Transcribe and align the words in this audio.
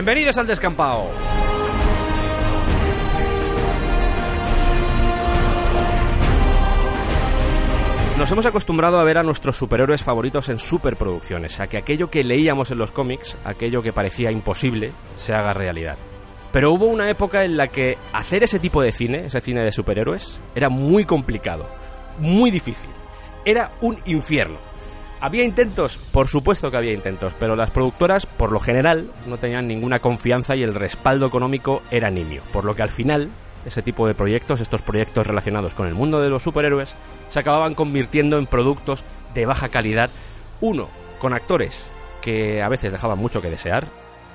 Bienvenidos 0.00 0.38
al 0.38 0.46
descampado. 0.46 1.10
Nos 8.16 8.32
hemos 8.32 8.46
acostumbrado 8.46 8.98
a 8.98 9.04
ver 9.04 9.18
a 9.18 9.22
nuestros 9.22 9.56
superhéroes 9.56 10.02
favoritos 10.02 10.48
en 10.48 10.58
superproducciones, 10.58 11.60
a 11.60 11.66
que 11.66 11.76
aquello 11.76 12.08
que 12.08 12.24
leíamos 12.24 12.70
en 12.70 12.78
los 12.78 12.92
cómics, 12.92 13.36
aquello 13.44 13.82
que 13.82 13.92
parecía 13.92 14.30
imposible, 14.30 14.92
se 15.16 15.34
haga 15.34 15.52
realidad. 15.52 15.98
Pero 16.50 16.72
hubo 16.72 16.86
una 16.86 17.10
época 17.10 17.44
en 17.44 17.58
la 17.58 17.68
que 17.68 17.98
hacer 18.14 18.42
ese 18.42 18.58
tipo 18.58 18.80
de 18.80 18.92
cine, 18.92 19.26
ese 19.26 19.42
cine 19.42 19.62
de 19.62 19.70
superhéroes, 19.70 20.40
era 20.54 20.70
muy 20.70 21.04
complicado, 21.04 21.68
muy 22.18 22.50
difícil. 22.50 22.88
Era 23.44 23.72
un 23.82 23.98
infierno. 24.06 24.69
Había 25.22 25.44
intentos, 25.44 25.98
por 26.12 26.28
supuesto 26.28 26.70
que 26.70 26.78
había 26.78 26.94
intentos, 26.94 27.34
pero 27.38 27.54
las 27.54 27.70
productoras, 27.70 28.24
por 28.24 28.52
lo 28.52 28.58
general, 28.58 29.10
no 29.26 29.36
tenían 29.36 29.68
ninguna 29.68 29.98
confianza 29.98 30.56
y 30.56 30.62
el 30.62 30.74
respaldo 30.74 31.26
económico 31.26 31.82
era 31.90 32.08
nimio. 32.10 32.40
Por 32.54 32.64
lo 32.64 32.74
que 32.74 32.82
al 32.82 32.88
final, 32.88 33.28
ese 33.66 33.82
tipo 33.82 34.06
de 34.06 34.14
proyectos, 34.14 34.62
estos 34.62 34.80
proyectos 34.80 35.26
relacionados 35.26 35.74
con 35.74 35.86
el 35.86 35.94
mundo 35.94 36.22
de 36.22 36.30
los 36.30 36.42
superhéroes, 36.42 36.96
se 37.28 37.38
acababan 37.38 37.74
convirtiendo 37.74 38.38
en 38.38 38.46
productos 38.46 39.04
de 39.34 39.44
baja 39.44 39.68
calidad. 39.68 40.08
Uno, 40.62 40.88
con 41.18 41.34
actores 41.34 41.90
que 42.22 42.62
a 42.62 42.70
veces 42.70 42.90
dejaban 42.90 43.18
mucho 43.18 43.42
que 43.42 43.50
desear. 43.50 43.88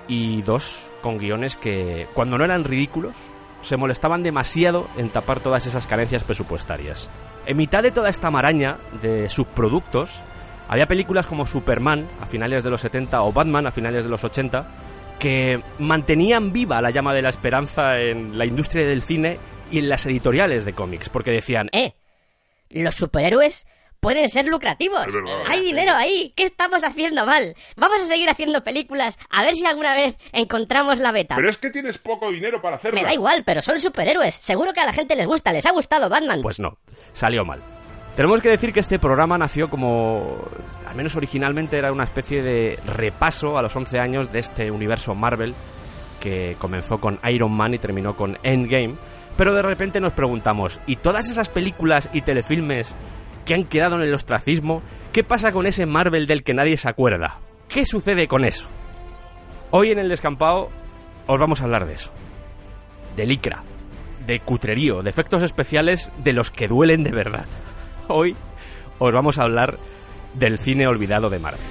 Y 0.08 0.44
dos, 0.44 0.91
con 1.02 1.17
guiones 1.17 1.56
que, 1.56 2.08
cuando 2.13 2.38
no 2.38 2.45
eran 2.45 2.63
ridículos, 2.63 3.17
se 3.61 3.75
molestaban 3.75 4.22
demasiado 4.22 4.88
en 4.97 5.09
tapar 5.09 5.39
todas 5.39 5.66
esas 5.66 5.88
carencias 5.88 6.23
presupuestarias. 6.23 7.09
En 7.47 7.58
mitad 7.58 7.81
de 7.81 7.89
toda 7.89 8.09
esta 8.09 8.30
maraña 8.30 8.78
de 9.02 9.30
subproductos, 9.30 10.22
había 10.67 10.88
películas 10.88 11.25
como 11.25 11.45
Superman 11.45 12.08
a 12.21 12.25
finales 12.25 12.63
de 12.63 12.69
los 12.69 12.81
70 12.81 13.21
o 13.21 13.31
Batman 13.31 13.67
a 13.67 13.71
finales 13.71 14.03
de 14.03 14.09
los 14.09 14.23
80 14.23 14.67
que 15.19 15.61
mantenían 15.80 16.52
viva 16.52 16.81
la 16.81 16.89
llama 16.89 17.13
de 17.13 17.22
la 17.22 17.30
esperanza 17.30 17.97
en 17.97 18.38
la 18.38 18.45
industria 18.45 18.85
del 18.85 19.02
cine 19.02 19.39
y 19.72 19.80
en 19.80 19.89
las 19.89 20.05
editoriales 20.05 20.66
de 20.66 20.73
cómics, 20.73 21.09
porque 21.09 21.31
decían, 21.31 21.69
¡Eh! 21.72 21.94
Los 22.69 22.95
superhéroes 22.95 23.66
pueden 23.99 24.30
ser 24.30 24.45
lucrativos. 24.45 25.07
Hay 25.47 25.61
dinero 25.61 25.94
ahí. 25.94 26.31
¿Qué 26.35 26.44
estamos 26.44 26.83
haciendo 26.83 27.25
mal? 27.25 27.55
Vamos 27.75 28.02
a 28.02 28.05
seguir 28.05 28.29
haciendo 28.29 28.63
películas 28.63 29.17
a 29.29 29.44
ver 29.44 29.55
si 29.55 29.66
alguna 29.66 29.95
vez 29.95 30.16
encontramos 30.31 31.00
la 31.00 31.11
beta. 31.11 31.35
Pero 31.35 31.50
es 31.50 31.57
que 31.57 31.69
tienes 31.72 31.97
poco 31.97 32.31
dinero 32.31 32.61
para 32.61 32.75
hacerlo. 32.75 33.00
Me 33.00 33.05
da 33.05 33.13
igual, 33.13 33.44
pero 33.45 33.61
son 33.61 33.79
superhéroes. 33.79 34.35
Seguro 34.35 34.73
que 34.73 34.81
a 34.81 34.85
la 34.85 34.94
gente 34.94 35.16
les 35.16 35.25
gusta. 35.25 35.53
Les 35.53 35.66
ha 35.66 35.72
gustado 35.72 36.09
Batman. 36.09 36.41
pues 36.41 36.59
no, 36.59 36.77
salió 37.13 37.45
mal. 37.45 37.61
Tenemos 38.16 38.39
que 38.39 38.49
decir 38.49 38.71
que 38.71 38.80
este 38.80 38.97
programa 38.97 39.38
nació 39.38 39.69
como, 39.69 40.38
al 40.88 40.95
menos 40.95 41.17
originalmente, 41.17 41.78
era 41.78 41.91
una 41.91 42.06
especie 42.06 42.41
de 42.41 42.79
repaso 42.85 43.57
a 43.57 43.62
los 43.62 43.75
11 43.75 44.00
años 44.00 44.31
de 44.31 44.39
este 44.39 44.72
universo 44.72 45.13
Marvel 45.16 45.53
que 46.22 46.56
comenzó 46.57 47.00
con 47.00 47.19
Iron 47.29 47.51
Man 47.51 47.73
y 47.73 47.78
terminó 47.78 48.16
con 48.16 48.38
Endgame. 48.41 48.95
Pero 49.38 49.53
de 49.53 49.62
repente 49.62 50.00
nos 50.00 50.13
preguntamos, 50.13 50.79
¿y 50.88 50.95
todas 50.95 51.29
esas 51.29 51.50
películas 51.50 52.09
y 52.13 52.22
telefilmes 52.22 52.95
que 53.45 53.53
han 53.53 53.66
quedado 53.66 53.95
en 53.95 54.03
el 54.03 54.13
ostracismo? 54.13 54.81
¿Qué 55.12 55.25
pasa 55.25 55.51
con 55.51 55.66
ese 55.66 55.85
Marvel 55.85 56.25
del 56.25 56.44
que 56.44 56.53
nadie 56.53 56.78
se 56.78 56.88
acuerda? 56.88 57.39
¿Qué 57.68 57.85
sucede 57.85 58.29
con 58.29 58.45
eso? 58.45 58.69
Hoy 59.72 59.91
en 59.91 60.00
el 60.00 60.07
descampado 60.07 60.69
os 61.28 61.39
vamos 61.39 61.59
a 61.59 61.66
hablar 61.66 61.85
de 61.85 61.95
eso. 61.95 62.13
De 63.18 63.25
licra, 63.25 63.63
de 64.25 64.39
cutrerío, 64.39 65.01
de 65.01 65.09
efectos 65.09 65.44
especiales 65.44 66.13
de 66.23 66.31
los 66.31 66.50
que 66.50 66.69
duelen 66.69 67.03
de 67.03 67.12
verdad. 67.12 67.45
Hoy 68.09 68.35
os 68.99 69.13
vamos 69.13 69.39
a 69.39 69.43
hablar 69.43 69.77
del 70.33 70.57
cine 70.57 70.88
olvidado 70.88 71.29
de 71.29 71.39
Marvel. 71.39 71.61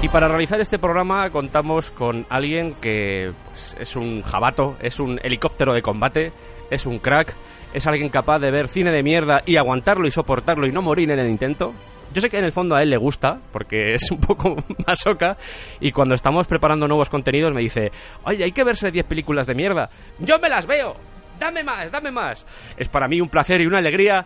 Y 0.00 0.08
para 0.08 0.28
realizar 0.28 0.60
este 0.60 0.78
programa 0.78 1.28
contamos 1.30 1.90
con 1.90 2.24
alguien 2.28 2.74
que 2.74 3.32
pues, 3.46 3.76
es 3.80 3.96
un 3.96 4.22
jabato, 4.22 4.76
es 4.80 5.00
un 5.00 5.18
helicóptero 5.22 5.74
de 5.74 5.82
combate, 5.82 6.32
es 6.70 6.86
un 6.86 7.00
crack, 7.00 7.34
es 7.72 7.86
alguien 7.86 8.08
capaz 8.08 8.38
de 8.38 8.50
ver 8.50 8.68
cine 8.68 8.90
de 8.90 9.02
mierda 9.02 9.42
y 9.46 9.56
aguantarlo 9.56 10.06
y 10.06 10.10
soportarlo 10.10 10.66
y 10.66 10.72
no 10.72 10.82
morir 10.82 11.10
en 11.10 11.18
el 11.18 11.28
intento. 11.28 11.72
Yo 12.14 12.20
sé 12.22 12.30
que 12.30 12.38
en 12.38 12.44
el 12.44 12.52
fondo 12.52 12.74
a 12.74 12.82
él 12.82 12.88
le 12.90 12.96
gusta, 12.96 13.38
porque 13.52 13.92
es 13.94 14.10
un 14.10 14.18
poco 14.18 14.56
masoca, 14.86 15.36
y 15.78 15.92
cuando 15.92 16.14
estamos 16.14 16.46
preparando 16.46 16.88
nuevos 16.88 17.10
contenidos 17.10 17.52
me 17.52 17.60
dice, 17.60 17.92
oye, 18.24 18.44
hay 18.44 18.52
que 18.52 18.64
verse 18.64 18.90
10 18.90 19.04
películas 19.04 19.46
de 19.46 19.54
mierda. 19.54 19.90
Yo 20.18 20.38
me 20.38 20.48
las 20.48 20.66
veo. 20.66 20.96
Dame 21.38 21.62
más, 21.62 21.90
dame 21.92 22.10
más. 22.10 22.46
Es 22.76 22.88
para 22.88 23.06
mí 23.08 23.20
un 23.20 23.28
placer 23.28 23.60
y 23.60 23.66
una 23.66 23.78
alegría 23.78 24.24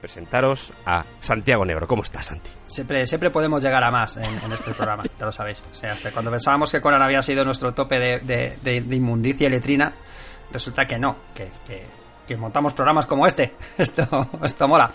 presentaros 0.00 0.72
a 0.84 1.04
Santiago 1.18 1.64
Negro. 1.64 1.86
¿Cómo 1.88 2.02
estás, 2.02 2.26
Santi? 2.26 2.50
Siempre, 2.66 3.06
siempre 3.06 3.30
podemos 3.30 3.62
llegar 3.62 3.82
a 3.82 3.90
más 3.90 4.16
en, 4.18 4.52
este 4.52 4.72
programa, 4.72 5.02
ya 5.18 5.24
lo 5.24 5.32
sabéis. 5.32 5.64
O 5.72 5.74
sea, 5.74 5.96
cuando 6.12 6.30
pensábamos 6.30 6.70
que 6.70 6.80
Conan 6.80 7.02
había 7.02 7.22
sido 7.22 7.44
nuestro 7.44 7.72
tope 7.74 7.98
de, 7.98 8.56
de- 8.62 8.76
inmundicia 8.94 9.46
y 9.48 9.50
letrina, 9.50 9.92
resulta 10.52 10.84
que 10.86 10.98
no, 10.98 11.16
que- 11.34 11.48
que 12.26 12.36
montamos 12.36 12.74
programas 12.74 13.06
como 13.06 13.26
este. 13.26 13.54
Esto, 13.78 14.28
esto 14.42 14.66
mola. 14.68 14.90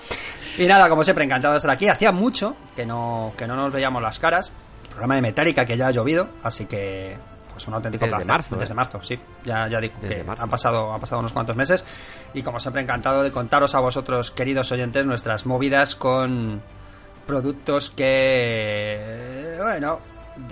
Y 0.57 0.65
nada, 0.67 0.89
como 0.89 1.03
siempre, 1.03 1.23
encantado 1.23 1.53
de 1.53 1.57
estar 1.57 1.71
aquí. 1.71 1.87
Hacía 1.87 2.11
mucho 2.11 2.55
que 2.75 2.85
no, 2.85 3.31
que 3.37 3.47
no 3.47 3.55
nos 3.55 3.71
veíamos 3.71 4.01
las 4.01 4.19
caras. 4.19 4.51
Programa 4.89 5.15
de 5.15 5.21
Metallica 5.21 5.63
que 5.65 5.77
ya 5.77 5.87
ha 5.87 5.91
llovido, 5.91 6.27
así 6.43 6.65
que 6.65 7.15
pues 7.53 7.65
un 7.67 7.73
auténtico 7.75 8.03
Desde 8.05 8.15
placer. 8.17 8.27
marzo, 8.27 8.55
¿eh? 8.55 8.59
Desde 8.59 8.73
marzo, 8.73 9.03
sí. 9.03 9.19
Ya, 9.45 9.67
ya 9.69 9.79
digo 9.79 9.93
Desde 10.01 10.17
que 10.17 10.23
marzo. 10.23 10.43
han 10.43 10.49
pasado, 10.49 10.93
han 10.93 10.99
pasado 10.99 11.19
unos 11.19 11.31
cuantos 11.33 11.55
meses. 11.55 11.85
Y 12.33 12.41
como 12.43 12.59
siempre, 12.59 12.81
encantado 12.81 13.23
de 13.23 13.31
contaros 13.31 13.73
a 13.75 13.79
vosotros, 13.79 14.31
queridos 14.31 14.71
oyentes, 14.71 15.05
nuestras 15.05 15.45
movidas 15.45 15.95
con 15.95 16.61
productos 17.25 17.89
que, 17.91 19.57
bueno, 19.61 19.99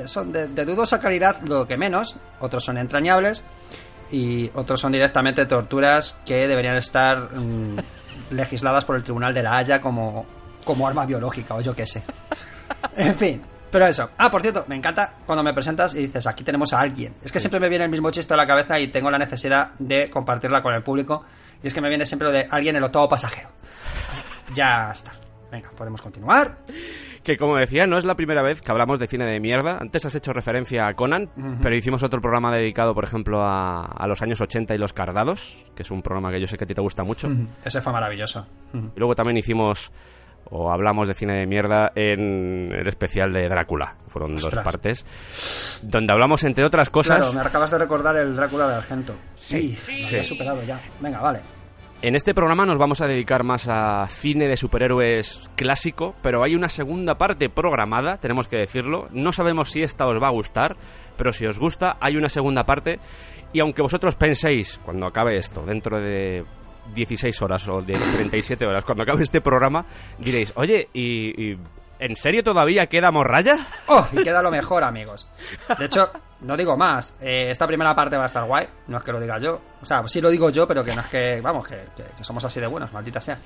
son 0.06 0.32
de, 0.32 0.48
de 0.48 0.66
dudosa 0.66 1.00
calidad, 1.00 1.42
lo 1.48 1.68
que 1.68 1.78
menos. 1.78 2.16
Otros 2.40 2.64
son 2.64 2.78
entrañables 2.78 3.44
y 4.12 4.50
otros 4.54 4.80
son 4.80 4.92
directamente 4.92 5.46
torturas 5.46 6.18
que 6.26 6.48
deberían 6.48 6.76
estar 6.76 7.30
mm, 7.36 7.78
legisladas 8.32 8.86
por 8.86 8.96
el 8.96 9.04
Tribunal 9.04 9.34
de 9.34 9.44
la 9.44 9.58
Haya 9.58 9.80
como, 9.82 10.26
como 10.64 10.88
arma 10.88 11.06
biológica 11.06 11.56
o 11.56 11.62
yo 11.62 11.76
qué 11.76 11.86
sé. 11.86 12.04
En 12.96 13.16
fin. 13.16 13.42
Pero 13.72 13.86
eso. 13.86 14.10
Ah, 14.18 14.32
por 14.32 14.42
cierto, 14.42 14.66
me 14.68 14.76
encanta 14.76 15.14
cuando 15.26 15.44
me 15.44 15.54
presentas 15.54 15.94
y 15.94 16.02
dices, 16.02 16.26
aquí 16.26 16.44
tenemos 16.44 16.74
a 16.74 16.80
alguien. 16.80 17.14
Es 17.24 17.32
que 17.32 17.40
siempre 17.40 17.60
me 17.60 17.70
viene 17.70 17.86
el 17.86 17.92
mismo 17.92 18.10
chiste 18.10 18.34
a 18.34 18.38
la 18.38 18.48
cabeza 18.48 18.80
y 18.80 18.88
tengo 18.88 19.12
la 19.12 19.20
necesidad 19.20 19.72
de 19.78 20.10
compartirla 20.10 20.62
con 20.62 20.74
el 20.74 20.82
público. 20.82 21.24
Y 21.62 21.68
es 21.68 21.74
que 21.74 21.82
me 21.82 21.90
viene 21.90 22.06
siempre 22.06 22.28
lo 22.28 22.32
de 22.32 22.48
alguien 22.50 22.76
el 22.76 22.84
octavo 22.84 23.08
pasajero. 23.08 23.50
Ya 24.56 24.90
está. 24.92 25.12
Venga, 25.52 25.70
podemos 25.76 26.02
continuar. 26.02 26.58
Que 27.24 27.38
como 27.38 27.58
decía, 27.58 27.86
no 27.86 27.98
es 27.98 28.06
la 28.06 28.16
primera 28.16 28.42
vez 28.42 28.62
que 28.62 28.72
hablamos 28.72 29.00
de 29.00 29.08
cine 29.08 29.26
de 29.26 29.40
mierda. 29.40 29.78
Antes 29.80 30.06
has 30.06 30.16
hecho 30.16 30.32
referencia 30.34 30.88
a 30.88 30.94
Conan, 30.94 31.30
pero 31.62 31.76
hicimos 31.76 32.02
otro 32.04 32.22
programa 32.22 32.52
dedicado, 32.56 32.94
por 32.96 33.04
ejemplo, 33.04 33.42
a, 33.44 33.84
a 33.86 34.08
los 34.08 34.22
años 34.22 34.40
80 34.42 34.74
y 34.74 34.78
los 34.78 34.94
cardados, 34.94 35.66
que 35.76 35.84
es 35.84 35.92
un 35.92 36.02
programa 36.02 36.32
que 36.32 36.40
yo 36.40 36.48
sé 36.48 36.58
que 36.58 36.64
a 36.64 36.68
ti 36.68 36.74
te 36.74 36.82
gusta 36.82 37.04
mucho. 37.04 37.30
Ese 37.64 37.82
fue 37.82 37.92
maravilloso. 37.94 38.48
Y 38.74 38.98
luego 39.00 39.16
también 39.16 39.38
hicimos 39.38 39.92
o 40.52 40.72
hablamos 40.72 41.08
de 41.08 41.14
cine 41.14 41.34
de 41.34 41.46
mierda 41.46 41.92
en 41.94 42.72
el 42.72 42.88
especial 42.88 43.32
de 43.34 43.48
Drácula. 43.50 43.96
Fueron 44.08 44.36
dos 44.36 44.56
partes, 44.56 45.80
donde 45.84 46.12
hablamos, 46.14 46.44
entre 46.44 46.64
otras 46.64 46.90
cosas... 46.90 47.18
Claro, 47.24 47.34
me 47.34 47.42
acabas 47.48 47.70
de 47.70 47.78
recordar 47.78 48.16
el 48.16 48.36
Drácula 48.36 48.68
de 48.68 48.76
Argento. 48.76 49.16
Sí, 49.36 49.76
Sí, 49.76 50.02
sí. 50.02 50.16
lo 50.16 50.22
he 50.22 50.26
superado 50.26 50.64
ya. 50.64 50.80
Venga, 51.02 51.20
vale. 51.20 51.42
En 52.02 52.16
este 52.16 52.34
programa 52.34 52.66
nos 52.66 52.78
vamos 52.78 53.02
a 53.02 53.08
dedicar 53.08 53.44
más 53.44 53.68
a 53.68 54.08
cine 54.08 54.48
de 54.48 54.56
superhéroes 54.56 55.50
clásico, 55.58 56.16
pero 56.22 56.44
hay 56.44 56.56
una 56.56 56.70
segunda 56.70 57.18
parte 57.18 57.50
programada, 57.50 58.18
tenemos 58.18 58.48
que 58.48 58.56
decirlo. 58.56 59.10
No 59.12 59.34
sabemos 59.34 59.72
si 59.72 59.82
esta 59.84 60.08
os 60.08 60.16
va 60.22 60.28
a 60.28 60.32
gustar, 60.32 60.78
pero 61.18 61.34
si 61.34 61.46
os 61.46 61.60
gusta, 61.60 61.98
hay 62.00 62.16
una 62.16 62.30
segunda 62.30 62.64
parte. 62.64 63.00
Y 63.52 63.60
aunque 63.60 63.82
vosotros 63.82 64.16
penséis, 64.16 64.80
cuando 64.86 65.08
acabe 65.08 65.36
esto, 65.36 65.66
dentro 65.66 66.00
de 66.00 66.46
16 66.96 67.42
horas 67.42 67.68
o 67.68 67.82
de 67.82 67.94
37 67.94 68.66
horas, 68.66 68.86
cuando 68.86 69.04
acabe 69.04 69.24
este 69.24 69.42
programa, 69.42 69.86
diréis, 70.20 70.54
oye, 70.56 70.88
¿y, 70.94 71.52
y 71.52 71.58
¿En 72.00 72.16
serio 72.16 72.46
todavía 72.46 72.88
queda 72.88 73.12
morralla? 73.12 73.58
¡Oh! 73.88 74.08
Y 74.14 74.24
queda 74.24 74.42
lo 74.42 74.52
mejor, 74.52 74.86
amigos. 74.86 75.28
De 75.78 75.86
hecho, 75.86 76.10
no 76.42 76.56
digo 76.58 76.76
más. 76.78 77.16
eh, 77.22 77.48
esta 77.52 77.68
primera 77.68 77.94
parte 77.96 78.16
va 78.18 78.24
a 78.24 78.26
estar 78.28 78.46
guay. 78.46 78.68
No 78.88 78.98
es 78.98 79.04
que 79.04 79.12
lo 79.12 79.20
diga 79.20 79.38
yo. 79.40 79.60
O 79.82 79.86
sea, 79.86 80.06
sí 80.08 80.20
lo 80.22 80.30
digo 80.30 80.50
yo, 80.50 80.68
pero 80.68 80.84
que 80.84 80.94
no 80.94 81.02
es 81.02 81.08
que, 81.08 81.40
vamos, 81.42 81.68
que, 81.68 81.76
que- 81.96 82.04
que 82.18 82.24
somos 82.24 82.44
así 82.46 82.60
de 82.60 82.68
buenos, 82.68 82.92
maldita 82.92 83.22
sea. 83.22 83.38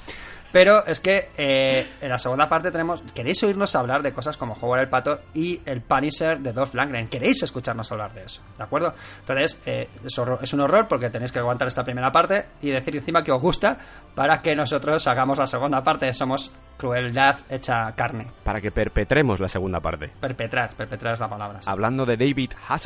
Pero 0.51 0.85
es 0.85 0.99
que 0.99 1.29
eh, 1.37 1.87
en 2.01 2.09
la 2.09 2.17
segunda 2.19 2.47
parte 2.49 2.71
tenemos. 2.71 3.03
¿Queréis 3.13 3.41
oírnos 3.43 3.75
hablar 3.75 4.01
de 4.03 4.13
cosas 4.13 4.37
como 4.37 4.53
Howard 4.53 4.81
el 4.81 4.89
Pato 4.89 5.19
y 5.33 5.61
el 5.65 5.81
Punisher 5.81 6.39
de 6.39 6.53
Dolph 6.53 6.73
Lundgren? 6.75 7.07
¿Queréis 7.07 7.41
escucharnos 7.43 7.91
hablar 7.91 8.13
de 8.13 8.23
eso? 8.25 8.41
¿De 8.57 8.63
acuerdo? 8.63 8.93
Entonces, 9.19 9.59
eh, 9.65 9.89
es, 10.03 10.17
horror- 10.17 10.39
es 10.41 10.53
un 10.53 10.61
horror 10.61 10.87
porque 10.87 11.09
tenéis 11.09 11.31
que 11.31 11.39
aguantar 11.39 11.67
esta 11.67 11.83
primera 11.83 12.11
parte 12.11 12.45
y 12.61 12.69
decir 12.71 12.95
encima 12.95 13.23
que 13.23 13.31
os 13.31 13.41
gusta 13.41 13.77
para 14.15 14.41
que 14.41 14.55
nosotros 14.55 15.05
hagamos 15.07 15.37
la 15.39 15.47
segunda 15.47 15.83
parte. 15.83 16.11
Somos 16.13 16.51
crueldad 16.77 17.37
hecha 17.49 17.91
carne. 17.93 18.27
Para 18.43 18.59
que 18.61 18.71
perpetremos 18.71 19.39
la 19.39 19.47
segunda 19.47 19.79
parte. 19.79 20.11
Perpetrar, 20.19 20.71
perpetrar 20.75 21.13
es 21.13 21.19
la 21.19 21.29
palabra. 21.29 21.61
sí. 21.61 21.69
Hablando 21.69 22.05
de 22.05 22.17
David 22.17 22.51
Hasselhoff. 22.67 22.82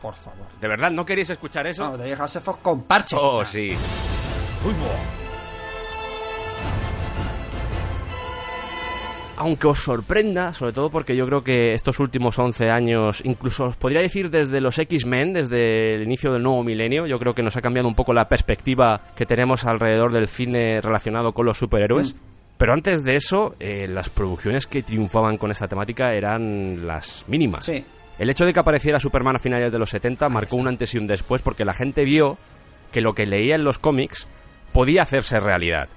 Por 0.00 0.14
favor. 0.14 0.46
¿De 0.60 0.68
verdad 0.68 0.90
no 0.90 1.04
queréis 1.04 1.30
escuchar 1.30 1.66
eso? 1.66 1.88
No, 1.88 1.96
David 1.96 2.20
Hasselhoff 2.20 2.58
con 2.62 2.82
parche. 2.82 3.16
Oh, 3.18 3.44
sí. 3.44 3.70
Aunque 9.38 9.66
os 9.66 9.78
sorprenda, 9.80 10.54
sobre 10.54 10.72
todo 10.72 10.90
porque 10.90 11.14
yo 11.14 11.26
creo 11.26 11.44
que 11.44 11.74
estos 11.74 12.00
últimos 12.00 12.38
11 12.38 12.70
años, 12.70 13.20
incluso 13.24 13.66
os 13.66 13.76
podría 13.76 14.00
decir 14.00 14.30
desde 14.30 14.62
los 14.62 14.78
X-Men, 14.78 15.34
desde 15.34 15.94
el 15.94 16.02
inicio 16.02 16.32
del 16.32 16.42
nuevo 16.42 16.64
milenio, 16.64 17.06
yo 17.06 17.18
creo 17.18 17.34
que 17.34 17.42
nos 17.42 17.54
ha 17.56 17.60
cambiado 17.60 17.86
un 17.86 17.94
poco 17.94 18.14
la 18.14 18.28
perspectiva 18.28 19.02
que 19.14 19.26
tenemos 19.26 19.66
alrededor 19.66 20.12
del 20.12 20.26
cine 20.26 20.80
relacionado 20.80 21.32
con 21.32 21.44
los 21.44 21.58
superhéroes. 21.58 22.14
Mm. 22.14 22.18
Pero 22.56 22.72
antes 22.72 23.04
de 23.04 23.16
eso, 23.16 23.54
eh, 23.60 23.86
las 23.86 24.08
producciones 24.08 24.66
que 24.66 24.82
triunfaban 24.82 25.36
con 25.36 25.50
esta 25.50 25.68
temática 25.68 26.14
eran 26.14 26.86
las 26.86 27.26
mínimas. 27.28 27.66
Sí. 27.66 27.84
El 28.18 28.30
hecho 28.30 28.46
de 28.46 28.52
que 28.52 28.60
apareciera 28.60 28.98
Superman 28.98 29.36
a 29.36 29.40
finales 29.40 29.70
de 29.72 29.78
los 29.78 29.90
70 29.90 30.28
marcó 30.28 30.56
un 30.56 30.68
antes 30.68 30.94
y 30.94 30.98
un 30.98 31.06
después 31.06 31.42
porque 31.42 31.64
la 31.64 31.74
gente 31.74 32.04
vio 32.04 32.38
que 32.90 33.02
lo 33.02 33.14
que 33.14 33.26
leía 33.26 33.56
en 33.56 33.64
los 33.64 33.78
cómics 33.78 34.26
podía 34.72 35.02
hacerse 35.02 35.38
realidad. 35.38 35.88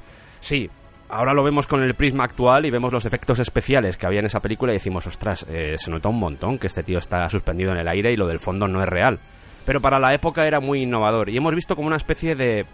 Sí, 0.41 0.69
ahora 1.07 1.33
lo 1.33 1.43
vemos 1.43 1.65
con 1.65 1.81
el 1.81 1.95
prisma 1.95 2.25
actual 2.25 2.65
y 2.65 2.71
vemos 2.71 2.91
los 2.91 3.05
efectos 3.05 3.39
especiales 3.39 3.97
que 3.97 4.05
había 4.05 4.19
en 4.19 4.25
esa 4.25 4.41
película 4.41 4.71
y 4.71 4.75
decimos, 4.75 5.07
ostras, 5.07 5.45
eh, 5.49 5.75
se 5.77 5.91
nota 5.91 6.09
un 6.09 6.19
montón 6.19 6.57
que 6.57 6.67
este 6.67 6.83
tío 6.83 6.97
está 6.97 7.29
suspendido 7.29 7.71
en 7.71 7.79
el 7.79 7.87
aire 7.87 8.11
y 8.11 8.17
lo 8.17 8.27
del 8.27 8.39
fondo 8.39 8.67
no 8.67 8.81
es 8.81 8.89
real. 8.89 9.19
Pero 9.65 9.81
para 9.81 9.99
la 9.99 10.13
época 10.13 10.45
era 10.45 10.59
muy 10.59 10.83
innovador 10.83 11.29
y 11.29 11.37
hemos 11.37 11.55
visto 11.55 11.75
como 11.75 11.87
una 11.87 11.97
especie 11.97 12.35
de 12.35 12.65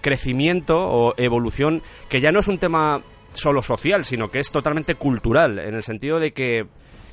crecimiento 0.00 0.78
o 0.78 1.14
evolución 1.16 1.82
que 2.08 2.20
ya 2.20 2.30
no 2.30 2.40
es 2.40 2.48
un 2.48 2.58
tema 2.58 3.02
solo 3.32 3.60
social, 3.62 4.04
sino 4.04 4.28
que 4.28 4.38
es 4.38 4.50
totalmente 4.50 4.94
cultural, 4.94 5.58
en 5.58 5.74
el 5.74 5.82
sentido 5.82 6.18
de 6.18 6.32
que 6.32 6.66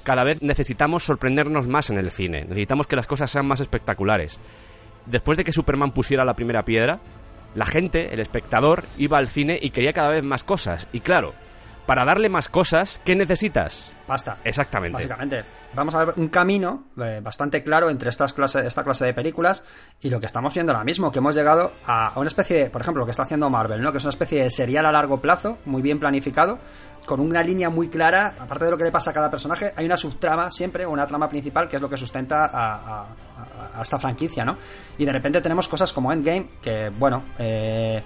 cada 0.05 0.23
vez 0.23 0.41
necesitamos 0.41 1.03
sorprendernos 1.03 1.67
más 1.67 1.89
en 1.89 1.97
el 1.97 2.11
cine, 2.11 2.45
necesitamos 2.45 2.87
que 2.87 2.95
las 2.95 3.07
cosas 3.07 3.29
sean 3.29 3.47
más 3.47 3.59
espectaculares. 3.59 4.39
Después 5.05 5.37
de 5.37 5.43
que 5.43 5.51
Superman 5.51 5.91
pusiera 5.91 6.23
la 6.23 6.35
primera 6.35 6.63
piedra, 6.63 6.99
la 7.55 7.65
gente, 7.65 8.13
el 8.13 8.19
espectador, 8.19 8.85
iba 8.97 9.17
al 9.17 9.27
cine 9.27 9.57
y 9.61 9.71
quería 9.71 9.93
cada 9.93 10.09
vez 10.09 10.23
más 10.23 10.43
cosas. 10.43 10.87
Y 10.93 10.99
claro, 10.99 11.33
para 11.85 12.05
darle 12.05 12.29
más 12.29 12.49
cosas, 12.49 13.01
¿qué 13.05 13.15
necesitas? 13.15 13.91
Basta. 14.07 14.37
Exactamente. 14.43 14.93
Básicamente, 14.93 15.43
vamos 15.73 15.95
a 15.95 16.05
ver 16.05 16.13
un 16.17 16.27
camino 16.29 16.85
eh, 16.97 17.19
bastante 17.23 17.63
claro 17.63 17.89
entre 17.89 18.09
estas 18.09 18.33
clase, 18.33 18.65
esta 18.65 18.83
clase 18.83 19.05
de 19.05 19.13
películas 19.13 19.63
y 20.01 20.09
lo 20.09 20.19
que 20.19 20.25
estamos 20.25 20.53
viendo 20.53 20.71
ahora 20.71 20.83
mismo, 20.83 21.11
que 21.11 21.19
hemos 21.19 21.35
llegado 21.35 21.73
a, 21.85 22.07
a 22.07 22.19
una 22.19 22.27
especie 22.27 22.57
de, 22.57 22.69
por 22.69 22.81
ejemplo, 22.81 23.01
lo 23.01 23.05
que 23.05 23.11
está 23.11 23.23
haciendo 23.23 23.49
Marvel, 23.49 23.81
¿no? 23.81 23.91
que 23.91 23.99
es 23.99 24.03
una 24.03 24.11
especie 24.11 24.43
de 24.43 24.49
serial 24.49 24.85
a 24.85 24.91
largo 24.91 25.21
plazo, 25.21 25.57
muy 25.65 25.81
bien 25.81 25.99
planificado, 25.99 26.59
con 27.05 27.19
una 27.19 27.41
línea 27.43 27.69
muy 27.69 27.87
clara, 27.89 28.33
aparte 28.39 28.65
de 28.65 28.71
lo 28.71 28.77
que 28.77 28.83
le 28.85 28.91
pasa 28.91 29.11
a 29.11 29.13
cada 29.13 29.29
personaje, 29.29 29.71
hay 29.75 29.85
una 29.85 29.97
subtrama 29.97 30.49
siempre, 30.51 30.85
o 30.85 30.91
una 30.91 31.05
trama 31.05 31.27
principal, 31.29 31.67
que 31.67 31.75
es 31.75 31.81
lo 31.81 31.89
que 31.89 31.97
sustenta 31.97 32.45
a, 32.45 32.75
a- 32.75 33.05
a- 33.77 33.81
esta 33.81 33.99
franquicia, 33.99 34.43
¿no? 34.43 34.57
Y 34.97 35.05
de 35.05 35.11
repente 35.11 35.41
tenemos 35.41 35.67
cosas 35.67 35.91
como 35.93 36.11
Endgame, 36.11 36.49
que, 36.61 36.89
bueno, 36.97 37.23
eh, 37.37 38.01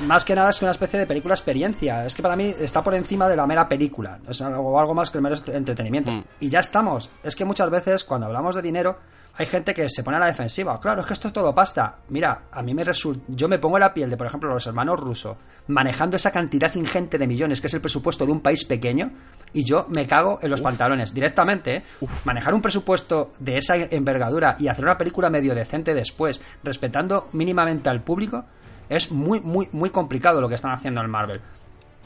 más 0.00 0.24
que 0.24 0.34
nada 0.34 0.50
es 0.50 0.60
una 0.62 0.70
especie 0.70 0.98
de 0.98 1.06
película 1.06 1.34
experiencia. 1.34 2.04
Es 2.04 2.14
que 2.14 2.22
para 2.22 2.36
mí 2.36 2.54
está 2.58 2.82
por 2.82 2.94
encima 2.94 3.28
de 3.28 3.36
la 3.36 3.46
mera 3.46 3.68
película. 3.68 4.18
Es 4.28 4.40
algo, 4.40 4.78
algo 4.78 4.94
más 4.94 5.10
que 5.10 5.18
el 5.18 5.22
mero 5.22 5.36
entretenimiento. 5.46 6.12
Mm. 6.12 6.24
Y 6.40 6.48
ya 6.48 6.60
estamos. 6.60 7.10
Es 7.22 7.36
que 7.36 7.44
muchas 7.44 7.70
veces 7.70 8.04
cuando 8.04 8.26
hablamos 8.26 8.54
de 8.56 8.62
dinero 8.62 8.98
hay 9.36 9.46
gente 9.46 9.74
que 9.74 9.88
se 9.88 10.04
pone 10.04 10.16
a 10.16 10.20
la 10.20 10.26
defensiva. 10.26 10.78
Claro, 10.80 11.00
es 11.00 11.06
que 11.06 11.12
esto 11.12 11.28
es 11.28 11.34
todo 11.34 11.54
pasta. 11.54 11.96
Mira, 12.08 12.42
a 12.52 12.62
mí 12.62 12.72
me 12.72 12.84
resulta... 12.84 13.24
Yo 13.28 13.48
me 13.48 13.58
pongo 13.58 13.78
la 13.78 13.92
piel 13.92 14.08
de, 14.08 14.16
por 14.16 14.28
ejemplo, 14.28 14.48
los 14.52 14.66
hermanos 14.66 15.00
rusos 15.00 15.36
manejando 15.66 16.16
esa 16.16 16.30
cantidad 16.30 16.72
ingente 16.74 17.18
de 17.18 17.26
millones 17.26 17.60
que 17.60 17.66
es 17.66 17.74
el 17.74 17.80
presupuesto 17.80 18.26
de 18.26 18.32
un 18.32 18.40
país 18.40 18.64
pequeño 18.64 19.10
y 19.52 19.64
yo 19.64 19.86
me 19.88 20.06
cago 20.06 20.38
en 20.40 20.50
los 20.50 20.62
pantalones 20.62 21.12
directamente. 21.12 21.76
¿eh? 21.76 21.82
Manejar 22.24 22.54
un 22.54 22.62
presupuesto 22.62 23.32
de 23.40 23.58
esa 23.58 23.76
envergadura 23.76 24.56
y 24.58 24.68
hacer 24.68 24.84
una 24.84 24.98
película 24.98 25.30
medio 25.30 25.54
decente 25.54 25.94
después, 25.94 26.40
respetando 26.62 27.28
mínimamente 27.32 27.88
al 27.88 28.02
público, 28.02 28.44
es 28.88 29.10
muy, 29.10 29.40
muy, 29.40 29.68
muy 29.72 29.90
complicado 29.90 30.40
lo 30.40 30.48
que 30.48 30.54
están 30.54 30.72
haciendo 30.72 31.00
en 31.00 31.10
Marvel. 31.10 31.40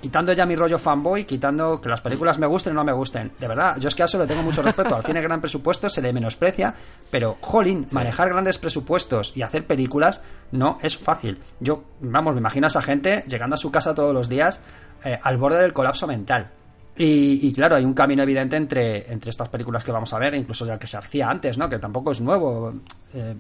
Quitando 0.00 0.32
ya 0.32 0.46
mi 0.46 0.54
rollo 0.54 0.78
fanboy, 0.78 1.24
quitando 1.24 1.80
que 1.80 1.88
las 1.88 2.00
películas 2.00 2.38
me 2.38 2.46
gusten 2.46 2.72
o 2.72 2.76
no 2.76 2.84
me 2.84 2.92
gusten. 2.92 3.32
De 3.36 3.48
verdad, 3.48 3.78
yo 3.78 3.88
es 3.88 3.96
que 3.96 4.02
a 4.02 4.06
eso 4.06 4.16
le 4.16 4.28
tengo 4.28 4.44
mucho 4.44 4.62
respeto. 4.62 4.94
Al 4.94 5.02
cine 5.02 5.20
gran 5.20 5.40
presupuesto 5.40 5.88
se 5.88 6.00
le 6.00 6.12
menosprecia, 6.12 6.72
pero, 7.10 7.36
jolín, 7.40 7.84
manejar 7.90 8.28
grandes 8.28 8.58
presupuestos 8.58 9.36
y 9.36 9.42
hacer 9.42 9.66
películas 9.66 10.22
no 10.52 10.78
es 10.82 10.96
fácil. 10.96 11.40
Yo, 11.58 11.82
vamos, 12.00 12.34
me 12.34 12.40
imagino 12.40 12.66
a 12.66 12.68
esa 12.68 12.80
gente 12.80 13.24
llegando 13.26 13.54
a 13.54 13.56
su 13.56 13.72
casa 13.72 13.92
todos 13.92 14.14
los 14.14 14.28
días 14.28 14.60
eh, 15.04 15.18
al 15.20 15.36
borde 15.36 15.60
del 15.60 15.72
colapso 15.72 16.06
mental. 16.06 16.52
Y, 16.96 17.48
y, 17.48 17.52
claro, 17.52 17.74
hay 17.74 17.84
un 17.84 17.94
camino 17.94 18.22
evidente 18.22 18.56
entre, 18.56 19.12
entre 19.12 19.30
estas 19.30 19.48
películas 19.48 19.84
que 19.84 19.90
vamos 19.90 20.12
a 20.12 20.18
ver, 20.18 20.34
incluso 20.34 20.64
ya 20.64 20.78
que 20.78 20.86
se 20.86 20.96
hacía 20.96 21.28
antes, 21.28 21.58
¿no? 21.58 21.68
Que 21.68 21.78
tampoco 21.78 22.12
es 22.12 22.20
nuevo. 22.20 22.72
Eh, 23.14 23.34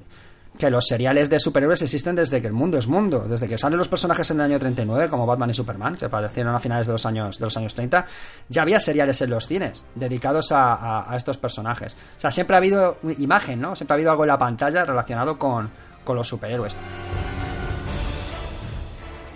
que 0.58 0.70
los 0.70 0.86
seriales 0.86 1.30
de 1.30 1.38
superhéroes 1.38 1.82
existen 1.82 2.16
desde 2.16 2.40
que 2.40 2.48
el 2.48 2.52
mundo 2.52 2.78
es 2.78 2.88
mundo, 2.88 3.26
desde 3.28 3.46
que 3.46 3.56
salen 3.56 3.78
los 3.78 3.88
personajes 3.88 4.28
en 4.32 4.40
el 4.40 4.46
año 4.46 4.58
39, 4.58 5.08
como 5.08 5.24
Batman 5.24 5.50
y 5.50 5.54
Superman, 5.54 5.96
que 5.96 6.06
aparecieron 6.06 6.54
a 6.54 6.58
finales 6.58 6.86
de 6.88 6.92
los 6.94 7.06
años, 7.06 7.38
de 7.38 7.44
los 7.44 7.56
años 7.56 7.74
30, 7.76 8.04
ya 8.48 8.62
había 8.62 8.80
seriales 8.80 9.22
en 9.22 9.30
los 9.30 9.46
cines 9.46 9.84
dedicados 9.94 10.50
a, 10.52 10.74
a- 10.74 11.12
a 11.12 11.16
estos 11.16 11.36
personajes. 11.38 11.96
O 12.16 12.20
sea, 12.20 12.30
siempre 12.32 12.56
ha 12.56 12.58
habido 12.58 12.98
imagen, 13.18 13.60
¿no? 13.60 13.76
Siempre 13.76 13.94
ha 13.94 13.96
habido 13.96 14.10
algo 14.10 14.24
en 14.24 14.28
la 14.28 14.38
pantalla 14.38 14.84
relacionado 14.84 15.38
con, 15.38 15.70
con 16.04 16.16
los 16.16 16.26
superhéroes. 16.26 16.74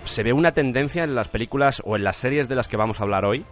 se 0.05 0.23
ve 0.23 0.33
una 0.33 0.51
tendencia 0.51 1.03
en 1.03 1.15
las 1.15 1.27
películas 1.29 1.81
o 1.85 1.95
en 1.95 2.03
las 2.03 2.17
series 2.17 2.49
de 2.49 2.55
las 2.55 2.67
que 2.67 2.77
vamos 2.77 2.99
a 2.99 3.03
hablar 3.03 3.25
hoy, 3.25 3.45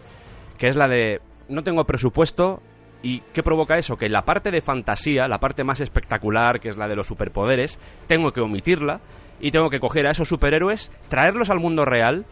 que 0.57 0.67
es 0.67 0.75
la 0.75 0.87
de 0.87 1.21
no 1.47 1.63
tengo 1.63 1.85
presupuesto 1.85 2.61
y 3.03 3.21
¿qué 3.33 3.43
provoca 3.43 3.77
eso? 3.77 3.97
Que 3.97 4.09
la 4.09 4.23
parte 4.23 4.51
de 4.51 4.61
fantasía, 4.61 5.27
la 5.27 5.39
parte 5.39 5.63
más 5.63 5.81
espectacular, 5.81 6.59
que 6.59 6.69
es 6.69 6.77
la 6.77 6.87
de 6.87 6.95
los 6.95 7.07
superpoderes, 7.07 7.79
tengo 8.07 8.31
que 8.31 8.41
omitirla 8.41 9.01
y 9.39 9.51
tengo 9.51 9.69
que 9.69 9.79
coger 9.79 10.07
a 10.07 10.11
esos 10.11 10.27
superhéroes, 10.27 10.91
traerlos 11.09 11.49
al 11.49 11.59
mundo 11.59 11.85
real 11.85 12.25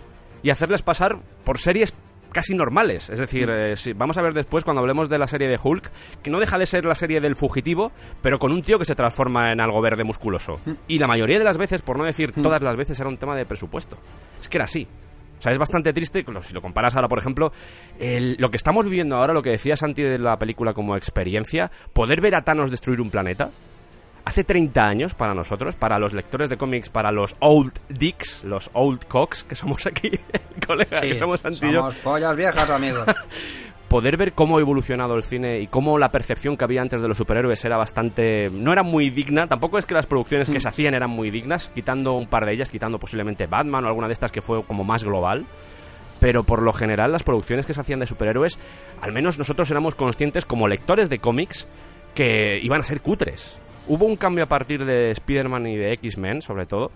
y 0.43 0.51
hacerles 0.51 0.81
pasar 0.81 1.17
por 1.43 1.57
series 1.57 1.93
casi 2.31 2.53
normales. 2.53 3.09
Es 3.09 3.19
decir, 3.19 3.49
eh, 3.49 3.75
sí, 3.75 3.93
vamos 3.93 4.17
a 4.17 4.21
ver 4.21 4.33
después 4.33 4.63
cuando 4.63 4.81
hablemos 4.81 5.09
de 5.09 5.17
la 5.17 5.27
serie 5.27 5.47
de 5.47 5.59
Hulk, 5.61 5.89
que 6.21 6.29
no 6.29 6.39
deja 6.39 6.57
de 6.57 6.65
ser 6.65 6.85
la 6.85 6.95
serie 6.95 7.19
del 7.19 7.35
fugitivo, 7.35 7.91
pero 8.21 8.37
con 8.37 8.51
un 8.51 8.61
tío 8.61 8.77
que 8.77 8.85
se 8.85 8.95
transforma 8.95 9.51
en 9.51 9.59
algo 9.59 9.81
verde 9.81 10.03
musculoso. 10.03 10.59
Y 10.87 10.99
la 10.99 11.07
mayoría 11.07 11.39
de 11.39 11.45
las 11.45 11.57
veces, 11.57 11.81
por 11.81 11.97
no 11.97 12.03
decir 12.03 12.31
todas 12.33 12.61
las 12.61 12.75
veces, 12.75 12.99
era 12.99 13.09
un 13.09 13.17
tema 13.17 13.35
de 13.35 13.45
presupuesto. 13.45 13.97
Es 14.39 14.47
que 14.47 14.57
era 14.57 14.65
así. 14.65 14.87
O 15.39 15.41
sea, 15.41 15.51
es 15.53 15.57
bastante 15.57 15.93
triste, 15.93 16.23
si 16.41 16.53
lo 16.53 16.61
comparas 16.61 16.95
ahora, 16.95 17.07
por 17.07 17.17
ejemplo, 17.17 17.51
el- 17.99 18.35
lo 18.39 18.51
que 18.51 18.57
estamos 18.57 18.85
viviendo 18.85 19.15
ahora, 19.15 19.33
lo 19.33 19.41
que 19.41 19.51
decía 19.51 19.75
Santi 19.77 20.03
de 20.03 20.19
la 20.19 20.37
película 20.37 20.73
como 20.73 20.95
experiencia, 20.97 21.71
poder 21.93 22.19
ver 22.21 22.35
a 22.35 22.41
Thanos 22.43 22.69
destruir 22.71 22.99
un 23.01 23.09
planeta, 23.09 23.49
hace 24.25 24.43
30 24.43 24.85
años 24.85 25.15
para 25.15 25.33
nosotros, 25.33 25.75
para 25.77 25.97
los 25.97 26.13
lectores 26.13 26.49
de 26.49 26.57
cómics, 26.57 26.89
para 26.89 27.11
los 27.11 27.35
old 27.39 27.71
dicks, 27.87 28.43
los 28.43 28.69
old 28.73 29.05
cocks, 29.07 29.43
que 29.45 29.55
somos 29.55 29.85
aquí, 29.87 30.09
el 30.33 30.67
colega, 30.67 30.99
que 31.01 31.15
somos 31.15 31.41
yo, 31.41 31.53
somos 31.55 31.95
pollas 31.95 32.35
viejas, 32.35 32.69
amigos. 32.69 33.05
poder 33.89 34.17
ver 34.17 34.33
cómo 34.33 34.57
ha 34.57 34.61
evolucionado 34.61 35.15
el 35.15 35.23
cine 35.23 35.59
y 35.59 35.67
cómo 35.67 35.97
la 35.97 36.11
percepción 36.11 36.55
que 36.55 36.63
había 36.63 36.81
antes 36.81 37.01
de 37.01 37.07
los 37.07 37.17
superhéroes 37.17 37.65
era 37.65 37.75
bastante... 37.75 38.49
no 38.51 38.71
era 38.71 38.83
muy 38.83 39.09
digna, 39.09 39.47
tampoco 39.47 39.77
es 39.77 39.85
que 39.85 39.95
las 39.95 40.05
producciones 40.05 40.49
que 40.49 40.59
se 40.59 40.67
hacían 40.69 40.93
eran 40.93 41.09
muy 41.09 41.31
dignas, 41.31 41.71
quitando 41.73 42.13
un 42.13 42.27
par 42.27 42.45
de 42.45 42.53
ellas, 42.53 42.69
quitando 42.69 42.99
posiblemente 42.99 43.47
Batman 43.47 43.83
o 43.83 43.87
alguna 43.87 44.07
de 44.07 44.13
estas 44.13 44.31
que 44.31 44.41
fue 44.41 44.63
como 44.63 44.83
más 44.83 45.03
global, 45.03 45.45
pero 46.19 46.43
por 46.43 46.61
lo 46.61 46.71
general 46.71 47.11
las 47.11 47.23
producciones 47.23 47.65
que 47.65 47.73
se 47.73 47.81
hacían 47.81 47.99
de 47.99 48.05
superhéroes, 48.05 48.59
al 49.01 49.11
menos 49.11 49.39
nosotros 49.39 49.69
éramos 49.71 49.95
conscientes 49.95 50.45
como 50.45 50.67
lectores 50.67 51.09
de 51.09 51.19
cómics 51.19 51.67
que 52.13 52.59
iban 52.61 52.81
a 52.81 52.83
ser 52.83 53.01
cutres. 53.01 53.57
Hubo 53.87 54.05
un 54.05 54.17
cambio 54.17 54.43
a 54.43 54.47
partir 54.47 54.85
de 54.85 55.09
Spider-Man 55.09 55.65
y 55.65 55.77
de 55.77 55.93
X-Men, 55.93 56.43
sobre 56.43 56.67
todo. 56.67 56.91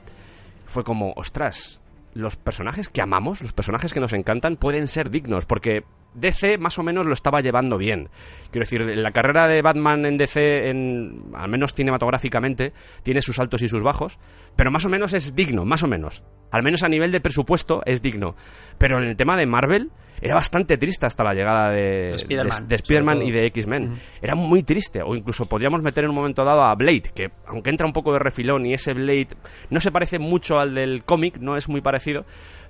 Fue 0.68 0.84
como, 0.84 1.12
ostras, 1.16 1.80
los 2.14 2.36
personajes 2.36 2.90
que 2.90 3.02
amamos, 3.02 3.42
los 3.42 3.54
personajes 3.54 3.94
que 3.94 4.00
nos 4.00 4.14
encantan, 4.14 4.56
pueden 4.56 4.88
ser 4.88 5.10
dignos, 5.10 5.46
porque 5.46 5.84
DC 6.16 6.58
más 6.58 6.78
o 6.80 6.84
menos 6.84 7.06
lo 7.06 7.14
estaba 7.14 7.42
llevando 7.42 7.78
bien. 7.78 8.10
Quiero 8.52 8.66
decir, 8.66 8.86
la 8.98 9.12
carrera 9.12 9.48
de 9.48 9.62
Batman 9.62 10.06
en 10.06 10.18
DC, 10.18 10.70
en, 10.70 11.32
al 11.34 11.50
menos 11.50 11.74
cinematográficamente, 11.74 12.74
tiene 13.04 13.22
sus 13.22 13.40
altos 13.40 13.62
y 13.62 13.68
sus 13.68 13.84
bajos, 13.84 14.20
pero 14.56 14.72
más 14.72 14.86
o 14.86 14.90
menos 14.90 15.14
es 15.14 15.36
digno, 15.36 15.66
más 15.66 15.84
o 15.84 15.88
menos. 15.88 16.24
Al 16.54 16.62
menos 16.62 16.84
a 16.84 16.88
nivel 16.88 17.12
de 17.12 17.20
presupuesto, 17.20 17.82
es 17.84 18.04
digno. 18.04 18.36
Pero 18.78 19.02
en 19.02 19.10
el 19.10 19.18
tema 19.18 19.36
de 19.36 19.48
Marvel, 19.48 19.90
era 20.22 20.36
bastante 20.36 20.78
triste 20.78 21.08
hasta 21.08 21.24
la 21.24 21.34
llegada 21.34 21.72
de, 21.72 22.14
Spider-Man, 22.14 23.20
de, 23.20 23.26
y 23.26 23.32
de 23.32 23.48
X-Men. 23.48 23.96
Era 24.22 24.36
muy 24.36 24.62
triste. 24.62 25.02
O 25.04 25.16
incluso 25.16 25.48
podríamos 25.48 25.82
meter 25.82 26.04
en 26.04 26.12
un 26.12 26.16
momento 26.16 26.46
dado 26.46 26.62
a 26.62 26.76
Blade, 26.76 27.12
que 27.16 27.32
aunque 27.48 27.72
entra 27.72 27.88
un 27.88 27.92
poco 27.92 28.14
de 28.14 28.20
refilón 28.20 28.68
y 28.68 28.74
ese 28.76 28.94
Blade 28.94 29.30
no 29.72 29.80
se 29.80 29.92
parece 29.92 30.20
mucho 30.20 30.60
al 30.60 30.76
del 30.76 31.04
cómic, 31.04 31.40
no 31.40 31.58
es 31.58 31.68
muy 31.68 31.82
parecido, 31.82 32.24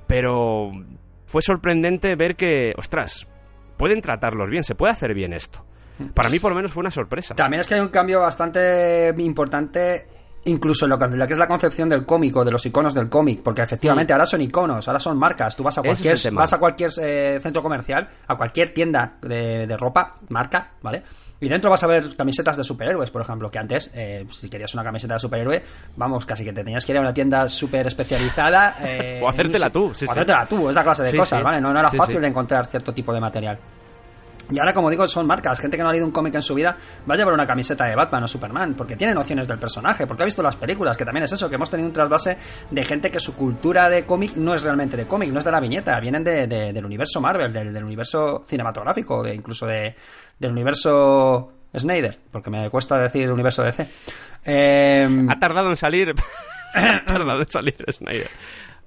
pero 0.07 0.71
fue 1.25 1.41
sorprendente 1.41 2.15
ver 2.15 2.37
que, 2.37 2.73
ostras, 2.77 3.27
pueden 3.75 3.99
tratarlos 3.99 4.49
bien, 4.49 4.63
se 4.63 4.75
puede 4.75 4.93
hacer 4.93 5.13
bien 5.13 5.33
esto. 5.33 5.65
Para 6.13 6.29
mí, 6.29 6.39
por 6.39 6.51
lo 6.51 6.55
menos, 6.55 6.71
fue 6.71 6.79
una 6.79 6.89
sorpresa. 6.89 7.35
También 7.35 7.59
es 7.59 7.67
que 7.67 7.75
hay 7.75 7.81
un 7.81 7.89
cambio 7.89 8.21
bastante 8.21 9.13
importante 9.17 10.07
incluso 10.45 10.85
en 10.85 10.89
lo 10.89 10.97
que, 10.99 11.05
en 11.05 11.19
lo 11.19 11.27
que 11.27 11.33
es 11.33 11.39
la 11.39 11.47
concepción 11.47 11.89
del 11.89 12.05
cómic 12.05 12.35
o 12.37 12.43
de 12.45 12.51
los 12.51 12.65
iconos 12.65 12.93
del 12.93 13.09
cómic, 13.09 13.41
porque 13.43 13.61
efectivamente 13.61 14.13
ahora 14.13 14.25
son 14.25 14.41
iconos, 14.41 14.87
ahora 14.87 14.99
son 14.99 15.17
marcas. 15.17 15.55
Tú 15.55 15.63
vas 15.63 15.77
a 15.77 15.81
Mm. 15.81 15.85
Es 15.87 16.01
cualquier, 16.01 16.33
vas 16.33 16.53
a 16.53 16.57
cualquier 16.59 16.91
eh, 17.01 17.39
centro 17.41 17.61
comercial, 17.61 18.07
a 18.27 18.35
cualquier 18.35 18.73
tienda 18.73 19.13
de, 19.21 19.67
de 19.67 19.77
ropa, 19.77 20.15
marca, 20.29 20.71
¿vale? 20.81 21.03
Y 21.39 21.49
dentro 21.49 21.69
vas 21.69 21.83
a 21.83 21.87
ver 21.87 22.15
camisetas 22.15 22.55
de 22.55 22.63
superhéroes, 22.63 23.11
por 23.11 23.21
ejemplo, 23.21 23.49
que 23.51 23.59
antes, 23.59 23.91
eh, 23.93 24.25
si 24.31 24.49
querías 24.49 24.73
una 24.75 24.83
camiseta 24.83 25.15
de 25.15 25.19
superhéroe, 25.19 25.61
vamos, 25.97 26.25
casi 26.25 26.45
que 26.45 26.53
te 26.53 26.63
tenías 26.63 26.85
que 26.85 26.93
ir 26.93 26.97
a 26.97 27.01
una 27.01 27.13
tienda 27.13 27.49
súper 27.49 27.85
especializada. 27.87 28.77
eh, 28.81 29.19
O 29.21 29.27
hacértela 29.27 29.69
tú, 29.69 29.91
sí, 29.93 30.05
o 30.05 30.07
sí. 30.07 30.11
hacértela 30.11 30.45
tú, 30.45 30.69
es 30.69 30.75
la 30.75 30.83
clase 30.83 31.03
de 31.03 31.17
cosas. 31.17 31.43
¿vale? 31.43 31.59
No, 31.59 31.73
no 31.73 31.79
era 31.79 31.89
fácil 31.89 32.21
de 32.21 32.27
encontrar 32.27 32.65
cierto 32.67 32.93
tipo 32.93 33.13
de 33.13 33.19
material. 33.19 33.59
Y 34.51 34.59
ahora, 34.59 34.73
como 34.73 34.89
digo, 34.89 35.07
son 35.07 35.25
marcas. 35.25 35.59
Gente 35.59 35.77
que 35.77 35.83
no 35.83 35.89
ha 35.89 35.91
leído 35.91 36.05
un 36.05 36.11
cómic 36.11 36.35
en 36.35 36.41
su 36.41 36.53
vida 36.53 36.75
va 37.09 37.13
a 37.13 37.17
llevar 37.17 37.33
una 37.33 37.47
camiseta 37.47 37.85
de 37.85 37.95
Batman 37.95 38.23
o 38.23 38.27
Superman, 38.27 38.73
porque 38.75 38.95
tiene 38.95 39.13
nociones 39.13 39.47
del 39.47 39.57
personaje, 39.57 40.05
porque 40.05 40.23
ha 40.23 40.25
visto 40.25 40.43
las 40.43 40.55
películas, 40.57 40.97
que 40.97 41.05
también 41.05 41.23
es 41.23 41.31
eso, 41.31 41.47
que 41.49 41.55
hemos 41.55 41.69
tenido 41.69 41.87
un 41.87 41.93
trasvase 41.93 42.37
de 42.69 42.83
gente 42.85 43.09
que 43.09 43.19
su 43.19 43.35
cultura 43.35 43.89
de 43.89 44.05
cómic 44.05 44.35
no 44.35 44.53
es 44.53 44.61
realmente 44.63 44.97
de 44.97 45.07
cómic, 45.07 45.31
no 45.31 45.39
es 45.39 45.45
de 45.45 45.51
la 45.51 45.59
viñeta, 45.59 45.99
vienen 45.99 46.23
de, 46.23 46.47
de- 46.47 46.73
del 46.73 46.85
universo 46.85 47.21
Marvel, 47.21 47.51
del, 47.53 47.73
del 47.73 47.83
universo 47.83 48.43
cinematográfico, 48.47 49.23
de, 49.23 49.33
incluso 49.33 49.65
de, 49.65 49.95
del 50.37 50.51
universo 50.51 51.51
Snyder, 51.75 52.19
porque 52.31 52.49
me 52.49 52.69
cuesta 52.69 52.97
decir 52.97 53.31
universo 53.31 53.63
DC. 53.63 53.87
Eh, 54.45 55.25
Ha 55.29 55.39
tardado 55.39 55.69
en 55.69 55.77
salir. 55.77 56.13
ha 56.75 57.05
tardado 57.05 57.39
en 57.41 57.49
salir 57.49 57.75
Snyder. 57.91 58.29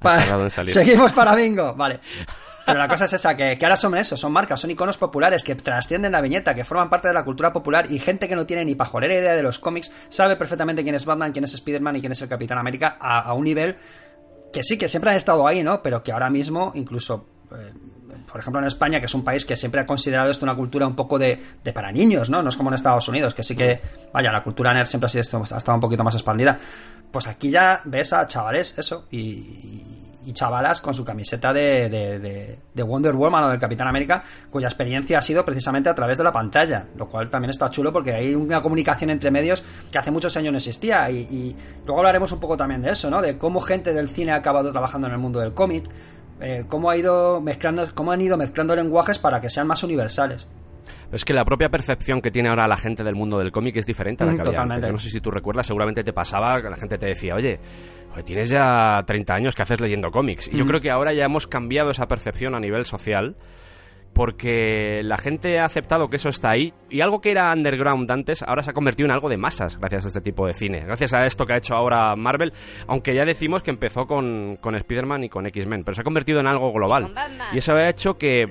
Ha 0.00 0.18
tardado 0.18 0.44
en 0.44 0.50
salir. 0.50 0.72
Seguimos 0.74 1.12
para 1.12 1.34
bingo, 1.34 1.74
vale. 1.74 1.98
Pero 2.66 2.78
la 2.78 2.88
cosa 2.88 3.04
es 3.04 3.12
esa, 3.12 3.36
que, 3.36 3.56
que 3.56 3.64
ahora 3.64 3.76
son 3.76 3.96
eso, 3.96 4.16
son 4.16 4.32
marcas, 4.32 4.60
son 4.60 4.70
iconos 4.70 4.98
populares 4.98 5.44
que 5.44 5.54
trascienden 5.54 6.12
la 6.12 6.20
viñeta, 6.20 6.54
que 6.54 6.64
forman 6.64 6.90
parte 6.90 7.08
de 7.08 7.14
la 7.14 7.24
cultura 7.24 7.52
popular 7.52 7.86
y 7.90 7.98
gente 8.00 8.28
que 8.28 8.34
no 8.34 8.44
tiene 8.44 8.64
ni 8.64 8.74
pajolera 8.74 9.14
idea 9.14 9.34
de 9.34 9.42
los 9.42 9.60
cómics 9.60 9.92
sabe 10.08 10.36
perfectamente 10.36 10.82
quién 10.82 10.96
es 10.96 11.04
Batman, 11.04 11.32
quién 11.32 11.44
es 11.44 11.54
Spider-Man 11.54 11.96
y 11.96 12.00
quién 12.00 12.12
es 12.12 12.20
el 12.22 12.28
Capitán 12.28 12.58
América 12.58 12.96
a, 13.00 13.20
a 13.20 13.32
un 13.34 13.44
nivel 13.44 13.76
que 14.52 14.62
sí, 14.62 14.78
que 14.78 14.88
siempre 14.88 15.10
han 15.10 15.16
estado 15.16 15.46
ahí, 15.46 15.62
¿no? 15.62 15.82
Pero 15.82 16.02
que 16.02 16.12
ahora 16.12 16.30
mismo, 16.30 16.72
incluso, 16.74 17.26
eh, 17.52 17.72
por 18.30 18.40
ejemplo, 18.40 18.60
en 18.60 18.66
España, 18.66 19.00
que 19.00 19.06
es 19.06 19.14
un 19.14 19.22
país 19.22 19.44
que 19.44 19.54
siempre 19.54 19.82
ha 19.82 19.86
considerado 19.86 20.30
esto 20.30 20.44
una 20.46 20.56
cultura 20.56 20.86
un 20.86 20.96
poco 20.96 21.18
de, 21.18 21.40
de 21.62 21.72
para 21.72 21.92
niños, 21.92 22.30
¿no? 22.30 22.42
No 22.42 22.48
es 22.48 22.56
como 22.56 22.70
en 22.70 22.74
Estados 22.74 23.06
Unidos, 23.08 23.34
que 23.34 23.42
sí 23.42 23.54
que, 23.54 23.80
vaya, 24.12 24.32
la 24.32 24.42
cultura 24.42 24.72
nerd 24.72 24.86
siempre 24.86 25.06
ha, 25.06 25.08
sido, 25.10 25.42
ha 25.42 25.58
estado 25.58 25.74
un 25.74 25.80
poquito 25.80 26.02
más 26.04 26.14
expandida. 26.14 26.58
Pues 27.10 27.26
aquí 27.26 27.50
ya 27.50 27.82
ves 27.84 28.12
a 28.12 28.26
chavales, 28.26 28.78
eso, 28.78 29.06
y, 29.10 30.05
y- 30.26 30.32
chavalas 30.32 30.80
con 30.80 30.92
su 30.94 31.04
camiseta 31.04 31.52
de, 31.52 31.88
de- 31.88 32.18
de- 32.18 32.58
de 32.74 32.82
Wonder 32.82 33.14
Woman 33.14 33.44
o 33.44 33.48
del 33.48 33.58
Capitán 33.58 33.88
América, 33.88 34.22
cuya 34.50 34.68
experiencia 34.68 35.18
ha 35.18 35.22
sido 35.22 35.44
precisamente 35.44 35.88
a 35.88 35.94
través 35.94 36.18
de 36.18 36.24
la 36.24 36.32
pantalla, 36.32 36.86
lo 36.96 37.08
cual 37.08 37.30
también 37.30 37.50
está 37.50 37.70
chulo 37.70 37.92
porque 37.92 38.12
hay 38.12 38.34
una 38.34 38.60
comunicación 38.62 39.10
entre 39.10 39.30
medios 39.30 39.62
que 39.90 39.98
hace 39.98 40.10
muchos 40.10 40.36
años 40.36 40.52
no 40.52 40.58
existía. 40.58 41.10
Y, 41.10 41.16
y 41.18 41.56
luego 41.84 41.98
hablaremos 42.00 42.32
un 42.32 42.40
poco 42.40 42.56
también 42.56 42.82
de 42.82 42.90
eso, 42.90 43.10
¿no? 43.10 43.22
De 43.22 43.38
cómo 43.38 43.60
gente 43.60 43.92
del 43.94 44.08
cine 44.08 44.32
ha 44.32 44.36
acabado 44.36 44.70
trabajando 44.72 45.06
en 45.06 45.12
el 45.14 45.18
mundo 45.18 45.40
del 45.40 45.54
cómic, 45.54 45.84
eh, 46.40 46.64
cómo 46.68 46.90
ha 46.90 46.96
ido 46.96 47.40
mezclando, 47.40 47.86
cómo 47.94 48.12
han 48.12 48.20
ido 48.20 48.36
mezclando 48.36 48.76
lenguajes 48.76 49.18
para 49.18 49.40
que 49.40 49.48
sean 49.50 49.66
más 49.66 49.82
universales. 49.82 50.46
Es 51.12 51.24
que 51.24 51.32
la 51.32 51.44
propia 51.44 51.68
percepción 51.68 52.20
que 52.20 52.30
tiene 52.30 52.48
ahora 52.48 52.66
la 52.66 52.76
gente 52.76 53.02
del 53.04 53.14
mundo 53.14 53.38
del 53.38 53.50
cómic 53.52 53.76
es 53.76 53.86
diferente 53.86 54.24
a 54.24 54.26
la 54.26 54.32
Mm, 54.32 54.36
que 54.36 54.48
había 54.48 54.62
antes. 54.62 54.86
Yo 54.86 54.92
no 54.92 54.98
sé 54.98 55.10
si 55.10 55.20
tú 55.20 55.30
recuerdas, 55.30 55.66
seguramente 55.66 56.02
te 56.04 56.12
pasaba 56.12 56.60
que 56.60 56.68
la 56.68 56.76
gente 56.76 56.98
te 56.98 57.06
decía, 57.06 57.34
oye, 57.34 57.58
oye, 58.14 58.22
tienes 58.22 58.50
ya 58.50 59.02
30 59.06 59.34
años 59.34 59.54
que 59.54 59.62
haces 59.62 59.80
leyendo 59.80 60.10
cómics. 60.10 60.48
Y 60.52 60.56
yo 60.56 60.64
Mm. 60.64 60.68
creo 60.68 60.80
que 60.80 60.90
ahora 60.90 61.12
ya 61.12 61.24
hemos 61.24 61.46
cambiado 61.46 61.90
esa 61.90 62.06
percepción 62.06 62.54
a 62.54 62.60
nivel 62.60 62.84
social 62.84 63.36
porque 64.16 65.02
la 65.04 65.18
gente 65.18 65.58
ha 65.58 65.66
aceptado 65.66 66.08
que 66.08 66.16
eso 66.16 66.30
está 66.30 66.52
ahí 66.52 66.72
y 66.88 67.02
algo 67.02 67.20
que 67.20 67.30
era 67.30 67.52
underground 67.52 68.10
antes 68.10 68.42
ahora 68.42 68.62
se 68.62 68.70
ha 68.70 68.72
convertido 68.72 69.06
en 69.06 69.12
algo 69.12 69.28
de 69.28 69.36
masas 69.36 69.78
gracias 69.78 70.06
a 70.06 70.08
este 70.08 70.22
tipo 70.22 70.46
de 70.46 70.54
cine, 70.54 70.80
gracias 70.86 71.12
a 71.12 71.26
esto 71.26 71.44
que 71.44 71.52
ha 71.52 71.58
hecho 71.58 71.74
ahora 71.74 72.16
Marvel, 72.16 72.50
aunque 72.86 73.14
ya 73.14 73.26
decimos 73.26 73.62
que 73.62 73.70
empezó 73.70 74.06
con, 74.06 74.56
con 74.56 74.74
Spider-Man 74.74 75.24
y 75.24 75.28
con 75.28 75.46
X-Men, 75.46 75.84
pero 75.84 75.94
se 75.94 76.00
ha 76.00 76.04
convertido 76.04 76.40
en 76.40 76.46
algo 76.46 76.72
global. 76.72 77.12
Y 77.52 77.58
eso 77.58 77.74
ha 77.74 77.90
hecho 77.90 78.16
que 78.16 78.46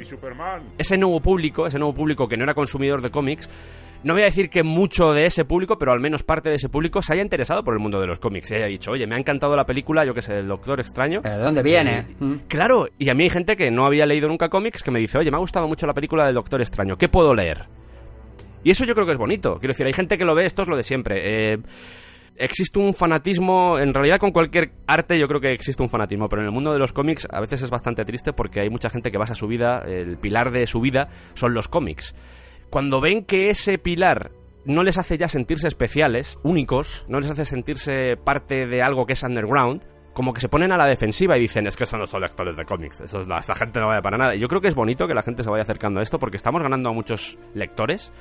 ese 0.77 0.97
nuevo 0.97 1.19
público, 1.19 1.65
ese 1.65 1.79
nuevo 1.79 1.95
público 1.95 2.27
que 2.27 2.37
no 2.37 2.43
era 2.43 2.53
consumidor 2.53 3.01
de 3.01 3.09
cómics, 3.09 3.49
no 4.05 4.13
voy 4.13 4.21
a 4.21 4.25
decir 4.25 4.51
que 4.51 4.61
mucho 4.61 5.13
de 5.13 5.25
ese 5.25 5.45
público, 5.45 5.79
pero 5.79 5.91
al 5.91 5.99
menos 5.99 6.21
parte 6.21 6.49
de 6.49 6.57
ese 6.57 6.69
público 6.69 7.01
se 7.01 7.13
haya 7.13 7.23
interesado 7.23 7.63
por 7.63 7.73
el 7.73 7.79
mundo 7.79 7.99
de 7.99 8.05
los 8.05 8.19
cómics. 8.19 8.49
Se 8.49 8.57
haya 8.57 8.67
dicho, 8.67 8.91
oye, 8.91 9.07
me 9.07 9.15
ha 9.15 9.17
encantado 9.17 9.55
la 9.55 9.65
película, 9.65 10.05
yo 10.05 10.13
que 10.13 10.21
sé, 10.21 10.37
El 10.37 10.47
Doctor 10.47 10.79
Extraño. 10.79 11.21
¿Pero 11.23 11.39
de 11.39 11.43
dónde 11.43 11.63
viene? 11.63 12.05
Mm. 12.19 12.33
Claro, 12.47 12.87
y 12.99 13.09
a 13.09 13.15
mí 13.15 13.23
hay 13.23 13.31
gente 13.31 13.55
que 13.55 13.71
no 13.71 13.83
había 13.83 14.05
leído 14.05 14.27
nunca 14.27 14.47
cómics 14.47 14.83
que 14.83 14.91
me 14.91 14.99
dice, 14.99 15.17
oye, 15.17 15.31
me 15.31 15.37
ha 15.37 15.39
gustado 15.39 15.67
mucho 15.67 15.87
la 15.87 15.95
película 15.95 16.27
del 16.27 16.35
Doctor 16.35 16.61
Extraño, 16.61 16.97
¿qué 16.97 17.09
puedo 17.09 17.33
leer? 17.33 17.65
Y 18.63 18.69
eso 18.69 18.85
yo 18.85 18.93
creo 18.93 19.07
que 19.07 19.13
es 19.13 19.17
bonito. 19.17 19.57
Quiero 19.57 19.71
decir, 19.71 19.87
hay 19.87 19.93
gente 19.93 20.19
que 20.19 20.25
lo 20.25 20.35
ve, 20.35 20.45
esto 20.45 20.61
es 20.61 20.67
lo 20.67 20.77
de 20.77 20.83
siempre. 20.83 21.53
Eh, 21.53 21.57
existe 22.35 22.77
un 22.77 22.93
fanatismo, 22.93 23.79
en 23.79 23.91
realidad 23.91 24.19
con 24.19 24.29
cualquier 24.29 24.71
arte 24.85 25.17
yo 25.17 25.27
creo 25.27 25.41
que 25.41 25.51
existe 25.51 25.81
un 25.81 25.89
fanatismo, 25.89 26.29
pero 26.29 26.43
en 26.43 26.47
el 26.47 26.53
mundo 26.53 26.71
de 26.71 26.77
los 26.77 26.93
cómics 26.93 27.27
a 27.31 27.39
veces 27.39 27.63
es 27.63 27.71
bastante 27.71 28.05
triste 28.05 28.33
porque 28.33 28.59
hay 28.59 28.69
mucha 28.69 28.91
gente 28.91 29.09
que 29.09 29.17
basa 29.17 29.33
su 29.33 29.47
vida, 29.47 29.79
el 29.87 30.19
pilar 30.19 30.51
de 30.51 30.67
su 30.67 30.79
vida 30.79 31.07
son 31.33 31.55
los 31.55 31.67
cómics. 31.67 32.13
Cuando 32.75 32.99
ven 32.99 33.23
que 33.23 33.49
ese 33.49 33.77
pilar 33.77 34.31
no 34.65 34.83
les 34.83 34.97
hace 34.97 35.17
ya 35.17 35.29
sentirse 35.29 35.65
especiales, 35.65 36.37
únicos, 36.43 37.05
no 37.07 37.21
les 37.21 37.31
hace 37.31 37.45
sentirse 37.45 38.17
parte 38.17 38.67
de 38.67 38.81
algo 38.81 39.05
que 39.05 39.13
es 39.13 39.23
underground, 39.23 39.85
como 40.13 40.33
que 40.33 40.41
se 40.41 40.49
ponen 40.49 40.73
a 40.73 40.77
la 40.77 40.85
defensiva 40.85 41.37
y 41.37 41.39
dicen, 41.39 41.67
es 41.67 41.77
que 41.77 41.85
eso 41.85 41.97
no 41.97 42.05
son 42.05 42.19
lectores 42.19 42.57
de 42.57 42.65
cómics, 42.65 42.99
eso 42.99 43.21
es- 43.21 43.27
esa 43.29 43.55
gente 43.55 43.79
no 43.79 43.87
vale 43.87 44.01
para 44.01 44.17
nada. 44.17 44.35
Y 44.35 44.39
yo 44.39 44.49
creo 44.49 44.59
que 44.59 44.67
es 44.67 44.75
bonito 44.75 45.07
que 45.07 45.13
la 45.13 45.21
gente 45.21 45.41
se 45.41 45.49
vaya 45.49 45.61
acercando 45.63 46.01
a 46.01 46.03
esto 46.03 46.19
porque 46.19 46.35
estamos 46.35 46.61
ganando 46.61 46.89
a 46.89 46.91
muchos 46.91 47.37
lectores. 47.53 48.11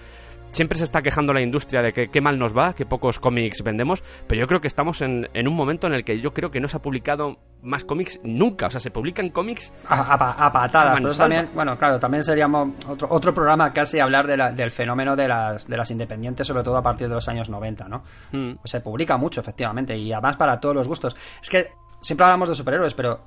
Siempre 0.54 0.78
se 0.78 0.84
está 0.84 1.02
quejando 1.02 1.32
la 1.32 1.40
industria 1.42 1.82
de 1.82 1.92
que 1.92 2.08
qué 2.10 2.20
mal 2.20 2.38
nos 2.38 2.56
va, 2.56 2.74
que 2.74 2.86
pocos 2.86 3.18
cómics 3.18 3.62
vendemos, 3.64 4.04
pero 4.28 4.40
yo 4.40 4.46
creo 4.46 4.60
que 4.60 4.68
estamos 4.68 5.02
en, 5.02 5.28
en 5.34 5.48
un 5.48 5.54
momento 5.54 5.88
en 5.88 5.94
el 5.94 6.04
que 6.04 6.20
yo 6.20 6.32
creo 6.32 6.52
que 6.52 6.60
no 6.60 6.68
se 6.68 6.76
ha 6.76 6.80
publicado 6.82 7.38
más 7.60 7.84
cómics 7.84 8.20
nunca. 8.22 8.66
O 8.68 8.70
sea, 8.70 8.78
se 8.78 8.92
publican 8.92 9.30
cómics 9.30 9.72
A, 9.88 9.96
a 10.14 10.46
a 10.46 10.52
patadas, 10.52 10.94
pero 11.00 11.14
también, 11.16 11.50
bueno, 11.54 11.76
claro, 11.76 11.98
también 11.98 12.22
seríamos 12.22 12.68
otro, 12.88 13.08
otro 13.10 13.34
programa 13.34 13.72
casi 13.72 13.98
hablar 13.98 14.28
de 14.28 14.36
la- 14.36 14.52
del 14.52 14.70
fenómeno 14.70 15.16
de 15.16 15.26
las, 15.26 15.66
de 15.66 15.76
las 15.76 15.90
independientes, 15.90 16.46
sobre 16.46 16.62
todo 16.62 16.76
a 16.76 16.82
partir 16.82 17.08
de 17.08 17.14
los 17.14 17.28
años 17.28 17.50
90, 17.50 17.88
¿no? 17.88 18.04
Mm. 18.30 18.58
Se 18.62 18.80
publica 18.80 19.16
mucho, 19.16 19.40
efectivamente, 19.40 19.96
y 19.96 20.12
además 20.12 20.36
para 20.36 20.60
todos 20.60 20.76
los 20.76 20.86
gustos. 20.86 21.16
Es 21.42 21.50
que 21.50 21.66
siempre 22.00 22.26
hablamos 22.26 22.48
de 22.48 22.54
superhéroes, 22.54 22.94
pero 22.94 23.24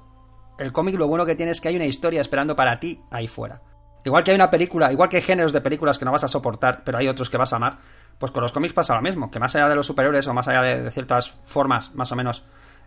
el 0.60 0.72
cómic 0.72 0.96
lo 0.98 1.08
bueno 1.10 1.26
que 1.26 1.36
tiene 1.36 1.52
es 1.52 1.60
que 1.60 1.68
hay 1.68 1.76
una 1.76 1.86
historia 1.86 2.22
esperando 2.22 2.56
para 2.56 2.80
ti 2.80 3.02
ahí 3.12 3.28
fuera. 3.28 3.62
Igual 4.08 4.24
que 4.24 4.32
hay 4.32 4.36
una 4.36 4.50
película, 4.50 4.92
igual 4.92 5.10
que 5.10 5.18
hay 5.18 5.24
géneros 5.24 5.54
de 5.54 5.62
películas 5.62 6.00
que 6.00 6.06
no 6.06 6.12
vas 6.12 6.24
a 6.24 6.28
soportar, 6.28 6.82
pero 6.84 6.98
hay 6.98 7.08
otros 7.08 7.30
que 7.30 7.38
vas 7.38 7.52
a 7.54 7.58
amar, 7.58 7.78
pues 8.18 8.32
con 8.32 8.42
los 8.42 8.52
cómics 8.54 8.74
pasa 8.74 8.96
lo 8.96 9.02
mismo, 9.02 9.30
que 9.30 9.38
más 9.40 9.56
allá 9.56 9.68
de 9.70 9.76
los 9.76 9.86
superhéroes 9.86 10.26
o 10.28 10.34
más 10.34 10.48
allá 10.48 10.62
de, 10.62 10.82
de 10.84 10.92
ciertas 10.92 11.32
formas 11.46 11.94
más 11.94 12.12
o 12.12 12.16
menos 12.16 12.44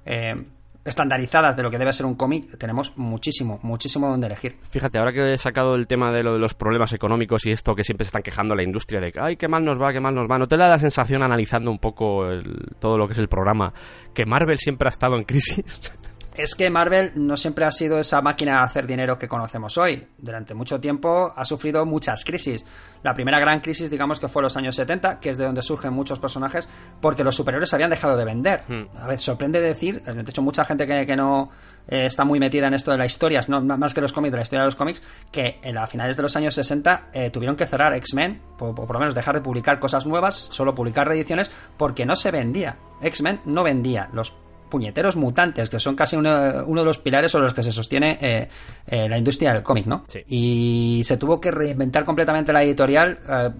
eh, 0.07 0.35
estandarizadas 0.83 1.57
de 1.57 1.63
lo 1.63 1.71
que 1.71 1.77
debe 1.79 1.93
ser 1.93 2.07
un 2.07 2.15
cómic, 2.15 2.57
tenemos 2.59 2.97
muchísimo, 2.97 3.59
muchísimo 3.63 4.09
donde 4.09 4.29
elegir. 4.29 4.57
Fíjate, 4.71 4.99
ahora 4.99 5.13
que 5.13 5.35
he 5.35 5.37
sacado 5.37 5.75
el 5.75 5.87
tema 5.87 6.11
de 6.11 6.23
lo 6.23 6.33
de 6.33 6.39
los 6.39 6.55
problemas 6.55 6.93
económicos 6.95 7.45
y 7.45 7.53
esto 7.53 7.75
que 7.75 7.85
siempre 7.85 8.07
se 8.07 8.09
están 8.09 8.23
quejando 8.23 8.55
la 8.55 8.63
industria 8.63 8.99
de 9.01 9.13
que, 9.13 9.21
ay, 9.21 9.37
qué 9.37 9.47
mal 9.47 9.63
nos 9.63 9.79
va, 9.79 9.93
qué 9.93 10.01
mal 10.01 10.15
nos 10.15 10.27
va, 10.27 10.39
¿no 10.39 10.49
te 10.49 10.57
da 10.57 10.69
la 10.71 10.79
sensación 10.79 11.23
analizando 11.23 11.71
un 11.71 11.79
poco 11.79 12.27
el- 12.31 12.67
todo 12.79 12.97
lo 12.97 13.07
que 13.07 13.13
es 13.13 13.19
el 13.19 13.29
programa 13.29 13.75
que 14.15 14.25
Marvel 14.25 14.59
siempre 14.59 14.89
ha 14.89 14.91
estado 14.91 15.17
en 15.17 15.25
crisis? 15.25 15.93
Es 16.41 16.55
que 16.55 16.71
Marvel 16.71 17.13
no 17.17 17.37
siempre 17.37 17.67
ha 17.67 17.71
sido 17.71 17.99
esa 17.99 18.23
máquina 18.23 18.53
de 18.53 18.59
hacer 18.61 18.87
dinero 18.87 19.19
que 19.19 19.29
conocemos 19.29 19.77
hoy. 19.77 20.07
Durante 20.17 20.55
mucho 20.55 20.81
tiempo 20.81 21.31
ha 21.37 21.45
sufrido 21.45 21.85
muchas 21.85 22.25
crisis. 22.25 22.65
La 23.03 23.13
primera 23.13 23.39
gran 23.39 23.61
crisis, 23.61 23.91
digamos 23.91 24.19
que 24.19 24.27
fue 24.27 24.41
los 24.41 24.57
años 24.57 24.75
70, 24.75 25.21
que 25.21 25.29
es 25.29 25.37
de 25.37 25.45
donde 25.45 25.61
surgen 25.61 25.93
muchos 25.93 26.19
personajes, 26.19 26.67
porque 27.03 27.25
los 27.25 27.37
superhéroes 27.37 27.75
habían 27.75 27.91
dejado 27.91 28.17
de 28.17 28.25
vender. 28.25 28.63
Hmm. 28.67 28.85
A 28.97 29.07
ver, 29.07 29.19
sorprende 29.19 29.61
decir, 29.61 30.01
de 30.01 30.19
hecho 30.23 30.41
mucha 30.41 30.65
gente 30.65 30.87
que, 30.87 31.05
que 31.05 31.15
no 31.15 31.51
eh, 31.87 32.07
está 32.07 32.25
muy 32.25 32.41
metida 32.41 32.69
en 32.69 32.73
esto 32.73 32.91
de 32.91 32.97
las 32.97 33.13
historias, 33.13 33.51
no 33.51 33.61
más 33.61 33.93
que 33.93 34.01
los 34.01 34.15
cómics, 34.15 34.33
de 34.33 34.37
la 34.39 34.43
historia 34.43 34.63
de 34.63 34.69
los 34.69 34.77
cómics, 34.77 35.03
que 35.31 35.61
en 35.63 35.77
a 35.77 35.87
finales 35.87 36.17
de 36.17 36.23
los 36.23 36.35
años 36.37 36.55
60 36.55 37.11
eh, 37.13 37.29
tuvieron 37.29 37.55
que 37.55 37.67
cerrar 37.67 37.93
X-Men, 37.97 38.41
o 38.59 38.75
por, 38.75 38.91
lo 38.91 38.99
menos 38.99 39.15
dejar 39.15 39.35
de 39.35 39.43
publicar 39.43 39.79
cosas 39.79 40.07
nuevas, 40.07 40.37
solo 40.37 40.75
publicar 40.75 41.07
reediciones, 41.07 41.51
porque 41.77 42.07
no 42.07 42.17
se 42.17 42.31
vendía. 42.31 42.79
X-Men 43.03 43.43
no 43.45 43.63
vendía. 43.63 44.09
Los 44.15 44.33
puñeteros 44.71 45.17
mutantes, 45.17 45.69
que 45.69 45.79
son 45.79 45.95
casi 45.97 46.17
uno, 46.17 46.65
uno 46.67 46.81
de 46.81 46.87
los 46.87 46.97
pilares 46.99 47.31
sobre 47.33 47.45
los 47.45 47.53
que 47.55 47.63
se 47.63 47.73
sostiene 47.73 48.17
eh, 48.21 48.49
eh, 48.87 49.09
la 49.09 49.19
industria 49.19 49.53
del 49.53 49.63
cómic, 49.63 49.85
¿no? 49.87 50.05
Sí. 50.07 50.21
Y 50.29 51.03
se 51.05 51.17
tuvo 51.19 51.39
que 51.41 51.51
reinventar 51.51 52.05
completamente 52.05 52.53
la 52.53 52.63
editorial. 52.63 53.19
eh, 53.29 53.51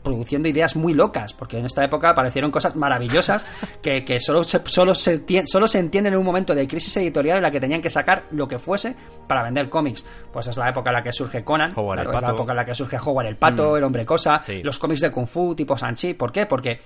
produciendo 0.00 0.48
ideas 0.48 0.74
muy 0.74 0.94
locas, 0.94 1.34
porque 1.34 1.58
en 1.58 1.66
esta 1.66 1.84
época 1.84 2.10
aparecieron 2.10 2.50
cosas 2.50 2.74
maravillosas 2.76 3.44
que, 3.82 4.04
que 4.06 4.18
solo, 4.20 4.42
se, 4.42 4.60
solo, 4.64 4.94
se, 4.94 5.22
solo 5.44 5.68
se 5.68 5.80
entienden 5.80 6.14
en 6.14 6.18
un 6.20 6.24
momento 6.24 6.54
de 6.54 6.66
crisis 6.66 6.96
editorial 6.96 7.36
en 7.38 7.42
la 7.42 7.50
que 7.50 7.60
tenían 7.60 7.82
que 7.82 7.90
sacar 7.90 8.24
lo 8.30 8.48
que 8.48 8.58
fuese 8.58 8.94
para 9.26 9.42
vender 9.42 9.68
cómics. 9.68 10.06
Pues 10.32 10.46
es 10.46 10.56
la 10.56 10.70
época 10.70 10.90
en 10.90 10.94
la 10.94 11.02
que 11.02 11.12
surge 11.12 11.44
Conan, 11.44 11.74
claro, 11.74 12.10
es 12.16 12.22
la 12.22 12.30
época 12.30 12.52
en 12.52 12.56
la 12.56 12.64
que 12.64 12.74
surge 12.74 12.96
Howard 12.96 13.26
el 13.26 13.36
Pato, 13.36 13.72
Mm. 13.72 13.76
el 13.76 13.84
Hombre 13.84 14.06
Cosa, 14.06 14.40
Sí. 14.44 14.62
los 14.62 14.78
cómics 14.78 15.00
de 15.02 15.10
Kung 15.12 15.26
Fu 15.26 15.54
tipo 15.54 15.76
Sanchi. 15.76 16.14
¿Por 16.14 16.32
qué? 16.32 16.46
Porque 16.46 16.78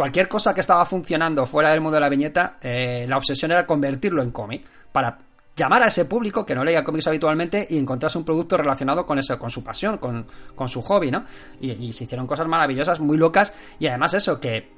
cualquier 0.00 0.28
cosa 0.28 0.54
que 0.54 0.62
estaba 0.62 0.82
funcionando 0.86 1.44
fuera 1.44 1.68
del 1.72 1.82
mundo 1.82 1.96
de 1.96 2.00
la 2.00 2.08
viñeta, 2.08 2.56
eh, 2.62 3.04
la 3.06 3.18
obsesión 3.18 3.50
era 3.50 3.66
convertirlo 3.66 4.22
en 4.22 4.30
cómic 4.30 4.66
para 4.90 5.18
llamar 5.54 5.82
a 5.82 5.88
ese 5.88 6.06
público 6.06 6.46
que 6.46 6.54
no 6.54 6.64
leía 6.64 6.82
cómics 6.82 7.08
habitualmente 7.08 7.66
y 7.68 7.76
encontrarse 7.76 8.16
un 8.16 8.24
producto 8.24 8.56
relacionado 8.56 9.04
con 9.04 9.18
eso, 9.18 9.38
con 9.38 9.50
su 9.50 9.62
pasión, 9.62 9.98
con, 9.98 10.24
con 10.54 10.68
su 10.68 10.80
hobby, 10.80 11.10
¿no? 11.10 11.26
Y, 11.60 11.72
y 11.72 11.92
se 11.92 12.04
hicieron 12.04 12.26
cosas 12.26 12.48
maravillosas, 12.48 12.98
muy 12.98 13.18
locas, 13.18 13.52
y 13.78 13.88
además 13.88 14.14
eso, 14.14 14.40
que 14.40 14.70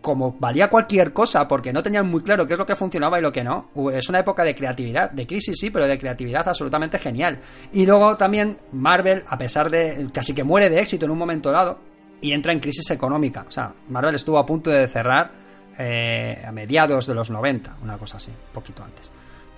como 0.00 0.32
valía 0.40 0.70
cualquier 0.70 1.12
cosa 1.12 1.46
porque 1.46 1.70
no 1.70 1.82
tenían 1.82 2.08
muy 2.08 2.22
claro 2.22 2.46
qué 2.46 2.54
es 2.54 2.58
lo 2.58 2.64
que 2.64 2.74
funcionaba 2.74 3.18
y 3.18 3.22
lo 3.22 3.32
que 3.32 3.44
no, 3.44 3.68
es 3.92 4.08
una 4.08 4.20
época 4.20 4.44
de 4.44 4.54
creatividad, 4.54 5.10
de 5.10 5.26
crisis 5.26 5.58
sí, 5.60 5.68
pero 5.68 5.86
de 5.86 5.98
creatividad 5.98 6.48
absolutamente 6.48 6.98
genial. 6.98 7.38
Y 7.74 7.84
luego 7.84 8.16
también 8.16 8.56
Marvel, 8.72 9.24
a 9.28 9.36
pesar 9.36 9.70
de 9.70 10.08
casi 10.10 10.34
que 10.34 10.42
muere 10.42 10.70
de 10.70 10.80
éxito 10.80 11.04
en 11.04 11.10
un 11.10 11.18
momento 11.18 11.52
dado, 11.52 11.80
y 12.20 12.32
entra 12.32 12.52
en 12.52 12.60
crisis 12.60 12.90
económica. 12.90 13.44
O 13.46 13.50
sea, 13.50 13.72
Marvel 13.88 14.14
estuvo 14.14 14.38
a 14.38 14.46
punto 14.46 14.70
de 14.70 14.86
cerrar 14.88 15.30
eh, 15.78 16.42
a 16.46 16.52
mediados 16.52 17.06
de 17.06 17.14
los 17.14 17.30
90, 17.30 17.78
una 17.82 17.98
cosa 17.98 18.16
así, 18.16 18.30
poquito 18.52 18.84
antes. 18.84 19.10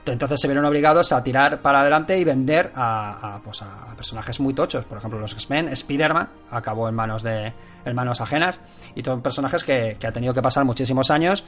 Entonces 0.07 0.41
se 0.41 0.47
vieron 0.47 0.65
obligados 0.65 1.11
a 1.11 1.23
tirar 1.23 1.61
para 1.61 1.81
adelante 1.81 2.17
y 2.17 2.23
vender 2.23 2.71
a, 2.77 3.37
a, 3.37 3.43
pues 3.43 3.63
a 3.63 3.93
personajes 3.97 4.39
muy 4.39 4.55
tochos. 4.55 4.85
Por 4.85 4.99
ejemplo, 4.99 5.19
los 5.19 5.33
X-Men, 5.33 5.69
Spider-Man 5.69 6.29
acabó 6.51 6.89
en 6.89 6.95
manos 6.95 7.25
de 7.25 7.53
en 7.85 7.95
manos 7.95 8.21
ajenas 8.21 8.61
y 8.95 9.03
son 9.03 9.21
personajes 9.21 9.65
que, 9.65 9.97
que 9.99 10.07
ha 10.07 10.13
tenido 10.13 10.33
que 10.33 10.43
pasar 10.43 10.65
muchísimos 10.65 11.11
años 11.11 11.45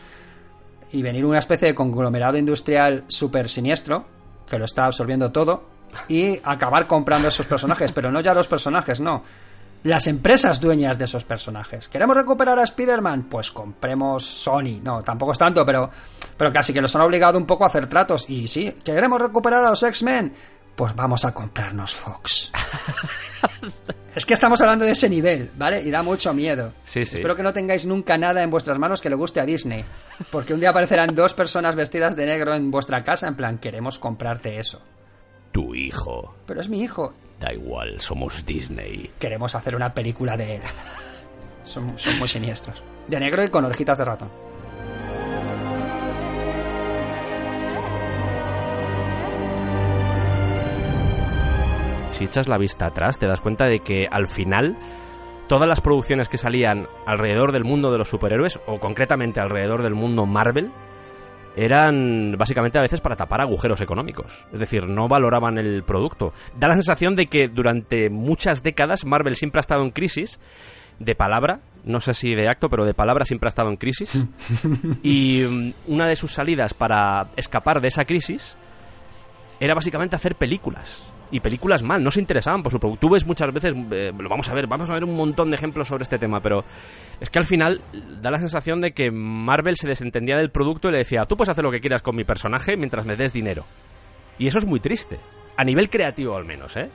y 0.90 1.02
venir 1.02 1.24
una 1.24 1.38
especie 1.38 1.68
de 1.68 1.74
conglomerado 1.74 2.36
industrial 2.36 3.04
súper 3.08 3.48
siniestro 3.48 4.06
que 4.48 4.58
lo 4.58 4.64
está 4.64 4.86
absorbiendo 4.86 5.30
todo 5.30 5.64
y 6.08 6.38
acabar 6.42 6.86
comprando 6.86 7.28
esos 7.28 7.46
personajes, 7.46 7.92
pero 7.92 8.10
no 8.10 8.20
ya 8.20 8.34
los 8.34 8.48
personajes, 8.48 9.00
no. 9.00 9.22
Las 9.88 10.06
empresas 10.06 10.60
dueñas 10.60 10.98
de 10.98 11.06
esos 11.06 11.24
personajes. 11.24 11.88
¿Queremos 11.88 12.14
recuperar 12.14 12.58
a 12.58 12.64
Spider-Man? 12.64 13.22
Pues 13.22 13.50
compremos 13.50 14.22
Sony. 14.22 14.82
No, 14.82 15.02
tampoco 15.02 15.32
es 15.32 15.38
tanto, 15.38 15.64
pero, 15.64 15.88
pero 16.36 16.52
casi 16.52 16.74
que 16.74 16.82
los 16.82 16.94
han 16.94 17.00
obligado 17.00 17.38
un 17.38 17.46
poco 17.46 17.64
a 17.64 17.68
hacer 17.68 17.86
tratos. 17.86 18.28
Y 18.28 18.48
sí, 18.48 18.70
¿queremos 18.84 19.18
recuperar 19.18 19.64
a 19.64 19.70
los 19.70 19.82
X-Men? 19.82 20.34
Pues 20.76 20.94
vamos 20.94 21.24
a 21.24 21.32
comprarnos 21.32 21.94
Fox. 21.94 22.52
es 24.14 24.26
que 24.26 24.34
estamos 24.34 24.60
hablando 24.60 24.84
de 24.84 24.90
ese 24.90 25.08
nivel, 25.08 25.52
¿vale? 25.56 25.80
Y 25.80 25.90
da 25.90 26.02
mucho 26.02 26.34
miedo. 26.34 26.74
Sí, 26.84 27.06
sí. 27.06 27.16
Espero 27.16 27.34
que 27.34 27.42
no 27.42 27.54
tengáis 27.54 27.86
nunca 27.86 28.18
nada 28.18 28.42
en 28.42 28.50
vuestras 28.50 28.78
manos 28.78 29.00
que 29.00 29.08
le 29.08 29.16
guste 29.16 29.40
a 29.40 29.46
Disney. 29.46 29.86
Porque 30.30 30.52
un 30.52 30.60
día 30.60 30.68
aparecerán 30.68 31.14
dos 31.14 31.32
personas 31.32 31.74
vestidas 31.74 32.14
de 32.14 32.26
negro 32.26 32.52
en 32.52 32.70
vuestra 32.70 33.02
casa 33.04 33.26
en 33.26 33.36
plan, 33.36 33.56
queremos 33.56 33.98
comprarte 33.98 34.58
eso. 34.58 34.82
Tu 35.50 35.74
hijo. 35.74 36.34
Pero 36.44 36.60
es 36.60 36.68
mi 36.68 36.82
hijo. 36.82 37.14
Da 37.38 37.52
igual, 37.52 38.00
somos 38.00 38.44
Disney. 38.44 39.10
Queremos 39.18 39.54
hacer 39.54 39.76
una 39.76 39.94
película 39.94 40.36
de 40.36 40.56
él. 40.56 40.62
Son, 41.64 41.98
son 41.98 42.18
muy 42.18 42.28
siniestros. 42.28 42.82
De 43.06 43.20
negro 43.20 43.44
y 43.44 43.48
con 43.48 43.64
orejitas 43.64 43.98
de 43.98 44.04
ratón. 44.04 44.30
Si 52.10 52.24
echas 52.24 52.48
la 52.48 52.58
vista 52.58 52.86
atrás, 52.86 53.20
te 53.20 53.28
das 53.28 53.40
cuenta 53.40 53.66
de 53.66 53.78
que 53.78 54.08
al 54.10 54.26
final 54.26 54.76
todas 55.46 55.68
las 55.68 55.80
producciones 55.80 56.28
que 56.28 56.36
salían 56.36 56.88
alrededor 57.06 57.52
del 57.52 57.64
mundo 57.64 57.92
de 57.92 57.98
los 57.98 58.08
superhéroes, 58.08 58.58
o 58.66 58.80
concretamente 58.80 59.40
alrededor 59.40 59.82
del 59.82 59.94
mundo 59.94 60.26
Marvel, 60.26 60.70
eran 61.58 62.36
básicamente 62.38 62.78
a 62.78 62.82
veces 62.82 63.00
para 63.00 63.16
tapar 63.16 63.40
agujeros 63.40 63.80
económicos. 63.80 64.46
Es 64.52 64.60
decir, 64.60 64.86
no 64.86 65.08
valoraban 65.08 65.58
el 65.58 65.82
producto. 65.82 66.32
Da 66.56 66.68
la 66.68 66.74
sensación 66.74 67.16
de 67.16 67.26
que 67.26 67.48
durante 67.48 68.10
muchas 68.10 68.62
décadas 68.62 69.04
Marvel 69.04 69.34
siempre 69.34 69.58
ha 69.58 69.62
estado 69.62 69.82
en 69.82 69.90
crisis. 69.90 70.38
De 71.00 71.14
palabra, 71.14 71.60
no 71.84 72.00
sé 72.00 72.14
si 72.14 72.34
de 72.34 72.48
acto, 72.48 72.68
pero 72.68 72.84
de 72.84 72.94
palabra 72.94 73.24
siempre 73.24 73.48
ha 73.48 73.50
estado 73.50 73.70
en 73.70 73.76
crisis. 73.76 74.24
y 75.02 75.44
mm, 75.48 75.72
una 75.88 76.06
de 76.06 76.14
sus 76.14 76.32
salidas 76.32 76.74
para 76.74 77.30
escapar 77.36 77.80
de 77.80 77.88
esa 77.88 78.04
crisis 78.04 78.56
era 79.58 79.74
básicamente 79.74 80.14
hacer 80.14 80.36
películas. 80.36 81.12
Y 81.30 81.40
películas 81.40 81.82
mal, 81.82 82.02
no 82.02 82.10
se 82.10 82.20
interesaban 82.20 82.62
por 82.62 82.72
su 82.72 82.80
producto. 82.80 83.06
Tú 83.06 83.12
ves 83.12 83.26
muchas 83.26 83.52
veces, 83.52 83.74
eh, 83.90 84.12
lo 84.18 84.28
vamos 84.28 84.48
a 84.48 84.54
ver, 84.54 84.66
vamos 84.66 84.88
a 84.88 84.94
ver 84.94 85.04
un 85.04 85.14
montón 85.14 85.50
de 85.50 85.56
ejemplos 85.56 85.88
sobre 85.88 86.02
este 86.04 86.18
tema, 86.18 86.40
pero 86.40 86.62
es 87.20 87.28
que 87.28 87.38
al 87.38 87.44
final 87.44 87.82
da 88.22 88.30
la 88.30 88.38
sensación 88.38 88.80
de 88.80 88.92
que 88.92 89.10
Marvel 89.10 89.76
se 89.76 89.86
desentendía 89.86 90.38
del 90.38 90.50
producto 90.50 90.88
y 90.88 90.92
le 90.92 90.98
decía, 90.98 91.26
tú 91.26 91.36
puedes 91.36 91.50
hacer 91.50 91.64
lo 91.64 91.70
que 91.70 91.80
quieras 91.80 92.00
con 92.00 92.16
mi 92.16 92.24
personaje 92.24 92.76
mientras 92.76 93.04
me 93.04 93.14
des 93.14 93.32
dinero. 93.32 93.64
Y 94.38 94.46
eso 94.46 94.58
es 94.58 94.64
muy 94.64 94.80
triste, 94.80 95.18
a 95.56 95.64
nivel 95.64 95.90
creativo 95.90 96.36
al 96.36 96.44
menos, 96.44 96.76
¿eh? 96.76 96.88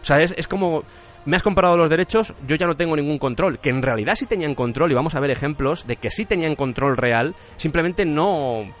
O 0.00 0.04
sea, 0.04 0.20
es, 0.20 0.34
es 0.38 0.46
como, 0.46 0.84
me 1.26 1.36
has 1.36 1.42
comprado 1.42 1.76
los 1.76 1.90
derechos, 1.90 2.32
yo 2.46 2.56
ya 2.56 2.66
no 2.66 2.76
tengo 2.76 2.96
ningún 2.96 3.18
control. 3.18 3.58
Que 3.58 3.70
en 3.70 3.82
realidad 3.82 4.14
sí 4.14 4.26
tenían 4.26 4.54
control, 4.54 4.92
y 4.92 4.94
vamos 4.94 5.16
a 5.16 5.20
ver 5.20 5.30
ejemplos 5.30 5.86
de 5.86 5.96
que 5.96 6.10
sí 6.10 6.24
tenían 6.24 6.54
control 6.54 6.96
real, 6.96 7.34
simplemente 7.56 8.04
no, 8.04 8.72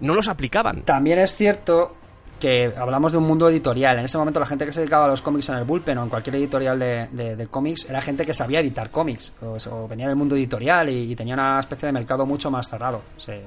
no 0.00 0.14
los 0.14 0.28
aplicaban. 0.28 0.82
También 0.82 1.20
es 1.20 1.34
cierto 1.34 1.94
que 2.38 2.72
hablamos 2.76 3.12
de 3.12 3.18
un 3.18 3.24
mundo 3.24 3.48
editorial. 3.48 3.98
En 3.98 4.04
ese 4.04 4.16
momento 4.18 4.38
la 4.40 4.46
gente 4.46 4.64
que 4.64 4.72
se 4.72 4.80
dedicaba 4.80 5.06
a 5.06 5.08
los 5.08 5.22
cómics 5.22 5.48
en 5.48 5.56
el 5.56 5.64
bullpen 5.64 5.98
o 5.98 6.02
en 6.04 6.08
cualquier 6.08 6.36
editorial 6.36 6.78
de, 6.78 7.08
de- 7.12 7.36
de 7.36 7.46
cómics 7.48 7.88
era 7.90 8.00
gente 8.00 8.24
que 8.24 8.32
sabía 8.34 8.60
editar 8.60 8.90
cómics 8.90 9.32
o, 9.42 9.56
o 9.70 9.88
venía 9.88 10.06
del 10.06 10.16
mundo 10.16 10.36
editorial 10.36 10.88
y, 10.88 11.12
y 11.12 11.16
tenía 11.16 11.34
una 11.34 11.58
especie 11.60 11.86
de 11.86 11.92
mercado 11.92 12.24
mucho 12.26 12.50
más 12.50 12.68
cerrado. 12.68 13.02
Se, 13.16 13.42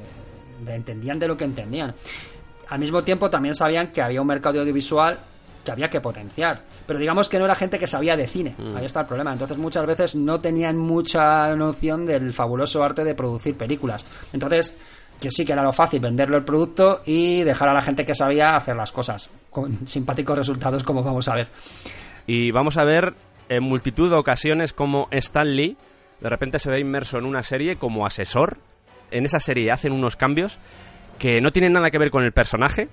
entendían 0.68 1.18
de 1.20 1.28
lo 1.28 1.36
que 1.38 1.44
entendían. 1.46 1.94
Al 2.70 2.80
mismo 2.80 3.04
tiempo 3.04 3.30
también 3.30 3.56
sabían 3.56 3.92
que 3.92 4.02
había 4.02 4.22
un 4.22 4.28
mercado 4.28 4.60
audiovisual 4.60 5.18
que 5.64 5.72
había 5.72 5.90
que 5.90 6.02
potenciar. 6.02 6.62
Pero 6.88 7.00
digamos 7.00 7.30
que 7.30 7.38
no 7.40 7.46
era 7.46 7.56
gente 7.56 7.78
que 7.78 7.86
sabía 7.88 8.16
de 8.18 8.26
cine. 8.28 8.56
Ahí 8.76 8.86
está 8.86 9.02
el 9.02 9.06
problema. 9.08 9.32
Entonces 9.34 9.58
muchas 9.58 9.86
veces 9.86 10.16
no 10.16 10.40
tenían 10.40 10.78
mucha 10.78 11.56
noción 11.56 12.06
del 12.06 12.34
fabuloso 12.34 12.84
arte 12.84 13.04
de 13.04 13.14
producir 13.16 13.56
películas. 13.58 14.04
Entonces, 14.34 14.76
que 15.22 15.32
sí 15.32 15.46
que 15.46 15.54
era 15.54 15.64
lo 15.64 15.72
fácil 15.72 16.02
venderlo 16.02 16.36
el 16.36 16.44
producto 16.44 17.02
y 17.06 17.44
dejar 17.44 17.70
a 17.70 17.74
la 17.74 17.82
gente 17.82 18.04
que 18.04 18.14
sabía 18.14 18.58
hacer 18.58 18.76
las 18.76 18.92
cosas. 18.92 19.30
Con 19.50 19.88
simpáticos 19.88 20.38
resultados 20.38 20.84
como 20.84 21.04
vamos 21.04 21.30
a 21.30 21.36
ver. 21.36 21.48
Y 22.28 22.52
vamos 22.52 22.78
a 22.78 22.84
ver 22.84 23.14
en 23.48 23.64
multitud 23.64 24.10
de 24.10 24.18
ocasiones 24.18 24.74
como 24.74 25.08
Stan 25.12 25.56
Lee 25.56 25.78
de 26.22 26.30
repente 26.30 26.60
se 26.60 26.70
ve 26.70 26.80
inmerso 26.80 27.18
en 27.18 27.26
una 27.26 27.44
serie 27.44 27.76
como 27.76 28.06
asesor. 28.06 28.60
En 29.10 29.26
esa 29.26 29.40
serie 29.40 29.72
hacen 29.72 29.92
unos 29.92 30.16
cambios 30.16 30.60
que 31.20 31.42
no 31.42 31.52
tienen 31.52 31.74
nada 31.74 31.90
que 31.90 31.98
ver 31.98 32.12
con 32.12 32.24
el 32.24 32.32
personaje, 32.32 32.88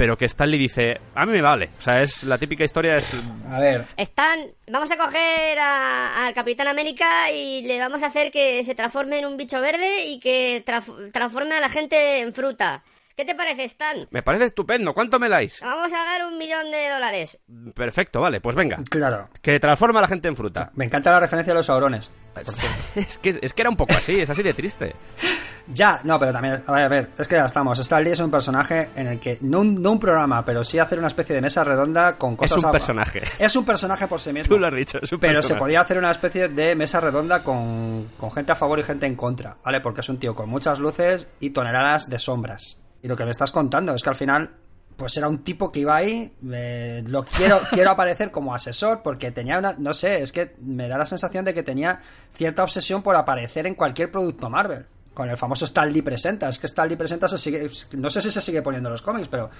pero 0.00 0.16
que 0.16 0.24
Stan 0.24 0.50
Lee 0.50 0.56
dice, 0.56 0.98
a 1.14 1.26
mí 1.26 1.32
me 1.32 1.42
vale. 1.42 1.68
O 1.78 1.82
sea, 1.82 2.00
es 2.00 2.24
la 2.24 2.38
típica 2.38 2.64
historia, 2.64 2.96
es... 2.96 3.12
A 3.50 3.60
ver, 3.60 3.84
Están, 3.98 4.46
vamos 4.66 4.90
a 4.90 4.96
coger 4.96 5.58
a- 5.58 6.24
al 6.26 6.32
Capitán 6.32 6.68
América 6.68 7.30
y 7.30 7.60
le 7.66 7.78
vamos 7.78 8.02
a 8.02 8.06
hacer 8.06 8.30
que 8.30 8.64
se 8.64 8.74
transforme 8.74 9.18
en 9.18 9.26
un 9.26 9.36
bicho 9.36 9.60
verde 9.60 10.06
y 10.06 10.18
que 10.18 10.64
transforme 11.12 11.54
a 11.54 11.60
la 11.60 11.68
gente 11.68 12.20
en 12.20 12.32
fruta. 12.32 12.82
¿Qué 13.20 13.26
te 13.26 13.34
parece, 13.34 13.64
Stan? 13.64 14.08
Me 14.10 14.22
parece 14.22 14.46
estupendo, 14.46 14.94
¿cuánto 14.94 15.18
me 15.18 15.28
dais? 15.28 15.60
Vamos 15.60 15.92
a 15.92 15.96
dar 16.06 16.24
un 16.24 16.38
millón 16.38 16.70
de 16.70 16.88
dólares. 16.88 17.38
Perfecto, 17.74 18.18
vale, 18.22 18.40
pues 18.40 18.56
venga. 18.56 18.78
claro. 18.88 19.28
Que 19.42 19.60
transforma 19.60 19.98
a 19.98 20.02
la 20.02 20.08
gente 20.08 20.26
en 20.28 20.34
fruta. 20.36 20.70
Me 20.74 20.86
encanta 20.86 21.10
la 21.10 21.20
referencia 21.20 21.52
a 21.52 21.56
los 21.56 21.66
saurones. 21.66 22.10
Es 22.96 23.18
que, 23.18 23.38
es 23.42 23.52
que 23.52 23.60
era 23.62 23.68
un 23.68 23.76
poco 23.76 23.92
así, 23.92 24.18
es 24.20 24.30
así 24.30 24.42
de 24.42 24.54
triste. 24.54 24.94
Ya, 25.72 26.00
no, 26.02 26.18
pero 26.18 26.32
también, 26.32 26.60
a 26.66 26.72
ver, 26.72 26.84
a 26.84 26.88
ver, 26.88 27.10
es 27.16 27.28
que 27.28 27.36
ya 27.36 27.44
estamos. 27.44 27.78
Stan 27.78 28.02
Lee 28.02 28.10
es 28.10 28.18
un 28.18 28.30
personaje 28.30 28.88
en 28.96 29.06
el 29.06 29.20
que, 29.20 29.38
no 29.42 29.60
un, 29.60 29.80
no 29.80 29.92
un 29.92 30.00
programa, 30.00 30.44
pero 30.44 30.64
sí 30.64 30.80
hacer 30.80 30.98
una 30.98 31.06
especie 31.06 31.32
de 31.32 31.40
mesa 31.40 31.62
redonda 31.62 32.16
con 32.16 32.34
cosas. 32.34 32.58
un 32.58 32.64
a- 32.66 32.72
personaje. 32.72 33.22
Es 33.38 33.54
un 33.54 33.64
personaje 33.64 34.08
por 34.08 34.18
sí 34.20 34.32
mismo. 34.32 34.52
Tú 34.56 34.58
lo 34.60 34.66
has 34.66 34.74
dicho, 34.74 34.98
es 35.00 35.12
un 35.12 35.20
Pero 35.20 35.42
se 35.44 35.54
podía 35.54 35.82
hacer 35.82 35.98
una 35.98 36.10
especie 36.10 36.48
de 36.48 36.74
mesa 36.74 36.98
redonda 36.98 37.44
con, 37.44 38.10
con 38.16 38.32
gente 38.32 38.50
a 38.50 38.56
favor 38.56 38.80
y 38.80 38.82
gente 38.82 39.06
en 39.06 39.14
contra, 39.14 39.58
¿vale? 39.62 39.80
Porque 39.80 40.00
es 40.00 40.08
un 40.08 40.18
tío 40.18 40.34
con 40.34 40.48
muchas 40.48 40.80
luces 40.80 41.28
y 41.38 41.50
toneladas 41.50 42.10
de 42.10 42.18
sombras. 42.18 42.76
Y 43.02 43.08
lo 43.08 43.16
que 43.16 43.24
me 43.24 43.30
estás 43.30 43.52
contando 43.52 43.94
es 43.94 44.02
que 44.02 44.08
al 44.10 44.16
final, 44.16 44.50
pues 44.96 45.16
era 45.16 45.28
un 45.28 45.42
tipo 45.42 45.72
que 45.72 45.80
iba 45.80 45.96
ahí, 45.96 46.32
eh, 46.52 47.02
lo 47.06 47.24
quiero, 47.24 47.58
quiero 47.70 47.90
aparecer 47.90 48.30
como 48.30 48.54
asesor 48.54 49.02
porque 49.02 49.30
tenía 49.30 49.58
una, 49.58 49.74
no 49.78 49.94
sé, 49.94 50.22
es 50.22 50.32
que 50.32 50.56
me 50.60 50.88
da 50.88 50.98
la 50.98 51.06
sensación 51.06 51.44
de 51.44 51.54
que 51.54 51.62
tenía 51.62 52.00
cierta 52.32 52.62
obsesión 52.62 53.02
por 53.02 53.16
aparecer 53.16 53.66
en 53.66 53.74
cualquier 53.74 54.10
producto 54.10 54.50
Marvel. 54.50 54.86
Con 55.14 55.28
el 55.28 55.36
famoso 55.36 55.64
Stan 55.64 55.92
Lee 55.92 56.02
Presenta. 56.02 56.48
Es 56.48 56.58
que 56.58 56.66
Stan 56.66 56.88
Lee 56.88 56.96
Presenta 56.96 57.28
se 57.28 57.36
sigue, 57.36 57.68
no 57.96 58.10
sé 58.10 58.20
si 58.22 58.30
se 58.30 58.40
sigue 58.40 58.62
poniendo 58.62 58.88
en 58.88 58.92
los 58.92 59.02
cómics, 59.02 59.28
pero 59.28 59.50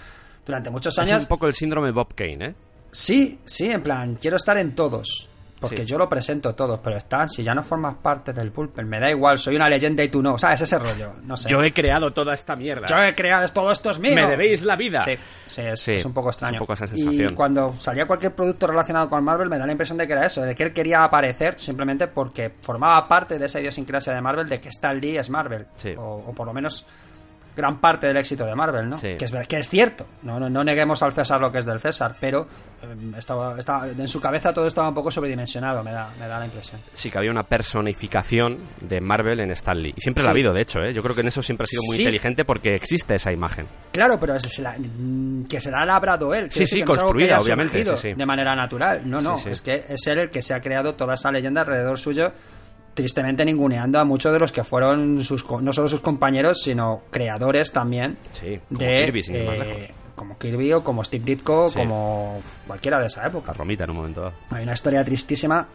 durante 0.46 0.70
muchos 0.70 0.94
Es 0.96 0.98
años... 1.00 1.22
un 1.22 1.29
poco 1.29 1.46
el 1.46 1.55
síndrome 1.55 1.90
Bob 1.90 2.14
Kane, 2.14 2.46
¿eh? 2.46 2.55
Sí, 2.92 3.40
sí, 3.44 3.70
en 3.70 3.83
plan, 3.83 4.16
quiero 4.16 4.37
estar 4.37 4.57
en 4.59 4.74
todos. 4.74 5.30
Porque 5.61 5.83
Sí. 5.83 5.85
yo 5.85 5.99
lo 5.99 6.09
presento 6.09 6.55
todo, 6.55 6.81
pero 6.81 6.96
Stan, 6.96 7.29
si 7.29 7.42
ya 7.42 7.55
no 7.55 7.62
formas 7.62 7.96
parte 7.96 8.33
del 8.33 8.51
pulpen, 8.51 8.88
me 8.88 8.99
da 8.99 9.11
igual, 9.11 9.38
soy 9.38 9.57
una 9.57 9.68
leyenda 9.68 10.03
y 10.03 10.09
tú 10.09 10.23
no, 10.23 10.38
¿sabes? 10.38 10.62
Ese 10.62 10.79
rollo, 10.79 11.16
no 11.23 11.37
sé. 11.37 11.51
Yo 11.51 11.62
he 11.62 11.73
creado 11.73 12.12
toda 12.12 12.33
esta 12.33 12.57
mierda. 12.57 12.87
Yo 12.87 13.03
he 13.03 13.14
creado 13.14 13.46
todo 13.49 13.70
esto 13.70 13.90
es 13.90 13.99
mío. 13.99 14.14
Me 14.14 14.27
debéis 14.27 14.62
la 14.62 14.75
vida. 14.77 15.01
Sí, 15.01 15.16
sí, 15.46 15.62
es, 15.62 15.81
Sí, 15.81 15.92
es 15.92 16.05
un 16.05 16.14
poco 16.14 16.31
extraño. 16.31 16.57
es 16.57 16.61
un 16.61 16.66
poco 16.66 16.73
esa 16.73 16.87
sensación. 16.87 17.33
Y 17.33 17.35
cuando 17.35 17.75
salía 17.75 18.07
cualquier 18.07 18.35
producto 18.35 18.66
relacionado 18.66 19.09
con 19.11 19.23
Marvel, 19.23 19.49
me 19.51 19.59
da 19.59 19.66
la 19.66 19.73
impresión 19.73 19.99
de 19.99 20.07
que 20.07 20.14
era 20.14 20.25
eso, 20.27 20.40
de 20.42 20.55
que 20.55 20.62
él 20.62 20.73
quería 20.73 21.05
aparecer 21.05 21.61
simplemente 21.61 22.09
porque 22.09 22.53
formaba 22.62 23.07
parte 23.07 23.38
de 23.38 23.44
esa 23.46 23.61
idiosincrasia 23.61 24.14
de 24.14 24.20
Marvel, 24.23 24.49
de 24.49 24.61
que 24.61 24.70
Stan 24.70 24.99
Lee 24.99 25.18
es 25.18 25.29
Marvel. 25.29 25.66
Sí. 25.77 25.94
O, 25.96 26.25
o 26.27 26.33
por 26.33 26.46
lo 26.46 26.55
menos 26.55 26.87
gran 27.56 27.80
parte 27.80 28.06
del 28.06 28.16
éxito 28.16 28.44
de 28.46 28.54
Marvel, 28.54 28.88
¿no? 28.88 28.96
Sí. 28.96 29.16
Que, 29.18 29.24
es, 29.24 29.32
que 29.48 29.58
es 29.58 29.68
cierto. 29.68 30.06
No, 30.22 30.38
no, 30.40 30.48
no 30.48 30.62
neguemos 30.64 31.02
al 31.02 31.12
César 31.12 31.40
lo 31.40 31.50
que 31.52 31.58
es 31.58 31.66
del 31.66 31.80
César, 31.80 32.16
pero 32.20 32.46
eh, 32.82 33.12
estaba, 33.18 33.58
estaba- 33.58 33.88
en 33.88 34.08
su 34.08 34.20
cabeza 34.20 34.52
todo 34.52 34.66
estaba 34.66 34.88
un 34.88 34.94
poco 34.94 35.10
sobredimensionado, 35.10 35.82
me 35.82 35.92
da, 35.92 36.10
me 36.18 36.26
da 36.28 36.38
la 36.38 36.44
impresión. 36.46 36.80
Sí 36.92 37.10
que 37.10 37.18
había 37.18 37.30
una 37.30 37.42
personificación 37.42 38.58
de 38.80 39.00
Marvel 39.00 39.40
en 39.40 39.50
Stan 39.50 39.80
Lee. 39.80 39.94
Y 39.96 40.00
siempre 40.00 40.22
la 40.22 40.30
ha 40.30 40.32
Sí. 40.32 40.38
habido, 40.38 40.52
de 40.52 40.60
hecho, 40.62 40.80
¿eh? 40.80 40.92
Yo 40.92 41.02
creo 41.02 41.14
que 41.14 41.20
en 41.22 41.28
eso 41.28 41.42
siempre 41.42 41.64
ha 41.64 41.66
sido 41.66 41.82
muy 41.86 41.96
Sí. 41.96 42.02
inteligente 42.02 42.44
porque 42.44 42.74
existe 42.74 43.14
esa 43.14 43.32
imagen. 43.32 43.66
Claro, 43.92 44.18
pero 44.20 44.34
es- 44.36 44.58
la- 44.60 44.76
mm, 44.78 45.44
que 45.44 45.60
se 45.60 45.70
la 45.70 45.82
ha 45.82 45.86
labrado 45.86 46.34
él. 46.34 46.50
Sí, 46.50 46.66
sí, 46.66 46.80
que 46.80 46.84
no 46.84 46.92
es 46.92 46.98
algo 46.98 47.12
que 47.12 47.12
construida, 47.12 47.36
haya 47.36 47.44
obviamente, 47.44 47.84
sí, 47.84 47.96
sí. 47.96 48.12
De 48.14 48.26
manera 48.26 48.54
natural. 48.54 49.02
No, 49.08 49.20
no. 49.20 49.36
Sí, 49.36 49.44
sí. 49.44 49.50
Es 49.50 49.62
que 49.62 49.84
es 49.88 50.06
él 50.06 50.18
el 50.18 50.30
que 50.30 50.42
se 50.42 50.54
ha 50.54 50.60
creado 50.60 50.94
toda 50.94 51.14
esa 51.14 51.30
leyenda 51.30 51.62
alrededor 51.62 51.98
suyo, 51.98 52.32
tristemente 53.00 53.44
ninguneando 53.44 53.98
a 53.98 54.04
muchos 54.04 54.32
de 54.32 54.38
los 54.38 54.52
que 54.52 54.62
fueron 54.64 55.24
sus, 55.24 55.44
no 55.60 55.72
solo 55.72 55.88
sus 55.88 56.00
compañeros, 56.00 56.62
sino 56.62 57.02
creadores 57.10 57.72
también. 57.72 58.18
Sí, 58.32 58.60
como 58.68 58.80
de, 58.80 59.04
Kirby, 59.06 59.22
sin 59.22 59.36
ir 59.36 59.46
más 59.46 59.56
eh, 59.56 59.58
lejos. 59.58 59.84
Como 60.14 60.36
Kirby 60.38 60.72
o 60.74 60.84
como 60.84 61.02
Steve 61.02 61.24
Ditko, 61.24 61.70
Sí. 61.70 61.78
como 61.78 62.40
cualquiera 62.66 63.00
de 63.00 63.06
esa 63.06 63.26
época. 63.26 63.52
Romita 63.54 63.84
en 63.84 63.90
un 63.90 63.96
momento 63.96 64.20
dado. 64.20 64.32
Hay 64.50 64.62
una 64.64 64.74
historia 64.74 65.02
tristísima 65.04 65.66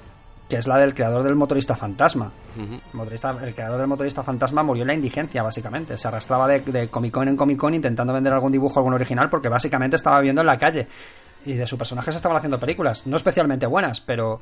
que 0.47 0.57
es 0.57 0.67
la 0.67 0.77
del 0.77 0.93
creador 0.93 1.23
del 1.23 1.33
motorista 1.33 1.75
fantasma. 1.75 2.31
El, 2.55 2.79
motorista- 2.93 3.35
el 3.43 3.55
creador 3.55 3.79
del 3.79 3.88
motorista 3.88 4.21
fantasma 4.21 4.61
murió 4.61 4.83
en 4.83 4.88
la 4.89 4.93
indigencia, 4.93 5.41
básicamente. 5.41 5.97
Se 5.97 6.07
arrastraba 6.07 6.47
de, 6.47 6.59
de 6.59 6.88
Comic 6.89 7.11
Con 7.11 7.27
en 7.27 7.35
Comic 7.35 7.57
Con 7.57 7.73
intentando 7.73 8.13
vender 8.13 8.31
algún 8.31 8.51
dibujo, 8.51 8.79
algún 8.79 8.93
original, 8.93 9.27
porque 9.31 9.49
básicamente 9.49 9.95
estaba 9.95 10.19
viviendo 10.19 10.41
en 10.41 10.47
la 10.47 10.59
calle. 10.59 10.88
Y 11.47 11.53
de 11.53 11.65
su 11.65 11.77
personaje 11.79 12.11
se 12.11 12.17
estaban 12.17 12.38
haciendo 12.38 12.59
películas. 12.59 13.07
No 13.07 13.17
especialmente 13.17 13.65
buenas, 13.65 14.01
pero. 14.01 14.41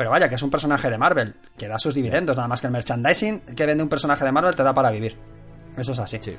Pero 0.00 0.12
vaya, 0.12 0.30
que 0.30 0.36
es 0.36 0.42
un 0.42 0.48
personaje 0.48 0.88
de 0.88 0.96
Marvel, 0.96 1.34
que 1.58 1.68
da 1.68 1.78
sus 1.78 1.94
dividendos. 1.94 2.34
Nada 2.34 2.48
más 2.48 2.62
que 2.62 2.68
el 2.68 2.72
merchandising 2.72 3.40
que 3.54 3.66
vende 3.66 3.82
un 3.82 3.88
personaje 3.90 4.24
de 4.24 4.32
Marvel 4.32 4.56
te 4.56 4.62
da 4.62 4.72
para 4.72 4.90
vivir. 4.90 5.14
Eso 5.76 5.92
es 5.92 5.98
así. 5.98 6.16
Sí. 6.22 6.34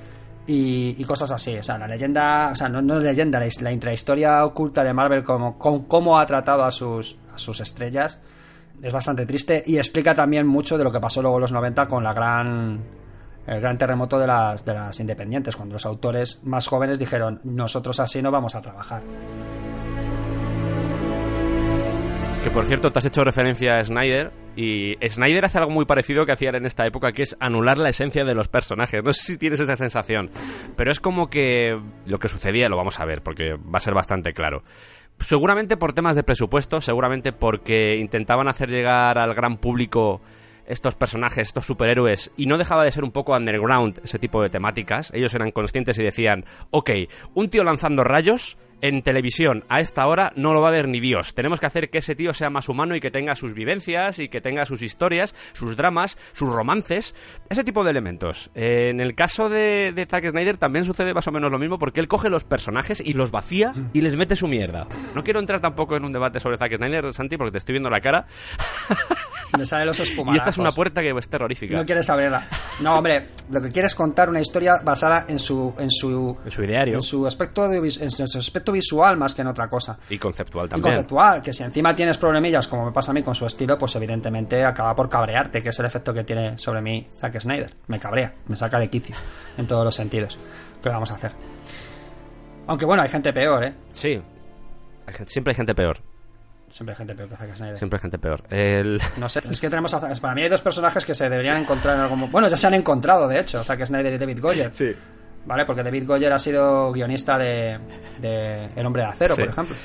Y, 0.47 0.95
y 0.97 1.05
cosas 1.05 1.29
así. 1.29 1.55
O 1.55 1.61
sea, 1.61 1.77
la 1.77 1.87
leyenda, 1.87 2.49
o 2.53 2.55
sea, 2.55 2.67
no, 2.69 2.81
no 2.81 2.97
leyenda, 2.97 3.39
la, 3.39 3.45
la 3.59 3.71
intrahistoria 3.71 4.43
oculta 4.43 4.83
de 4.83 4.91
Marvel, 4.93 5.23
como, 5.23 5.59
con 5.59 5.83
cómo 5.83 6.17
ha 6.17 6.25
tratado 6.25 6.63
a 6.63 6.71
sus, 6.71 7.19
a 7.35 7.37
sus 7.37 7.59
estrellas, 7.59 8.19
es 8.81 8.91
bastante 8.91 9.27
triste 9.27 9.63
y 9.63 9.77
explica 9.77 10.15
también 10.15 10.47
mucho 10.47 10.75
de 10.75 10.83
lo 10.83 10.91
que 10.91 10.99
pasó 10.99 11.21
luego 11.21 11.37
en 11.37 11.41
los 11.41 11.51
90 11.51 11.87
con 11.87 12.03
la 12.03 12.15
gran 12.15 12.81
el 13.45 13.61
gran 13.61 13.77
terremoto 13.77 14.17
de 14.17 14.25
las, 14.25 14.65
de 14.65 14.73
las 14.73 14.99
independientes, 14.99 15.55
cuando 15.55 15.73
los 15.73 15.85
autores 15.85 16.39
más 16.45 16.67
jóvenes 16.67 16.97
dijeron, 16.97 17.41
nosotros 17.43 17.99
así 17.99 18.23
no 18.23 18.31
vamos 18.31 18.55
a 18.55 18.61
trabajar. 18.61 19.03
Que 22.43 22.49
por 22.49 22.65
cierto, 22.65 22.91
te 22.91 22.97
has 22.97 23.05
hecho 23.05 23.23
referencia 23.23 23.77
a 23.77 23.83
Snyder 23.83 24.31
y 24.55 24.95
Snyder 25.07 25.45
hace 25.45 25.59
algo 25.59 25.69
muy 25.69 25.85
parecido 25.85 26.25
que 26.25 26.31
hacían 26.31 26.55
en 26.55 26.65
esta 26.65 26.87
época, 26.87 27.11
que 27.11 27.21
es 27.21 27.37
anular 27.39 27.77
la 27.77 27.89
esencia 27.89 28.25
de 28.25 28.33
los 28.33 28.47
personajes. 28.47 29.03
No 29.03 29.13
sé 29.13 29.21
si 29.21 29.37
tienes 29.37 29.59
esa 29.59 29.75
sensación, 29.75 30.31
pero 30.75 30.89
es 30.89 30.99
como 30.99 31.29
que 31.29 31.79
lo 32.05 32.17
que 32.17 32.27
sucedía, 32.29 32.67
lo 32.67 32.77
vamos 32.77 32.99
a 32.99 33.05
ver, 33.05 33.21
porque 33.21 33.53
va 33.53 33.77
a 33.77 33.79
ser 33.79 33.93
bastante 33.93 34.33
claro. 34.33 34.63
Seguramente 35.19 35.77
por 35.77 35.93
temas 35.93 36.15
de 36.15 36.23
presupuesto, 36.23 36.81
seguramente 36.81 37.31
porque 37.31 37.97
intentaban 37.97 38.47
hacer 38.47 38.71
llegar 38.71 39.19
al 39.19 39.35
gran 39.35 39.57
público 39.57 40.19
estos 40.65 40.95
personajes, 40.95 41.49
estos 41.49 41.67
superhéroes, 41.67 42.31
y 42.37 42.47
no 42.47 42.57
dejaba 42.57 42.83
de 42.83 42.91
ser 42.91 43.03
un 43.03 43.11
poco 43.11 43.35
underground 43.35 43.99
ese 44.03 44.17
tipo 44.17 44.41
de 44.41 44.49
temáticas. 44.49 45.11
Ellos 45.13 45.35
eran 45.35 45.51
conscientes 45.51 45.99
y 45.99 46.03
decían, 46.03 46.45
ok, 46.71 46.89
un 47.35 47.49
tío 47.49 47.63
lanzando 47.63 48.03
rayos 48.03 48.57
en 48.81 49.01
televisión 49.01 49.63
a 49.69 49.79
esta 49.79 50.05
hora 50.07 50.31
no 50.35 50.53
lo 50.53 50.61
va 50.61 50.69
a 50.69 50.71
ver 50.71 50.87
ni 50.87 50.99
Dios. 50.99 51.33
Tenemos 51.33 51.59
que 51.59 51.65
hacer 51.65 51.89
que 51.89 51.99
ese 51.99 52.15
tío 52.15 52.33
sea 52.33 52.49
más 52.49 52.69
humano 52.69 52.95
y 52.95 52.99
que 52.99 53.11
tenga 53.11 53.35
sus 53.35 53.53
vivencias 53.53 54.19
y 54.19 54.27
que 54.27 54.41
tenga 54.41 54.65
sus 54.65 54.81
historias, 54.81 55.35
sus 55.53 55.75
dramas, 55.75 56.17
sus 56.33 56.49
romances, 56.49 57.15
ese 57.49 57.63
tipo 57.63 57.83
de 57.83 57.91
elementos. 57.91 58.51
Eh, 58.55 58.89
en 58.89 58.99
el 58.99 59.15
caso 59.15 59.49
de, 59.49 59.91
de 59.95 60.05
Zack 60.05 60.29
Snyder 60.29 60.57
también 60.57 60.85
sucede 60.85 61.13
más 61.13 61.27
o 61.27 61.31
menos 61.31 61.51
lo 61.51 61.59
mismo 61.59 61.77
porque 61.77 61.99
él 61.99 62.07
coge 62.07 62.29
los 62.29 62.43
personajes 62.43 63.01
y 63.03 63.13
los 63.13 63.31
vacía 63.31 63.73
y 63.93 64.01
les 64.01 64.15
mete 64.15 64.35
su 64.35 64.47
mierda. 64.47 64.87
No 65.15 65.23
quiero 65.23 65.39
entrar 65.39 65.59
tampoco 65.59 65.95
en 65.95 66.05
un 66.05 66.11
debate 66.11 66.39
sobre 66.39 66.57
Zack 66.57 66.75
Snyder, 66.77 67.13
Santi, 67.13 67.37
porque 67.37 67.51
te 67.51 67.57
estoy 67.59 67.73
viendo 67.73 67.89
la 67.89 68.01
cara 68.01 68.25
Me 69.57 69.65
salen 69.65 69.87
los 69.87 69.99
y 69.99 70.03
espumarajos. 70.03 70.37
esta 70.37 70.49
es 70.49 70.57
una 70.57 70.71
puerta 70.71 71.01
que 71.01 71.11
es 71.11 71.29
terrorífica. 71.29 71.75
No 71.75 71.85
quieres 71.85 72.09
abrirla. 72.09 72.47
No, 72.81 72.97
hombre, 72.97 73.27
lo 73.51 73.61
que 73.61 73.69
quieres 73.69 73.91
es 73.91 73.95
contar 73.95 74.29
una 74.29 74.39
historia 74.39 74.77
basada 74.83 75.25
en 75.27 75.39
su 75.39 75.73
en 75.77 75.91
su 75.91 76.37
En 76.45 76.51
su 76.51 76.63
ideario 76.63 76.95
en 76.95 77.01
su 77.01 77.27
aspecto 77.27 77.63
audiovisual, 77.63 78.09
en 78.19 78.27
su 78.27 78.37
aspecto 78.37 78.70
visual 78.71 79.17
más 79.17 79.35
que 79.35 79.41
en 79.41 79.47
otra 79.47 79.67
cosa. 79.69 79.97
y 80.09 80.17
conceptual 80.17 80.65
Y 80.67 80.69
también. 80.69 80.93
conceptual, 80.95 81.41
que 81.41 81.53
si 81.53 81.63
encima 81.63 81.95
tienes 81.95 82.17
problemillas, 82.17 82.67
como 82.67 82.85
me 82.85 82.91
pasa 82.91 83.11
a 83.11 83.13
mí 83.13 83.23
con 83.23 83.35
su 83.35 83.45
estilo, 83.45 83.77
pues 83.77 83.95
evidentemente 83.95 84.63
acaba 84.65 84.95
por 84.95 85.09
cabrearte, 85.09 85.61
que 85.61 85.69
es 85.69 85.79
el 85.79 85.85
efecto 85.85 86.13
que 86.13 86.23
tiene 86.23 86.57
sobre 86.57 86.81
mí 86.81 87.07
Zack 87.13 87.39
Snyder. 87.39 87.75
Me 87.87 87.99
cabrea, 87.99 88.33
me 88.47 88.55
saca 88.55 88.79
de 88.79 88.89
quicio, 88.89 89.15
en 89.57 89.67
todos 89.67 89.83
los 89.85 89.95
sentidos. 89.95 90.37
¿Qué 90.81 90.89
vamos 90.89 91.11
a 91.11 91.15
hacer? 91.15 91.31
Aunque 92.67 92.85
bueno, 92.85 93.03
hay 93.03 93.09
gente 93.09 93.33
peor, 93.33 93.63
¿eh? 93.65 93.73
Sí. 93.91 94.21
Hay 95.07 95.13
gente- 95.13 95.31
siempre 95.31 95.51
hay 95.51 95.55
gente 95.55 95.75
peor. 95.75 95.97
Siempre 96.69 96.93
hay 96.93 96.97
gente 96.97 97.15
peor 97.15 97.29
que 97.29 97.35
Zack 97.35 97.55
Snyder. 97.55 97.77
Siempre 97.77 97.97
hay 97.97 98.01
gente 98.01 98.17
peor. 98.17 98.43
El... 98.49 99.01
No 99.17 99.27
sé, 99.27 99.41
es 99.49 99.59
que 99.59 99.69
tenemos 99.69 99.93
a- 99.93 99.99
para 100.21 100.33
mí 100.35 100.43
hay 100.43 100.49
dos 100.49 100.61
personajes 100.61 101.03
que 101.05 101.13
se 101.13 101.29
deberían 101.29 101.57
encontrar 101.57 101.95
en 101.95 102.01
algún 102.01 102.19
mo- 102.19 102.27
Bueno, 102.29 102.47
ya 102.47 102.55
se 102.55 102.65
han 102.67 102.73
encontrado, 102.75 103.27
de 103.27 103.39
hecho, 103.39 103.63
Zack 103.63 103.85
Snyder 103.85 104.13
y 104.13 104.17
David 104.17 104.39
Goyer. 104.41 104.71
Sí. 104.73 104.95
¿Vale? 105.45 105.65
Porque 105.65 105.81
David 105.83 106.05
Goyer 106.07 106.31
ha 106.31 106.39
sido 106.39 106.91
guionista 106.91 107.37
de, 107.37 107.79
de 108.19 108.65
El 108.75 108.85
Hombre 108.85 109.01
de 109.03 109.07
Acero, 109.09 109.35
Sí. 109.35 109.41
por 109.41 109.49
ejemplo. 109.51 109.75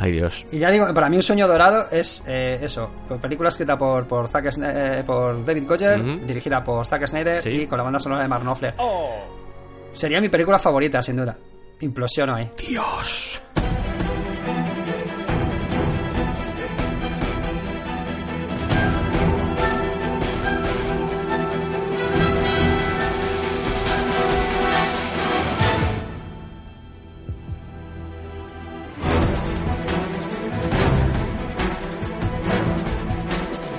Ay, 0.00 0.12
Dios. 0.12 0.46
Y 0.52 0.58
ya 0.60 0.70
digo, 0.70 0.92
para 0.94 1.08
mí 1.08 1.16
un 1.16 1.22
sueño 1.22 1.48
dorado 1.48 1.86
es 1.90 2.24
eh, 2.28 2.58
eso, 2.62 2.88
pues 3.08 3.20
película 3.20 3.48
escrita 3.48 3.76
por 3.76 4.06
por, 4.06 4.28
Zack 4.28 4.52
eh, 4.62 5.02
por 5.04 5.44
David 5.44 5.64
Goyer, 5.66 6.24
dirigida 6.26 6.62
por 6.62 6.86
Zack 6.86 7.06
Snyder 7.06 7.40
Sí. 7.42 7.50
y 7.50 7.66
con 7.66 7.78
la 7.78 7.84
banda 7.84 7.98
sonora 7.98 8.22
de 8.22 8.28
Mark 8.28 8.42
Knopfler. 8.42 8.74
Sería 9.92 10.20
mi 10.20 10.28
película 10.28 10.58
favorita, 10.58 11.02
sin 11.02 11.16
duda. 11.16 11.36
Implosiono 11.80 12.34
ahí. 12.36 12.48
Dios. 12.68 13.42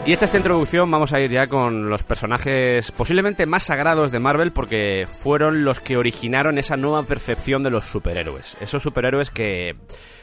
Y 0.09 0.13
hecha 0.13 0.25
esta 0.25 0.37
introducción, 0.37 0.89
vamos 0.89 1.13
a 1.13 1.19
ir 1.19 1.29
ya 1.29 1.45
con 1.45 1.87
los 1.87 2.03
personajes 2.03 2.91
posiblemente 2.93 3.45
más 3.45 3.61
sagrados 3.61 4.11
de 4.11 4.17
Marvel 4.17 4.51
porque 4.51 5.05
fueron 5.07 5.63
los 5.63 5.79
que 5.79 5.97
originaron 5.97 6.57
esa 6.57 6.75
nueva 6.77 7.03
percepción 7.03 7.61
de 7.61 7.69
los 7.69 7.85
superhéroes. 7.85 8.57
Esos 8.59 8.81
superhéroes 8.81 9.29
que 9.29 9.75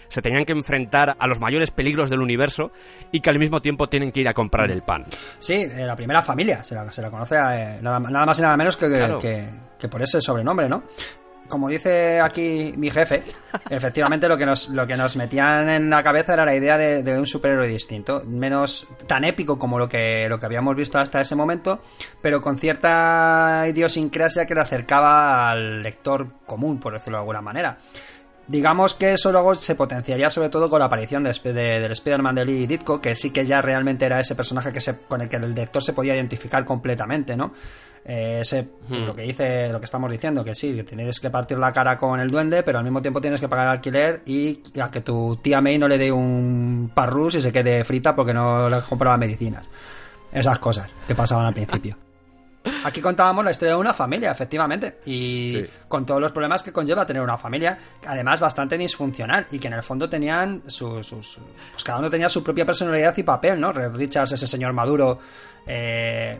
se 0.09 0.23
tenían 0.23 0.45
que 0.45 0.55
enfrentar 0.55 1.15
a 1.21 1.27
los 1.29 1.39
mayores 1.39 1.71
peligros 1.71 2.11
del 2.11 2.21
universo 2.21 2.73
y 3.13 3.21
que 3.21 3.31
al 3.31 3.39
mismo 3.39 3.63
tiempo 3.63 3.89
tienen 3.89 4.11
que 4.11 4.23
ir 4.23 4.29
a 4.29 4.35
comprar 4.35 4.73
el 4.73 4.83
pan. 4.83 5.05
Sí, 5.39 5.69
la 5.77 5.95
primera 5.95 6.21
familia, 6.21 6.65
se 6.65 6.75
la, 6.75 6.91
se 6.91 7.01
la 7.01 7.09
conoce 7.09 7.37
eh, 7.37 7.79
nada, 7.81 8.01
nada 8.01 8.27
más 8.27 8.41
y 8.41 8.43
nada 8.43 8.57
menos 8.57 8.77
que, 8.77 8.89
que- 8.89 8.99
Claro. 8.99 9.19
que, 9.21 9.45
que 9.79 9.89
por 9.89 10.03
ese 10.03 10.21
sobrenombre, 10.21 10.69
¿no? 10.69 10.83
Como 11.49 11.69
dice 11.69 12.21
aquí 12.21 12.75
mi 12.77 12.91
jefe, 12.91 13.23
efectivamente 13.71 14.29
lo 14.29 14.37
que 14.37 14.47
nos, 14.47 14.69
lo 14.69 14.87
que 14.87 14.97
nos 14.97 15.17
metían 15.17 15.69
en 15.69 15.91
la 15.91 16.03
cabeza 16.03 16.35
era 16.35 16.45
la 16.45 16.55
idea 16.55 16.77
de, 16.77 17.03
de 17.03 17.19
un 17.19 17.27
superhéroe 17.27 17.69
distinto, 17.69 18.23
menos 18.27 18.87
tan 19.07 19.25
épico 19.25 19.59
como 19.59 19.79
lo 19.79 19.89
que, 19.89 20.29
lo 20.29 20.39
que 20.39 20.47
habíamos 20.47 20.77
visto 20.77 20.99
hasta 20.99 21.21
ese 21.21 21.35
momento, 21.35 21.81
pero 22.21 22.41
con 22.43 22.59
cierta 22.59 23.65
idiosincrasia 23.69 24.47
que 24.47 24.55
le 24.55 24.61
acercaba 24.61 25.51
al 25.51 25.83
lector 25.83 26.29
común, 26.47 26.79
por 26.81 26.93
decirlo 26.93 27.19
de 27.19 27.23
alguna 27.23 27.41
manera. 27.41 27.79
Digamos 28.49 28.95
que 28.95 29.15
eso 29.15 29.33
luego 29.33 29.55
se 29.55 29.75
potenciaría 29.75 30.31
sobre 30.31 30.49
todo 30.49 30.71
con 30.71 30.79
la 30.79 30.87
aparición 30.87 31.25
de, 31.25 31.53
del 31.53 31.93
Spider-Man 31.93 32.35
de 32.37 32.45
Lee 32.45 32.67
Ditko, 32.67 33.01
que 33.01 33.15
sí 33.15 33.31
que 33.31 33.45
ya 33.45 33.61
realmente 33.61 34.05
era 34.05 34.21
ese 34.21 34.35
personaje 34.35 34.73
que 34.73 34.81
se, 34.81 34.99
con 35.01 35.21
el 35.21 35.29
que 35.29 35.37
el 35.37 35.55
lector 35.55 35.83
se 35.83 35.93
podía 35.93 36.15
identificar 36.15 36.65
completamente, 36.65 37.37
¿no? 37.37 37.53
Eh, 38.05 38.39
ese, 38.43 38.69
Hmm. 38.89 39.07
Lo 39.07 39.15
que 39.15 39.23
dice, 39.23 39.73
lo 39.73 39.81
que 39.81 39.85
estamos 39.85 40.11
diciendo, 40.11 40.45
que 40.45 40.55
sí, 40.55 40.75
que 40.75 40.85
tienes 40.85 41.19
que 41.19 41.31
partir 41.31 41.59
la 41.59 41.73
cara 41.73 41.99
con 41.99 42.21
el 42.21 42.29
duende, 42.29 42.63
pero 42.63 42.79
al 42.79 42.85
mismo 42.85 43.03
tiempo 43.03 43.21
tienes 43.21 43.41
que 43.41 43.49
pagar 43.49 43.69
alquiler 43.69 44.23
y 44.27 44.61
a 44.81 44.91
que 44.91 45.01
tu 45.01 45.37
tía 45.43 45.61
May 45.61 45.79
no 45.79 45.89
le 45.89 45.99
dé 45.99 46.13
un 46.13 46.91
parrus 46.95 47.35
y 47.35 47.41
se 47.41 47.53
quede 47.53 47.83
frita 47.85 48.15
porque 48.15 48.33
no 48.33 48.69
le 48.69 48.81
compraba 48.81 49.17
medicinas. 49.17 49.67
Esas 50.33 50.59
cosas 50.59 50.89
que 51.07 51.15
pasaban 51.15 51.47
al 51.47 51.55
principio. 51.55 52.06
Aquí 52.85 53.01
contábamos 53.01 53.45
la 53.45 53.51
historia 53.51 53.75
de 53.75 53.81
una 53.81 53.93
familia, 53.95 54.31
efectivamente, 54.31 54.99
y 55.07 55.51
Sí. 55.53 55.67
con 55.89 56.05
todos 56.07 56.21
los 56.21 56.33
problemas 56.33 56.63
que 56.63 56.73
conlleva 56.73 57.07
tener 57.07 57.23
una 57.23 57.39
familia, 57.39 57.79
además 58.07 58.41
bastante 58.41 58.77
disfuncional, 58.79 59.47
y 59.51 59.59
que 59.59 59.69
en 59.69 59.75
el 59.75 59.83
fondo 59.83 60.09
tenían 60.09 60.63
sus... 60.67 61.07
sus- 61.07 61.39
pues 61.73 61.85
cada 61.85 61.99
uno 61.99 62.11
tenía 62.11 62.29
su 62.29 62.43
propia 62.43 62.65
personalidad 62.67 63.17
y 63.17 63.23
papel, 63.23 63.61
¿no? 63.61 63.73
Red 63.73 63.95
Richards, 63.97 64.33
ese 64.33 64.47
señor 64.47 64.73
maduro, 64.73 65.19
eh, 65.67 66.39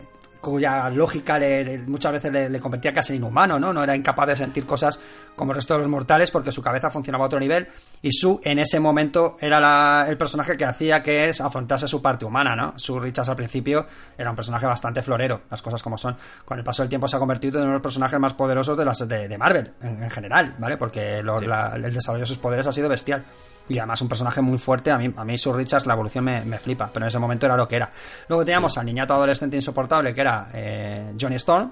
cuya 0.51 0.89
lógica 0.89 1.37
le- 1.39 1.79
muchas 1.87 2.11
veces 2.13 2.31
le, 2.31 2.49
le 2.49 2.59
convertía 2.59 2.93
casi 2.93 3.13
en 3.13 3.17
inhumano, 3.19 3.59
¿no? 3.59 3.71
No 3.73 3.83
era 3.83 3.95
incapaz 3.95 4.27
de 4.27 4.35
sentir 4.35 4.65
cosas 4.65 4.99
como 5.35 5.51
el 5.51 5.55
resto 5.55 5.73
de 5.73 5.79
los 5.79 5.87
mortales 5.87 6.31
porque 6.31 6.51
su 6.51 6.61
cabeza 6.61 6.89
funcionaba 6.89 7.25
a 7.25 7.27
otro 7.27 7.39
nivel 7.39 7.67
y 8.01 8.11
Sue 8.11 8.39
en 8.43 8.59
ese 8.59 8.79
momento 8.79 9.37
era 9.39 9.59
la- 9.59 10.05
el 10.07 10.17
personaje 10.17 10.57
que 10.57 10.65
hacía 10.65 11.03
que 11.03 11.29
es 11.29 11.41
afrontase 11.41 11.87
su 11.87 12.01
parte 12.01 12.25
humana, 12.25 12.55
¿no? 12.55 12.73
Sue 12.77 12.99
Richards 12.99 13.29
al 13.29 13.35
principio 13.35 13.85
era 14.17 14.29
un 14.29 14.35
personaje 14.35 14.65
bastante 14.65 15.01
florero, 15.01 15.41
las 15.49 15.61
cosas 15.61 15.81
como 15.83 15.97
son. 15.97 16.15
Con 16.45 16.57
el 16.57 16.63
paso 16.63 16.81
del 16.83 16.89
tiempo 16.89 17.07
se 17.07 17.15
ha 17.15 17.19
convertido 17.19 17.57
en 17.59 17.63
uno 17.63 17.71
de 17.71 17.77
los 17.77 17.83
personajes 17.83 18.19
más 18.19 18.33
poderosos 18.33 18.77
de, 18.77 18.85
las, 18.85 19.07
de, 19.07 19.27
de 19.27 19.37
Marvel 19.37 19.73
en, 19.81 20.03
en 20.03 20.09
general, 20.09 20.55
¿vale? 20.59 20.77
Porque 20.77 21.21
lo- 21.23 21.37
Sí. 21.37 21.45
la- 21.45 21.73
el 21.75 21.93
desarrollo 21.93 22.21
de 22.21 22.27
sus 22.27 22.37
poderes 22.37 22.67
ha 22.67 22.71
sido 22.71 22.89
bestial. 22.89 23.23
Y 23.69 23.77
además 23.77 24.01
un 24.01 24.07
personaje 24.07 24.41
muy 24.41 24.57
fuerte, 24.57 24.91
a 24.91 24.97
mí, 24.97 25.13
a 25.15 25.25
mí 25.25 25.35
Richards 25.35 25.85
la 25.85 25.93
evolución 25.93 26.23
me, 26.23 26.43
me 26.45 26.59
flipa, 26.59 26.89
pero 26.93 27.05
en 27.05 27.09
ese 27.09 27.19
momento 27.19 27.45
era 27.45 27.57
lo 27.57 27.67
que 27.67 27.75
era. 27.75 27.91
Luego 28.27 28.45
teníamos 28.45 28.77
al 28.77 28.85
niñato 28.85 29.13
adolescente 29.13 29.55
insoportable 29.55 30.13
que 30.13 30.21
era 30.21 30.49
eh, 30.53 31.13
Johnny 31.19 31.35
Storm, 31.35 31.71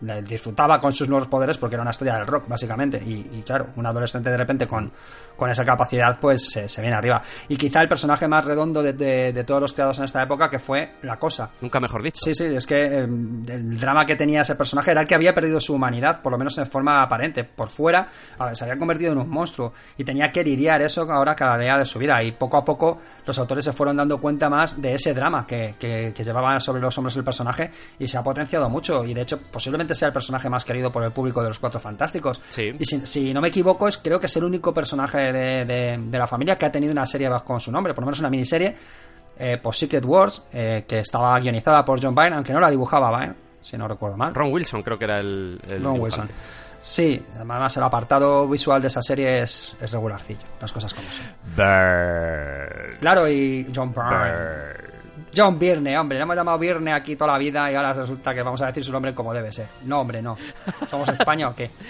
disfrutaba 0.00 0.78
con 0.80 0.92
sus 0.92 1.08
nuevos 1.08 1.28
poderes 1.28 1.58
porque 1.58 1.74
era 1.76 1.82
una 1.82 1.90
estrella 1.90 2.16
del 2.16 2.26
rock, 2.26 2.48
básicamente. 2.48 3.02
Y, 3.04 3.38
y 3.38 3.42
claro, 3.44 3.68
un 3.76 3.86
adolescente 3.86 4.30
de 4.30 4.36
repente 4.36 4.66
con, 4.66 4.90
con 5.36 5.50
esa 5.50 5.64
capacidad, 5.64 6.18
pues 6.18 6.50
se, 6.50 6.68
se 6.68 6.80
viene 6.80 6.96
arriba. 6.96 7.22
Y 7.48 7.56
quizá 7.56 7.80
el 7.82 7.88
personaje 7.88 8.26
más 8.28 8.44
redondo 8.44 8.82
de, 8.82 8.92
de- 8.94 9.32
de 9.32 9.44
todos 9.44 9.60
los 9.60 9.72
creados 9.72 9.98
en 9.98 10.04
esta 10.06 10.22
época, 10.22 10.48
que 10.50 10.58
fue 10.58 10.94
La 11.02 11.18
Cosa. 11.18 11.50
Nunca 11.60 11.80
mejor 11.80 12.02
dicho. 12.02 12.20
Sí, 12.24 12.34
sí, 12.34 12.44
es 12.44 12.66
que 12.66 12.84
eh, 12.84 12.98
el 13.00 13.78
drama 13.78 14.06
que 14.06 14.16
tenía 14.16 14.40
ese 14.42 14.54
personaje 14.54 14.90
era 14.90 15.02
el 15.02 15.06
que 15.06 15.14
había 15.14 15.34
perdido 15.34 15.60
su 15.60 15.74
humanidad, 15.74 16.22
por 16.22 16.32
lo 16.32 16.38
menos 16.38 16.56
en 16.58 16.66
forma 16.66 17.02
aparente. 17.02 17.44
Por 17.44 17.68
fuera, 17.68 18.08
a 18.38 18.46
ver, 18.46 18.56
se 18.56 18.64
había 18.64 18.78
convertido 18.78 19.12
en 19.12 19.18
un 19.18 19.28
monstruo 19.28 19.72
y 19.96 20.04
tenía 20.04 20.30
que 20.32 20.42
lidiar 20.42 20.82
eso 20.82 21.02
ahora 21.10 21.34
cada 21.34 21.58
día 21.58 21.76
de 21.78 21.84
su 21.84 21.98
vida. 21.98 22.22
Y 22.22 22.32
poco 22.32 22.56
a 22.56 22.64
poco 22.64 22.98
los 23.26 23.38
autores 23.38 23.64
se 23.64 23.72
fueron 23.72 23.96
dando 23.96 24.20
cuenta 24.20 24.48
más 24.48 24.80
de 24.80 24.94
ese 24.94 25.14
drama 25.14 25.46
que, 25.46 25.74
que, 25.78 26.12
que 26.14 26.24
llevaba 26.24 26.58
sobre 26.60 26.80
los 26.80 26.96
hombros 26.98 27.16
el 27.16 27.24
personaje 27.24 27.70
y 27.98 28.06
se 28.06 28.16
ha 28.18 28.22
potenciado 28.22 28.68
mucho. 28.68 29.04
Y 29.04 29.14
de 29.14 29.22
hecho, 29.22 29.38
posiblemente 29.50 29.89
sea 29.94 30.08
el 30.08 30.14
personaje 30.14 30.48
más 30.48 30.64
querido 30.64 30.90
por 30.92 31.02
el 31.04 31.12
público 31.12 31.42
de 31.42 31.48
los 31.48 31.58
Cuatro 31.58 31.80
Fantásticos. 31.80 32.40
Sí. 32.48 32.74
Y 32.78 32.84
si, 32.84 33.04
si 33.06 33.32
no 33.34 33.40
me 33.40 33.48
equivoco, 33.48 33.88
es, 33.88 33.98
creo 33.98 34.18
que 34.20 34.26
es 34.26 34.36
el 34.36 34.44
único 34.44 34.72
personaje 34.74 35.32
de, 35.32 35.64
de- 35.64 35.98
de 36.02 36.18
la 36.18 36.26
familia 36.26 36.56
que 36.56 36.66
ha 36.66 36.72
tenido 36.72 36.92
una 36.92 37.06
serie 37.06 37.28
bajo 37.28 37.58
su 37.60 37.70
nombre, 37.72 37.94
por 37.94 38.02
lo 38.02 38.06
menos 38.06 38.20
una 38.20 38.30
miniserie 38.30 38.76
eh, 39.38 39.58
por 39.62 39.74
Secret 39.74 40.04
Wars, 40.04 40.42
eh, 40.52 40.84
que 40.86 40.98
estaba 41.00 41.38
guionizada 41.40 41.84
por 41.84 42.02
John 42.02 42.14
Byrne, 42.14 42.36
aunque 42.36 42.52
no 42.52 42.60
la 42.60 42.70
dibujaba 42.70 43.10
Byrne, 43.10 43.34
si 43.60 43.76
no 43.78 43.88
recuerdo 43.88 44.16
mal. 44.16 44.34
Ron 44.34 44.52
Wilson 44.52 44.82
creo 44.82 44.98
que 44.98 45.04
era 45.04 45.18
el, 45.20 45.60
el 45.70 45.82
Ron 45.82 45.94
dibujante. 45.94 46.32
Wilson. 46.32 46.70
Sí, 46.82 47.22
además 47.36 47.76
el 47.76 47.82
apartado 47.82 48.48
visual 48.48 48.80
de 48.80 48.88
esa 48.88 49.02
serie 49.02 49.42
es, 49.42 49.76
es 49.82 49.92
regularcillo, 49.92 50.40
las 50.62 50.72
cosas 50.72 50.94
como 50.94 51.10
son. 51.12 51.26
Bird. 51.56 52.98
Claro, 53.00 53.28
y 53.28 53.70
John 53.74 53.92
Byrne. 53.92 54.10
Bird. 54.10 54.89
John 55.34 55.58
Byrne, 55.58 55.98
hombre, 55.98 56.18
le 56.18 56.22
hemos 56.22 56.36
llamado 56.36 56.58
Byrne 56.58 56.92
aquí 56.92 57.16
toda 57.16 57.32
la 57.32 57.38
vida 57.38 57.70
y 57.70 57.74
ahora 57.74 57.92
resulta 57.92 58.34
que 58.34 58.42
vamos 58.42 58.60
a 58.62 58.66
decir 58.66 58.84
su 58.84 58.92
nombre 58.92 59.14
como 59.14 59.32
debe 59.32 59.52
ser. 59.52 59.68
No, 59.84 60.00
hombre, 60.00 60.20
no. 60.20 60.36
¿Somos 60.88 61.08
España 61.08 61.48
o 61.48 61.54
qué? 61.54 61.70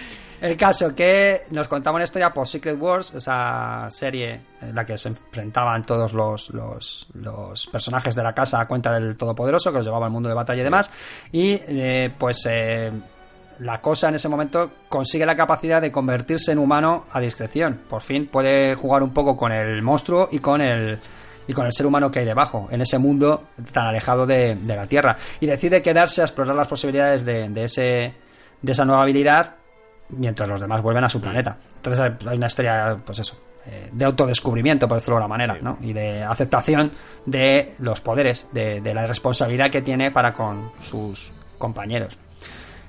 El 0.41 0.57
caso 0.57 0.95
que 0.95 1.43
nos 1.51 1.69
contaba 1.69 1.97
una 1.97 2.05
historia 2.05 2.33
por 2.33 2.49
Secret 2.49 2.81
Wars, 2.81 3.15
esa 3.15 3.89
serie 3.91 4.41
en 4.63 4.75
la 4.75 4.87
que 4.87 4.97
se 4.97 5.09
enfrentaban 5.09 5.85
todos 5.85 6.15
los, 6.15 6.49
los, 6.51 7.09
los 7.13 7.67
personajes 7.67 8.15
de 8.15 8.23
la 8.23 8.35
casa 8.35 8.59
a 8.59 8.65
cuenta 8.65 8.91
del 8.93 9.19
Todopoderoso, 9.19 9.71
que 9.71 9.79
los 9.79 9.87
llevaba 9.87 10.07
al 10.07 10.13
mundo 10.13 10.31
de 10.31 10.35
batalla 10.35 10.63
y 10.63 10.65
demás. 10.65 10.91
Y 11.31 11.61
eh, 11.69 12.11
pues 12.17 12.47
eh, 12.49 12.91
la 13.59 13.83
cosa 13.83 14.09
en 14.09 14.15
ese 14.15 14.31
momento 14.31 14.71
consigue 14.89 15.27
la 15.27 15.37
capacidad 15.37 15.83
de 15.83 15.93
convertirse 15.93 16.53
en 16.53 16.59
humano 16.59 17.05
a 17.13 17.21
discreción. 17.21 17.79
Por 17.87 18.01
fin 18.01 18.27
puede 18.27 18.75
jugar 18.75 19.03
un 19.03 19.13
poco 19.13 19.37
con 19.37 19.53
el 19.53 19.83
monstruo 19.83 20.31
y 20.33 20.39
con 20.39 20.63
el 20.63 20.99
y 21.51 21.53
con 21.53 21.67
el 21.67 21.73
ser 21.73 21.85
humano 21.87 22.11
que 22.13 22.21
hay 22.21 22.25
debajo, 22.25 22.69
en 22.71 22.81
ese 22.81 22.97
mundo 22.99 23.49
tan 23.73 23.87
alejado 23.87 24.25
de, 24.25 24.55
de 24.55 24.77
la 24.77 24.87
Tierra. 24.87 25.17
Y 25.41 25.47
decide 25.47 25.83
quedarse 25.83 26.21
a 26.21 26.25
explorar 26.25 26.55
las 26.55 26.69
posibilidades 26.69 27.25
de, 27.25 27.49
de 27.49 27.65
ese, 27.65 28.15
de 28.63 28.73
esa 28.73 28.85
nueva 28.85 29.03
habilidad 29.03 29.57
mientras 30.11 30.49
los 30.49 30.61
demás 30.61 30.81
vuelven 30.81 31.03
a 31.05 31.09
su 31.09 31.21
planeta. 31.21 31.57
Entonces 31.77 32.01
hay- 32.01 32.37
una 32.37 32.47
historia, 32.47 32.97
pues 33.05 33.19
eso, 33.19 33.37
eh, 33.67 33.89
de 33.93 34.05
autodescubrimiento, 34.05 34.87
por 34.87 34.99
decirlo 34.99 35.17
de 35.17 35.23
alguna 35.25 35.37
manera, 35.39 35.55
Sí. 35.55 35.61
¿no? 35.63 35.79
Y 35.81 35.93
de 35.93 36.23
aceptación 36.23 36.93
de 37.27 37.75
los 37.81 38.01
poderes, 38.01 38.49
de, 38.53 38.81
de 38.81 38.95
la 38.95 39.07
responsabilidad 39.07 39.71
que 39.71 39.83
tiene 39.83 40.11
para 40.13 40.33
con 40.33 40.71
sus 40.81 41.33
compañeros. 41.59 42.17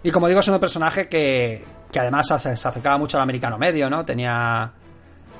Y 0.03 0.11
como 0.11 0.27
digo, 0.27 0.39
es 0.39 0.47
un 0.47 0.59
personaje 0.59 1.07
que, 1.07 1.63
que 1.91 1.99
además 1.99 2.27
se, 2.27 2.55
se 2.55 2.67
acercaba 2.67 2.97
mucho 2.97 3.17
al 3.17 3.23
americano 3.23 3.57
medio, 3.57 3.89
¿no? 3.89 4.03
Tenía 4.05 4.71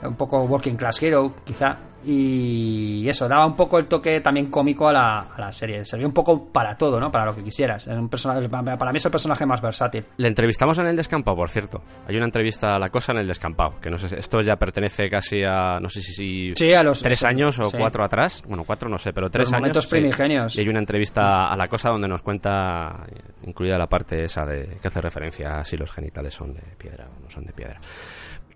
un 0.04 0.16
poco 0.16 0.44
working 0.44 0.76
class 0.76 1.02
hero, 1.02 1.34
quizá. 1.44 1.78
Y 2.04 3.08
eso, 3.08 3.28
daba 3.28 3.46
un 3.46 3.56
poco 3.56 3.78
el 3.78 3.86
toque 3.88 4.22
también 4.22 4.50
cómico 4.50 4.88
a 4.88 4.94
la, 4.94 5.20
a 5.36 5.40
la 5.40 5.52
serie. 5.52 5.86
Servía 5.86 6.08
un 6.08 6.14
poco 6.14 6.48
para 6.52 6.76
todo, 6.76 7.00
¿no? 7.00 7.12
Para 7.12 7.26
lo 7.26 7.36
que 7.36 7.44
quisieras. 7.44 7.86
Es 7.86 7.94
un 7.96 8.10
personaje, 8.10 8.50
para 8.50 8.92
mí 8.92 8.98
es 8.98 9.06
el 9.06 9.12
personaje 9.12 9.46
más 9.46 9.62
versátil. 9.62 10.04
Le 10.18 10.28
entrevistamos 10.28 10.80
en 10.80 10.88
el 10.88 10.96
descampado, 10.96 11.38
por 11.38 11.50
cierto. 11.52 11.84
Hay 12.08 12.16
una 12.16 12.26
entrevista 12.26 12.76
a 12.76 12.80
la 12.80 12.90
cosa 12.90 13.12
en 13.12 13.20
el 13.20 13.28
descampado, 13.28 13.76
que 13.80 13.92
no 13.92 14.00
sé, 14.00 14.18
esto 14.18 14.42
ya 14.42 14.56
pertenece 14.56 15.10
casi 15.10 15.44
a, 15.44 15.80
no 15.80 15.90
sé 15.90 16.02
si, 16.02 16.14
si 16.14 16.54
Sí, 16.56 16.74
a 16.74 16.82
los... 16.82 17.04
tres 17.04 17.24
años 17.24 17.60
o 17.60 17.66
sí. 17.66 17.78
cuatro 17.78 18.04
atrás. 18.04 18.42
Bueno, 18.48 18.64
cuatro 18.66 18.90
no 18.90 18.98
sé, 18.98 19.14
pero 19.14 19.30
tres 19.30 19.46
Los 19.48 19.54
años. 19.54 19.62
momentos 19.62 19.86
primigenios. 19.86 20.56
Y 20.58 20.62
hay 20.62 20.70
una 20.70 20.80
entrevista 20.80 21.50
a 21.52 21.56
la 21.56 21.68
cosa 21.68 21.90
donde 21.90 22.08
nos 22.08 22.24
cuenta, 22.24 23.06
incluida 23.44 23.78
la 23.78 23.86
parte 23.88 24.24
esa 24.24 24.44
de 24.44 24.80
que 24.82 24.88
hace 24.88 25.02
referencia 25.02 25.60
a 25.60 25.64
si 25.66 25.78
los 25.78 25.92
genitales 25.92 26.34
son 26.34 26.52
de 26.56 26.64
piedra 26.80 27.08
o 27.16 27.22
no 27.22 27.30
son 27.30 27.46
de 27.46 27.54
piedra. 27.54 27.80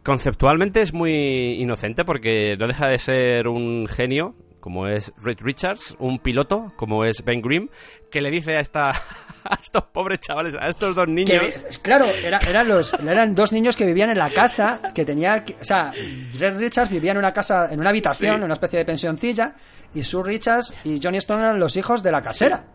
Conceptualmente 0.06 0.82
es 0.82 0.94
muy 0.94 1.60
inocente 1.60 2.06
porque 2.06 2.56
no 2.60 2.68
deja 2.68 2.88
de 2.88 3.00
ser 3.00 3.48
un 3.48 3.88
genio, 3.88 4.36
como 4.66 4.88
es 4.88 5.14
Reed 5.22 5.38
Richards, 5.42 5.96
un 6.00 6.18
piloto, 6.18 6.74
como 6.76 7.06
es 7.06 7.24
Ben 7.24 7.40
Grimm, 7.40 7.70
que 8.10 8.20
le 8.20 8.32
dice 8.32 8.58
a, 8.58 8.62
esta, 8.62 8.90
a 9.44 9.60
estos 9.62 9.84
pobres 9.94 10.22
chavales, 10.22 10.56
a 10.60 10.68
estos 10.68 10.96
dos 10.96 11.06
Que, 11.06 11.12
niños... 11.12 11.54
claro, 11.84 12.06
era- 12.06 12.40
eran, 12.40 12.68
los, 12.68 12.92
eran 12.96 13.36
dos 13.36 13.52
niños 13.54 13.76
que 13.76 13.86
vivían 13.86 14.10
en 14.10 14.18
la 14.18 14.32
casa, 14.32 14.82
que 14.96 15.06
tenía, 15.06 15.46
o 15.62 15.64
sea, 15.64 15.92
Red 16.40 16.58
Richards 16.58 16.90
vivía 16.90 17.12
en 17.12 17.20
una 17.20 17.32
casa, 17.32 17.70
en 17.72 17.80
una 17.80 17.92
habitación, 17.92 18.32
Sí. 18.32 18.38
en 18.38 18.44
una 18.44 18.54
especie 18.56 18.80
de 18.80 18.86
pensioncilla, 18.86 19.54
y 19.94 20.02
Sue 20.02 20.24
Richards 20.24 20.76
y 20.84 21.00
Johnny 21.00 21.20
Stone 21.20 21.44
eran 21.44 21.60
los 21.60 21.78
hijos 21.78 22.02
de 22.02 22.12
la 22.12 22.24
casera. 22.24 22.66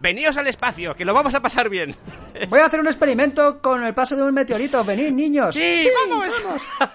Veníos 0.00 0.36
al 0.38 0.48
espacio, 0.48 0.96
que 0.96 1.04
lo 1.04 1.14
vamos 1.14 1.32
a 1.36 1.40
pasar 1.40 1.70
bien. 1.70 1.94
Voy 2.48 2.58
a 2.58 2.66
hacer 2.66 2.80
un 2.80 2.88
experimento 2.88 3.62
con 3.62 3.84
el 3.84 3.94
paso 3.94 4.16
de 4.16 4.24
un 4.24 4.34
meteorito. 4.34 4.82
Venid, 4.84 5.12
niños. 5.12 5.54
Sí, 5.54 5.86
vamos. 6.10 6.42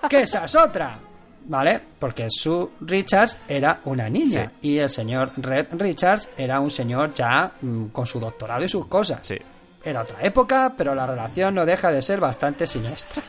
Que 0.09 0.23
esa 0.23 0.43
es 0.43 0.55
otra. 0.57 0.99
¿Vale? 1.45 1.82
Porque 1.99 2.27
Sue 2.30 2.69
Richards 2.82 3.38
era 3.47 3.82
una 3.86 4.10
niña 4.10 4.51
y 4.62 4.77
el 4.77 4.89
señor 4.89 5.32
Red 5.38 5.67
Richards 5.71 6.30
era 6.38 6.60
un 6.60 6.69
señor 6.69 7.13
ya 7.13 7.51
mm, 7.62 7.88
con 7.88 8.06
su 8.06 8.19
doctorado 8.19 8.63
y 8.63 8.69
sus 8.69 8.88
cosas. 8.88 9.19
Sí. 9.23 9.38
Era 9.84 10.01
otra 10.01 10.19
época, 10.21 10.73
pero 10.77 10.93
la 10.93 11.08
relación 11.08 11.56
no 11.56 11.65
deja 11.65 11.91
de 11.91 12.01
ser 12.01 12.19
bastante 12.19 12.67
siniestra. 12.67 13.23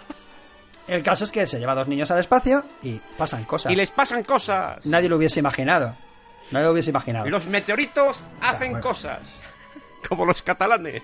El 0.86 1.02
caso 1.02 1.24
es 1.24 1.32
que 1.32 1.46
se 1.46 1.58
lleva 1.58 1.72
a 1.72 1.76
dos 1.76 1.88
niños 1.88 2.10
al 2.10 2.18
espacio 2.18 2.64
y 2.82 3.00
pasan 3.16 3.44
cosas. 3.44 3.72
Y 3.72 3.76
les 3.76 3.90
pasan 3.90 4.24
cosas. 4.24 4.84
Nadie 4.84 5.08
lo 5.08 5.16
hubiese 5.16 5.40
imaginado. 5.40 5.96
Nadie 6.50 6.66
lo 6.66 6.72
hubiese 6.72 6.90
imaginado. 6.90 7.28
Los 7.30 7.46
meteoritos 7.46 8.22
hacen 8.40 8.80
cosas. 8.80 9.20
Como 10.08 10.26
los 10.26 10.42
catalanes. 10.42 11.02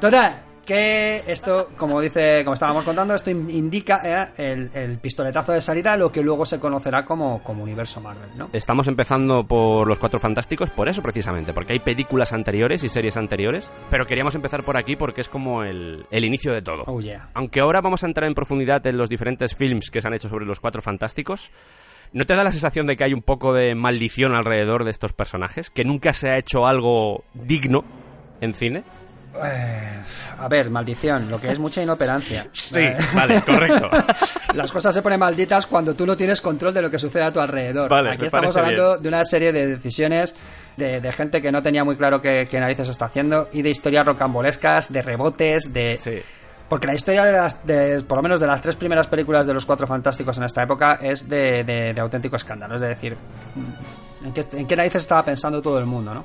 Total, 0.00 0.40
que 0.66 1.22
esto, 1.26 1.70
como 1.78 2.00
dice, 2.02 2.42
como 2.44 2.52
estábamos 2.52 2.84
contando, 2.84 3.14
esto 3.14 3.30
in- 3.30 3.48
indica 3.48 4.00
eh, 4.36 4.52
el, 4.52 4.70
el 4.74 4.98
pistoletazo 4.98 5.52
de 5.52 5.62
salida 5.62 5.94
a 5.94 5.96
lo 5.96 6.12
que 6.12 6.22
luego 6.22 6.44
se 6.44 6.60
conocerá 6.60 7.06
como, 7.06 7.42
como 7.42 7.62
universo 7.62 8.02
Marvel, 8.02 8.28
¿no? 8.36 8.50
Estamos 8.52 8.88
empezando 8.88 9.46
por 9.46 9.86
los 9.86 9.98
Cuatro 9.98 10.20
Fantásticos 10.20 10.68
por 10.68 10.88
eso 10.90 11.00
precisamente, 11.00 11.54
porque 11.54 11.72
hay 11.72 11.78
películas 11.78 12.32
anteriores 12.34 12.84
y 12.84 12.88
series 12.90 13.16
anteriores, 13.16 13.72
pero 13.88 14.06
queríamos 14.06 14.34
empezar 14.34 14.62
por 14.64 14.76
aquí 14.76 14.96
porque 14.96 15.22
es 15.22 15.28
como 15.30 15.62
el, 15.62 16.04
el 16.10 16.24
inicio 16.26 16.52
de 16.52 16.60
todo. 16.60 16.82
Oh 16.86 17.00
yeah. 17.00 17.30
Aunque 17.32 17.60
ahora 17.60 17.80
vamos 17.80 18.02
a 18.02 18.06
entrar 18.06 18.26
en 18.28 18.34
profundidad 18.34 18.84
en 18.86 18.98
los 18.98 19.08
diferentes 19.08 19.54
films 19.54 19.90
que 19.90 20.02
se 20.02 20.08
han 20.08 20.14
hecho 20.14 20.28
sobre 20.28 20.44
los 20.44 20.60
Cuatro 20.60 20.82
Fantásticos, 20.82 21.50
¿no 22.12 22.24
te 22.26 22.34
da 22.34 22.42
la 22.44 22.50
sensación 22.52 22.86
de 22.86 22.96
que 22.96 23.04
hay 23.04 23.14
un 23.14 23.22
poco 23.22 23.52
de 23.54 23.74
maldición 23.76 24.34
alrededor 24.34 24.84
de 24.84 24.90
estos 24.90 25.12
personajes? 25.12 25.70
¿Que 25.70 25.84
nunca 25.84 26.12
se 26.12 26.28
ha 26.30 26.38
hecho 26.38 26.66
algo 26.66 27.24
digno 27.34 27.84
en 28.40 28.52
cine? 28.52 28.82
Eh, 29.44 30.02
a 30.38 30.48
ver, 30.48 30.70
maldición, 30.70 31.30
lo 31.30 31.40
que 31.40 31.50
es 31.50 31.58
mucha 31.58 31.82
inoperancia. 31.82 32.46
Eh, 32.74 32.96
vale, 33.14 33.42
correcto. 33.46 33.90
Las 34.54 34.70
cosas 34.72 34.94
se 34.94 35.02
ponen 35.02 35.18
malditas 35.20 35.66
cuando 35.66 35.94
tú 35.94 36.06
no 36.06 36.16
tienes 36.16 36.40
control 36.40 36.74
de 36.74 36.82
lo 36.82 36.90
que 36.90 36.98
sucede 36.98 37.22
a 37.24 37.32
tu 37.32 37.40
alrededor. 37.40 37.88
Vale, 37.88 38.10
Aquí 38.10 38.26
estamos 38.26 38.56
hablando 38.56 38.90
bien. 38.92 39.02
de 39.02 39.08
una 39.08 39.24
serie 39.24 39.52
de 39.52 39.66
decisiones 39.66 40.34
de, 40.76 41.00
de 41.00 41.12
gente 41.12 41.40
que 41.40 41.50
no 41.52 41.62
tenía 41.62 41.84
muy 41.84 41.96
claro 41.96 42.20
qué, 42.20 42.46
qué 42.50 42.60
narices 42.60 42.88
está 42.88 43.06
haciendo 43.06 43.48
y 43.52 43.62
de 43.62 43.70
historias 43.70 44.04
rocambolescas, 44.06 44.92
de 44.92 45.02
rebotes, 45.02 45.72
de... 45.72 45.98
Sí. 45.98 46.22
Porque 46.68 46.88
la 46.88 46.94
historia 46.94 47.24
de 47.24 47.32
las, 47.32 47.64
de, 47.64 48.02
por 48.02 48.16
lo 48.18 48.22
menos 48.22 48.40
de 48.40 48.46
las 48.48 48.60
tres 48.60 48.74
primeras 48.74 49.06
películas 49.06 49.46
de 49.46 49.54
los 49.54 49.64
Cuatro 49.64 49.86
Fantásticos 49.86 50.36
en 50.38 50.44
esta 50.44 50.62
época 50.64 50.98
es 51.00 51.28
de, 51.28 51.62
de- 51.62 51.92
de 51.94 52.00
auténtico 52.00 52.34
escándalo. 52.34 52.74
Es 52.74 52.80
decir, 52.80 53.16
¿en 54.24 54.32
qué, 54.32 54.44
en 54.52 54.66
qué 54.66 54.74
narices 54.74 55.02
estaba 55.02 55.24
pensando 55.24 55.62
todo 55.62 55.78
el 55.78 55.86
mundo, 55.86 56.12
no? 56.12 56.24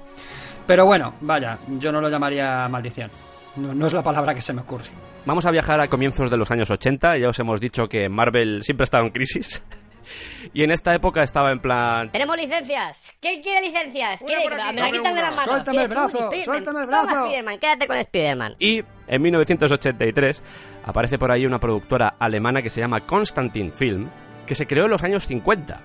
Pero 0.72 0.86
bueno, 0.86 1.16
vaya, 1.20 1.58
yo 1.68 1.92
no 1.92 2.00
lo 2.00 2.08
llamaría 2.08 2.66
maldición. 2.70 3.12
No, 3.58 3.74
no 3.74 3.88
es 3.88 3.92
la 3.92 4.02
palabra 4.02 4.34
que 4.34 4.42
se 4.42 4.54
me 4.54 4.62
ocurre. 4.62 4.86
Vamos 5.26 5.46
a 5.46 5.52
viajar 5.52 5.82
a 5.82 5.90
comienzos 5.90 6.32
de 6.32 6.38
los 6.38 6.50
años 6.50 6.72
80. 6.72 7.18
Ya 7.18 7.28
os 7.28 7.38
hemos 7.40 7.60
dicho 7.60 7.90
que 7.90 8.08
Marvel 8.08 8.64
siempre 8.64 8.84
ha 8.84 8.86
estado 8.86 9.04
en 9.04 9.10
crisis. 9.10 9.66
y 10.54 10.64
en 10.64 10.72
esta 10.72 10.96
época 10.96 11.24
estaba 11.24 11.52
en 11.52 11.60
plan. 11.60 12.10
Tenemos 12.14 12.38
licencias. 12.38 13.18
¿Quién 13.20 13.42
quiere 13.42 13.68
licencias? 13.68 14.24
¿Quiere? 14.26 14.46
aquí, 14.48 14.76
Me 14.76 14.82
la 14.82 14.92
quitan 14.92 15.14
de 15.14 15.22
las 15.22 15.36
manos. 15.36 15.52
Suéltame 15.52 15.82
el 15.82 15.88
brazo, 15.90 16.08
Spiderman. 16.08 16.46
suéltame 16.46 16.80
el 16.80 16.86
Toma, 16.86 17.02
brazo. 17.04 17.26
Spiderman, 17.26 17.60
quédate 17.60 17.88
con 17.88 18.02
Spiderman. 18.04 18.56
Y 18.58 18.82
en 19.10 19.22
1983 19.22 20.44
aparece 20.86 21.18
por 21.20 21.34
ahí 21.34 21.46
una 21.46 21.60
productora 21.60 22.16
alemana 22.18 22.62
que 22.62 22.70
se 22.70 22.80
llama 22.80 23.02
Constantin 23.02 23.74
Film, 23.74 24.10
que 24.48 24.56
se 24.56 24.66
creó 24.68 24.86
en 24.86 24.92
los 24.92 25.04
años 25.04 25.28
50. 25.28 25.82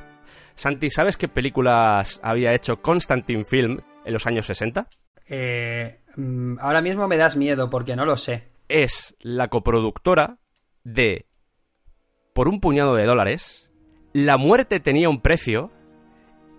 Santi, 0.54 0.90
¿sabes 0.90 1.16
qué 1.16 1.26
películas 1.26 2.20
había 2.22 2.54
hecho 2.54 2.80
Constantin 2.80 3.44
Film 3.44 3.80
en 4.06 4.12
los 4.12 4.26
años 4.26 4.46
60? 4.46 4.88
Eh, 5.28 6.00
mm, 6.16 6.58
ahora 6.60 6.80
mismo 6.80 7.06
me 7.08 7.16
das 7.16 7.36
miedo 7.36 7.68
porque 7.68 7.96
no 7.96 8.04
lo 8.06 8.16
sé. 8.16 8.48
Es 8.68 9.14
la 9.20 9.48
coproductora 9.48 10.38
de 10.84 11.26
Por 12.32 12.48
un 12.48 12.60
puñado 12.60 12.94
de 12.94 13.04
dólares, 13.04 13.68
La 14.12 14.36
muerte 14.38 14.80
tenía 14.80 15.08
un 15.08 15.20
precio 15.20 15.70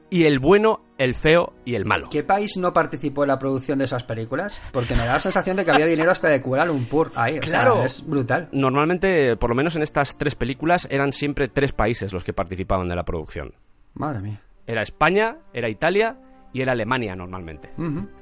y 0.10 0.24
El 0.24 0.40
bueno, 0.40 0.86
el 0.98 1.16
feo 1.16 1.54
y 1.66 1.76
el 1.76 1.84
malo. 1.86 2.08
¿Qué 2.10 2.24
país 2.24 2.56
no 2.58 2.72
participó 2.72 3.24
en 3.24 3.28
la 3.28 3.38
producción 3.40 3.78
de 3.80 3.86
esas 3.86 4.04
películas? 4.06 4.62
Porque 4.72 4.94
me 4.96 5.06
da 5.06 5.14
la 5.14 5.20
sensación 5.20 5.58
de 5.58 5.66
que 5.66 5.72
había 5.72 5.86
dinero 5.86 6.12
hasta 6.12 6.30
de 6.30 6.42
Kuala 6.42 6.64
Lumpur 6.66 7.12
ahí. 7.16 7.40
O 7.40 7.42
sea, 7.44 7.62
Claro. 7.62 7.84
es 7.84 8.06
brutal. 8.08 8.48
Normalmente, 8.54 9.36
por 9.36 9.50
lo 9.50 9.56
menos 9.56 9.76
en 9.76 9.82
estas 9.82 10.18
tres 10.18 10.36
películas, 10.36 10.88
eran 10.90 11.12
siempre 11.12 11.50
tres 11.50 11.74
países 11.74 12.14
los 12.14 12.24
que 12.24 12.32
participaban 12.34 12.88
de 12.88 12.96
la 12.96 13.04
producción. 13.04 13.54
Madre 13.96 14.22
mía. 14.22 14.42
Era 14.66 14.82
España, 14.82 15.40
era 15.54 15.70
Italia 15.70 16.18
y 16.58 16.62
era 16.62 16.72
Alemania 16.72 17.16
normalmente. 17.16 17.70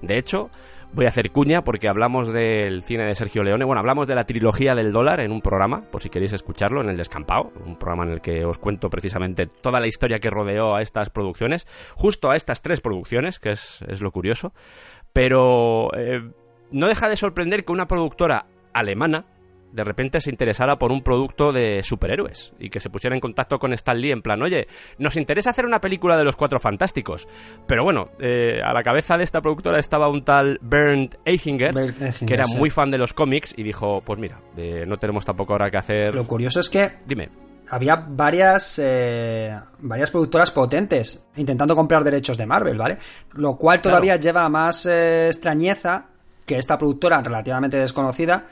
De 0.02 0.18
hecho, 0.18 0.50
voy 0.94 1.06
a 1.06 1.08
hacer 1.08 1.32
cuña 1.32 1.64
porque 1.64 1.88
hablamos 1.88 2.28
del 2.28 2.84
cine 2.84 3.06
de 3.06 3.16
Sergio 3.16 3.44
Leone. 3.44 3.64
Bueno, 3.64 3.80
hablamos 3.80 4.08
de 4.08 4.16
la 4.16 4.26
trilogía 4.26 4.76
del 4.76 4.92
dólar 4.92 5.22
en 5.22 5.32
un 5.32 5.40
programa, 5.42 5.90
por 5.90 6.02
si 6.02 6.10
queréis 6.10 6.34
escucharlo, 6.34 6.82
en 6.82 6.90
el 6.90 6.98
Descampado, 6.98 7.54
un 7.66 7.78
programa 7.78 8.04
en 8.04 8.12
el 8.12 8.22
que 8.22 8.44
os 8.44 8.58
cuento 8.58 8.90
precisamente 8.90 9.48
toda 9.48 9.80
la 9.80 9.88
historia 9.88 10.20
que 10.20 10.30
rodeó 10.30 10.76
a 10.76 10.82
estas 10.82 11.10
producciones, 11.10 11.66
justo 11.96 12.30
a 12.30 12.36
estas 12.36 12.62
tres 12.62 12.82
producciones, 12.82 13.40
que 13.40 13.52
es, 13.52 13.82
es 13.88 14.02
lo 14.02 14.12
curioso. 14.12 14.54
Pero 15.14 15.96
eh, 15.96 16.30
no 16.72 16.88
deja 16.88 17.08
de 17.08 17.16
sorprender 17.16 17.64
que 17.64 17.72
una 17.72 17.88
productora 17.88 18.48
alemana 18.74 19.26
de 19.76 19.84
repente 19.84 20.20
se 20.22 20.30
interesara 20.30 20.78
por 20.78 20.92
un 20.92 21.02
producto 21.04 21.52
de 21.52 21.84
superhéroes 21.84 22.54
y 22.60 22.70
que 22.70 22.80
se 22.80 22.90
pusiera 22.90 23.16
en 23.16 23.20
contacto 23.20 23.60
con 23.60 23.74
Stan 23.74 24.00
Lee 24.00 24.12
en 24.12 24.22
plan, 24.22 24.42
oye, 24.42 24.68
nos 24.98 25.18
interesa 25.18 25.50
hacer 25.50 25.66
una 25.66 25.82
película 25.82 26.18
de 26.18 26.24
los 26.24 26.36
Cuatro 26.36 26.60
Fantásticos. 26.60 27.28
Pero 27.68 27.84
bueno, 27.84 28.10
eh, 28.20 28.62
a 28.64 28.74
la 28.74 28.84
cabeza 28.84 29.18
de 29.18 29.24
esta 29.24 29.42
productora 29.42 29.80
estaba 29.80 30.10
un 30.10 30.24
tal 30.24 30.58
Bernd 30.62 31.18
Eichinger, 31.26 31.74
Bernd 31.74 32.02
Eichinger, 32.02 32.26
que 32.28 32.34
era 32.34 32.46
sí. 32.46 32.58
muy 32.58 32.70
fan 32.70 32.90
de 32.90 32.98
los 32.98 33.14
cómics 33.14 33.54
y 33.58 33.64
dijo, 33.64 34.02
pues 34.06 34.18
mira, 34.20 34.40
eh, 34.58 34.86
no 34.88 34.98
tenemos 34.98 35.26
tampoco 35.26 35.54
ahora 35.54 35.70
que 35.70 35.78
hacer... 35.78 36.16
Lo 36.16 36.26
curioso 36.26 36.60
es 36.60 36.70
que 36.70 36.94
Dime. 37.06 37.30
había 37.70 37.96
varias 37.96 38.80
eh, 38.82 39.58
varias 39.80 40.12
productoras 40.12 40.52
potentes 40.52 41.28
intentando 41.36 41.76
comprar 41.76 42.04
derechos 42.04 42.38
de 42.38 42.46
Marvel, 42.46 42.78
¿vale? 42.78 42.98
Lo 43.34 43.56
cual 43.58 43.82
Claro. 43.82 43.98
todavía 43.98 44.16
lleva 44.18 44.48
más 44.50 44.86
eh, 44.86 45.28
extrañeza 45.28 46.08
que 46.46 46.58
esta 46.58 46.78
productora 46.78 47.22
relativamente 47.22 47.78
desconocida, 47.78 48.46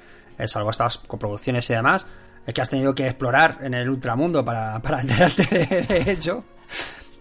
salvo 0.48 0.70
estas 0.72 0.98
coproducciones 1.00 1.70
y 1.70 1.74
demás, 1.74 2.06
eh, 2.46 2.54
que 2.54 2.62
has 2.62 2.70
tenido 2.70 2.94
que 2.96 3.06
explorar 3.08 3.60
en 3.62 3.74
el 3.74 3.90
ultramundo 3.90 4.44
para, 4.44 4.80
para 4.82 5.02
enterarte 5.02 5.44
de, 5.46 5.82
de 5.82 6.12
ello, 6.12 6.44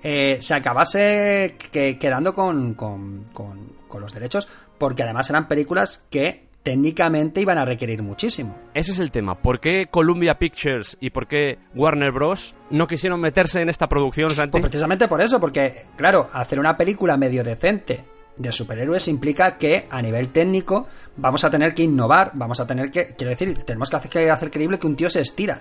eh, 0.02 0.38
se 0.40 0.54
acabase 0.54 1.56
que- 1.70 1.98
quedando 1.98 2.34
con, 2.34 2.74
con- 2.74 3.24
con- 3.32 3.72
con 3.88 4.00
los 4.00 4.12
derechos, 4.12 4.48
porque 4.78 5.02
además 5.02 5.28
eran 5.30 5.46
películas 5.48 6.02
que 6.10 6.46
técnicamente 6.62 7.40
iban 7.40 7.58
a 7.58 7.64
requerir 7.64 8.02
muchísimo. 8.02 8.56
Ese 8.72 8.92
es 8.92 9.00
el 9.00 9.10
tema. 9.10 9.36
¿Por 9.36 9.58
qué 9.60 9.86
Columbia 9.90 10.38
Pictures 10.38 10.96
y 11.00 11.10
por 11.10 11.26
qué 11.26 11.58
Warner 11.74 12.12
Bros. 12.12 12.54
no 12.70 12.86
quisieron 12.86 13.20
meterse 13.20 13.60
en 13.60 13.68
esta 13.68 13.88
producción, 13.88 14.30
Santi? 14.32 14.52
Pues 14.52 14.62
precisamente 14.62 15.08
por 15.08 15.20
eso, 15.20 15.40
porque, 15.40 15.86
claro, 15.96 16.30
hacer 16.32 16.58
una 16.60 16.76
película 16.76 17.16
medio 17.16 17.42
decente 17.44 18.04
de 18.36 18.50
superhéroes 18.52 19.08
implica 19.08 19.58
que 19.58 19.86
a 19.90 20.00
nivel 20.00 20.30
técnico 20.30 20.86
vamos 21.16 21.44
a 21.44 21.50
tener 21.50 21.74
que 21.74 21.82
innovar, 21.82 22.30
vamos 22.34 22.60
a 22.60 22.66
tener 22.66 22.90
que, 22.90 23.14
quiero 23.16 23.30
decir, 23.30 23.62
tenemos 23.64 23.90
que 23.90 23.96
hacer, 23.96 24.10
que 24.10 24.30
hacer 24.30 24.50
creíble 24.50 24.78
que 24.78 24.86
un 24.86 24.96
tío 24.96 25.10
se 25.10 25.20
estira. 25.20 25.60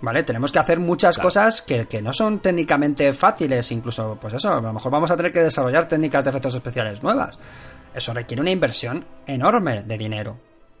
¿Vale? 0.00 0.22
Tenemos 0.22 0.52
que 0.52 0.60
hacer 0.60 0.78
muchas 0.78 1.16
Claro. 1.16 1.26
cosas 1.26 1.60
que, 1.60 1.86
que 1.86 2.00
no 2.00 2.12
son 2.12 2.38
técnicamente 2.38 3.12
fáciles, 3.12 3.72
incluso, 3.72 4.16
pues 4.20 4.32
eso, 4.34 4.52
a 4.52 4.60
lo 4.60 4.72
mejor 4.72 4.92
vamos 4.92 5.10
a 5.10 5.16
tener 5.16 5.32
que 5.32 5.42
desarrollar 5.42 5.88
técnicas 5.88 6.22
de 6.22 6.30
efectos 6.30 6.54
especiales 6.54 7.02
nuevas. 7.02 7.36
Eso 7.92 8.14
requiere 8.14 8.40
una 8.40 8.52
inversión 8.52 9.04
enorme 9.26 9.82
de 9.82 9.98
dinero. 9.98 10.36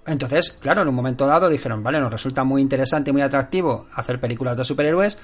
Entonces, 0.06 0.52
claro, 0.52 0.82
en 0.82 0.88
un 0.88 0.94
momento 0.94 1.26
dado 1.26 1.48
dijeron, 1.48 1.82
vale, 1.82 1.98
nos 1.98 2.12
resulta 2.12 2.44
muy 2.44 2.62
interesante 2.62 3.10
y 3.10 3.12
muy 3.12 3.22
atractivo 3.22 3.86
hacer 3.92 4.20
películas 4.20 4.56
de 4.56 4.62
superhéroes, 4.62 5.18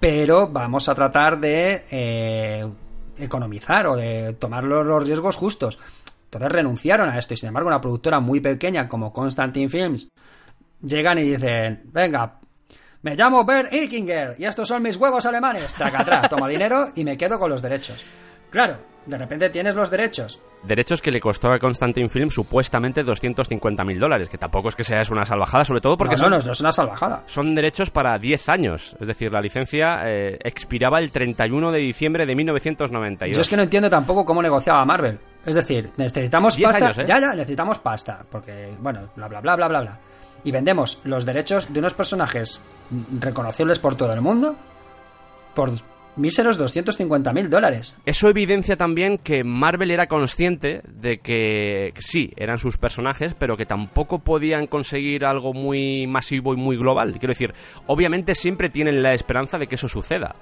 pero 0.00 0.48
vamos 0.48 0.88
a 0.88 0.94
tratar 0.94 1.38
de 1.38 1.84
eh, 1.90 2.66
economizar 3.18 3.86
o 3.86 3.96
de 3.96 4.34
tomar 4.34 4.64
los, 4.64 5.06
riesgos 5.06 5.36
justos. 5.36 5.78
Entonces 6.24 6.52
renunciaron 6.52 7.08
a 7.08 7.18
esto 7.18 7.34
y 7.34 7.36
sin 7.36 7.48
embargo 7.48 7.68
una 7.68 7.80
productora 7.80 8.20
muy 8.20 8.40
pequeña 8.40 8.88
como 8.88 9.12
Constantine 9.12 9.68
Films 9.68 10.08
llegan 10.82 11.18
y 11.18 11.22
dicen, 11.22 11.82
venga, 11.92 12.38
me 13.02 13.14
llamo 13.14 13.44
Bert 13.44 13.72
Eichinger 13.72 14.36
y 14.38 14.44
estos 14.44 14.68
son 14.68 14.82
mis 14.82 14.96
huevos 14.96 15.24
alemanes. 15.26 15.74
Tracatrá, 15.74 16.28
toma 16.28 16.48
dinero 16.48 16.88
y 16.94 17.04
me 17.04 17.16
quedo 17.16 17.38
con 17.38 17.50
los 17.50 17.62
derechos. 17.62 18.04
Claro, 18.50 18.78
de 19.06 19.18
repente 19.18 19.50
tienes 19.50 19.74
los 19.74 19.90
derechos. 19.90 20.40
Derechos 20.62 21.00
que 21.00 21.12
le 21.12 21.20
costó 21.20 21.52
a 21.52 21.58
Constantine 21.58 22.08
Film 22.08 22.28
supuestamente 22.28 23.04
250.000 23.04 23.98
dólares, 23.98 24.28
que 24.28 24.38
tampoco 24.38 24.68
es 24.68 24.74
que 24.74 24.82
sea 24.82 25.00
una 25.10 25.24
salvajada, 25.24 25.64
sobre 25.64 25.80
todo 25.80 25.96
porque 25.96 26.14
no, 26.14 26.18
son, 26.18 26.30
no, 26.30 26.38
no, 26.40 26.52
es 26.52 26.60
una 26.60 26.72
salvajada. 26.72 27.22
son 27.26 27.54
derechos 27.54 27.90
para 27.90 28.18
10 28.18 28.48
años. 28.48 28.96
Es 29.00 29.06
decir, 29.06 29.30
la 29.32 29.40
licencia 29.40 30.00
eh, 30.04 30.38
expiraba 30.42 30.98
el 30.98 31.12
31 31.12 31.70
de 31.70 31.78
diciembre 31.78 32.26
de 32.26 32.34
1992. 32.34 33.36
Yo 33.36 33.40
es 33.40 33.48
que 33.48 33.56
no 33.56 33.62
entiendo 33.62 33.88
tampoco 33.88 34.24
cómo 34.24 34.42
negociaba 34.42 34.84
Marvel. 34.84 35.20
Es 35.44 35.54
decir, 35.54 35.90
necesitamos 35.96 36.58
pasta. 36.58 36.84
años, 36.84 36.98
¿eh? 36.98 37.04
Ya, 37.06 37.20
ya, 37.20 37.32
necesitamos 37.34 37.78
pasta. 37.78 38.24
Porque, 38.28 38.74
bueno, 38.80 39.10
bla, 39.14 39.28
bla, 39.28 39.40
bla, 39.40 39.56
bla, 39.56 39.68
bla, 39.68 39.80
bla. 39.80 39.98
Y 40.42 40.50
vendemos 40.50 41.00
los 41.04 41.24
derechos 41.24 41.72
de 41.72 41.78
unos 41.78 41.94
personajes 41.94 42.60
reconocibles 43.20 43.78
por 43.78 43.94
todo 43.94 44.12
el 44.12 44.20
mundo 44.20 44.56
por 45.54 45.72
míseros 46.16 46.58
250 46.58 47.32
mil 47.32 47.50
dólares. 47.50 47.96
Eso 48.04 48.28
evidencia 48.28 48.76
también 48.76 49.18
que 49.18 49.44
Marvel 49.44 49.90
era 49.90 50.06
consciente 50.06 50.82
de 50.86 51.18
que 51.18 51.92
sí, 51.98 52.32
eran 52.36 52.58
sus 52.58 52.76
personajes, 52.76 53.34
pero 53.34 53.56
que 53.56 53.66
tampoco 53.66 54.20
podían 54.20 54.66
conseguir 54.66 55.24
algo 55.24 55.52
muy 55.52 56.06
masivo 56.06 56.54
y 56.54 56.56
muy 56.56 56.76
global. 56.76 57.12
Quiero 57.18 57.32
decir, 57.32 57.52
obviamente 57.86 58.34
siempre 58.34 58.70
tienen 58.70 59.02
la 59.02 59.14
esperanza 59.14 59.58
de 59.58 59.66
que 59.66 59.76
eso 59.76 59.88
suceda. 59.88 60.34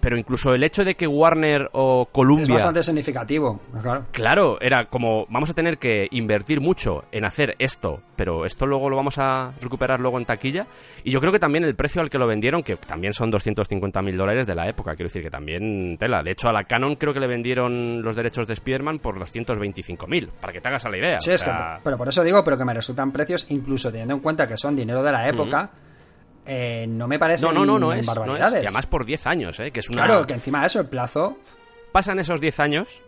Pero 0.00 0.16
incluso 0.18 0.54
el 0.54 0.62
hecho 0.64 0.84
de 0.84 0.94
que 0.94 1.06
Warner 1.06 1.68
o 1.72 2.02
Es 2.02 2.08
Columbia... 2.12 2.54
bastante 2.54 2.82
significativo. 2.82 3.60
Claro. 3.82 4.06
Claro, 4.12 4.60
era 4.60 4.86
como 4.86 5.26
vamos 5.28 5.50
a 5.50 5.54
tener 5.54 5.78
que 5.78 6.08
invertir 6.10 6.60
mucho 6.60 7.04
en 7.12 7.24
hacer 7.24 7.54
esto, 7.58 8.00
pero 8.16 8.44
esto 8.44 8.66
luego 8.66 8.88
lo 8.88 8.96
vamos 8.96 9.18
a 9.18 9.52
recuperar 9.60 10.00
luego 10.00 10.18
en 10.18 10.24
taquilla. 10.24 10.66
Y 11.04 11.10
yo 11.10 11.20
creo 11.20 11.32
que 11.32 11.38
también 11.38 11.64
el 11.64 11.74
precio 11.74 12.00
al 12.00 12.08
que 12.08 12.18
lo 12.18 12.26
vendieron, 12.26 12.62
que 12.62 12.76
también 12.76 13.12
son 13.12 13.30
250 13.30 14.02
mil 14.02 14.16
dólares 14.16 14.46
de 14.46 14.54
la 14.54 14.68
época, 14.68 14.94
quiero 14.94 15.08
decir 15.08 15.22
que 15.22 15.30
también 15.30 15.96
tela. 15.98 16.22
De 16.22 16.30
hecho, 16.30 16.48
a 16.48 16.52
la 16.52 16.64
Canon 16.64 16.96
creo 16.96 17.12
que 17.12 17.20
le 17.20 17.26
vendieron 17.26 18.02
los 18.02 18.16
derechos 18.16 18.46
de 18.46 18.54
Spider-Man 18.54 18.98
por 19.00 19.18
los 19.18 19.30
125 19.30 20.06
mil, 20.06 20.28
para 20.40 20.52
que 20.52 20.60
te 20.60 20.68
hagas 20.68 20.84
a 20.86 20.90
la 20.90 20.98
idea. 20.98 21.20
Sí, 21.20 21.30
O 21.30 21.34
es 21.34 21.44
que, 21.44 21.50
pero 21.84 21.96
por 21.96 22.08
eso 22.08 22.22
digo, 22.24 22.42
pero 22.44 22.56
que 22.56 22.64
me 22.64 22.74
resultan 22.74 23.12
precios, 23.12 23.50
incluso 23.50 23.90
teniendo 23.90 24.14
en 24.14 24.20
cuenta 24.20 24.46
que 24.46 24.56
son 24.56 24.74
dinero 24.76 25.02
de 25.02 25.12
la 25.12 25.28
época, 25.28 25.70
eh, 26.52 26.84
no 26.88 27.06
me 27.06 27.16
parecen 27.16 27.46
No, 27.46 27.52
no, 27.52 27.64
no, 27.64 27.78
no 27.78 27.92
es, 27.92 28.04
no 28.04 28.34
es. 28.34 28.40
Y 28.40 28.42
además 28.42 28.84
por 28.86 29.04
10 29.04 29.24
años, 29.28 29.60
¿eh? 29.60 29.70
Que 29.70 29.78
es 29.78 29.88
una... 29.88 30.04
Claro, 30.04 30.26
que 30.26 30.34
encima 30.34 30.62
de 30.62 30.66
eso, 30.66 30.80
el 30.80 30.88
plazo. 30.88 31.38
Pasan 31.92 32.18
esos 32.18 32.40
10 32.40 32.58
años 32.58 33.02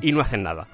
y 0.00 0.10
no 0.10 0.22
hacen 0.22 0.42
nada. 0.42 0.66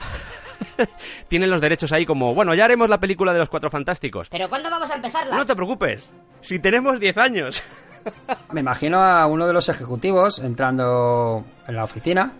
Tienen 1.29 1.51
los 1.51 1.61
derechos 1.61 1.93
ahí 1.93 2.07
como, 2.07 2.37
bueno, 2.37 2.55
ya 2.55 2.67
haremos 2.67 2.89
la 2.89 3.01
película 3.01 3.33
de 3.33 3.41
los 3.41 3.51
Cuatro 3.51 3.69
Fantásticos. 3.69 4.29
¿Pero 4.29 4.49
cuándo 4.49 4.71
vamos 4.71 4.89
a 4.93 4.95
empezarla? 4.95 5.37
No 5.37 5.45
te 5.45 5.57
preocupes, 5.57 6.13
si 6.41 6.61
tenemos 6.61 7.01
10 7.01 7.19
años. 7.19 7.61
Me 8.53 8.61
imagino 8.61 9.01
a 9.03 9.27
uno 9.27 9.45
de 9.45 9.55
los 9.55 9.69
ejecutivos 9.69 10.39
entrando 10.39 11.45
en 11.67 11.75
la 11.75 11.83
oficina 11.83 12.33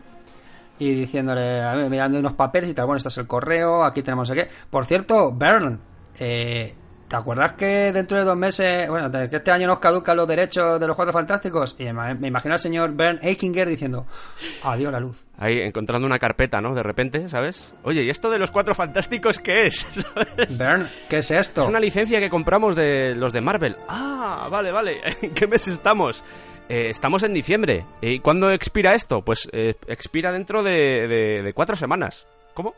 y 0.79 0.95
diciéndole, 0.95 1.63
a 1.63 1.75
ver, 1.75 1.91
mirando 1.91 2.17
unos 2.17 2.35
papeles 2.35 2.71
y 2.71 2.75
tal, 2.75 2.87
bueno, 2.87 2.99
esto 2.99 3.09
es 3.09 3.19
el 3.19 3.27
correo, 3.27 3.83
aquí 3.83 4.05
tenemos 4.05 4.31
aquí. 4.31 4.43
Por 4.71 4.87
cierto, 4.87 5.33
Bern, 5.33 5.81
eh, 6.21 6.75
¿te 7.09 7.17
acuerdas 7.17 7.53
que 7.53 7.93
dentro 7.93 8.17
de 8.17 8.25
dos 8.25 8.37
meses, 8.37 8.89
bueno, 8.89 9.11
que 9.11 9.37
este 9.37 9.51
año 9.51 9.67
nos 9.67 9.79
caducan 9.79 10.17
los 10.17 10.27
derechos 10.29 10.79
de 10.81 10.87
los 10.87 10.97
Cuatro 10.97 11.13
Fantásticos? 11.13 11.77
Y 11.79 11.85
me 11.93 12.15
me 12.15 12.29
imagino 12.29 12.55
al 12.55 12.61
señor 12.61 12.93
Bern 12.95 13.19
Eichinger 13.23 13.69
diciendo, 13.69 14.07
adiós 14.63 14.93
la 14.93 15.01
luz. 15.01 15.25
Ahí 15.39 15.61
encontrando 15.61 16.07
una 16.07 16.19
carpeta, 16.19 16.61
¿no? 16.61 16.75
De 16.75 16.83
repente, 16.83 17.29
¿sabes? 17.29 17.75
Oye, 17.83 18.03
¿y 18.05 18.11
esto 18.11 18.31
de 18.31 18.39
los 18.39 18.51
Cuatro 18.51 18.75
Fantásticos 18.75 19.39
qué 19.39 19.67
es? 19.67 19.75
¿Sabes? 19.91 20.59
Bern, 20.59 20.89
¿qué 21.09 21.19
es 21.19 21.31
esto? 21.31 21.63
Es 21.63 21.69
una 21.69 21.81
licencia 21.81 22.21
que 22.21 22.31
compramos 22.31 22.77
de 22.77 23.15
los 23.17 23.33
de 23.33 23.41
Marvel. 23.41 23.77
Ah, 23.89 24.49
vale, 24.51 24.71
vale. 24.73 25.01
¿En 25.23 25.35
qué 25.35 25.47
mes 25.47 25.67
estamos? 25.69 26.23
Eh, 26.69 26.87
estamos 26.89 27.23
en 27.25 27.35
diciembre. 27.35 27.85
¿Y 28.01 28.21
cuándo 28.21 28.51
expira 28.51 28.95
esto? 28.95 29.23
Pues 29.23 29.49
eh, 29.53 29.75
expira 29.87 30.33
dentro 30.33 30.63
de, 30.63 31.07
de- 31.09 31.43
de 31.43 31.53
cuatro 31.53 31.77
semanas. 31.77 32.27
¿Cómo? 32.55 32.75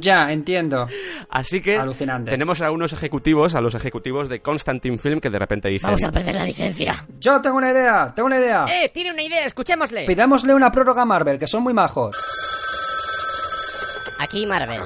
Ya, 0.00 0.30
entiendo. 0.32 0.86
Así 1.30 1.60
que 1.60 1.76
Alucinante. 1.78 2.30
tenemos 2.30 2.62
a 2.62 2.70
unos 2.70 2.92
ejecutivos, 2.92 3.54
a 3.54 3.60
los 3.60 3.74
ejecutivos 3.74 4.28
de 4.28 4.40
Constantine 4.40 4.98
Film, 4.98 5.20
que 5.20 5.30
de 5.30 5.38
repente 5.38 5.68
dicen... 5.68 5.88
Vamos 5.90 6.04
a 6.04 6.12
perder 6.12 6.34
la 6.36 6.44
licencia. 6.44 6.94
Yo 7.18 7.40
tengo 7.42 7.56
una 7.56 7.70
idea, 7.70 8.12
tengo 8.14 8.26
una 8.26 8.38
idea. 8.38 8.64
Eh, 8.68 8.90
tiene 8.92 9.10
una 9.10 9.22
idea, 9.22 9.44
escuchémosle. 9.44 10.04
Pidámosle 10.06 10.54
una 10.54 10.70
prórroga 10.70 11.02
a 11.02 11.06
Marvel, 11.06 11.38
que 11.38 11.46
son 11.46 11.62
muy 11.62 11.74
majos. 11.74 12.16
Aquí 14.20 14.46
Marvel. 14.46 14.82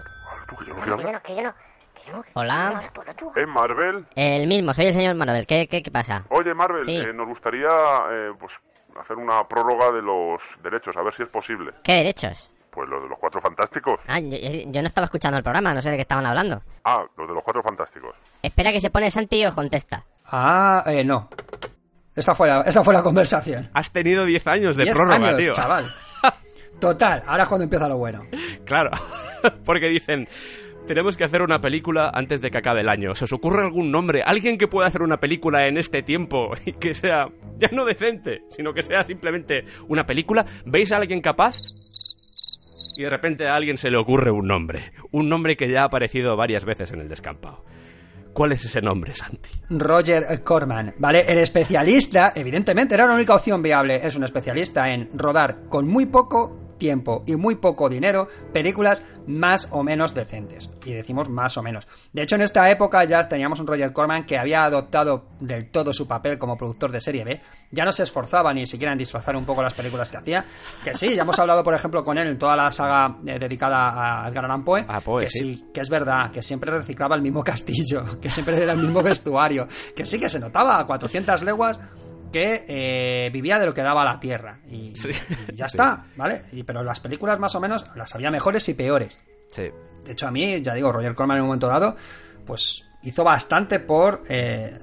Hola. 2.33 2.91
¿Eh, 3.37 3.47
Marvel? 3.47 4.07
El 4.17 4.47
mismo, 4.47 4.73
soy 4.73 4.87
el 4.87 4.95
señor 4.95 5.15
Marvel. 5.15 5.47
¿Qué, 5.47 5.69
qué, 5.69 5.83
qué 5.83 5.91
pasa? 5.91 6.25
Oye, 6.31 6.55
Marvel, 6.55 6.85
Sí. 6.85 6.97
eh, 6.97 7.13
nos 7.13 7.29
gustaría 7.29 7.69
eh, 8.11 8.33
pues 8.41 8.53
hacer 8.99 9.17
una 9.17 9.47
prórroga 9.47 9.93
de 9.93 10.01
los 10.03 10.41
derechos, 10.63 10.97
a 10.97 11.03
ver 11.03 11.15
si 11.15 11.23
es 11.23 11.29
posible. 11.29 11.73
¿Qué 11.85 11.93
derechos? 11.93 12.51
Pues 12.71 12.89
los 12.89 13.03
de 13.03 13.09
los 13.09 13.19
cuatro 13.19 13.41
fantásticos. 13.41 13.99
Ah, 14.07 14.21
yo, 14.21 14.37
yo 14.67 14.83
no 14.83 14.89
estaba 14.89 15.07
escuchando 15.07 15.37
el 15.39 15.43
programa, 15.43 15.75
no 15.75 15.81
sé 15.83 15.91
de 15.91 15.97
qué 15.97 16.03
estaban 16.03 16.27
hablando. 16.27 16.61
Ah, 16.85 17.05
los 17.17 17.29
de 17.29 17.35
los 17.35 17.43
cuatro 17.43 17.63
fantásticos. 17.63 18.15
Espera 18.43 18.73
que 18.73 18.81
se 18.81 18.91
pone 18.91 19.11
Santi 19.11 19.37
y 19.41 19.47
os 19.47 19.55
contesta. 19.55 20.05
Ah, 20.27 20.83
eh, 20.87 21.03
no. 21.05 21.29
Esta 22.15 22.35
fue 22.35 22.49
la, 22.49 22.61
esta 22.63 22.83
fue 22.85 22.93
la 22.95 23.03
conversación. 23.03 23.71
Has 23.75 23.93
tenido 23.93 24.25
10 24.25 24.47
años 24.49 24.77
de 24.77 24.85
Diez 24.85 24.95
prórroga, 24.97 25.29
años, 25.29 25.37
tío. 25.39 25.53
chaval. 25.55 25.85
Total, 26.81 27.23
ahora 27.27 27.43
es 27.45 27.49
cuando 27.49 27.65
empieza 27.65 27.89
lo 27.89 27.97
bueno. 27.97 28.23
Claro, 28.65 28.91
porque 29.65 29.89
dicen, 29.89 30.29
tenemos 30.87 31.17
que 31.17 31.25
hacer 31.25 31.43
una 31.43 31.61
película 31.61 32.11
antes 32.13 32.41
de 32.41 32.51
que 32.51 32.59
acabe 32.59 32.81
el 32.83 32.89
año. 32.89 33.15
¿Se 33.15 33.25
os 33.25 33.33
ocurre 33.33 33.63
algún 33.63 33.91
nombre? 33.91 34.23
¿Alguien 34.25 34.59
que 34.59 34.69
pueda 34.69 34.87
hacer 34.89 35.03
una 35.03 35.19
película 35.19 35.67
en 35.67 35.77
este 35.77 36.03
tiempo 36.03 36.53
y 36.65 36.73
que 36.73 36.95
sea 36.95 37.29
ya 37.59 37.69
no 37.73 37.85
decente, 37.85 38.43
sino 38.49 38.73
que 38.75 38.83
sea 38.83 39.03
simplemente 39.05 39.65
una 39.89 40.07
película? 40.07 40.45
¿Veis 40.65 40.93
a 40.93 40.99
alguien 40.99 41.21
capaz? 41.21 41.57
Y 42.99 43.03
de 43.05 43.11
repente 43.11 43.47
a 43.47 43.55
alguien 43.55 43.77
se 43.77 43.91
le 43.91 43.97
ocurre 43.97 44.33
un 44.33 44.49
nombre. 44.49 44.91
Un 45.13 45.29
nombre 45.29 45.57
que 45.57 45.71
ya 45.71 45.83
ha 45.83 45.85
aparecido 45.85 46.37
varias 46.37 46.65
veces 46.65 46.91
en 46.91 47.01
el 47.01 47.09
descampado. 47.09 47.65
¿Cuál 48.33 48.51
es 48.51 48.65
ese 48.65 48.83
nombre, 48.83 49.15
Santi? 49.15 49.51
Roger 49.71 50.43
Corman, 50.43 50.95
¿vale? 50.99 51.25
El 51.29 51.39
especialista, 51.39 52.33
evidentemente, 52.35 52.97
era 52.97 53.07
la 53.07 53.15
única 53.15 53.37
opción 53.37 53.63
viable. 53.63 54.05
Es 54.05 54.17
un 54.17 54.25
especialista 54.25 54.93
en 54.93 55.11
rodar 55.15 55.69
con 55.69 55.87
muy 55.87 56.07
poco 56.07 56.68
tiempo 56.79 57.25
y 57.27 57.37
muy 57.37 57.57
poco 57.57 57.89
dinero 57.89 58.29
películas 58.53 59.03
más 59.27 59.69
o 59.71 59.83
menos 59.83 60.15
decentes. 60.15 60.71
Y 60.85 60.93
decimos 60.93 61.29
más 61.29 61.57
o 61.57 61.63
menos. 61.63 61.87
De 62.13 62.23
hecho, 62.23 62.37
en 62.37 62.43
esta 62.43 62.71
época 62.71 63.05
ya 63.05 63.23
teníamos 63.29 63.61
un 63.61 63.67
Roger 63.67 63.93
Corman 63.93 64.25
que 64.25 64.39
había 64.39 64.65
adoptado 64.65 65.27
del 65.41 65.71
todo 65.71 65.93
su 65.93 66.07
papel 66.07 66.39
como 66.39 66.57
productor 66.57 66.93
de 66.93 67.01
serie 67.01 67.25
B. 67.25 67.41
Ya 67.71 67.85
no 67.85 67.93
se 67.93 68.05
esforzaba 68.05 68.55
ni 68.55 68.67
siquiera 68.67 68.93
en 68.93 68.99
disfrazar 68.99 69.37
un 69.37 69.45
poco 69.45 69.63
las 69.63 69.75
películas 69.75 70.11
que 70.11 70.17
hacía. 70.17 70.45
Que 70.83 70.95
sí, 70.95 71.15
ya 71.15 71.23
hemos 71.23 71.39
hablado, 71.39 71.63
por 71.63 71.75
ejemplo, 71.75 72.03
con 72.03 72.17
él 72.17 72.29
en 72.29 72.39
toda 72.39 72.57
la 72.57 72.71
saga 72.71 73.19
eh, 73.27 73.39
dedicada 73.39 74.25
a 74.25 74.29
Edgar 74.29 74.45
Allan 74.47 74.65
Poe. 74.65 74.85
A 74.89 75.01
Poe, 75.01 75.25
que 75.25 75.31
sí. 75.31 75.39
sí, 75.39 75.65
que 75.75 75.81
es 75.81 75.91
verdad, 75.91 76.31
que 76.31 76.43
siempre 76.43 76.71
reciclaba 76.71 77.17
el 77.17 77.23
mismo 77.23 77.45
castillo, 77.45 78.05
que 78.21 78.31
siempre 78.31 78.63
era 78.63 78.73
el 78.73 78.79
mismo 78.79 79.03
vestuario, 79.03 79.69
que 79.95 80.07
sí 80.07 80.19
que 80.19 80.29
se 80.29 80.39
notaba 80.39 80.79
a 80.79 80.87
400 80.87 81.43
leguas 81.43 81.81
que 82.33 82.65
eh, 82.69 83.31
vivía 83.33 83.59
de 83.59 83.67
lo 83.67 83.75
que 83.75 83.83
daba 83.83 84.05
la 84.05 84.19
tierra. 84.21 84.59
Y, 84.69 84.95
Sí. 84.97 85.11
y 85.49 85.55
ya 85.55 85.69
Sí. 85.69 85.77
está, 85.77 86.05
¿vale? 86.17 86.43
Y, 86.53 86.63
pero 86.63 86.83
las 86.83 87.01
películas 87.01 87.39
más 87.39 87.55
o 87.55 87.61
menos 87.61 87.85
las 87.97 88.15
había 88.15 88.31
mejores 88.31 88.69
y 88.69 88.75
peores. 88.75 89.19
Sí. 89.51 89.65
De 90.05 90.13
hecho, 90.13 90.27
a 90.27 90.31
mí, 90.31 90.61
ya 90.63 90.75
digo, 90.75 90.93
Roger 90.93 91.15
Corman 91.15 91.37
en 91.39 91.43
un 91.43 91.49
momento 91.49 91.69
dado, 91.69 91.97
pues 92.47 92.85
hizo 93.03 93.25
bastante 93.25 93.81
por 93.81 94.23
eh, 94.29 94.79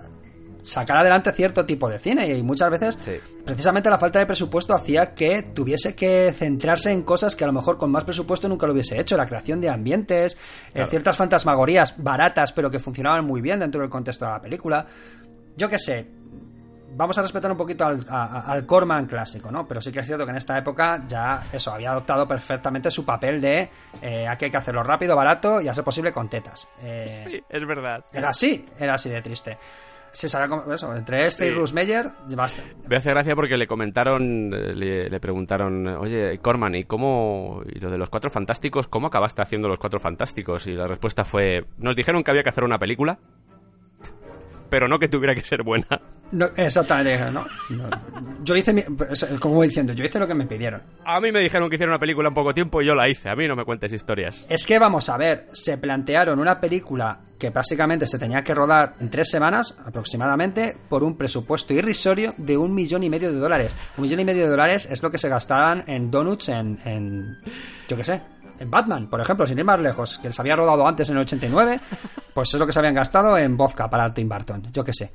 sacar 0.61 0.97
adelante 0.97 1.31
cierto 1.31 1.65
tipo 1.65 1.89
de 1.89 1.99
cine 1.99 2.27
y 2.27 2.41
muchas 2.41 2.71
veces 2.71 2.97
Sí. 2.99 3.11
precisamente 3.45 3.89
la 3.89 3.99
falta 3.99 4.17
de 4.19 4.25
presupuesto 4.25 4.73
hacía 4.73 5.13
que 5.13 5.43
tuviese 5.43 5.93
que 5.95 6.33
centrarse 6.35 6.91
en 6.91 7.03
cosas 7.03 7.35
que 7.35 7.43
a 7.43 7.47
lo 7.47 7.53
mejor 7.53 7.77
con 7.77 7.91
más 7.91 8.03
presupuesto 8.03 8.47
nunca 8.49 8.65
lo 8.65 8.73
hubiese 8.73 8.99
hecho, 8.99 9.15
la 9.17 9.27
creación 9.27 9.61
de 9.61 9.69
ambientes, 9.69 10.37
eh, 10.73 10.85
ciertas 10.89 11.17
fantasmagorías 11.17 11.95
baratas 12.01 12.51
pero 12.53 12.71
que 12.71 12.79
funcionaban 12.79 13.25
muy 13.25 13.41
bien 13.41 13.59
dentro 13.59 13.81
del 13.81 13.89
contexto 13.91 14.25
de 14.25 14.31
la 14.31 14.41
película. 14.41 14.85
Yo 15.57 15.69
qué 15.69 15.77
sé, 15.79 16.07
vamos 16.95 17.17
a 17.17 17.21
respetar 17.21 17.51
un 17.51 17.57
poquito 17.57 17.85
al, 17.85 18.05
a- 18.09 18.51
al 18.51 18.65
Corman 18.65 19.05
clásico, 19.05 19.51
¿no? 19.51 19.67
Pero 19.67 19.81
sí 19.81 19.91
que 19.91 19.99
es 19.99 20.05
cierto 20.07 20.25
que 20.25 20.31
en 20.31 20.37
esta 20.37 20.57
época 20.57 21.03
ya 21.07 21.43
eso, 21.53 21.71
había 21.73 21.91
adoptado 21.91 22.27
perfectamente 22.27 22.89
su 22.89 23.05
papel 23.05 23.39
de 23.41 23.69
eh, 24.01 24.27
aquí 24.27 24.45
hay 24.45 24.51
que 24.51 24.57
hacerlo 24.57 24.83
rápido, 24.83 25.15
barato 25.15 25.61
y 25.61 25.67
a 25.67 25.73
ser 25.73 25.83
posible 25.83 26.11
con 26.11 26.29
tetas. 26.29 26.67
Eh, 26.81 27.05
Sí, 27.07 27.41
es 27.49 27.65
verdad. 27.65 28.03
Era 28.13 28.29
así, 28.29 28.65
era 28.79 28.95
así 28.95 29.09
de 29.09 29.21
triste. 29.21 29.57
Sí, 30.11 30.29
sabía 30.29 30.47
cómo- 30.47 30.71
eso, 30.73 30.95
entre 30.95 31.25
este 31.25 31.47
y. 31.47 31.51
Russ 31.51 31.73
Meyer, 31.73 32.09
basta. 32.37 32.61
Me 32.87 32.95
hace 32.95 33.09
gracia 33.09 33.35
porque 33.35 33.57
le 33.57 33.67
comentaron, 33.67 34.49
le, 34.49 35.09
le 35.09 35.19
preguntaron, 35.19 35.85
oye, 35.87 36.39
Corman, 36.39 36.73
¿y 36.75 36.85
cómo, 36.85 37.61
y 37.65 37.79
lo 37.79 37.89
de 37.91 37.97
los 37.97 38.09
cuatro 38.09 38.29
fantásticos, 38.29 38.87
cómo 38.87 39.07
acabaste 39.07 39.41
haciendo 39.41 39.67
los 39.67 39.77
cuatro 39.77 39.99
fantásticos? 39.99 40.67
Y 40.67 40.71
la 40.71 40.87
respuesta 40.87 41.25
fue, 41.25 41.65
nos 41.79 41.97
dijeron 41.97 42.23
que 42.23 42.31
había 42.31 42.43
que 42.43 42.49
hacer 42.49 42.63
una 42.63 42.79
película, 42.79 43.19
pero 44.69 44.87
no 44.87 44.99
que 44.99 45.07
tuviera 45.09 45.35
que 45.35 45.41
ser 45.41 45.63
buena. 45.63 45.87
No, 46.31 46.49
exactamente, 46.57 47.17
no, 47.31 47.45
no. 47.69 47.89
Yo 48.43 48.55
hice, 48.55 48.73
mi- 48.73 48.83
es- 49.09 49.25
como 49.39 49.55
voy 49.55 49.67
diciendo, 49.67 49.93
yo 49.93 50.03
hice 50.03 50.19
lo 50.19 50.27
que 50.27 50.33
me 50.33 50.45
pidieron. 50.45 50.81
A 51.05 51.21
mí 51.21 51.31
me 51.31 51.39
dijeron 51.39 51.69
que 51.69 51.75
hiciera 51.75 51.91
una 51.91 51.99
película 51.99 52.27
en 52.27 52.33
poco 52.33 52.53
tiempo 52.53 52.81
y 52.81 52.85
yo 52.85 52.95
la 52.95 53.07
hice, 53.07 53.29
a 53.29 53.35
mí 53.35 53.47
no 53.47 53.55
me 53.55 53.63
cuentes 53.63 53.93
historias. 53.93 54.45
Es 54.49 54.65
que 54.65 54.77
vamos 54.79 55.07
a 55.09 55.17
ver, 55.17 55.47
se 55.53 55.77
plantearon 55.77 56.39
una 56.39 56.59
película 56.59 57.19
que 57.39 57.51
básicamente 57.51 58.07
se 58.07 58.17
tenía 58.17 58.43
que 58.43 58.53
rodar 58.53 58.93
en 58.99 59.09
tres 59.09 59.29
semanas 59.29 59.77
aproximadamente 59.85 60.75
por 60.89 61.03
un 61.03 61.15
presupuesto 61.17 61.73
irrisorio 61.73 62.33
de 62.37 62.57
un 62.57 62.73
millón 62.73 63.03
y 63.03 63.09
medio 63.09 63.31
de 63.31 63.37
dólares. 63.39 63.75
Un 63.97 64.03
millón 64.03 64.19
y 64.19 64.25
medio 64.25 64.43
de 64.45 64.49
dólares 64.49 64.87
es 64.91 65.03
lo 65.03 65.11
que 65.11 65.17
se 65.17 65.29
gastaban 65.29 65.83
en 65.87 66.09
donuts 66.09 66.49
en, 66.49 66.79
en 66.85 67.37
yo 67.87 67.95
qué 67.97 68.03
sé, 68.03 68.21
en 68.59 68.71
Batman, 68.71 69.09
por 69.09 69.19
ejemplo, 69.21 69.45
sin 69.45 69.59
ir 69.59 69.65
más 69.65 69.79
lejos, 69.79 70.17
que 70.19 70.31
se 70.31 70.41
había 70.41 70.55
rodado 70.55 70.87
antes 70.87 71.09
en 71.09 71.17
el 71.17 71.21
89, 71.23 71.79
pues 72.33 72.53
es 72.53 72.59
lo 72.59 72.65
que 72.65 72.71
se 72.73 72.79
habían 72.79 72.95
gastado 72.95 73.37
en 73.37 73.57
vodka 73.57 73.89
para 73.89 74.13
Tim 74.13 74.27
Burton, 74.29 74.63
yo 74.71 74.83
qué 74.83 74.93
sé. 74.93 75.11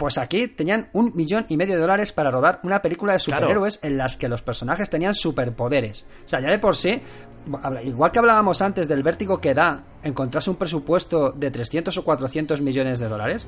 Pues 0.00 0.16
aquí 0.16 0.48
tenían 0.48 0.88
un 0.94 1.12
millón 1.14 1.44
y 1.50 1.58
medio 1.58 1.74
de 1.74 1.82
dólares 1.82 2.10
para 2.14 2.30
rodar 2.30 2.58
una 2.62 2.80
película 2.80 3.12
de 3.12 3.18
Claro. 3.18 3.42
superhéroes 3.42 3.80
en 3.82 3.98
las 3.98 4.16
que 4.16 4.30
los 4.30 4.40
personajes 4.40 4.88
tenían 4.88 5.14
superpoderes. 5.14 6.06
O 6.24 6.26
sea, 6.28 6.40
ya 6.40 6.48
de 6.48 6.58
por 6.58 6.74
sí, 6.74 7.02
igual 7.84 8.10
que 8.10 8.18
hablábamos 8.18 8.62
antes 8.62 8.88
del 8.88 9.02
vértigo 9.02 9.36
que 9.36 9.52
da 9.52 9.84
encontrarse 10.02 10.48
un 10.48 10.56
presupuesto 10.56 11.32
de 11.32 11.50
300 11.50 11.98
o 11.98 12.02
400 12.02 12.62
millones 12.62 12.98
de 12.98 13.08
dólares, 13.08 13.46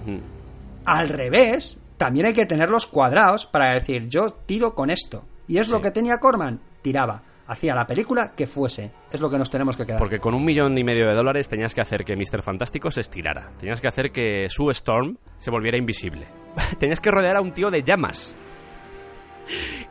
al 0.84 1.08
revés, 1.08 1.78
también 1.96 2.26
hay 2.26 2.34
que 2.34 2.44
tenerlos 2.44 2.86
cuadrados 2.86 3.46
para 3.46 3.72
decir, 3.72 4.08
yo 4.10 4.32
tiro 4.44 4.74
con 4.74 4.90
esto. 4.90 5.24
Y 5.48 5.56
es 5.56 5.70
lo 5.70 5.80
que 5.80 5.90
tenía 5.90 6.18
Corman, 6.18 6.60
tiraba. 6.82 7.22
Hacía 7.52 7.74
la 7.74 7.86
película 7.86 8.32
que 8.34 8.46
fuese. 8.46 8.90
Es 9.12 9.20
lo 9.20 9.28
que 9.28 9.36
nos 9.38 9.50
tenemos 9.50 9.76
que 9.76 9.84
quedar. 9.84 9.98
Porque 9.98 10.18
con 10.18 10.34
un 10.34 10.42
millón 10.44 10.76
y 10.78 10.84
medio 10.84 11.06
de 11.06 11.14
dólares 11.14 11.48
tenías 11.48 11.74
que 11.74 11.82
hacer 11.82 12.02
que 12.04 12.16
Mr. 12.16 12.42
Fantástico 12.42 12.90
se 12.90 13.02
estirara. 13.02 13.50
Tenías 13.58 13.80
que 13.80 13.88
hacer 13.88 14.10
que 14.10 14.46
Sue 14.48 14.72
Storm 14.72 15.18
se 15.36 15.50
volviera 15.50 15.76
invisible. 15.76 16.26
tenías 16.78 16.98
que 17.00 17.10
rodear 17.10 17.36
a 17.36 17.40
un 17.42 17.52
tío 17.52 17.70
de 17.70 17.82
llamas. 17.82 18.34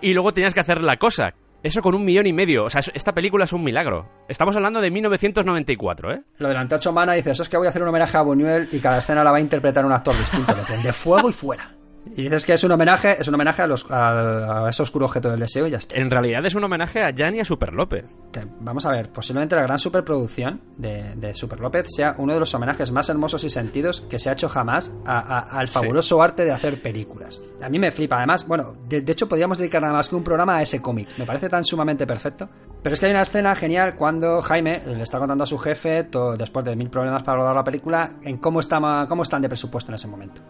Y 0.01 0.14
luego 0.14 0.34
tenías 0.34 0.53
que 0.53 0.59
hacer 0.59 0.82
la 0.82 0.97
cosa. 0.97 1.34
Eso 1.64 1.82
con 1.84 1.93
un 1.93 2.03
millón 2.03 2.26
y 2.26 2.34
medio. 2.34 2.66
O 2.66 2.70
sea, 2.70 2.80
es- 2.80 2.91
esta 2.95 3.14
película 3.14 3.43
es 3.43 3.53
un 3.53 3.64
milagro. 3.64 4.09
Estamos 4.28 4.55
hablando 4.55 4.82
de 4.82 4.89
1994, 4.89 6.14
¿eh? 6.14 6.22
Lo 6.39 6.47
de 6.47 6.53
la 6.55 6.62
antorcha 6.62 6.89
humana 6.89 7.14
dices, 7.14 7.39
es 7.39 7.47
que 7.49 7.57
voy 7.57 7.68
a 7.68 7.70
hacer 7.70 7.84
un 7.84 7.89
homenaje 7.89 8.18
a 8.18 8.22
Buñuel 8.24 8.70
y 8.72 8.80
cada 8.80 8.97
escena 8.97 9.24
la 9.24 9.30
va 9.32 9.38
a 9.38 9.41
interpretar 9.41 9.86
un 9.86 9.91
actor 9.93 10.18
distinto. 10.18 10.53
Le 10.57 10.64
prende 10.64 10.91
fuego 10.93 11.30
y 11.30 11.34
fuera. 11.34 11.76
Y 12.15 12.23
dices 12.23 12.45
que 12.45 12.53
es 12.53 12.63
un 12.63 12.71
homenaje, 12.71 13.15
es 13.19 13.27
un 13.27 13.35
homenaje 13.35 13.61
a, 13.61 13.67
los, 13.67 13.89
a, 13.91 14.65
a 14.65 14.69
ese 14.69 14.81
oscuro 14.81 15.05
objeto 15.05 15.29
del 15.29 15.39
deseo 15.39 15.67
y 15.67 15.71
ya 15.71 15.77
está. 15.77 15.95
En 15.97 16.09
realidad 16.09 16.43
es 16.45 16.55
un 16.55 16.63
homenaje 16.63 17.03
a 17.03 17.13
Jan 17.15 17.35
y 17.35 17.39
a 17.39 17.45
Super 17.45 17.73
López. 17.73 18.05
Que, 18.31 18.45
vamos 18.59 18.85
a 18.87 18.91
ver, 18.91 19.09
posiblemente 19.11 19.55
la 19.55 19.61
gran 19.63 19.77
superproducción 19.77 20.61
de, 20.77 21.15
de 21.15 21.33
Super 21.35 21.59
López 21.59 21.85
sea 21.95 22.15
uno 22.17 22.33
de 22.33 22.39
los 22.39 22.53
homenajes 22.55 22.91
más 22.91 23.07
hermosos 23.09 23.43
y 23.43 23.49
sentidos 23.51 24.01
que 24.01 24.17
se 24.19 24.29
ha 24.29 24.33
hecho 24.33 24.49
jamás 24.49 24.91
a- 25.05 25.57
al 25.57 25.67
Sí. 25.67 25.73
fabuloso 25.75 26.21
arte 26.21 26.43
de 26.43 26.51
hacer 26.51 26.81
películas. 26.81 27.39
A 27.61 27.69
mí 27.69 27.77
me 27.77 27.91
flipa, 27.91 28.17
además, 28.17 28.47
bueno, 28.47 28.75
de, 28.89 29.01
de 29.01 29.11
hecho 29.11 29.29
podríamos 29.29 29.59
dedicar 29.59 29.81
nada 29.81 29.93
más 29.93 30.09
que 30.09 30.15
un 30.15 30.23
programa 30.23 30.57
a 30.57 30.61
ese 30.63 30.81
cómic. 30.81 31.07
Me 31.17 31.25
parece 31.25 31.49
tan 31.49 31.63
sumamente 31.63 32.07
perfecto. 32.07 32.49
Pero 32.81 32.95
es 32.95 32.99
que 32.99 33.05
hay 33.05 33.11
una 33.11 33.21
escena 33.21 33.53
genial 33.55 33.95
cuando 33.95 34.41
Jaime 34.41 34.81
le 34.87 35.03
está 35.03 35.19
contando 35.19 35.43
a 35.43 35.47
su 35.47 35.57
jefe, 35.59 36.03
todo, 36.05 36.35
después 36.35 36.65
de 36.65 36.75
mil 36.75 36.89
problemas 36.89 37.21
para 37.21 37.37
rodar 37.37 37.55
la 37.55 37.63
película, 37.63 38.13
en 38.23 38.37
cómo, 38.37 38.59
está, 38.59 39.05
cómo 39.07 39.21
están 39.21 39.43
de 39.43 39.49
presupuesto 39.49 39.91
en 39.91 39.95
ese 39.95 40.07
momento. 40.07 40.41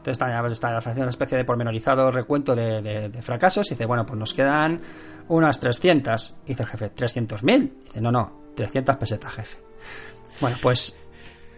Entonces 0.00 0.12
está, 0.12 0.46
está 0.46 0.76
haciendo 0.78 1.02
una 1.02 1.10
especie 1.10 1.36
de 1.36 1.44
pormenorizado 1.44 2.10
recuento 2.10 2.54
de, 2.56 2.80
de- 2.80 3.08
de 3.10 3.22
fracasos 3.22 3.66
y 3.70 3.74
dice, 3.74 3.84
bueno, 3.84 4.06
pues 4.06 4.18
nos 4.18 4.32
quedan 4.32 4.80
unas 5.28 5.60
300. 5.60 6.36
Y 6.46 6.48
dice 6.48 6.62
el 6.62 6.68
jefe, 6.68 6.86
¿300.000? 6.94 7.70
Dice, 7.84 8.00
no, 8.00 8.10
no, 8.10 8.40
300 8.56 8.96
pesetas, 8.96 9.32
jefe. 9.34 9.58
Bueno, 10.40 10.56
pues 10.62 10.98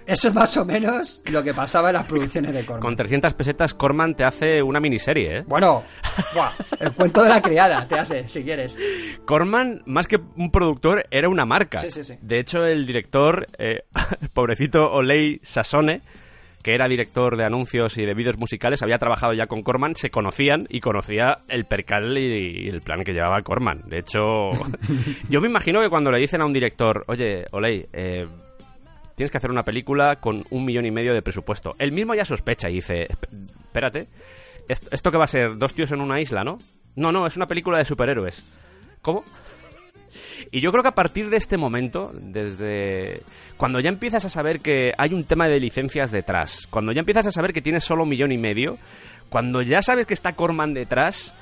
eso 0.05 0.27
es 0.29 0.35
más 0.35 0.57
o 0.57 0.65
menos 0.65 1.23
lo 1.31 1.45
que 1.45 1.55
pasaba 1.55 1.91
en 1.91 1.95
las 1.95 2.05
producciones 2.07 2.53
de 2.53 2.65
Corman. 2.65 2.81
Con 2.83 2.97
300 2.97 3.33
pesetas, 3.35 3.75
Corman 3.75 4.17
te 4.17 4.25
hace 4.25 4.61
una 4.61 4.81
miniserie, 4.81 5.39
¿eh? 5.39 5.45
Bueno, 5.47 5.85
buah, 6.35 6.51
el 6.81 6.91
cuento 6.93 7.23
de 7.23 7.29
la 7.29 7.41
criada 7.41 7.87
te 7.87 7.97
hace, 8.01 8.27
si 8.27 8.43
quieres. 8.43 8.77
Corman, 9.25 9.83
más 9.87 10.09
que 10.09 10.19
un 10.37 10.51
productor, 10.51 11.07
era 11.13 11.29
una 11.29 11.45
marca. 11.47 11.79
Sí, 11.79 11.93
sí, 11.93 12.03
sí. 12.03 12.15
De 12.21 12.41
hecho, 12.41 12.65
el 12.67 12.85
director, 12.85 13.47
eh, 13.57 13.85
pobrecito 14.35 14.93
Oley 14.93 15.39
Sassone, 15.45 16.03
que 16.63 16.75
era 16.75 16.89
director 16.89 17.37
de 17.37 17.45
anuncios 17.45 17.99
y 17.99 18.07
de 18.07 18.15
vídeos 18.15 18.39
musicales, 18.39 18.83
había 18.83 18.99
trabajado 18.99 19.33
ya 19.35 19.47
con 19.47 19.63
Corman, 19.63 19.97
se 19.97 20.11
conocían 20.11 20.67
y 20.69 20.81
conocía 20.81 21.39
el 21.49 21.65
percal 21.65 22.17
y, 22.17 22.69
el 22.69 22.81
plan 22.81 23.03
que 23.03 23.13
llevaba 23.13 23.43
Corman. 23.43 23.83
De 23.87 23.99
hecho, 23.99 24.51
yo 25.29 25.41
me 25.41 25.49
imagino 25.49 25.81
que 25.81 25.89
cuando 25.89 26.11
le 26.11 26.19
dicen 26.19 26.41
a 26.41 26.47
un 26.47 26.53
director, 26.53 27.05
oye, 27.09 27.47
Oley, 27.51 27.87
eh, 27.93 28.27
tienes 29.17 29.31
que 29.31 29.39
hacer 29.39 29.51
una 29.51 29.65
película 29.65 30.17
con 30.17 30.45
un 30.51 30.65
millón 30.65 30.87
y 30.87 30.91
medio 30.91 31.15
de 31.15 31.23
presupuesto. 31.23 31.75
Él 31.79 31.93
mismo 31.93 32.15
ya 32.15 32.25
sospecha 32.25 32.71
y 32.71 32.75
dice, 32.75 33.09
espérate, 33.65 34.09
¿esto, 34.69 34.89
esto 34.93 35.11
que 35.11 35.19
va 35.19 35.25
a 35.25 35.29
ser? 35.29 35.57
¿Dos 35.59 35.75
tíos 35.75 35.91
en 35.93 36.01
una 36.01 36.21
isla, 36.21 36.45
no? 36.45 36.59
No, 36.95 37.11
no, 37.11 37.27
es 37.27 37.37
una 37.37 37.47
película 37.47 37.79
de 37.79 37.85
superhéroes. 37.85 38.45
¿Cómo? 39.01 39.25
Y 40.55 40.61
yo 40.61 40.71
creo 40.71 40.83
que 40.83 40.91
a 40.91 40.95
partir 40.95 41.31
de 41.31 41.39
este 41.39 41.57
momento, 41.57 42.13
desde 42.15 43.23
cuando 43.57 43.81
ya 43.81 43.89
empiezas 43.89 44.27
a 44.27 44.29
saber 44.29 44.61
que 44.61 44.93
hay 44.99 45.15
un 45.15 45.25
tema 45.25 45.49
de 45.49 45.59
licencias 45.59 46.13
detrás, 46.13 46.67
cuando 46.69 46.93
ya 46.93 47.01
empiezas 47.01 47.27
a 47.27 47.33
saber 47.33 47.55
que 47.55 47.63
tienes 47.63 47.85
solo 47.85 48.03
un 48.03 48.11
millón 48.11 48.33
y 48.33 48.39
medio, 48.39 48.77
cuando 49.31 49.63
ya 49.63 49.81
sabes 49.81 50.05
que 50.05 50.13
está 50.13 50.33
Corman 50.33 50.75
detrás, 50.75 51.35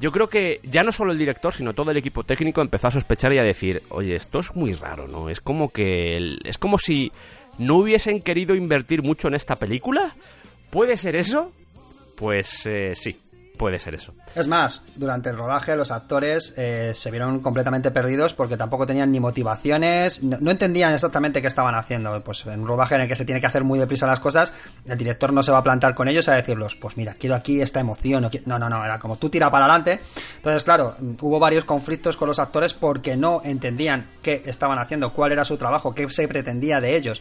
yo 0.00 0.10
creo 0.10 0.28
que 0.28 0.58
ya 0.64 0.82
no 0.82 0.90
solo 0.90 1.12
el 1.12 1.18
director, 1.18 1.54
sino 1.54 1.72
todo 1.72 1.92
el 1.92 1.98
equipo 1.98 2.24
técnico 2.24 2.60
empezó 2.60 2.88
a 2.88 2.90
sospechar 2.90 3.32
y 3.32 3.38
a 3.38 3.44
decir, 3.44 3.80
oye, 3.90 4.16
esto 4.16 4.40
es 4.40 4.52
muy 4.56 4.72
raro, 4.72 5.06
¿no? 5.06 5.30
Es 5.30 5.40
como 5.40 5.70
que... 5.70 6.36
es 6.44 6.58
como 6.58 6.78
si 6.78 7.12
no 7.58 7.76
hubiesen 7.76 8.20
querido 8.20 8.56
invertir 8.56 9.04
mucho 9.04 9.28
en 9.28 9.34
esta 9.34 9.54
película. 9.54 10.16
¿Puede 10.70 10.96
ser 10.96 11.14
eso? 11.14 11.52
Pues 12.16 12.66
eh, 12.66 12.96
sí, 12.96 13.20
puede 13.58 13.78
ser 13.78 13.94
eso. 13.94 14.14
Es 14.34 14.46
más, 14.46 14.82
durante 14.96 15.28
el 15.28 15.36
rodaje 15.36 15.76
los 15.76 15.90
actores 15.90 16.54
eh, 16.56 16.92
se 16.94 17.10
vieron 17.10 17.40
completamente 17.40 17.90
perdidos 17.90 18.32
porque 18.32 18.56
tampoco 18.56 18.86
tenían 18.86 19.12
ni 19.12 19.20
motivaciones, 19.20 20.22
no, 20.22 20.50
entendían 20.50 20.94
exactamente 20.94 21.42
qué 21.42 21.48
estaban 21.48 21.74
haciendo. 21.74 22.22
Pues 22.24 22.46
en 22.46 22.60
un 22.60 22.68
rodaje 22.68 22.94
en 22.94 23.02
el 23.02 23.08
que 23.08 23.16
se 23.16 23.26
tiene 23.26 23.40
que 23.40 23.46
hacer 23.46 23.64
muy 23.64 23.78
deprisa 23.78 24.06
las 24.06 24.20
cosas, 24.20 24.52
el 24.86 24.96
director 24.96 25.32
no 25.32 25.42
se 25.42 25.52
va 25.52 25.58
a 25.58 25.62
plantar 25.62 25.94
con 25.94 26.08
ellos 26.08 26.28
a 26.28 26.34
decirlos, 26.34 26.76
pues 26.76 26.96
mira, 26.96 27.14
quiero 27.18 27.34
aquí 27.34 27.60
esta 27.60 27.80
emoción. 27.80 28.30
No, 28.46 28.58
no, 28.58 28.70
no, 28.70 28.84
era 28.84 28.98
como 28.98 29.16
tú 29.16 29.28
tira 29.28 29.50
para 29.50 29.66
adelante. 29.66 30.00
Entonces, 30.36 30.64
claro, 30.64 30.94
hubo 31.20 31.38
varios 31.38 31.64
conflictos 31.64 32.16
con 32.16 32.28
los 32.28 32.38
actores 32.38 32.72
porque 32.72 33.16
no 33.16 33.42
entendían 33.44 34.06
qué 34.22 34.42
estaban 34.46 34.78
haciendo, 34.78 35.12
cuál 35.12 35.32
era 35.32 35.44
su 35.44 35.58
trabajo, 35.58 35.94
qué 35.94 36.08
se 36.08 36.28
pretendía 36.28 36.80
de 36.80 36.96
ellos. 36.96 37.20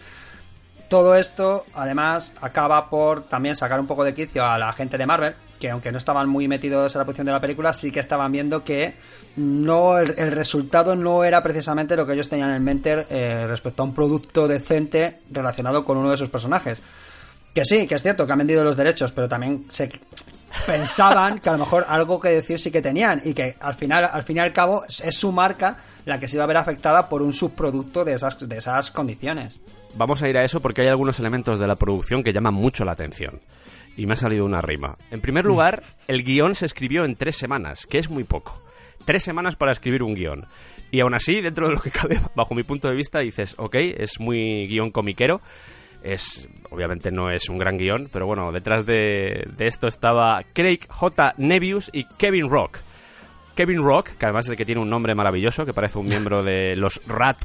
Todo 0.88 1.16
esto, 1.16 1.66
además, 1.74 2.34
acaba 2.40 2.90
por 2.90 3.24
también 3.24 3.58
sacar 3.58 3.80
un 3.80 3.88
poco 3.88 4.06
de 4.06 4.14
quicio 4.14 4.46
a 4.46 4.58
la 4.58 4.72
gente 4.72 4.98
de 4.98 5.06
Marvel, 5.06 5.36
que 5.60 5.70
aunque 5.70 5.92
no 5.92 5.98
estaban 5.98 6.30
muy 6.30 6.48
metidos 6.48 6.96
en 6.96 7.00
la 7.00 7.04
producción 7.04 7.26
de 7.26 7.34
la 7.34 7.42
película, 7.42 7.74
sí 7.74 7.92
que 7.92 8.00
estaban 8.00 8.32
viendo 8.32 8.64
que 8.64 8.94
no 9.36 9.98
el, 9.98 10.32
resultado 10.32 10.96
no 10.96 11.26
era 11.26 11.44
precisamente 11.44 11.98
lo 11.98 12.06
que 12.06 12.14
ellos 12.14 12.30
tenían 12.30 12.52
en 12.52 12.64
mente 12.64 13.06
eh, 13.10 13.46
respecto 13.48 13.82
a 13.84 13.86
un 13.86 13.94
producto 13.94 14.48
decente 14.48 15.20
relacionado 15.30 15.84
con 15.84 15.98
uno 15.98 16.10
de 16.10 16.18
sus 16.18 16.30
personajes. 16.30 16.82
Que 17.54 17.66
sí, 17.66 17.86
que 17.86 17.96
es 17.96 18.02
cierto 18.02 18.26
que 18.26 18.32
han 18.32 18.38
vendido 18.38 18.64
los 18.64 18.78
derechos, 18.78 19.12
pero 19.12 19.28
también 19.28 19.66
se 19.70 19.92
pensaban 20.66 21.40
que 21.40 21.50
a 21.50 21.54
lo 21.54 21.58
mejor 21.58 21.86
algo 21.90 22.18
que 22.20 22.30
decir 22.30 22.62
sí 22.62 22.72
que 22.72 22.82
tenían 22.82 23.22
y 23.26 23.34
que 23.34 23.58
al 23.60 23.74
final, 23.74 24.10
al 24.10 24.24
fin 24.24 24.38
y 24.38 24.40
al 24.40 24.54
cabo, 24.54 24.86
es 24.88 25.18
su 25.18 25.34
marca 25.34 25.76
la 26.06 26.18
que 26.18 26.30
se 26.30 26.38
iba 26.38 26.46
a 26.46 26.48
ver 26.48 26.58
afectada 26.58 27.10
por 27.10 27.22
un 27.22 27.34
subproducto 27.34 28.06
de 28.06 28.14
esas, 28.14 28.48
de 28.48 28.58
esas 28.58 28.90
condiciones 28.92 29.60
vamos 29.98 30.22
a 30.22 30.30
ir 30.30 30.38
a 30.38 30.44
eso 30.44 30.62
porque 30.62 30.82
hay 30.82 30.88
algunos 30.88 31.20
elementos 31.20 31.60
de 31.60 31.68
la 31.68 31.76
producción 31.76 32.24
que 32.24 32.32
llaman 32.32 32.54
mucho 32.54 32.86
la 32.86 32.94
atención. 32.94 33.42
Y 33.98 34.06
me 34.06 34.14
ha 34.14 34.18
salido 34.18 34.46
una 34.46 34.62
rima. 34.62 34.96
En 35.10 35.22
primer 35.22 35.46
mm. 35.46 35.48
lugar, 35.48 35.84
el 36.08 36.24
guion 36.24 36.56
se 36.56 36.66
escribió 36.66 37.04
en 37.04 37.16
tres 37.16 37.36
semanas, 37.36 37.88
que 37.88 37.98
es 37.98 38.10
muy 38.10 38.24
poco. 38.24 38.62
Tres 39.06 39.24
semanas 39.24 39.56
para 39.56 39.72
escribir 39.72 40.04
un 40.04 40.14
guion. 40.14 40.46
Y 40.92 41.00
aún 41.00 41.16
así, 41.16 41.42
dentro 41.42 41.68
de 41.68 41.74
lo 41.74 41.82
que 41.82 41.92
cabe, 41.92 42.20
bajo 42.36 42.54
mi 42.54 42.64
punto 42.64 42.88
de 42.88 42.96
vista, 42.96 43.20
dices, 43.20 43.56
ok, 43.58 43.76
es 43.76 44.20
muy 44.20 44.68
guion 44.68 44.92
comiquero. 44.92 45.42
Es, 46.04 46.48
obviamente 46.70 47.12
no 47.12 47.32
es 47.32 47.50
un 47.50 47.58
gran 47.58 47.78
guion, 47.78 48.08
pero 48.14 48.28
bueno, 48.28 48.52
detrás 48.52 48.86
de, 48.86 49.44
de 49.58 49.68
esto 49.68 49.88
estaba 49.88 50.42
Craig 50.54 50.82
J. 50.88 51.34
Nebius 51.38 51.90
y 51.92 52.06
Kevin 52.18 52.50
Rock. 52.50 52.80
Kevin 53.56 53.84
Rock, 53.84 54.12
que 54.20 54.26
además 54.28 54.46
de 54.46 54.56
que 54.56 54.66
tiene 54.66 54.80
un 54.80 54.90
nombre 54.90 55.16
maravilloso, 55.16 55.66
que 55.66 55.74
parece 55.74 55.98
un 55.98 56.06
miembro 56.06 56.44
de 56.44 56.76
los 56.76 57.02
Rat 57.08 57.38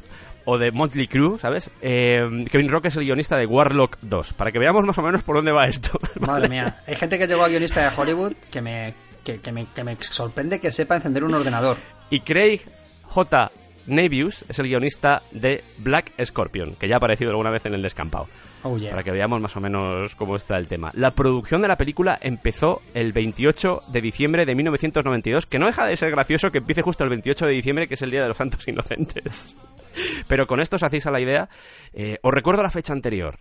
o 0.45 0.59
de 0.59 0.71
Motley 0.71 1.09
Crue, 1.09 1.39
¿sabes? 1.39 1.71
Eh, 1.81 2.45
Kevin 2.51 2.69
Rock 2.69 2.87
es 2.87 2.97
el 2.97 3.05
guionista 3.05 3.37
de 3.37 3.47
Warlock 3.47 3.99
2, 4.03 4.33
para 4.35 4.53
que 4.53 4.59
veamos 4.59 4.85
más 4.85 4.99
o 4.99 5.03
menos 5.03 5.23
por 5.23 5.37
dónde 5.37 5.53
va 5.53 5.67
esto. 5.67 5.99
Madre 6.21 6.49
mía, 6.49 6.83
hay 6.87 6.97
gente 6.97 7.19
que 7.19 7.27
llegó 7.27 7.45
a 7.45 7.49
guionista 7.49 7.83
de 7.83 7.97
Hollywood 7.97 8.33
que 8.51 8.61
me, 8.63 8.95
que, 9.25 9.53
me, 9.53 9.67
que 9.67 9.85
me 9.85 9.97
sorprende 10.01 10.61
que 10.61 10.71
sepa 10.71 10.97
encender 10.97 11.25
un 11.25 11.35
ordenador. 11.35 11.77
Y 12.11 12.21
Craig 12.21 12.61
J. 13.09 13.51
Nebius 13.87 14.45
es 14.49 14.59
el 14.59 14.69
guionista 14.69 15.23
de 15.31 15.65
Black 15.79 16.13
Scorpion, 16.25 16.75
que 16.77 16.89
ya 16.89 16.95
ha 16.95 16.99
aparecido 16.99 17.31
alguna 17.31 17.51
vez 17.51 17.67
en 17.67 17.75
el 17.75 17.83
descampado. 17.83 18.29
Oh, 18.65 18.77
para 18.79 19.03
que 19.03 19.11
veamos 19.11 19.41
más 19.41 19.57
o 19.57 19.61
menos 19.61 20.15
cómo 20.15 20.37
está 20.37 20.57
el 20.57 20.69
tema. 20.69 20.93
La 20.95 21.11
producción 21.11 21.63
de 21.63 21.69
la 21.69 21.77
película 21.77 22.19
empezó 22.23 22.81
el 22.95 23.13
28 23.13 23.83
de 23.89 24.01
diciembre 24.01 24.47
de 24.47 24.55
1992, 24.55 25.47
que 25.47 25.59
no 25.59 25.67
deja 25.67 25.85
de 25.85 25.97
ser 25.97 26.13
gracioso 26.13 26.53
que 26.53 26.59
empiece 26.59 26.83
justo 26.83 27.03
el 27.03 27.11
28 27.11 27.47
de 27.47 27.53
diciembre, 27.53 27.89
que 27.89 27.95
es 27.95 28.03
el 28.03 28.13
Día 28.13 28.23
de 28.23 28.29
los 28.29 28.37
Santos 28.37 28.67
Inocentes. 28.69 29.57
Pero 30.29 30.47
con 30.47 30.61
esto 30.61 30.77
os 30.77 30.83
hacéis 30.83 31.07
a 31.07 31.11
la 31.11 31.21
idea. 31.21 31.49
Eh, 31.93 32.19
os 32.23 32.33
recuerdo 32.33 32.63
la 32.63 32.71
fecha 32.71 32.93
anterior. 32.93 33.39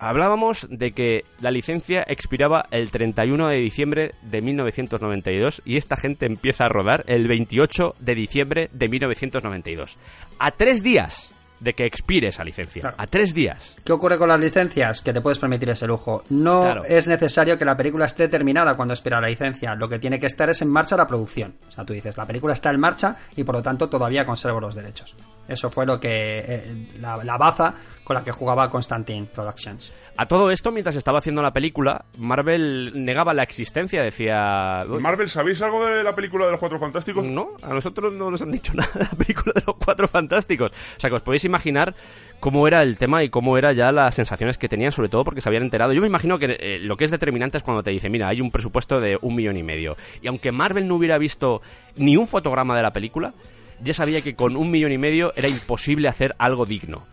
Hablábamos 0.00 0.66
de 0.70 0.92
que 0.92 1.26
la 1.42 1.50
licencia 1.50 2.02
expiraba 2.08 2.64
el 2.70 2.90
31 2.90 3.48
de 3.48 3.56
diciembre 3.56 4.14
de 4.22 4.40
1992 4.40 5.60
y 5.66 5.76
esta 5.76 5.98
gente 5.98 6.24
empieza 6.24 6.64
a 6.64 6.68
rodar 6.70 7.04
el 7.06 7.28
28 7.28 7.96
de 8.00 8.14
diciembre 8.14 8.70
de 8.72 8.88
1992. 8.88 9.98
A 10.38 10.52
tres 10.52 10.82
días 10.82 11.30
de 11.60 11.74
que 11.74 11.84
expire 11.84 12.28
esa 12.28 12.44
licencia. 12.44 12.94
A 12.96 13.06
tres 13.06 13.34
días. 13.34 13.76
¿Qué 13.84 13.92
ocurre 13.92 14.16
con 14.16 14.28
las 14.28 14.40
licencias? 14.40 15.02
Que 15.02 15.12
te 15.12 15.20
puedes 15.20 15.38
permitir 15.38 15.68
ese 15.68 15.86
lujo. 15.86 16.24
No 16.30 16.82
es 16.84 17.06
necesario 17.06 17.58
que 17.58 17.66
la 17.66 17.76
película 17.76 18.06
esté 18.06 18.28
terminada 18.28 18.76
cuando 18.76 18.94
expira 18.94 19.20
la 19.20 19.28
licencia. 19.28 19.74
Lo 19.74 19.88
que 19.88 19.98
tiene 19.98 20.18
que 20.18 20.26
estar 20.26 20.48
es 20.48 20.62
en 20.62 20.70
marcha 20.70 20.96
la 20.96 21.06
producción. 21.06 21.56
O 21.68 21.72
sea, 21.72 21.84
tú 21.84 21.92
dices, 21.92 22.16
la 22.16 22.26
película 22.26 22.54
está 22.54 22.70
en 22.70 22.80
marcha 22.80 23.16
y 23.36 23.44
por 23.44 23.54
lo 23.54 23.62
tanto 23.62 23.90
todavía 23.90 24.24
conservo 24.24 24.60
los 24.60 24.74
derechos. 24.74 25.14
Eso 25.50 25.68
fue 25.68 25.84
lo 25.84 25.98
que 25.98 26.38
eh, 26.46 26.86
la, 27.00 27.36
baza 27.36 27.74
con 28.04 28.14
la 28.14 28.22
que 28.22 28.30
jugaba 28.30 28.70
Constantine 28.70 29.26
Productions. 29.26 29.92
A 30.16 30.26
todo 30.26 30.50
esto, 30.50 30.70
mientras 30.70 30.94
estaba 30.94 31.18
haciendo 31.18 31.42
la 31.42 31.52
película, 31.52 32.04
Marvel 32.18 32.92
negaba 33.04 33.34
la 33.34 33.42
existencia, 33.42 34.00
decía... 34.00 34.84
Marvel, 34.86 35.28
¿sabéis 35.28 35.60
algo 35.62 35.84
de 35.84 36.04
la 36.04 36.14
película 36.14 36.44
de 36.44 36.52
los 36.52 36.60
Cuatro 36.60 36.78
Fantásticos? 36.78 37.26
No, 37.26 37.56
a 37.62 37.70
nosotros 37.70 38.12
no 38.12 38.30
nos 38.30 38.42
han 38.42 38.52
dicho 38.52 38.72
nada 38.76 38.90
de 38.94 39.00
la 39.00 39.10
película 39.10 39.52
de 39.56 39.62
los 39.66 39.74
Cuatro 39.76 40.06
Fantásticos. 40.06 40.70
O 40.70 41.00
sea, 41.00 41.10
que 41.10 41.16
os 41.16 41.22
podéis 41.22 41.44
imaginar 41.44 41.96
cómo 42.38 42.68
era 42.68 42.82
el 42.82 42.96
tema 42.96 43.24
y 43.24 43.28
cómo 43.28 43.58
era 43.58 43.72
ya 43.72 43.90
las 43.90 44.14
sensaciones 44.14 44.56
que 44.56 44.68
tenían, 44.68 44.92
sobre 44.92 45.08
todo 45.08 45.24
porque 45.24 45.40
se 45.40 45.48
habían 45.48 45.64
enterado. 45.64 45.92
Yo 45.92 46.00
me 46.00 46.06
imagino 46.06 46.38
que 46.38 46.56
eh, 46.60 46.78
lo 46.80 46.96
que 46.96 47.06
es 47.06 47.10
determinante 47.10 47.58
es 47.58 47.64
cuando 47.64 47.82
te 47.82 47.90
dice, 47.90 48.08
mira, 48.08 48.28
hay 48.28 48.40
un 48.40 48.52
presupuesto 48.52 49.00
de 49.00 49.18
un 49.20 49.34
millón 49.34 49.56
y 49.56 49.64
medio. 49.64 49.96
Y 50.22 50.28
aunque 50.28 50.52
Marvel 50.52 50.86
no 50.86 50.94
hubiera 50.94 51.18
visto 51.18 51.60
ni 51.96 52.16
un 52.16 52.28
fotograma 52.28 52.76
de 52.76 52.82
la 52.82 52.92
película 52.92 53.34
ya 53.82 53.94
sabía 53.94 54.20
que 54.20 54.34
con 54.34 54.56
un 54.56 54.70
millón 54.70 54.92
y 54.92 54.98
medio 54.98 55.32
era 55.36 55.48
imposible 55.48 56.08
hacer 56.08 56.34
algo 56.38 56.66
digno. 56.66 57.06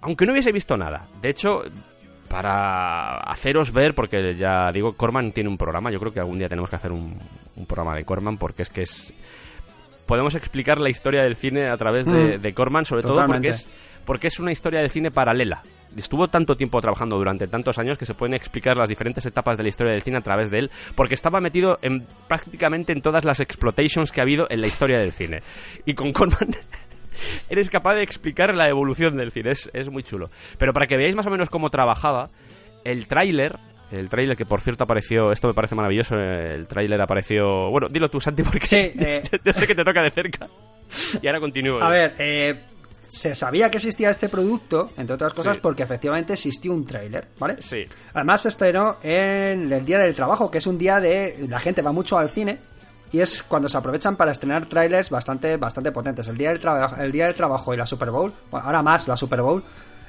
Aunque 0.00 0.26
no 0.26 0.32
hubiese 0.32 0.52
visto 0.52 0.76
nada. 0.76 1.08
De 1.20 1.30
hecho, 1.30 1.64
para 2.28 3.18
haceros 3.18 3.72
ver, 3.72 3.94
porque 3.94 4.34
ya 4.36 4.70
digo, 4.72 4.94
Corman 4.94 5.32
tiene 5.32 5.50
un 5.50 5.58
programa, 5.58 5.90
yo 5.90 5.98
creo 5.98 6.12
que 6.12 6.20
algún 6.20 6.38
día 6.38 6.48
tenemos 6.48 6.70
que 6.70 6.76
hacer 6.76 6.92
un, 6.92 7.18
programa 7.66 7.96
de 7.96 8.04
Corman, 8.04 8.38
porque 8.38 8.62
es 8.62 8.68
que 8.68 8.82
es... 8.82 9.12
Podemos 10.06 10.36
explicar 10.36 10.78
la 10.78 10.88
historia 10.88 11.24
del 11.24 11.34
cine 11.34 11.68
a 11.68 11.76
través 11.76 12.06
de, 12.06 12.38
mm. 12.38 12.54
Corman, 12.54 12.84
sobre 12.84 13.02
todo 13.02 13.26
porque 13.26 13.48
es, 13.48 13.68
porque 14.04 14.28
es 14.28 14.38
una 14.38 14.52
historia 14.52 14.80
del 14.80 14.90
cine 14.90 15.10
paralela 15.10 15.62
estuvo 15.96 16.28
tanto 16.28 16.56
tiempo 16.56 16.80
trabajando 16.80 17.16
durante 17.16 17.46
tantos 17.46 17.78
años 17.78 17.98
que 17.98 18.06
se 18.06 18.14
pueden 18.14 18.34
explicar 18.34 18.76
las 18.76 18.88
diferentes 18.88 19.24
etapas 19.26 19.56
de 19.56 19.62
la 19.62 19.68
historia 19.68 19.92
del 19.92 20.02
cine 20.02 20.18
a 20.18 20.22
través 20.22 20.50
de 20.50 20.60
él, 20.60 20.70
porque 20.94 21.14
estaba 21.14 21.40
metido 21.40 21.78
en 21.82 22.06
prácticamente 22.28 22.92
en 22.92 23.02
todas 23.02 23.24
las 23.24 23.40
exploitations 23.40 24.12
que 24.12 24.20
ha 24.20 24.24
habido 24.24 24.46
en 24.50 24.60
la 24.60 24.66
historia 24.66 24.98
del 24.98 25.12
cine. 25.12 25.40
Y 25.84 25.94
con 25.94 26.12
Corman 26.12 26.54
eres 27.50 27.70
capaz 27.70 27.94
de 27.94 28.02
explicar 28.02 28.54
la 28.54 28.68
evolución 28.68 29.16
del 29.16 29.32
cine, 29.32 29.50
es, 29.50 29.70
es 29.72 29.90
muy 29.90 30.02
chulo. 30.02 30.30
Pero 30.58 30.72
para 30.72 30.86
que 30.86 30.96
veáis 30.96 31.14
más 31.14 31.26
o 31.26 31.30
menos 31.30 31.50
cómo 31.50 31.70
trabajaba, 31.70 32.30
el 32.84 33.06
tráiler 33.06 33.56
el 33.90 34.08
tráiler 34.08 34.36
que 34.36 34.44
por 34.44 34.60
cierto 34.60 34.84
apareció, 34.84 35.30
esto 35.30 35.48
me 35.48 35.54
parece 35.54 35.74
maravilloso, 35.74 36.16
el 36.16 36.66
tráiler 36.66 37.00
apareció, 37.00 37.70
bueno, 37.70 37.86
dilo 37.88 38.08
tú 38.08 38.20
Santi 38.20 38.42
porque 38.42 38.66
sí, 38.66 38.76
eh. 38.98 39.22
yo 39.44 39.52
sé 39.52 39.66
que 39.66 39.74
te 39.74 39.84
toca 39.84 40.02
de 40.02 40.10
cerca. 40.10 40.48
Y 41.20 41.26
ahora 41.26 41.40
continúo. 41.40 41.82
A 41.82 41.90
ver, 41.90 42.14
eh, 42.18 42.54
se 43.08 43.34
sabía 43.34 43.70
que 43.70 43.78
existía 43.78 44.10
este 44.10 44.28
producto, 44.28 44.90
entre 44.96 45.14
otras 45.14 45.34
cosas, 45.34 45.58
porque 45.58 45.82
efectivamente 45.82 46.32
existió 46.32 46.72
un 46.72 46.84
tráiler, 46.84 47.28
¿vale? 47.38 47.56
Sí. 47.60 47.84
Además 48.14 48.42
se 48.42 48.48
estrenó 48.48 48.96
en 49.02 49.72
el 49.72 49.84
Día 49.84 49.98
del 49.98 50.14
Trabajo, 50.14 50.50
que 50.50 50.58
es 50.58 50.66
un 50.66 50.78
día 50.78 51.00
de... 51.00 51.46
La 51.48 51.60
gente 51.60 51.82
va 51.82 51.92
mucho 51.92 52.18
al 52.18 52.30
cine 52.30 52.58
y 53.12 53.20
es 53.20 53.42
cuando 53.42 53.68
se 53.68 53.78
aprovechan 53.78 54.16
para 54.16 54.32
estrenar 54.32 54.66
trailers 54.66 55.10
bastante, 55.10 55.56
bastante 55.56 55.92
potentes. 55.92 56.28
El 56.28 56.36
Día 56.36 56.50
del, 56.50 56.58
trabajo 56.58 56.96
el 56.96 57.12
día 57.12 57.26
del 57.26 57.34
Trabajo 57.34 57.74
y 57.74 57.76
la 57.76 57.86
Super 57.86 58.10
Bowl, 58.10 58.32
ahora 58.50 58.82
más 58.82 59.08
la 59.08 59.16
Super 59.16 59.42
Bowl, 59.42 59.62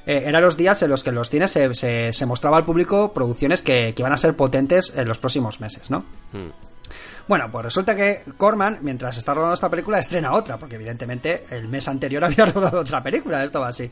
eh, 0.05 0.23
eran 0.25 0.41
los 0.41 0.57
días 0.57 0.81
en 0.83 0.89
los 0.89 1.03
que 1.03 1.09
en 1.09 1.15
los 1.15 1.29
cines 1.29 1.51
se, 1.51 2.13
se, 2.13 2.25
mostraba 2.25 2.57
al 2.57 2.63
público 2.63 3.13
producciones 3.13 3.61
que, 3.61 3.93
que, 3.95 4.01
iban 4.01 4.13
a 4.13 4.17
ser 4.17 4.35
potentes 4.35 4.93
en 4.95 5.07
los 5.07 5.17
próximos 5.17 5.59
meses, 5.59 5.91
¿no? 5.91 6.05
Hmm. 6.31 6.49
Bueno, 7.28 7.49
pues 7.51 7.65
resulta 7.65 7.95
que 7.95 8.23
Corman, 8.38 8.80
mientras 8.82 9.17
está 9.17 9.34
rodando 9.34 9.55
esta 9.55 9.69
película, 9.69 9.99
estrena 9.99 10.34
otra, 10.34 10.57
porque 10.57 10.75
evidentemente 10.75 11.43
el 11.51 11.67
mes 11.67 11.88
anterior 11.88 12.23
había 12.25 12.45
rodado 12.45 12.80
otra 12.80 13.03
película, 13.03 13.43
esto 13.43 13.59
va 13.59 13.67
así. 13.69 13.91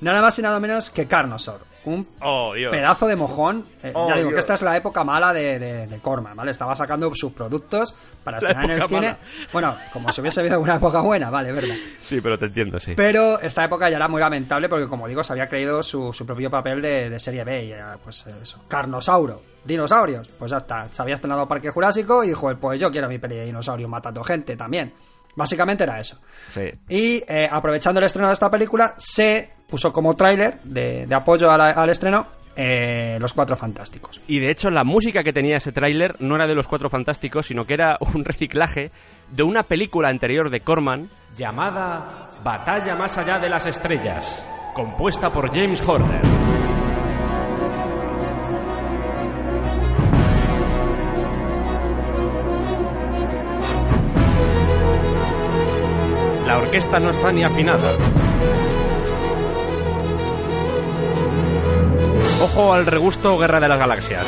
Nada 0.00 0.20
más 0.22 0.38
y 0.38 0.42
nada 0.42 0.60
menos 0.60 0.90
que 0.90 1.06
Carnosaur. 1.06 1.60
Un 1.84 2.04
Oh, 2.20 2.52
pedazo 2.52 3.06
de 3.06 3.14
mojón. 3.14 3.64
Eh, 3.80 3.92
Oh, 3.94 4.08
ya 4.08 4.16
digo 4.16 4.30
Dios. 4.30 4.34
que 4.34 4.40
esta 4.40 4.54
es 4.54 4.62
la 4.62 4.76
época 4.76 5.04
mala 5.04 5.32
de, 5.32 5.60
de, 5.60 5.86
de 5.86 5.98
Corman, 6.00 6.34
¿vale? 6.36 6.50
Estaba 6.50 6.74
sacando 6.74 7.14
sus 7.14 7.32
productos 7.32 7.94
para 8.24 8.38
estrenar 8.38 8.64
en 8.64 8.70
el 8.82 8.88
cine. 8.88 9.16
Bueno, 9.52 9.72
como 9.92 10.10
si 10.12 10.20
hubiese 10.20 10.40
habido 10.40 10.58
una 10.58 10.74
época 10.74 11.00
buena, 11.00 11.30
vale, 11.30 11.52
verdad. 11.52 11.76
Sí, 12.00 12.20
pero 12.20 12.36
te 12.36 12.46
entiendo, 12.46 12.80
sí. 12.80 12.94
Pero 12.96 13.38
esta 13.40 13.62
época 13.64 13.88
ya 13.88 13.96
era 13.98 14.08
muy 14.08 14.20
lamentable 14.20 14.68
porque, 14.68 14.88
como 14.88 15.06
digo, 15.06 15.22
se 15.22 15.32
había 15.32 15.48
creído 15.48 15.80
su, 15.84 16.12
su 16.12 16.26
propio 16.26 16.50
papel 16.50 16.82
de, 16.82 17.08
de 17.08 17.20
serie 17.20 17.44
B. 17.44 17.66
Y 17.66 17.70
era, 17.72 17.96
pues 18.02 18.24
eso, 18.42 18.60
Carnosauro, 18.66 19.40
dinosaurios. 19.64 20.26
Pues 20.40 20.50
ya 20.50 20.56
está, 20.56 20.88
se 20.90 21.00
había 21.02 21.14
estrenado 21.14 21.46
Parque 21.46 21.70
Jurásico 21.70 22.24
y 22.24 22.28
dijo, 22.28 22.52
pues 22.56 22.80
yo 22.80 22.90
quiero 22.90 23.08
mi 23.08 23.18
peli 23.18 23.36
de 23.36 23.44
dinosaurios 23.44 23.88
matando 23.88 24.24
gente 24.24 24.56
también. 24.56 24.92
Básicamente 25.36 25.84
era 25.84 26.00
eso. 26.00 26.18
Sí. 26.50 26.70
Y 26.88 27.22
eh, 27.28 27.48
aprovechando 27.50 28.00
el 28.00 28.06
estreno 28.06 28.28
de 28.28 28.34
esta 28.34 28.50
película, 28.50 28.94
se 28.98 29.50
puso 29.68 29.92
como 29.92 30.14
tráiler 30.16 30.60
de, 30.64 31.06
de 31.06 31.14
apoyo 31.14 31.54
la- 31.56 31.70
al 31.70 31.90
estreno 31.90 32.26
eh, 32.56 33.18
Los 33.20 33.34
Cuatro 33.34 33.54
Fantásticos. 33.54 34.20
Y 34.26 34.38
de 34.38 34.50
hecho, 34.50 34.70
la 34.70 34.82
música 34.82 35.22
que 35.22 35.32
tenía 35.34 35.58
ese 35.58 35.72
tráiler 35.72 36.16
no 36.20 36.36
era 36.36 36.46
de 36.46 36.54
los 36.54 36.66
Cuatro 36.66 36.88
Fantásticos, 36.88 37.46
sino 37.46 37.64
que 37.66 37.74
era 37.74 37.96
un 38.14 38.24
reciclaje 38.24 38.90
de 39.30 39.42
una 39.42 39.62
película 39.62 40.08
anterior 40.08 40.48
de 40.48 40.60
Corman 40.60 41.10
llamada 41.36 42.30
Batalla 42.42 42.94
más 42.96 43.18
allá 43.18 43.38
de 43.38 43.50
las 43.50 43.66
estrellas, 43.66 44.42
compuesta 44.74 45.30
por 45.30 45.52
James 45.54 45.86
Horner. 45.86 46.45
Orquesta 56.66 56.98
no 56.98 57.10
está 57.10 57.30
ni 57.32 57.44
afinada. 57.44 57.92
Ojo 62.42 62.72
al 62.74 62.86
regusto 62.86 63.38
Guerra 63.38 63.60
de 63.60 63.68
las 63.68 63.78
Galaxias. 63.78 64.26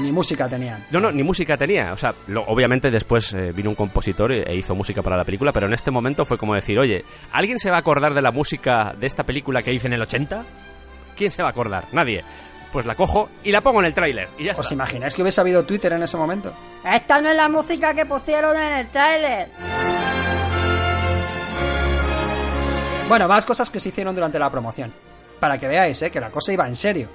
Ni, 0.00 0.12
música 0.12 0.48
tenían. 0.48 0.84
No, 0.90 1.00
no, 1.00 1.10
ni 1.12 1.22
música 1.22 1.56
tenía. 1.56 1.92
O 1.92 1.96
sea, 1.96 2.14
lo- 2.28 2.44
obviamente 2.46 2.90
después 2.90 3.34
eh, 3.34 3.52
vino 3.52 3.70
un 3.70 3.76
compositor 3.76 4.32
e 4.32 4.42
e 4.42 4.56
hizo 4.56 4.74
música 4.74 5.02
para 5.02 5.16
la 5.16 5.24
película, 5.24 5.52
pero 5.52 5.66
en 5.66 5.74
este 5.74 5.90
momento 5.90 6.24
fue 6.24 6.38
como 6.38 6.54
decir, 6.54 6.78
oye, 6.78 7.04
¿alguien 7.32 7.58
se 7.58 7.70
va 7.70 7.76
a 7.76 7.80
acordar 7.80 8.14
de 8.14 8.22
la 8.22 8.30
música 8.30 8.94
de 8.98 9.06
esta 9.06 9.24
película 9.24 9.62
que 9.62 9.72
hice 9.72 9.86
en 9.88 9.92
el 9.94 10.02
80? 10.02 10.44
¿Quién 11.16 11.30
se 11.30 11.42
va 11.42 11.48
a 11.48 11.50
acordar? 11.50 11.84
Nadie. 11.92 12.22
Pues 12.72 12.84
la 12.84 12.94
cojo 12.94 13.30
y 13.42 13.50
la 13.50 13.60
pongo 13.62 13.80
en 13.80 13.86
el 13.86 13.94
tráiler 13.94 14.28
y 14.38 14.44
ya 14.44 14.52
¿Os 14.52 14.58
está. 14.60 14.74
imagináis 14.74 15.14
que 15.14 15.22
hubiese 15.22 15.40
habido 15.40 15.64
Twitter 15.64 15.92
en 15.94 16.02
ese 16.02 16.16
momento? 16.18 16.52
Esta 16.84 17.20
no 17.20 17.30
es 17.30 17.36
la 17.36 17.48
música 17.48 17.94
que 17.94 18.04
pusieron 18.04 18.56
en 18.56 18.72
el 18.74 18.88
tráiler. 18.88 19.48
Bueno, 23.08 23.26
más 23.26 23.46
cosas 23.46 23.70
que 23.70 23.80
se 23.80 23.88
hicieron 23.88 24.14
durante 24.14 24.38
la 24.38 24.50
promoción. 24.50 24.92
Para 25.40 25.58
que 25.58 25.66
veáis, 25.66 26.02
eh, 26.02 26.10
que 26.10 26.20
la 26.20 26.30
cosa 26.30 26.52
iba 26.52 26.66
en 26.66 26.76
serio. 26.76 27.08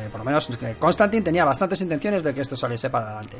Eh, 0.00 0.08
por 0.10 0.18
lo 0.20 0.24
menos 0.24 0.48
eh, 0.50 0.76
Constantine 0.78 1.22
tenía 1.22 1.44
bastantes 1.44 1.80
intenciones 1.80 2.22
de 2.24 2.34
que 2.34 2.40
esto 2.40 2.56
saliese 2.56 2.90
para 2.90 3.06
adelante. 3.06 3.36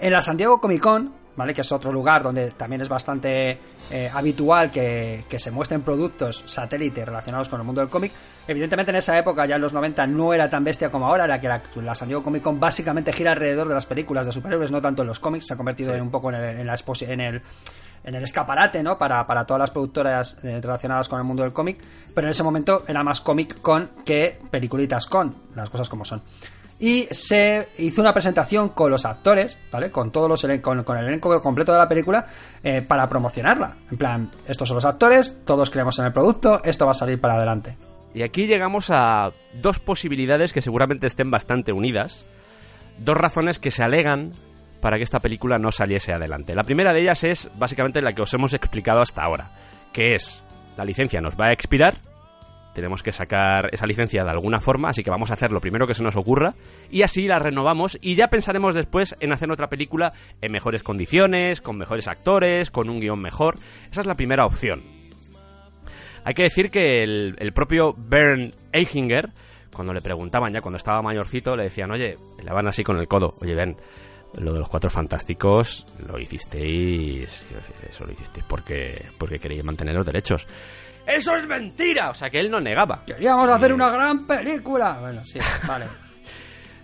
En 0.00 0.12
la 0.12 0.22
San 0.22 0.36
Diego 0.36 0.60
Comic 0.60 0.80
Con, 0.80 1.12
¿vale? 1.36 1.52
Que 1.54 1.60
es 1.60 1.70
otro 1.72 1.92
lugar 1.92 2.22
donde 2.22 2.50
también 2.52 2.80
es 2.80 2.88
bastante 2.88 3.58
eh, 3.90 4.10
habitual 4.12 4.70
que, 4.70 5.24
que 5.28 5.38
se 5.38 5.50
muestren 5.50 5.82
productos 5.82 6.42
satélites 6.46 7.04
relacionados 7.06 7.48
con 7.50 7.60
el 7.60 7.66
mundo 7.66 7.82
del 7.82 7.90
cómic. 7.90 8.10
Evidentemente 8.48 8.90
en 8.90 8.96
esa 8.96 9.18
época, 9.18 9.44
ya 9.46 9.56
en 9.56 9.62
los 9.62 9.72
90, 9.74 10.06
no 10.06 10.32
era 10.32 10.48
tan 10.48 10.64
bestia 10.64 10.90
como 10.90 11.06
ahora, 11.06 11.26
la 11.26 11.40
que 11.40 11.48
la, 11.48 11.62
la 11.76 11.94
San 11.94 12.08
Diego 12.08 12.22
Comic 12.22 12.42
Con 12.42 12.58
básicamente 12.58 13.12
gira 13.12 13.32
alrededor 13.32 13.68
de 13.68 13.74
las 13.74 13.84
películas 13.86 14.24
de 14.26 14.32
superhéroes, 14.32 14.72
no 14.72 14.80
tanto 14.80 15.02
en 15.02 15.08
los 15.08 15.20
cómics, 15.20 15.46
se 15.46 15.54
ha 15.54 15.56
convertido 15.56 15.94
en 15.94 16.02
un 16.02 16.10
poco 16.10 16.30
en 16.30 16.36
el, 16.36 16.58
en 16.60 16.66
la 16.66 16.74
exposi- 16.74 17.08
en 17.08 17.20
el 17.20 17.42
en 18.02 18.14
el 18.14 18.22
escaparate, 18.24 18.82
¿no? 18.82 18.96
Para, 18.96 19.26
para 19.26 19.44
todas 19.44 19.60
las 19.60 19.70
productoras 19.70 20.38
eh, 20.42 20.58
relacionadas 20.62 21.06
con 21.06 21.18
el 21.18 21.24
mundo 21.26 21.42
del 21.42 21.52
cómic, 21.52 21.78
pero 22.14 22.26
en 22.26 22.30
ese 22.30 22.42
momento 22.42 22.82
era 22.88 23.04
más 23.04 23.20
cómic 23.20 23.60
con 23.60 23.90
que 24.06 24.40
peliculitas 24.50 25.04
con, 25.04 25.34
las 25.54 25.68
cosas 25.68 25.86
como 25.90 26.06
son. 26.06 26.22
Y 26.80 27.06
se 27.10 27.68
hizo 27.76 28.00
una 28.00 28.14
presentación 28.14 28.70
con 28.70 28.90
los 28.90 29.04
actores, 29.04 29.58
¿vale? 29.70 29.90
Con 29.90 30.10
todos 30.10 30.28
los 30.28 30.60
con, 30.62 30.82
con 30.82 30.96
el 30.96 31.06
elenco 31.06 31.40
completo 31.42 31.72
de 31.72 31.78
la 31.78 31.88
película 31.88 32.26
eh, 32.64 32.82
para 32.86 33.06
promocionarla. 33.08 33.76
En 33.90 33.98
plan, 33.98 34.30
estos 34.48 34.66
son 34.66 34.76
los 34.76 34.86
actores, 34.86 35.38
todos 35.44 35.68
creemos 35.68 35.98
en 35.98 36.06
el 36.06 36.12
producto, 36.12 36.62
esto 36.64 36.86
va 36.86 36.92
a 36.92 36.94
salir 36.94 37.20
para 37.20 37.34
adelante. 37.34 37.76
Y 38.14 38.22
aquí 38.22 38.46
llegamos 38.46 38.90
a 38.90 39.30
dos 39.60 39.78
posibilidades 39.78 40.52
que 40.52 40.62
seguramente 40.62 41.06
estén 41.06 41.30
bastante 41.30 41.72
unidas. 41.72 42.26
Dos 42.98 43.16
razones 43.16 43.58
que 43.58 43.70
se 43.70 43.82
alegan 43.82 44.32
para 44.80 44.96
que 44.96 45.04
esta 45.04 45.20
película 45.20 45.58
no 45.58 45.70
saliese 45.70 46.12
adelante. 46.12 46.54
La 46.54 46.64
primera 46.64 46.92
de 46.92 47.02
ellas 47.02 47.22
es 47.24 47.50
básicamente 47.58 48.00
la 48.00 48.14
que 48.14 48.22
os 48.22 48.34
hemos 48.34 48.54
explicado 48.54 49.00
hasta 49.00 49.22
ahora, 49.22 49.50
que 49.92 50.14
es 50.14 50.42
la 50.76 50.84
licencia 50.84 51.20
nos 51.20 51.38
va 51.38 51.46
a 51.46 51.52
expirar, 51.52 51.94
tenemos 52.74 53.02
que 53.02 53.12
sacar 53.12 53.68
esa 53.72 53.86
licencia 53.86 54.24
de 54.24 54.30
alguna 54.30 54.60
forma, 54.60 54.90
así 54.90 55.02
que 55.02 55.10
vamos 55.10 55.30
a 55.30 55.34
hacer 55.34 55.52
lo 55.52 55.60
primero 55.60 55.86
que 55.86 55.94
se 55.94 56.02
nos 56.02 56.16
ocurra 56.16 56.54
y 56.90 57.02
así 57.02 57.26
la 57.26 57.38
renovamos 57.38 57.98
y 58.00 58.14
ya 58.14 58.28
pensaremos 58.28 58.74
después 58.74 59.16
en 59.20 59.32
hacer 59.32 59.50
otra 59.50 59.68
película 59.68 60.12
en 60.40 60.52
mejores 60.52 60.82
condiciones, 60.82 61.60
con 61.60 61.76
mejores 61.76 62.08
actores, 62.08 62.70
con 62.70 62.88
un 62.88 63.00
guion 63.00 63.20
mejor. 63.20 63.56
Esa 63.90 64.00
es 64.00 64.06
la 64.06 64.14
primera 64.14 64.46
opción. 64.46 64.82
Hay 66.24 66.34
que 66.34 66.42
decir 66.42 66.70
que 66.70 67.02
el, 67.02 67.52
propio 67.54 67.94
Bern 67.96 68.54
Eichinger, 68.72 69.30
cuando 69.74 69.94
le 69.94 70.02
preguntaban 70.02 70.52
ya 70.52 70.60
cuando 70.60 70.76
estaba 70.76 71.00
mayorcito, 71.02 71.56
le 71.56 71.64
decían, 71.64 71.90
oye, 71.90 72.18
le 72.42 72.52
van 72.52 72.68
así 72.68 72.84
con 72.84 72.98
el 72.98 73.08
codo, 73.08 73.34
oye, 73.40 73.54
ven, 73.54 73.76
lo 74.38 74.52
de 74.52 74.58
los 74.60 74.68
cuatro 74.68 74.90
fantásticos 74.90 75.86
lo 76.06 76.18
hicisteis, 76.18 77.44
eso 77.88 78.04
lo 78.04 78.12
hicisteis 78.12 78.44
porque, 78.46 79.06
porque 79.18 79.38
queréis 79.38 79.64
mantener 79.64 79.94
los 79.94 80.06
derechos. 80.06 80.46
¡Eso 81.10 81.36
es 81.36 81.46
mentira! 81.46 82.10
O 82.10 82.14
sea 82.14 82.30
que 82.30 82.40
él 82.40 82.50
no 82.50 82.60
negaba. 82.60 83.04
Queríamos 83.04 83.48
hacer 83.50 83.72
una 83.72 83.90
gran 83.90 84.26
película. 84.26 84.98
Bueno, 85.00 85.24
sí, 85.24 85.38
vale. 85.68 85.86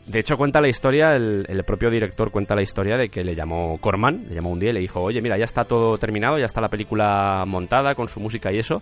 De 0.07 0.21
hecho, 0.21 0.37
cuenta 0.37 0.61
la 0.61 0.69
historia, 0.69 1.17
el, 1.17 1.45
el 1.49 1.65
propio 1.65 1.91
director 1.91 2.31
cuenta 2.31 2.55
la 2.55 2.63
historia 2.63 2.97
de 2.97 3.09
que 3.09 3.25
le 3.25 3.35
llamó 3.35 3.79
Corman, 3.79 4.27
le 4.29 4.35
llamó 4.37 4.51
un 4.51 4.61
día 4.61 4.71
y 4.71 4.75
le 4.75 4.81
dijo, 4.81 5.01
oye, 5.01 5.21
mira, 5.21 5.37
ya 5.37 5.45
está 5.45 5.65
todo 5.65 5.99
terminado, 5.99 6.39
ya 6.39 6.47
está 6.47 6.61
la 6.61 6.69
película 6.69 7.45
montada 7.45 7.95
con 7.97 8.07
su 8.09 8.21
música 8.21 8.53
y 8.53 8.59
eso, 8.61 8.81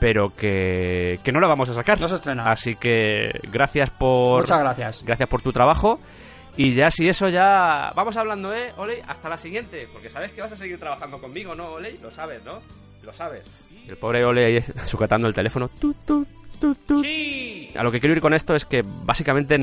pero 0.00 0.34
que, 0.34 1.18
que 1.22 1.32
no 1.32 1.40
la 1.40 1.48
vamos 1.48 1.68
a 1.68 1.74
sacar. 1.74 2.00
No 2.00 2.08
se 2.08 2.14
estrena. 2.14 2.50
Así 2.50 2.76
que 2.76 3.30
gracias 3.52 3.90
por... 3.90 4.40
Muchas 4.40 4.60
gracias. 4.60 5.04
Gracias 5.04 5.28
por 5.28 5.42
tu 5.42 5.52
trabajo. 5.52 6.00
Y 6.56 6.74
ya 6.74 6.90
si 6.90 7.08
eso 7.08 7.28
ya... 7.28 7.92
Vamos 7.94 8.16
hablando, 8.16 8.54
¿eh, 8.54 8.72
Oley? 8.76 8.98
Hasta 9.06 9.28
la 9.28 9.36
siguiente, 9.36 9.88
porque 9.92 10.08
sabes 10.08 10.32
que 10.32 10.40
vas 10.40 10.52
a 10.52 10.56
seguir 10.56 10.78
trabajando 10.78 11.20
conmigo, 11.20 11.54
¿no, 11.54 11.72
Oley? 11.72 11.98
Lo 12.02 12.10
sabes, 12.10 12.42
¿no? 12.44 12.60
Lo 13.02 13.12
sabes. 13.12 13.63
El 13.88 13.96
pobre 13.96 14.24
Oley 14.24 14.44
ahí 14.44 14.64
sujetando 14.86 15.28
el 15.28 15.34
teléfono. 15.34 15.68
Tut, 15.68 15.96
tut. 16.04 16.28
A 17.76 17.82
lo 17.82 17.92
que 17.92 18.00
quiero 18.00 18.14
ir 18.14 18.20
con 18.20 18.32
esto 18.32 18.54
es 18.54 18.64
que 18.64 18.82
básicamente, 18.84 19.56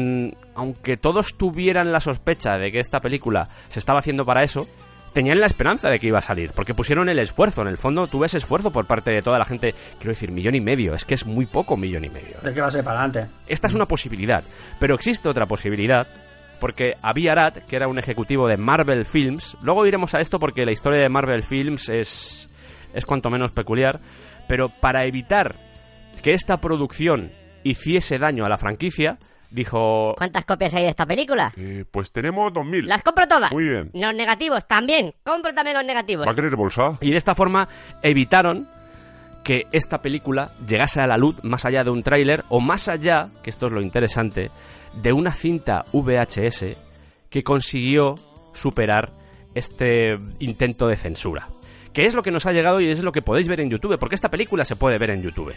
aunque 0.56 0.98
todos 0.98 1.36
tuvieran 1.36 1.92
la 1.92 2.00
sospecha 2.00 2.58
de 2.58 2.72
que 2.72 2.80
esta 2.80 3.00
película 3.00 3.50
se 3.70 3.80
estaba 3.80 4.00
haciendo 4.00 4.26
para 4.26 4.44
eso, 4.44 4.68
tenían 5.14 5.40
la 5.40 5.46
esperanza 5.46 5.90
de 5.90 6.00
que 6.00 6.08
iba 6.08 6.20
a 6.20 6.22
salir, 6.22 6.52
porque 6.52 6.74
pusieron 6.74 7.10
el 7.10 7.20
esfuerzo. 7.20 7.62
En 7.62 7.70
el 7.70 7.78
fondo, 7.78 8.08
tú 8.08 8.20
ves 8.20 8.34
esfuerzo 8.34 8.72
por 8.72 8.86
parte 8.86 9.12
de 9.12 9.22
toda 9.22 9.40
la 9.40 9.46
gente. 9.46 9.74
Quiero 9.98 10.12
decir, 10.12 10.32
millón 10.32 10.56
y 10.56 10.62
medio. 10.62 10.94
Es 10.94 11.06
que 11.06 11.16
es 11.16 11.26
muy 11.26 11.46
poco 11.46 11.78
millón 11.78 12.06
y 12.06 12.10
medio. 12.10 12.38
¿De 12.44 12.54
qué 12.54 12.62
va 12.62 12.68
a 12.68 12.72
ser 12.72 12.84
para 12.84 13.00
adelante? 13.00 13.34
Esta 13.48 13.68
es 13.68 13.74
una 13.74 13.86
posibilidad, 13.86 14.44
pero 14.80 14.96
existe 14.96 15.30
otra 15.30 15.46
posibilidad. 15.46 16.08
Porque 16.60 16.94
Avi 17.02 17.28
Arad, 17.28 17.54
que 17.54 17.76
era 17.76 17.88
un 17.88 17.98
ejecutivo 17.98 18.48
de 18.48 18.56
Marvel 18.56 19.06
Films, 19.06 19.58
luego 19.64 19.88
iremos 19.88 20.14
a 20.14 20.22
esto 20.22 20.38
porque 20.38 20.64
la 20.64 20.72
historia 20.72 21.02
de 21.02 21.10
Marvel 21.10 21.42
Films 21.42 21.90
es, 21.90 22.51
es 22.94 23.06
cuanto 23.06 23.30
menos 23.30 23.52
peculiar, 23.52 24.00
pero 24.48 24.70
para 24.70 25.06
evitar 25.06 25.56
que 26.24 26.34
esta 26.34 26.62
producción 26.62 27.32
hiciese 27.64 28.20
daño 28.20 28.46
a 28.46 28.50
la 28.50 28.58
franquicia, 28.58 29.18
dijo... 29.50 30.14
¿Cuántas 30.18 30.46
copias 30.46 30.74
hay 30.74 30.84
de 30.84 30.90
esta 30.90 31.06
película? 31.06 31.54
Eh, 31.58 31.86
pues 31.90 32.12
tenemos 32.12 32.52
2.000. 32.54 32.86
Las 32.86 33.04
compro 33.04 33.28
todas. 33.28 33.52
Muy 33.52 33.66
bien. 33.66 33.92
Los 33.94 34.16
negativos 34.16 34.68
también. 34.68 35.14
Compro 35.24 35.54
también 35.54 35.78
los 35.78 35.86
negativos. 35.86 36.28
¿Va 36.28 36.32
a 36.32 36.36
querer 36.36 36.56
bolsa? 36.56 36.98
Y 37.02 37.12
de 37.12 37.18
esta 37.18 37.36
forma 37.36 37.68
evitaron 38.02 38.68
que 39.44 39.64
esta 39.72 40.02
película 40.02 40.52
llegase 40.68 41.02
a 41.02 41.08
la 41.08 41.18
luz 41.18 41.44
más 41.44 41.66
allá 41.66 41.82
de 41.84 41.90
un 41.90 42.04
tráiler 42.04 42.44
o 42.50 42.60
más 42.60 42.88
allá, 42.88 43.30
que 43.44 43.50
esto 43.50 43.68
es 43.68 43.74
lo 43.74 43.82
interesante, 43.82 44.52
de 44.94 45.14
una 45.14 45.32
cinta 45.32 45.86
VHS 45.94 46.78
que 47.30 47.44
consiguió 47.44 48.16
superar 48.54 49.12
este 49.56 50.18
intento 50.40 50.88
de 50.88 50.96
censura. 50.96 51.48
Que 51.94 52.06
es 52.06 52.14
lo 52.14 52.24
que 52.24 52.32
nos 52.32 52.46
ha 52.46 52.54
llegado 52.54 52.80
y 52.80 52.90
es 52.90 53.04
lo 53.04 53.12
que 53.12 53.22
podéis 53.22 53.48
ver 53.48 53.60
en 53.60 53.70
YouTube, 53.70 54.00
porque 54.00 54.16
esta 54.16 54.30
película 54.30 54.64
se 54.64 54.76
puede 54.76 54.98
ver 54.98 55.10
en 55.10 55.22
YouTube. 55.22 55.54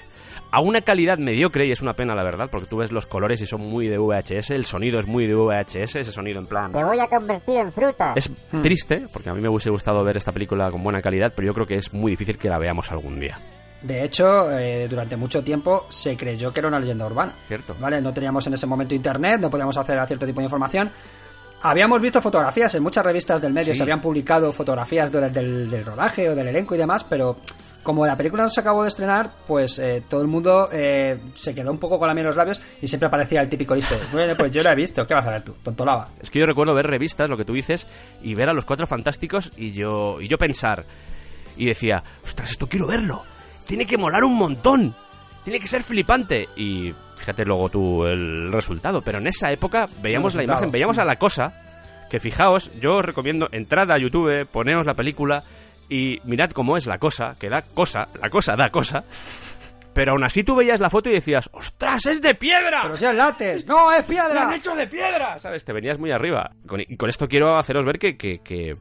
A 0.51 0.61
una 0.61 0.81
calidad 0.81 1.19
mediocre, 1.19 1.67
y 1.67 1.71
es 1.71 1.81
una 1.81 1.95
pena 1.95 2.15
la 2.15 2.25
verdad, 2.25 2.49
porque 2.51 2.67
tú 2.67 2.79
ves 2.79 2.93
los 2.93 3.07
colores 3.07 3.41
y 3.41 3.47
son 3.47 3.61
muy 3.61 3.89
de 3.89 3.99
VHS, 3.99 4.51
el 4.51 4.65
sonido 4.65 4.99
es 4.99 5.07
muy 5.07 5.27
de 5.27 5.35
VHS, 5.35 5.97
ese 5.97 6.13
sonido 6.13 6.41
en 6.41 6.47
plan... 6.47 6.73
Te 6.73 6.83
voy 6.83 6.99
a 6.99 7.07
convertir 7.07 7.57
en 7.57 7.73
fruta. 7.73 8.15
Es 8.17 8.31
triste, 8.63 9.07
porque 9.13 9.31
a 9.31 9.35
mí 9.35 9.41
me 9.41 9.49
hubiese 9.49 9.71
gustado 9.71 10.03
ver 10.03 10.17
esta 10.17 10.33
película 10.33 10.71
con 10.71 10.83
buena 10.83 11.01
calidad, 11.01 11.33
pero 11.35 11.47
yo 11.47 11.55
creo 11.55 11.67
que 11.67 11.77
es 11.77 11.93
muy 11.93 12.11
difícil 12.13 12.37
que 12.37 12.49
la 12.49 12.59
veamos 12.59 12.91
algún 12.91 13.21
día. 13.21 13.39
De 13.85 14.03
hecho, 14.03 14.51
eh, 14.59 14.89
durante 14.89 15.15
mucho 15.15 15.45
tiempo 15.45 15.85
se 15.91 16.17
creyó 16.17 16.53
que 16.53 16.61
era 16.61 16.69
una 16.69 16.81
leyenda 16.81 17.07
urbana. 17.07 17.35
Cierto. 17.47 17.77
¿Vale? 17.79 18.01
No 18.01 18.15
teníamos 18.15 18.47
en 18.47 18.55
ese 18.55 18.67
momento 18.67 18.95
internet, 18.95 19.39
no 19.41 19.51
podíamos 19.51 19.77
acceder 19.77 20.01
a 20.01 20.07
cierto 20.07 20.25
tipo 20.25 20.41
de 20.41 20.45
información. 20.45 20.91
Habíamos 21.67 22.01
visto 22.01 22.21
fotografías 22.21 22.75
en 22.75 22.83
muchas 22.83 23.05
revistas 23.05 23.41
del 23.41 23.53
medio, 23.53 23.73
Sí. 23.73 23.79
se 23.79 23.83
habían 23.83 24.01
publicado 24.01 24.53
fotografías 24.53 25.11
del, 25.11 25.33
del- 25.33 25.71
del 25.71 25.85
rodaje 25.85 26.29
o 26.29 26.35
del 26.35 26.49
elenco 26.49 26.75
y 26.75 26.79
demás, 26.79 27.05
pero 27.05 27.39
como 27.83 28.07
la 28.07 28.17
película 28.17 28.43
no 28.43 28.51
se 28.51 28.61
acabó 28.61 28.83
de 28.83 28.89
estrenar, 28.89 29.31
pues 29.47 29.79
eh, 29.79 30.03
todo 30.09 30.21
el 30.21 30.29
mundo 30.29 30.69
eh, 30.73 31.19
se 31.35 31.55
quedó 31.55 31.71
un 31.71 31.79
poco 31.79 31.99
con 31.99 32.07
la 32.09 32.13
miel 32.15 32.25
en 32.25 32.29
los 32.29 32.37
labios 32.37 32.61
y 32.83 32.87
siempre 32.89 33.07
aparecía 33.09 33.41
el 33.41 33.49
típico 33.49 33.75
listo. 33.75 33.95
Bueno, 34.13 34.35
pues 34.37 34.53
yo 34.53 34.63
la 34.63 34.73
he 34.73 34.75
visto, 34.75 35.07
¿qué 35.07 35.15
vas 35.15 35.27
a 35.27 35.31
ver 35.31 35.43
tú? 35.43 35.55
Tontolaba. 35.63 36.09
Es 36.21 36.31
que 36.31 36.39
yo 36.39 36.45
recuerdo 36.47 36.75
ver 36.75 36.87
revistas, 36.87 37.31
lo 37.31 37.37
que 37.39 37.45
tú 37.47 37.55
dices, 37.55 37.87
y 38.23 38.35
ver 38.35 38.51
a 38.51 38.53
los 38.53 38.67
cuatro 38.67 38.87
fantásticos 38.87 39.51
y 39.57 39.73
yo, 39.73 40.21
y 40.21 40.29
yo 40.29 40.37
pensar, 40.37 40.85
y 41.57 41.65
decía, 41.67 42.03
ostras, 42.23 42.51
esto 42.53 42.67
quiero 42.69 42.87
verlo, 42.87 43.23
tiene 43.67 43.87
que 43.87 43.97
molar 43.97 44.25
un 44.25 44.35
montón, 44.37 44.95
tiene 45.45 45.61
que 45.61 45.67
ser 45.67 45.83
flipante. 45.83 46.49
Y 46.57 46.93
fíjate 47.25 47.45
luego 47.47 47.71
tú 47.71 48.05
el 48.05 48.53
resultado, 48.53 49.01
pero 49.01 49.17
en 49.19 49.27
esa 49.27 49.51
época 49.51 49.89
veíamos 50.03 50.35
la 50.35 50.43
imagen, 50.45 50.71
veíamos 50.71 50.99
a 50.99 51.07
la 51.07 51.17
cosa, 51.17 51.55
que 52.11 52.19
fijaos, 52.21 52.71
yo 52.79 52.97
os 52.97 53.05
recomiendo, 53.05 53.49
entrad 53.51 53.91
a 53.91 53.97
YouTube, 53.97 54.47
poneos 54.47 54.85
la 54.85 54.93
película 54.93 55.43
y 55.89 56.21
mirad 56.25 56.51
cómo 56.51 56.77
es 56.77 56.87
la 56.87 56.99
cosa, 56.99 57.35
que 57.41 57.49
da 57.49 57.63
cosa, 57.63 58.09
la 58.21 58.29
cosa 58.29 58.57
da 58.57 58.69
cosa. 58.69 59.05
Pero 59.95 60.13
aún 60.13 60.25
así 60.25 60.43
tú 60.45 60.55
veías 60.57 60.81
la 60.81 60.91
foto 60.91 61.09
y 61.09 61.13
decías, 61.15 61.49
¡ostras, 61.53 62.05
es 62.07 62.21
de 62.21 62.35
piedra! 62.35 62.81
Pero 62.83 62.97
si 62.97 63.07
es 63.07 63.15
látex, 63.15 63.65
no, 63.67 63.91
es 63.93 64.01
¡Lo 64.01 64.07
piedra. 64.07 64.43
han 64.49 64.53
hecho 64.53 64.75
de 64.75 64.87
piedra! 64.89 65.39
¿Sabes? 65.39 65.65
Te 65.65 65.73
venías 65.73 65.99
muy 65.99 66.11
arriba. 66.11 66.51
Con- 66.67 66.81
y 66.81 66.97
con 66.97 67.09
esto 67.09 67.27
quiero 67.29 67.57
haceros 67.57 67.85
ver 67.87 67.99
que, 68.01 68.17
que, 68.19 68.41
que, 68.41 68.73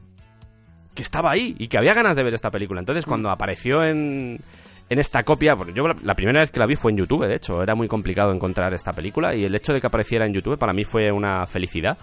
que 0.94 1.02
estaba 1.02 1.30
ahí 1.30 1.54
y 1.58 1.68
que 1.68 1.78
había 1.78 1.94
ganas 1.94 2.16
de 2.16 2.24
ver 2.24 2.34
esta 2.34 2.50
película. 2.50 2.80
Entonces, 2.80 3.06
cuando 3.06 3.30
apareció 3.30 3.84
en, 3.84 4.40
en 4.88 4.98
esta 4.98 5.22
copia, 5.22 5.54
bueno, 5.54 5.72
yo 5.72 5.86
la, 5.88 5.96
la 6.02 6.14
primera 6.14 6.40
vez 6.40 6.50
que 6.50 6.60
la 6.60 6.66
vi 6.66 6.76
fue 6.76 6.90
en 6.92 6.98
YouTube, 6.98 7.26
de 7.26 7.36
hecho, 7.36 7.62
era 7.62 7.74
muy 7.74 7.88
complicado 7.88 8.32
encontrar 8.32 8.74
esta 8.74 8.92
película 8.92 9.34
y 9.34 9.44
el 9.44 9.54
hecho 9.54 9.72
de 9.72 9.80
que 9.80 9.86
apareciera 9.86 10.26
en 10.26 10.32
YouTube 10.32 10.58
para 10.58 10.72
mí 10.72 10.84
fue 10.84 11.10
una 11.10 11.46
felicidad. 11.46 11.96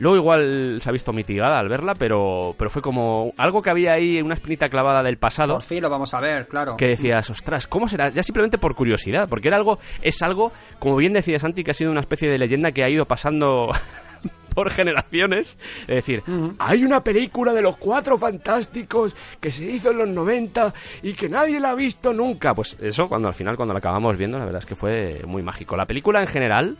Luego 0.00 0.16
igual 0.16 0.78
se 0.80 0.88
ha 0.88 0.92
visto 0.92 1.12
mitigada 1.12 1.58
al 1.58 1.68
verla, 1.68 1.94
pero, 1.94 2.54
pero 2.58 2.70
fue 2.70 2.80
como 2.80 3.34
algo 3.36 3.60
que 3.60 3.68
había 3.68 3.92
ahí, 3.92 4.22
una 4.22 4.32
espinita 4.32 4.70
clavada 4.70 5.02
del 5.02 5.18
pasado 5.18 5.54
Por 5.54 5.62
fin 5.62 5.82
lo 5.82 5.90
vamos 5.90 6.14
a 6.14 6.20
ver, 6.20 6.48
claro. 6.48 6.78
que 6.78 6.88
decías, 6.88 7.28
ostras, 7.28 7.66
¿cómo 7.66 7.86
será? 7.86 8.08
Ya 8.08 8.22
simplemente 8.22 8.56
por 8.56 8.74
curiosidad, 8.74 9.28
porque 9.28 9.48
era 9.48 9.58
algo, 9.58 9.78
es 10.00 10.22
algo, 10.22 10.52
como 10.78 10.96
bien 10.96 11.12
decía 11.12 11.38
Santi, 11.38 11.62
que 11.62 11.72
ha 11.72 11.74
sido 11.74 11.90
una 11.90 12.00
especie 12.00 12.30
de 12.30 12.38
leyenda 12.38 12.72
que 12.72 12.82
ha 12.82 12.88
ido 12.88 13.04
pasando 13.04 13.70
por 14.54 14.70
generaciones. 14.70 15.58
Es 15.82 15.96
decir, 15.96 16.22
hay 16.58 16.84
una 16.84 17.02
película 17.02 17.52
de 17.52 17.62
los 17.62 17.76
cuatro 17.76 18.18
fantásticos 18.18 19.16
que 19.40 19.50
se 19.50 19.64
hizo 19.64 19.90
en 19.90 19.98
los 19.98 20.08
90 20.08 20.74
y 21.02 21.12
que 21.14 21.28
nadie 21.28 21.60
la 21.60 21.70
ha 21.70 21.74
visto 21.74 22.12
nunca. 22.12 22.54
Pues 22.54 22.76
eso, 22.80 23.08
cuando 23.08 23.28
al 23.28 23.34
final, 23.34 23.56
cuando 23.56 23.74
la 23.74 23.78
acabamos 23.78 24.16
viendo, 24.16 24.38
la 24.38 24.44
verdad 24.44 24.60
es 24.60 24.66
que 24.66 24.74
fue 24.74 25.22
muy 25.26 25.42
mágico. 25.42 25.76
La 25.76 25.86
película 25.86 26.20
en 26.20 26.26
general 26.26 26.76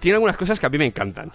tiene 0.00 0.16
algunas 0.16 0.36
cosas 0.36 0.58
que 0.60 0.66
a 0.66 0.68
mí 0.68 0.78
me 0.78 0.86
encantan. 0.86 1.30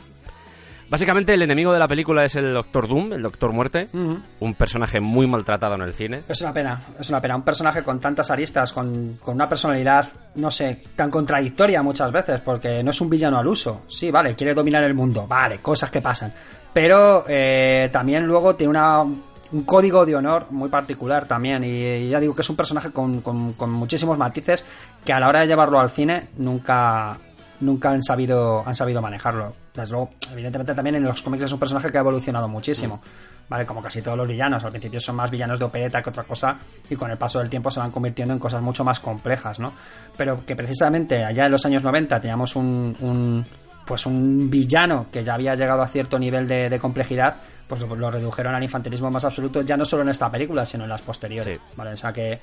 Básicamente 0.92 1.34
el 1.34 1.42
enemigo 1.42 1.72
de 1.72 1.80
la 1.80 1.88
película 1.88 2.26
es 2.26 2.36
el 2.36 2.54
Doctor 2.54 2.86
Doom, 2.89 3.14
el 3.14 3.22
Doctor 3.22 3.54
Muerte, 3.54 3.88
un 3.94 4.54
personaje 4.56 5.00
muy 5.00 5.26
maltratado 5.26 5.76
en 5.76 5.82
el 5.84 5.94
cine. 5.94 6.24
Es 6.28 6.42
una 6.42 6.52
pena, 6.52 6.84
es 7.00 7.08
una 7.10 7.22
pena. 7.22 7.38
Un 7.38 7.44
personaje 7.44 7.82
con 7.82 7.98
tantas 8.02 8.30
aristas, 8.30 8.74
con, 8.74 9.18
con 9.24 9.36
una 9.36 9.48
personalidad, 9.48 10.06
no 10.36 10.52
sé, 10.52 10.82
tan 10.98 11.10
contradictoria 11.10 11.82
muchas 11.82 12.12
veces, 12.12 12.42
porque 12.42 12.84
no 12.84 12.92
es 12.92 13.00
un 13.00 13.10
villano 13.10 13.39
al 13.39 13.48
uso. 13.48 13.84
Sí, 13.88 14.12
vale, 14.12 14.36
quiere 14.36 14.54
dominar 14.54 14.84
el 14.84 14.94
mundo, 14.94 15.26
vale, 15.26 15.60
cosas 15.60 15.89
que 15.89 16.02
pasan. 16.02 16.34
Pero 16.74 17.24
eh, 17.26 17.88
también 17.89 18.26
luego 18.26 18.56
tiene 18.56 18.72
una, 18.72 19.02
un 19.02 19.64
código 19.66 20.06
de 20.06 20.16
honor 20.18 20.48
muy 20.50 20.68
particular 20.68 21.26
también. 21.26 21.64
Y, 21.64 22.10
ya 22.10 22.20
digo 22.20 22.36
que 22.36 22.42
es 22.42 22.50
un 22.50 22.58
personaje 22.58 22.92
con, 22.92 23.22
con- 23.22 23.54
con 23.54 23.72
muchísimos 23.72 24.18
matices 24.18 24.66
que 25.06 25.14
a 25.14 25.22
la 25.22 25.30
hora 25.30 25.39
de 25.39 25.48
llevarlo 25.48 25.80
al 25.80 25.89
cine 25.89 26.28
nunca, 26.38 27.18
nunca 27.62 27.91
han 27.91 28.03
sabido, 28.03 28.64
han 28.66 28.76
sabido 28.76 29.01
manejarlo. 29.01 29.53
Desde 29.74 29.91
luego, 29.91 30.12
evidentemente 30.32 30.74
también 30.74 30.95
en 30.95 31.03
los 31.03 31.22
cómics 31.22 31.45
es 31.45 31.51
un 31.51 31.59
personaje 31.59 31.89
que 31.89 31.97
ha 31.97 32.01
evolucionado 32.01 32.47
muchísimo. 32.47 33.01
¿Vale? 33.47 33.66
Como 33.66 33.82
casi 33.82 34.01
todos 34.01 34.18
los 34.18 34.28
villanos. 34.28 34.64
Al 34.64 34.72
principio 34.72 34.99
son 34.99 35.16
más 35.16 35.30
villanos 35.30 35.59
de 35.59 35.66
opereta 35.66 36.01
que 36.01 36.09
otra 36.09 36.24
cosa. 36.24 36.57
Y 36.89 36.95
con 36.95 37.12
el 37.12 37.18
paso 37.18 37.39
del 37.39 37.49
tiempo 37.49 37.70
se 37.70 37.80
van 37.80 37.91
convirtiendo 37.91 38.34
en 38.34 38.39
cosas 38.39 38.62
mucho 38.62 38.84
más 38.84 38.99
complejas, 38.99 39.59
¿no? 39.59 39.74
Pero 40.16 40.45
que 40.45 40.55
precisamente 40.55 41.24
allá 41.24 41.45
en 41.45 41.51
los 41.51 41.66
años 41.66 41.84
90 41.84 42.20
teníamos 42.22 42.55
un. 42.55 42.95
un, 43.01 43.45
pues 43.86 44.05
un 44.05 44.49
villano 44.49 45.07
que 45.12 45.24
ya 45.24 45.34
había 45.34 45.55
llegado 45.55 45.82
a 45.82 45.88
cierto 45.88 46.18
nivel 46.18 46.47
de, 46.47 46.70
de 46.70 46.80
complejidad, 46.80 47.38
pues 47.72 47.82
lo, 47.84 48.12
redujeron 48.12 48.54
al 48.54 48.62
infantilismo 48.62 49.10
más 49.10 49.24
absoluto, 49.24 49.62
ya 49.62 49.78
no 49.78 49.86
solo 49.86 50.04
en 50.04 50.10
esta 50.10 50.30
película, 50.30 50.66
sino 50.66 50.84
en 50.84 50.90
las 50.90 51.02
posteriores. 51.02 51.58
Sí. 51.58 51.64
¿vale? 51.78 51.94
O 51.94 51.98
sea 51.98 52.12
que 52.12 52.38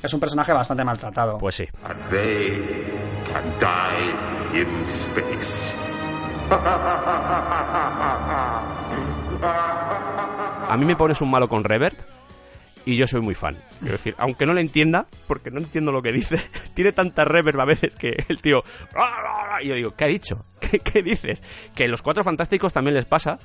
es 0.00 0.14
un 0.14 0.20
personaje 0.20 0.52
bastante 0.52 0.84
maltratado. 0.84 1.36
Pues 1.38 1.56
sí. 1.56 1.64
And 1.82 2.00
they 2.10 2.62
can 3.26 3.58
die 3.58 4.60
in 4.60 4.82
space. 4.82 5.74
A 10.68 10.76
mí 10.78 10.84
me 10.84 10.94
pones 10.94 11.20
un 11.20 11.30
malo 11.30 11.48
con 11.48 11.64
reverb 11.64 11.96
y 12.86 12.96
yo 12.96 13.08
soy 13.08 13.20
muy 13.20 13.34
fan. 13.34 13.58
Quiero 13.80 13.94
decir, 13.94 14.14
aunque 14.16 14.46
no 14.46 14.54
le 14.54 14.60
entienda, 14.60 15.06
porque 15.26 15.50
no 15.50 15.58
entiendo 15.58 15.90
lo 15.90 16.02
que 16.02 16.12
dice, 16.12 16.36
tiene 16.74 16.92
tanta 16.92 17.24
reverb 17.24 17.60
a 17.60 17.64
veces 17.64 17.96
que 17.96 18.14
el 18.28 18.40
tío... 18.40 18.62
Y 19.60 19.66
yo 19.66 19.74
digo, 19.74 19.90
¿qué 19.96 20.04
ha 20.04 20.08
dicho? 20.08 20.44
¿Qué, 20.60 20.78
qué 20.78 21.02
dices? 21.02 21.42
Que 21.74 21.86
en 21.86 21.90
los 21.90 22.00
Cuatro 22.00 22.22
Fantásticos 22.22 22.72
también 22.72 22.94
les 22.94 23.06
pasa 23.06 23.40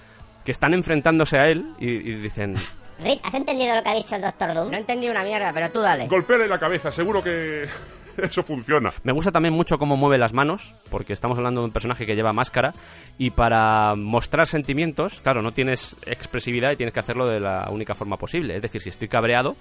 que 0.46 0.52
están 0.52 0.74
enfrentándose 0.74 1.38
a 1.38 1.48
él 1.48 1.66
y, 1.80 1.90
y 1.90 2.16
dicen... 2.16 2.56
Rick, 3.00 3.22
¿has 3.24 3.34
entendido 3.34 3.76
lo 3.76 3.84
que 3.84 3.90
ha 3.90 3.96
dicho 3.96 4.16
el 4.16 4.22
Doctor 4.22 4.54
Doom? 4.54 4.72
No 4.72 4.78
entendí 4.78 5.10
una 5.10 5.24
mierda, 5.24 5.52
pero 5.54 5.70
tú 5.72 5.82
dale. 5.82 6.08
Golpéale 6.08 6.48
la 6.48 6.60
cabeza, 6.60 6.92
seguro 6.92 7.24
que 7.24 7.68
eso 8.18 8.44
funciona. 8.44 8.94
Me 9.04 9.12
gusta 9.12 9.32
también 9.32 9.54
mucho 9.54 9.78
cómo 9.78 9.98
mueve 9.98 10.18
las 10.18 10.32
manos, 10.34 10.74
porque 10.92 11.12
estamos 11.14 11.38
hablando 11.38 11.62
de 11.62 11.66
un 11.68 11.72
personaje 11.74 12.06
que 12.06 12.16
lleva 12.16 12.34
máscara 12.34 12.74
y 13.18 13.32
para 13.32 13.96
mostrar 13.96 14.46
sentimientos, 14.48 15.20
claro, 15.22 15.42
no 15.42 15.52
tienes 15.54 15.98
expresividad 16.06 16.72
y 16.72 16.76
tienes 16.76 16.94
que 16.94 17.00
hacerlo 17.00 17.28
de 17.28 17.40
la 17.40 17.68
única 17.72 17.96
forma 17.96 18.18
posible. 18.18 18.56
Es 18.56 18.62
decir, 18.62 18.82
si 18.82 18.90
estoy 18.90 19.08
cabreado, 19.08 19.56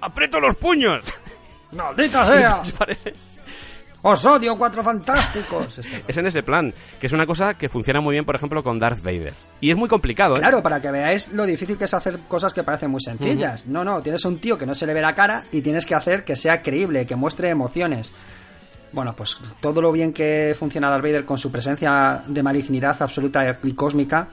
aprieto 0.00 0.38
los 0.40 0.54
puños. 0.56 1.02
¡Maldita 1.72 2.32
sea! 2.32 2.62
Parece- 2.78 3.12
¡Os 4.08 4.24
odio, 4.24 4.56
cuatro 4.56 4.84
fantásticos! 4.84 5.80
Es 6.06 6.16
en 6.16 6.26
ese 6.28 6.44
plan, 6.44 6.72
que 7.00 7.08
es 7.08 7.12
una 7.12 7.26
cosa 7.26 7.54
que 7.54 7.68
funciona 7.68 8.00
muy 8.00 8.12
bien, 8.12 8.24
por 8.24 8.36
ejemplo, 8.36 8.62
con 8.62 8.78
Darth 8.78 9.02
Vader. 9.02 9.34
Y 9.60 9.70
es 9.72 9.76
muy 9.76 9.88
complicado, 9.88 10.36
¿eh? 10.36 10.38
Claro, 10.38 10.62
para 10.62 10.80
que 10.80 10.92
veáis 10.92 11.32
lo 11.32 11.44
difícil 11.44 11.76
que 11.76 11.86
es 11.86 11.94
hacer 11.94 12.20
cosas 12.28 12.54
que 12.54 12.62
parecen 12.62 12.88
muy 12.92 13.00
sencillas. 13.00 13.66
No, 13.66 13.82
no, 13.82 14.00
tienes 14.02 14.24
un 14.24 14.38
tío 14.38 14.56
que 14.56 14.64
no 14.64 14.76
se 14.76 14.86
le 14.86 14.94
ve 14.94 15.00
la 15.00 15.16
cara 15.16 15.42
y 15.50 15.60
tienes 15.60 15.84
que 15.86 15.96
hacer 15.96 16.22
que 16.22 16.36
sea 16.36 16.62
creíble, 16.62 17.04
que 17.04 17.16
muestre 17.16 17.48
emociones. 17.48 18.12
Bueno, 18.92 19.12
pues 19.16 19.38
todo 19.60 19.82
lo 19.82 19.90
bien 19.90 20.12
que 20.12 20.54
funciona 20.56 20.88
Darth 20.88 21.02
Vader 21.02 21.24
con 21.24 21.38
su 21.38 21.50
presencia 21.50 22.22
de 22.28 22.42
malignidad 22.44 22.96
absoluta 23.02 23.58
y 23.64 23.72
cósmica, 23.72 24.28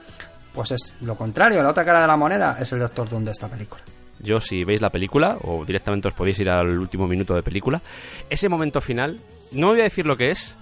pues 0.52 0.70
es 0.70 0.94
lo 1.00 1.16
contrario. 1.16 1.60
La 1.64 1.70
otra 1.70 1.84
cara 1.84 2.00
de 2.00 2.06
la 2.06 2.16
moneda 2.16 2.58
es 2.60 2.72
el 2.72 2.78
Doctor 2.78 3.08
Doom 3.08 3.24
de 3.24 3.32
esta 3.32 3.48
película. 3.48 3.82
Yo, 4.20 4.40
si 4.40 4.62
veis 4.62 4.80
la 4.80 4.90
película, 4.90 5.36
o 5.42 5.64
directamente 5.64 6.06
os 6.06 6.14
podéis 6.14 6.38
ir 6.38 6.48
al 6.48 6.78
último 6.78 7.08
minuto 7.08 7.34
de 7.34 7.42
película, 7.42 7.82
ese 8.30 8.48
momento 8.48 8.80
final, 8.80 9.18
no 9.52 9.68
voy 9.68 9.80
a 9.80 9.84
decir 9.84 10.06
lo 10.06 10.16
que 10.16 10.30
es, 10.30 10.56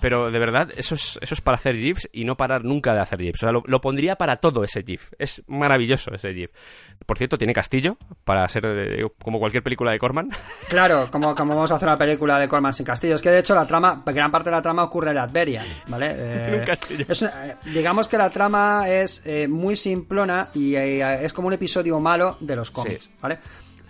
pero 0.00 0.30
de 0.30 0.38
verdad, 0.38 0.70
eso 0.78 0.94
es, 0.94 1.18
eso 1.20 1.34
es 1.34 1.42
para 1.42 1.56
hacer 1.56 1.76
GIFs 1.76 2.08
y 2.10 2.24
no 2.24 2.34
parar 2.34 2.64
nunca 2.64 2.94
de 2.94 3.00
hacer 3.00 3.20
GIFs. 3.20 3.40
O 3.42 3.44
sea, 3.44 3.52
lo, 3.52 3.62
lo 3.66 3.82
pondría 3.82 4.16
para 4.16 4.36
todo 4.36 4.64
ese 4.64 4.82
GIF. 4.82 5.10
Es 5.18 5.42
maravilloso 5.46 6.10
ese 6.14 6.32
GIF. 6.32 6.50
Por 7.04 7.18
cierto, 7.18 7.36
tiene 7.36 7.52
castillo, 7.52 7.98
para 8.24 8.48
ser 8.48 8.64
eh, 8.64 9.06
como 9.22 9.38
cualquier 9.38 9.62
película 9.62 9.90
de 9.92 9.98
Corman. 9.98 10.30
Claro, 10.70 11.08
como, 11.10 11.34
como 11.34 11.54
vamos 11.54 11.70
a 11.72 11.74
hacer 11.74 11.86
una 11.88 11.98
película 11.98 12.38
de 12.38 12.48
Corman 12.48 12.72
sin 12.72 12.86
castillo. 12.86 13.14
Es 13.16 13.20
que 13.20 13.28
de 13.30 13.40
hecho 13.40 13.54
la 13.54 13.66
trama, 13.66 14.02
gran 14.06 14.30
parte 14.30 14.48
de 14.48 14.56
la 14.56 14.62
trama 14.62 14.84
ocurre 14.84 15.10
en 15.10 15.16
Latveria, 15.16 15.64
¿vale? 15.88 16.14
Eh, 16.16 16.56
un 16.60 16.64
castillo. 16.64 17.04
es 17.06 17.22
eh, 17.22 17.28
digamos 17.66 18.08
que 18.08 18.16
la 18.16 18.30
trama 18.30 18.88
es 18.88 19.20
eh, 19.26 19.48
muy 19.48 19.76
simplona 19.76 20.48
y 20.54 20.76
eh, 20.76 21.24
es 21.24 21.32
como 21.34 21.48
un 21.48 21.54
episodio 21.54 22.00
malo 22.00 22.38
de 22.40 22.56
los 22.56 22.70
cómics, 22.70 23.04
Sí. 23.04 23.10
¿vale? 23.20 23.38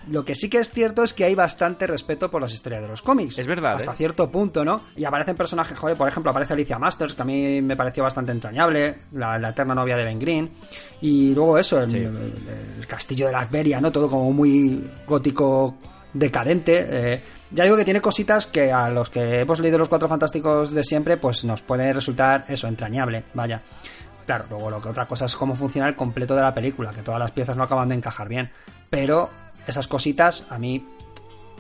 Lo 0.09 0.25
que 0.25 0.35
sí 0.35 0.49
que 0.49 0.59
es 0.59 0.71
cierto 0.71 1.05
es 1.05 1.13
que 1.13 1.25
hay 1.25 1.35
bastante 1.35 1.87
respeto 1.87 2.31
por 2.31 2.41
las 2.41 2.53
historias 2.55 2.83
de 2.83 2.89
los 2.89 3.03
cómics. 3.03 3.39
Es 3.39 3.47
verdad, 3.47 3.75
Hasta 3.77 3.93
¿eh? 3.93 3.97
cierto 3.97 4.31
punto, 4.31 4.65
¿no? 4.65 4.81
Y 4.97 5.05
aparecen 5.05 5.37
personajes, 5.37 5.79
joder, 5.79 5.97
por 5.97 6.09
ejemplo, 6.09 6.31
aparece 6.31 6.55
Alicia 6.55 6.79
Masters, 6.79 7.15
que 7.15 7.23
a 7.23 7.25
mí 7.25 7.61
me 7.61 7.77
pareció 7.77 8.03
bastante 8.03 8.33
entrañable, 8.33 8.95
la, 9.13 9.39
la 9.39 9.51
eterna 9.51 9.75
novia 9.75 9.97
de 9.97 10.05
Ben 10.05 10.19
Green. 10.19 10.51
Y 11.03 11.35
luego 11.35 11.59
eso, 11.59 11.83
el, 11.83 11.95
el- 11.95 12.33
el 12.79 12.87
castillo 12.87 13.27
de 13.27 13.33
Latveria, 13.33 13.81
¿no? 13.81 13.93
Todo 13.93 14.09
como 14.09 14.33
muy 14.33 14.91
gótico 15.07 15.77
decadente. 16.15 16.87
eh, 16.89 17.23
ya 17.53 17.65
digo 17.65 17.77
que 17.77 17.85
tiene 17.85 18.01
cositas 18.01 18.47
que 18.47 18.73
a 18.73 18.89
los 18.89 19.11
que 19.11 19.41
hemos 19.41 19.61
leído 19.61 19.77
los 19.79 19.89
cuatro 19.89 20.09
fantásticos 20.09 20.73
de 20.73 20.83
siempre, 20.85 21.17
pues 21.19 21.45
nos 21.45 21.63
puede 21.63 21.93
resultar 21.93 22.45
eso, 22.49 22.69
entrañable, 22.69 23.25
vaya. 23.35 23.61
Claro, 24.27 24.45
luego 24.49 24.71
lo 24.71 24.81
que 24.81 24.89
otra 24.89 25.07
cosa 25.07 25.25
es 25.25 25.35
cómo 25.35 25.57
funciona 25.57 25.89
el 25.89 25.97
completo 25.97 26.37
de 26.37 26.43
la 26.43 26.55
película, 26.55 26.91
que 26.91 27.03
todas 27.03 27.19
las 27.19 27.33
piezas 27.33 27.57
no 27.57 27.65
acaban 27.65 27.89
de 27.89 27.97
encajar 27.97 28.29
bien. 28.29 28.51
Pero 28.89 29.29
esas 29.67 29.87
cositas 29.89 30.47
a 30.51 30.59
mí, 30.59 30.85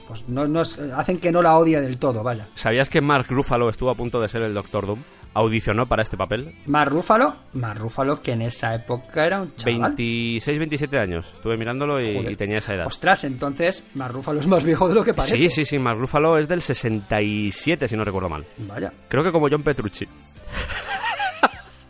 pues 0.08 0.28
no, 0.28 0.46
no 0.46 0.62
es- 0.62 0.78
hacen 0.96 1.18
que 1.18 1.30
no 1.32 1.42
la 1.42 1.56
odie 1.56 1.80
del 1.80 1.98
todo, 1.98 2.22
vaya. 2.22 2.48
¿Sabías 2.54 2.88
que 2.88 3.00
Mark 3.00 3.26
Ruffalo 3.28 3.68
estuvo 3.68 3.90
a 3.90 3.94
punto 3.94 4.20
de 4.20 4.28
ser 4.28 4.42
el 4.42 4.54
Doctor 4.54 4.86
Doom? 4.86 5.00
Audicionó 5.32 5.86
para 5.86 6.02
este 6.02 6.16
papel. 6.16 6.52
Más 6.66 6.88
Rúfalo, 6.88 7.36
más 7.52 7.78
Rúfalo 7.78 8.20
que 8.20 8.32
en 8.32 8.42
esa 8.42 8.74
época 8.74 9.24
era 9.24 9.42
un 9.42 9.54
chaval. 9.54 9.94
26, 9.94 10.58
27 10.58 10.98
años. 10.98 11.30
Estuve 11.34 11.56
mirándolo 11.56 12.00
y, 12.00 12.34
tenía 12.34 12.58
esa 12.58 12.74
edad. 12.74 12.88
Ostras, 12.88 13.22
entonces 13.22 13.84
más 13.94 14.10
Rúfalo 14.10 14.40
es 14.40 14.48
más 14.48 14.64
viejo 14.64 14.88
de 14.88 14.96
lo 14.96 15.04
que 15.04 15.14
parece. 15.14 15.36
Sí, 15.38 15.48
sí, 15.48 15.64
sí, 15.64 15.78
Mark 15.78 16.00
Ruffalo 16.00 16.36
es 16.36 16.48
del 16.48 16.62
67, 16.62 17.86
si 17.86 17.96
no 17.96 18.02
recuerdo 18.02 18.28
mal. 18.28 18.44
Vaya. 18.58 18.92
Creo 19.08 19.22
que 19.22 19.30
como 19.30 19.48
John 19.48 19.62
Petrucci. 19.62 20.08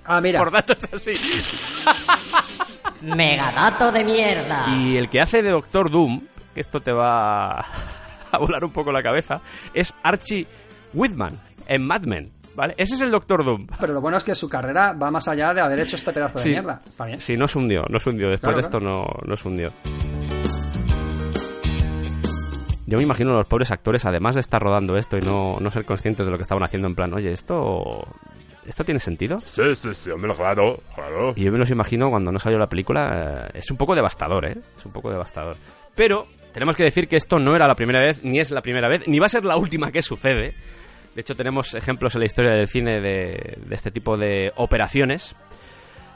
Ah, 0.04 0.20
mira. 0.20 0.38
Por 0.44 0.50
datos 0.52 0.76
así. 0.92 1.12
Megadato 3.02 3.90
de 3.92 4.04
mierda. 4.04 4.66
Y 4.76 4.96
el 4.96 5.08
que 5.08 5.20
hace 5.20 5.42
de 5.42 5.50
Doctor 5.50 5.90
Doom 5.90 6.20
que 6.54 6.60
esto 6.60 6.80
te 6.80 6.92
va 6.92 7.60
a 7.60 8.38
volar 8.38 8.64
un 8.64 8.72
poco 8.72 8.90
la 8.92 9.02
cabeza, 9.02 9.40
es 9.74 9.94
Archie 10.02 10.46
Whitman 10.94 11.38
en 11.68 11.86
Mad 11.86 12.02
Men. 12.02 12.32
¿Vale? 12.56 12.74
Ese 12.76 12.94
es 12.96 13.00
el 13.02 13.12
Doctor 13.12 13.44
Doom. 13.44 13.68
Pero 13.78 13.92
lo 13.94 14.00
bueno 14.00 14.16
es 14.18 14.24
que 14.24 14.34
su 14.34 14.48
carrera 14.48 14.92
va 14.92 15.10
más 15.12 15.28
allá 15.28 15.54
de 15.54 15.60
haber 15.60 15.78
hecho 15.78 15.94
este 15.94 16.12
pedazo 16.12 16.38
de 16.38 16.42
Sí. 16.44 16.50
mierda. 16.50 16.80
Está 16.84 17.04
bien. 17.06 17.20
Sí, 17.20 17.36
no 17.36 17.46
se 17.46 17.58
hundió, 17.58 17.84
no 17.88 18.00
se 18.00 18.10
hundió. 18.10 18.28
Después 18.28 18.54
Claro, 18.54 18.56
de 18.56 18.60
esto 18.62 18.80
no, 18.80 19.06
no 19.24 19.36
se 19.36 19.48
hundió. 19.48 19.70
Yo 22.86 22.96
me 22.98 23.04
imagino 23.04 23.32
a 23.34 23.36
los 23.36 23.46
pobres 23.46 23.70
actores, 23.70 24.04
además 24.04 24.34
de 24.34 24.40
estar 24.40 24.60
rodando 24.60 24.96
esto 24.96 25.16
y 25.16 25.20
no, 25.20 25.58
no 25.60 25.70
ser 25.70 25.84
conscientes 25.84 26.26
de 26.26 26.32
lo 26.32 26.36
que 26.38 26.42
estaban 26.42 26.64
haciendo, 26.64 26.88
en 26.88 26.96
plan, 26.96 27.14
oye, 27.14 27.30
esto. 27.32 28.02
¿Esto 28.70 28.84
tiene 28.84 29.00
sentido? 29.00 29.40
Sí, 29.40 29.74
sí, 29.74 29.88
sí, 29.94 30.10
hombre, 30.10 30.32
claro, 30.32 30.80
claro. 30.94 31.32
Y 31.34 31.42
yo 31.42 31.50
me 31.50 31.58
los 31.58 31.72
imagino 31.72 32.08
cuando 32.08 32.30
no 32.30 32.38
salió 32.38 32.56
la 32.56 32.68
película. 32.68 33.48
eh, 33.52 33.58
es 33.58 33.68
un 33.72 33.76
poco 33.76 33.96
devastador, 33.96 34.46
¿eh? 34.46 34.56
Es 34.78 34.86
un 34.86 34.92
poco 34.92 35.10
devastador. 35.10 35.56
Pero 35.96 36.28
tenemos 36.52 36.76
que 36.76 36.84
decir 36.84 37.08
que 37.08 37.16
esto 37.16 37.40
no 37.40 37.56
era 37.56 37.66
la 37.66 37.74
primera 37.74 37.98
vez, 37.98 38.22
ni 38.22 38.38
es 38.38 38.52
la 38.52 38.62
primera 38.62 38.88
vez, 38.88 39.08
ni 39.08 39.18
va 39.18 39.26
a 39.26 39.28
ser 39.28 39.44
la 39.44 39.56
última 39.56 39.90
que 39.90 40.02
sucede. 40.02 40.54
De 41.16 41.20
hecho, 41.20 41.34
tenemos 41.34 41.74
ejemplos 41.74 42.14
en 42.14 42.20
la 42.20 42.26
historia 42.26 42.52
del 42.52 42.68
cine 42.68 43.00
de, 43.00 43.58
de 43.66 43.74
este 43.74 43.90
tipo 43.90 44.16
de 44.16 44.52
operaciones 44.54 45.34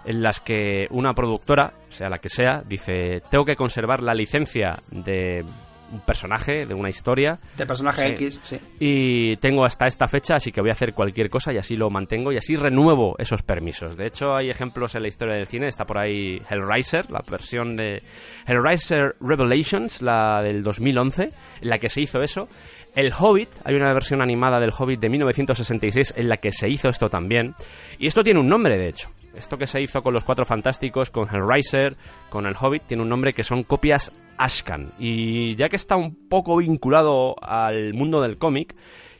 en 0.04 0.22
las 0.22 0.38
que 0.38 0.86
una 0.90 1.12
productora, 1.12 1.72
sea 1.88 2.08
la 2.08 2.18
que 2.20 2.28
sea, 2.28 2.62
dice, 2.64 3.20
tengo 3.30 3.44
que 3.44 3.56
conservar 3.56 4.00
la 4.00 4.14
licencia 4.14 4.78
de 4.92 5.44
un 5.92 6.00
personaje, 6.00 6.66
de 6.66 6.74
una 6.74 6.88
historia, 6.90 7.38
De 7.56 7.66
personaje 7.66 8.02
Sí. 8.02 8.08
X, 8.24 8.40
sí. 8.42 8.58
y 8.80 9.36
tengo 9.36 9.64
hasta 9.64 9.86
esta 9.86 10.06
fecha, 10.08 10.34
así 10.36 10.50
que 10.52 10.60
voy 10.60 10.70
a 10.70 10.72
hacer 10.72 10.92
cualquier 10.94 11.30
cosa 11.30 11.52
y 11.52 11.58
así 11.58 11.76
lo 11.76 11.90
mantengo 11.90 12.32
y 12.32 12.36
así 12.36 12.56
renuevo 12.56 13.14
esos 13.18 13.42
permisos. 13.42 13.96
De 13.96 14.06
hecho, 14.06 14.34
hay 14.34 14.50
ejemplos 14.50 14.94
en 14.94 15.02
la 15.02 15.08
historia 15.08 15.34
del 15.34 15.46
cine. 15.46 15.68
Está 15.68 15.84
por 15.84 15.98
ahí 15.98 16.40
Hellraiser, 16.50 17.10
la 17.10 17.22
versión 17.30 17.76
de 17.76 18.02
Hellraiser 18.46 19.14
Revelations, 19.20 20.02
la 20.02 20.40
del 20.42 20.62
2011, 20.62 21.22
en 21.62 21.68
la 21.68 21.78
que 21.78 21.88
se 21.88 22.00
hizo 22.00 22.22
eso. 22.22 22.48
El 22.94 23.12
Hobbit, 23.18 23.48
hay 23.64 23.74
una 23.74 23.92
versión 23.92 24.22
animada 24.22 24.60
del 24.60 24.70
Hobbit 24.76 25.00
de 25.00 25.08
1966 25.08 26.14
en 26.16 26.28
la 26.28 26.36
que 26.36 26.52
se 26.52 26.68
hizo 26.68 26.88
esto 26.88 27.08
también. 27.08 27.54
Y 27.98 28.06
esto 28.06 28.22
tiene 28.22 28.38
un 28.40 28.48
nombre, 28.48 28.78
de 28.78 28.88
hecho. 28.88 29.08
Esto 29.36 29.58
que 29.58 29.66
se 29.66 29.80
hizo 29.80 30.02
con 30.02 30.14
los 30.14 30.24
Cuatro 30.24 30.44
Fantásticos, 30.44 31.10
con 31.10 31.28
Hellraiser, 31.28 31.96
con 32.28 32.46
el 32.46 32.54
Hobbit, 32.58 32.84
tiene 32.86 33.02
un 33.02 33.08
nombre 33.08 33.32
que 33.32 33.42
son 33.42 33.64
copias 33.64 34.12
Ashcan. 34.38 34.92
Y 34.98 35.56
ya 35.56 35.68
que 35.68 35.76
está 35.76 35.96
un 35.96 36.14
poco 36.28 36.56
vinculado 36.56 37.34
al 37.42 37.94
mundo 37.94 38.20
del 38.20 38.38
cómic, 38.38 38.74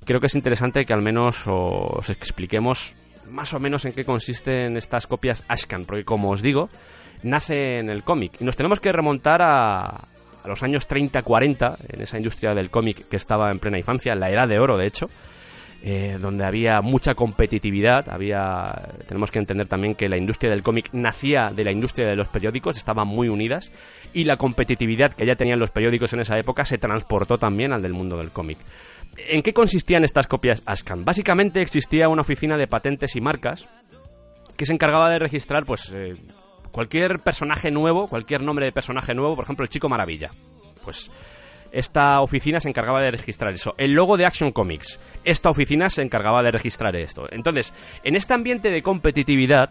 creo 0.04 0.20
que 0.20 0.26
es 0.26 0.34
interesante 0.34 0.84
que 0.84 0.92
al 0.92 1.02
menos 1.02 1.44
os 1.46 2.10
expliquemos 2.10 2.96
más 3.30 3.54
o 3.54 3.60
menos 3.60 3.84
en 3.84 3.92
qué 3.92 4.04
consisten 4.04 4.76
estas 4.76 5.06
copias 5.06 5.44
Ashcan, 5.48 5.84
porque 5.84 6.04
como 6.04 6.30
os 6.30 6.42
digo, 6.42 6.68
nace 7.22 7.78
en 7.78 7.90
el 7.90 8.04
cómic. 8.04 8.40
Y 8.40 8.44
nos 8.44 8.56
tenemos 8.56 8.80
que 8.80 8.92
remontar 8.92 9.42
a, 9.42 10.08
los 10.44 10.62
años 10.62 10.88
30-40, 10.88 11.76
en 11.88 12.02
esa 12.02 12.18
industria 12.18 12.54
del 12.54 12.70
cómic 12.70 13.08
que 13.08 13.16
estaba 13.16 13.50
en 13.50 13.58
plena 13.58 13.78
infancia, 13.78 14.12
en 14.12 14.20
la 14.20 14.30
edad 14.30 14.46
de 14.46 14.58
oro, 14.58 14.76
de 14.76 14.86
hecho, 14.86 15.06
eh, 15.86 16.16
donde 16.18 16.46
había 16.46 16.80
mucha 16.80 17.14
competitividad, 17.14 18.08
había 18.08 18.88
tenemos 19.06 19.30
que 19.30 19.38
entender 19.38 19.68
también 19.68 19.94
que 19.94 20.08
la 20.08 20.16
industria 20.16 20.50
del 20.50 20.62
cómic 20.62 20.88
nacía 20.94 21.50
de 21.54 21.62
la 21.62 21.72
industria 21.72 22.06
de 22.06 22.16
los 22.16 22.28
periódicos, 22.28 22.78
estaban 22.78 23.06
muy 23.06 23.28
unidas 23.28 23.70
y 24.14 24.24
la 24.24 24.38
competitividad 24.38 25.12
que 25.12 25.26
ya 25.26 25.36
tenían 25.36 25.58
los 25.58 25.70
periódicos 25.70 26.14
en 26.14 26.20
esa 26.20 26.38
época 26.38 26.64
se 26.64 26.78
transportó 26.78 27.36
también 27.36 27.74
al 27.74 27.82
del 27.82 27.92
mundo 27.92 28.16
del 28.16 28.30
cómic. 28.30 28.56
¿En 29.28 29.42
qué 29.42 29.52
consistían 29.52 30.04
estas 30.04 30.26
copias 30.26 30.62
Ashcan? 30.64 31.04
Básicamente 31.04 31.60
existía 31.60 32.08
una 32.08 32.22
oficina 32.22 32.56
de 32.56 32.66
patentes 32.66 33.14
y 33.14 33.20
marcas 33.20 33.68
que 34.56 34.64
se 34.64 34.72
encargaba 34.72 35.10
de 35.10 35.18
registrar 35.18 35.66
pues 35.66 35.92
eh, 35.94 36.16
cualquier 36.72 37.18
personaje 37.18 37.70
nuevo, 37.70 38.08
cualquier 38.08 38.40
nombre 38.40 38.64
de 38.64 38.72
personaje 38.72 39.12
nuevo, 39.12 39.36
por 39.36 39.44
ejemplo 39.44 39.64
el 39.64 39.68
Chico 39.68 39.90
Maravilla. 39.90 40.30
Pues 40.82 41.10
esta 41.74 42.20
oficina 42.20 42.60
se 42.60 42.68
encargaba 42.68 43.00
de 43.00 43.10
registrar 43.10 43.52
eso. 43.52 43.74
El 43.78 43.94
logo 43.94 44.16
de 44.16 44.26
Action 44.26 44.52
Comics. 44.52 45.00
Esta 45.24 45.50
oficina 45.50 45.90
se 45.90 46.02
encargaba 46.02 46.42
de 46.42 46.52
registrar 46.52 46.94
esto. 46.94 47.26
Entonces, 47.30 47.74
en 48.04 48.14
este 48.14 48.32
ambiente 48.32 48.70
de 48.70 48.82
competitividad, 48.82 49.70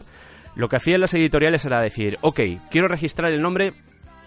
lo 0.56 0.68
que 0.68 0.76
hacían 0.76 1.00
las 1.02 1.14
editoriales 1.14 1.64
era 1.64 1.80
decir, 1.82 2.18
ok, 2.22 2.42
quiero 2.70 2.90
registrar 2.90 3.32
el 3.32 3.42
nombre, 3.42 3.74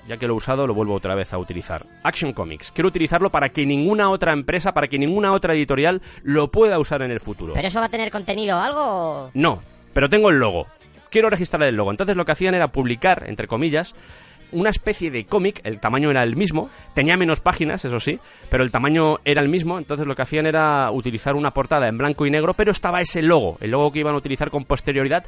ya 0.08 0.16
que 0.16 0.26
lo 0.26 0.32
he 0.32 0.36
usado, 0.38 0.66
lo 0.66 0.74
vuelvo 0.74 0.94
otra 0.94 1.14
vez 1.14 1.34
a 1.34 1.38
utilizar. 1.38 1.84
Action 2.02 2.32
Comics. 2.32 2.72
Quiero 2.72 2.88
utilizarlo 2.88 3.28
para 3.28 3.50
que 3.50 3.66
ninguna 3.66 4.10
otra 4.10 4.32
empresa, 4.32 4.72
para 4.72 4.88
que 4.88 4.98
ninguna 4.98 5.32
otra 5.32 5.52
editorial 5.52 6.00
lo 6.22 6.48
pueda 6.48 6.78
usar 6.78 7.02
en 7.02 7.10
el 7.10 7.20
futuro. 7.20 7.52
¿Pero 7.52 7.68
eso 7.68 7.80
va 7.80 7.86
a 7.86 7.90
tener 7.90 8.10
contenido 8.10 8.56
o 8.56 8.60
algo? 8.60 9.30
No, 9.34 9.60
pero 9.92 10.08
tengo 10.08 10.30
el 10.30 10.38
logo. 10.38 10.66
Quiero 11.10 11.28
registrar 11.28 11.62
el 11.64 11.76
logo. 11.76 11.90
Entonces 11.90 12.16
lo 12.16 12.24
que 12.24 12.32
hacían 12.32 12.54
era 12.54 12.68
publicar, 12.68 13.24
entre 13.28 13.46
comillas, 13.46 13.94
una 14.52 14.70
especie 14.70 15.10
de 15.10 15.26
cómic, 15.26 15.60
el 15.64 15.80
tamaño 15.80 16.10
era 16.10 16.22
el 16.22 16.36
mismo, 16.36 16.68
tenía 16.94 17.16
menos 17.16 17.40
páginas, 17.40 17.84
eso 17.84 18.00
sí, 18.00 18.18
pero 18.50 18.64
el 18.64 18.70
tamaño 18.70 19.16
era 19.24 19.42
el 19.42 19.48
mismo, 19.48 19.78
entonces 19.78 20.06
lo 20.06 20.14
que 20.14 20.22
hacían 20.22 20.46
era 20.46 20.90
utilizar 20.90 21.34
una 21.34 21.50
portada 21.50 21.88
en 21.88 21.98
blanco 21.98 22.26
y 22.26 22.30
negro, 22.30 22.54
pero 22.54 22.70
estaba 22.70 23.00
ese 23.00 23.22
logo, 23.22 23.58
el 23.60 23.70
logo 23.70 23.92
que 23.92 24.00
iban 24.00 24.14
a 24.14 24.18
utilizar 24.18 24.50
con 24.50 24.64
posterioridad, 24.64 25.24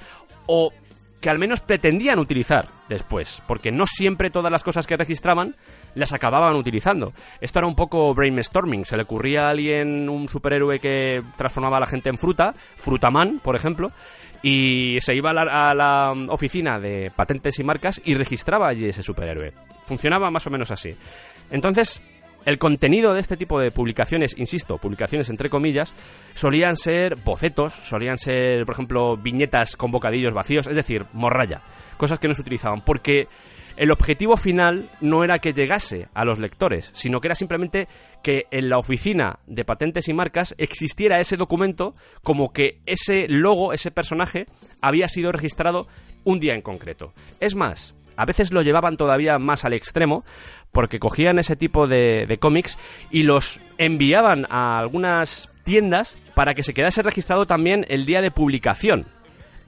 o 0.46 0.72
que 1.20 1.30
al 1.30 1.38
menos 1.38 1.60
pretendían 1.60 2.18
utilizar 2.18 2.68
después, 2.88 3.42
porque 3.46 3.72
no 3.72 3.86
siempre 3.86 4.30
todas 4.30 4.52
las 4.52 4.62
cosas 4.62 4.86
que 4.86 4.96
registraban 4.96 5.54
las 5.94 6.12
acababan 6.12 6.54
utilizando. 6.54 7.12
Esto 7.40 7.58
era 7.58 7.66
un 7.66 7.74
poco 7.74 8.14
brainstorming, 8.14 8.84
se 8.84 8.96
le 8.96 9.02
ocurría 9.02 9.46
a 9.46 9.50
alguien 9.50 10.08
un 10.08 10.28
superhéroe 10.28 10.78
que 10.78 11.22
transformaba 11.36 11.78
a 11.78 11.80
la 11.80 11.86
gente 11.86 12.08
en 12.08 12.18
fruta, 12.18 12.52
Frutaman, 12.76 13.40
por 13.40 13.56
ejemplo, 13.56 13.90
y 14.42 14.98
se 15.00 15.14
iba 15.14 15.30
a 15.30 15.34
la, 15.34 15.70
a 15.70 15.74
la 15.74 16.12
oficina 16.28 16.78
de 16.78 17.10
patentes 17.14 17.58
y 17.58 17.64
marcas 17.64 18.00
y 18.04 18.14
registraba 18.14 18.68
allí 18.68 18.86
ese 18.86 19.02
superhéroe. 19.02 19.52
Funcionaba 19.84 20.30
más 20.30 20.46
o 20.46 20.50
menos 20.50 20.70
así. 20.70 20.94
Entonces, 21.50 22.02
el 22.44 22.58
contenido 22.58 23.14
de 23.14 23.20
este 23.20 23.36
tipo 23.36 23.60
de 23.60 23.70
publicaciones, 23.70 24.34
insisto, 24.38 24.78
publicaciones 24.78 25.28
entre 25.28 25.50
comillas, 25.50 25.92
solían 26.34 26.76
ser 26.76 27.16
bocetos, 27.16 27.74
solían 27.74 28.18
ser, 28.18 28.64
por 28.64 28.74
ejemplo, 28.74 29.16
viñetas 29.16 29.76
con 29.76 29.90
bocadillos 29.90 30.34
vacíos, 30.34 30.66
es 30.66 30.76
decir, 30.76 31.04
morralla, 31.12 31.62
cosas 31.96 32.18
que 32.18 32.28
no 32.28 32.34
se 32.34 32.42
utilizaban, 32.42 32.82
porque 32.82 33.26
el 33.78 33.92
objetivo 33.92 34.36
final 34.36 34.90
no 35.00 35.22
era 35.22 35.38
que 35.38 35.52
llegase 35.52 36.08
a 36.12 36.24
los 36.24 36.38
lectores, 36.38 36.90
sino 36.94 37.20
que 37.20 37.28
era 37.28 37.34
simplemente 37.36 37.86
que 38.22 38.46
en 38.50 38.68
la 38.68 38.78
oficina 38.78 39.38
de 39.46 39.64
patentes 39.64 40.08
y 40.08 40.14
marcas 40.14 40.54
existiera 40.58 41.20
ese 41.20 41.36
documento 41.36 41.94
como 42.24 42.52
que 42.52 42.80
ese 42.86 43.28
logo, 43.28 43.72
ese 43.72 43.92
personaje, 43.92 44.46
había 44.80 45.08
sido 45.08 45.30
registrado 45.30 45.86
un 46.24 46.40
día 46.40 46.54
en 46.54 46.62
concreto. 46.62 47.12
Es 47.38 47.54
más, 47.54 47.94
a 48.16 48.24
veces 48.24 48.52
lo 48.52 48.62
llevaban 48.62 48.96
todavía 48.96 49.38
más 49.38 49.64
al 49.64 49.74
extremo, 49.74 50.24
porque 50.72 50.98
cogían 50.98 51.38
ese 51.38 51.54
tipo 51.54 51.86
de, 51.86 52.36
cómics 52.40 52.76
y 53.12 53.22
los 53.22 53.60
enviaban 53.78 54.44
a 54.50 54.78
algunas 54.78 55.50
tiendas 55.62 56.18
para 56.34 56.54
que 56.54 56.64
se 56.64 56.74
quedase 56.74 57.02
registrado 57.02 57.46
también 57.46 57.86
el 57.88 58.06
día 58.06 58.20
de 58.20 58.32
publicación. 58.32 59.06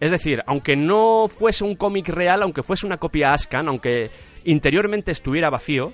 Es 0.01 0.11
decir, 0.11 0.42
aunque 0.46 0.76
no 0.76 1.28
fuese 1.28 1.62
un 1.62 1.76
cómic 1.76 2.09
real, 2.09 2.42
aunque 2.42 2.62
fuese 2.62 2.86
una 2.86 2.96
copia 2.96 3.30
Ascan, 3.30 3.68
aunque 3.68 4.11
interiormente 4.44 5.12
estuviera 5.12 5.51
vacío, 5.51 5.92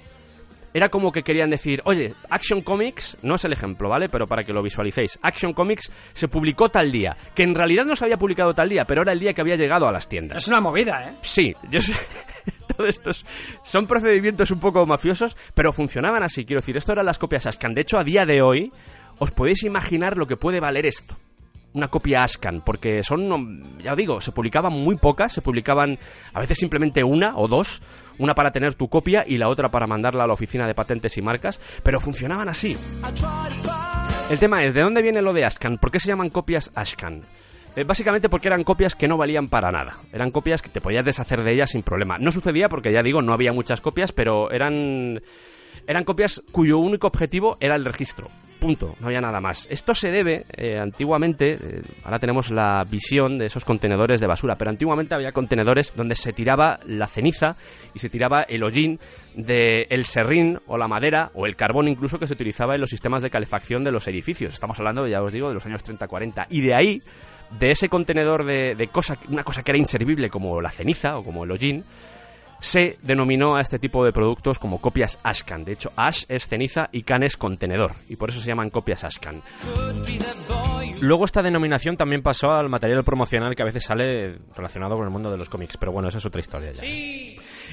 era 0.77 0.91
como 0.91 1.11
que 1.11 1.23
querían 1.23 1.49
decir, 1.49 1.81
oye, 1.87 2.15
Action 2.29 2.61
Comics, 2.61 3.17
no 3.23 3.37
es 3.37 3.45
el 3.47 3.55
ejemplo, 3.55 3.89
¿vale? 3.89 4.11
Pero 4.11 4.27
para 4.27 4.45
que 4.45 4.53
lo 4.53 4.63
visualicéis, 4.63 5.19
Action 5.23 5.55
Comics 5.55 5.91
se 6.13 6.29
publicó 6.29 6.69
tal 6.69 6.93
día, 6.93 7.17
que 7.35 7.45
en 7.45 7.55
realidad 7.55 7.87
no 7.87 7.97
se 7.97 8.05
había 8.05 8.19
publicado 8.19 8.53
tal 8.55 8.69
día, 8.69 8.85
pero 8.85 9.01
era 9.01 9.13
el 9.13 9.19
día 9.19 9.33
que 9.33 9.41
había 9.41 9.57
llegado 9.57 9.89
a 9.89 9.93
las 9.93 10.07
tiendas. 10.07 10.37
Es 10.37 10.49
una 10.49 10.61
movida, 10.61 11.09
¿eh? 11.09 11.15
Sí, 11.23 11.57
yo 11.71 11.81
sé. 11.81 11.95
Todos 12.77 12.91
estos 12.91 13.25
son 13.63 13.87
procedimientos 13.87 14.51
un 14.51 14.61
poco 14.61 14.85
mafiosos, 14.85 15.35
pero 15.55 15.73
funcionaban 15.73 16.23
así. 16.23 16.45
Quiero 16.45 16.61
decir, 16.61 16.77
esto 16.77 16.93
eran 16.93 17.07
las 17.07 17.19
copias 17.19 17.47
Ascan. 17.47 17.73
De 17.73 17.81
hecho, 17.81 17.99
a 17.99 18.05
día 18.05 18.27
de 18.27 18.43
hoy, 18.43 18.71
os 19.19 19.31
podéis 19.31 19.63
imaginar 19.63 20.19
lo 20.19 20.27
que 20.27 20.37
puede 20.37 20.61
valer 20.61 20.85
esto. 20.85 21.17
Una 21.77 21.89
copia 21.89 22.23
Ascan, 22.23 22.63
porque 22.65 23.03
son, 23.03 23.79
ya 23.83 23.95
digo, 23.95 24.19
se 24.23 24.33
publicaban 24.33 24.73
muy 24.73 24.97
pocas, 24.97 25.31
se 25.31 25.43
publicaban 25.43 25.99
a 26.33 26.41
veces 26.41 26.57
simplemente 26.57 27.05
una 27.05 27.37
o 27.37 27.49
dos, 27.49 27.83
una 28.17 28.35
para 28.35 28.51
tener 28.51 28.73
tu 28.73 28.89
copia 28.89 29.27
y 29.29 29.37
la 29.37 29.51
otra 29.51 29.71
para 29.71 29.87
mandarla 29.87 30.25
a 30.25 30.27
la 30.27 30.33
oficina 30.33 30.67
de 30.67 30.75
patentes 30.75 31.19
y 31.19 31.23
marcas, 31.23 31.61
pero 31.83 32.01
funcionaban 32.01 32.49
así. 32.49 32.79
El 34.31 34.39
tema 34.39 34.65
es, 34.65 34.73
¿de 34.73 34.81
dónde 34.81 35.03
viene 35.03 35.21
lo 35.21 35.35
de 35.35 35.45
Ascan? 35.45 35.77
¿Por 35.77 35.91
qué 35.91 36.01
se 36.01 36.09
llaman 36.09 36.31
copias 36.31 36.73
Ascan? 36.75 37.21
Eh, 37.77 37.85
básicamente 37.85 38.31
porque 38.31 38.49
eran 38.49 38.65
copias 38.65 38.95
que 38.95 39.07
no 39.07 39.19
valían 39.19 39.49
para 39.49 39.71
nada. 39.71 39.99
Eran 40.15 40.31
copias 40.31 40.63
que 40.63 40.71
te 40.71 40.81
podías 40.81 41.05
deshacer 41.05 41.43
de 41.43 41.53
ellas 41.53 41.73
sin 41.73 41.83
problema. 41.83 42.17
No 42.17 42.33
sucedía 42.33 42.71
porque, 42.71 42.91
ya 42.91 43.03
digo, 43.03 43.21
no 43.21 43.35
había 43.35 43.53
muchas 43.53 43.83
copias, 43.83 44.13
pero 44.13 44.51
eran, 44.51 45.21
eran 45.87 46.05
copias 46.05 46.43
cuyo 46.53 46.79
único 46.79 47.07
objetivo 47.07 47.59
era 47.61 47.75
el 47.75 47.85
registro. 47.85 48.29
Punto, 48.59 48.97
no 49.01 49.09
había 49.09 49.21
nada 49.21 49.41
más. 49.41 49.67
Esto 49.71 49.95
se 49.95 50.11
debe, 50.11 50.47
eh, 50.57 50.79
antiguamente, 50.79 51.53
eh, 51.53 51.83
ahora 52.05 52.19
tenemos 52.19 52.51
la 52.51 52.85
visión 52.85 53.39
de 53.39 53.47
esos 53.47 53.65
contenedores 53.65 54.21
de 54.21 54.27
basura, 54.27 54.57
pero 54.57 54.71
antiguamente 54.71 55.15
había 55.15 55.33
contenedores 55.33 55.93
donde 55.95 56.15
se 56.15 56.33
tiraba 56.33 56.81
la 56.87 57.07
ceniza 57.07 57.57
y 57.95 57.99
se 57.99 58.09
tiraba 58.09 58.43
el 58.43 58.63
hollín 58.63 58.99
del 59.35 60.05
serrín 60.07 60.59
o 60.67 60.79
la 60.79 60.89
madera 60.89 61.31
o 61.35 61.47
el 61.47 61.55
carbón 61.55 61.89
incluso 61.89 62.19
que 62.19 62.27
se 62.27 62.33
utilizaba 62.33 62.75
en 62.75 62.81
los 62.81 62.91
sistemas 62.91 63.23
de 63.23 63.31
calefacción 63.31 63.85
de 63.85 63.93
los 63.93 64.09
edificios. 64.09 64.55
Estamos 64.55 64.79
hablando, 64.79 65.07
ya 65.07 65.23
os 65.23 65.33
digo, 65.33 65.49
de 65.49 65.55
los 65.55 65.67
años 65.67 65.85
30-40. 65.85 66.47
Y 66.49 66.63
de 66.63 66.75
ahí, 66.75 67.03
de 67.59 67.71
ese 67.71 67.91
contenedor 67.91 68.45
de, 68.45 68.75
de 68.75 68.89
cosa, 68.89 69.19
una 69.29 69.45
cosa 69.45 69.63
que 69.63 69.73
era 69.73 69.79
inservible 69.79 70.31
como 70.31 70.61
la 70.63 70.71
ceniza 70.71 71.19
o 71.19 71.25
como 71.25 71.45
el 71.45 71.51
hollín, 71.51 71.85
se 72.61 72.99
denominó 73.03 73.57
a 73.57 73.61
este 73.61 73.79
tipo 73.79 74.05
de 74.05 74.13
productos 74.13 74.59
como 74.59 74.81
copias 74.81 75.19
Ashcan. 75.23 75.65
De 75.65 75.73
hecho, 75.73 75.93
Ash 75.97 76.25
es 76.29 76.49
ceniza 76.49 76.89
y 76.93 77.03
Can 77.03 77.23
es 77.23 77.37
contenedor, 77.37 77.93
y 78.09 78.17
por 78.17 78.31
eso 78.31 78.41
se 78.41 78.49
llaman 78.49 78.71
copias 78.71 79.05
Ashcan. 79.05 79.43
Luego 81.01 81.27
esta 81.27 81.43
denominación 81.43 81.97
también 81.97 82.23
pasó 82.23 82.53
al 82.53 82.69
material 82.69 83.05
promocional 83.05 83.55
que 83.55 83.63
a 83.63 83.67
veces 83.67 83.85
sale 83.85 84.39
relacionado 84.55 84.97
con 84.97 85.05
el 85.05 85.11
mundo 85.11 85.31
de 85.31 85.37
los 85.37 85.51
cómics, 85.51 85.77
pero 85.77 85.93
bueno, 85.93 86.09
esa 86.09 86.19
es 86.19 86.27
otra 86.27 86.41
historia 86.41 86.73
ya. 86.73 86.83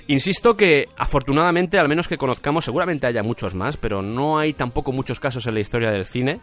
Insisto 0.07 0.57
que 0.57 0.89
afortunadamente, 0.97 1.79
al 1.79 1.87
menos 1.87 2.07
que 2.07 2.17
conozcamos, 2.17 2.65
seguramente 2.65 3.07
haya 3.07 3.23
muchos 3.23 3.55
más, 3.55 3.77
pero 3.77 4.01
no 4.01 4.37
hay 4.37 4.53
tampoco 4.53 4.91
muchos 4.91 5.19
casos 5.19 5.47
en 5.47 5.53
la 5.53 5.61
historia 5.61 5.89
del 5.91 6.05
cine. 6.05 6.41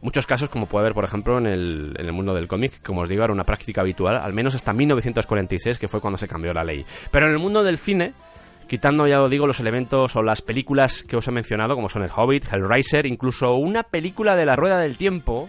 Muchos 0.00 0.26
casos, 0.26 0.48
como 0.48 0.66
puede 0.66 0.84
haber, 0.84 0.94
por 0.94 1.04
ejemplo, 1.04 1.38
en 1.38 1.46
el, 1.46 1.92
en 1.98 2.06
el 2.06 2.12
mundo 2.12 2.32
del 2.32 2.46
cómic, 2.46 2.80
como 2.84 3.00
os 3.00 3.08
digo, 3.08 3.24
era 3.24 3.32
una 3.32 3.44
práctica 3.44 3.80
habitual, 3.80 4.18
al 4.18 4.32
menos 4.32 4.54
hasta 4.54 4.72
1946, 4.72 5.78
que 5.78 5.88
fue 5.88 6.00
cuando 6.00 6.18
se 6.18 6.28
cambió 6.28 6.52
la 6.52 6.62
ley. 6.62 6.84
Pero 7.10 7.26
en 7.26 7.32
el 7.32 7.38
mundo 7.38 7.64
del 7.64 7.78
cine, 7.78 8.12
quitando, 8.68 9.08
ya 9.08 9.20
os 9.20 9.30
digo, 9.30 9.46
los 9.46 9.58
elementos 9.58 10.14
o 10.14 10.22
las 10.22 10.40
películas 10.40 11.02
que 11.02 11.16
os 11.16 11.26
he 11.26 11.32
mencionado, 11.32 11.74
como 11.74 11.88
son 11.88 12.04
El 12.04 12.10
Hobbit, 12.14 12.44
Hellraiser, 12.52 13.06
incluso 13.06 13.54
una 13.54 13.82
película 13.82 14.36
de 14.36 14.46
la 14.46 14.54
Rueda 14.54 14.78
del 14.78 14.96
Tiempo, 14.96 15.48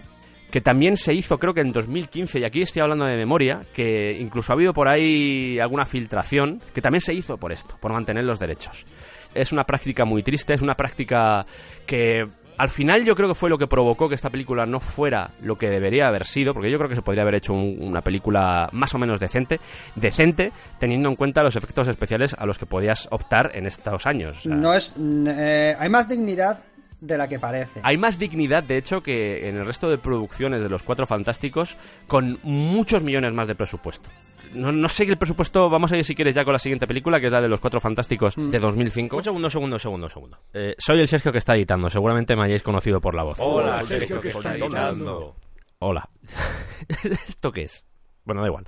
que 0.50 0.60
también 0.60 0.96
se 0.96 1.14
hizo 1.14 1.38
creo 1.38 1.54
que 1.54 1.60
en 1.60 1.72
2015, 1.72 2.40
y 2.40 2.44
aquí 2.44 2.62
estoy 2.62 2.82
hablando 2.82 3.04
de 3.04 3.16
memoria, 3.16 3.60
que 3.72 4.18
incluso 4.20 4.52
ha 4.52 4.54
habido 4.54 4.72
por 4.72 4.88
ahí 4.88 5.60
alguna 5.60 5.86
filtración, 5.86 6.60
que 6.74 6.82
también 6.82 7.00
se 7.00 7.14
hizo 7.14 7.38
por 7.38 7.52
esto, 7.52 7.76
por 7.80 7.92
mantener 7.92 8.24
los 8.24 8.40
derechos. 8.40 8.84
Es 9.32 9.52
una 9.52 9.62
práctica 9.62 10.04
muy 10.04 10.24
triste, 10.24 10.54
es 10.54 10.62
una 10.62 10.74
práctica 10.74 11.46
que 11.86 12.26
al 12.60 12.68
final 12.68 13.04
yo 13.04 13.14
creo 13.14 13.28
que 13.28 13.34
fue 13.34 13.48
lo 13.48 13.56
que 13.58 13.66
provocó 13.66 14.08
que 14.08 14.14
esta 14.14 14.28
película 14.30 14.66
no 14.66 14.80
fuera 14.80 15.30
lo 15.42 15.56
que 15.56 15.70
debería 15.70 16.08
haber 16.08 16.26
sido, 16.26 16.52
porque 16.52 16.70
yo 16.70 16.76
creo 16.78 16.88
que 16.90 16.94
se 16.94 17.02
podría 17.02 17.22
haber 17.22 17.36
hecho 17.36 17.54
un- 17.54 17.78
una 17.80 18.02
película 18.02 18.68
más 18.72 18.94
o 18.94 18.98
menos 18.98 19.18
decente, 19.18 19.60
decente, 19.94 20.52
teniendo 20.78 21.08
en 21.08 21.16
cuenta 21.16 21.42
los 21.42 21.56
efectos 21.56 21.88
especiales 21.88 22.34
a 22.38 22.46
los 22.46 22.58
que 22.58 22.66
podías 22.66 23.08
optar 23.10 23.52
en 23.54 23.66
estos 23.66 24.06
años. 24.06 24.44
No 24.46 24.74
es. 24.74 24.94
eh, 24.98 25.74
hay 25.78 25.88
más 25.88 26.08
dignidad 26.08 26.62
de 27.00 27.16
la 27.16 27.28
que 27.28 27.38
parece. 27.38 27.80
Hay 27.82 27.96
más 27.96 28.18
dignidad, 28.18 28.62
de 28.62 28.76
hecho, 28.76 29.02
que 29.02 29.48
en 29.48 29.56
el 29.56 29.66
resto 29.66 29.88
de 29.88 29.98
producciones 29.98 30.62
de 30.62 30.68
los 30.68 30.82
Cuatro 30.82 31.06
Fantásticos, 31.06 31.76
con 32.06 32.38
muchos 32.42 33.02
millones 33.02 33.32
más 33.32 33.48
de 33.48 33.54
presupuesto. 33.54 34.10
No, 34.54 34.72
no 34.72 34.88
sé 34.88 35.04
el 35.04 35.16
presupuesto, 35.16 35.70
vamos 35.70 35.92
a 35.92 35.96
ir 35.96 36.04
si 36.04 36.14
quieres 36.14 36.34
ya 36.34 36.44
con 36.44 36.52
la 36.52 36.58
siguiente 36.58 36.86
película, 36.86 37.20
que 37.20 37.26
es 37.26 37.32
la 37.32 37.40
de 37.40 37.48
los 37.48 37.60
Cuatro 37.60 37.80
Fantásticos 37.80 38.34
de 38.36 38.58
2005. 38.58 39.16
Un 39.16 39.24
segundo, 39.24 39.50
segundo, 39.50 39.78
segundo, 39.78 40.08
segundo. 40.08 40.38
Eh, 40.52 40.74
soy 40.78 41.00
el 41.00 41.08
Sergio 41.08 41.32
que 41.32 41.38
está 41.38 41.54
editando, 41.54 41.88
seguramente 41.88 42.36
me 42.36 42.44
hayáis 42.44 42.62
conocido 42.62 43.00
por 43.00 43.14
la 43.14 43.22
voz. 43.22 43.38
Hola, 43.40 43.82
Sergio, 43.82 44.20
que 44.20 44.28
está 44.28 44.56
editando. 44.56 45.36
Hola. 45.78 46.08
¿Esto 47.26 47.52
qué 47.52 47.62
es? 47.62 47.86
Bueno, 48.24 48.42
da 48.42 48.48
igual. 48.48 48.66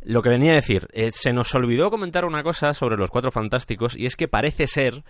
Lo 0.00 0.22
que 0.22 0.30
venía 0.30 0.52
a 0.52 0.56
decir, 0.56 0.88
eh, 0.92 1.10
se 1.12 1.32
nos 1.32 1.54
olvidó 1.54 1.90
comentar 1.90 2.24
una 2.24 2.42
cosa 2.42 2.72
sobre 2.72 2.96
los 2.96 3.10
Cuatro 3.10 3.30
Fantásticos, 3.30 3.96
y 3.96 4.06
es 4.06 4.16
que 4.16 4.28
parece 4.28 4.66
ser 4.66 5.04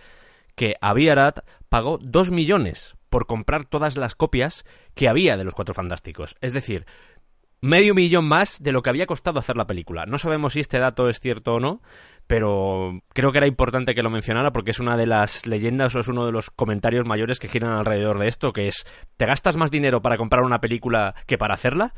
que 0.59 0.75
Aviarat 0.81 1.39
pagó 1.69 1.99
2 2.01 2.31
millones 2.31 2.97
por 3.09 3.27
comprar 3.27 3.63
todas 3.63 3.95
las 3.95 4.13
copias 4.13 4.65
que 4.93 5.07
había 5.07 5.37
de 5.37 5.45
los 5.45 5.53
Cuatro 5.53 5.73
Fantásticos. 5.73 6.35
Es 6.41 6.51
decir, 6.51 6.85
medio 7.61 7.95
millón 7.95 8.27
más 8.27 8.61
de 8.61 8.73
lo 8.73 8.81
que 8.81 8.89
había 8.89 9.05
costado 9.05 9.39
hacer 9.39 9.55
la 9.55 9.67
película. 9.67 10.05
No 10.05 10.17
sabemos 10.17 10.51
si 10.51 10.59
este 10.59 10.77
dato 10.77 11.07
es 11.07 11.21
cierto 11.21 11.53
o 11.53 11.59
no, 11.61 11.81
pero 12.27 12.99
creo 13.13 13.31
que 13.31 13.37
era 13.37 13.47
importante 13.47 13.95
que 13.95 14.03
lo 14.03 14.09
mencionara 14.09 14.51
porque 14.51 14.71
es 14.71 14.81
una 14.81 14.97
de 14.97 15.07
las 15.07 15.45
leyendas 15.45 15.95
o 15.95 16.01
es 16.01 16.09
uno 16.09 16.25
de 16.25 16.33
los 16.33 16.49
comentarios 16.49 17.05
mayores 17.05 17.39
que 17.39 17.47
giran 17.47 17.71
alrededor 17.71 18.19
de 18.19 18.27
esto, 18.27 18.51
que 18.51 18.67
es, 18.67 18.85
¿te 19.15 19.25
gastas 19.25 19.55
más 19.55 19.71
dinero 19.71 20.01
para 20.01 20.17
comprar 20.17 20.43
una 20.43 20.59
película 20.59 21.15
que 21.25 21.37
para 21.37 21.53
hacerla? 21.53 21.93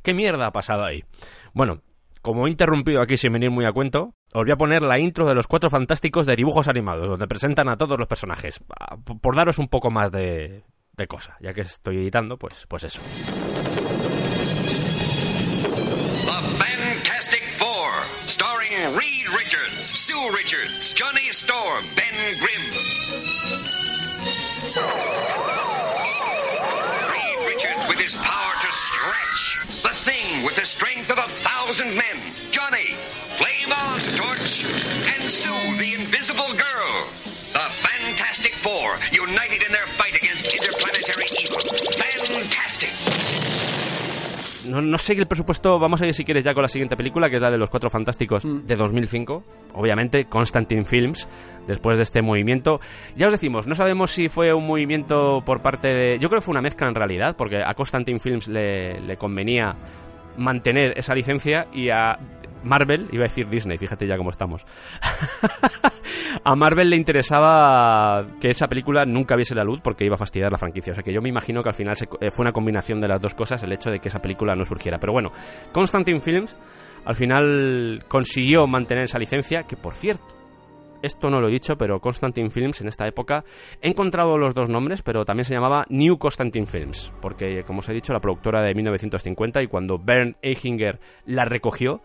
¿Qué 0.00 0.14
mierda 0.14 0.46
ha 0.46 0.52
pasado 0.52 0.86
ahí? 0.86 1.04
Bueno, 1.52 1.82
como 2.26 2.48
he 2.48 2.50
interrumpido 2.50 3.00
aquí 3.00 3.16
sin 3.16 3.32
venir 3.32 3.52
muy 3.52 3.64
a 3.66 3.72
cuento, 3.72 4.16
os 4.34 4.42
voy 4.42 4.50
a 4.50 4.56
poner 4.56 4.82
la 4.82 4.98
intro 4.98 5.28
de 5.28 5.34
los 5.36 5.46
Cuatro 5.46 5.70
Fantásticos 5.70 6.26
de 6.26 6.34
dibujos 6.34 6.66
animados, 6.66 7.08
donde 7.08 7.28
presentan 7.28 7.68
a 7.68 7.76
todos 7.76 7.96
los 8.00 8.08
personajes, 8.08 8.58
Ah, 8.80 8.96
por 8.96 9.36
daros 9.36 9.58
un 9.58 9.68
poco 9.68 9.92
más 9.92 10.10
de, 10.10 10.64
de 10.96 11.06
cosa, 11.06 11.36
ya 11.40 11.54
que 11.54 11.60
estoy 11.60 11.98
editando, 11.98 12.36
pues, 12.36 12.66
pues 12.66 12.82
eso. 12.82 13.00
The 16.24 16.32
Fantastic 16.58 17.44
Four, 17.58 17.92
starring 18.26 18.72
Reed 18.98 19.28
Richards, 19.38 19.84
Sue 19.86 20.28
Richards, 20.36 20.96
Johnny 20.98 21.28
Storm, 21.28 21.84
Ben 21.94 22.12
Grimm. 22.40 22.64
Reed 27.12 27.38
Richards 27.46 27.86
with 27.88 28.00
his 28.00 28.14
power. 28.14 28.46
Thing 30.36 30.44
with 30.44 30.56
the 30.56 30.66
strength 30.66 31.10
of 31.10 31.18
a 31.18 31.28
thousand 31.28 31.94
men. 31.94 32.16
Johnny, 32.50 32.92
Flame 33.38 33.72
On, 33.72 33.98
Torch, 34.16 34.64
and 35.14 35.22
Sue, 35.28 35.76
the 35.78 35.94
Invisible 35.94 36.48
Girl. 36.56 37.06
The 37.52 37.66
Fantastic 37.70 38.52
Four, 38.54 38.96
united 39.12 39.62
in 39.62 39.72
their 39.72 39.86
fight 39.86 40.14
against 40.14 40.44
interplanetary 40.46 41.28
evil. 41.40 41.60
Fantastic! 41.96 42.90
No, 44.66 44.82
no 44.82 44.98
sé 44.98 45.12
el 45.12 45.26
presupuesto, 45.26 45.78
vamos 45.78 46.02
a 46.02 46.06
ir 46.06 46.14
si 46.14 46.24
quieres 46.24 46.42
ya 46.42 46.52
con 46.52 46.62
la 46.62 46.68
siguiente 46.68 46.96
película, 46.96 47.30
que 47.30 47.36
es 47.36 47.42
la 47.42 47.50
de 47.52 47.58
los 47.58 47.70
Cuatro 47.70 47.88
Fantásticos 47.88 48.42
de 48.44 48.76
2005. 48.76 49.44
Obviamente, 49.74 50.24
Constantine 50.24 50.84
Films, 50.84 51.28
después 51.68 51.98
de 51.98 52.02
este 52.02 52.20
movimiento. 52.20 52.80
Ya 53.14 53.26
os 53.26 53.32
decimos, 53.32 53.66
no 53.68 53.74
sabemos 53.74 54.10
si 54.10 54.28
fue 54.28 54.52
un 54.52 54.66
movimiento 54.66 55.42
por 55.46 55.62
parte 55.62 55.88
de... 55.88 56.18
Yo 56.18 56.28
creo 56.28 56.40
que 56.40 56.44
fue 56.44 56.52
una 56.52 56.62
mezcla 56.62 56.88
en 56.88 56.96
realidad, 56.96 57.36
porque 57.36 57.62
a 57.64 57.74
Constantine 57.74 58.18
Films 58.18 58.48
le, 58.48 59.00
le 59.00 59.16
convenía 59.16 59.76
mantener 60.36 60.98
esa 60.98 61.14
licencia 61.14 61.66
y 61.72 61.90
a 61.90 62.18
Marvel, 62.66 63.08
iba 63.12 63.24
a 63.24 63.28
decir 63.28 63.48
Disney, 63.48 63.78
fíjate 63.78 64.06
ya 64.06 64.16
cómo 64.16 64.30
estamos. 64.30 64.66
a 66.44 66.56
Marvel 66.56 66.90
le 66.90 66.96
interesaba 66.96 68.26
que 68.40 68.50
esa 68.50 68.68
película 68.68 69.04
nunca 69.04 69.36
viese 69.36 69.54
la 69.54 69.64
luz 69.64 69.80
porque 69.82 70.04
iba 70.04 70.16
a 70.16 70.18
fastidiar 70.18 70.50
la 70.50 70.58
franquicia. 70.58 70.92
O 70.92 70.94
sea 70.94 71.04
que 71.04 71.12
yo 71.12 71.22
me 71.22 71.28
imagino 71.28 71.62
que 71.62 71.68
al 71.68 71.74
final 71.74 71.96
eh, 72.20 72.30
fue 72.30 72.42
una 72.42 72.52
combinación 72.52 73.00
de 73.00 73.08
las 73.08 73.20
dos 73.20 73.34
cosas 73.34 73.62
el 73.62 73.72
hecho 73.72 73.90
de 73.90 74.00
que 74.00 74.08
esa 74.08 74.20
película 74.20 74.54
no 74.54 74.64
surgiera. 74.64 74.98
Pero 74.98 75.12
bueno, 75.12 75.30
Constantine 75.72 76.20
Films 76.20 76.56
al 77.04 77.14
final 77.14 78.04
consiguió 78.08 78.66
mantener 78.66 79.04
esa 79.04 79.18
licencia, 79.18 79.62
que 79.62 79.76
por 79.76 79.94
cierto, 79.94 80.35
esto 81.06 81.30
no 81.30 81.40
lo 81.40 81.48
he 81.48 81.52
dicho, 81.52 81.76
pero 81.76 82.00
Constantine 82.00 82.50
Films 82.50 82.80
en 82.80 82.88
esta 82.88 83.06
época 83.06 83.44
he 83.80 83.90
encontrado 83.90 84.36
los 84.36 84.54
dos 84.54 84.68
nombres, 84.68 85.02
pero 85.02 85.24
también 85.24 85.44
se 85.44 85.54
llamaba 85.54 85.86
New 85.88 86.18
Constantine 86.18 86.66
Films, 86.66 87.12
porque 87.20 87.64
como 87.64 87.80
os 87.80 87.88
he 87.88 87.94
dicho, 87.94 88.12
la 88.12 88.20
productora 88.20 88.62
de 88.62 88.74
1950 88.74 89.62
y 89.62 89.66
cuando 89.66 89.98
Bernd 89.98 90.36
Eichinger 90.42 91.00
la 91.24 91.44
recogió, 91.44 92.02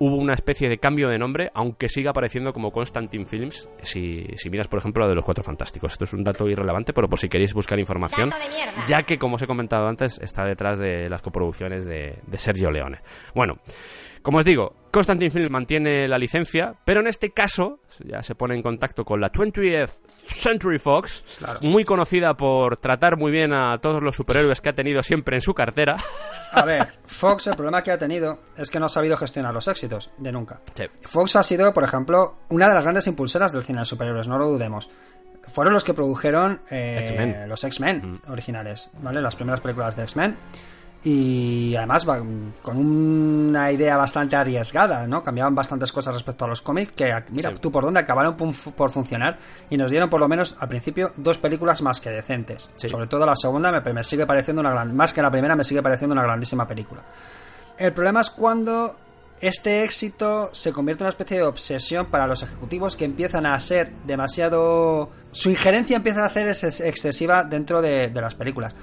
hubo 0.00 0.16
una 0.16 0.34
especie 0.34 0.68
de 0.68 0.78
cambio 0.78 1.08
de 1.08 1.18
nombre, 1.18 1.50
aunque 1.54 1.88
siga 1.88 2.10
apareciendo 2.10 2.52
como 2.52 2.70
Constantine 2.70 3.26
Films, 3.26 3.68
si, 3.82 4.26
si 4.36 4.50
miras, 4.50 4.68
por 4.68 4.78
ejemplo, 4.78 5.02
la 5.04 5.10
de 5.10 5.16
los 5.16 5.24
Cuatro 5.24 5.42
Fantásticos. 5.42 5.92
Esto 5.92 6.04
es 6.04 6.12
un 6.12 6.24
dato 6.24 6.48
irrelevante, 6.48 6.92
pero 6.92 7.08
por 7.08 7.18
si 7.18 7.28
queréis 7.28 7.54
buscar 7.54 7.78
información, 7.78 8.30
ya 8.86 9.02
que, 9.02 9.18
como 9.18 9.36
os 9.36 9.42
he 9.42 9.46
comentado 9.46 9.86
antes, 9.86 10.18
está 10.20 10.44
detrás 10.44 10.78
de 10.78 11.08
las 11.08 11.22
coproducciones 11.22 11.84
de, 11.84 12.18
de 12.26 12.38
Sergio 12.38 12.70
Leone. 12.70 13.00
Bueno, 13.34 13.58
como 14.28 14.40
os 14.40 14.44
digo, 14.44 14.74
Constantine 14.90 15.30
Films 15.30 15.50
mantiene 15.50 16.06
la 16.06 16.18
licencia, 16.18 16.74
pero 16.84 17.00
en 17.00 17.06
este 17.06 17.30
caso 17.30 17.80
ya 18.04 18.22
se 18.22 18.34
pone 18.34 18.54
en 18.54 18.62
contacto 18.62 19.02
con 19.02 19.22
la 19.22 19.32
20th 19.32 20.02
Century 20.26 20.78
Fox, 20.78 21.38
muy 21.62 21.82
conocida 21.84 22.34
por 22.34 22.76
tratar 22.76 23.16
muy 23.16 23.32
bien 23.32 23.54
a 23.54 23.78
todos 23.78 24.02
los 24.02 24.14
superhéroes 24.14 24.60
que 24.60 24.68
ha 24.68 24.74
tenido 24.74 25.02
siempre 25.02 25.36
en 25.36 25.40
su 25.40 25.54
cartera. 25.54 25.96
A 26.52 26.62
ver, 26.66 26.88
Fox 27.06 27.46
el 27.46 27.54
problema 27.54 27.80
que 27.80 27.90
ha 27.90 27.96
tenido 27.96 28.40
es 28.54 28.68
que 28.68 28.78
no 28.78 28.84
ha 28.84 28.90
sabido 28.90 29.16
gestionar 29.16 29.54
los 29.54 29.66
éxitos, 29.66 30.10
de 30.18 30.30
nunca. 30.30 30.60
Sí. 30.74 30.84
Fox 31.00 31.36
ha 31.36 31.42
sido, 31.42 31.72
por 31.72 31.84
ejemplo, 31.84 32.40
una 32.50 32.68
de 32.68 32.74
las 32.74 32.84
grandes 32.84 33.06
impulsoras 33.06 33.50
del 33.50 33.62
cine 33.62 33.78
de 33.78 33.86
superhéroes, 33.86 34.28
no 34.28 34.36
lo 34.36 34.48
dudemos. 34.50 34.90
Fueron 35.46 35.72
los 35.72 35.84
que 35.84 35.94
produjeron 35.94 36.60
eh, 36.68 37.46
los 37.48 37.64
X-Men 37.64 38.20
originales, 38.28 38.90
¿vale? 39.00 39.22
Las 39.22 39.36
primeras 39.36 39.62
películas 39.62 39.96
de 39.96 40.02
X-Men. 40.02 40.36
Y 41.04 41.76
además 41.76 42.04
con 42.62 42.76
una 42.76 43.70
idea 43.70 43.96
bastante 43.96 44.34
arriesgada, 44.34 45.06
¿no? 45.06 45.22
Cambiaban 45.22 45.54
bastantes 45.54 45.92
cosas 45.92 46.12
respecto 46.12 46.44
a 46.44 46.48
los 46.48 46.60
cómics 46.60 46.92
que, 46.92 47.14
mira, 47.30 47.50
Sí. 47.50 47.56
tú 47.60 47.70
por 47.70 47.84
dónde 47.84 48.00
acabaron 48.00 48.36
por, 48.36 48.90
funcionar 48.90 49.38
y 49.70 49.76
nos 49.76 49.92
dieron 49.92 50.10
por 50.10 50.18
lo 50.18 50.26
menos 50.28 50.56
al 50.58 50.68
principio 50.68 51.12
dos 51.16 51.38
películas 51.38 51.82
más 51.82 52.00
que 52.00 52.10
decentes. 52.10 52.68
Sí. 52.74 52.88
Sobre 52.88 53.06
todo 53.06 53.24
la 53.24 53.36
segunda 53.36 53.70
me, 53.70 53.92
me 53.92 54.02
sigue 54.02 54.26
pareciendo 54.26 54.60
una 54.60 54.70
gran... 54.72 54.94
Más 54.96 55.12
que 55.12 55.22
la 55.22 55.30
primera 55.30 55.54
me 55.54 55.62
sigue 55.62 55.82
pareciendo 55.82 56.14
una 56.14 56.22
grandísima 56.24 56.66
película. 56.66 57.02
El 57.78 57.92
problema 57.92 58.20
es 58.20 58.30
cuando 58.30 58.96
este 59.40 59.84
éxito 59.84 60.50
se 60.52 60.72
convierte 60.72 61.04
en 61.04 61.06
una 61.06 61.10
especie 61.10 61.36
de 61.36 61.44
obsesión 61.44 62.06
para 62.06 62.26
los 62.26 62.42
ejecutivos 62.42 62.96
que 62.96 63.04
empiezan 63.04 63.46
a 63.46 63.58
ser 63.60 63.92
demasiado... 64.04 65.10
Su 65.30 65.48
injerencia 65.50 65.96
empieza 65.96 66.24
a 66.24 66.28
ser 66.28 66.48
ex- 66.48 66.80
excesiva 66.80 67.44
dentro 67.44 67.80
de, 67.80 68.08
de 68.08 68.20
las 68.20 68.34
películas. 68.34 68.74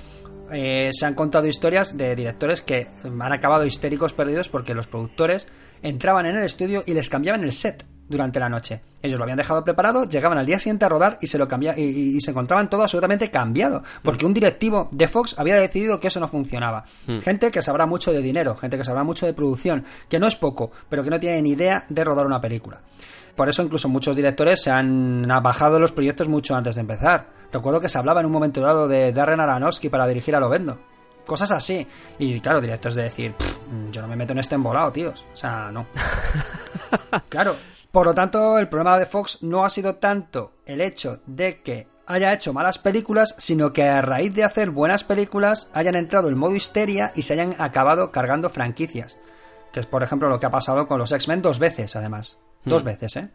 Eh, 0.52 0.91
se 0.93 1.06
han 1.06 1.16
contado 1.16 1.48
historias 1.48 1.98
de 1.98 2.16
directores 2.16 2.62
que 2.62 2.88
han 3.04 3.34
acabado 3.34 3.66
histéricos 3.66 4.14
perdidos 4.14 4.50
porque 4.50 4.76
los 4.76 4.88
productores 4.88 5.48
entraban 5.82 6.26
en 6.26 6.36
el 6.36 6.43
estudio 6.43 6.84
y 6.86 6.93
les 6.93 7.10
cambiaban 7.10 7.43
el 7.43 7.52
set 7.52 7.86
durante 8.08 8.39
la 8.39 8.49
noche. 8.49 8.82
Ellos 9.01 9.18
lo 9.18 9.24
habían 9.24 9.38
dejado 9.38 9.64
preparado, 9.64 10.06
llegaban 10.06 10.38
al 10.38 10.45
día 10.45 10.60
siguiente 10.60 10.86
a 10.86 10.89
rodar 10.89 11.18
y 11.22 11.28
se 11.28 11.38
lo 11.38 11.47
cambia 11.47 11.74
y, 11.78 11.82
y- 11.84 12.16
y 12.18 12.22
se 12.22 12.32
encontraban 12.32 12.70
todo 12.70 12.84
absolutamente 12.84 13.30
cambiado. 13.32 13.84
Porque 14.03 14.26
un 14.26 14.34
directivo 14.34 14.89
de 14.91 15.08
Fox 15.08 15.36
había 15.39 15.56
decidido 15.56 15.99
que 15.99 16.08
eso 16.08 16.20
no 16.20 16.28
funcionaba. 16.28 16.86
Gente 17.22 17.51
que 17.51 17.62
sabrá 17.62 17.86
mucho 17.86 18.12
de 18.12 18.22
dinero, 18.22 18.56
gente 18.56 18.78
que 18.78 18.84
sabrá 18.84 19.03
mucho 19.03 19.26
de 19.26 19.34
producción, 19.34 19.84
que 20.10 20.20
no 20.20 20.28
es 20.28 20.36
poco, 20.36 20.72
pero 20.89 21.03
que 21.03 21.10
no 21.10 21.20
tiene 21.20 21.41
ni 21.41 21.51
idea 21.51 21.86
de 21.89 22.03
rodar 22.03 22.26
una 22.26 22.41
película. 22.41 22.82
por 23.36 23.49
eso 23.49 23.62
incluso 23.64 23.89
muchos 23.89 24.16
directores 24.16 24.62
se 24.64 24.72
han 24.72 25.28
bajado 25.43 25.78
los 25.78 25.91
proyectos 25.91 26.30
mucho 26.30 26.56
antes 26.56 26.76
de 26.76 26.82
empezar. 26.82 27.28
Recuerdo 27.51 27.82
que 27.82 27.89
se 27.89 27.97
hablaba 27.97 28.22
en 28.22 28.26
un 28.28 28.32
momento 28.32 28.62
dado 28.62 28.88
de 28.88 29.12
Darren 29.12 29.41
Aronofsky 29.41 29.89
para 29.89 30.08
dirigir 30.08 30.36
a 30.36 30.39
Lovendo. 30.39 30.80
Cosas 31.26 31.51
así. 31.51 31.86
Y 32.20 32.39
claro, 32.39 32.62
directos 32.62 32.95
de 32.95 33.03
decir, 33.03 33.34
"Pff, 33.34 33.58
yo 33.91 34.01
no 34.01 34.08
me 34.08 34.16
meto 34.16 34.32
en 34.34 34.39
este 34.39 34.56
embolado, 34.56 34.91
tíos. 34.93 35.26
O 35.34 35.36
sea, 35.36 35.70
no. 35.72 35.86
claro. 37.30 37.56
Por 37.96 38.08
lo 38.08 38.14
tanto, 38.14 38.60
el 38.60 38.68
problema 38.68 39.00
de 39.00 39.06
Fox 39.06 39.41
no 39.41 39.64
ha 39.64 39.70
sido 39.70 39.96
tanto 39.96 40.52
el 40.66 40.82
hecho 40.82 41.22
de 41.28 41.62
que 41.62 41.88
haya 42.06 42.34
hecho 42.34 42.52
malas 42.52 42.78
películas, 42.78 43.36
sino 43.38 43.72
que 43.72 43.88
a 43.88 44.02
raíz 44.02 44.36
de 44.36 44.43
hacer 44.43 44.70
buenas 44.70 45.06
películas 45.06 45.70
hayan 45.74 45.96
entrado 45.96 46.28
en 46.28 46.38
modo 46.38 46.54
histeria 46.58 47.14
y 47.16 47.22
se 47.22 47.32
hayan 47.36 47.56
acabado 47.58 48.12
cargando 48.12 48.50
franquicias. 48.50 49.18
Que 49.72 49.80
es, 49.80 49.86
por 49.86 50.04
ejemplo, 50.04 50.28
lo 50.28 50.41
que 50.41 50.46
ha 50.46 50.50
pasado 50.50 50.88
con 50.88 51.00
los 51.00 51.14
X-Men 51.14 51.41
dos 51.41 51.58
veces, 51.58 51.96
además. 51.96 52.38
Dos 52.66 52.84
veces, 52.84 53.16
¿eh? 53.16 53.30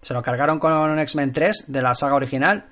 Se 0.00 0.14
lo 0.14 0.22
cargaron 0.22 0.58
con 0.58 0.98
X-Men 0.98 1.34
3 1.34 1.64
de 1.68 1.82
la 1.82 1.94
saga 1.94 2.14
original. 2.14 2.64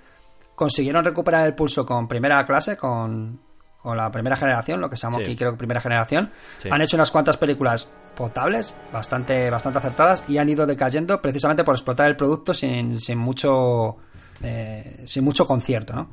Consiguieron 0.55 1.05
recuperar 1.05 1.47
el 1.47 1.55
pulso 1.55 1.85
con 1.85 2.09
primera 2.09 2.47
clase, 2.47 2.79
con, 2.79 3.43
con 3.83 3.95
la 3.95 4.11
primera 4.11 4.37
generación, 4.37 4.81
lo 4.81 4.89
que 4.89 4.97
se 4.97 5.03
llama 5.03 5.19
Sí. 5.19 5.25
aquí 5.25 5.37
creo 5.37 5.51
que 5.53 5.59
primera 5.59 5.83
generación. 5.83 6.31
Sí. 6.57 6.71
Han 6.73 6.81
hecho 6.81 6.97
unas 6.97 7.11
cuantas 7.11 7.37
películas 7.37 7.91
potables, 8.17 8.75
bastante, 8.93 9.51
bastante 9.51 9.79
acertadas, 9.79 10.25
y 10.29 10.39
han 10.39 10.49
ido 10.49 10.67
decayendo 10.67 11.21
precisamente 11.21 11.65
por 11.65 11.75
explotar 11.75 12.09
el 12.09 12.17
producto 12.17 12.55
sin, 12.55 13.01
sin 13.01 13.19
mucho. 13.19 13.97
eh, 14.43 15.03
sin 15.07 15.25
mucho 15.25 15.47
concierto, 15.47 15.95
¿no? 15.95 16.09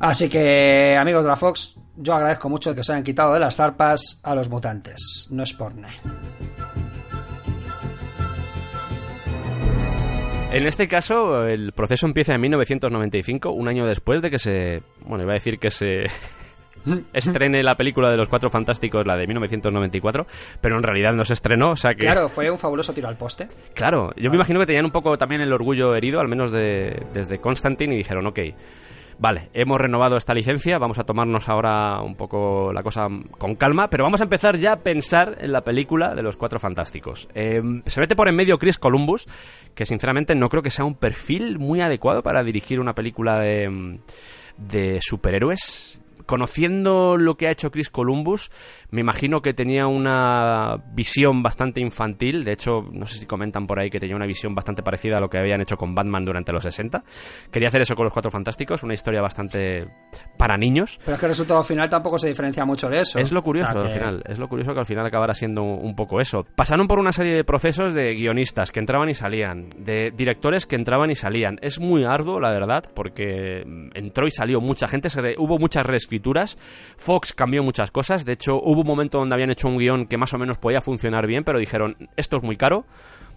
Así 0.00 0.28
que, 0.28 0.96
amigos 0.96 1.24
de 1.24 1.28
la 1.28 1.36
Fox, 1.36 1.76
yo 1.96 2.14
agradezco 2.14 2.48
mucho 2.48 2.74
que 2.74 2.84
se 2.84 2.92
hayan 2.92 3.02
quitado 3.02 3.34
de 3.34 3.40
las 3.40 3.56
zarpas 3.56 4.20
a 4.22 4.34
los 4.34 4.48
mutantes. 4.48 5.26
No 5.30 5.42
es 5.42 5.52
por 5.52 5.74
nada. 5.74 5.94
En 10.50 10.66
este 10.66 10.88
caso, 10.88 11.46
el 11.46 11.72
proceso 11.72 12.06
empieza 12.06 12.34
en 12.34 12.40
1995, 12.40 13.50
un 13.50 13.68
año 13.68 13.86
después 13.86 14.22
de 14.22 14.30
que 14.30 14.38
se... 14.38 14.82
Bueno, 15.04 15.24
iba 15.24 15.32
a 15.32 15.34
decir 15.34 15.58
que 15.58 15.70
se... 15.70 16.06
estrene 17.12 17.62
la 17.62 17.76
película 17.76 18.10
de 18.10 18.16
los 18.16 18.28
Cuatro 18.28 18.50
Fantásticos, 18.50 19.06
la 19.06 19.16
de 19.16 19.26
1994, 19.26 20.26
pero 20.60 20.76
en 20.76 20.82
realidad 20.82 21.12
no 21.12 21.24
se 21.24 21.34
estrenó, 21.34 21.70
o 21.70 21.76
sea 21.76 21.94
que... 21.94 22.06
Claro, 22.06 22.28
fue 22.28 22.50
un 22.50 22.58
fabuloso 22.58 22.92
tiro 22.92 23.08
al 23.08 23.16
poste. 23.16 23.48
Claro, 23.74 24.12
yo 24.16 24.30
me 24.30 24.36
imagino 24.36 24.60
que 24.60 24.66
tenían 24.66 24.84
un 24.84 24.90
poco 24.90 25.16
también 25.18 25.40
el 25.40 25.52
orgullo 25.52 25.94
herido, 25.94 26.20
al 26.20 26.28
menos 26.28 26.50
de, 26.50 27.06
desde 27.12 27.38
Constantine, 27.38 27.94
y 27.94 27.98
dijeron, 27.98 28.26
ok, 28.26 28.40
vale, 29.18 29.50
hemos 29.52 29.80
renovado 29.80 30.16
esta 30.16 30.34
licencia, 30.34 30.78
vamos 30.78 30.98
a 30.98 31.04
tomarnos 31.04 31.48
ahora 31.48 32.00
un 32.00 32.14
poco 32.14 32.72
la 32.72 32.82
cosa 32.82 33.08
con 33.36 33.54
calma, 33.56 33.90
pero 33.90 34.04
vamos 34.04 34.20
a 34.20 34.24
empezar 34.24 34.56
ya 34.56 34.72
a 34.72 34.80
pensar 34.80 35.36
en 35.40 35.52
la 35.52 35.62
película 35.62 36.14
de 36.14 36.22
los 36.22 36.36
Cuatro 36.36 36.58
Fantásticos. 36.58 37.28
Eh, 37.34 37.60
se 37.86 38.00
mete 38.00 38.16
por 38.16 38.28
en 38.28 38.36
medio 38.36 38.58
Chris 38.58 38.78
Columbus, 38.78 39.26
que 39.74 39.86
sinceramente 39.86 40.34
no 40.34 40.48
creo 40.48 40.62
que 40.62 40.70
sea 40.70 40.84
un 40.84 40.94
perfil 40.94 41.58
muy 41.58 41.80
adecuado 41.80 42.22
para 42.22 42.42
dirigir 42.42 42.80
una 42.80 42.94
película 42.94 43.38
de, 43.40 43.98
de 44.56 44.98
superhéroes. 45.02 46.00
Conociendo 46.28 47.16
lo 47.16 47.36
que 47.36 47.48
ha 47.48 47.50
hecho 47.50 47.70
Chris 47.70 47.90
Columbus, 47.90 48.50
me 48.90 49.00
imagino 49.00 49.40
que 49.42 49.54
tenía 49.54 49.86
una 49.86 50.76
visión 50.92 51.42
bastante 51.42 51.80
infantil. 51.80 52.44
De 52.44 52.52
hecho, 52.52 52.82
no 52.92 53.06
sé 53.06 53.18
si 53.18 53.26
comentan 53.26 53.66
por 53.66 53.80
ahí 53.80 53.90
que 53.90 53.98
tenía 53.98 54.14
una 54.14 54.26
visión 54.26 54.54
bastante 54.54 54.82
parecida 54.82 55.16
a 55.16 55.20
lo 55.20 55.28
que 55.28 55.38
habían 55.38 55.60
hecho 55.60 55.76
con 55.76 55.94
Batman 55.94 56.24
durante 56.24 56.52
los 56.52 56.62
60. 56.62 57.02
Quería 57.50 57.68
hacer 57.68 57.80
eso 57.80 57.94
con 57.94 58.04
los 58.04 58.12
Cuatro 58.12 58.30
Fantásticos, 58.30 58.82
una 58.82 58.94
historia 58.94 59.20
bastante 59.20 59.88
para 60.36 60.56
niños. 60.56 61.00
Pero 61.04 61.14
es 61.14 61.20
que 61.20 61.26
el 61.26 61.30
resultado 61.30 61.62
final 61.64 61.88
tampoco 61.88 62.18
se 62.18 62.28
diferencia 62.28 62.64
mucho 62.64 62.88
de 62.88 63.00
eso. 63.00 63.18
Es 63.18 63.32
lo 63.32 63.42
curioso 63.42 63.70
O 63.70 63.72
sea 63.72 63.82
al 63.82 63.90
final, 63.90 64.22
es 64.26 64.38
lo 64.38 64.48
curioso 64.48 64.74
que 64.74 64.80
al 64.80 64.86
final 64.86 65.06
acabara 65.06 65.34
siendo 65.34 65.62
un 65.62 65.96
poco 65.96 66.20
eso. 66.20 66.44
Pasaron 66.54 66.86
por 66.86 66.98
una 66.98 67.12
serie 67.12 67.32
de 67.32 67.42
procesos 67.44 67.94
de 67.94 68.14
guionistas 68.14 68.70
que 68.70 68.80
entraban 68.80 69.08
y 69.08 69.14
salían, 69.14 69.70
de 69.78 70.12
directores 70.14 70.66
que 70.66 70.76
entraban 70.76 71.10
y 71.10 71.14
salían. 71.14 71.58
Es 71.62 71.80
muy 71.80 72.04
arduo, 72.04 72.38
la 72.38 72.50
verdad, 72.52 72.84
porque 72.94 73.64
mm, 73.66 73.88
entró 73.94 74.26
y 74.26 74.30
salió 74.30 74.60
mucha 74.60 74.86
gente, 74.88 75.10
se 75.10 75.20
re- 75.22 75.34
hubo 75.38 75.58
muchas 75.58 75.86
reescrituras. 75.86 76.17
Fox 76.96 77.32
cambió 77.32 77.62
muchas 77.62 77.90
cosas, 77.90 78.24
de 78.24 78.32
hecho 78.32 78.56
hubo 78.56 78.80
un 78.82 78.86
momento 78.86 79.18
donde 79.18 79.34
habían 79.34 79.50
hecho 79.50 79.68
un 79.68 79.78
guion 79.78 80.06
que 80.06 80.16
más 80.18 80.32
o 80.34 80.38
menos 80.38 80.58
podía 80.58 80.80
funcionar 80.80 81.26
bien, 81.26 81.44
pero 81.44 81.58
dijeron, 81.58 81.96
esto 82.16 82.36
es 82.36 82.42
muy 82.42 82.56
caro. 82.56 82.84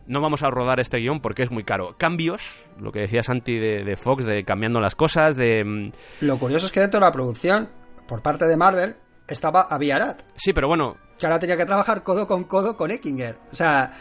No 0.08 0.20
vamos 0.20 0.42
a 0.44 0.50
rodar 0.50 0.80
este 0.80 0.98
guion 0.98 1.22
porque 1.22 1.44
es 1.44 1.52
muy 1.52 1.64
caro. 1.64 1.96
Cambios, 1.98 2.66
lo 2.80 2.92
que 2.92 3.02
decía 3.02 3.22
Santi 3.22 3.58
de, 3.60 3.84
de 3.84 3.96
Fox, 3.96 4.26
de 4.26 4.44
cambiando 4.44 4.80
las 4.80 4.96
cosas, 4.96 5.38
de... 5.38 5.64
mm, 5.64 5.92
Lo 6.26 6.38
curioso 6.40 6.66
es 6.66 6.72
que 6.72 6.80
dentro 6.80 7.00
de 7.00 7.06
la 7.06 7.12
producción, 7.12 7.70
por 8.08 8.22
parte 8.24 8.46
de 8.48 8.58
Marvel, 8.58 8.96
estaba 9.28 9.62
Avi 9.62 9.92
Arad, 9.92 10.18
Sí, 10.36 10.54
pero 10.54 10.68
bueno, 10.68 10.98
que 11.20 11.28
ahora 11.28 11.38
tenía 11.40 11.56
que 11.56 11.66
trabajar 11.68 12.02
codo 12.04 12.28
con 12.28 12.44
codo 12.46 12.76
con 12.76 12.90
Eckinger. 12.90 13.38
O 13.52 13.56
sea, 13.56 13.94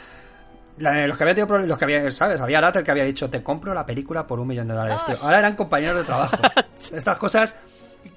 la- 0.79 1.07
los 1.07 1.17
que 1.19 1.23
había 1.25 1.35
tenido 1.35 1.47
problemas, 1.49 1.69
los 1.69 1.79
que 1.79 1.85
había, 1.85 2.11
¿sabes? 2.11 2.41
Había 2.41 2.59
Arad 2.59 2.79
el 2.79 2.83
que 2.83 2.91
había 2.91 3.05
dicho, 3.05 3.29
te 3.29 3.43
compro 3.43 3.75
la 3.75 3.85
película 3.85 4.27
por 4.27 4.41
un 4.41 4.49
millón 4.49 4.69
de 4.69 4.75
dólares, 4.75 5.05
tío. 5.05 5.17
Ahora 5.23 5.39
eran 5.41 5.55
compañeros 5.55 6.01
de 6.01 6.07
trabajo. 6.07 6.37
Estas 6.93 7.19
cosas 7.19 7.55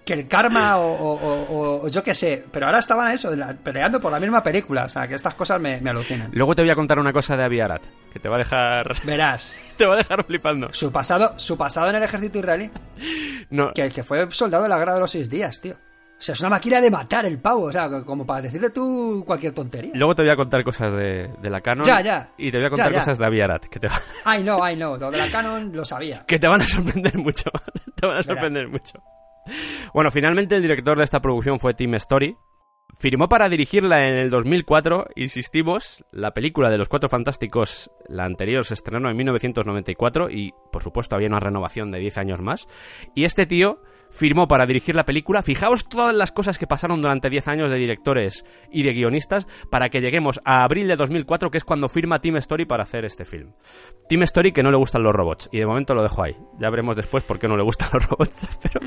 que 0.06 0.14
el 0.14 0.28
karma 0.28 0.78
o, 0.78 0.92
o- 0.92 1.14
o- 1.16 1.86
o 1.86 1.88
yo 1.88 2.04
qué 2.04 2.14
sé, 2.14 2.44
pero 2.52 2.66
ahora 2.66 2.80
estaban 2.80 3.08
a 3.08 3.14
eso, 3.14 3.32
peleando 3.64 4.00
por 4.02 4.12
la 4.12 4.20
misma 4.20 4.44
película. 4.44 4.86
O 4.86 4.90
sea, 4.90 5.08
que 5.08 5.16
estas 5.16 5.34
cosas 5.36 5.60
me, 5.62 5.80
me 5.82 5.90
alucinan. 5.92 6.30
luego 6.34 6.56
te 6.56 6.62
voy 6.62 6.72
a 6.72 6.76
contar 6.76 7.00
una 7.00 7.14
cosa 7.14 7.38
de 7.38 7.44
Avi 7.44 7.60
Arad, 7.62 7.82
que 8.12 8.20
te 8.20 8.28
va 8.30 8.36
a 8.36 8.40
dejar... 8.40 8.96
Verás, 9.06 9.62
te 9.78 9.86
va 9.86 9.94
a 9.94 9.98
dejar 9.98 10.24
flipando. 10.26 10.70
su 10.74 10.92
pasado, 10.92 11.34
su 11.38 11.58
pasado 11.58 11.90
en 11.90 11.96
el 11.96 12.04
ejército 12.04 12.40
israelí, 12.40 12.70
No, 13.50 13.72
que, 13.74 13.90
que 13.90 14.04
fue 14.04 14.30
soldado 14.32 14.64
de 14.64 14.70
la 14.70 14.78
guerra 14.78 14.96
de 14.96 15.00
los 15.02 15.12
seis 15.12 15.30
días, 15.30 15.60
tío. 15.62 15.74
O 15.76 16.26
sea, 16.26 16.34
es 16.34 16.40
una 16.40 16.52
máquina 16.52 16.80
de 16.80 16.90
matar 16.90 17.26
el 17.26 17.38
pavo, 17.40 17.64
o 17.64 17.72
sea, 17.72 17.90
como 18.06 18.26
para 18.26 18.44
decirle 18.44 18.70
tú 18.70 19.24
cualquier 19.28 19.52
tontería. 19.52 19.92
Luego 19.94 20.16
te 20.16 20.22
voy 20.22 20.32
a 20.32 20.38
contar 20.38 20.64
cosas 20.64 20.94
de, 20.94 21.30
de 21.42 21.50
la 21.50 21.60
Canon. 21.60 21.86
Ya, 21.86 22.02
ya. 22.02 22.30
Y 22.38 22.50
te 22.50 22.58
voy 22.60 22.68
a 22.68 22.70
contar 22.70 22.88
Ya, 22.88 22.94
ya. 22.94 23.00
cosas 23.00 23.18
de 23.18 23.26
Avi 23.26 23.42
Arad, 23.42 23.60
que 23.62 23.80
te, 23.80 23.88
va- 23.90 24.02
Ay, 24.24 24.42
no, 24.42 24.64
ay, 24.64 24.78
no, 24.78 24.96
lo 24.96 25.12
de 25.12 25.18
la 25.18 25.28
Canon 25.30 25.72
lo 25.76 25.84
sabía. 25.84 26.24
que 26.28 26.40
te 26.40 26.48
van 26.48 26.62
a 26.62 26.68
sorprender 26.68 27.18
mucho. 27.18 27.52
te 27.96 28.08
van 28.08 28.18
a 28.18 28.24
sorprender 28.24 28.70
mucho. 28.70 29.04
Bueno, 29.94 30.12
finalmente 30.12 30.56
el 30.56 30.62
director 30.62 30.98
de 30.98 31.04
esta 31.04 31.22
producción 31.22 31.60
fue 31.60 31.74
Tim 31.74 31.96
Story. 31.96 32.38
Firmó 32.96 33.28
para 33.28 33.50
dirigirla 33.50 34.08
en 34.08 34.16
el 34.16 34.30
2004, 34.30 35.08
insistimos, 35.16 36.06
la 36.12 36.32
película 36.32 36.70
de 36.70 36.78
los 36.78 36.90
Cuatro 36.90 37.10
Fantásticos, 37.10 37.90
la 38.08 38.24
anterior 38.24 38.64
se 38.66 38.76
estrenó 38.76 39.10
en 39.10 39.18
1994 39.18 40.30
y 40.30 40.54
por 40.72 40.84
supuesto 40.84 41.16
había 41.16 41.28
una 41.28 41.40
renovación 41.40 41.90
de 41.92 42.00
10 42.00 42.18
años 42.20 42.42
más. 42.42 42.68
Y 43.16 43.24
este 43.24 43.48
tío 43.48 43.82
firmó 44.14 44.48
para 44.48 44.66
dirigir 44.66 44.96
la 44.96 45.06
película, 45.06 45.42
fijaos 45.42 45.86
todas 45.90 46.14
las 46.14 46.32
cosas 46.32 46.58
que 46.58 46.68
pasaron 46.68 47.02
durante 47.02 47.30
10 47.30 47.48
años 47.48 47.72
de 47.72 47.78
directores 47.78 48.46
y 48.72 48.84
de 48.84 48.94
guionistas 48.94 49.48
para 49.72 49.90
que 49.90 50.02
lleguemos 50.02 50.40
a 50.46 50.64
abril 50.64 50.88
de 50.88 50.96
2004, 50.96 51.50
que 51.50 51.58
es 51.58 51.64
cuando 51.64 51.90
firma 51.90 52.20
Tim 52.20 52.38
Story 52.38 52.66
para 52.66 52.84
hacer 52.84 53.06
este 53.06 53.26
film. 53.26 53.54
Tim 54.08 54.22
Story 54.24 54.52
que 54.52 54.62
no 54.62 54.70
le 54.70 54.78
gustan 54.78 55.04
los 55.04 55.14
robots 55.14 55.50
y 55.52 55.58
de 55.58 55.66
momento 55.66 55.96
lo 55.96 56.04
dejo 56.04 56.24
ahí. 56.24 56.36
Ya 56.60 56.70
veremos 56.70 56.96
después 56.96 57.24
por 57.24 57.40
qué 57.40 57.48
no 57.48 57.58
le 57.58 57.64
gustan 57.64 57.90
los 57.94 58.08
robots, 58.08 58.48
pero, 58.62 58.80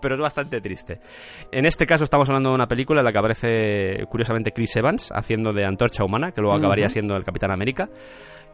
pero 0.00 0.14
es 0.16 0.20
bastante 0.20 0.60
triste. 0.60 1.00
En 1.52 1.64
este 1.64 1.86
caso 1.86 2.04
estamos 2.04 2.28
hablando 2.28 2.50
de 2.50 2.56
una 2.56 2.66
película 2.66 3.00
en 3.00 3.04
la 3.04 3.12
que 3.12 3.18
aparece 3.18 4.04
curiosamente 4.10 4.52
Chris 4.52 4.74
Evans 4.76 5.12
haciendo 5.14 5.52
de 5.52 5.64
Antorcha 5.64 6.04
Humana, 6.04 6.32
que 6.32 6.40
luego 6.40 6.56
acabaría 6.56 6.88
siendo 6.88 7.16
el 7.16 7.24
Capitán 7.24 7.52
América. 7.52 7.88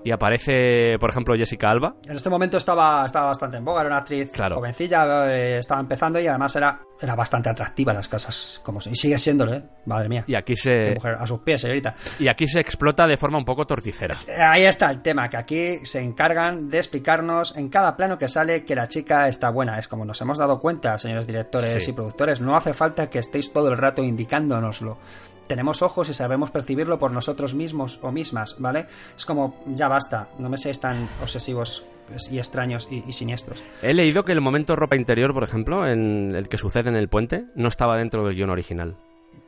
Y 0.05 0.11
aparece, 0.11 0.98
por 0.98 1.11
ejemplo, 1.11 1.34
Jessica 1.36 1.70
Alba. 1.70 1.94
En 2.09 2.16
este 2.16 2.28
momento 2.28 2.57
estaba, 2.59 3.07
estaba 3.07 3.26
bastante 3.26 3.57
en 3.59 3.64
boga, 3.64 3.80
era 3.82 3.88
una 3.90 3.98
actriz 3.98 4.32
Claro. 4.32 4.57
jovencilla, 4.57 5.30
eh, 5.32 5.59
estaba 5.59 5.80
empezando 5.80 6.18
y 6.18 6.26
además 6.26 6.57
era, 6.57 6.80
era 7.00 7.14
bastante 7.14 7.48
atractiva 7.50 7.92
en 7.92 7.96
las 7.98 8.09
casas, 8.09 8.61
como 8.64 8.80
y 8.84 8.96
sigue 8.96 9.16
siéndolo, 9.18 9.55
¿eh? 9.55 9.62
Madre 9.86 10.09
mía. 10.09 10.24
Y 10.26 10.34
aquí 10.34 10.55
Qué 10.55 10.57
se, 10.57 10.94
mujer, 10.94 11.14
a 11.18 11.26
sus 11.26 11.40
pies, 11.40 11.61
señorita. 11.61 11.94
y 12.18 12.26
aquí 12.28 12.46
se 12.48 12.59
explota 12.61 13.07
de 13.07 13.16
forma 13.16 13.38
un 13.38 13.44
poco 13.44 13.64
torticera. 13.66 14.14
Ahí 14.40 14.64
está 14.64 14.90
el 14.90 15.03
tema, 15.03 15.28
que 15.28 15.36
aquí 15.36 15.78
se 15.86 16.00
encargan 16.00 16.68
de 16.68 16.78
explicarnos 16.78 17.57
en 17.57 17.68
cada 17.68 17.96
plano 17.96 18.18
que 18.18 18.26
sale 18.28 18.64
que 18.64 18.74
la 18.74 18.88
chica 18.88 19.28
está 19.28 19.50
buena. 19.50 19.78
Es 19.78 19.86
como 19.88 20.05
nos 20.05 20.20
hemos 20.20 20.38
dado 20.38 20.59
cuenta, 20.59 20.98
señores 20.98 21.26
directores 21.28 21.82
Sí. 21.84 21.90
y 21.90 21.94
productores, 21.94 22.40
no 22.40 22.57
hace 22.57 22.74
falta 22.74 23.09
que 23.09 23.20
estéis 23.20 23.53
todo 23.53 23.68
el 23.68 23.76
rato 23.78 24.03
indicándonoslo. 24.03 24.98
Tenemos 25.47 25.82
ojos 25.82 26.09
y 26.09 26.14
sabemos 26.14 26.51
percibirlo 26.51 26.99
por 26.99 27.11
nosotros 27.11 27.55
mismos 27.55 27.99
o 28.03 28.12
mismas, 28.12 28.57
¿vale? 28.59 28.86
Es 29.16 29.26
como, 29.26 29.62
ya 29.66 29.88
basta, 29.88 30.28
no 30.38 30.49
me 30.49 30.57
seáis 30.57 30.80
tan 30.80 31.09
obsesivos 31.22 31.84
y 32.30 32.38
extraños 32.38 32.88
y, 32.90 33.05
y 33.07 33.12
siniestros. 33.12 33.62
He 33.82 33.95
leído 33.95 34.24
que 34.24 34.32
el 34.32 34.40
momento 34.40 34.76
ropa 34.76 34.97
interior, 34.97 35.33
por 35.34 35.45
ejemplo, 35.45 35.87
en 35.87 36.34
el 36.34 36.49
que 36.49 36.58
sucede 36.58 36.88
en 36.88 36.96
el 36.96 37.08
puente, 37.08 37.45
no 37.54 37.68
estaba 37.68 37.99
dentro 37.99 38.25
del 38.25 38.34
guion 38.34 38.50
original. 38.50 38.96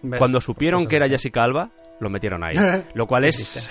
¿Ves? 0.02 0.18
Cuando 0.18 0.40
supieron 0.40 0.80
Pues 0.80 0.88
que 0.88 0.96
era. 0.96 1.08
Jessica 1.08 1.44
Alba, 1.44 1.70
lo 2.00 2.10
metieron 2.10 2.44
ahí. 2.44 2.56
Lo 2.94 3.06
cual 3.06 3.24
es... 3.24 3.70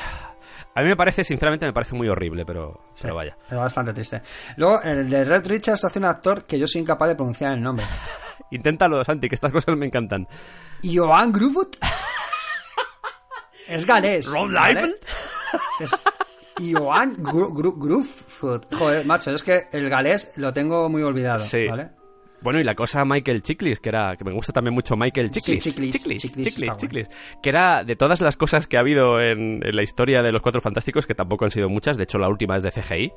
A 0.75 0.81
mí 0.81 0.87
me 0.87 0.95
parece, 0.95 1.23
sinceramente, 1.23 1.65
me 1.65 1.73
parece 1.73 1.93
muy 1.95 2.07
horrible, 2.09 2.45
pero, 2.45 2.81
Sí, 2.95 3.03
pero 3.03 3.15
vaya. 3.15 3.37
Es 3.49 3.55
bastante 3.57 3.93
triste. 3.93 4.21
Luego, 4.57 4.81
el 4.81 5.09
de 5.09 5.23
Red 5.23 5.45
Richards 5.47 5.85
hace 5.85 5.99
un 5.99 6.05
actor 6.05 6.45
que 6.45 6.57
yo 6.57 6.65
soy 6.67 6.81
incapaz 6.81 7.09
de 7.09 7.15
pronunciar 7.15 7.53
el 7.53 7.61
nombre. 7.61 7.85
Inténtalo, 8.51 9.03
Santi, 9.05 9.29
que 9.29 9.35
estas 9.35 9.51
cosas 9.51 9.75
me 9.77 9.85
encantan. 9.85 10.27
Johan 10.83 11.31
Grufut. 11.31 11.75
es 13.67 13.85
galés. 13.85 14.31
Ron. 14.31 14.53
Liefeld. 14.53 14.95
Es 15.79 15.91
Johan 16.57 17.17
Gru- 17.17 17.51
Gru- 17.53 17.77
Grufut. 17.77 18.73
Joder, 18.73 19.05
macho, 19.05 19.31
es 19.31 19.43
que 19.43 19.67
el 19.71 19.89
galés 19.89 20.33
lo 20.37 20.53
tengo 20.53 20.89
muy 20.89 21.03
olvidado. 21.03 21.41
Sí. 21.41 21.67
¿vale? 21.67 21.91
Bueno, 22.43 22.59
y 22.59 22.63
la 22.63 22.75
cosa 22.75 23.05
Michael 23.05 23.41
Chiklis, 23.41 23.79
que 23.79 23.89
era 23.89 24.15
que 24.17 24.23
me 24.25 24.33
gusta 24.33 24.51
también 24.51 24.73
mucho 24.73 24.95
Michael 24.97 25.31
Chiklis. 25.31 25.63
Sí, 25.63 25.71
Chiklis, 25.71 26.21
Chiklis. 26.77 27.09
Que 27.41 27.49
era 27.49 27.83
de 27.83 27.95
todas 27.95 28.19
las 28.21 28.35
cosas 28.37 28.67
que 28.67 28.77
ha 28.77 28.81
habido 28.81 29.21
en, 29.21 29.61
en 29.65 29.75
la 29.75 29.81
historia 29.83 30.21
de 30.21 30.31
los 30.31 30.41
Cuatro 30.41 30.59
Fantásticos, 30.61 31.07
que 31.07 31.15
tampoco 31.15 31.45
han 31.45 31.51
sido 31.51 31.69
muchas. 31.69 31.97
De 31.97 32.03
hecho, 32.03 32.19
la 32.19 32.27
última 32.27 32.55
es 32.57 32.63
de 32.63 32.71
CGI. 32.71 33.11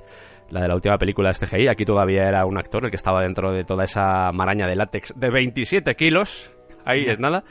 La 0.50 0.62
de 0.62 0.68
la 0.68 0.74
última 0.74 0.96
película 0.96 1.30
es 1.30 1.40
CGI. 1.40 1.68
Aquí 1.68 1.84
todavía 1.84 2.28
era 2.28 2.46
un 2.46 2.56
actor 2.56 2.84
el 2.84 2.90
que 2.90 2.96
estaba 2.96 3.20
dentro 3.22 3.52
de 3.52 3.64
toda 3.64 3.84
esa 3.84 4.30
maraña 4.32 4.66
de 4.66 4.76
látex 4.76 5.12
de 5.16 5.28
27 5.30 5.96
kilos. 5.96 6.52
Ahí 6.84 7.04
es 7.08 7.18
nada. 7.18 7.42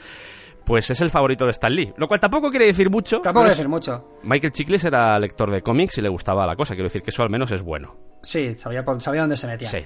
Pues 0.64 0.90
es 0.90 1.00
el 1.00 1.10
favorito 1.10 1.44
de 1.44 1.52
Stan 1.52 1.72
Lee. 1.72 1.92
Lo 1.96 2.08
cual 2.08 2.18
tampoco 2.18 2.50
quiere 2.50 2.66
decir 2.66 2.90
mucho. 2.90 3.20
Tampoco 3.20 3.46
es- 3.46 3.52
decir 3.52 3.68
mucho. 3.68 4.18
Michael 4.24 4.52
Chiklis 4.52 4.82
era 4.84 5.16
lector 5.18 5.50
de 5.50 5.62
cómics 5.62 5.98
y 5.98 6.02
le 6.02 6.08
gustaba 6.08 6.44
la 6.46 6.56
cosa. 6.56 6.74
Quiero 6.74 6.86
decir 6.88 7.02
que 7.02 7.10
eso 7.10 7.22
al 7.22 7.30
menos 7.30 7.52
es 7.52 7.62
bueno. 7.62 7.94
Sí, 8.22 8.54
sabía, 8.54 8.84
sabía 8.98 9.20
dónde 9.20 9.36
se 9.36 9.46
metía. 9.46 9.68
Sí. 9.68 9.84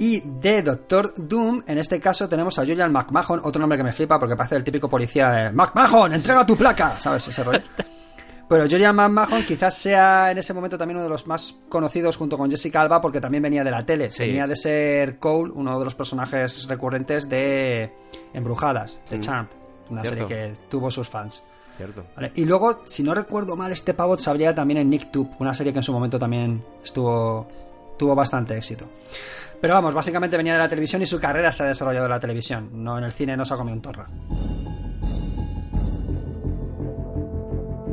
Y 0.00 0.20
de 0.24 0.62
Doctor 0.62 1.12
Doom, 1.16 1.62
en 1.66 1.76
este 1.78 2.00
caso 2.00 2.26
tenemos 2.28 2.58
a 2.58 2.62
Julian 2.62 2.90
McMahon, 2.90 3.40
otro 3.44 3.60
nombre 3.60 3.76
que 3.76 3.84
me 3.84 3.92
flipa 3.92 4.18
porque 4.18 4.34
parece 4.34 4.56
el 4.56 4.64
típico 4.64 4.88
policía 4.88 5.30
de 5.30 5.50
McMahon, 5.52 6.14
entrega 6.14 6.46
tu 6.46 6.56
placa, 6.56 6.98
¿sabes? 6.98 7.28
Ese 7.28 7.44
rollo. 7.44 7.60
Pero 8.48 8.64
Julian 8.64 8.96
McMahon 8.96 9.44
quizás 9.44 9.74
sea 9.74 10.30
en 10.30 10.38
ese 10.38 10.54
momento 10.54 10.76
también 10.78 10.96
uno 10.96 11.04
de 11.04 11.10
los 11.10 11.26
más 11.26 11.54
conocidos 11.68 12.16
junto 12.16 12.36
con 12.38 12.50
Jessica 12.50 12.80
Alba 12.80 13.00
porque 13.00 13.20
también 13.20 13.42
venía 13.42 13.62
de 13.62 13.70
la 13.70 13.84
tele. 13.84 14.08
Sí. 14.10 14.22
Venía 14.24 14.46
de 14.46 14.56
ser 14.56 15.18
Cole, 15.18 15.52
uno 15.54 15.78
de 15.78 15.84
los 15.84 15.94
personajes 15.94 16.66
recurrentes 16.66 17.28
de 17.28 17.92
Embrujadas, 18.32 19.02
de 19.10 19.18
Mm. 19.18 19.20
Charmed, 19.20 19.48
una 19.90 20.00
Cierto. 20.02 20.26
serie 20.26 20.52
que 20.52 20.60
tuvo 20.70 20.90
sus 20.90 21.08
fans. 21.10 21.42
Cierto. 21.76 22.04
¿vale? 22.16 22.32
Y 22.34 22.44
luego, 22.46 22.80
si 22.86 23.02
no 23.02 23.14
recuerdo 23.14 23.54
mal, 23.54 23.70
este 23.70 23.94
pavo 23.94 24.16
salía 24.18 24.54
también 24.54 24.78
en 24.80 24.90
Nick 24.90 25.10
Tube, 25.12 25.30
una 25.38 25.52
serie 25.54 25.72
que 25.72 25.78
en 25.78 25.82
su 25.84 25.92
momento 25.92 26.18
también 26.18 26.64
estuvo 26.82 27.46
tuvo 28.00 28.14
bastante 28.14 28.56
éxito. 28.56 28.88
Pero 29.60 29.74
vamos, 29.74 29.92
básicamente 29.92 30.38
venía 30.38 30.54
de 30.54 30.58
la 30.58 30.68
televisión 30.70 31.02
y 31.02 31.06
su 31.06 31.20
carrera 31.20 31.52
se 31.52 31.64
ha 31.64 31.66
desarrollado 31.66 32.06
en 32.06 32.10
la 32.10 32.18
televisión, 32.18 32.70
no 32.82 32.96
en 32.96 33.04
el 33.04 33.12
cine, 33.12 33.36
no 33.36 33.44
se 33.44 33.52
ha 33.52 33.58
comido 33.58 33.76
un 33.76 33.82
torra. 33.82 34.06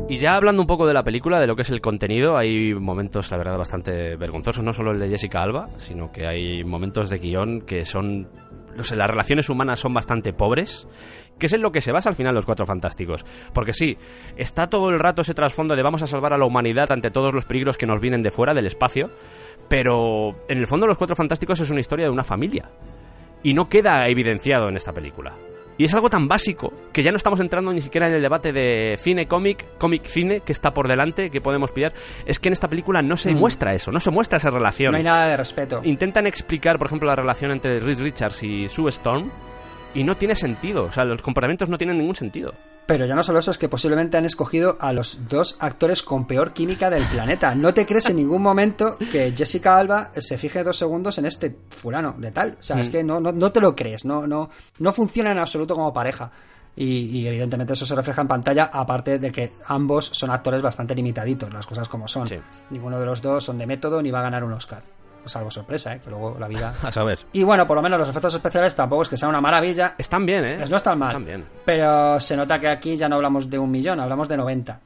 Y 0.10 0.18
ya 0.20 0.38
hablando 0.38 0.62
un 0.62 0.68
poco 0.68 0.88
de 0.88 0.94
la 0.94 1.04
película, 1.04 1.42
de 1.42 1.48
lo 1.48 1.58
que 1.58 1.64
es 1.64 1.70
el 1.70 1.82
contenido, 1.82 2.38
hay 2.38 2.74
momentos, 2.74 3.30
la 3.32 3.38
verdad, 3.38 3.58
bastante 3.58 4.16
vergonzosos, 4.16 4.64
no 4.64 4.72
solo 4.72 4.92
el 4.92 5.00
de 5.00 5.10
Jessica 5.10 5.42
Alba, 5.42 5.68
sino 5.76 6.10
que 6.10 6.26
hay 6.26 6.64
momentos 6.64 7.10
de 7.10 7.18
guion 7.18 7.62
que 7.62 7.84
son... 7.84 8.30
No 8.78 8.84
sé, 8.84 8.96
las 8.96 9.10
relaciones 9.10 9.50
humanas 9.50 9.80
son 9.80 9.94
bastante 9.94 10.32
pobres, 10.32 10.88
que 11.40 11.48
es 11.48 11.54
en 11.54 11.62
lo 11.62 11.72
que 11.72 11.82
se 11.82 11.92
basa 11.92 12.10
al 12.10 12.16
final 12.16 12.36
los 12.36 12.46
Cuatro 12.46 12.66
Fantásticos. 12.66 13.26
Porque 13.54 13.74
sí, 13.74 13.98
está 14.38 14.68
todo 14.68 14.90
el 14.90 15.00
rato 15.00 15.22
ese 15.22 15.34
trasfondo 15.34 15.76
de 15.76 15.84
vamos 15.84 16.04
a 16.04 16.08
salvar 16.08 16.32
a 16.34 16.38
la 16.38 16.46
humanidad 16.46 16.92
ante 16.92 17.12
todos 17.12 17.34
los 17.34 17.46
peligros 17.46 17.78
que 17.78 17.88
nos 17.88 18.00
vienen 18.00 18.22
de 18.22 18.32
fuera, 18.32 18.54
del 18.54 18.68
espacio, 18.68 19.10
pero 19.68 20.36
en 20.48 20.58
el 20.58 20.68
fondo 20.68 20.88
los 20.88 20.98
Cuatro 20.98 21.16
Fantásticos 21.16 21.60
es 21.60 21.70
una 21.70 21.80
historia 21.80 22.06
de 22.06 22.12
una 22.12 22.24
familia. 22.24 22.70
Y 23.44 23.54
no 23.54 23.70
queda 23.70 24.08
evidenciado 24.08 24.68
en 24.70 24.76
esta 24.78 24.94
película. 24.94 25.34
Y 25.80 25.84
es 25.84 25.94
algo 25.94 26.10
tan 26.10 26.28
básico 26.28 26.74
que 26.92 27.04
ya 27.04 27.12
no 27.12 27.18
estamos 27.18 27.40
entrando 27.40 27.72
ni 27.72 27.82
siquiera 27.82 28.08
en 28.08 28.16
el 28.16 28.22
debate 28.22 28.52
de 28.52 28.96
cine, 28.98 29.28
cómic, 29.28 29.78
cómic, 29.78 30.06
cine, 30.06 30.40
que 30.40 30.52
está 30.52 30.72
por 30.72 30.88
delante, 30.88 31.30
que 31.30 31.40
podemos 31.40 31.72
pillar. 31.72 31.94
Es 32.26 32.40
que 32.40 32.50
en 32.50 32.54
esta 32.54 32.68
película 32.68 33.04
no 33.04 33.16
se 33.16 33.32
Mm. 33.36 33.38
muestra 33.38 33.76
eso, 33.76 33.92
no 33.92 34.00
se 34.00 34.10
muestra 34.10 34.38
esa 34.38 34.50
relación. 34.50 34.92
No 34.94 34.98
hay 34.98 35.04
nada 35.04 35.28
de 35.28 35.38
respeto. 35.38 35.82
Intentan 35.84 36.26
explicar, 36.26 36.80
por 36.80 36.88
ejemplo, 36.88 37.08
la 37.08 37.16
relación 37.16 37.52
entre 37.52 37.78
Reed 37.80 38.00
Richards 38.00 38.42
y 38.42 38.68
Sue 38.68 38.90
Storm 38.90 39.30
y 39.94 40.04
no 40.04 40.18
tiene 40.18 40.36
sentido. 40.36 40.86
O 40.86 40.92
sea, 40.92 41.06
los 41.06 41.22
comportamientos 41.22 41.70
no 41.70 41.78
tienen 41.78 41.98
ningún 41.98 42.16
sentido. 42.16 42.54
Pero 42.86 43.06
ya 43.06 43.16
no 43.16 43.24
solo 43.24 43.40
eso, 43.40 43.52
es 43.52 43.58
que 43.58 43.68
posiblemente 43.68 44.16
han 44.18 44.24
escogido 44.24 44.78
a 44.80 44.94
los 44.94 45.28
dos 45.28 45.58
actores 45.60 46.02
con 46.04 46.26
peor 46.26 46.54
química 46.54 46.90
del 46.90 47.04
planeta. 47.04 47.54
No 47.54 47.74
te 47.74 47.86
crees 47.86 48.10
en 48.10 48.16
ningún 48.16 48.42
momento 48.42 48.98
que 49.12 49.34
Jessica 49.36 49.78
Alba 49.78 50.12
se 50.16 50.38
fije 50.38 50.64
dos 50.64 50.78
segundos 50.78 51.18
en 51.18 51.26
este 51.26 51.54
fulano 51.70 52.16
de 52.18 52.32
tal. 52.32 52.56
O 52.60 52.64
sea, 52.64 52.80
es 52.80 52.88
Mm. 52.88 52.92
que 52.94 53.04
no, 53.04 53.20
no, 53.20 53.34
no 53.34 53.52
te 53.52 53.60
lo 53.60 53.76
crees, 53.76 54.06
no, 54.06 54.26
no, 54.26 54.50
no 54.80 54.92
funciona 54.94 55.32
en 55.32 55.40
absoluto 55.40 55.76
como 55.76 55.92
pareja. 55.92 56.32
Y, 56.78 56.86
y 57.08 57.28
evidentemente 57.28 57.74
eso 57.74 57.86
se 57.88 57.96
refleja 57.96 58.22
en 58.22 58.28
pantalla, 58.28 58.70
aparte 58.72 59.18
de 59.18 59.32
que 59.32 59.52
ambos 59.66 60.06
son 60.14 60.30
actores 60.30 60.62
bastante 60.62 60.94
limitaditos, 60.96 61.52
las 61.52 61.66
cosas 61.66 61.90
como 61.90 62.08
son. 62.08 62.28
Sí. 62.28 62.38
Ninguno 62.70 63.00
de 63.00 63.06
los 63.06 63.22
dos 63.22 63.44
son 63.44 63.58
de 63.58 63.66
método 63.66 64.02
ni 64.02 64.12
va 64.12 64.20
a 64.20 64.24
ganar 64.24 64.44
un 64.44 64.54
Oscar. 64.54 64.84
Salvo 65.28 65.52
sorpresa, 65.52 65.94
¿eh? 65.94 66.02
que 66.04 66.10
luego 66.10 66.38
la 66.40 66.48
vida... 66.48 66.74
A 66.84 66.92
saber. 66.92 67.20
Y 67.34 67.44
bueno, 67.44 67.68
por 67.68 67.76
lo 67.78 67.82
menos 67.82 68.00
los 68.00 68.10
efectos 68.10 68.34
especiales 68.36 68.74
tampoco 68.76 69.02
es 69.04 69.10
que 69.10 69.18
sea 69.18 69.30
una 69.30 69.42
maravilla. 69.42 69.96
Están 69.98 70.26
bien, 70.26 70.46
¿eh? 70.46 70.56
Pues 70.58 70.70
no 70.70 70.78
están 70.78 70.98
mal. 71.00 71.10
Están 71.10 71.26
bien. 71.26 71.46
Pero 71.66 72.20
se 72.20 72.36
nota 72.38 72.60
que 72.60 72.68
aquí 72.68 72.98
ya 72.98 73.08
no 73.10 73.16
hablamos 73.16 73.50
de 73.50 73.60
un 73.60 73.70
millón, 73.72 74.00
hablamos 74.00 74.28
de 74.28 74.38
90. 74.38 74.80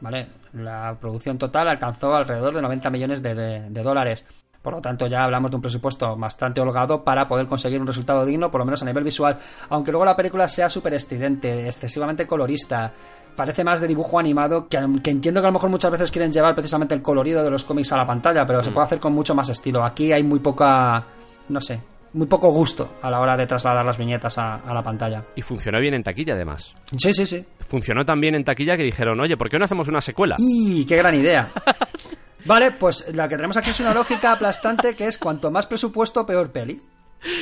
¿Vale? 0.00 0.26
La 0.52 0.94
producción 1.00 1.38
total 1.38 1.68
alcanzó 1.68 2.14
alrededor 2.14 2.54
de 2.54 2.62
90 2.62 2.90
millones 2.90 3.22
de, 3.22 3.34
de- 3.34 3.70
de 3.70 3.82
dólares. 3.82 4.24
Por 4.62 4.74
lo 4.74 4.80
tanto, 4.80 5.06
ya 5.06 5.22
hablamos 5.22 5.50
de 5.50 5.56
un 5.56 5.62
presupuesto 5.62 6.16
bastante 6.16 6.60
holgado 6.60 7.04
para 7.04 7.28
poder 7.28 7.46
conseguir 7.46 7.80
un 7.80 7.86
resultado 7.86 8.24
digno, 8.24 8.50
por 8.50 8.58
lo 8.58 8.64
menos 8.64 8.82
a 8.82 8.84
nivel 8.84 9.04
visual. 9.04 9.38
Aunque 9.68 9.92
luego 9.92 10.04
la 10.04 10.16
película 10.16 10.48
sea 10.48 10.68
súper 10.68 10.92
estridente, 10.94 11.66
excesivamente 11.68 12.26
colorista, 12.26 12.92
parece 13.36 13.62
más 13.62 13.80
de 13.80 13.86
dibujo 13.86 14.18
animado, 14.18 14.68
que, 14.68 14.78
que 15.02 15.10
entiendo 15.10 15.40
que 15.40 15.46
a 15.46 15.50
lo 15.50 15.54
mejor 15.54 15.70
muchas 15.70 15.90
veces 15.90 16.10
quieren 16.10 16.32
llevar 16.32 16.54
precisamente 16.54 16.94
el 16.94 17.02
colorido 17.02 17.44
de 17.44 17.50
los 17.50 17.64
cómics 17.64 17.92
a 17.92 17.96
la 17.98 18.06
pantalla, 18.06 18.44
pero 18.46 18.62
se 18.62 18.70
puede 18.70 18.86
hacer 18.86 18.98
con 18.98 19.12
mucho 19.12 19.34
más 19.34 19.48
estilo. 19.48 19.84
Aquí 19.84 20.12
hay 20.12 20.22
muy 20.22 20.40
poca, 20.40 21.04
no 21.48 21.60
sé, 21.60 21.80
muy 22.14 22.26
poco 22.26 22.50
gusto 22.50 22.94
a 23.02 23.10
la 23.10 23.20
hora 23.20 23.36
de 23.36 23.46
trasladar 23.46 23.84
las 23.84 23.98
viñetas 23.98 24.38
a, 24.38 24.56
a 24.56 24.72
la 24.74 24.82
pantalla. 24.82 25.22
Y 25.36 25.42
funcionó 25.42 25.80
bien 25.80 25.94
en 25.94 26.02
taquilla, 26.02 26.34
además. 26.34 26.74
Sí, 26.96 27.12
sí, 27.12 27.26
sí. 27.26 27.44
Funcionó 27.60 28.04
tan 28.04 28.20
bien 28.20 28.34
en 28.34 28.44
taquilla 28.44 28.76
que 28.76 28.84
dijeron, 28.84 29.20
oye, 29.20 29.36
¿por 29.36 29.48
qué 29.48 29.58
no 29.58 29.66
hacemos 29.66 29.88
una 29.88 30.00
secuela? 30.00 30.36
¡Y 30.38 30.84
qué 30.86 30.96
gran 30.96 31.14
idea! 31.14 31.48
Vale, 32.46 32.70
pues 32.70 33.12
la 33.12 33.28
que 33.28 33.36
tenemos 33.36 33.56
aquí 33.56 33.70
es 33.70 33.80
una 33.80 33.92
lógica 33.92 34.32
aplastante 34.32 34.94
que 34.94 35.06
es 35.08 35.18
cuanto 35.18 35.50
más 35.50 35.66
presupuesto, 35.66 36.24
peor 36.24 36.52
peli. 36.52 36.80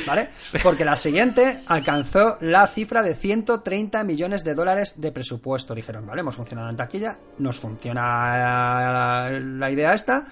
¿Vale? 0.07 0.29
Porque 0.63 0.85
la 0.85 0.95
siguiente 0.95 1.63
alcanzó 1.67 2.37
la 2.41 2.65
cifra 2.67 3.03
de 3.03 3.15
130 3.15 4.03
millones 4.03 4.43
de 4.43 4.55
dólares 4.55 4.99
de 4.99 5.11
presupuesto. 5.11 5.75
Dijeron, 5.75 6.05
vale, 6.05 6.21
hemos 6.21 6.35
funcionado 6.35 6.69
en 6.69 6.75
taquilla, 6.75 7.19
nos 7.39 7.59
funciona 7.59 9.29
la 9.31 9.71
idea 9.71 9.93
esta, 9.93 10.25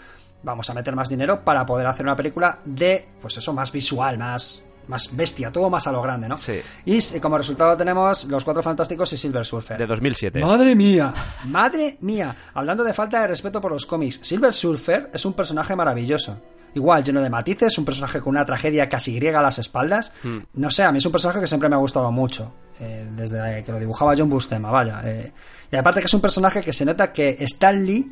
vamos 0.43 0.69
a 0.69 0.73
meter 0.73 0.95
más 0.95 1.09
dinero 1.09 1.43
para 1.43 1.65
poder 1.65 1.87
hacer 1.87 2.05
una 2.05 2.15
película 2.15 2.59
de, 2.65 3.07
pues 3.21 3.37
eso, 3.37 3.53
más 3.53 3.71
visual, 3.71 4.17
más, 4.17 4.63
más 4.87 5.15
bestia, 5.15 5.51
todo 5.51 5.69
más 5.69 5.87
a 5.87 5.91
lo 5.91 6.01
grande, 6.01 6.27
¿no? 6.27 6.35
Sí. 6.35 6.59
Y 6.85 7.01
como 7.19 7.37
resultado 7.37 7.75
tenemos 7.77 8.25
Los 8.25 8.43
Cuatro 8.43 8.63
Fantásticos 8.63 9.11
y 9.13 9.17
Silver 9.17 9.45
Surfer. 9.45 9.77
De 9.77 9.85
2007. 9.85 10.39
Madre 10.39 10.75
mía, 10.75 11.13
madre 11.45 11.97
mía. 12.01 12.35
Hablando 12.53 12.83
de 12.83 12.93
falta 12.93 13.21
de 13.21 13.27
respeto 13.27 13.61
por 13.61 13.71
los 13.71 13.85
cómics, 13.85 14.19
Silver 14.21 14.53
Surfer 14.53 15.09
es 15.13 15.25
un 15.25 15.33
personaje 15.33 15.75
maravilloso. 15.75 16.39
Igual, 16.75 17.03
lleno 17.03 17.21
de 17.21 17.29
matices, 17.29 17.77
un 17.77 17.85
personaje 17.85 18.19
con 18.19 18.31
una 18.31 18.45
tragedia 18.45 18.89
casi 18.89 19.13
griega 19.15 19.39
a 19.39 19.43
las 19.43 19.59
espaldas. 19.59 20.11
No 20.53 20.69
sé, 20.71 20.83
a 20.83 20.91
mí 20.91 20.97
es 20.97 21.05
un 21.05 21.11
personaje 21.11 21.39
que 21.39 21.47
siempre 21.47 21.69
me 21.69 21.75
ha 21.75 21.79
gustado 21.79 22.11
mucho. 22.11 22.53
eh, 22.79 23.07
desde 23.15 23.63
que 23.63 23.71
lo 23.71 23.79
dibujaba 23.79 24.15
John 24.17 24.29
Bustema, 24.29 24.71
vaya. 24.71 25.01
eh. 25.05 25.31
y 25.71 25.75
aparte 25.75 25.99
que 25.99 26.07
es 26.07 26.13
un 26.13 26.21
personaje 26.21 26.61
que 26.61 26.73
se 26.73 26.83
nota 26.85 27.13
que 27.13 27.37
Stan 27.41 27.85
Lee, 27.85 28.11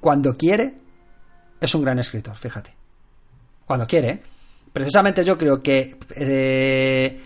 cuando 0.00 0.36
quiere, 0.36 0.74
es 1.60 1.74
un 1.74 1.82
gran 1.82 1.98
escritor, 1.98 2.36
fíjate. 2.36 2.72
Cuando 3.66 3.86
quiere, 3.86 4.08
¿eh? 4.10 4.22
Precisamente 4.72 5.24
yo 5.24 5.36
creo 5.36 5.60
que 5.62 5.98
eh, 6.14 7.20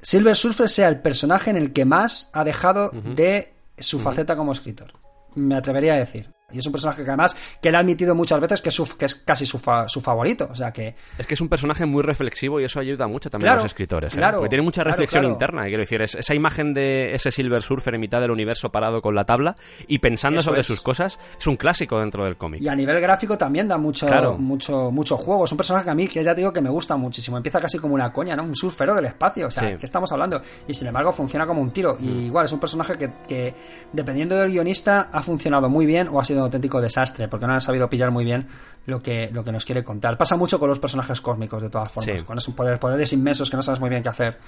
Silver 0.00 0.34
Surfer 0.36 0.68
sea 0.68 0.88
el 0.88 1.00
personaje 1.00 1.50
en 1.50 1.56
el 1.56 1.72
que 1.72 1.84
más 1.84 2.30
ha 2.32 2.44
dejado 2.44 2.90
de 2.90 3.52
su 3.78 3.98
faceta 4.00 4.36
como 4.36 4.52
escritor. 4.52 4.92
Me 5.34 5.56
atrevería 5.56 5.94
a 5.94 5.98
decir. 5.98 6.30
Y 6.54 6.58
es 6.58 6.66
un 6.66 6.72
personaje 6.72 7.02
que 7.04 7.10
además 7.10 7.36
que 7.60 7.68
él 7.68 7.74
ha 7.74 7.80
admitido 7.80 8.14
muchas 8.14 8.40
veces 8.40 8.60
que 8.62 8.68
es, 8.68 8.74
su- 8.74 8.96
que 8.96 9.06
es 9.06 9.14
casi 9.14 9.46
su, 9.46 9.58
fa- 9.58 9.88
su 9.88 10.00
favorito. 10.00 10.48
O 10.50 10.54
sea 10.54 10.72
que 10.72 10.94
Es 11.18 11.26
que 11.26 11.34
es 11.34 11.40
un 11.40 11.48
personaje 11.48 11.84
muy 11.86 12.02
reflexivo 12.02 12.60
y 12.60 12.64
eso 12.64 12.80
ayuda 12.80 13.06
mucho 13.06 13.30
también 13.30 13.46
Claro, 13.48 13.60
a 13.60 13.62
los 13.64 13.70
escritores. 13.72 14.14
¿eh? 14.14 14.16
claro, 14.16 14.38
Porque 14.38 14.50
tiene 14.50 14.62
mucha 14.62 14.84
reflexión 14.84 15.22
claro. 15.22 15.32
interna. 15.34 15.64
Quiero 15.64 15.78
decir, 15.80 16.00
es- 16.02 16.14
esa 16.14 16.34
imagen 16.34 16.74
de 16.74 17.14
ese 17.14 17.30
Silver 17.30 17.62
Surfer 17.62 17.94
en 17.94 18.00
mitad 18.00 18.20
del 18.20 18.30
universo 18.30 18.70
parado 18.70 19.02
con 19.02 19.14
la 19.14 19.24
tabla 19.24 19.56
y 19.88 19.98
pensando 19.98 20.40
Eso 20.40 20.50
sobre 20.50 20.60
es. 20.60 20.66
sus 20.66 20.80
cosas 20.80 21.18
es 21.38 21.46
un 21.46 21.56
clásico 21.56 21.98
dentro 21.98 22.24
del 22.24 22.36
cómic. 22.36 22.62
Y 22.62 22.68
a 22.68 22.74
nivel 22.74 23.00
gráfico 23.00 23.36
también 23.36 23.68
da 23.68 23.78
mucho, 23.78 24.06
mucho, 24.38 24.90
mucho 24.90 25.16
juego. 25.16 25.44
Es 25.44 25.52
un 25.52 25.56
personaje 25.58 25.84
que 25.84 25.90
a 25.90 25.94
mí, 25.94 26.06
que 26.08 26.22
ya 26.22 26.34
te 26.34 26.40
digo 26.40 26.52
que 26.52 26.60
me 26.60 26.70
gusta 26.70 26.96
muchísimo. 26.96 27.36
Empieza 27.36 27.60
casi 27.60 27.78
como 27.78 27.94
una 27.94 28.12
coña, 28.12 28.36
¿no? 28.36 28.44
Un 28.44 28.54
surfero 28.54 28.94
del 28.94 29.06
espacio. 29.06 29.48
O 29.48 29.50
sea, 29.50 29.62
Sí. 29.70 29.76
¿qué 29.78 29.86
estamos 29.86 30.10
hablando? 30.12 30.40
Y 30.68 30.74
sin 30.74 30.86
embargo 30.88 31.12
funciona 31.12 31.46
como 31.46 31.60
un 31.60 31.70
tiro. 31.70 31.96
Y 32.00 32.26
igual 32.26 32.44
es 32.46 32.52
un 32.52 32.60
personaje 32.60 32.96
que, 32.98 33.10
que, 33.26 33.54
dependiendo 33.92 34.36
del 34.36 34.50
guionista, 34.50 35.08
ha 35.12 35.22
funcionado 35.22 35.68
muy 35.68 35.86
bien 35.86 36.08
o 36.08 36.20
ha 36.20 36.24
sido 36.24 36.43
auténtico 36.44 36.80
desastre, 36.80 37.28
porque 37.28 37.46
no 37.46 37.54
han 37.54 37.60
sabido 37.60 37.88
pillar 37.88 38.10
muy 38.10 38.24
bien 38.24 38.46
lo 38.86 39.02
que, 39.02 39.30
lo 39.32 39.44
que 39.44 39.52
nos 39.52 39.64
quiere 39.64 39.82
contar. 39.82 40.16
Pasa 40.16 40.36
mucho 40.36 40.58
con 40.58 40.68
los 40.68 40.78
personajes 40.78 41.20
cósmicos, 41.20 41.62
de 41.62 41.70
todas 41.70 41.90
formas. 41.90 42.20
Sí. 42.20 42.24
Con 42.24 42.38
esos 42.38 42.54
poderes, 42.54 42.78
poderes 42.78 43.12
inmensos 43.12 43.50
que 43.50 43.56
no 43.56 43.62
sabes 43.62 43.80
muy 43.80 43.90
bien 43.90 44.02
qué 44.02 44.08
hacer, 44.08 44.38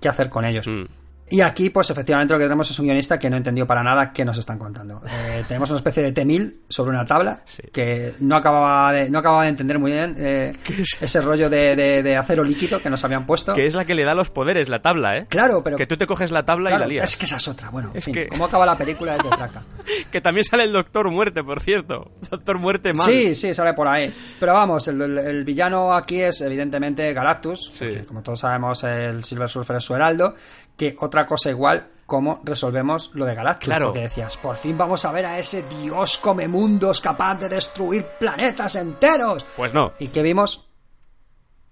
qué 0.00 0.08
hacer 0.08 0.28
con 0.28 0.44
ellos. 0.44 0.66
Mm. 0.66 0.84
Y 1.28 1.40
aquí, 1.40 1.70
pues 1.70 1.90
efectivamente 1.90 2.32
lo 2.34 2.38
que 2.38 2.44
tenemos 2.44 2.70
es 2.70 2.78
un 2.78 2.86
guionista 2.86 3.18
que 3.18 3.28
no 3.28 3.36
entendió 3.36 3.66
para 3.66 3.82
nada 3.82 4.12
qué 4.12 4.24
nos 4.24 4.38
están 4.38 4.58
contando. 4.58 5.02
Eh, 5.06 5.42
tenemos 5.48 5.68
una 5.70 5.78
especie 5.78 6.02
de 6.04 6.12
T-1000 6.12 6.54
sobre 6.68 6.90
una 6.90 7.04
tabla 7.04 7.42
Sí. 7.44 7.62
que 7.72 8.14
no 8.20 8.36
acababa, 8.36 8.92
de, 8.92 9.10
no 9.10 9.18
acababa 9.18 9.42
de 9.42 9.48
entender 9.48 9.78
muy 9.78 9.90
bien 9.92 10.14
eh, 10.18 10.52
ese 11.00 11.20
rollo 11.20 11.50
de, 11.50 11.74
de- 11.74 12.02
de 12.02 12.16
acero 12.16 12.44
líquido 12.44 12.80
que 12.80 12.90
nos 12.90 13.04
habían 13.04 13.26
puesto. 13.26 13.54
Que 13.54 13.66
es 13.66 13.74
la 13.74 13.84
que 13.84 13.94
le 13.96 14.04
da 14.04 14.14
los 14.14 14.30
poderes, 14.30 14.68
la 14.68 14.82
tabla, 14.82 15.16
¿eh? 15.18 15.26
Claro, 15.28 15.62
pero... 15.64 15.76
Que 15.76 15.86
tú 15.86 15.96
te 15.96 16.06
coges 16.06 16.30
la 16.30 16.44
tabla 16.44 16.70
claro, 16.70 16.84
y 16.84 16.86
la 16.86 16.92
lías. 16.94 17.10
es 17.10 17.16
que 17.16 17.24
esa 17.24 17.38
es 17.38 17.48
otra. 17.48 17.70
Bueno, 17.70 17.90
en 17.92 17.96
Es 17.98 18.04
fin, 18.04 18.14
que- 18.14 18.28
¿cómo 18.28 18.44
acaba 18.44 18.64
la 18.64 18.76
película 18.78 19.16
es 19.16 19.22
de 19.24 19.28
traca? 19.30 19.62
Que 20.12 20.20
también 20.20 20.44
sale 20.44 20.64
el 20.64 20.72
Doctor 20.72 21.10
Muerte, 21.10 21.42
por 21.42 21.60
cierto. 21.60 22.12
Doctor 22.30 22.58
Muerte 22.58 22.92
mal. 22.92 23.06
Sí, 23.06 23.34
sí, 23.34 23.52
sale 23.52 23.74
por 23.74 23.88
ahí. 23.88 24.12
Pero 24.38 24.52
vamos, 24.52 24.86
el, 24.88 25.00
el- 25.02 25.18
el 25.18 25.44
villano 25.44 25.92
aquí 25.92 26.20
es 26.22 26.40
evidentemente 26.40 27.12
Galactus, 27.12 27.70
Sí. 27.72 27.86
porque 27.86 28.04
como 28.04 28.22
todos 28.22 28.40
sabemos 28.40 28.84
el 28.84 29.24
Silver 29.24 29.48
Surfer 29.48 29.76
es 29.76 29.84
su 29.84 29.94
heraldo, 29.94 30.34
que 30.76 30.96
otra 31.00 31.26
cosa 31.26 31.50
igual, 31.50 31.88
cómo 32.06 32.40
resolvemos 32.44 33.10
lo 33.14 33.24
de 33.24 33.34
Galactus. 33.34 33.64
Claro. 33.66 33.86
Porque 33.86 34.00
decías, 34.00 34.36
por 34.36 34.56
fin 34.56 34.76
vamos 34.78 35.04
a 35.04 35.12
ver 35.12 35.26
a 35.26 35.38
ese 35.38 35.62
dios 35.64 36.18
come 36.18 36.46
mundos 36.48 37.00
capaz 37.00 37.36
de 37.36 37.48
destruir 37.48 38.06
planetas 38.18 38.76
enteros. 38.76 39.44
Pues 39.56 39.72
no, 39.74 39.92
¿Y 39.98 40.08
qué 40.08 40.22
vimos? 40.22 40.62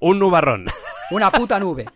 un 0.00 0.18
nubarrón. 0.18 0.66
Una 1.12 1.30
puta 1.30 1.58
nube. 1.58 1.86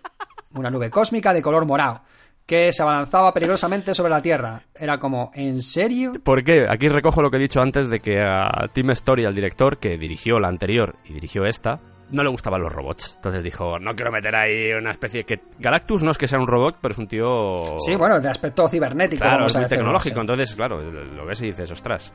Una 0.55 0.71
nube 0.71 0.89
cósmica 0.91 1.35
de 1.35 1.43
color 1.43 1.67
morado. 1.67 2.01
Que 2.47 2.73
se 2.73 2.81
abalanzaba 2.81 3.35
peligrosamente 3.35 3.95
sobre 3.95 4.09
la 4.11 4.23
Tierra. 4.23 4.63
Era 4.75 4.99
como, 4.99 5.31
¿en 5.35 5.61
serio? 5.61 6.13
¿Por 6.23 6.43
qué? 6.43 6.67
Aquí 6.71 6.89
recojo 6.89 7.21
lo 7.21 7.31
que 7.31 7.37
he 7.37 7.41
dicho 7.41 7.61
antes 7.61 7.91
de 7.91 8.01
que 8.01 8.23
a 8.23 8.69
Tim 8.73 8.91
Story, 8.93 9.27
al 9.27 9.35
director, 9.35 9.77
que 9.77 9.99
dirigió 9.99 10.41
la 10.41 10.49
anterior 10.49 10.97
y 11.05 11.13
dirigió 11.13 11.45
esta, 11.45 11.81
no 12.11 12.23
le 12.23 12.29
gustaban 12.31 12.61
los 12.63 12.73
robots. 12.73 13.15
Entonces 13.17 13.43
dijo, 13.43 13.79
no 13.79 13.95
quiero 13.95 14.11
meter 14.13 14.35
ahí 14.35 14.73
una 14.73 14.91
especie... 14.93 15.25
que 15.25 15.41
Galactus 15.59 16.03
no 16.03 16.11
es 16.11 16.19
que 16.19 16.27
sea 16.29 16.39
un 16.39 16.47
robot, 16.47 16.77
pero 16.81 16.93
es 16.93 16.99
un 16.99 17.07
tío... 17.07 17.77
Sí, 17.79 17.95
bueno, 17.97 18.21
de 18.21 18.29
aspecto 18.29 18.67
cibernético. 18.69 19.23
Claro, 19.23 19.37
vamos 19.39 19.53
es 19.53 19.57
a 19.57 19.61
muy 19.61 19.69
tecnológico, 19.69 20.15
sí. 20.15 20.21
entonces, 20.21 20.55
claro, 20.57 20.81
lo 20.83 21.27
ves 21.27 21.43
y 21.43 21.47
dices, 21.47 21.71
ostras. 21.71 22.13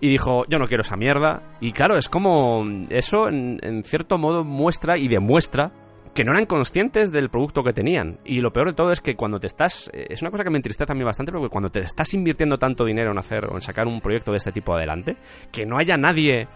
Y 0.00 0.08
dijo, 0.08 0.44
yo 0.48 0.58
no 0.58 0.66
quiero 0.66 0.82
esa 0.82 0.96
mierda. 0.96 1.42
Y 1.60 1.72
claro, 1.72 1.96
es 1.96 2.08
como. 2.08 2.64
Eso, 2.90 3.28
en, 3.28 3.58
en 3.62 3.84
cierto 3.84 4.18
modo, 4.18 4.44
muestra 4.44 4.98
y 4.98 5.06
demuestra 5.08 5.70
que 6.14 6.24
no 6.24 6.32
eran 6.32 6.46
conscientes 6.46 7.10
del 7.12 7.30
producto 7.30 7.62
que 7.62 7.72
tenían. 7.72 8.18
Y 8.24 8.40
lo 8.40 8.52
peor 8.52 8.68
de 8.68 8.72
todo 8.74 8.90
es 8.90 9.00
que 9.00 9.14
cuando 9.14 9.38
te 9.38 9.46
estás. 9.46 9.88
eh, 9.94 10.06
Es 10.10 10.20
una 10.20 10.30
cosa 10.32 10.42
que 10.44 10.50
me 10.50 10.58
entristece 10.58 10.92
a 10.92 10.94
mí 10.96 11.04
bastante, 11.04 11.30
porque 11.32 11.48
cuando 11.48 11.70
te 11.70 11.80
estás 11.80 12.12
invirtiendo 12.12 12.58
tanto 12.58 12.84
dinero 12.84 13.12
en 13.12 13.18
hacer 13.18 13.46
o 13.46 13.54
en 13.54 13.62
sacar 13.62 13.86
un 13.86 14.00
proyecto 14.00 14.32
de 14.32 14.38
este 14.38 14.52
tipo 14.52 14.74
adelante, 14.74 15.16
que 15.52 15.64
no 15.64 15.78
haya 15.78 15.96
nadie. 15.96 16.48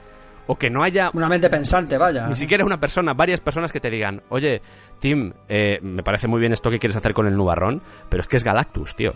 O 0.49 0.57
que 0.57 0.71
no 0.71 0.83
haya 0.83 1.11
Una 1.13 1.29
mente 1.29 1.49
pensante, 1.49 1.97
vaya. 1.99 2.27
ni 2.27 2.35
siquiera 2.35 2.65
una 2.65 2.81
persona, 2.81 3.13
varias 3.13 3.41
personas 3.41 3.71
que 3.71 3.81
te 3.81 3.91
digan, 3.91 4.23
oye, 4.31 4.61
Tim, 4.99 5.33
eh, 5.49 5.79
me 5.83 6.03
parece 6.03 6.27
muy 6.27 6.41
bien 6.41 6.53
esto 6.53 6.71
que 6.71 6.79
quieres 6.79 6.97
hacer 6.97 7.13
con 7.13 7.27
el 7.27 7.37
nubarrón, 7.37 7.83
pero 8.09 8.23
es 8.23 8.29
que 8.29 8.39
es 8.39 8.45
Galactus, 8.45 8.97
tío. 8.97 9.13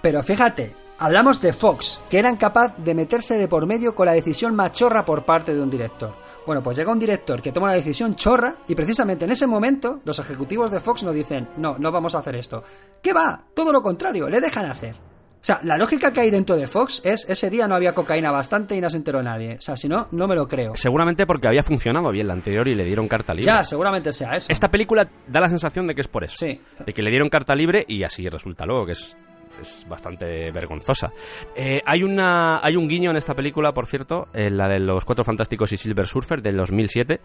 Pero 0.00 0.22
fíjate, 0.22 0.74
hablamos 0.98 1.40
de 1.40 1.52
Fox, 1.52 2.00
que 2.08 2.18
eran 2.18 2.36
capaz 2.36 2.74
de 2.78 2.94
meterse 2.94 3.36
de 3.36 3.46
por 3.46 3.66
medio 3.66 3.94
con 3.94 4.06
la 4.06 4.12
decisión 4.12 4.54
machorra 4.54 5.04
por 5.04 5.24
parte 5.24 5.54
de 5.54 5.62
un 5.62 5.70
director. 5.70 6.14
Bueno, 6.46 6.62
pues 6.62 6.78
llega 6.78 6.92
un 6.92 6.98
director 6.98 7.42
que 7.42 7.52
toma 7.52 7.66
una 7.66 7.74
decisión 7.74 8.14
chorra 8.14 8.54
y 8.66 8.74
precisamente 8.74 9.26
en 9.26 9.32
ese 9.32 9.46
momento 9.46 10.00
los 10.04 10.18
ejecutivos 10.18 10.70
de 10.70 10.80
Fox 10.80 11.02
nos 11.02 11.14
dicen, 11.14 11.48
no, 11.58 11.76
no 11.78 11.92
vamos 11.92 12.14
a 12.14 12.20
hacer 12.20 12.36
esto. 12.36 12.64
¿Qué 13.02 13.12
va? 13.12 13.44
Todo 13.54 13.70
lo 13.70 13.82
contrario, 13.82 14.30
le 14.30 14.40
dejan 14.40 14.64
hacer. 14.64 14.94
O 15.40 15.44
sea, 15.48 15.60
la 15.62 15.76
lógica 15.76 16.12
que 16.12 16.20
hay 16.20 16.30
dentro 16.30 16.56
de 16.56 16.66
Fox 16.66 17.00
es, 17.04 17.28
ese 17.28 17.48
día 17.48 17.68
no 17.68 17.74
había 17.76 17.94
cocaína 17.94 18.30
bastante 18.30 18.74
y 18.74 18.80
no 18.80 18.90
se 18.90 18.96
enteró 18.96 19.22
nadie. 19.22 19.56
O 19.56 19.60
sea, 19.60 19.76
si 19.76 19.88
no, 19.88 20.08
no 20.10 20.26
me 20.26 20.34
lo 20.34 20.48
creo. 20.48 20.72
Seguramente 20.74 21.26
porque 21.26 21.46
había 21.46 21.62
funcionado 21.62 22.10
bien 22.10 22.26
la 22.26 22.32
anterior 22.32 22.66
y 22.66 22.74
le 22.74 22.84
dieron 22.84 23.06
carta 23.06 23.32
libre. 23.32 23.46
Ya, 23.46 23.62
seguramente 23.62 24.12
sea 24.12 24.36
eso. 24.36 24.48
Esta 24.50 24.70
película 24.70 25.08
da 25.26 25.40
la 25.40 25.48
sensación 25.48 25.86
de 25.86 25.94
que 25.94 26.00
es 26.00 26.08
por 26.08 26.24
eso. 26.24 26.36
Sí. 26.36 26.60
De 26.84 26.92
que 26.92 27.02
le 27.02 27.10
dieron 27.10 27.28
carta 27.28 27.54
libre 27.54 27.84
y 27.86 28.02
así 28.02 28.28
resulta 28.28 28.66
luego, 28.66 28.86
que 28.86 28.92
es, 28.92 29.16
es 29.60 29.86
bastante 29.88 30.50
vergonzosa. 30.50 31.12
Eh, 31.54 31.80
hay, 31.86 32.02
una, 32.02 32.58
hay 32.62 32.76
un 32.76 32.88
guiño 32.88 33.10
en 33.10 33.16
esta 33.16 33.34
película, 33.34 33.72
por 33.72 33.86
cierto, 33.86 34.28
en 34.34 34.56
la 34.56 34.68
de 34.68 34.80
los 34.80 35.04
Cuatro 35.04 35.24
Fantásticos 35.24 35.72
y 35.72 35.76
Silver 35.76 36.06
Surfer 36.06 36.42
del 36.42 36.56
2007. 36.56 37.20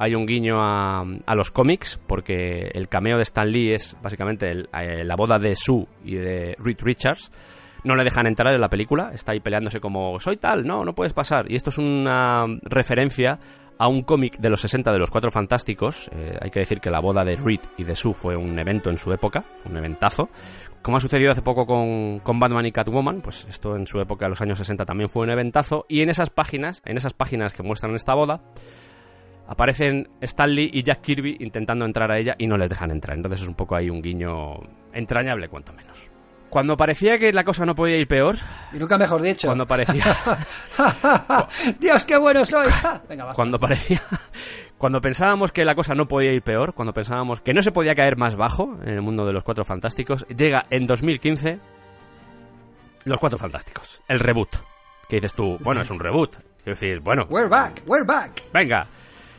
Hay 0.00 0.14
un 0.14 0.26
guiño 0.26 0.58
a, 0.60 1.04
los 1.34 1.50
cómics, 1.50 1.98
porque 2.06 2.70
el 2.72 2.88
cameo 2.88 3.16
de 3.16 3.24
Stan 3.24 3.50
Lee 3.50 3.72
es 3.72 3.96
básicamente 4.00 4.48
eh, 4.48 5.04
la 5.04 5.16
boda 5.16 5.40
de 5.40 5.56
Sue 5.56 5.86
y 6.04 6.14
de 6.14 6.56
Reed 6.60 6.78
Richards. 6.80 7.32
No 7.82 7.96
le 7.96 8.04
dejan 8.04 8.28
entrar 8.28 8.54
en 8.54 8.60
la 8.60 8.68
película, 8.68 9.10
está 9.12 9.32
ahí 9.32 9.40
peleándose 9.40 9.80
como 9.80 10.20
soy 10.20 10.36
tal, 10.36 10.64
no, 10.64 10.84
no 10.84 10.94
puedes 10.94 11.12
pasar. 11.12 11.50
Y 11.50 11.56
esto 11.56 11.70
es 11.70 11.78
una 11.78 12.46
referencia 12.62 13.40
a 13.76 13.88
un 13.88 14.02
cómic 14.02 14.38
de 14.38 14.50
los 14.50 14.60
60 14.60 14.92
de 14.92 14.98
los 15.00 15.10
Cuatro 15.10 15.32
Fantásticos. 15.32 16.10
Eh, 16.12 16.38
hay 16.40 16.50
que 16.50 16.60
decir 16.60 16.80
que 16.80 16.90
la 16.90 17.00
boda 17.00 17.24
de 17.24 17.34
Reed 17.34 17.60
y 17.76 17.82
de 17.84 17.96
Sue 17.96 18.14
fue 18.14 18.36
un 18.36 18.56
evento 18.56 18.90
en 18.90 18.98
su 18.98 19.12
época, 19.12 19.44
un 19.64 19.76
eventazo. 19.76 20.28
Como 20.80 20.96
ha 20.96 21.00
sucedido 21.00 21.32
hace 21.32 21.42
poco 21.42 21.66
con, 21.66 22.20
con 22.20 22.38
Batman 22.38 22.66
y 22.66 22.72
Catwoman, 22.72 23.20
pues 23.20 23.46
esto 23.48 23.74
en 23.74 23.86
su 23.88 24.00
época, 24.00 24.28
los 24.28 24.40
años 24.40 24.58
60, 24.58 24.84
también 24.84 25.08
fue 25.08 25.22
un 25.22 25.30
eventazo. 25.30 25.86
Y 25.88 26.02
en 26.02 26.08
esas 26.08 26.30
páginas, 26.30 26.82
en 26.84 26.96
esas 26.96 27.14
páginas 27.14 27.52
que 27.52 27.62
muestran 27.62 27.94
esta 27.94 28.14
boda, 28.14 28.42
aparecen 29.48 30.08
Stanley 30.20 30.70
y 30.72 30.82
Jack 30.84 31.00
Kirby 31.00 31.36
intentando 31.40 31.84
entrar 31.84 32.12
a 32.12 32.18
ella 32.18 32.34
y 32.38 32.46
no 32.46 32.56
les 32.56 32.68
dejan 32.68 32.90
entrar. 32.90 33.16
Entonces 33.16 33.42
es 33.42 33.48
un 33.48 33.54
poco 33.54 33.74
ahí 33.76 33.90
un 33.90 34.00
guiño 34.00 34.60
entrañable, 34.92 35.48
cuanto 35.48 35.72
menos. 35.72 36.10
Cuando 36.50 36.76
parecía 36.78 37.18
que 37.18 37.30
la 37.32 37.44
cosa 37.44 37.66
no 37.66 37.74
podía 37.74 37.96
ir 37.98 38.06
peor, 38.08 38.36
Y 38.72 38.78
nunca 38.78 38.96
mejor 38.96 39.20
dicho. 39.20 39.48
cuando 39.48 39.66
parecía, 39.66 40.02
Dios, 41.78 42.04
qué 42.04 42.16
bueno 42.16 42.44
soy. 42.44 42.66
Venga, 43.08 43.24
basta. 43.24 43.36
cuando 43.36 43.58
parecía, 43.58 44.00
cuando 44.78 45.00
pensábamos 45.00 45.52
que 45.52 45.64
la 45.66 45.74
cosa 45.74 45.94
no 45.94 46.08
podía 46.08 46.32
ir 46.32 46.42
peor, 46.42 46.72
cuando 46.74 46.94
pensábamos 46.94 47.40
que 47.42 47.52
no 47.52 47.60
se 47.62 47.70
podía 47.72 47.94
caer 47.94 48.16
más 48.16 48.34
bajo 48.36 48.78
en 48.82 48.88
el 48.94 49.02
mundo 49.02 49.26
de 49.26 49.32
los 49.34 49.44
Cuatro 49.44 49.64
Fantásticos, 49.64 50.26
llega 50.28 50.64
en 50.70 50.86
2015 50.86 51.58
los 53.04 53.18
Cuatro 53.18 53.38
Fantásticos, 53.38 54.02
el 54.08 54.20
reboot. 54.20 54.56
Que 55.08 55.16
dices 55.16 55.34
tú, 55.34 55.58
bueno, 55.60 55.80
es 55.82 55.90
un 55.90 55.98
reboot. 56.00 56.34
Quiero 56.62 56.78
decir, 56.78 57.00
bueno, 57.00 57.26
We're 57.30 57.48
back, 57.48 57.82
we're 57.86 58.04
back. 58.06 58.42
venga. 58.52 58.86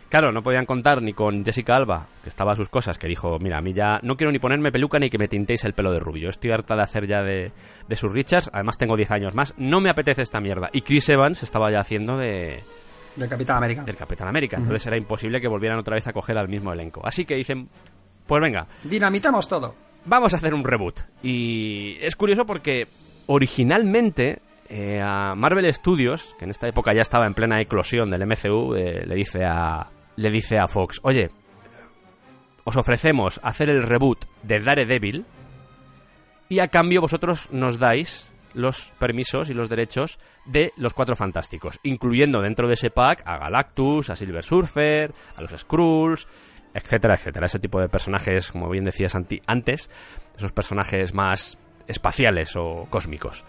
Claro, 0.09 0.31
no 0.31 0.41
podían 0.41 0.65
contar 0.65 1.03
ni 1.03 1.13
con 1.13 1.45
Jessica 1.45 1.75
Alba, 1.75 2.07
que 2.23 2.29
estaba 2.29 2.53
a 2.53 2.55
sus 2.55 2.67
cosas, 2.67 2.97
que 2.97 3.07
dijo, 3.07 3.37
mira, 3.39 3.59
a 3.59 3.61
mí 3.61 3.73
ya 3.73 3.99
no 4.01 4.15
quiero 4.17 4.31
ni 4.31 4.39
ponerme 4.39 4.71
peluca 4.71 4.97
ni 4.97 5.07
que 5.09 5.19
me 5.19 5.27
tintéis 5.27 5.63
el 5.65 5.73
pelo 5.73 5.91
de 5.91 5.99
rubio. 5.99 6.29
Estoy 6.29 6.49
harta 6.51 6.75
de 6.75 6.81
hacer 6.81 7.05
ya 7.05 7.21
de, 7.21 7.51
de 7.87 7.95
sus 7.95 8.11
Richards, 8.11 8.49
además 8.51 8.79
tengo 8.79 8.97
10 8.97 9.11
años 9.11 9.35
más, 9.35 9.53
no 9.57 9.79
me 9.81 9.89
apetece 9.91 10.23
esta 10.23 10.41
mierda. 10.41 10.69
Y 10.73 10.81
Chris 10.81 11.07
Evans 11.09 11.43
estaba 11.43 11.71
ya 11.71 11.81
haciendo 11.81 12.17
de, 12.17 12.63
Del 13.15 13.29
Capitán 13.29 13.57
América. 13.57 13.83
del 13.83 13.95
Capitán 13.97 14.27
América, 14.27 14.57
entonces 14.57 14.87
era 14.87 14.97
imposible 14.97 15.39
que 15.39 15.47
volvieran 15.47 15.77
otra 15.77 15.93
vez 15.93 16.07
a 16.07 16.13
coger 16.13 16.39
al 16.39 16.49
mismo 16.49 16.73
elenco. 16.73 17.01
Así 17.05 17.23
que 17.23 17.35
dicen, 17.35 17.69
pues 18.25 18.41
venga, 18.41 18.65
Dinamitamos 18.83 19.47
todo. 19.47 19.75
vamos 20.05 20.33
a 20.33 20.37
hacer 20.37 20.55
un 20.55 20.63
reboot. 20.63 21.01
Y 21.21 21.97
es 22.01 22.15
curioso 22.15 22.47
porque 22.47 22.87
originalmente 23.27 24.39
eh, 24.69 24.99
a 25.03 25.35
Marvel 25.35 25.71
Studios, 25.71 26.35
que 26.39 26.45
en 26.45 26.51
esta 26.51 26.67
época 26.67 26.93
ya 26.95 27.01
estaba 27.01 27.27
en 27.27 27.35
plena 27.35 27.61
eclosión 27.61 28.09
del 28.09 28.25
MCU, 28.25 28.73
eh, 28.75 29.03
le 29.05 29.15
dice 29.15 29.45
a 29.45 29.87
le 30.19 30.31
dice 30.31 30.59
a 30.59 30.67
Fox, 30.67 30.99
oye, 31.03 31.29
os 32.65 32.75
ofrecemos 32.75 33.39
hacer 33.41 33.69
el 33.69 33.83
reboot 33.83 34.25
de 34.43 34.59
Daredevil 34.59 35.25
y 36.49 36.59
a 36.59 36.67
cambio 36.67 36.99
vosotros 36.99 37.47
nos 37.51 37.79
dais 37.79 38.33
los 38.53 38.91
permisos 38.99 39.49
y 39.49 39.53
los 39.53 39.69
derechos 39.69 40.19
de 40.45 40.73
los 40.75 40.93
Cuatro 40.93 41.15
Fantásticos, 41.15 41.79
incluyendo 41.83 42.41
dentro 42.41 42.67
de 42.67 42.73
ese 42.73 42.89
pack 42.89 43.21
a 43.25 43.37
Galactus, 43.37 44.09
a 44.09 44.17
Silver 44.17 44.43
Surfer, 44.43 45.13
a 45.37 45.41
los 45.41 45.51
Skrulls, 45.51 46.27
etcétera, 46.73 47.13
etcétera. 47.13 47.45
Ese 47.45 47.59
tipo 47.59 47.79
de 47.79 47.87
personajes, 47.87 48.51
como 48.51 48.69
bien 48.69 48.83
decías 48.83 49.15
antes, 49.15 49.89
esos 50.35 50.51
personajes 50.51 51.13
más 51.13 51.57
espaciales 51.87 52.57
o 52.57 52.87
cósmicos. 52.89 53.45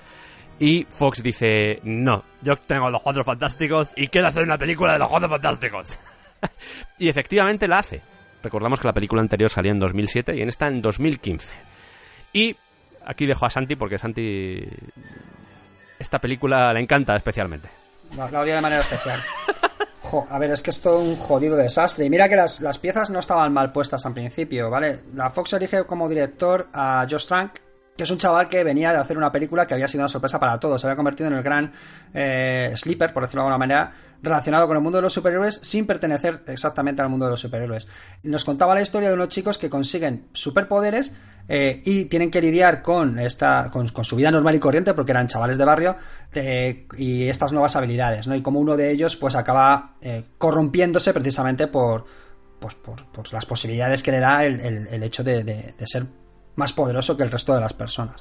Y 0.60 0.86
Fox 0.88 1.20
dice, 1.22 1.80
no, 1.82 2.22
yo 2.42 2.54
tengo 2.56 2.90
los 2.90 3.02
Cuatro 3.02 3.24
Fantásticos 3.24 3.92
y 3.96 4.06
quiero 4.06 4.28
hacer 4.28 4.44
una 4.44 4.58
película 4.58 4.92
de 4.92 5.00
los 5.00 5.08
Cuatro 5.08 5.28
Fantásticos. 5.28 5.98
y 6.98 7.08
efectivamente 7.08 7.68
la 7.68 7.78
hace. 7.78 8.02
Recordamos 8.42 8.80
que 8.80 8.88
la 8.88 8.92
película 8.92 9.20
anterior 9.20 9.50
salió 9.50 9.72
en 9.72 9.78
2007 9.78 10.36
y 10.36 10.42
en 10.42 10.48
esta 10.48 10.66
en 10.68 10.80
2015. 10.80 11.54
Y 12.32 12.56
aquí 13.04 13.26
dejo 13.26 13.46
a 13.46 13.50
Santi 13.50 13.76
porque 13.76 13.98
Santi 13.98 14.64
esta 15.98 16.18
película 16.18 16.72
le 16.72 16.80
encanta 16.80 17.14
especialmente. 17.14 17.68
La, 18.16 18.26
odio 18.26 18.54
de 18.54 18.60
manera 18.60 18.80
especial. 18.80 19.20
A 20.28 20.38
ver, 20.38 20.50
es 20.50 20.62
que 20.62 20.70
es 20.70 20.80
todo 20.80 20.98
un 20.98 21.14
jodido 21.14 21.56
desastre. 21.56 22.04
Y 22.04 22.10
mira 22.10 22.28
que 22.28 22.36
las, 22.36 22.60
las 22.60 22.78
piezas 22.78 23.10
no 23.10 23.20
estaban 23.20 23.52
mal 23.52 23.70
puestas 23.70 24.04
al 24.06 24.14
principio, 24.14 24.70
¿vale? 24.70 25.02
La 25.14 25.30
Fox 25.30 25.52
elige 25.52 25.84
como 25.84 26.08
director 26.08 26.68
a 26.72 27.06
Josh 27.08 27.26
Trank, 27.26 27.52
que 28.00 28.04
es 28.04 28.10
un 28.10 28.16
chaval 28.16 28.48
que 28.48 28.64
venía 28.64 28.92
de 28.92 28.96
hacer 28.96 29.18
una 29.18 29.30
película 29.30 29.66
que 29.66 29.74
había 29.74 29.86
sido 29.86 30.00
una 30.00 30.08
sorpresa 30.08 30.40
para 30.40 30.58
todos. 30.58 30.80
Se 30.80 30.86
había 30.86 30.96
convertido 30.96 31.28
en 31.28 31.34
el 31.34 31.42
gran 31.42 31.70
eh, 32.14 32.72
sleeper, 32.74 33.12
por 33.12 33.24
decirlo 33.24 33.42
de 33.42 33.48
alguna 33.48 33.58
manera, 33.58 33.92
relacionado 34.22 34.66
con 34.66 34.74
el 34.74 34.82
mundo 34.82 34.96
de 34.96 35.02
los 35.02 35.12
superhéroes 35.12 35.60
sin 35.62 35.86
pertenecer 35.86 36.42
exactamente 36.46 37.02
al 37.02 37.10
mundo 37.10 37.26
de 37.26 37.32
los 37.32 37.40
superhéroes. 37.42 37.88
Nos 38.22 38.46
contaba 38.46 38.74
la 38.74 38.80
historia 38.80 39.10
de 39.10 39.14
unos 39.16 39.28
chicos 39.28 39.58
que 39.58 39.68
consiguen 39.68 40.28
superpoderes 40.32 41.12
eh, 41.46 41.82
y 41.84 42.06
tienen 42.06 42.30
que 42.30 42.40
lidiar 42.40 42.80
con 42.80 43.18
esta 43.18 43.70
con, 43.70 43.86
su 43.86 44.16
vida 44.16 44.30
normal 44.30 44.54
y 44.54 44.60
corriente 44.60 44.94
porque 44.94 45.12
eran 45.12 45.28
chavales 45.28 45.58
de 45.58 45.64
barrio 45.66 45.96
eh, 46.32 46.86
y 46.96 47.28
estas 47.28 47.52
nuevas 47.52 47.76
habilidades, 47.76 48.26
¿no? 48.26 48.34
Y 48.34 48.40
como 48.40 48.60
uno 48.60 48.78
de 48.78 48.90
ellos 48.90 49.18
pues 49.18 49.36
acaba 49.36 49.96
eh, 50.00 50.24
corrompiéndose 50.38 51.12
precisamente 51.12 51.66
por 51.66 52.06
pues 52.58 52.74
por, 52.76 53.30
las 53.30 53.44
posibilidades 53.44 54.02
que 54.02 54.10
le 54.10 54.20
da 54.20 54.46
el, 54.46 55.02
hecho 55.02 55.22
de 55.22 55.74
ser 55.84 56.06
más 56.56 56.72
poderoso 56.72 57.16
que 57.16 57.22
el 57.22 57.30
resto 57.30 57.54
de 57.54 57.60
las 57.60 57.72
personas. 57.72 58.16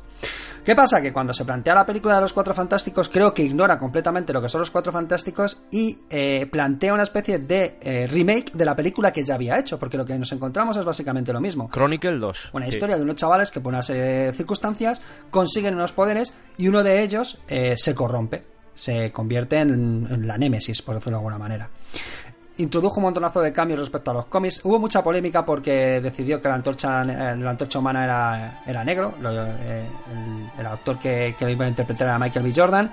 ¿Qué 0.63 0.75
pasa? 0.75 1.01
Que 1.01 1.11
cuando 1.11 1.33
se 1.33 1.45
plantea 1.45 1.73
la 1.73 1.85
película 1.85 2.15
de 2.15 2.21
los 2.21 2.33
Cuatro 2.33 2.53
Fantásticos, 2.53 3.09
creo 3.09 3.33
que 3.33 3.43
ignora 3.43 3.79
completamente 3.79 4.33
lo 4.33 4.41
que 4.41 4.49
son 4.49 4.59
los 4.59 4.71
Cuatro 4.71 4.91
Fantásticos 4.91 5.63
y 5.71 5.99
eh, 6.09 6.45
plantea 6.51 6.93
una 6.93 7.03
especie 7.03 7.39
de 7.39 7.77
eh, 7.81 8.07
remake 8.09 8.51
de 8.53 8.65
la 8.65 8.75
película 8.75 9.11
que 9.11 9.23
ya 9.23 9.35
había 9.35 9.57
hecho, 9.57 9.79
porque 9.79 9.97
lo 9.97 10.05
que 10.05 10.17
nos 10.17 10.31
encontramos 10.31 10.77
es 10.77 10.85
básicamente 10.85 11.33
lo 11.33 11.39
mismo. 11.41 11.69
Chronicle 11.71 12.17
2. 12.19 12.51
Una 12.53 12.65
Sí. 12.65 12.71
historia 12.71 12.97
de 12.97 13.03
unos 13.03 13.15
chavales 13.15 13.51
que 13.51 13.61
por 13.61 13.73
una 13.73 13.81
serie 13.81 14.03
de 14.03 14.33
circunstancias 14.33 15.01
consiguen 15.31 15.75
unos 15.75 15.93
poderes 15.93 16.33
y 16.57 16.67
uno 16.67 16.83
de 16.83 17.01
ellos 17.01 17.39
eh, 17.47 17.75
se 17.77 17.95
corrompe, 17.95 18.43
se 18.75 19.11
convierte 19.11 19.57
en, 19.59 20.07
en 20.09 20.27
la 20.27 20.37
némesis, 20.37 20.81
por 20.81 20.95
decirlo 20.95 21.17
de 21.17 21.21
alguna 21.21 21.37
manera. 21.39 21.69
Introdujo 22.59 22.97
un 22.97 23.03
montonazo 23.03 23.41
de 23.41 23.51
cambios 23.51 23.79
respecto 23.79 24.11
a 24.11 24.13
los 24.13 24.25
cómics. 24.25 24.61
Hubo 24.63 24.79
mucha 24.79 25.03
polémica 25.03 25.43
porque 25.43 25.99
decidió 26.01 26.41
que 26.41 26.49
la 26.49 26.55
antorcha, 26.55 27.01
eh, 27.01 27.35
la 27.37 27.49
antorcha 27.49 27.79
humana 27.79 28.03
era, 28.03 28.63
era 28.65 28.83
negro. 28.83 29.13
Eh, 29.23 29.87
el, 30.11 30.59
el 30.59 30.65
actor 30.65 30.99
que, 30.99 31.35
que 31.37 31.49
iba 31.49 31.65
a 31.65 31.69
interpretar 31.69 32.07
era 32.07 32.19
Michael 32.19 32.45
B. 32.45 32.53
Jordan. 32.55 32.91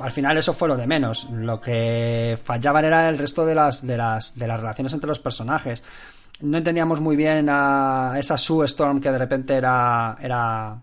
Al 0.00 0.12
final 0.12 0.38
eso 0.38 0.52
fue 0.52 0.66
lo 0.66 0.76
de 0.76 0.86
menos. 0.86 1.28
Lo 1.30 1.60
que 1.60 2.38
fallaban 2.42 2.84
era 2.84 3.08
el 3.08 3.18
resto 3.18 3.44
de 3.44 3.54
las, 3.54 3.86
de 3.86 3.96
las, 3.96 4.36
de 4.36 4.46
las 4.46 4.58
relaciones 4.58 4.92
entre 4.94 5.08
los 5.08 5.20
personajes. 5.20 5.84
No 6.40 6.56
entendíamos 6.56 7.00
muy 7.00 7.16
bien 7.16 7.48
a 7.50 8.14
esa 8.18 8.38
Sue 8.38 8.64
Storm 8.64 9.00
que 9.00 9.12
de 9.12 9.18
repente 9.18 9.54
era, 9.54 10.16
era, 10.20 10.80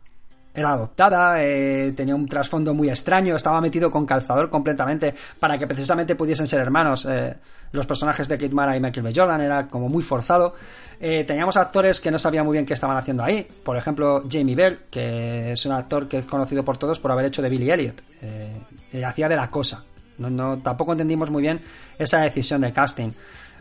era 0.58 0.72
adoptada, 0.72 1.44
eh, 1.44 1.94
tenía 1.96 2.16
un 2.16 2.28
trasfondo 2.28 2.74
muy 2.74 2.90
extraño, 2.90 3.36
estaba 3.36 3.62
metido 3.62 3.92
con 3.92 4.06
calzador 4.06 4.50
completamente 4.50 5.14
para 5.40 5.58
que 5.58 5.68
precisamente 5.68 6.16
pudiesen 6.16 6.48
ser 6.48 6.62
hermanos. 6.62 7.06
eh, 7.10 7.36
los 7.72 7.86
personajes 7.86 8.28
de 8.30 8.38
Kate 8.38 8.54
Mara 8.54 8.78
y 8.78 8.80
Michael 8.80 9.04
B. 9.04 9.14
Jordan 9.14 9.42
era 9.42 9.68
como 9.68 9.90
muy 9.90 10.02
forzado. 10.02 10.56
Eh, 11.00 11.26
teníamos 11.26 11.58
actores 11.58 12.00
que 12.00 12.10
no 12.10 12.18
sabían 12.18 12.46
muy 12.46 12.54
bien 12.54 12.66
qué 12.66 12.74
estaban 12.74 12.96
haciendo 12.96 13.24
ahí. 13.24 13.46
Por 13.64 13.76
ejemplo, 13.76 14.24
Jamie 14.30 14.56
Bell, 14.56 14.80
que 14.90 15.52
es 15.52 15.66
un 15.66 15.74
actor 15.74 16.08
que 16.08 16.20
es 16.20 16.26
conocido 16.26 16.64
por 16.64 16.78
todos 16.78 17.00
por 17.00 17.12
haber 17.12 17.26
hecho 17.26 17.42
de 17.42 17.50
Billy 17.50 17.70
Elliot. 17.70 18.02
Eh, 18.22 19.04
hacía 19.06 19.28
de 19.28 19.36
la 19.36 19.52
cosa. 19.52 19.84
No, 20.18 20.30
no, 20.30 20.60
tampoco 20.60 20.94
entendimos 20.94 21.30
muy 21.30 21.42
bien 21.42 21.62
esa 22.00 22.22
decisión 22.22 22.62
de 22.62 22.72
casting. 22.72 23.12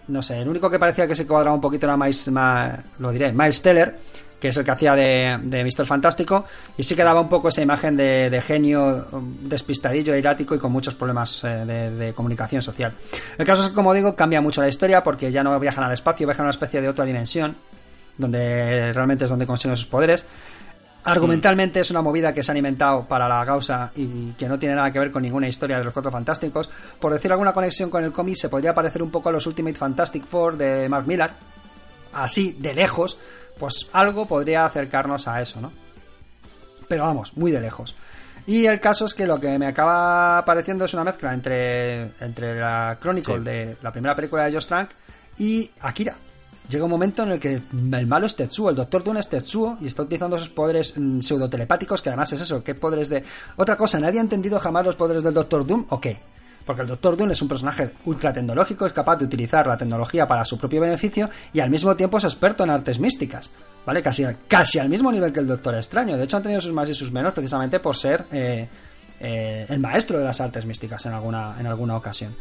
No 0.08 0.22
sé, 0.22 0.38
el 0.38 0.48
único 0.48 0.70
que 0.70 0.78
parecía 0.78 1.08
que 1.08 1.16
se 1.16 1.26
cuadraba 1.26 1.54
un 1.54 1.60
poquito 1.60 1.86
era 1.86 1.96
lo 2.98 3.10
diré, 3.10 3.32
Miles 3.32 3.60
Teller, 3.60 3.98
que 4.40 4.48
es 4.48 4.56
el 4.56 4.64
que 4.64 4.70
hacía 4.70 4.94
de, 4.94 5.38
de 5.42 5.64
Mr. 5.64 5.86
Fantástico, 5.86 6.44
y 6.76 6.82
sí 6.82 6.94
que 6.94 7.02
daba 7.02 7.20
un 7.20 7.28
poco 7.28 7.48
esa 7.48 7.62
imagen 7.62 7.96
de, 7.96 8.42
genio 8.46 9.06
um, 9.12 9.36
despistadillo, 9.48 10.14
erático 10.14 10.54
y 10.54 10.58
con 10.58 10.72
muchos 10.72 10.94
problemas 10.94 11.42
eh, 11.44 11.48
de, 11.66 12.12
comunicación 12.12 12.62
social. 12.62 12.92
El 13.38 13.46
caso 13.46 13.62
es 13.62 13.70
que, 13.70 13.74
como 13.74 13.94
digo, 13.94 14.14
cambia 14.14 14.40
mucho 14.40 14.60
la 14.60 14.68
historia 14.68 15.02
porque 15.02 15.32
ya 15.32 15.42
no 15.42 15.58
viajan 15.58 15.84
al 15.84 15.92
espacio, 15.92 16.26
viajan 16.26 16.44
a 16.44 16.48
una 16.48 16.50
especie 16.50 16.80
de 16.80 16.88
otra 16.88 17.04
dimensión, 17.04 17.56
donde 18.18 18.92
realmente 18.92 19.24
es 19.24 19.30
donde 19.30 19.46
consiguen 19.46 19.76
sus 19.76 19.86
poderes. 19.86 20.26
Argumentalmente 21.04 21.78
es 21.78 21.90
una 21.92 22.02
movida 22.02 22.34
que 22.34 22.42
se 22.42 22.50
ha 22.50 22.52
alimentado 22.52 23.06
para 23.06 23.28
la 23.28 23.46
causa 23.46 23.92
y 23.94 24.32
que 24.32 24.48
no 24.48 24.58
tiene 24.58 24.74
nada 24.74 24.90
que 24.90 24.98
ver 24.98 25.12
con 25.12 25.22
ninguna 25.22 25.46
historia 25.46 25.78
de 25.78 25.84
los 25.84 25.92
Cuatro 25.92 26.10
Fantásticos. 26.10 26.68
Por 26.98 27.12
decir 27.12 27.30
alguna 27.30 27.52
conexión 27.52 27.90
con 27.90 28.02
el 28.02 28.10
cómic, 28.10 28.34
se 28.34 28.48
podría 28.48 28.74
parecer 28.74 29.04
un 29.04 29.10
poco 29.12 29.28
a 29.28 29.32
los 29.32 29.46
Ultimate 29.46 29.76
Fantastic 29.76 30.24
Four 30.24 30.56
de 30.56 30.88
Mark 30.88 31.06
Millar. 31.06 31.34
Así, 32.12 32.56
de 32.58 32.74
lejos, 32.74 33.18
pues 33.58 33.86
algo 33.92 34.26
podría 34.26 34.64
acercarnos 34.66 35.28
a 35.28 35.40
eso, 35.40 35.60
¿no? 35.60 35.72
Pero 36.88 37.04
vamos, 37.04 37.36
muy 37.36 37.50
de 37.50 37.60
lejos. 37.60 37.94
Y 38.46 38.66
el 38.66 38.78
caso 38.78 39.06
es 39.06 39.14
que 39.14 39.26
lo 39.26 39.40
que 39.40 39.58
me 39.58 39.66
acaba 39.66 40.44
pareciendo 40.44 40.84
es 40.84 40.94
una 40.94 41.02
mezcla 41.02 41.34
entre, 41.34 42.02
entre 42.20 42.58
la 42.60 42.96
Chronicle 43.00 43.38
Sí. 43.38 43.44
de 43.44 43.76
la 43.82 43.90
primera 43.90 44.14
película 44.14 44.44
de 44.44 44.52
Josh 44.52 44.66
Trank 44.66 44.90
y 45.38 45.68
Akira. 45.80 46.14
Llega 46.68 46.84
un 46.84 46.90
momento 46.90 47.22
en 47.22 47.30
el 47.32 47.40
que 47.40 47.60
el 47.92 48.06
malo 48.06 48.26
es 48.26 48.34
Tetsuo, 48.36 48.70
el 48.70 48.76
Doctor 48.76 49.02
Doom 49.04 49.16
es 49.18 49.28
Tetsuo 49.28 49.78
y 49.80 49.86
está 49.86 50.02
utilizando 50.02 50.36
esos 50.36 50.48
poderes 50.48 50.94
mm, 50.96 51.20
pseudotelepáticos 51.20 52.02
que 52.02 52.08
además 52.08 52.32
es 52.32 52.40
eso, 52.40 52.62
¿qué 52.62 52.74
poderes 52.74 53.08
de...? 53.08 53.22
Otra 53.56 53.76
cosa, 53.76 54.00
¿nadie 54.00 54.18
ha 54.18 54.22
entendido 54.22 54.58
jamás 54.58 54.84
los 54.84 54.96
poderes 54.96 55.22
del 55.22 55.34
Doctor 55.34 55.64
Doom 55.66 55.86
o 55.90 56.00
qué? 56.00 56.16
Porque 56.66 56.82
el 56.82 56.88
Doctor 56.88 57.16
Doom 57.16 57.30
es 57.30 57.40
un 57.40 57.48
personaje 57.48 57.92
ultra 58.04 58.32
tecnológico, 58.32 58.86
es 58.86 58.92
capaz 58.92 59.16
de 59.16 59.24
utilizar 59.24 59.66
la 59.66 59.76
tecnología 59.76 60.26
para 60.26 60.44
su 60.44 60.58
propio 60.58 60.80
beneficio 60.80 61.30
y 61.52 61.60
al 61.60 61.70
mismo 61.70 61.94
tiempo 61.96 62.18
es 62.18 62.24
experto 62.24 62.64
en 62.64 62.70
artes 62.70 62.98
místicas. 62.98 63.50
¿Vale? 63.86 64.02
Casi, 64.02 64.26
casi 64.48 64.80
al 64.80 64.88
mismo 64.88 65.12
nivel 65.12 65.32
que 65.32 65.38
el 65.38 65.46
Doctor 65.46 65.76
Extraño. 65.76 66.16
De 66.16 66.24
hecho, 66.24 66.36
han 66.36 66.42
tenido 66.42 66.60
sus 66.60 66.72
más 66.72 66.90
y 66.90 66.94
sus 66.94 67.12
menos 67.12 67.32
precisamente 67.32 67.78
por 67.78 67.96
ser 67.96 68.24
eh, 68.32 68.68
eh, 69.20 69.66
el 69.68 69.78
maestro 69.78 70.18
de 70.18 70.24
las 70.24 70.40
artes 70.40 70.66
místicas 70.66 71.06
en 71.06 71.12
alguna, 71.12 71.54
en 71.60 71.68
alguna 71.68 71.96
ocasión. 71.96 72.34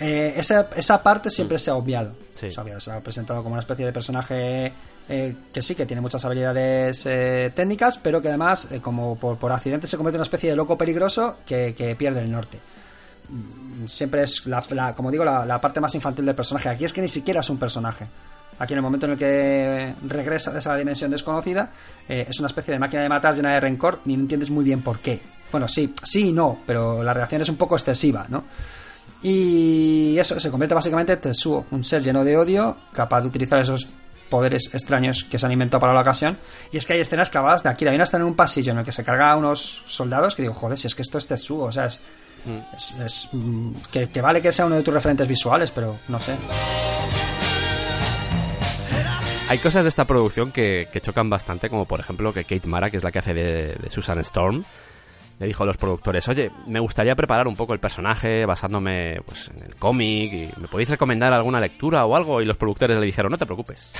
Eh, 0.00 0.34
esa, 0.36 0.68
esa 0.74 1.00
parte 1.00 1.30
siempre 1.30 1.58
se 1.58 1.70
ha 1.70 1.76
obviado. 1.76 2.12
Sí. 2.34 2.50
Se 2.50 2.58
ha 2.58 2.64
obviado, 2.64 2.80
se 2.80 2.90
ha 2.90 3.00
presentado 3.00 3.40
como 3.44 3.52
una 3.52 3.60
especie 3.60 3.86
de 3.86 3.92
personaje 3.92 4.72
eh, 5.08 5.34
que 5.52 5.60
sí, 5.60 5.74
que 5.74 5.84
tiene 5.84 6.00
muchas 6.00 6.24
habilidades 6.24 7.04
eh, 7.04 7.52
técnicas, 7.54 7.98
pero 7.98 8.22
que 8.22 8.28
además, 8.28 8.68
eh, 8.70 8.80
como 8.80 9.16
por, 9.16 9.36
por 9.36 9.52
accidente, 9.52 9.86
se 9.86 9.96
convierte 9.96 10.16
en 10.16 10.20
una 10.20 10.24
especie 10.24 10.50
de 10.50 10.56
loco 10.56 10.78
peligroso 10.78 11.36
que, 11.44 11.74
que 11.76 11.94
pierde 11.94 12.20
el 12.20 12.32
norte. 12.32 12.58
Siempre 13.86 14.22
es, 14.22 14.46
la, 14.46 14.94
como 14.94 15.10
digo, 15.10 15.24
la, 15.24 15.44
la 15.44 15.60
parte 15.60 15.80
más 15.80 15.94
infantil 15.94 16.24
del 16.24 16.34
personaje. 16.34 16.68
Aquí 16.68 16.84
es 16.84 16.92
que 16.92 17.00
ni 17.00 17.08
siquiera 17.08 17.40
es 17.40 17.50
un 17.50 17.58
personaje. 17.58 18.06
Aquí 18.58 18.72
en 18.72 18.78
el 18.78 18.82
momento 18.82 19.06
en 19.06 19.12
el 19.12 19.18
que 19.18 19.94
regresa 20.06 20.52
de 20.52 20.60
esa 20.60 20.76
dimensión 20.76 21.10
desconocida, 21.10 21.70
eh, 22.08 22.26
es 22.28 22.38
una 22.38 22.46
especie 22.46 22.72
de 22.72 22.78
máquina 22.78 23.02
de 23.02 23.08
matar 23.08 23.34
llena 23.34 23.52
de 23.52 23.60
rencor 23.60 24.00
y 24.04 24.16
no 24.16 24.22
entiendes 24.22 24.50
muy 24.50 24.64
bien 24.64 24.82
por 24.82 25.00
qué. 25.00 25.20
Bueno, 25.50 25.66
sí, 25.66 25.92
sí 26.02 26.28
y 26.28 26.32
no, 26.32 26.58
pero 26.66 27.02
la 27.02 27.12
reacción 27.12 27.42
es 27.42 27.48
un 27.48 27.56
poco 27.56 27.76
excesiva, 27.76 28.26
¿no? 28.28 28.44
Y 29.22 30.16
eso, 30.18 30.38
se 30.38 30.50
convierte 30.50 30.74
básicamente 30.74 31.14
en 31.14 31.20
Tetsuo, 31.20 31.66
un 31.70 31.82
ser 31.82 32.02
lleno 32.02 32.24
de 32.24 32.36
odio, 32.36 32.76
capaz 32.92 33.22
de 33.22 33.28
utilizar 33.28 33.58
esos 33.58 33.88
poderes 34.28 34.68
extraños 34.72 35.24
que 35.24 35.38
se 35.38 35.46
han 35.46 35.52
inventado 35.52 35.80
para 35.80 35.94
la 35.94 36.02
ocasión. 36.02 36.36
Y 36.70 36.76
es 36.76 36.86
que 36.86 36.92
hay 36.92 37.00
escenas 37.00 37.30
clavadas 37.30 37.62
de 37.62 37.70
Akira. 37.70 37.90
Hay 37.90 37.94
una 37.94 38.04
escena 38.04 38.22
en 38.22 38.28
un 38.28 38.36
pasillo 38.36 38.72
en 38.72 38.78
el 38.78 38.84
que 38.84 38.92
se 38.92 39.04
carga 39.04 39.30
a 39.30 39.36
unos 39.36 39.82
soldados 39.86 40.34
que 40.34 40.42
digo, 40.42 40.54
joder, 40.54 40.78
si 40.78 40.86
es 40.88 40.94
que 40.94 41.02
esto 41.02 41.18
es 41.18 41.26
Tetsuo, 41.26 41.64
o 41.64 41.72
sea, 41.72 41.86
es. 41.86 42.00
Es- 42.76 42.96
es, 43.04 43.28
mm, 43.32 43.70
que, 43.90 44.20
vale 44.20 44.40
que 44.42 44.52
sea 44.52 44.66
uno 44.66 44.76
de 44.76 44.82
tus 44.82 44.92
referentes 44.94 45.26
visuales, 45.28 45.70
pero 45.70 45.96
no 46.08 46.20
sé. 46.20 46.34
Hay 49.48 49.58
cosas 49.58 49.84
de 49.84 49.88
esta 49.90 50.06
producción 50.06 50.52
que, 50.52 50.88
que 50.92 51.00
chocan 51.00 51.28
bastante, 51.28 51.68
como 51.68 51.84
por 51.84 52.00
ejemplo 52.00 52.32
que 52.32 52.44
Kate 52.44 52.66
Mara, 52.66 52.90
que 52.90 52.96
es 52.96 53.04
la 53.04 53.12
que 53.12 53.18
hace 53.18 53.34
de, 53.34 53.74
de 53.74 53.90
Susan 53.90 54.18
Storm, 54.20 54.64
le 55.38 55.46
dijo 55.46 55.64
a 55.64 55.66
los 55.66 55.76
productores, 55.76 56.26
oye, 56.28 56.50
me 56.66 56.80
gustaría 56.80 57.14
preparar 57.14 57.46
un 57.46 57.56
poco 57.56 57.74
el 57.74 57.80
personaje 57.80 58.46
basándome 58.46 59.20
pues, 59.26 59.50
en 59.54 59.64
el 59.64 59.74
cómic 59.76 60.32
y 60.32 60.50
me 60.60 60.68
podéis 60.68 60.90
recomendar 60.90 61.32
alguna 61.32 61.60
lectura 61.60 62.06
o 62.06 62.16
algo. 62.16 62.40
Y 62.40 62.46
los 62.46 62.56
productores 62.56 62.98
le 62.98 63.04
dijeron, 63.04 63.32
no 63.32 63.38
te 63.38 63.44
preocupes. 63.44 63.90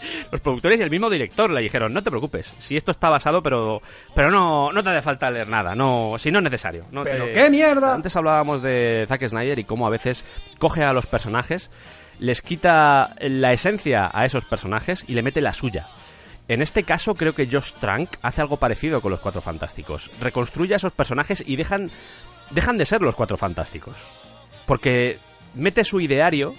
Los 0.30 0.40
productores 0.40 0.80
y 0.80 0.82
el 0.82 0.90
mismo 0.90 1.08
director 1.10 1.50
le 1.50 1.60
dijeron, 1.60 1.92
no 1.92 2.02
te 2.02 2.10
preocupes, 2.10 2.54
si 2.58 2.76
esto 2.76 2.90
está 2.90 3.08
basado, 3.08 3.42
pero 3.42 3.80
pero 4.14 4.30
no, 4.30 4.72
no 4.72 4.82
te 4.82 4.90
hace 4.90 5.02
falta 5.02 5.30
leer 5.30 5.48
nada, 5.48 5.74
no, 5.74 6.16
si 6.18 6.30
no 6.30 6.38
es 6.38 6.44
necesario. 6.44 6.86
No 6.90 7.02
¿Pero 7.04 7.26
te- 7.26 7.32
qué 7.32 7.50
mierda? 7.50 7.94
Antes 7.94 8.16
hablábamos 8.16 8.62
de 8.62 9.04
Zack 9.08 9.26
Snyder 9.28 9.58
y 9.58 9.64
cómo 9.64 9.86
a 9.86 9.90
veces 9.90 10.24
coge 10.58 10.84
a 10.84 10.92
los 10.92 11.06
personajes, 11.06 11.70
les 12.18 12.42
quita 12.42 13.14
la 13.20 13.52
esencia 13.52 14.10
a 14.12 14.24
esos 14.24 14.44
personajes 14.44 15.04
y 15.06 15.14
le 15.14 15.22
mete 15.22 15.40
la 15.40 15.52
suya. 15.52 15.86
En 16.48 16.62
este 16.62 16.84
caso 16.84 17.14
creo 17.16 17.34
que 17.34 17.48
Josh 17.50 17.72
Trank 17.80 18.08
hace 18.22 18.40
algo 18.40 18.56
parecido 18.56 19.00
con 19.00 19.10
los 19.10 19.20
Cuatro 19.20 19.40
Fantásticos. 19.42 20.10
Reconstruye 20.20 20.74
a 20.74 20.76
esos 20.76 20.92
personajes 20.92 21.42
y 21.44 21.56
dejan, 21.56 21.90
dejan 22.50 22.78
de 22.78 22.86
ser 22.86 23.00
los 23.02 23.16
Cuatro 23.16 23.36
Fantásticos. 23.36 23.98
Porque 24.64 25.18
mete 25.54 25.82
su 25.84 26.00
ideario 26.00 26.54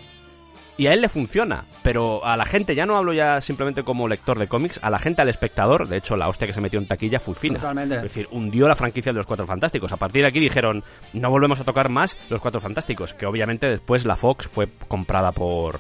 y 0.77 0.87
a 0.87 0.93
él 0.93 1.01
le 1.01 1.09
funciona, 1.09 1.65
pero 1.83 2.23
a 2.23 2.37
la 2.37 2.45
gente, 2.45 2.75
ya 2.75 2.85
no 2.85 2.97
hablo 2.97 3.13
ya 3.13 3.41
simplemente 3.41 3.83
como 3.83 4.07
lector 4.07 4.37
de 4.37 4.47
cómics, 4.47 4.79
a 4.83 4.89
la 4.89 4.99
gente, 4.99 5.21
al 5.21 5.29
espectador, 5.29 5.87
de 5.87 5.97
hecho 5.97 6.15
la 6.15 6.29
hostia 6.29 6.47
que 6.47 6.53
se 6.53 6.61
metió 6.61 6.79
en 6.79 6.87
taquilla 6.87 7.19
fue 7.19 7.35
fina. 7.35 7.59
Totalmente. 7.59 7.95
Es 7.95 8.01
decir, 8.03 8.27
hundió 8.31 8.67
la 8.67 8.75
franquicia 8.75 9.11
de 9.11 9.17
los 9.17 9.25
Cuatro 9.25 9.47
Fantásticos. 9.47 9.91
A 9.91 9.97
partir 9.97 10.21
de 10.21 10.27
aquí 10.27 10.39
dijeron, 10.39 10.83
no 11.13 11.29
volvemos 11.29 11.59
a 11.59 11.63
tocar 11.63 11.89
más 11.89 12.17
los 12.29 12.41
Cuatro 12.41 12.61
Fantásticos, 12.61 13.13
que 13.13 13.25
obviamente 13.25 13.67
después 13.67 14.05
la 14.05 14.15
Fox 14.15 14.47
fue 14.47 14.67
comprada 14.87 15.31
por 15.31 15.79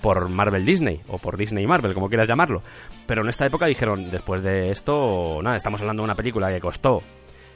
por 0.00 0.28
Marvel 0.28 0.64
Disney 0.64 1.00
o 1.08 1.18
por 1.18 1.36
Disney 1.36 1.66
Marvel, 1.66 1.92
como 1.92 2.08
quieras 2.08 2.28
llamarlo. 2.28 2.62
Pero 3.06 3.22
en 3.22 3.28
esta 3.28 3.46
época 3.46 3.66
dijeron, 3.66 4.10
después 4.10 4.42
de 4.42 4.70
esto, 4.70 5.40
nada, 5.42 5.56
estamos 5.56 5.80
hablando 5.80 6.02
de 6.02 6.04
una 6.04 6.14
película 6.14 6.48
que 6.50 6.60
costó 6.60 7.02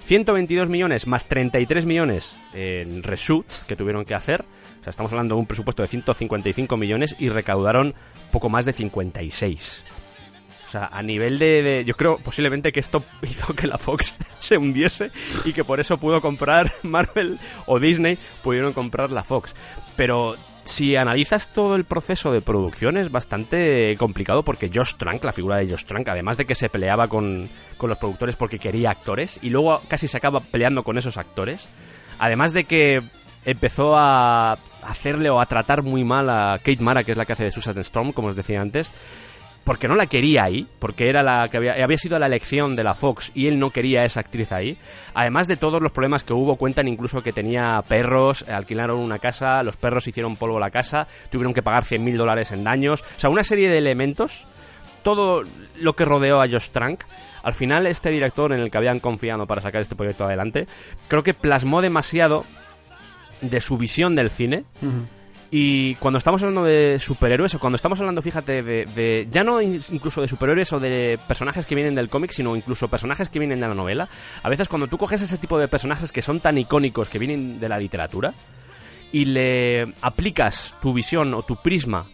122 0.06 0.68
millones 0.68 1.06
más 1.06 1.26
33 1.26 1.86
millones 1.86 2.38
en 2.52 3.02
reshoots 3.02 3.64
que 3.64 3.76
tuvieron 3.76 4.04
que 4.04 4.14
hacer. 4.14 4.42
O 4.80 4.84
sea, 4.84 4.90
estamos 4.90 5.12
hablando 5.12 5.34
de 5.36 5.40
un 5.40 5.46
presupuesto 5.46 5.82
de 5.82 5.88
155 5.88 6.76
millones 6.76 7.14
y 7.18 7.28
recaudaron 7.28 7.94
poco 8.30 8.48
más 8.48 8.64
de 8.64 8.72
56. 8.72 9.84
O 10.66 10.68
sea, 10.72 10.86
a 10.90 11.02
nivel 11.02 11.38
de, 11.38 11.62
de- 11.62 11.84
Yo 11.84 11.94
creo 11.94 12.16
posiblemente 12.18 12.72
que 12.72 12.80
esto 12.80 13.04
hizo 13.22 13.54
que 13.54 13.66
la 13.66 13.78
Fox 13.78 14.18
se 14.40 14.56
hundiese 14.58 15.10
y 15.44 15.52
que 15.52 15.64
por 15.64 15.80
eso 15.80 15.98
pudo 15.98 16.20
comprar 16.20 16.72
Marvel 16.82 17.38
o 17.66 17.78
Disney 17.78 18.18
pudieron 18.42 18.72
comprar 18.72 19.10
la 19.10 19.22
Fox. 19.22 19.54
Pero 19.96 20.36
si 20.64 20.96
analizas 20.96 21.52
todo 21.52 21.74
el 21.74 21.84
proceso 21.84 22.32
de 22.32 22.40
producción 22.40 22.96
es 22.96 23.10
bastante 23.10 23.96
complicado 23.98 24.42
porque 24.42 24.70
Josh 24.72 24.94
Trank, 24.94 25.24
la 25.24 25.32
figura 25.32 25.56
de 25.56 25.68
Josh 25.68 25.84
Trank, 25.84 26.08
además 26.08 26.36
de 26.36 26.44
que 26.44 26.54
se 26.54 26.68
peleaba 26.68 27.08
con, 27.08 27.48
con 27.76 27.90
los 27.90 27.98
productores 27.98 28.36
porque 28.36 28.58
quería 28.58 28.90
actores 28.90 29.38
y 29.42 29.50
luego 29.50 29.80
casi 29.88 30.06
se 30.08 30.16
acaba 30.16 30.40
peleando 30.40 30.82
con 30.82 30.98
esos 30.98 31.16
actores, 31.16 31.68
además 32.18 32.52
de 32.52 32.64
que 32.64 33.00
empezó 33.44 33.96
a 33.96 34.52
hacerle 34.82 35.30
o 35.30 35.40
a 35.40 35.46
tratar 35.46 35.82
muy 35.82 36.04
mal 36.04 36.30
a 36.30 36.58
Kate 36.58 36.82
Mara, 36.82 37.04
que 37.04 37.12
es 37.12 37.18
la 37.18 37.24
que 37.24 37.32
hace 37.32 37.44
de 37.44 37.50
Susan 37.50 37.78
Storm, 37.78 38.12
como 38.12 38.28
os 38.28 38.36
decía 38.36 38.60
antes, 38.60 38.92
porque 39.64 39.86
no 39.86 39.94
la 39.94 40.06
quería 40.06 40.44
ahí, 40.44 40.66
porque 40.78 41.08
era 41.08 41.22
la 41.22 41.48
que 41.48 41.56
había, 41.56 41.72
había 41.84 41.96
sido 41.96 42.18
la 42.18 42.26
elección 42.26 42.74
de 42.74 42.82
la 42.82 42.94
Fox 42.94 43.30
y 43.34 43.46
él 43.46 43.58
no 43.58 43.70
quería 43.70 44.00
a 44.00 44.04
esa 44.04 44.20
actriz 44.20 44.50
ahí. 44.52 44.76
Además 45.14 45.46
de 45.46 45.56
todos 45.56 45.80
los 45.80 45.92
problemas 45.92 46.24
que 46.24 46.32
hubo, 46.32 46.56
cuentan 46.56 46.88
incluso 46.88 47.22
que 47.22 47.32
tenía 47.32 47.82
perros, 47.86 48.44
eh, 48.48 48.52
alquilaron 48.52 48.98
una 48.98 49.18
casa, 49.18 49.62
los 49.62 49.76
perros 49.76 50.06
hicieron 50.08 50.36
polvo 50.36 50.58
la 50.58 50.70
casa, 50.70 51.06
tuvieron 51.30 51.54
que 51.54 51.62
pagar 51.62 51.84
100.000 51.84 52.16
dólares 52.16 52.50
en 52.50 52.64
daños. 52.64 53.02
O 53.02 53.20
sea, 53.20 53.30
una 53.30 53.44
serie 53.44 53.68
de 53.68 53.78
elementos, 53.78 54.46
todo 55.02 55.42
lo 55.76 55.94
que 55.94 56.04
rodeó 56.04 56.42
a 56.42 56.48
Josh 56.48 56.70
Trank. 56.70 57.04
Al 57.42 57.54
final, 57.54 57.86
este 57.86 58.10
director 58.10 58.52
en 58.52 58.60
el 58.60 58.70
que 58.70 58.78
habían 58.78 59.00
confiado 59.00 59.46
para 59.46 59.60
sacar 59.60 59.80
este 59.80 59.96
proyecto 59.96 60.24
adelante, 60.24 60.66
creo 61.08 61.22
que 61.22 61.34
plasmó 61.34 61.82
demasiado 61.82 62.44
de 63.40 63.60
su 63.60 63.76
visión 63.76 64.14
del 64.14 64.30
cine. 64.30 64.64
Y 65.54 65.96
cuando 65.96 66.16
estamos 66.16 66.42
hablando 66.42 66.64
de 66.64 66.96
superhéroes, 66.98 67.54
o 67.54 67.58
cuando 67.58 67.76
estamos 67.76 68.00
hablando, 68.00 68.22
fíjate, 68.22 68.62
de, 68.62 68.86
de- 68.86 69.28
ya 69.30 69.44
no 69.44 69.60
in- 69.60 69.82
incluso 69.92 70.22
de 70.22 70.26
superhéroes 70.28 70.72
o 70.72 70.80
de 70.80 71.18
personajes 71.28 71.66
que 71.66 71.74
vienen 71.74 71.94
del 71.94 72.08
cómic, 72.08 72.30
sino 72.30 72.56
incluso 72.56 72.88
personajes 72.88 73.28
que 73.28 73.38
vienen 73.38 73.60
de 73.60 73.68
la 73.68 73.74
novela, 73.74 74.08
a 74.42 74.48
veces 74.48 74.66
cuando 74.66 74.86
tú 74.86 74.96
coges 74.96 75.20
ese 75.20 75.36
tipo 75.36 75.58
de 75.58 75.68
personajes 75.68 76.10
que 76.10 76.22
son 76.22 76.40
tan 76.40 76.56
icónicos, 76.56 77.10
que 77.10 77.18
vienen 77.18 77.60
de 77.60 77.68
la 77.68 77.78
literatura, 77.78 78.32
y 79.12 79.26
le 79.26 79.92
aplicas 80.00 80.74
tu 80.80 80.94
visión 80.94 81.34
o 81.34 81.42
tu 81.42 81.56
prisma 81.56 82.06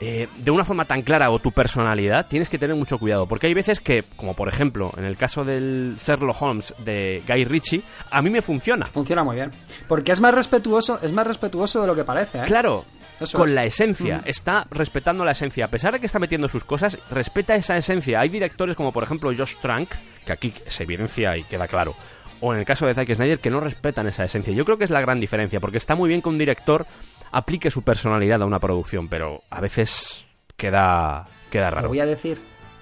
eh, 0.00 0.28
de 0.38 0.50
una 0.50 0.64
forma 0.64 0.86
tan 0.86 1.02
clara 1.02 1.30
o 1.30 1.38
tu 1.38 1.52
personalidad, 1.52 2.26
tienes 2.26 2.48
que 2.48 2.58
tener 2.58 2.74
mucho 2.74 2.98
cuidado. 2.98 3.26
Porque 3.26 3.46
hay 3.48 3.54
veces 3.54 3.80
que, 3.80 4.02
como 4.16 4.34
por 4.34 4.48
ejemplo 4.48 4.92
en 4.96 5.04
el 5.04 5.16
caso 5.16 5.44
del 5.44 5.96
Sherlock 5.98 6.40
Holmes 6.40 6.74
de 6.78 7.22
Guy 7.28 7.44
Ritchie, 7.44 7.82
a 8.10 8.22
mí 8.22 8.30
me 8.30 8.40
funciona. 8.42 8.86
Funciona 8.86 9.22
muy 9.24 9.36
bien. 9.36 9.50
Porque 9.88 10.12
es 10.12 10.20
más 10.20 10.34
respetuoso, 10.34 10.98
es 11.02 11.12
más 11.12 11.26
respetuoso 11.26 11.82
de 11.82 11.86
lo 11.86 11.94
que 11.94 12.04
parece, 12.04 12.38
¿eh? 12.38 12.44
Claro, 12.46 12.84
Eso 13.20 13.36
con 13.36 13.50
es. 13.50 13.54
la 13.54 13.64
esencia, 13.64 14.22
está 14.24 14.66
respetando 14.70 15.24
la 15.24 15.32
esencia. 15.32 15.66
A 15.66 15.68
pesar 15.68 15.92
de 15.92 16.00
que 16.00 16.06
está 16.06 16.18
metiendo 16.18 16.48
sus 16.48 16.64
cosas, 16.64 16.96
respeta 17.10 17.54
esa 17.54 17.76
esencia. 17.76 18.20
Hay 18.20 18.30
directores 18.30 18.76
como 18.76 18.92
por 18.92 19.02
ejemplo 19.02 19.30
Josh 19.36 19.56
Trank, 19.60 19.90
que 20.24 20.32
aquí 20.32 20.54
se 20.66 20.84
evidencia 20.84 21.36
y 21.36 21.44
queda 21.44 21.68
claro. 21.68 21.94
O 22.40 22.52
en 22.54 22.60
el 22.60 22.64
caso 22.64 22.86
de 22.86 22.94
Zack 22.94 23.14
Snyder, 23.14 23.38
que 23.38 23.50
no 23.50 23.60
respetan 23.60 24.06
esa 24.06 24.24
esencia. 24.24 24.52
Yo 24.54 24.64
creo 24.64 24.78
que 24.78 24.84
es 24.84 24.90
la 24.90 25.00
gran 25.00 25.20
diferencia, 25.20 25.60
porque 25.60 25.76
está 25.76 25.94
muy 25.94 26.08
bien 26.08 26.22
que 26.22 26.28
un 26.28 26.38
director 26.38 26.86
aplique 27.32 27.70
su 27.70 27.82
personalidad 27.82 28.40
a 28.42 28.46
una 28.46 28.58
producción, 28.58 29.08
pero 29.08 29.42
a 29.50 29.60
veces 29.60 30.26
queda, 30.56 31.26
queda 31.50 31.70
Lo 31.70 31.76
raro. 31.76 31.88
voy 31.88 32.00
a 32.00 32.06
decir. 32.06 32.38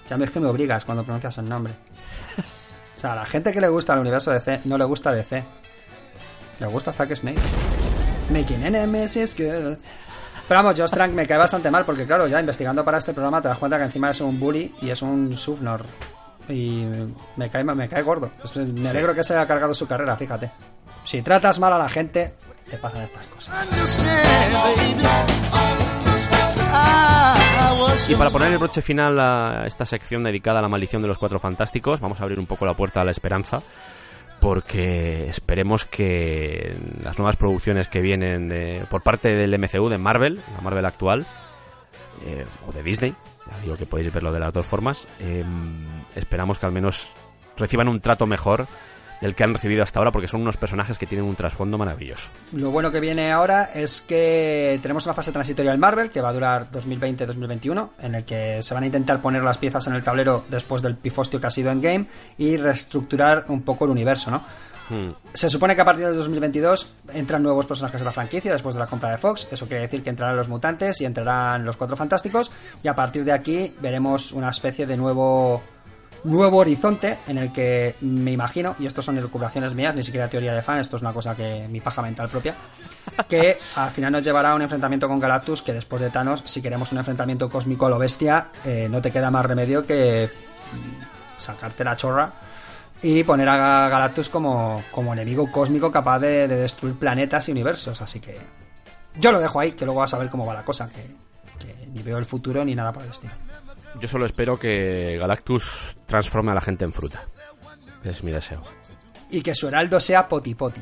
Ya 0.08 0.16
ves 0.16 0.30
que 0.30 0.40
me 0.40 0.46
obligas 0.46 0.84
cuando 0.84 1.04
pronuncias 1.04 1.36
el 1.38 1.48
nombre. 1.48 1.72
O 2.96 3.00
sea, 3.00 3.12
a 3.12 3.16
la 3.16 3.26
gente 3.26 3.52
que 3.52 3.60
le 3.60 3.68
gusta 3.68 3.92
el 3.94 4.00
universo 4.00 4.30
de 4.30 4.38
DC 4.38 4.60
no 4.64 4.78
le 4.78 4.84
gusta 4.84 5.12
DC. 5.12 5.44
Le 6.60 6.66
gusta 6.66 6.92
Zack 6.92 7.14
Snyder. 7.14 7.42
Making 8.30 8.64
enemies 8.66 9.16
is 9.16 9.36
good. 9.36 9.76
Pero 10.48 10.62
vamos, 10.62 10.80
Josh 10.80 10.90
Trank 10.90 11.12
me 11.12 11.26
cae 11.26 11.36
bastante 11.36 11.70
mal 11.70 11.84
porque, 11.84 12.06
claro, 12.06 12.26
ya 12.26 12.40
investigando 12.40 12.84
para 12.84 12.98
este 12.98 13.12
programa 13.12 13.42
te 13.42 13.48
das 13.48 13.58
cuenta 13.58 13.76
que 13.76 13.84
encima 13.84 14.10
es 14.10 14.20
un 14.20 14.40
bully 14.40 14.74
y 14.80 14.88
es 14.90 15.02
un 15.02 15.32
subnor. 15.36 15.84
Y 16.48 16.84
me 17.36 17.48
cae, 17.50 17.62
me 17.64 17.88
cae 17.88 18.02
gordo. 18.02 18.30
Es- 18.44 18.56
Me 18.56 18.88
alegro 18.88 19.14
que 19.14 19.22
se 19.24 19.34
haya 19.34 19.46
cargado 19.46 19.74
su 19.74 19.86
carrera, 19.86 20.16
fíjate. 20.16 20.50
Si 21.04 21.22
tratas 21.22 21.58
mal 21.58 21.72
a 21.72 21.78
la 21.78 21.88
gente, 21.88 22.34
te 22.68 22.76
pasan 22.78 23.02
estas 23.02 23.26
cosas. 23.26 23.66
Y 28.08 28.14
para 28.14 28.30
poner 28.30 28.52
el 28.52 28.58
broche 28.58 28.80
final 28.82 29.18
a 29.20 29.64
esta 29.66 29.84
sección 29.84 30.22
dedicada 30.22 30.60
a 30.60 30.62
la 30.62 30.68
maldición 30.68 31.02
de 31.02 31.08
los 31.08 31.18
cuatro 31.18 31.38
fantásticos, 31.38 32.00
vamos 32.00 32.20
a 32.20 32.22
abrir 32.22 32.38
un 32.38 32.46
poco 32.46 32.64
la 32.64 32.74
puerta 32.74 33.00
a 33.00 33.04
la 33.04 33.10
esperanza. 33.10 33.62
Porque 34.40 35.28
esperemos 35.28 35.84
que 35.84 36.76
las 37.02 37.18
nuevas 37.18 37.34
producciones 37.36 37.88
que 37.88 38.00
vienen 38.00 38.48
de- 38.48 38.84
por 38.88 39.02
parte 39.02 39.30
del 39.34 39.52
MCU, 39.58 39.88
de 39.88 39.98
Marvel, 39.98 40.40
la 40.54 40.60
Marvel 40.62 40.84
actual, 40.86 41.26
eh, 42.24 42.46
o 42.68 42.72
de 42.72 42.82
Disney, 42.84 43.14
digo 43.62 43.76
que 43.76 43.86
podéis 43.86 44.12
verlo 44.12 44.32
de 44.32 44.40
las 44.40 44.52
dos 44.52 44.66
formas, 44.66 45.06
eh, 45.20 45.44
esperamos 46.14 46.58
que 46.58 46.66
al 46.66 46.72
menos 46.72 47.08
reciban 47.56 47.88
un 47.88 48.00
trato 48.00 48.26
mejor 48.26 48.66
del 49.20 49.34
que 49.34 49.44
han 49.44 49.52
recibido 49.52 49.82
hasta 49.82 49.98
ahora, 49.98 50.12
porque 50.12 50.28
son 50.28 50.42
unos 50.42 50.56
personajes 50.56 50.98
que 50.98 51.06
tienen 51.06 51.26
un 51.26 51.34
trasfondo 51.34 51.76
maravilloso. 51.78 52.30
Lo 52.52 52.70
bueno 52.70 52.92
que 52.92 53.00
viene 53.00 53.32
ahora 53.32 53.64
es 53.74 54.00
que 54.00 54.78
tenemos 54.82 55.06
una 55.06 55.14
fase 55.14 55.32
transitoria 55.32 55.72
en 55.72 55.80
Marvel 55.80 56.10
que 56.10 56.20
va 56.20 56.28
a 56.28 56.32
durar 56.32 56.70
2020-2021, 56.70 57.90
en 58.00 58.14
el 58.14 58.24
que 58.24 58.62
se 58.62 58.74
van 58.74 58.84
a 58.84 58.86
intentar 58.86 59.20
poner 59.20 59.42
las 59.42 59.58
piezas 59.58 59.86
en 59.86 59.94
el 59.94 60.02
tablero 60.02 60.44
después 60.48 60.82
del 60.82 60.96
pifostio 60.96 61.40
que 61.40 61.46
ha 61.46 61.50
sido 61.50 61.70
Endgame 61.70 62.06
y 62.36 62.56
reestructurar 62.56 63.46
un 63.48 63.62
poco 63.62 63.84
el 63.84 63.90
universo, 63.90 64.30
¿no? 64.30 64.42
Se 65.32 65.50
supone 65.50 65.74
que 65.74 65.82
a 65.82 65.84
partir 65.84 66.06
de 66.06 66.12
2022 66.12 66.86
entran 67.12 67.42
nuevos 67.42 67.66
personajes 67.66 68.00
de 68.00 68.04
la 68.04 68.12
franquicia 68.12 68.52
después 68.52 68.74
de 68.74 68.80
la 68.80 68.86
compra 68.86 69.10
de 69.10 69.18
Fox. 69.18 69.48
Eso 69.50 69.66
quiere 69.66 69.82
decir 69.82 70.02
que 70.02 70.10
entrarán 70.10 70.36
los 70.36 70.48
mutantes 70.48 71.00
y 71.00 71.04
entrarán 71.04 71.64
los 71.64 71.76
cuatro 71.76 71.96
fantásticos. 71.96 72.50
Y 72.82 72.88
a 72.88 72.94
partir 72.94 73.24
de 73.24 73.32
aquí 73.32 73.74
veremos 73.80 74.32
una 74.32 74.50
especie 74.50 74.86
de 74.86 74.96
nuevo 74.96 75.62
nuevo 76.24 76.58
horizonte 76.58 77.18
en 77.28 77.38
el 77.38 77.52
que 77.52 77.94
me 78.00 78.32
imagino, 78.32 78.74
y 78.80 78.86
esto 78.86 79.02
son 79.02 79.18
elucubraciones 79.18 79.74
mías, 79.74 79.94
ni 79.94 80.02
siquiera 80.02 80.28
teoría 80.28 80.52
de 80.52 80.62
fan, 80.62 80.78
esto 80.78 80.96
es 80.96 81.02
una 81.02 81.12
cosa 81.12 81.36
que 81.36 81.68
mi 81.68 81.80
paja 81.80 82.02
mental 82.02 82.28
propia, 82.28 82.56
que 83.28 83.56
al 83.76 83.90
final 83.90 84.12
nos 84.12 84.24
llevará 84.24 84.50
a 84.50 84.54
un 84.56 84.62
enfrentamiento 84.62 85.06
con 85.06 85.20
Galactus 85.20 85.62
que 85.62 85.72
después 85.72 86.02
de 86.02 86.10
Thanos, 86.10 86.42
si 86.44 86.60
queremos 86.60 86.90
un 86.90 86.98
enfrentamiento 86.98 87.48
cósmico 87.48 87.86
a 87.86 87.90
lo 87.90 87.98
bestia, 87.98 88.48
eh, 88.64 88.88
no 88.90 89.00
te 89.00 89.10
queda 89.12 89.30
más 89.30 89.46
remedio 89.46 89.86
que 89.86 90.28
mm, 90.28 91.40
sacarte 91.40 91.84
la 91.84 91.96
chorra 91.96 92.32
y 93.02 93.22
poner 93.24 93.48
a 93.48 93.88
Galactus 93.88 94.28
como, 94.28 94.82
como 94.90 95.12
enemigo 95.12 95.50
cósmico 95.50 95.90
capaz 95.92 96.18
de, 96.18 96.48
de 96.48 96.56
destruir 96.56 96.94
planetas 96.94 97.48
y 97.48 97.52
universos. 97.52 98.00
Así 98.02 98.20
que 98.20 98.36
yo 99.16 99.32
lo 99.32 99.40
dejo 99.40 99.60
ahí, 99.60 99.72
que 99.72 99.84
luego 99.84 100.00
vas 100.00 100.14
a 100.14 100.18
ver 100.18 100.28
cómo 100.28 100.46
va 100.46 100.54
la 100.54 100.64
cosa, 100.64 100.88
que, 100.88 101.04
que 101.64 101.86
ni 101.86 102.02
veo 102.02 102.18
el 102.18 102.24
futuro 102.24 102.64
ni 102.64 102.74
nada 102.74 102.92
por 102.92 103.02
el 103.04 103.10
estilo. 103.10 103.32
Yo 104.00 104.08
solo 104.08 104.26
espero 104.26 104.58
que 104.58 105.16
Galactus 105.18 105.96
transforme 106.06 106.52
a 106.52 106.54
la 106.54 106.60
gente 106.60 106.84
en 106.84 106.92
fruta. 106.92 107.22
Es 108.04 108.22
mi 108.22 108.30
deseo. 108.30 108.62
Y 109.30 109.42
que 109.42 109.54
su 109.54 109.68
heraldo 109.68 109.98
sea 110.00 110.28
poti 110.28 110.54
poti. 110.54 110.80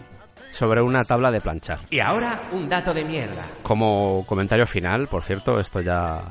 Sobre 0.52 0.80
una 0.80 1.04
tabla 1.04 1.30
de 1.30 1.40
planchar. 1.40 1.80
Y 1.90 2.00
ahora 2.00 2.42
un 2.52 2.68
dato 2.68 2.94
de 2.94 3.04
mierda. 3.04 3.44
Como 3.62 4.24
comentario 4.26 4.66
final, 4.66 5.06
por 5.06 5.22
cierto, 5.22 5.60
esto 5.60 5.80
ya... 5.80 6.22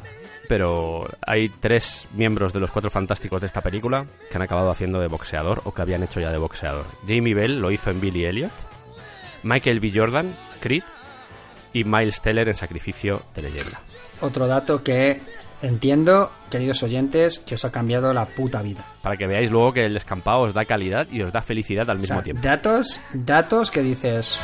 Pero 0.48 1.08
hay 1.26 1.50
tres 1.50 2.08
miembros 2.14 2.54
de 2.54 2.60
los 2.60 2.72
cuatro 2.72 2.90
fantásticos 2.92 3.42
de 3.42 3.48
esta 3.48 3.62
película 3.62 4.06
que 4.30 4.38
han 4.38 4.42
acabado 4.44 4.70
haciendo 4.70 5.00
de 5.00 5.08
boxeador 5.08 5.62
o 5.66 5.74
que 5.74 5.82
habían 5.82 6.04
hecho 6.04 6.20
ya 6.20 6.32
de 6.32 6.38
boxeador. 6.38 6.86
Jamie 7.08 7.34
Bell 7.34 7.60
lo 7.60 7.72
hizo 7.72 7.90
en 7.90 8.00
Billy 8.02 8.26
Elliot, 8.26 8.52
Michael 9.44 9.80
B. 9.80 9.92
Jordan, 9.94 10.34
Creed, 10.60 10.84
y 11.74 11.84
Miles 11.84 12.22
Teller 12.22 12.48
en 12.48 12.56
Sacrificio 12.56 13.22
de 13.36 13.42
Leyenda. 13.42 13.82
Otro 14.22 14.48
dato 14.48 14.82
que 14.82 15.20
entiendo, 15.62 16.32
queridos 16.50 16.84
oyentes, 16.84 17.40
que 17.40 17.56
os 17.56 17.66
ha 17.66 17.72
cambiado 17.72 18.14
la 18.14 18.26
puta 18.26 18.62
vida. 18.62 18.86
Para 19.02 19.18
que 19.18 19.28
veáis 19.28 19.52
luego 19.52 19.74
que 19.74 19.86
el 19.86 19.98
escampado 19.98 20.40
os 20.42 20.54
da 20.54 20.64
calidad 20.66 21.06
y 21.12 21.22
os 21.22 21.34
da 21.34 21.42
felicidad 21.42 21.90
al 21.90 21.98
O 21.98 22.00
mismo 22.02 22.16
sea, 22.16 22.24
tiempo. 22.24 22.42
datos, 22.44 23.02
datos 23.14 23.72
que 23.72 23.82
dices. 23.82 24.40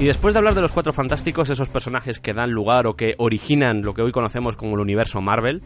Y 0.00 0.06
después 0.06 0.32
de 0.32 0.38
hablar 0.38 0.54
de 0.54 0.62
los 0.62 0.72
cuatro 0.72 0.94
fantásticos, 0.94 1.50
esos 1.50 1.68
personajes 1.68 2.20
que 2.20 2.32
dan 2.32 2.52
lugar 2.52 2.86
o 2.86 2.94
que 2.94 3.12
originan 3.18 3.82
lo 3.82 3.92
que 3.92 4.00
hoy 4.00 4.12
conocemos 4.12 4.56
como 4.56 4.76
el 4.76 4.80
universo 4.80 5.20
Marvel, 5.20 5.62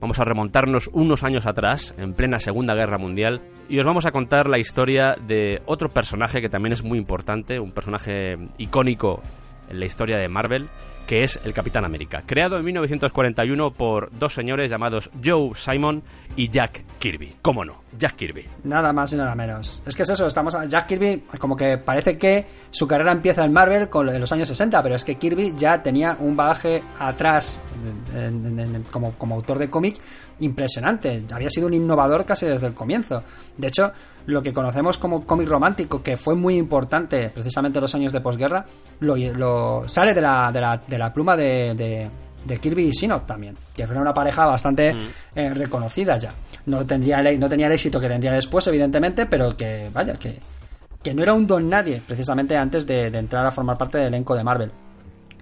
vamos 0.00 0.18
a 0.18 0.24
remontarnos 0.24 0.88
unos 0.94 1.22
años 1.22 1.44
atrás, 1.44 1.94
en 1.98 2.14
plena 2.14 2.38
Segunda 2.38 2.74
Guerra 2.74 2.96
Mundial, 2.96 3.42
y 3.68 3.78
os 3.78 3.84
vamos 3.84 4.06
a 4.06 4.10
contar 4.10 4.48
la 4.48 4.58
historia 4.58 5.16
de 5.26 5.60
otro 5.66 5.90
personaje 5.90 6.40
que 6.40 6.48
también 6.48 6.72
es 6.72 6.82
muy 6.82 6.96
importante, 6.96 7.60
un 7.60 7.72
personaje 7.72 8.36
icónico 8.56 9.20
en 9.68 9.78
la 9.78 9.84
historia 9.84 10.16
de 10.16 10.30
Marvel, 10.30 10.70
que 11.06 11.22
es 11.22 11.40
el 11.44 11.52
Capitán 11.52 11.84
América, 11.84 12.22
creado 12.26 12.56
en 12.56 12.64
1941 12.64 13.72
por 13.72 14.10
dos 14.18 14.34
señores 14.34 14.70
llamados 14.70 15.10
Joe 15.22 15.50
Simon 15.54 16.02
y 16.36 16.48
Jack 16.48 16.84
Kirby. 16.98 17.36
¿Cómo 17.42 17.64
no? 17.64 17.82
Jack 17.98 18.16
Kirby. 18.16 18.46
Nada 18.64 18.92
más 18.92 19.12
y 19.12 19.16
nada 19.16 19.34
menos. 19.34 19.82
Es 19.86 19.94
que 19.94 20.02
es 20.02 20.08
eso, 20.08 20.26
estamos 20.26 20.54
a 20.54 20.64
Jack 20.64 20.86
Kirby, 20.86 21.24
como 21.38 21.56
que 21.56 21.78
parece 21.78 22.18
que 22.18 22.46
su 22.70 22.86
carrera 22.86 23.12
empieza 23.12 23.44
en 23.44 23.52
Marvel 23.52 23.88
con, 23.88 24.08
en 24.08 24.20
los 24.20 24.32
años 24.32 24.48
60, 24.48 24.82
pero 24.82 24.94
es 24.94 25.04
que 25.04 25.16
Kirby 25.16 25.54
ya 25.56 25.82
tenía 25.82 26.16
un 26.18 26.36
bagaje 26.36 26.82
atrás 26.98 27.62
como, 28.90 29.12
como 29.14 29.34
autor 29.36 29.58
de 29.58 29.70
cómic 29.70 29.96
impresionante. 30.40 31.24
Había 31.32 31.50
sido 31.50 31.66
un 31.66 31.74
innovador 31.74 32.24
casi 32.24 32.46
desde 32.46 32.66
el 32.66 32.74
comienzo. 32.74 33.22
De 33.56 33.68
hecho, 33.68 33.92
lo 34.26 34.42
que 34.42 34.52
conocemos 34.52 34.98
como 34.98 35.26
cómic 35.26 35.48
romántico, 35.48 36.02
que 36.02 36.16
fue 36.16 36.34
muy 36.34 36.56
importante 36.56 37.30
precisamente 37.30 37.78
en 37.78 37.82
los 37.82 37.94
años 37.94 38.12
de 38.12 38.20
posguerra, 38.20 38.64
lo, 39.00 39.88
sale 39.88 40.14
de 40.14 40.20
la, 40.20 40.82
de 40.94 40.98
la 40.98 41.12
pluma 41.12 41.36
de, 41.36 41.74
de, 41.74 42.08
de 42.44 42.58
Kirby 42.58 42.86
y 42.88 42.92
Sinnoh 42.92 43.26
también, 43.26 43.56
que 43.74 43.82
era 43.82 44.00
una 44.00 44.14
pareja 44.14 44.46
bastante 44.46 44.94
eh, 45.34 45.50
reconocida 45.50 46.16
ya. 46.18 46.32
No, 46.66 46.86
tendría 46.86 47.18
el, 47.18 47.38
no 47.38 47.48
tenía 47.48 47.66
el 47.66 47.72
éxito 47.72 48.00
que 48.00 48.08
tendría 48.08 48.32
después, 48.32 48.66
evidentemente, 48.68 49.26
pero 49.26 49.56
que, 49.56 49.90
vaya, 49.92 50.14
que, 50.14 50.38
que 51.02 51.12
no 51.12 51.22
era 51.22 51.34
un 51.34 51.46
don 51.46 51.68
nadie, 51.68 52.00
precisamente 52.06 52.56
antes 52.56 52.86
de, 52.86 53.10
de 53.10 53.18
entrar 53.18 53.44
a 53.44 53.50
formar 53.50 53.76
parte 53.76 53.98
del 53.98 54.06
elenco 54.06 54.36
de 54.36 54.44
Marvel. 54.44 54.70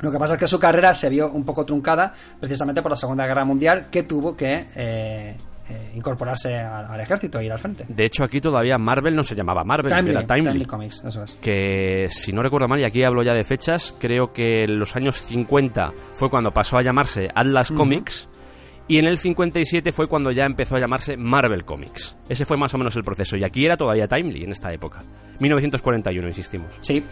Lo 0.01 0.11
que 0.11 0.19
pasa 0.19 0.35
es 0.35 0.41
que 0.41 0.49
su 0.49 0.59
carrera 0.59 0.95
se 0.95 1.09
vio 1.11 1.31
un 1.31 1.45
poco 1.45 1.65
truncada 1.65 2.13
precisamente 2.41 2.83
por 2.83 2.91
la 2.91 2.97
Segunda 2.97 3.27
Guerra 3.27 3.45
Mundial, 3.45 3.89
que 3.91 4.03
tuvo 4.03 4.37
que 4.37 4.67
eh, 4.75 5.37
eh, 5.69 5.93
incorporarse 5.95 6.57
al, 6.59 6.87
al 6.87 7.01
ejército 7.01 7.39
e 7.39 7.45
ir 7.45 7.53
al 7.53 7.59
frente. 7.59 7.85
De 7.89 8.05
hecho, 8.05 8.25
aquí 8.25 8.41
todavía 8.41 8.79
Marvel 8.79 9.15
no 9.15 9.23
se 9.23 9.35
llamaba 9.35 9.65
Marvel, 9.65 9.93
Timely, 9.93 10.11
era 10.11 10.27
Timely. 10.27 10.45
Timely 10.51 10.65
Comics, 10.67 11.05
eso 11.05 11.23
es. 11.23 11.35
que 11.41 12.07
si 12.09 12.33
no 12.33 12.43
recuerdo 12.43 12.69
mal, 12.69 12.81
y 12.81 12.85
aquí 12.85 13.05
hablo 13.05 13.23
ya 13.23 13.33
de 13.35 13.45
fechas, 13.45 13.95
creo 13.99 14.33
que 14.33 14.65
en 14.65 14.79
los 14.79 14.97
años 14.97 15.17
50 15.17 15.93
fue 16.15 16.31
cuando 16.31 16.51
pasó 16.51 16.79
a 16.79 16.83
llamarse 16.83 17.29
Atlas 17.35 17.71
Comics 17.71 18.29
y 18.89 18.99
en 18.99 19.07
el 19.07 19.19
57 19.19 19.93
fue 19.93 20.07
cuando 20.09 20.31
ya 20.31 20.45
empezó 20.45 20.77
a 20.77 20.79
llamarse 20.81 21.17
Marvel 21.17 21.65
Comics. 21.65 22.17
Ese 22.29 22.45
fue 22.45 22.57
más 22.57 22.75
o 22.75 22.79
menos 22.79 22.95
el 22.97 23.05
proceso 23.05 23.37
y 23.37 23.45
aquí 23.45 23.65
era 23.65 23.77
todavía 23.77 24.09
Timely 24.09 24.45
en 24.45 24.51
esta 24.53 24.73
época. 24.73 25.03
1941, 25.39 26.29
insistimos. 26.29 26.75
Sí. 26.81 27.05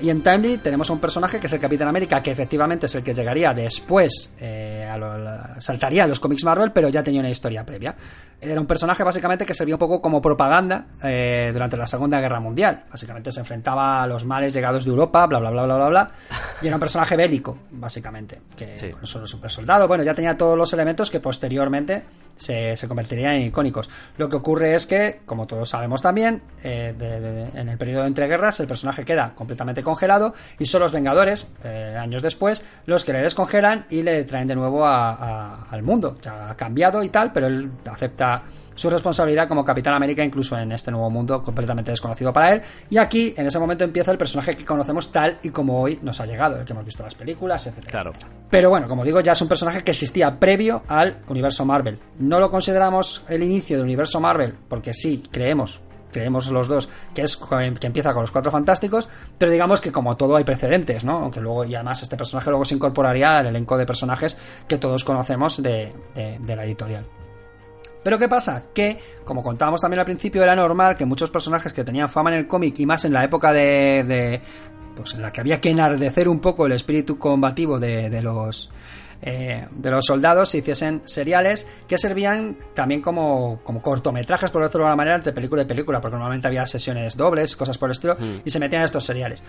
Y 0.00 0.10
en 0.10 0.22
Timely 0.22 0.58
tenemos 0.58 0.90
a 0.90 0.92
un 0.92 0.98
personaje 0.98 1.38
que 1.38 1.46
es 1.46 1.52
el 1.52 1.60
Capitán 1.60 1.86
América, 1.86 2.20
que 2.20 2.32
efectivamente 2.32 2.86
es 2.86 2.94
el 2.96 3.04
que 3.04 3.14
llegaría 3.14 3.54
después, 3.54 4.34
eh, 4.40 4.88
a 4.90 4.98
lo- 4.98 5.16
la- 5.16 5.60
saltaría 5.60 6.02
a 6.02 6.06
los 6.08 6.18
cómics 6.18 6.42
Marvel, 6.44 6.72
pero 6.72 6.88
ya 6.88 7.04
tenía 7.04 7.20
una 7.20 7.30
historia 7.30 7.64
previa. 7.64 7.94
Era 8.40 8.60
un 8.60 8.66
personaje 8.66 9.04
básicamente 9.04 9.46
que 9.46 9.54
servía 9.54 9.76
un 9.76 9.78
poco 9.78 10.02
como 10.02 10.20
propaganda 10.20 10.86
eh, 11.04 11.50
durante 11.52 11.76
la 11.76 11.86
Segunda 11.86 12.20
Guerra 12.20 12.40
Mundial. 12.40 12.84
Básicamente 12.90 13.30
se 13.30 13.38
enfrentaba 13.40 14.02
a 14.02 14.06
los 14.08 14.24
males 14.24 14.52
llegados 14.52 14.84
de 14.84 14.90
Europa, 14.90 15.26
bla, 15.26 15.38
bla, 15.38 15.50
bla, 15.50 15.62
bla, 15.64 15.76
bla, 15.76 15.88
bla. 15.88 16.10
Y 16.62 16.66
era 16.66 16.76
un 16.76 16.80
personaje 16.80 17.16
bélico, 17.16 17.56
básicamente. 17.70 18.40
Que 18.56 18.76
Sí. 18.76 18.90
con 18.90 19.06
su 19.06 19.24
super 19.26 19.50
soldado, 19.50 19.86
bueno, 19.86 20.02
ya 20.02 20.12
tenía 20.14 20.36
todos 20.36 20.58
los 20.58 20.72
elementos 20.72 21.08
que 21.14 21.20
posteriormente 21.20 22.02
se, 22.36 22.76
se 22.76 22.88
convertirían 22.88 23.34
en 23.34 23.42
icónicos. 23.42 23.88
Lo 24.18 24.28
que 24.28 24.34
ocurre 24.34 24.74
es 24.74 24.86
que, 24.86 25.20
como 25.24 25.46
todos 25.46 25.68
sabemos 25.70 26.02
también, 26.02 26.42
eh, 26.64 26.92
en 27.54 27.68
el 27.68 27.78
periodo 27.78 28.02
de 28.02 28.08
entreguerras 28.08 28.58
el 28.58 28.66
personaje 28.66 29.04
queda 29.04 29.32
completamente 29.36 29.84
congelado 29.84 30.34
y 30.58 30.66
son 30.66 30.80
los 30.82 30.92
Vengadores, 30.92 31.46
eh, 31.62 31.96
años 31.96 32.22
después, 32.22 32.64
los 32.86 33.04
que 33.04 33.12
le 33.12 33.20
descongelan 33.22 33.86
y 33.88 34.02
le 34.02 34.24
traen 34.24 34.48
de 34.48 34.56
nuevo 34.56 34.84
a- 34.84 35.12
a- 35.12 35.66
al 35.70 35.84
mundo. 35.84 36.16
Ya 36.22 36.50
ha 36.50 36.56
cambiado 36.56 37.04
y 37.04 37.08
tal, 37.08 37.32
pero 37.32 37.46
él 37.46 37.70
acepta 37.88 38.42
su 38.74 38.90
responsabilidad 38.90 39.48
como 39.48 39.64
Capitán 39.64 39.94
América 39.94 40.24
incluso 40.24 40.58
en 40.58 40.72
este 40.72 40.90
nuevo 40.90 41.10
mundo 41.10 41.42
completamente 41.42 41.90
desconocido 41.90 42.32
para 42.32 42.52
él 42.52 42.62
y 42.90 42.98
aquí 42.98 43.34
en 43.36 43.46
ese 43.46 43.58
momento 43.58 43.84
empieza 43.84 44.10
el 44.10 44.18
personaje 44.18 44.54
que 44.56 44.64
conocemos 44.64 45.10
tal 45.12 45.38
y 45.42 45.50
como 45.50 45.80
hoy 45.80 45.98
nos 46.02 46.20
ha 46.20 46.26
llegado 46.26 46.58
el 46.58 46.64
que 46.64 46.72
hemos 46.72 46.84
visto 46.84 47.02
en 47.02 47.06
las 47.06 47.14
películas 47.14 47.66
etcétera 47.66 47.90
Claro. 47.90 48.12
pero 48.50 48.70
bueno, 48.70 48.88
como 48.88 49.04
digo, 49.04 49.20
ya 49.20 49.32
es 49.32 49.40
un 49.42 49.48
personaje 49.48 49.82
que 49.84 49.90
existía 49.92 50.38
previo 50.38 50.82
al 50.88 51.18
universo 51.28 51.64
Marvel. 51.64 51.98
No 52.18 52.40
lo 52.40 52.50
consideramos 52.50 53.22
el 53.28 53.42
inicio 53.42 53.76
del 53.76 53.84
universo 53.84 54.20
Marvel, 54.20 54.54
porque 54.68 54.92
sí, 54.92 55.22
creemos, 55.30 55.80
creemos 56.12 56.50
los 56.50 56.68
dos, 56.68 56.88
que 57.14 57.22
es 57.22 57.36
que 57.36 57.86
empieza 57.86 58.12
con 58.12 58.22
los 58.22 58.30
cuatro 58.30 58.50
fantásticos, 58.52 59.08
pero 59.38 59.50
digamos 59.50 59.80
que 59.80 59.90
como 59.92 60.16
todo 60.16 60.36
hay 60.36 60.44
precedentes, 60.44 61.04
¿no? 61.04 61.18
Aunque 61.18 61.40
luego, 61.40 61.64
y 61.64 61.74
además 61.74 62.02
este 62.02 62.16
personaje 62.16 62.50
luego 62.50 62.64
se 62.64 62.74
incorporaría 62.74 63.38
al 63.38 63.46
elenco 63.46 63.76
de 63.76 63.86
personajes 63.86 64.36
que 64.68 64.78
todos 64.78 65.04
conocemos 65.04 65.62
de, 65.62 65.92
de- 66.14 66.38
de 66.38 66.56
la 66.56 66.64
editorial. 66.64 67.04
Pero 68.04 68.18
¿qué 68.18 68.28
pasa? 68.28 68.64
Que, 68.72 68.98
como 69.24 69.42
contábamos 69.42 69.80
también 69.80 69.98
al 69.98 70.04
principio, 70.04 70.42
era 70.44 70.54
normal 70.54 70.94
que 70.94 71.04
muchos 71.06 71.30
personajes 71.30 71.72
que 71.72 71.82
tenían 71.82 72.08
fama 72.08 72.30
en 72.32 72.38
el 72.38 72.46
cómic 72.46 72.78
y 72.78 72.86
más 72.86 73.04
en 73.06 73.12
la 73.14 73.24
época 73.24 73.52
de, 73.52 74.04
de- 74.06 74.40
pues 74.94 75.14
en 75.14 75.22
la 75.22 75.32
que 75.32 75.40
había 75.40 75.60
que 75.60 75.70
enardecer 75.70 76.28
un 76.28 76.38
poco 76.38 76.66
el 76.66 76.72
espíritu 76.72 77.18
combativo 77.18 77.80
de, 77.80 78.10
de 78.10 78.22
los 78.22 78.70
eh, 79.26 79.66
de 79.70 79.90
los 79.90 80.04
soldados 80.04 80.50
se 80.50 80.58
hiciesen 80.58 81.00
seriales 81.06 81.66
que 81.88 81.96
servían 81.96 82.58
también 82.74 83.00
como, 83.00 83.60
como 83.64 83.80
cortometrajes, 83.80 84.50
por 84.50 84.62
decirlo 84.62 84.84
de 84.84 84.90
alguna 84.90 84.96
manera, 84.96 85.16
entre 85.16 85.32
película 85.32 85.62
y 85.62 85.64
película, 85.64 85.98
porque 86.00 86.16
normalmente 86.16 86.46
había 86.46 86.66
sesiones 86.66 87.16
dobles, 87.16 87.56
cosas 87.56 87.78
por 87.78 87.88
el 87.88 87.92
estilo, 87.92 88.16
y 88.44 88.50
se 88.50 88.60
metían 88.60 88.82
estos 88.82 89.04
seriales. 89.04 89.42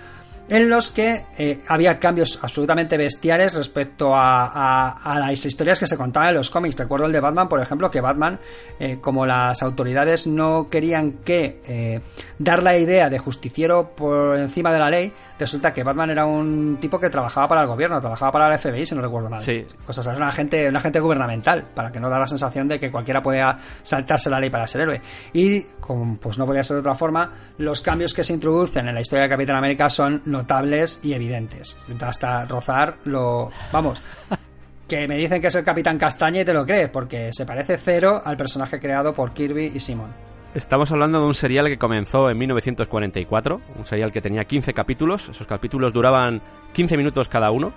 En 0.47 0.69
los 0.69 0.91
que 0.91 1.25
eh, 1.39 1.59
había 1.67 1.99
cambios 1.99 2.39
absolutamente 2.41 2.97
bestiales 2.97 3.55
respecto 3.55 4.15
a, 4.15 4.45
a- 4.45 4.91
a 5.13 5.19
las 5.19 5.43
historias 5.45 5.79
que 5.79 5.87
se 5.87 5.97
contaban 5.97 6.29
en 6.29 6.35
los 6.35 6.49
cómics. 6.51 6.77
Recuerdo 6.77 7.07
el 7.07 7.11
de 7.11 7.19
Batman, 7.19 7.49
por 7.49 7.59
ejemplo, 7.59 7.89
que 7.91 7.99
Batman, 7.99 8.39
eh, 8.79 8.99
como 9.01 9.25
las 9.25 9.61
autoridades 9.63 10.27
no 10.27 10.69
querían 10.69 11.13
que 11.25 12.01
dar 12.39 12.63
la 12.63 12.77
idea 12.77 13.09
de 13.09 13.17
justiciero 13.19 13.95
por 13.95 14.37
encima 14.37 14.71
de 14.71 14.79
la 14.79 14.89
ley, 14.89 15.11
resulta 15.37 15.73
que 15.73 15.83
Batman 15.83 16.11
era 16.11 16.25
un 16.25 16.77
tipo 16.79 16.99
que 16.99 17.09
trabajaba 17.09 17.47
para 17.47 17.61
el 17.61 17.67
gobierno, 17.67 17.99
trabajaba 17.99 18.31
para 18.31 18.53
el 18.53 18.59
FBI, 18.59 18.85
si 18.85 18.95
no 18.95 19.01
recuerdo 19.01 19.29
mal. 19.29 19.41
Sí. 19.41 19.65
Cosas 19.85 20.07
así, 20.07 20.17
un 20.17 20.23
agente, 20.23 20.67
un 20.69 20.75
agente 20.75 20.99
gubernamental, 20.99 21.65
para 21.73 21.91
que 21.91 21.99
no 21.99 22.09
da 22.09 22.19
la 22.19 22.27
sensación 22.27 22.67
de 22.67 22.79
que 22.79 22.91
cualquiera 22.91 23.21
podía 23.21 23.57
saltarse 23.83 24.29
la 24.29 24.39
ley 24.39 24.49
para 24.49 24.67
ser 24.67 24.81
héroe. 24.81 25.01
Y, 25.33 25.61
como 25.79 26.17
pues 26.17 26.37
no 26.37 26.45
podía 26.45 26.63
ser 26.63 26.75
de 26.75 26.81
otra 26.81 26.95
forma, 26.95 27.31
los 27.57 27.81
cambios 27.81 28.13
que 28.13 28.23
se 28.23 28.33
introducen 28.33 28.87
en 28.87 28.95
la 28.95 29.01
historia 29.01 29.23
de 29.23 29.29
Capitán 29.29 29.57
América 29.57 29.89
son 29.89 30.21
notables 30.25 30.99
y 31.03 31.13
evidentes. 31.13 31.77
Hasta 31.99 32.45
rozar 32.45 32.97
lo. 33.05 33.49
Vamos. 33.71 34.01
Que 34.87 35.07
me 35.07 35.17
dicen 35.17 35.41
que 35.41 35.47
es 35.47 35.55
el 35.55 35.63
Capitán 35.63 35.97
Castaña 35.97 36.41
y 36.41 36.45
te 36.45 36.53
lo 36.53 36.63
crees, 36.63 36.89
porque 36.89 37.31
se 37.33 37.43
parece 37.43 37.75
cero 37.75 38.21
al 38.23 38.37
personaje 38.37 38.79
creado 38.79 39.15
por 39.15 39.33
Kirby 39.33 39.71
y 39.73 39.79
Simon. 39.79 40.13
Estamos 40.55 40.89
hablando 40.93 41.19
de 41.19 41.25
un 41.25 41.33
serial 41.33 41.67
que 41.67 41.77
comenzó 41.77 42.29
en 42.29 42.37
1944, 42.37 43.61
un 43.77 43.85
serial 43.85 44.13
que 44.13 44.21
tenía 44.21 44.45
15 44.45 44.73
capítulos, 44.73 45.27
esos 45.27 45.45
capítulos 45.45 45.91
duraban 45.91 46.41
15 46.71 46.95
minutos 46.95 47.27
cada 47.27 47.51
uno. 47.51 47.73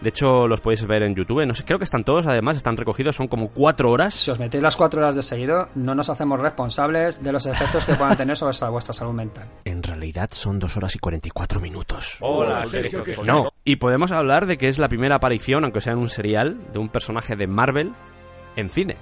De 0.00 0.08
hecho, 0.08 0.48
los 0.48 0.62
podéis 0.62 0.86
ver 0.86 1.02
en 1.02 1.14
YouTube. 1.14 1.44
No 1.44 1.52
sé, 1.52 1.62
creo 1.64 1.76
que 1.76 1.84
están 1.84 2.04
todos, 2.04 2.26
además, 2.26 2.56
están 2.56 2.78
recogidos, 2.78 3.16
son 3.16 3.28
como 3.28 3.48
4 3.48 3.90
horas. 3.90 4.14
Si 4.14 4.30
os 4.30 4.38
metéis 4.38 4.62
las 4.62 4.78
cuatro 4.78 5.02
horas 5.02 5.14
de 5.14 5.22
seguido, 5.22 5.68
no 5.74 5.94
nos 5.94 6.08
hacemos 6.08 6.40
responsables 6.40 7.22
de 7.22 7.32
los 7.32 7.44
efectos 7.44 7.84
que 7.84 7.94
puedan 7.94 8.16
tener 8.16 8.34
sobre 8.34 8.56
vuestra 8.70 8.94
salud 8.94 9.12
mental. 9.12 9.46
En 9.66 9.82
realidad 9.82 10.30
son 10.32 10.58
2 10.58 10.76
horas 10.78 10.96
y 10.96 11.00
44 11.00 11.60
minutos. 11.60 12.16
Hola, 12.20 12.64
Sergio, 12.64 13.02
¿qué 13.02 13.14
No, 13.26 13.50
y 13.62 13.76
podemos 13.76 14.10
hablar 14.10 14.46
de 14.46 14.56
que 14.56 14.68
es 14.68 14.78
la 14.78 14.88
primera 14.88 15.16
aparición, 15.16 15.64
aunque 15.64 15.82
sea 15.82 15.92
en 15.92 15.98
un 15.98 16.08
serial, 16.08 16.56
de 16.72 16.78
un 16.78 16.88
personaje 16.88 17.36
de 17.36 17.46
Marvel 17.46 17.92
en 18.56 18.70
cine. 18.70 18.96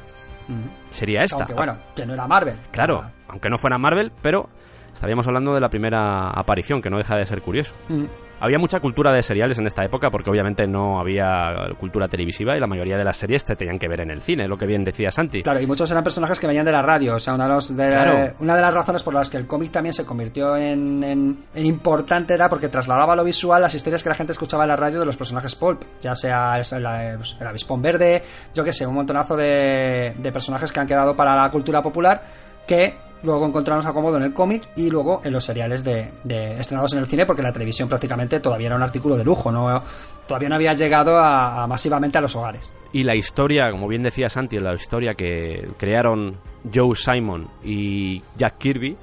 Sería 0.90 1.22
esta. 1.22 1.36
Aunque 1.36 1.54
bueno, 1.54 1.76
que 1.94 2.04
no 2.04 2.14
era 2.14 2.26
Marvel. 2.26 2.56
Claro, 2.72 3.04
aunque 3.30 3.48
no 3.50 3.58
fuera 3.58 3.78
Marvel, 3.78 4.12
pero 4.22 4.48
estaríamos 4.92 5.26
hablando 5.26 5.54
de 5.54 5.60
la 5.60 5.68
primera 5.68 6.30
aparición, 6.30 6.82
que 6.82 6.90
no 6.90 6.98
deja 6.98 7.16
de 7.16 7.24
ser 7.26 7.40
curioso. 7.42 7.74
Mm. 7.88 8.04
Había 8.42 8.58
mucha 8.58 8.80
cultura 8.80 9.12
de 9.12 9.22
seriales 9.22 9.58
en 9.58 9.66
esta 9.66 9.84
época 9.84 10.10
porque 10.10 10.30
obviamente 10.30 10.66
no 10.66 10.98
había 10.98 11.54
cultura 11.78 12.08
televisiva 12.08 12.56
y 12.56 12.60
la 12.60 12.66
mayoría 12.66 12.96
de 12.96 13.04
las 13.04 13.18
series 13.18 13.44
te 13.44 13.54
tenían 13.54 13.78
que 13.78 13.86
ver 13.86 14.00
en 14.00 14.10
el 14.10 14.22
cine, 14.22 14.48
lo 14.48 14.56
que 14.56 14.64
bien 14.64 14.82
decía 14.82 15.10
Santi. 15.10 15.42
Claro, 15.42 15.60
y 15.60 15.66
muchos 15.66 15.90
eran 15.90 16.02
personajes 16.02 16.40
que 16.40 16.46
venían 16.46 16.64
de 16.64 16.72
la 16.72 16.80
radio. 16.80 17.16
O 17.16 17.20
sea, 17.20 17.34
una 17.34 17.44
de, 17.44 17.50
los- 17.50 17.76
de- 17.76 17.88
Claro. 17.90 18.34
una 18.40 18.56
de 18.56 18.62
las 18.62 18.72
razones 18.72 19.02
por 19.02 19.12
las 19.12 19.28
que 19.28 19.36
el 19.36 19.46
cómic 19.46 19.70
también 19.70 19.92
se 19.92 20.06
convirtió 20.06 20.56
en, 20.56 21.04
en- 21.04 21.38
en 21.54 21.66
importante 21.66 22.32
era 22.32 22.48
porque 22.48 22.70
trasladaba 22.70 23.14
lo 23.14 23.24
visual 23.24 23.60
las 23.60 23.74
historias 23.74 24.02
que 24.02 24.08
la 24.08 24.14
gente 24.14 24.32
escuchaba 24.32 24.64
en 24.64 24.70
la 24.70 24.76
radio 24.76 25.00
de 25.00 25.04
los 25.06 25.18
personajes 25.18 25.54
pulp. 25.54 25.82
Ya 26.00 26.14
sea 26.14 26.52
pues, 26.54 26.72
el 26.72 27.46
avispón 27.46 27.82
verde, 27.82 28.22
yo 28.54 28.64
qué 28.64 28.72
sé, 28.72 28.86
un 28.86 28.94
montonazo 28.94 29.36
de, 29.36 30.14
de 30.16 30.32
personajes 30.32 30.72
que 30.72 30.80
han 30.80 30.86
quedado 30.86 31.14
para 31.14 31.36
la 31.36 31.50
cultura 31.50 31.82
popular 31.82 32.22
que 32.66 32.94
luego 33.22 33.46
encontramos 33.46 33.84
acomodo 33.84 34.16
en 34.16 34.22
el 34.22 34.32
cómic 34.32 34.68
y 34.76 34.88
luego 34.88 35.20
en 35.24 35.32
los 35.32 35.44
seriales 35.44 35.84
de, 35.84 36.10
estrenados 36.58 36.94
en 36.94 37.00
el 37.00 37.06
cine 37.06 37.26
porque 37.26 37.42
la 37.42 37.52
televisión 37.52 37.86
prácticamente 37.88 38.40
todavía 38.40 38.68
era 38.68 38.76
un 38.76 38.82
artículo 38.82 39.16
de 39.16 39.24
lujo, 39.24 39.52
no 39.52 39.82
todavía 40.26 40.48
no 40.48 40.54
había 40.54 40.72
llegado 40.72 41.18
a- 41.18 41.62
a 41.62 41.66
masivamente 41.66 42.16
a 42.16 42.20
los 42.22 42.34
hogares. 42.36 42.72
Y 42.92 43.02
la 43.02 43.14
historia, 43.14 43.70
como 43.70 43.88
bien 43.88 44.02
decía 44.02 44.28
Santi, 44.30 44.58
la 44.58 44.74
historia 44.74 45.12
que 45.14 45.68
crearon 45.76 46.36
Joe 46.72 46.94
Simon 46.94 47.48
y 47.62 48.22
Jack 48.38 48.56
Kirby, 48.58 48.96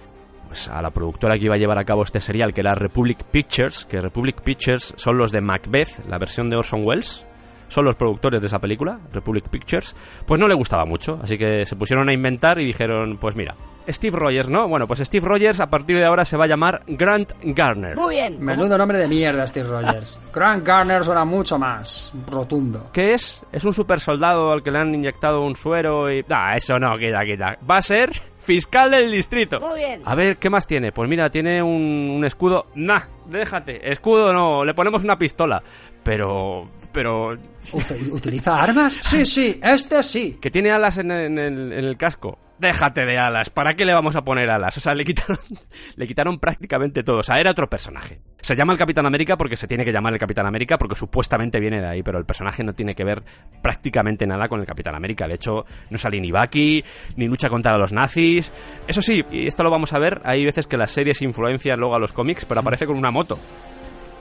pues 0.47 0.67
a 0.69 0.81
la 0.81 0.89
productora 0.91 1.37
que 1.37 1.45
iba 1.45 1.55
a 1.55 1.57
llevar 1.57 1.77
a 1.77 1.83
cabo 1.83 2.01
este 2.03 2.19
serial, 2.21 2.53
que 2.53 2.61
era 2.61 2.73
Republic 2.73 3.23
Pictures, 3.25 3.85
que 3.85 3.99
Republic 4.01 4.41
Pictures 4.41 4.93
son 4.97 5.17
los 5.17 5.31
de 5.31 5.41
Macbeth, 5.41 6.05
la 6.07 6.17
versión 6.17 6.49
de 6.49 6.55
Orson 6.55 6.85
Welles, 6.85 7.25
son 7.67 7.85
los 7.85 7.95
productores 7.95 8.41
de 8.41 8.47
esa 8.47 8.59
película, 8.59 8.99
Republic 9.11 9.49
Pictures, 9.49 9.95
pues 10.25 10.39
no 10.39 10.47
le 10.47 10.55
gustaba 10.55 10.85
mucho, 10.85 11.19
así 11.21 11.37
que 11.37 11.65
se 11.65 11.75
pusieron 11.75 12.09
a 12.09 12.13
inventar 12.13 12.59
y 12.59 12.65
dijeron, 12.65 13.17
pues 13.17 13.35
mira, 13.35 13.55
Steve 13.89 14.17
Rogers, 14.17 14.49
¿no? 14.49 14.67
Bueno, 14.67 14.85
pues 14.85 14.99
Steve 14.99 15.25
Rogers 15.25 15.59
a 15.59 15.69
partir 15.69 15.97
de 15.97 16.05
ahora 16.05 16.25
se 16.25 16.35
va 16.35 16.45
a 16.45 16.47
llamar 16.47 16.83
Grant 16.87 17.33
Garner. 17.41 17.95
Muy 17.95 18.15
bien. 18.15 18.43
Menudo 18.43 18.77
nombre 18.77 18.97
de 18.97 19.07
mierda, 19.07 19.47
Steve 19.47 19.69
Rogers. 19.69 20.19
Grant 20.33 20.65
Garner 20.65 21.03
suena 21.03 21.23
mucho 21.23 21.57
más 21.57 22.11
rotundo. 22.29 22.89
¿Qué 22.91 23.13
es? 23.13 23.43
Es 23.51 23.63
un 23.63 23.73
super 23.73 23.99
soldado 23.99 24.51
al 24.51 24.61
que 24.61 24.71
le 24.71 24.79
han 24.79 24.93
inyectado 24.93 25.41
un 25.41 25.55
suero 25.55 26.11
y... 26.11 26.25
Ah, 26.29 26.55
eso 26.55 26.77
no, 26.77 26.97
quita, 26.97 27.23
quita. 27.23 27.57
Va 27.69 27.77
a 27.77 27.81
ser 27.81 28.11
fiscal 28.37 28.91
del 28.91 29.11
distrito. 29.11 29.59
Muy 29.59 29.79
bien. 29.79 30.01
A 30.05 30.15
ver, 30.15 30.37
¿qué 30.37 30.49
más 30.49 30.65
tiene? 30.67 30.91
Pues 30.91 31.09
mira, 31.09 31.29
tiene 31.29 31.61
un, 31.61 32.11
un 32.15 32.25
escudo... 32.25 32.67
Nah, 32.75 33.01
déjate. 33.25 33.91
Escudo 33.91 34.31
no, 34.33 34.63
le 34.65 34.73
ponemos 34.73 35.03
una 35.03 35.17
pistola. 35.17 35.61
Pero... 36.03 36.69
Pero... 36.91 37.33
Ut- 37.33 38.11
¿Utiliza 38.11 38.61
armas? 38.61 38.93
Sí, 39.01 39.25
sí, 39.25 39.59
este 39.61 40.01
sí. 40.03 40.37
Que 40.41 40.49
tiene 40.51 40.71
alas 40.71 40.97
en, 40.97 41.11
en 41.11 41.37
el, 41.37 41.73
en 41.73 41.85
el 41.85 41.97
casco. 41.97 42.39
Déjate 42.59 43.05
de 43.05 43.19
alas. 43.19 43.49
¿Para 43.51 43.75
qué 43.75 43.85
le 43.85 43.93
vamos 43.93 44.15
a 44.15 44.23
poner 44.23 44.49
alas? 44.49 44.77
O 44.77 44.79
sea, 44.79 44.95
le 44.95 45.03
quitaron, 45.03 45.37
le 45.95 46.07
quitaron 46.07 46.39
prácticamente 46.39 47.03
todo. 47.03 47.19
O 47.19 47.23
sea, 47.23 47.37
era 47.37 47.51
otro 47.51 47.69
personaje. 47.69 48.19
Se 48.39 48.55
llama 48.55 48.71
el 48.73 48.79
Capitán 48.79 49.05
América 49.05 49.35
porque 49.35 49.55
se 49.55 49.67
tiene 49.67 49.83
que 49.83 49.91
llamar 49.91 50.13
el 50.13 50.19
Capitán 50.19 50.45
América 50.45 50.77
porque 50.77 50.95
supuestamente 50.95 51.59
viene 51.59 51.81
de 51.81 51.87
ahí, 51.87 52.03
pero 52.03 52.19
el 52.19 52.25
personaje 52.25 52.63
no 52.63 52.73
tiene 52.73 52.93
que 52.93 53.03
ver 53.03 53.23
prácticamente 53.61 54.25
nada 54.27 54.47
con 54.47 54.59
el 54.59 54.65
Capitán 54.65 54.95
América. 54.95 55.27
De 55.27 55.35
hecho, 55.35 55.65
no 55.89 55.97
sale 55.97 56.21
ni 56.21 56.31
Bucky, 56.31 56.83
ni 57.15 57.27
lucha 57.27 57.49
contra 57.49 57.77
los 57.77 57.93
nazis. 57.93 58.53
Eso 58.87 59.01
sí, 59.01 59.23
y 59.31 59.47
esto 59.47 59.63
lo 59.63 59.71
vamos 59.71 59.93
a 59.93 59.99
ver, 59.99 60.21
hay 60.23 60.45
veces 60.45 60.67
que 60.67 60.77
las 60.77 60.91
series 60.91 61.21
influencian 61.21 61.79
luego 61.79 61.95
a 61.95 61.99
los 61.99 62.13
cómics, 62.13 62.45
pero 62.45 62.61
aparece 62.61 62.85
con 62.85 62.97
una 62.97 63.11
moto. 63.11 63.39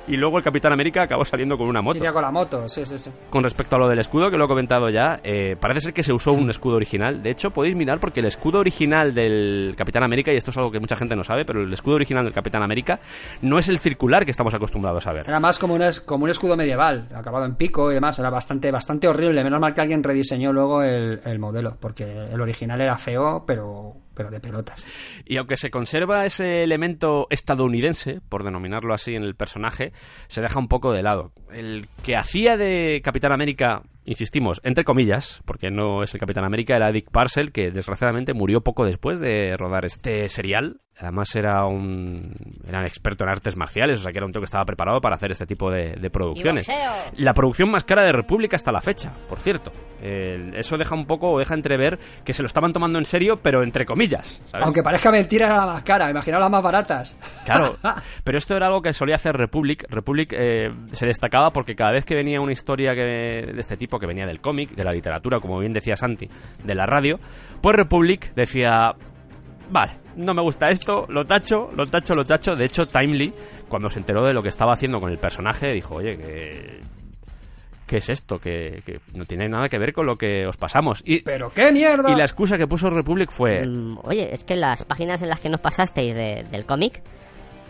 Y 0.08 0.16
luego 0.16 0.38
el 0.38 0.44
Capitán 0.44 0.72
América 0.72 1.02
acabó 1.02 1.24
saliendo 1.24 1.58
con 1.58 1.66
una 1.68 1.82
moto. 1.82 1.98
Iría 1.98 2.12
con 2.12 2.22
la 2.22 2.30
moto, 2.30 2.68
sí, 2.68 2.84
sí, 2.86 2.98
sí. 2.98 3.10
Con 3.30 3.42
respecto 3.42 3.76
a 3.76 3.78
lo 3.78 3.88
del 3.88 3.98
escudo, 3.98 4.30
que 4.30 4.36
lo 4.38 4.44
he 4.44 4.48
comentado 4.48 4.88
ya, 4.88 5.20
eh, 5.24 5.56
parece 5.58 5.80
ser 5.80 5.92
que 5.94 6.02
se 6.02 6.12
usó 6.12 6.32
un 6.32 6.48
escudo 6.50 6.76
original. 6.76 7.22
De 7.22 7.30
hecho, 7.30 7.50
podéis 7.50 7.74
mirar 7.74 7.98
porque 7.98 8.20
el 8.20 8.26
escudo 8.26 8.60
original 8.60 9.14
del 9.14 9.74
Capitán 9.76 10.02
América, 10.04 10.32
y 10.32 10.36
esto 10.36 10.50
es 10.50 10.56
algo 10.56 10.70
que 10.70 10.80
mucha 10.80 10.96
gente 10.96 11.16
no 11.16 11.24
sabe, 11.24 11.44
pero 11.44 11.62
el 11.62 11.72
escudo 11.72 11.96
original 11.96 12.24
del 12.24 12.32
Capitán 12.34 12.62
América 12.62 13.00
no 13.42 13.58
es 13.58 13.68
el 13.68 13.78
circular 13.78 14.24
que 14.24 14.30
estamos 14.30 14.54
acostumbrados 14.54 15.06
a 15.06 15.12
ver. 15.12 15.24
Era 15.28 15.40
más 15.40 15.58
como 15.58 15.74
un, 15.74 15.82
es- 15.82 16.00
como 16.00 16.24
un 16.24 16.30
escudo 16.30 16.56
medieval, 16.56 17.08
acabado 17.14 17.44
en 17.44 17.56
pico 17.56 17.90
y 17.90 17.94
demás. 17.94 18.18
Era 18.18 18.30
bastante, 18.30 18.70
bastante 18.70 19.08
horrible. 19.08 19.42
Menos 19.42 19.60
mal 19.60 19.74
que 19.74 19.80
alguien 19.80 20.02
rediseñó 20.04 20.52
luego 20.52 20.82
el, 20.82 21.20
el 21.24 21.38
modelo, 21.38 21.76
porque 21.80 22.04
el 22.32 22.40
original 22.40 22.80
era 22.80 22.96
feo, 22.98 23.44
pero, 23.46 23.94
pero 24.16 24.30
de 24.30 24.40
pelotas. 24.40 24.84
Y 25.24 25.36
aunque 25.36 25.56
se 25.56 25.70
conserva 25.70 26.24
ese 26.24 26.64
elemento 26.64 27.26
estadounidense, 27.30 28.20
por 28.28 28.42
denominarlo 28.42 28.94
así 28.94 29.14
en 29.14 29.22
el 29.22 29.36
personaje, 29.36 29.92
se 30.26 30.40
deja 30.40 30.58
un 30.58 30.68
poco 30.68 30.92
de 30.92 31.02
lado. 31.02 31.32
El 31.52 31.86
que 32.02 32.16
hacía 32.16 32.56
de 32.56 33.02
Capitán 33.04 33.32
América, 33.32 33.82
insistimos, 34.04 34.60
entre 34.64 34.84
comillas, 34.84 35.42
porque 35.44 35.70
no 35.70 36.02
es 36.02 36.14
el 36.14 36.20
Capitán 36.20 36.44
América, 36.44 36.74
era 36.74 36.90
Dick 36.90 37.10
Parcell, 37.10 37.52
que 37.52 37.70
desgraciadamente 37.70 38.32
murió 38.32 38.62
poco 38.62 38.86
después 38.86 39.20
de 39.20 39.56
rodar 39.56 39.84
este 39.84 40.28
serial. 40.28 40.80
Además 40.98 41.34
era 41.36 41.66
un, 41.66 42.34
era 42.66 42.78
un 42.78 42.86
experto 42.86 43.24
en 43.24 43.30
artes 43.30 43.56
marciales, 43.56 44.00
o 44.00 44.02
sea 44.02 44.12
que 44.12 44.18
era 44.18 44.26
un 44.26 44.32
tío 44.32 44.40
que 44.40 44.46
estaba 44.46 44.64
preparado 44.64 45.00
para 45.00 45.16
hacer 45.16 45.30
este 45.30 45.46
tipo 45.46 45.70
de, 45.70 45.94
de 45.94 46.10
producciones. 46.10 46.66
La 47.16 47.34
producción 47.34 47.70
más 47.70 47.84
cara 47.84 48.02
de 48.02 48.12
República 48.12 48.56
hasta 48.56 48.72
la 48.72 48.80
fecha, 48.80 49.12
por 49.28 49.38
cierto. 49.38 49.72
Eso 50.00 50.76
deja 50.76 50.94
un 50.94 51.06
poco, 51.06 51.32
o 51.32 51.38
deja 51.38 51.54
entrever 51.54 51.98
que 52.24 52.32
se 52.32 52.42
lo 52.42 52.46
estaban 52.46 52.72
tomando 52.72 52.98
en 52.98 53.04
serio, 53.04 53.40
pero 53.42 53.62
entre 53.62 53.84
comillas. 53.84 54.42
¿sabes? 54.46 54.64
Aunque 54.64 54.82
parezca 54.82 55.10
mentira, 55.10 55.46
era 55.46 55.56
la 55.56 55.66
más 55.66 55.82
cara. 55.82 56.10
Imaginaos 56.10 56.40
las 56.40 56.50
más 56.50 56.62
baratas. 56.62 57.18
Claro, 57.44 57.76
pero 58.24 58.38
esto 58.38 58.56
era 58.56 58.66
algo 58.66 58.80
que 58.80 58.92
solía 58.92 59.16
hacer 59.16 59.36
Republic. 59.36 59.84
Republic 59.90 60.32
eh, 60.32 60.70
se 60.92 61.06
destacaba 61.06 61.50
porque 61.50 61.74
cada 61.74 61.92
vez 61.92 62.04
que 62.04 62.14
venía 62.14 62.40
una 62.40 62.52
historia 62.52 62.94
que, 62.94 63.02
de 63.52 63.60
este 63.60 63.76
tipo, 63.76 63.98
que 63.98 64.06
venía 64.06 64.26
del 64.26 64.40
cómic, 64.40 64.70
de 64.70 64.84
la 64.84 64.92
literatura, 64.92 65.40
como 65.40 65.58
bien 65.58 65.72
decía 65.72 65.96
Santi, 65.96 66.28
de 66.64 66.74
la 66.74 66.86
radio, 66.86 67.18
pues 67.60 67.76
Republic 67.76 68.34
decía, 68.34 68.94
vale, 69.70 70.05
no 70.16 70.34
me 70.34 70.42
gusta 70.42 70.70
esto, 70.70 71.06
lo 71.08 71.24
tacho, 71.26 71.70
lo 71.76 71.86
tacho, 71.86 72.14
lo 72.14 72.24
tacho. 72.24 72.56
De 72.56 72.64
hecho, 72.64 72.86
Timely, 72.86 73.32
cuando 73.68 73.88
se 73.90 73.98
enteró 73.98 74.24
de 74.24 74.32
lo 74.34 74.42
que 74.42 74.48
estaba 74.48 74.72
haciendo 74.72 75.00
con 75.00 75.10
el 75.10 75.18
personaje, 75.18 75.72
dijo, 75.72 75.96
oye, 75.96 76.16
que... 76.16 76.80
¿Qué 77.86 77.98
es 77.98 78.08
esto? 78.08 78.40
Que, 78.40 78.82
que 78.84 78.98
no 79.14 79.26
tiene 79.26 79.48
nada 79.48 79.68
que 79.68 79.78
ver 79.78 79.92
con 79.92 80.06
lo 80.06 80.16
que 80.16 80.44
os 80.44 80.56
pasamos. 80.56 81.02
Y, 81.06 81.20
¡Pero 81.20 81.50
qué 81.50 81.70
mierda! 81.70 82.10
y 82.10 82.16
la 82.16 82.24
excusa 82.24 82.58
que 82.58 82.66
puso 82.66 82.90
Republic 82.90 83.30
fue... 83.30 83.64
Mm, 83.64 83.98
Oye, 84.02 84.34
es 84.34 84.42
que 84.42 84.56
las 84.56 84.84
páginas 84.84 85.22
en 85.22 85.28
las 85.28 85.38
que 85.38 85.48
nos 85.48 85.60
pasasteis 85.60 86.12
de- 86.12 86.44
del 86.50 86.66
cómic 86.66 87.00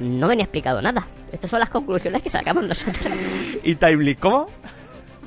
no 0.00 0.26
venía 0.28 0.44
explicado 0.44 0.80
nada. 0.80 1.06
Estas 1.32 1.50
son 1.50 1.60
las 1.60 1.68
conclusiones 1.68 2.22
que 2.22 2.30
sacamos 2.30 2.64
nosotros. 2.66 3.06
¿Y 3.62 3.74
Timely 3.74 4.14
cómo? 4.14 4.46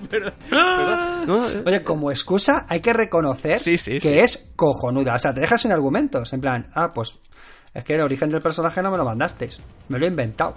Pero- 0.10 0.32
perdón, 0.50 1.28
no, 1.28 1.48
eh, 1.50 1.64
Oye, 1.66 1.84
como 1.84 2.12
excusa 2.12 2.66
hay 2.68 2.80
que 2.80 2.94
reconocer 2.94 3.60
Sí, 3.60 3.78
sí, 3.78 3.94
que 3.94 4.00
sí. 4.00 4.20
es 4.20 4.52
cojonuda. 4.56 5.16
O 5.16 5.20
sea, 5.20 5.34
te 5.34 5.42
dejas 5.42 5.62
sin 5.62 5.72
argumentos. 5.72 6.32
En 6.34 6.42
plan, 6.42 6.68
ah, 6.76 6.92
pues 6.94 7.18
es 7.74 7.84
que 7.84 7.96
el 7.96 8.02
origen 8.02 8.30
del 8.30 8.42
personaje 8.42 8.82
no 8.82 8.92
me 8.92 8.98
lo 8.98 9.06
mandasteis. 9.06 9.60
Me 9.90 10.00
lo 10.00 10.06
he 10.06 10.10
inventado. 10.10 10.56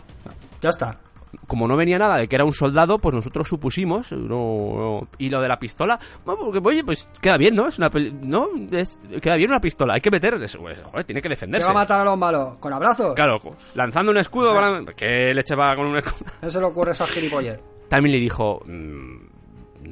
Ya 0.61 0.71
está. 0.71 0.99
como 1.47 1.67
no 1.67 1.79
venía 1.79 1.99
nada 1.99 2.19
de 2.19 2.29
que 2.29 2.37
era 2.37 2.45
un 2.45 2.53
soldado, 2.53 2.99
pues 2.99 3.15
nosotros 3.15 3.49
supusimos, 3.49 4.13
no, 4.13 4.19
no- 4.29 5.09
y 5.17 5.31
lo 5.31 5.41
de 5.41 5.49
la 5.49 5.59
pistola, 5.59 5.99
porque 6.27 6.61
oye, 6.63 6.85
pues 6.85 7.09
queda 7.23 7.39
bien, 7.39 7.55
¿no? 7.55 7.69
Es 7.69 7.79
una 7.79 7.89
peli- 7.89 8.13
no, 8.13 8.49
es- 8.71 8.99
queda 9.23 9.37
bien 9.37 9.49
una 9.51 9.59
pistola, 9.61 9.95
hay 9.95 10.03
que 10.03 10.11
meter, 10.11 10.35
es- 10.35 10.57
pues, 10.59 10.83
joder, 10.83 11.05
tiene 11.05 11.21
que 11.23 11.29
¿Qué 11.29 11.31
defenderse. 11.31 11.65
va 11.67 11.71
a 11.71 11.75
matar 11.83 12.01
a 12.01 12.05
los 12.05 12.19
malos? 12.19 12.59
¿Con 12.59 12.75
abrazos? 12.75 13.15
Claro, 13.15 13.39
lanzando 13.75 14.13
un 14.13 14.19
escudo, 14.19 14.53
van 14.55 14.87
a- 14.89 14.93
¿qué 14.93 15.33
leche 15.35 15.55
va 15.57 15.75
con 15.75 15.87
un 15.87 15.97
escudo? 15.97 16.29
Se 16.51 16.59
le 16.61 16.67
ocurre 16.67 16.91
a 16.91 16.93
esa. 16.93 17.07
También 17.89 18.13
le 18.13 18.21
dijo, 18.21 18.61
"Mm, 18.67 19.17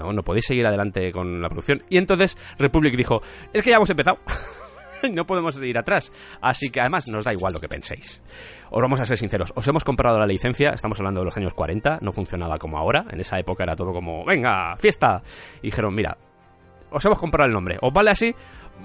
no, 0.00 0.12
no 0.12 0.22
podéis 0.22 0.46
seguir 0.46 0.66
adelante 0.66 1.12
con 1.12 1.40
la 1.40 1.48
producción. 1.48 1.82
Y 1.88 1.98
entonces 1.98 2.36
Republic 2.58 2.96
dijo, 2.96 3.20
es 3.52 3.62
que 3.62 3.70
ya 3.70 3.76
hemos 3.76 3.90
empezado. 3.90 4.18
no 5.12 5.26
podemos 5.26 5.60
ir 5.62 5.78
atrás. 5.78 6.10
Así 6.40 6.70
que 6.70 6.80
además 6.80 7.08
nos 7.08 7.24
da 7.24 7.32
igual 7.32 7.52
lo 7.52 7.60
que 7.60 7.68
penséis. 7.68 8.22
Os 8.70 8.82
vamos 8.82 9.00
a 9.00 9.04
ser 9.04 9.18
sinceros, 9.18 9.52
os 9.56 9.66
hemos 9.68 9.84
comprado 9.84 10.18
la 10.18 10.26
licencia, 10.26 10.70
estamos 10.70 10.98
hablando 11.00 11.20
de 11.20 11.26
los 11.26 11.36
años 11.36 11.54
40, 11.54 11.98
no 12.02 12.12
funcionaba 12.12 12.56
como 12.58 12.78
ahora, 12.78 13.04
en 13.10 13.18
esa 13.18 13.38
época 13.38 13.64
era 13.64 13.74
todo 13.74 13.92
como, 13.92 14.24
venga, 14.24 14.76
fiesta. 14.76 15.22
Y 15.60 15.66
dijeron, 15.66 15.94
mira, 15.94 16.16
os 16.90 17.04
hemos 17.04 17.18
comprado 17.18 17.48
el 17.48 17.52
nombre, 17.52 17.78
¿os 17.80 17.92
vale 17.92 18.10
así? 18.10 18.34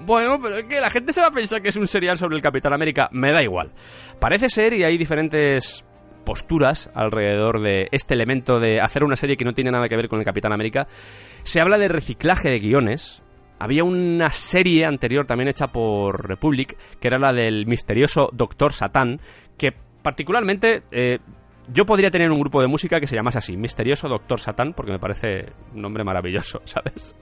Bueno, 0.04 0.38
pero 0.42 0.56
es 0.56 0.64
que 0.64 0.80
la 0.80 0.90
gente 0.90 1.12
se 1.12 1.20
va 1.20 1.28
a 1.28 1.30
pensar 1.30 1.62
que 1.62 1.70
es 1.70 1.76
un 1.76 1.86
serial 1.86 2.18
sobre 2.18 2.36
el 2.36 2.42
Capitán 2.42 2.72
América, 2.72 3.08
me 3.12 3.32
da 3.32 3.42
igual. 3.42 3.72
Parece 4.18 4.50
ser, 4.50 4.72
y 4.74 4.84
hay 4.84 4.98
diferentes 4.98 5.85
posturas 6.26 6.90
alrededor 6.94 7.60
de 7.62 7.88
este 7.92 8.12
elemento 8.12 8.60
de 8.60 8.82
hacer 8.82 9.04
una 9.04 9.16
serie 9.16 9.38
que 9.38 9.46
no 9.46 9.54
tiene 9.54 9.70
nada 9.70 9.88
que 9.88 9.96
ver 9.96 10.08
con 10.08 10.18
el 10.18 10.26
Capitán 10.26 10.52
América. 10.52 10.86
Se 11.44 11.62
habla 11.62 11.78
de 11.78 11.88
reciclaje 11.88 12.50
de 12.50 12.58
guiones. 12.58 13.22
Había 13.58 13.84
una 13.84 14.30
serie 14.30 14.84
anterior 14.84 15.24
también 15.24 15.48
hecha 15.48 15.68
por 15.68 16.28
Republic, 16.28 16.76
que 17.00 17.08
era 17.08 17.18
la 17.18 17.32
del 17.32 17.64
misterioso 17.66 18.28
Doctor 18.34 18.74
Satán, 18.74 19.20
que 19.56 19.72
particularmente 20.02 20.82
eh, 20.90 21.20
yo 21.72 21.86
podría 21.86 22.10
tener 22.10 22.30
un 22.30 22.40
grupo 22.40 22.60
de 22.60 22.66
música 22.66 23.00
que 23.00 23.06
se 23.06 23.16
llamase 23.16 23.38
así, 23.38 23.56
Misterioso 23.56 24.08
Doctor 24.08 24.40
Satán, 24.40 24.74
porque 24.74 24.92
me 24.92 24.98
parece 24.98 25.52
un 25.74 25.80
nombre 25.80 26.04
maravilloso, 26.04 26.60
¿sabes? 26.64 27.16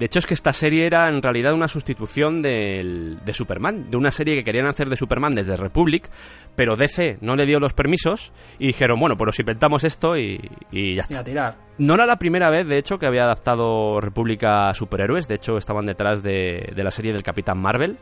De 0.00 0.06
hecho, 0.06 0.18
es 0.18 0.26
que 0.26 0.32
esta 0.34 0.52
serie 0.54 0.86
era 0.86 1.08
en 1.10 1.22
realidad 1.22 1.52
una 1.52 1.68
sustitución 1.68 2.40
del- 2.40 3.18
de 3.22 3.34
Superman, 3.34 3.90
de 3.90 3.98
una 3.98 4.10
serie 4.10 4.34
que 4.34 4.42
querían 4.42 4.66
hacer 4.66 4.88
de 4.88 4.96
Superman 4.96 5.34
desde 5.34 5.56
Republic, 5.56 6.08
pero 6.56 6.74
DC 6.74 7.18
no 7.20 7.36
le 7.36 7.44
dio 7.44 7.60
los 7.60 7.74
permisos 7.74 8.32
y 8.58 8.68
dijeron, 8.68 8.98
bueno, 8.98 9.16
pues 9.18 9.26
nos 9.26 9.38
inventamos 9.38 9.84
esto 9.84 10.16
y, 10.16 10.40
y 10.72 10.94
ya 10.94 10.96
Y 10.96 10.98
está. 11.00 11.18
a 11.18 11.24
tirar. 11.24 11.56
No 11.76 11.94
era 11.94 12.06
la 12.06 12.16
primera 12.16 12.48
vez, 12.48 12.66
de 12.66 12.78
hecho, 12.78 12.98
que 12.98 13.04
había 13.06 13.24
adaptado 13.24 14.00
República 14.00 14.70
a 14.70 14.74
superhéroes, 14.74 15.28
de 15.28 15.34
hecho 15.34 15.58
estaban 15.58 15.84
detrás 15.84 16.22
de, 16.22 16.72
de 16.74 16.82
la 16.82 16.90
serie 16.90 17.12
del 17.12 17.22
Capitán 17.22 17.58
Marvel. 17.58 17.98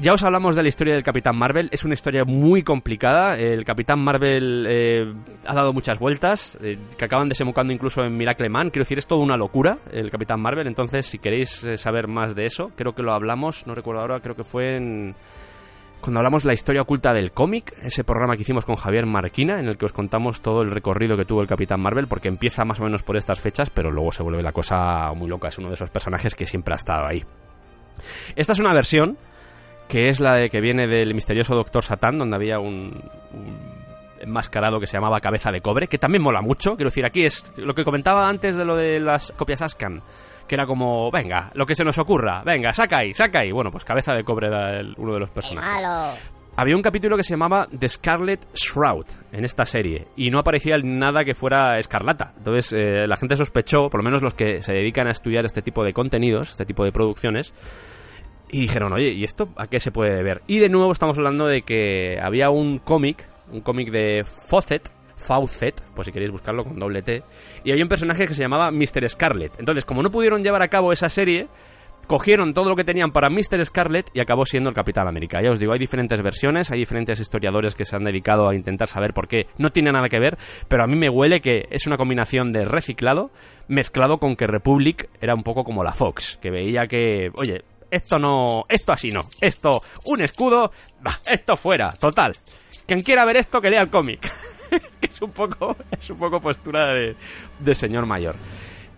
Ya 0.00 0.14
os 0.14 0.22
hablamos 0.22 0.54
de 0.54 0.62
la 0.62 0.68
historia 0.70 0.94
del 0.94 1.02
Capitán 1.02 1.36
Marvel, 1.36 1.68
es 1.72 1.84
una 1.84 1.92
historia 1.92 2.24
muy 2.24 2.62
complicada, 2.62 3.36
el 3.36 3.66
Capitán 3.66 4.02
Marvel 4.02 4.66
eh, 4.66 5.12
ha 5.44 5.54
dado 5.54 5.74
muchas 5.74 5.98
vueltas, 5.98 6.56
eh, 6.62 6.78
que 6.96 7.04
acaban 7.04 7.28
desembocando 7.28 7.70
incluso 7.70 8.02
en 8.02 8.16
Miracle 8.16 8.48
Man, 8.48 8.70
quiero 8.70 8.84
decir, 8.84 8.98
es 8.98 9.06
toda 9.06 9.22
una 9.22 9.36
locura 9.36 9.76
el 9.92 10.10
Capitán 10.10 10.40
Marvel, 10.40 10.66
entonces 10.68 11.04
si 11.04 11.18
queréis 11.18 11.64
eh, 11.64 11.76
saber 11.76 12.08
más 12.08 12.34
de 12.34 12.46
eso, 12.46 12.70
creo 12.76 12.94
que 12.94 13.02
lo 13.02 13.12
hablamos, 13.12 13.66
no 13.66 13.74
recuerdo 13.74 14.00
ahora, 14.00 14.20
creo 14.20 14.34
que 14.34 14.42
fue 14.42 14.78
en... 14.78 15.14
Cuando 16.00 16.20
hablamos 16.20 16.46
la 16.46 16.54
historia 16.54 16.80
oculta 16.80 17.12
del 17.12 17.32
cómic, 17.32 17.74
ese 17.82 18.02
programa 18.02 18.36
que 18.36 18.42
hicimos 18.42 18.64
con 18.64 18.76
Javier 18.76 19.04
Marquina, 19.04 19.60
en 19.60 19.68
el 19.68 19.76
que 19.76 19.84
os 19.84 19.92
contamos 19.92 20.40
todo 20.40 20.62
el 20.62 20.70
recorrido 20.70 21.14
que 21.18 21.26
tuvo 21.26 21.42
el 21.42 21.46
Capitán 21.46 21.82
Marvel, 21.82 22.08
porque 22.08 22.28
empieza 22.28 22.64
más 22.64 22.80
o 22.80 22.84
menos 22.84 23.02
por 23.02 23.18
estas 23.18 23.38
fechas, 23.38 23.68
pero 23.68 23.90
luego 23.90 24.12
se 24.12 24.22
vuelve 24.22 24.42
la 24.42 24.52
cosa 24.52 25.12
muy 25.14 25.28
loca, 25.28 25.48
es 25.48 25.58
uno 25.58 25.68
de 25.68 25.74
esos 25.74 25.90
personajes 25.90 26.34
que 26.34 26.46
siempre 26.46 26.72
ha 26.72 26.76
estado 26.76 27.06
ahí. 27.06 27.22
Esta 28.34 28.54
es 28.54 28.58
una 28.60 28.72
versión 28.72 29.18
que 29.90 30.08
es 30.08 30.20
la 30.20 30.36
de 30.36 30.48
que 30.48 30.60
viene 30.60 30.86
del 30.86 31.12
misterioso 31.14 31.54
Doctor 31.54 31.82
Satán, 31.84 32.16
donde 32.18 32.36
había 32.36 32.58
un, 32.60 33.02
un 33.34 33.80
enmascarado 34.20 34.78
que 34.80 34.86
se 34.86 34.96
llamaba 34.96 35.20
Cabeza 35.20 35.50
de 35.50 35.60
Cobre, 35.60 35.88
que 35.88 35.98
también 35.98 36.22
mola 36.22 36.40
mucho. 36.40 36.76
Quiero 36.76 36.90
decir, 36.90 37.04
aquí 37.04 37.24
es 37.24 37.52
lo 37.58 37.74
que 37.74 37.84
comentaba 37.84 38.28
antes 38.28 38.56
de 38.56 38.64
lo 38.64 38.76
de 38.76 39.00
las 39.00 39.32
copias 39.32 39.62
Ascan, 39.62 40.02
que 40.46 40.54
era 40.54 40.66
como, 40.66 41.10
venga, 41.10 41.50
lo 41.54 41.66
que 41.66 41.74
se 41.74 41.84
nos 41.84 41.98
ocurra, 41.98 42.42
venga, 42.44 42.72
saca 42.72 42.98
ahí, 42.98 43.12
saca 43.14 43.40
ahí. 43.40 43.50
Bueno, 43.52 43.70
pues 43.70 43.84
Cabeza 43.84 44.14
de 44.14 44.22
Cobre 44.24 44.46
era 44.48 44.78
el- 44.78 44.94
uno 44.96 45.14
de 45.14 45.20
los 45.20 45.30
¡Qué 45.30 45.34
personajes. 45.34 45.82
malo! 45.82 46.12
Había 46.56 46.76
un 46.76 46.82
capítulo 46.82 47.16
que 47.16 47.22
se 47.22 47.30
llamaba 47.30 47.66
The 47.78 47.88
Scarlet 47.88 48.46
Shroud 48.54 49.06
en 49.32 49.44
esta 49.44 49.64
serie 49.64 50.08
y 50.16 50.30
no 50.30 50.40
aparecía 50.40 50.76
nada 50.82 51.24
que 51.24 51.34
fuera 51.34 51.78
escarlata. 51.78 52.34
Entonces 52.36 52.72
eh, 52.74 53.06
la 53.06 53.16
gente 53.16 53.36
sospechó, 53.36 53.88
por 53.88 54.00
lo 54.00 54.04
menos 54.04 54.20
los 54.20 54.34
que 54.34 54.60
se 54.60 54.72
dedican 54.74 55.06
a 55.06 55.12
estudiar 55.12 55.46
este 55.46 55.62
tipo 55.62 55.82
de 55.84 55.92
contenidos, 55.94 56.50
este 56.50 56.66
tipo 56.66 56.84
de 56.84 56.92
producciones, 56.92 57.54
y 58.50 58.60
dijeron, 58.60 58.92
oye, 58.92 59.10
¿y 59.10 59.24
esto 59.24 59.48
a 59.56 59.66
qué 59.66 59.80
se 59.80 59.92
puede 59.92 60.14
deber? 60.14 60.42
Y 60.46 60.58
de 60.58 60.68
nuevo 60.68 60.92
estamos 60.92 61.16
hablando 61.18 61.46
de 61.46 61.62
que 61.62 62.18
había 62.20 62.50
un 62.50 62.78
cómic, 62.78 63.28
un 63.52 63.60
cómic 63.60 63.90
de 63.90 64.24
Fawcett, 64.24 64.90
Fawcett, 65.16 65.82
pues 65.94 66.06
si 66.06 66.12
queréis 66.12 66.30
buscarlo 66.30 66.64
con 66.64 66.78
doble 66.78 67.02
T, 67.02 67.22
y 67.64 67.70
había 67.70 67.84
un 67.84 67.88
personaje 67.88 68.26
que 68.26 68.34
se 68.34 68.42
llamaba 68.42 68.70
Mr. 68.70 69.08
Scarlet. 69.08 69.52
Entonces, 69.58 69.84
como 69.84 70.02
no 70.02 70.10
pudieron 70.10 70.42
llevar 70.42 70.62
a 70.62 70.68
cabo 70.68 70.92
esa 70.92 71.08
serie, 71.08 71.48
cogieron 72.10 72.54
todo 72.54 72.68
lo 72.68 72.74
que 72.74 72.82
tenían 72.82 73.12
para 73.12 73.30
Mr. 73.30 73.64
Scarlet 73.64 74.10
y 74.12 74.20
acabó 74.20 74.44
siendo 74.44 74.68
el 74.68 74.74
Capitán 74.74 75.06
América. 75.06 75.40
Ya 75.40 75.50
os 75.50 75.60
digo, 75.60 75.72
hay 75.72 75.78
diferentes 75.78 76.20
versiones, 76.22 76.70
hay 76.72 76.80
diferentes 76.80 77.20
historiadores 77.20 77.76
que 77.76 77.84
se 77.84 77.94
han 77.94 78.02
dedicado 78.02 78.48
a 78.48 78.54
intentar 78.56 78.88
saber 78.88 79.12
por 79.12 79.28
qué. 79.28 79.46
No 79.58 79.70
tiene 79.70 79.92
nada 79.92 80.08
que 80.08 80.18
ver, 80.18 80.36
pero 80.66 80.82
a 80.82 80.88
mí 80.88 80.96
me 80.96 81.08
huele 81.08 81.40
que 81.40 81.68
es 81.70 81.86
una 81.86 81.96
combinación 81.96 82.50
de 82.50 82.64
reciclado 82.64 83.30
mezclado 83.68 84.18
con 84.18 84.34
que 84.34 84.48
Republic 84.48 85.08
era 85.20 85.36
un 85.36 85.44
poco 85.44 85.62
como 85.62 85.84
la 85.84 85.92
Fox, 85.92 86.36
que 86.42 86.50
veía 86.50 86.88
que, 86.88 87.30
oye, 87.36 87.62
esto 87.90 88.18
no, 88.18 88.64
esto 88.68 88.92
así 88.92 89.10
no, 89.10 89.22
esto, 89.40 89.82
un 90.04 90.20
escudo, 90.20 90.72
esto 91.30 91.56
fuera, 91.56 91.92
total. 91.92 92.32
Quien 92.86 93.02
quiera 93.02 93.24
ver 93.24 93.36
esto, 93.36 93.60
que 93.60 93.70
lea 93.70 93.82
el 93.82 93.90
cómic. 93.90 94.30
que 95.00 95.06
es 95.06 95.20
un 95.22 95.32
poco, 95.32 95.76
es 95.90 96.10
un 96.10 96.18
poco 96.18 96.40
postura 96.40 96.92
de, 96.92 97.74
señor 97.74 98.06
mayor. 98.06 98.36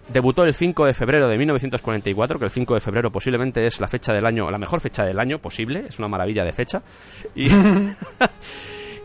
Debutó 0.08 0.44
el 0.44 0.52
5 0.52 0.86
de 0.86 0.94
febrero 0.94 1.28
de 1.28 1.38
1944, 1.38 2.38
que 2.38 2.44
el 2.44 2.50
5 2.50 2.74
de 2.74 2.80
febrero 2.80 3.10
posiblemente 3.10 3.64
es 3.64 3.80
la 3.80 3.88
fecha 3.88 4.12
del 4.12 4.26
año, 4.26 4.50
la 4.50 4.58
mejor 4.58 4.80
fecha 4.80 5.04
del 5.04 5.18
año 5.18 5.38
posible, 5.38 5.84
es 5.88 5.98
una 5.98 6.08
maravilla 6.08 6.44
de 6.44 6.52
fecha. 6.52 6.82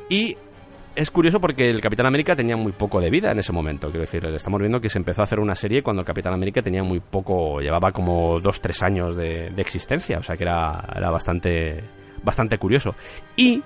Y 0.10 0.38
es 0.98 1.12
curioso 1.12 1.40
porque 1.40 1.70
el 1.70 1.80
Capitán 1.80 2.08
América 2.08 2.36
tenía 2.36 2.58
muy 2.58 2.72
poco 2.72 3.00
de 3.00 3.12
vida 3.12 3.32
en 3.32 3.38
ese 3.38 3.54
momento. 3.54 3.90
Quiero 3.90 4.02
decir, 4.02 4.26
estamos 4.26 4.60
viendo 4.60 4.82
que 4.82 4.90
se 4.90 4.98
empezó 4.98 5.22
a 5.22 5.26
hacer 5.26 5.40
una 5.40 5.54
serie 5.54 5.84
cuando 5.84 6.02
el 6.02 6.08
Capitán 6.08 6.34
América 6.34 6.64
tenía 6.64 6.82
muy 6.82 7.00
poco, 7.00 7.62
llevaba 7.62 7.92
como 7.92 8.40
dos, 8.40 8.60
tres 8.62 8.82
años 8.82 9.16
de, 9.16 9.52
de 9.52 9.62
existencia. 9.62 10.18
O 10.18 10.24
sea 10.24 10.36
que 10.36 10.44
era, 10.44 10.84
era 10.96 11.12
bastante, 11.12 11.84
bastante 12.24 12.58
curioso. 12.58 12.96
Y 13.36 13.62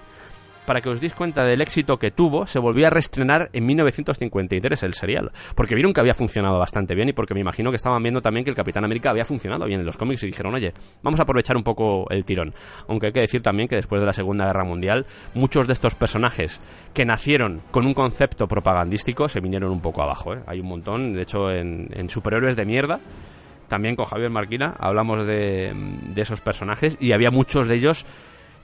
para 0.72 0.80
que 0.80 0.88
os 0.88 1.02
deis 1.02 1.14
cuenta 1.14 1.43
del 1.43 1.60
éxito 1.60 1.99
que 1.99 2.11
tuvo, 2.11 2.48
se 2.48 2.57
volvió 2.57 2.88
a 2.88 2.89
reestrenar 2.89 3.49
en 3.52 3.65
1953 3.65 4.84
el 4.84 4.93
serial. 4.93 5.30
Porque 5.53 5.76
vieron 5.76 5.91
que 5.91 5.99
había 5.99 6.14
funcionado 6.14 6.60
bastante 6.60 6.95
bien 6.95 7.10
y 7.10 7.11
porque 7.11 7.34
me 7.34 7.41
imagino 7.41 7.72
que 7.72 7.76
estaban 7.76 8.02
viendo 8.02 8.22
también 8.22 8.45
que 8.45 8.52
el 8.52 8.56
Capitán 8.56 8.85
América 8.85 9.10
había 9.10 9.26
funcionado 9.26 9.65
bien 9.65 9.81
en 9.81 9.85
los 9.85 9.98
cómics 9.98 10.23
y 10.23 10.27
dijeron, 10.27 10.56
oye, 10.56 10.72
vamos 11.03 11.19
a 11.19 11.23
aprovechar 11.23 11.57
un 11.57 11.64
poco 11.64 12.10
el 12.10 12.23
tirón. 12.23 12.53
Aunque 12.88 13.07
hay 13.07 13.11
que 13.11 13.19
decir 13.19 13.41
también 13.41 13.68
que 13.68 13.76
después 13.76 13.99
de 13.99 14.06
la 14.06 14.14
Segunda 14.14 14.45
Guerra 14.45 14.64
Mundial, 14.64 15.06
muchos 15.34 15.68
de 15.68 15.73
estos 15.73 15.93
personajes 15.95 16.61
que 16.93 17.03
nacieron 17.03 17.61
con 17.72 17.85
un 17.85 17.93
concepto 17.93 18.48
propagandístico 18.48 19.27
se 19.27 19.41
vinieron 19.41 19.72
un 19.72 19.81
poco 19.81 20.03
abajo. 20.03 20.35
¿eh? 20.35 20.39
Hay 20.48 20.61
un 20.61 20.69
montón, 20.69 21.11
de 21.11 21.23
hecho, 21.23 21.52
en, 21.52 21.89
en 21.91 22.07
Superhéroes 22.07 22.56
de 22.56 22.64
Mierda 22.64 23.02
también 23.68 23.98
con 23.98 24.06
Javier 24.06 24.30
Marquina 24.30 24.73
hablamos 24.80 25.26
de, 25.26 25.73
de, 26.14 26.22
esos 26.22 26.41
personajes 26.41 26.98
y 26.99 27.14
había 27.14 27.31
muchos 27.31 27.69
de 27.69 27.76
ellos 27.76 28.06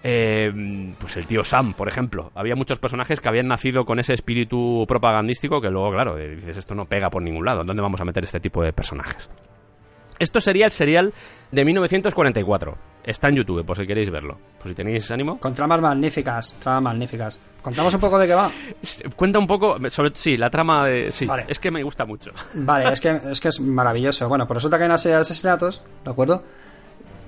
eh, 0.09 0.93
pues 0.97 1.17
el 1.17 1.27
tío 1.27 1.43
Sam, 1.43 1.73
por 1.73 1.89
ejemplo. 1.89 2.31
Había 2.33 2.55
muchos 2.55 2.79
personajes 2.79 3.19
que 3.19 3.27
habían 3.27 3.49
nacido 3.49 3.83
con 3.83 3.99
ese 3.99 4.13
espíritu 4.13 4.85
propagandístico 4.87 5.59
que 5.59 5.69
luego, 5.69 5.91
claro, 5.91 6.15
dices, 6.15 6.55
esto 6.55 6.73
no 6.75 6.85
pega 6.85 7.09
por 7.09 7.21
ningún 7.21 7.43
lado. 7.43 7.65
¿Dónde 7.65 7.81
vamos 7.81 7.99
a 7.99 8.05
meter 8.05 8.23
este 8.23 8.39
tipo 8.39 8.63
de 8.63 8.71
personajes? 8.71 9.29
Esto 10.17 10.39
sería 10.39 10.65
el 10.65 10.71
serial 10.71 11.13
de 11.51 11.65
1944. 11.65 12.77
Está 13.03 13.27
en 13.27 13.35
YouTube, 13.35 13.65
por 13.65 13.75
si 13.75 13.85
queréis 13.85 14.09
verlo. 14.09 14.37
Por 14.57 14.69
si 14.69 14.75
tenéis 14.75 15.11
ánimo. 15.11 15.39
Con 15.39 15.53
tramas 15.53 15.81
magníficas, 15.81 16.55
tramas 16.57 16.83
magníficas. 16.83 17.37
¿Contamos 17.61 17.93
un 17.93 17.99
poco 17.99 18.17
de 18.17 18.27
qué 18.27 18.33
va? 18.33 18.49
Cuenta 19.17 19.39
un 19.39 19.47
poco, 19.47 19.77
sobre, 19.89 20.11
sí, 20.13 20.37
la 20.37 20.49
trama 20.49 20.87
de... 20.87 21.11
Sí, 21.11 21.25
vale. 21.25 21.43
es 21.49 21.59
que 21.59 21.69
me 21.69 21.83
gusta 21.83 22.05
mucho. 22.05 22.31
Vale, 22.53 22.93
es 22.93 23.01
que, 23.01 23.19
es 23.29 23.41
que 23.41 23.49
es 23.49 23.59
maravilloso. 23.59 24.29
Bueno, 24.29 24.47
pues 24.47 24.55
resulta 24.55 24.77
que 24.77 24.83
hay 24.83 24.87
una 24.89 24.97
serie 24.97 25.15
de 25.15 25.21
asesinatos, 25.21 25.83
¿de 26.05 26.11
acuerdo? 26.11 26.43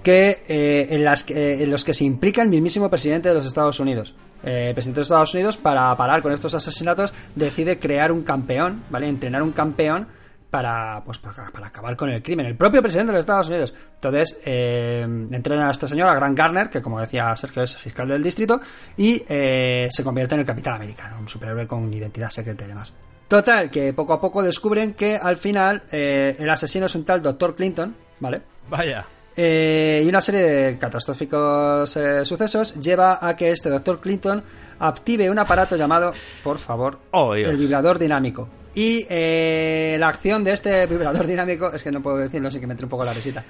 Que, 0.09 0.43
eh, 0.47 0.87
eh, 0.89 1.57
en 1.61 1.69
los 1.69 1.83
que 1.83 1.93
se 1.93 2.03
implica 2.03 2.41
el 2.41 2.49
mismísimo 2.49 2.89
presidente 2.89 3.29
de 3.29 3.35
los 3.35 3.45
Estados 3.45 3.79
Unidos. 3.79 4.15
Eh, 4.41 4.69
el 4.69 4.73
presidente 4.73 4.97
de 4.97 5.01
los 5.01 5.07
Estados 5.07 5.33
Unidos, 5.35 5.57
para 5.57 5.95
parar 5.95 6.23
con 6.23 6.31
estos 6.31 6.55
asesinatos, 6.55 7.13
decide 7.35 7.77
crear 7.77 8.11
un 8.11 8.23
campeón, 8.23 8.85
¿vale? 8.89 9.07
Entrenar 9.07 9.43
un 9.43 9.51
campeón 9.51 10.07
para, 10.49 11.03
pues, 11.05 11.19
para, 11.19 11.67
acabar 11.67 11.95
con 11.95 12.09
el 12.09 12.23
crimen. 12.23 12.47
El 12.47 12.55
propio 12.55 12.81
presidente 12.81 13.11
de 13.11 13.17
los 13.17 13.19
Estados 13.19 13.49
Unidos. 13.49 13.71
Entonces, 13.93 14.39
eh, 14.45 15.01
entrena 15.01 15.67
a 15.67 15.71
esta 15.71 15.87
señora, 15.87 16.15
Grant 16.15 16.35
Garner, 16.35 16.69
que 16.71 16.81
como 16.81 16.99
decía 16.99 17.35
Sergio 17.35 17.61
es 17.61 17.77
fiscal 17.77 18.07
del 18.07 18.23
distrito, 18.23 18.59
y 18.97 19.23
se 19.27 20.03
convierte 20.03 20.33
en 20.33 20.39
el 20.39 20.47
Capitán 20.47 20.73
Americano, 20.73 21.17
un 21.19 21.29
superhéroe 21.29 21.67
con 21.67 21.93
identidad 21.93 22.31
secreta 22.31 22.65
y 22.65 22.67
demás. 22.67 22.91
Total, 23.27 23.69
que 23.69 23.93
poco 23.93 24.13
a 24.13 24.19
poco 24.19 24.41
descubren 24.41 24.95
que 24.95 25.17
al 25.17 25.37
final 25.37 25.83
el 25.91 26.49
asesino 26.49 26.87
es 26.87 26.95
un 26.95 27.05
tal 27.05 27.21
Dr. 27.21 27.55
Clinton, 27.55 27.95
¿vale? 28.19 28.41
Vaya. 28.71 29.05
Eh, 29.41 30.01
y 30.03 30.09
una 30.09 30.19
serie 30.19 30.41
de 30.41 30.77
catastróficos 30.77 31.95
eh, 31.95 32.25
sucesos 32.25 32.75
lleva 32.75 33.25
a 33.25 33.37
que 33.37 33.51
este 33.51 33.69
Dr. 33.69 34.01
Clinton 34.01 34.43
active 34.79 35.29
un 35.29 35.39
aparato 35.39 35.77
llamado, 35.77 36.11
por 36.43 36.57
favor, 36.57 36.99
oh, 37.11 37.33
el 37.33 37.55
vibrador 37.55 37.97
dinámico. 37.97 38.49
Y 38.75 39.05
eh, 39.09 39.95
la 39.97 40.09
acción 40.09 40.43
de 40.43 40.51
este 40.51 40.85
vibrador 40.87 41.25
dinámico, 41.25 41.71
es 41.71 41.81
que 41.81 41.89
no 41.89 42.01
puedo 42.01 42.17
decirlo, 42.17 42.49
así 42.49 42.59
que 42.59 42.67
me 42.67 42.73
entré 42.73 42.83
un 42.83 42.89
poco 42.89 43.05
la 43.05 43.13
risita, 43.13 43.45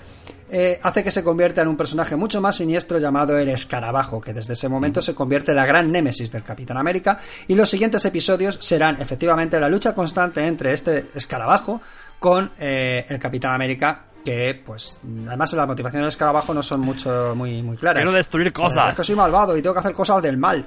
eh, 0.52 0.80
hace 0.84 1.04
que 1.04 1.10
se 1.10 1.24
convierta 1.24 1.64
en 1.64 1.68
un 1.68 1.76
personaje 1.76 2.16
mucho 2.16 2.40
más 2.40 2.58
siniestro 2.58 3.00
llamado 3.00 3.36
el 3.40 3.50
Escarabajo, 3.50 4.22
que 4.22 4.32
desde 4.32 4.54
ese 4.54 4.70
momento 4.70 5.02
se 5.02 5.16
convierte 5.16 5.54
en 5.54 5.58
la 5.58 5.66
gran 5.66 5.92
némesis 5.92 6.32
del 6.32 6.44
Capitán 6.44 6.78
América. 6.78 7.18
Y 7.48 7.56
los 7.56 7.68
siguientes 7.68 8.06
episodios 8.06 8.60
serán 8.62 9.02
efectivamente 9.02 9.60
la 9.60 9.70
lucha 9.70 9.96
constante 9.96 10.46
entre 10.46 10.72
este 10.72 11.08
Escarabajo 11.16 11.82
con 12.20 12.52
el 12.60 13.18
Capitán 13.18 13.54
América 13.54 14.09
que 14.24 14.62
pues 14.66 15.00
además 15.28 15.54
las 15.54 15.68
motivaciones 15.68 16.04
del 16.04 16.10
escarabajo 16.10 16.54
no 16.54 16.64
son 16.64 16.82
mucho 16.82 17.34
muy 17.36 17.62
muy 17.62 17.78
claras. 17.78 18.02
Quiero 18.02 18.12
destruir 18.12 18.52
cosas. 18.52 18.90
es 18.90 18.98
que 18.98 19.04
soy 19.04 19.16
malvado 19.16 19.56
y 19.58 19.62
tengo 19.62 19.74
que 19.74 19.80
hacer 19.80 19.94
cosas 19.94 20.22
del 20.22 20.38
mal. 20.38 20.66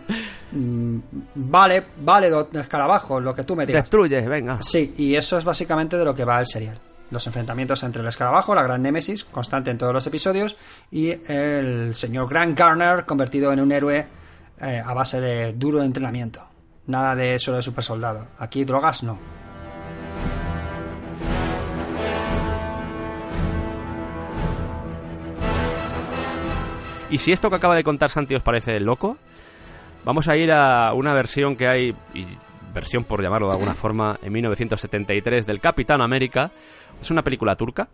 Mm, 0.53 0.99
vale 1.35 1.87
vale 1.99 2.31
escarabajo 2.55 3.21
lo 3.21 3.35
que 3.35 3.45
tú 3.45 3.57
me 3.57 3.67
digas. 3.67 3.85
Destruye 3.85 4.21
venga. 4.29 4.61
Sí 4.63 4.95
y 4.97 5.15
eso 5.15 5.39
es 5.39 5.45
básicamente 5.45 5.97
de 5.97 6.05
lo 6.05 6.15
que 6.15 6.25
va 6.25 6.41
el 6.41 6.47
serial. 6.47 6.79
Los 7.11 7.27
enfrentamientos 7.27 7.83
entre 7.83 8.01
el 8.03 8.09
escarabajo 8.09 8.55
la 8.55 8.63
gran 8.63 8.83
némesis 8.83 9.25
constante 9.25 9.71
en 9.71 9.79
todos 9.79 9.93
los 9.93 10.07
episodios 10.07 10.57
y 10.91 11.11
el 11.11 11.95
señor 11.95 12.29
Grant 12.29 12.59
Garner 12.59 13.05
convertido 13.05 13.53
en 13.53 13.61
un 13.61 13.71
héroe 13.71 14.07
eh, 14.61 14.83
a 14.85 14.95
base 14.95 15.21
de 15.21 15.53
duro 15.53 15.83
entrenamiento. 15.83 16.47
Nada 16.87 17.15
de 17.15 17.35
eso 17.35 17.53
de 17.53 17.63
super 17.63 17.85
soldado 17.85 18.27
aquí 18.39 18.65
drogas 18.65 19.03
no 19.03 19.42
Y 27.13 27.19
si 27.19 27.31
esto 27.31 27.51
que 27.51 27.57
acaba 27.57 27.77
de 27.77 27.85
contar 27.85 28.09
Santi 28.09 28.35
os 28.35 28.43
parece 28.43 28.81
loco, 28.81 29.19
vamos 30.03 30.29
a 30.29 30.37
ir 30.39 30.51
a 30.51 30.95
una 30.95 31.13
versión 31.13 31.57
que 31.57 31.69
hay, 31.69 31.95
y 32.15 32.27
versión 32.73 33.05
por 33.05 33.23
llamarlo 33.23 33.49
de 33.49 33.53
alguna 33.53 33.75
forma, 33.77 34.19
en 34.23 34.33
1973 34.33 35.47
del 35.47 35.61
Capitán 35.61 36.01
América. 36.01 36.51
Es 37.03 37.11
una 37.11 37.23
película 37.23 37.55
turca. 37.55 37.87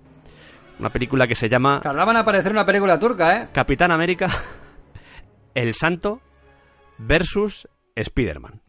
Una 0.79 0.91
película 0.91 1.27
que 1.27 1.35
se 1.35 1.49
llama... 1.49 1.81
Tardaban 1.81 2.17
a 2.17 2.21
aparecer 2.21 2.53
una 2.53 2.65
película 2.65 2.97
turca, 2.97 3.37
¿eh? 3.37 3.49
Capitán 3.53 3.91
América, 3.91 4.29
El 5.55 5.75
Santo 5.75 6.21
versus 6.99 7.67
Spider-Man. 7.97 8.63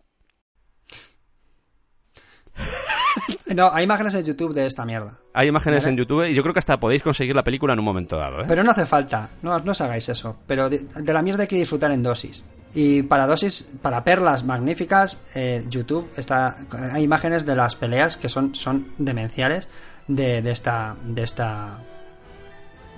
No, 3.55 3.71
hay 3.73 3.83
imágenes 3.83 4.13
en 4.13 4.23
YouTube 4.25 4.53
de 4.53 4.67
esta 4.67 4.85
mierda. 4.85 5.17
Hay 5.33 5.47
imágenes 5.47 5.83
¿Vale? 5.83 5.91
en 5.91 5.97
YouTube 5.97 6.25
y 6.27 6.33
yo 6.35 6.43
creo 6.43 6.53
que 6.53 6.59
hasta 6.59 6.79
podéis 6.79 7.01
conseguir 7.01 7.35
la 7.35 7.43
película 7.43 7.73
en 7.73 7.79
un 7.79 7.85
momento 7.85 8.15
dado. 8.15 8.41
¿eh? 8.41 8.45
Pero 8.47 8.63
no 8.63 8.71
hace 8.71 8.85
falta, 8.85 9.29
no, 9.41 9.57
no 9.59 9.71
os 9.71 9.81
hagáis 9.81 10.07
eso. 10.07 10.37
Pero 10.45 10.69
de, 10.69 10.79
de, 10.79 11.13
la 11.13 11.21
mierda 11.23 11.41
hay 11.41 11.47
que 11.47 11.55
disfrutar 11.55 11.91
en 11.91 12.03
dosis. 12.03 12.43
Y 12.75 13.01
para 13.01 13.25
dosis, 13.25 13.67
para 13.81 14.03
perlas 14.03 14.43
magníficas, 14.43 15.23
eh, 15.33 15.65
YouTube 15.67 16.11
está, 16.15 16.57
hay 16.93 17.03
imágenes 17.03 17.45
de 17.45 17.55
las 17.55 17.75
peleas 17.75 18.17
que 18.17 18.29
son, 18.29 18.53
son 18.53 18.93
demenciales 18.99 19.67
de, 20.07 20.43
de, 20.43 20.51
esta, 20.51 20.95
de 21.03 21.23
esta 21.23 21.79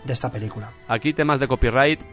de 0.04 0.14
esta 0.14 0.32
película. 0.32 0.72
Aquí 0.88 1.14
temas 1.14 1.40
de 1.40 1.48
copyright 1.48 2.04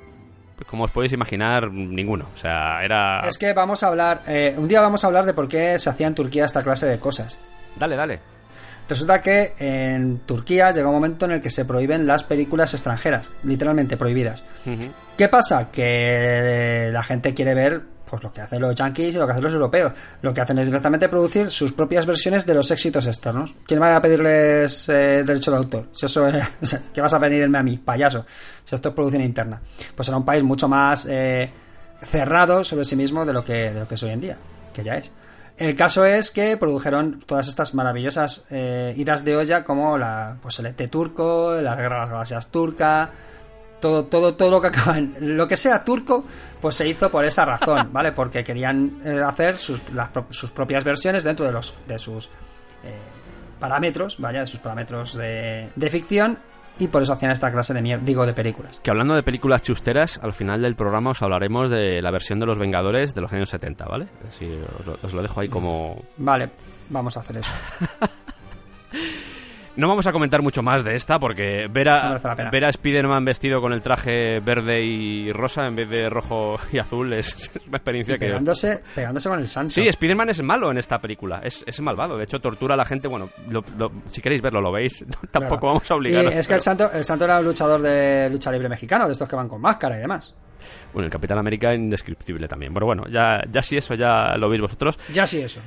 como 0.67 0.85
os 0.85 0.91
podéis 0.91 1.13
imaginar, 1.13 1.71
ninguno. 1.71 2.27
O 2.35 2.37
sea, 2.37 2.83
era. 2.83 3.27
Es 3.29 3.39
que 3.39 3.53
vamos 3.53 3.83
a 3.83 3.89
hablar. 3.89 4.23
Eh, 4.27 4.55
un 4.57 4.67
día 4.67 4.81
vamos 4.81 5.05
a 5.05 5.07
hablar 5.07 5.25
de 5.25 5.33
por 5.33 5.49
qué 5.49 5.79
se 5.79 5.89
hacía 5.89 6.07
en 6.07 6.15
Turquía 6.15 6.45
esta 6.45 6.63
clase 6.63 6.87
de 6.87 6.99
cosas. 6.99 7.39
Dale, 7.79 7.97
dale. 7.97 8.21
Resulta 8.89 9.21
que 9.21 9.55
en 9.59 10.21
Turquía 10.21 10.73
llega 10.73 10.89
un 10.89 10.95
momento 10.95 11.27
en 11.27 11.33
el 11.33 11.41
que 11.43 11.51
se 11.51 11.67
prohíben 11.67 12.07
las 12.07 12.25
películas 12.25 12.73
extranjeras, 12.73 13.31
literalmente 13.45 13.99
prohibidas. 13.99 14.45
Uh 14.65 14.71
-huh. 14.71 14.93
¿Qué 15.17 15.29
pasa? 15.29 15.71
Que 15.71 16.89
la 16.91 17.03
gente 17.03 17.35
quiere 17.35 17.55
ver 17.55 17.83
pues 18.09 18.23
lo 18.23 18.33
que 18.33 18.41
hacen 18.41 18.63
los 18.63 18.75
yankees 18.75 19.15
y 19.15 19.19
lo 19.19 19.27
que 19.27 19.33
hacen 19.33 19.45
los 19.45 19.53
europeos. 19.53 19.93
Lo 20.23 20.33
que 20.33 20.41
hacen 20.41 20.59
es 20.59 20.67
directamente 20.67 21.09
producir 21.11 21.51
sus 21.51 21.73
propias 21.73 22.07
versiones 22.07 22.47
de 22.47 22.55
los 22.55 22.71
éxitos 22.71 23.07
externos. 23.07 23.55
¿Quién 23.67 23.83
va 23.83 23.95
a 23.95 24.01
pedirles 24.01 24.89
eh, 24.89 25.23
derecho 25.25 25.51
de 25.51 25.57
autor? 25.59 25.89
Si 25.93 26.07
eso 26.07 26.27
es, 26.27 26.81
¿Qué 26.95 27.01
vas 27.03 27.13
a 27.13 27.21
pedirme 27.21 27.59
a 27.59 27.63
mí, 27.63 27.77
payaso? 27.77 28.25
Si 28.65 28.75
esto 28.75 28.89
es 28.89 28.95
producción 28.95 29.23
interna. 29.23 29.61
Pues 29.95 30.09
era 30.09 30.17
un 30.17 30.25
país 30.25 30.43
mucho 30.43 30.69
más 30.69 31.07
eh, 31.11 31.51
cerrado 32.03 32.65
sobre 32.65 32.87
sí 32.87 32.97
mismo 32.97 33.27
de 33.27 33.33
lo, 33.35 33.45
que, 33.45 33.73
de 33.73 33.81
lo 33.81 33.87
que 33.89 33.95
es 33.97 34.03
hoy 34.03 34.11
en 34.11 34.21
día, 34.21 34.37
que 34.73 34.83
ya 34.83 34.95
es. 34.95 35.13
El 35.59 35.75
caso 35.75 36.05
es 36.05 36.31
que 36.31 36.57
produjeron 36.57 37.21
todas 37.27 37.49
estas 37.49 37.75
maravillosas 37.75 38.45
eh, 38.51 38.95
idas 38.97 39.25
de 39.25 39.37
olla 39.37 39.65
como 39.65 39.99
la, 39.99 40.37
pues 40.41 40.61
el 40.61 40.67
ET 40.67 40.89
turco, 40.89 41.53
la 41.61 41.75
guerra 41.75 41.97
de 41.97 42.01
las 42.03 42.11
galaxias 42.11 42.47
turca, 42.47 43.11
todo, 43.81 44.05
todo, 44.05 44.37
todo 44.37 44.51
lo 44.53 44.61
que 44.61 44.69
acaba 44.69 44.99
en, 44.99 45.37
lo 45.37 45.49
que 45.49 45.57
sea 45.57 45.83
turco, 45.83 46.25
pues 46.61 46.77
se 46.77 46.87
hizo 46.87 47.11
por 47.11 47.25
esa 47.25 47.45
razón, 47.45 47.89
¿vale? 47.93 48.13
Porque 48.13 48.45
querían 48.45 49.01
eh, 49.05 49.21
hacer 49.21 49.57
sus, 49.57 49.83
las, 49.93 50.11
sus, 50.31 50.53
propias 50.53 50.85
versiones 50.85 51.25
dentro 51.25 51.45
de 51.45 51.51
los 51.51 51.75
de 51.89 51.99
sus 51.99 52.27
eh, 52.85 52.97
parámetros, 53.59 54.17
vaya, 54.21 54.41
de 54.41 54.47
sus 54.47 54.61
parámetros 54.61 55.17
de, 55.17 55.71
de 55.75 55.91
ficción 55.91 56.39
y 56.79 56.89
por 56.89 57.03
eso 57.03 57.13
hacían 57.13 57.33
esta 57.33 57.51
clase 57.51 57.75
de 57.75 57.83
mierda, 57.83 58.05
digo, 58.05 58.25
de 58.27 58.33
películas. 58.35 58.81
Que 58.83 58.91
hablando 58.91 59.15
de 59.15 59.23
películas 59.23 59.63
chusteras, 59.63 60.19
al 60.23 60.33
final 60.33 60.63
del 60.63 60.77
programa 60.77 61.11
os 61.11 61.23
hablaremos 61.23 61.71
de 61.71 62.01
la 62.03 62.11
versión 62.11 62.41
de 62.41 62.47
Los 62.47 62.59
Vengadores 62.59 63.15
de 63.15 63.21
los 63.21 63.33
años 63.33 63.51
70, 63.51 63.85
¿vale? 63.87 64.09
Así 64.27 64.47
os 64.79 64.87
lo, 64.87 64.99
os 65.03 65.13
lo 65.13 65.23
dejo 65.23 65.41
ahí 65.41 65.49
como... 65.49 66.03
Vale, 66.17 66.51
vamos 66.91 67.17
a 67.17 67.21
hacer 67.21 67.39
eso. 67.39 67.53
No 69.79 69.87
vamos 69.89 70.07
a 70.09 70.13
comentar 70.13 70.43
mucho 70.43 70.61
más 70.63 70.83
de 70.83 70.95
esta 70.97 71.19
porque 71.21 71.69
ver 71.71 71.89
a, 71.89 72.15
No 72.19 72.51
ver 72.51 72.65
a 72.65 72.69
Spider-Man 72.69 73.25
vestido 73.25 73.61
con 73.61 73.73
el 73.73 73.81
traje 73.81 74.41
verde 74.41 74.83
y 74.85 75.33
rosa 75.33 75.67
en 75.67 75.77
vez 75.77 75.89
de 75.89 76.11
rojo 76.11 76.57
y 76.73 76.79
azul 76.79 77.13
es, 77.13 77.33
es 77.57 77.65
una 77.69 77.77
experiencia 77.79 78.17
Y 78.17 78.19
que... 78.19 78.27
pegándose, 78.27 78.83
pegándose 78.95 79.29
con 79.29 79.39
el 79.39 79.47
santo. 79.47 79.73
Sí, 79.75 79.87
Spider-Man 79.87 80.31
es 80.31 80.43
malo 80.43 80.71
en 80.73 80.79
esta 80.79 80.99
película, 80.99 81.41
es, 81.45 81.65
es 81.67 81.81
malvado, 81.81 82.17
de 82.19 82.25
hecho 82.25 82.41
tortura 82.41 82.75
a 82.75 82.77
la 82.77 82.85
gente, 82.85 83.07
bueno, 83.07 83.31
lo- 83.49 83.63
lo- 83.77 83.93
si 84.09 84.21
queréis 84.21 84.43
verlo 84.43 84.61
lo 84.61 84.73
veis, 84.73 85.05
tampoco 85.31 85.61
Claro. 85.61 85.67
vamos 85.75 85.91
a 85.91 85.95
Y 85.95 85.97
obligaros. 85.97 86.33
es 86.35 86.49
que 86.49 86.55
el 86.55 86.61
santo, 86.61 86.91
el 86.93 87.05
santo 87.05 87.25
era 87.25 87.39
un 87.39 87.45
luchador 87.47 87.81
de 87.81 88.29
lucha 88.31 88.51
libre 88.51 88.69
mexicano, 88.69 89.07
de 89.07 89.13
estos 89.13 89.29
que 89.29 89.37
van 89.37 89.49
con 89.49 89.61
máscara 89.61 89.97
y 89.97 90.01
demás. 90.01 90.35
Bueno, 90.93 91.07
el 91.07 91.13
Capitán 91.13 91.39
América 91.39 91.73
indescriptible 91.73 92.49
también, 92.49 92.75
pero 92.75 92.87
bueno, 92.87 93.05
ya, 93.09 93.43
ya 93.49 93.63
si 93.63 93.77
eso 93.77 93.95
ya 93.95 94.37
lo 94.37 94.49
veis 94.49 94.61
vosotros. 94.61 94.99
Ya 95.13 95.25
sí 95.25 95.41
eso. 95.41 95.61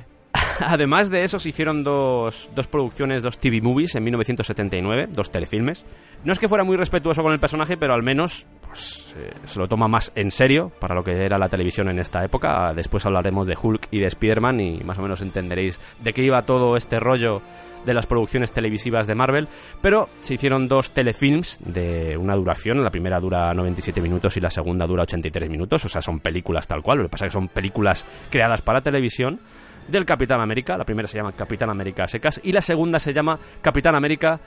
Además 0.60 1.10
de 1.10 1.24
eso, 1.24 1.38
se 1.38 1.50
hicieron 1.50 1.84
dos, 1.84 2.50
dos 2.54 2.66
producciones, 2.66 3.22
dos 3.22 3.38
TV 3.38 3.60
movies 3.60 3.94
en 3.94 4.04
1979, 4.04 5.08
dos 5.10 5.30
telefilmes. 5.30 5.84
No 6.24 6.32
es 6.32 6.38
que 6.38 6.48
fuera 6.48 6.64
muy 6.64 6.76
respetuoso 6.76 7.22
con 7.22 7.32
el 7.32 7.40
personaje, 7.40 7.76
pero 7.76 7.94
al 7.94 8.02
menos 8.02 8.46
pues, 8.66 9.14
eh, 9.16 9.32
se 9.44 9.58
lo 9.58 9.66
toma 9.66 9.88
más 9.88 10.12
en 10.14 10.30
serio 10.30 10.70
para 10.80 10.94
lo 10.94 11.02
que 11.02 11.12
era 11.24 11.38
la 11.38 11.48
televisión 11.48 11.88
en 11.88 11.98
esta 11.98 12.24
época. 12.24 12.72
Después 12.74 13.04
hablaremos 13.06 13.46
de 13.46 13.56
Hulk 13.60 13.88
y 13.90 14.00
de 14.00 14.06
Spider-Man 14.06 14.60
y 14.60 14.84
más 14.84 14.98
o 14.98 15.02
menos 15.02 15.20
entenderéis 15.20 15.80
de 16.00 16.12
qué 16.12 16.22
iba 16.22 16.42
todo 16.42 16.76
este 16.76 17.00
rollo 17.00 17.42
de 17.84 17.94
las 17.94 18.06
producciones 18.06 18.52
televisivas 18.52 19.06
de 19.06 19.14
Marvel, 19.14 19.48
pero 19.80 20.08
se 20.20 20.34
hicieron 20.34 20.68
dos 20.68 20.90
telefilms 20.90 21.58
de 21.64 22.16
una 22.16 22.36
duración, 22.36 22.82
la 22.82 22.90
primera 22.90 23.18
dura 23.18 23.52
97 23.52 24.00
minutos 24.00 24.36
y 24.36 24.40
la 24.40 24.50
segunda 24.50 24.86
dura 24.86 25.02
83 25.02 25.50
minutos, 25.50 25.84
o 25.84 25.88
sea, 25.88 26.00
son 26.00 26.20
películas 26.20 26.66
tal 26.68 26.82
cual, 26.82 26.98
lo 26.98 27.04
que 27.04 27.10
pasa 27.10 27.26
es 27.26 27.30
que 27.30 27.38
son 27.38 27.48
películas 27.48 28.06
creadas 28.30 28.62
para 28.62 28.82
televisión 28.82 29.40
del 29.88 30.04
Capitán 30.04 30.40
América, 30.40 30.76
la 30.76 30.84
primera 30.84 31.08
se 31.08 31.18
llama 31.18 31.32
Capitán 31.32 31.70
América 31.70 32.06
secas 32.06 32.40
y 32.42 32.52
la 32.52 32.60
segunda 32.60 32.98
se 32.98 33.12
llama 33.12 33.38
Capitán 33.60 33.94
América 33.94 34.40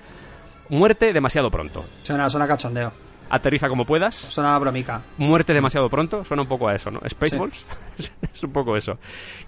Muerte 0.69 1.13
demasiado 1.13 1.51
pronto. 1.51 1.85
Suena, 2.03 2.29
suena 2.29 2.47
cachondeo. 2.47 3.04
Aterriza 3.29 3.67
como 3.67 3.85
puedas, 3.85 4.15
Suena 4.15 4.57
bromica. 4.59 5.01
muerte 5.17 5.53
demasiado 5.53 5.89
pronto, 5.89 6.23
suena 6.23 6.43
un 6.43 6.49
poco 6.49 6.67
a 6.67 6.75
eso, 6.75 6.91
¿no? 6.91 6.99
Spaceballs, 7.07 7.65
es 8.33 8.43
un 8.43 8.51
poco 8.51 8.75
eso. 8.75 8.97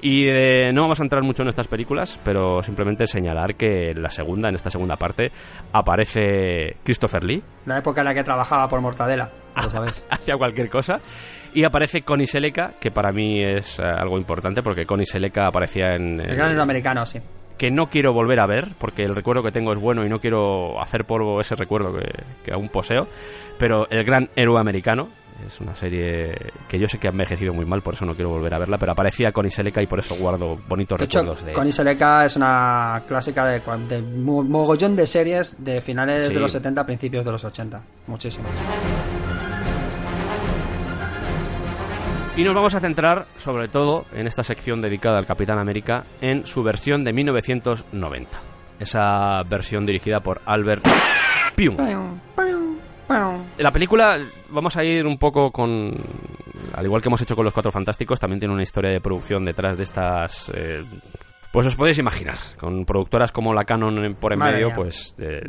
Y 0.01 0.25
eh, 0.27 0.71
no 0.73 0.81
vamos 0.81 0.99
a 0.99 1.03
entrar 1.03 1.23
mucho 1.23 1.43
en 1.43 1.49
estas 1.49 1.67
películas, 1.67 2.19
pero 2.23 2.61
simplemente 2.63 3.05
señalar 3.05 3.55
que 3.55 3.91
en 3.91 4.01
la 4.01 4.09
segunda, 4.09 4.49
en 4.49 4.55
esta 4.55 4.69
segunda 4.69 4.95
parte, 4.95 5.31
aparece 5.71 6.77
Christopher 6.83 7.23
Lee, 7.23 7.43
La 7.65 7.77
época 7.77 8.01
en 8.01 8.05
la 8.05 8.13
que 8.13 8.23
trabajaba 8.23 8.67
por 8.67 8.81
Mortadela. 8.81 9.29
Lo 9.55 9.69
sabes. 9.69 10.03
hacia 10.09 10.37
cualquier 10.37 10.69
cosa, 10.69 10.99
y 11.53 11.63
aparece 11.63 12.01
Connie 12.01 12.27
Seleca, 12.27 12.73
que 12.79 12.91
para 12.91 13.11
mí 13.11 13.43
es 13.43 13.79
eh, 13.79 13.83
algo 13.83 14.17
importante, 14.17 14.61
porque 14.61 14.85
Connie 14.85 15.05
Seleca 15.05 15.47
aparecía 15.47 15.95
en... 15.95 16.19
El 16.19 16.35
gran 16.35 16.51
héroe 16.51 16.63
americano, 16.63 17.05
sí. 17.05 17.19
Que 17.57 17.71
no 17.71 17.87
quiero 17.89 18.13
volver 18.13 18.39
a 18.39 18.45
ver, 18.45 18.69
porque 18.77 19.03
el 19.03 19.15
recuerdo 19.15 19.43
que 19.43 19.51
tengo 19.51 19.71
es 19.71 19.79
bueno 19.79 20.05
y 20.05 20.09
no 20.09 20.19
quiero 20.19 20.79
hacer 20.81 21.05
polvo 21.05 21.41
ese 21.41 21.55
recuerdo 21.55 21.93
que, 21.93 22.07
que 22.43 22.53
aún 22.53 22.69
poseo, 22.69 23.07
pero 23.57 23.87
El 23.89 24.03
Gran 24.03 24.29
Héroe 24.35 24.59
Americano 24.59 25.09
es 25.45 25.59
una 25.61 25.75
serie 25.75 26.35
que 26.67 26.79
yo 26.79 26.87
sé 26.87 26.97
que 26.97 27.07
ha 27.07 27.11
envejecido 27.11 27.53
muy 27.53 27.63
mal, 27.65 27.81
por 27.83 27.93
eso 27.93 28.05
no 28.07 28.15
quiero 28.15 28.29
volver 28.31 28.53
a 28.55 28.57
verla, 28.59 28.79
pero 28.79 28.91
aparecía 28.93 29.31
con 29.31 29.45
Iseleca 29.45 29.81
y 29.83 29.85
por 29.85 29.99
eso 29.99 30.15
guardo 30.15 30.57
bonitos 30.67 30.97
De 30.97 31.05
hecho, 31.05 31.19
recuerdos 31.19 31.45
de 31.45 31.53
Connie 31.53 31.71
Seleca 31.71 32.25
es 32.25 32.35
una 32.35 33.03
clásica 33.07 33.45
de, 33.45 33.61
de 33.87 34.01
mo- 34.01 34.43
mogollón 34.43 34.95
de 34.95 35.05
series 35.05 35.63
de 35.63 35.79
finales 35.81 36.25
Sí. 36.25 36.33
de 36.33 36.39
los 36.39 36.51
70 36.51 36.83
principios 36.85 37.23
de 37.23 37.31
los 37.31 37.43
80. 37.45 37.81
Muchísimas. 38.07 38.51
Y 42.37 42.43
nos 42.43 42.53
vamos 42.53 42.75
a 42.75 42.79
centrar, 42.79 43.25
sobre 43.37 43.67
todo, 43.67 44.05
en 44.13 44.27
esta 44.27 44.43
sección 44.43 44.79
dedicada 44.79 45.17
al 45.17 45.25
Capitán 45.25 45.57
América, 45.57 46.03
en 46.21 46.45
su 46.45 46.61
versión 46.61 47.03
de 47.03 47.11
1990. 47.11 48.39
Esa 48.79 49.41
versión 49.43 49.87
dirigida 49.87 50.19
por 50.19 50.39
Albert 50.45 50.85
Pyun. 51.55 51.77
La 53.57 53.71
película, 53.71 54.19
vamos 54.49 54.77
a 54.77 54.83
ir 54.83 55.07
un 55.07 55.17
poco 55.17 55.51
con. 55.51 55.95
Al 56.75 56.85
igual 56.85 57.01
que 57.01 57.09
hemos 57.09 57.21
hecho 57.21 57.35
con 57.35 57.43
los 57.43 57.53
Cuatro 57.55 57.71
Fantásticos, 57.71 58.19
también 58.19 58.39
tiene 58.39 58.53
una 58.53 58.61
historia 58.61 58.91
de 58.91 59.01
producción 59.01 59.43
detrás 59.43 59.75
de 59.75 59.83
estas. 59.83 60.51
eh, 60.53 60.83
pues 61.51 61.65
os 61.65 61.75
podéis 61.75 61.97
imaginar, 61.97 62.37
con 62.59 62.85
productoras 62.85 63.31
como 63.31 63.51
la 63.51 63.63
Canon 63.63 64.15
por 64.19 64.33
en 64.33 64.39
Madre 64.39 64.53
medio, 64.57 64.67
mía. 64.67 64.75
pues 64.75 65.15
eh, 65.17 65.41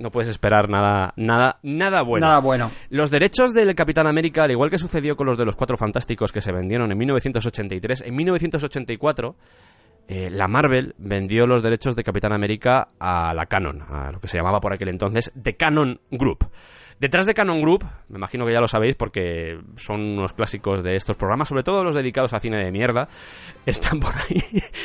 no 0.00 0.10
puedes 0.10 0.30
esperar 0.30 0.68
nada, 0.68 1.12
nada, 1.16 1.58
nada 1.62 2.02
bueno. 2.02 2.26
Nada 2.26 2.40
bueno. 2.40 2.70
Los 2.88 3.10
derechos 3.10 3.52
del 3.52 3.74
Capitán 3.74 4.06
América, 4.06 4.44
al 4.44 4.50
igual 4.50 4.70
que 4.70 4.78
sucedió 4.78 5.14
con 5.14 5.26
los 5.26 5.36
de 5.36 5.44
los 5.44 5.56
Cuatro 5.56 5.76
Fantásticos 5.76 6.32
que 6.32 6.40
se 6.40 6.52
vendieron 6.52 6.90
en 6.90 6.98
1983, 6.98 8.04
en 8.06 8.16
1984 8.16 9.36
eh, 10.08 10.30
la 10.30 10.48
Marvel 10.48 10.94
vendió 10.98 11.46
los 11.46 11.62
derechos 11.62 11.94
de 11.94 12.02
Capitán 12.02 12.32
América 12.32 12.88
a 12.98 13.32
la 13.34 13.46
Canon, 13.46 13.82
a 13.82 14.10
lo 14.10 14.20
que 14.20 14.26
se 14.26 14.38
llamaba 14.38 14.58
por 14.58 14.72
aquel 14.72 14.88
entonces 14.88 15.30
The 15.40 15.56
Canon 15.56 16.00
Group. 16.10 16.50
Detrás 16.98 17.26
de 17.26 17.34
Canon 17.34 17.60
Group, 17.60 17.84
me 18.08 18.16
imagino 18.18 18.44
que 18.44 18.52
ya 18.52 18.60
lo 18.60 18.68
sabéis 18.68 18.94
porque 18.96 19.58
son 19.76 20.00
unos 20.00 20.32
clásicos 20.32 20.82
de 20.82 20.96
estos 20.96 21.16
programas, 21.16 21.48
sobre 21.48 21.62
todo 21.62 21.84
los 21.84 21.94
dedicados 21.94 22.32
a 22.32 22.40
cine 22.40 22.56
de 22.64 22.72
mierda, 22.72 23.08
están 23.66 24.00
por 24.00 24.12
ahí. 24.14 24.42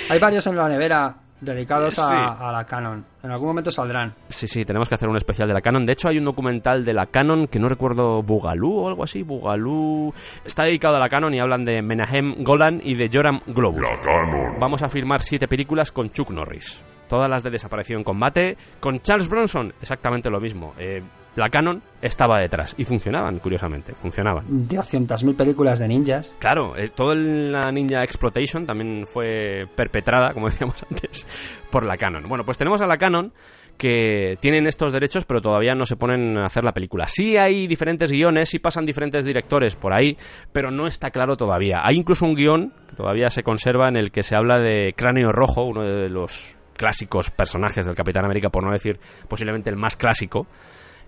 Hay 0.10 0.20
varios 0.20 0.46
en 0.48 0.58
la 0.58 0.70
nevera 0.70 1.25
dedicados 1.46 1.98
a, 2.00 2.08
Sí. 2.08 2.14
a 2.16 2.52
la 2.52 2.66
Canon. 2.66 3.06
En 3.24 3.32
algún 3.32 3.48
momento 3.48 3.72
saldrán. 3.72 4.14
Sí, 4.28 4.48
sí, 4.48 4.66
tenemos 4.66 4.90
que 4.90 4.96
hacer 4.96 5.08
un 5.08 5.16
especial 5.16 5.48
de 5.48 5.54
la 5.54 5.62
Canon. 5.62 5.86
De 5.86 5.94
hecho, 5.94 6.10
hay 6.10 6.18
un 6.18 6.26
documental 6.26 6.84
de 6.84 6.94
la 6.94 7.06
Canon 7.06 7.48
que 7.48 7.60
no 7.60 7.68
recuerdo, 7.70 8.22
Bugalú 8.24 8.80
o 8.80 8.88
algo 8.90 9.04
así. 9.04 9.24
Bugalú. 9.24 10.14
Está 10.44 10.64
dedicado 10.64 10.98
a 10.98 11.00
la 11.00 11.10
Canon 11.10 11.34
y 11.34 11.40
hablan 11.40 11.64
de 11.64 11.82
Menahem 11.82 12.44
Golan 12.44 12.82
y 12.84 12.96
de 12.96 13.10
Joram 13.12 13.40
Globus. 13.48 13.82
La 13.90 14.02
Canon. 14.02 14.60
Vamos 14.60 14.82
a 14.82 14.90
firmar 14.90 15.22
siete 15.22 15.48
películas 15.48 15.92
con 15.92 16.10
Chuck 16.12 16.30
Norris. 16.32 16.84
Todas 17.08 17.30
las 17.30 17.44
de 17.44 17.52
Desaparecido 17.52 18.00
en 18.00 18.04
Combate. 18.04 18.58
Con 18.80 19.00
Charles 19.02 19.30
Bronson, 19.30 19.74
exactamente 19.80 20.30
lo 20.30 20.40
mismo. 20.40 20.74
Eh, 20.80 21.04
la 21.36 21.49
Canon 21.49 21.82
estaba 22.02 22.40
detrás 22.40 22.76
y 22.78 22.86
funcionaban, 22.86 23.40
curiosamente. 23.40 23.94
Funcionaban. 23.94 24.45
200.000 24.68 25.36
películas 25.36 25.80
de 25.80 25.88
ninjas. 25.88 26.32
Claro, 26.40 26.78
eh, 26.78 26.90
toda 26.90 27.16
la 27.16 27.72
Ninja 27.72 28.03
Exploitation 28.03 28.66
también 28.66 29.06
fue 29.06 29.68
perpetrada, 29.76 30.34
como 30.34 30.45
decíamos 30.49 30.84
antes, 30.90 31.28
por 31.70 31.84
la 31.86 31.98
Canon. 31.98 32.28
Bueno, 32.28 32.45
pues 32.45 32.57
tenemos 32.57 32.82
a 32.82 32.88
la 32.88 32.98
Canon 32.98 33.34
que 33.78 34.38
tienen 34.40 34.68
estos 34.68 34.94
derechos, 34.94 35.26
pero 35.26 35.41
todavía 35.41 35.76
no 35.76 35.86
se 35.86 35.98
ponen 35.98 36.38
a 36.38 36.45
hacer 36.45 36.64
la 36.64 36.72
película. 36.72 37.07
Sí 37.07 37.36
hay 37.38 37.68
diferentes 37.68 38.12
guiones, 38.12 38.49
sí 38.49 38.60
pasan 38.60 38.86
diferentes 38.86 39.26
directores 39.26 39.76
por 39.76 39.94
ahí, 39.94 40.18
pero 40.53 40.72
no 40.72 40.88
está 40.88 41.12
claro 41.12 41.36
todavía. 41.36 41.82
Hay 41.84 41.98
incluso 41.98 42.26
un 42.26 42.36
guion 42.36 42.74
que 42.90 42.95
todavía 42.95 43.30
se 43.30 43.44
conserva 43.44 43.90
en 43.90 43.98
el 43.98 44.12
que 44.12 44.24
se 44.24 44.36
habla 44.36 44.60
de 44.60 44.94
Cráneo 44.95 45.32
Rojo, 45.32 45.64
uno 45.64 45.84
de 45.84 46.10
los 46.10 46.57
clásicos 46.78 47.32
personajes 47.32 47.86
del 47.86 47.95
Capitán 47.95 48.26
América, 48.26 48.49
por 48.49 48.64
no 48.64 48.72
decir 48.72 48.99
posiblemente 49.28 49.70
el 49.70 49.76
más 49.78 49.95
clásico. 49.95 50.48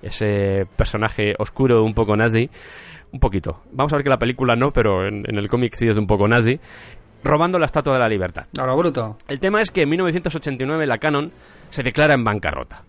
Ese 0.02 0.68
personaje 0.76 1.36
oscuro, 1.40 1.84
un 1.84 1.94
poco 1.94 2.16
nazi. 2.16 2.50
Un 3.12 3.20
poquito. 3.20 3.64
Vamos 3.72 3.94
a 3.94 3.98
ver 3.98 4.04
que 4.04 4.10
la 4.10 4.20
película 4.20 4.56
no, 4.56 4.72
pero 4.72 5.08
en, 5.08 5.24
en 5.28 5.38
el 5.38 5.48
cómic 5.48 5.74
sí 5.76 5.88
es 5.88 5.98
un 5.98 6.08
poco 6.08 6.28
nazi. 6.28 6.60
Robando 7.24 7.58
la 7.58 7.66
Estatua 7.66 7.94
de 7.94 8.00
la 8.00 8.10
Libertad. 8.10 8.46
A 8.60 8.66
lo 8.66 8.78
bruto. 8.78 9.18
El 9.28 9.40
tema 9.40 9.60
es 9.62 9.72
que 9.72 9.84
en 9.84 9.90
1989 9.90 10.86
la 10.86 10.98
Canon 10.98 11.32
se 11.70 11.84
declara 11.84 12.14
en 12.14 12.24
bancarrota. 12.24 12.84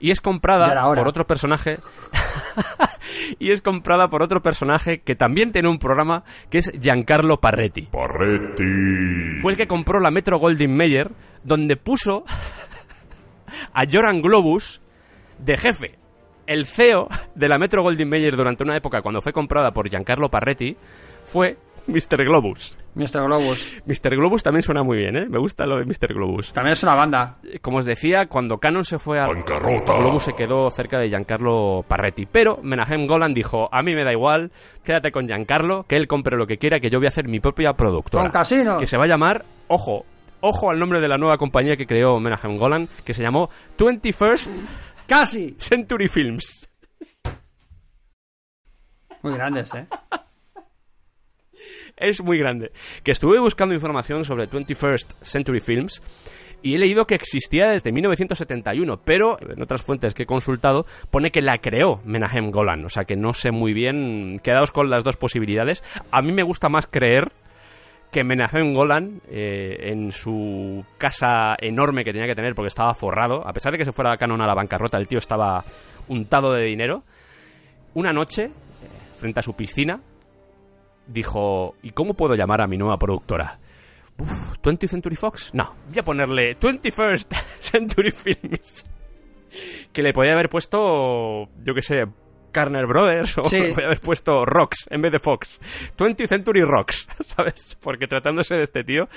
Y 0.00 0.10
es 0.10 0.20
comprada 0.20 0.84
por 0.94 1.06
otro 1.06 1.26
personaje. 1.26 1.78
y 3.38 3.50
es 3.50 3.62
comprada 3.62 4.08
por 4.08 4.22
otro 4.22 4.42
personaje 4.42 5.00
que 5.00 5.14
también 5.14 5.52
tiene 5.52 5.68
un 5.68 5.78
programa 5.78 6.24
que 6.50 6.58
es 6.58 6.72
Giancarlo 6.78 7.40
Parretti. 7.40 7.82
Parretti. 7.82 9.38
Fue 9.40 9.52
el 9.52 9.56
que 9.56 9.66
compró 9.66 10.00
la 10.00 10.10
Metro 10.10 10.38
Goldwyn 10.38 10.76
Mayer, 10.76 11.10
donde 11.42 11.76
puso 11.76 12.24
a 13.72 13.84
Joran 13.90 14.20
Globus 14.20 14.82
de 15.38 15.56
jefe. 15.56 15.98
El 16.46 16.66
CEO 16.66 17.08
de 17.34 17.48
la 17.48 17.58
Metro 17.58 17.82
Goldwyn 17.82 18.08
Mayer 18.08 18.36
durante 18.36 18.64
una 18.64 18.76
época 18.76 19.02
cuando 19.02 19.20
fue 19.20 19.32
comprada 19.32 19.72
por 19.72 19.88
Giancarlo 19.88 20.30
Parretti 20.30 20.76
fue 21.24 21.56
Mr. 21.86 22.24
Globus. 22.24 22.78
Mr. 22.94 23.24
Globus. 23.24 23.82
Mr. 23.86 24.16
Globus 24.16 24.42
también 24.42 24.62
suena 24.62 24.82
muy 24.82 24.96
bien, 24.98 25.16
¿eh? 25.16 25.26
Me 25.28 25.38
gusta 25.38 25.66
lo 25.66 25.76
de 25.76 25.84
Mr. 25.84 26.14
Globus. 26.14 26.52
También 26.52 26.74
es 26.74 26.82
una 26.82 26.94
banda. 26.94 27.36
Como 27.60 27.78
os 27.78 27.84
decía, 27.84 28.26
cuando 28.26 28.58
Canon 28.58 28.84
se 28.84 28.98
fue 28.98 29.18
a 29.18 29.26
Bancarrota. 29.26 29.98
Globus 29.98 30.22
se 30.22 30.32
quedó 30.34 30.70
cerca 30.70 30.98
de 30.98 31.08
Giancarlo 31.08 31.84
Parretti. 31.86 32.26
Pero 32.26 32.58
Menahem 32.62 33.06
Golan 33.06 33.34
dijo, 33.34 33.68
a 33.72 33.82
mí 33.82 33.94
me 33.94 34.04
da 34.04 34.12
igual, 34.12 34.52
quédate 34.82 35.12
con 35.12 35.26
Giancarlo, 35.26 35.84
que 35.84 35.96
él 35.96 36.06
compre 36.06 36.36
lo 36.36 36.46
que 36.46 36.58
quiera, 36.58 36.80
que 36.80 36.88
yo 36.88 36.98
voy 36.98 37.06
a 37.06 37.08
hacer 37.08 37.28
mi 37.28 37.40
propia 37.40 37.72
productora. 37.74 38.22
Con 38.24 38.32
casino. 38.32 38.78
Que 38.78 38.86
se 38.86 38.96
va 38.96 39.04
a 39.04 39.08
llamar, 39.08 39.44
ojo, 39.68 40.06
ojo 40.40 40.70
al 40.70 40.78
nombre 40.78 41.00
de 41.00 41.08
la 41.08 41.18
nueva 41.18 41.36
compañía 41.36 41.76
que 41.76 41.86
creó 41.86 42.20
Menahem 42.20 42.56
Golan, 42.56 42.88
que 43.04 43.12
se 43.12 43.22
llamó 43.22 43.50
21st 43.76 44.50
Casi. 45.06 45.54
Century 45.58 46.08
Films. 46.08 46.68
Muy 49.22 49.34
grandes, 49.34 49.72
¿eh? 49.74 49.86
es 51.96 52.22
muy 52.22 52.38
grande. 52.38 52.72
Que 53.02 53.12
estuve 53.12 53.38
buscando 53.38 53.74
información 53.74 54.24
sobre 54.24 54.48
21st 54.48 55.14
Century 55.22 55.60
Films 55.60 56.02
y 56.62 56.74
he 56.74 56.78
leído 56.78 57.06
que 57.06 57.14
existía 57.14 57.68
desde 57.68 57.92
1971, 57.92 59.00
pero 59.04 59.38
en 59.40 59.62
otras 59.62 59.82
fuentes 59.82 60.14
que 60.14 60.22
he 60.22 60.26
consultado 60.26 60.86
pone 61.10 61.30
que 61.30 61.42
la 61.42 61.58
creó 61.58 62.00
Menahem 62.04 62.50
Golan, 62.50 62.86
o 62.86 62.88
sea 62.88 63.04
que 63.04 63.16
no 63.16 63.34
sé 63.34 63.50
muy 63.50 63.74
bien, 63.74 64.40
quedaos 64.42 64.72
con 64.72 64.88
las 64.88 65.04
dos 65.04 65.16
posibilidades. 65.16 65.82
A 66.10 66.22
mí 66.22 66.32
me 66.32 66.42
gusta 66.42 66.70
más 66.70 66.86
creer 66.86 67.32
que 68.14 68.22
Menachem 68.22 68.72
Golan, 68.74 69.20
eh, 69.28 69.90
en 69.90 70.12
su 70.12 70.84
casa 70.98 71.56
enorme 71.58 72.04
que 72.04 72.12
tenía 72.12 72.28
que 72.28 72.36
tener 72.36 72.54
porque 72.54 72.68
estaba 72.68 72.94
forrado, 72.94 73.44
a 73.44 73.52
pesar 73.52 73.72
de 73.72 73.78
que 73.78 73.84
se 73.84 73.90
fuera 73.90 74.16
Canon 74.16 74.40
a 74.40 74.46
la 74.46 74.54
bancarrota, 74.54 74.98
el 74.98 75.08
tío 75.08 75.18
estaba 75.18 75.64
untado 76.06 76.52
de 76.52 76.62
dinero, 76.62 77.02
una 77.94 78.12
noche, 78.12 78.44
eh, 78.44 78.50
frente 79.18 79.40
a 79.40 79.42
su 79.42 79.54
piscina, 79.54 80.00
dijo, 81.08 81.74
¿y 81.82 81.90
cómo 81.90 82.14
puedo 82.14 82.36
llamar 82.36 82.60
a 82.60 82.68
mi 82.68 82.78
nueva 82.78 82.98
productora? 82.98 83.58
Uf, 84.16 84.58
¿20th 84.62 84.86
Century 84.86 85.16
Fox? 85.16 85.52
No, 85.52 85.74
voy 85.88 85.98
a 85.98 86.04
ponerle 86.04 86.56
21st 86.56 87.34
Century 87.58 88.12
Films. 88.12 88.86
Que 89.92 90.02
le 90.02 90.12
podía 90.12 90.32
haber 90.32 90.50
puesto, 90.50 91.48
yo 91.64 91.74
qué 91.74 91.82
sé, 91.82 92.06
Carner 92.54 92.86
Brothers 92.86 93.36
o 93.36 93.44
Sí. 93.44 93.58
le 93.60 93.68
podía 93.74 93.86
haber 93.88 94.00
puesto 94.00 94.46
Rocks 94.46 94.86
en 94.88 95.02
vez 95.02 95.12
de 95.12 95.18
Fox. 95.18 95.60
20th 95.98 96.26
Century 96.26 96.62
Rocks, 96.62 97.06
¿sabes? 97.36 97.76
Porque 97.82 98.06
tratándose 98.06 98.54
de 98.54 98.62
este 98.62 98.82
tío, 98.84 99.08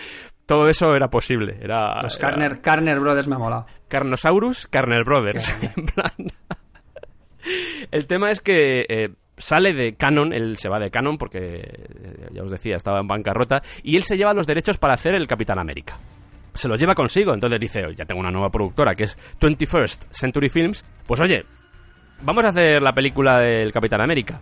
todo 0.46 0.68
eso 0.68 0.94
era 0.94 1.08
posible. 1.10 1.58
Era, 1.62 2.02
Los 2.02 2.18
era 2.20 2.30
Carner, 2.32 2.60
Carner 2.62 3.00
Brothers 3.00 3.30
me 3.30 3.36
ha 3.36 3.40
molado. 3.40 3.66
Carnosaurus, 3.88 4.68
Carner 4.68 5.06
Brothers. 5.06 5.54
En 5.78 5.86
plan... 5.86 6.12
El 7.92 8.08
tema 8.08 8.30
es 8.32 8.42
que 8.42 8.86
eh, 8.90 9.10
sale 9.38 9.74
de 9.74 9.96
Canon, 9.96 10.34
él 10.34 10.58
se 10.58 10.68
va 10.68 10.80
de 10.80 10.92
Canon 10.92 11.18
porque, 11.18 11.62
eh, 11.62 12.28
ya 12.32 12.44
os 12.44 12.52
decía, 12.52 12.76
estaba 12.76 13.00
en 13.00 13.08
bancarrota, 13.08 13.62
y 13.84 13.96
él 13.96 14.04
se 14.04 14.18
lleva 14.18 14.34
los 14.34 14.48
derechos 14.48 14.78
para 14.78 14.96
hacer 14.96 15.16
el 15.16 15.28
Capitán 15.28 15.60
América. 15.60 15.98
Se 16.54 16.68
los 16.68 16.80
lleva 16.80 16.96
consigo, 16.96 17.34
entonces 17.34 17.60
dice, 17.60 17.86
"Oye, 17.86 17.96
ya 17.96 18.06
tengo 18.06 18.20
una 18.20 18.32
nueva 18.32 18.50
productora 18.50 18.96
que 18.96 19.04
es 19.06 19.18
21st 19.40 20.08
Century 20.10 20.50
Films, 20.50 20.84
pues 21.06 21.22
oye, 21.22 21.46
vamos 22.22 22.46
a 22.46 22.50
hacer 22.50 22.82
la 22.82 22.94
película 22.94 23.40
del 23.40 23.72
Capitán 23.72 24.02
América. 24.02 24.42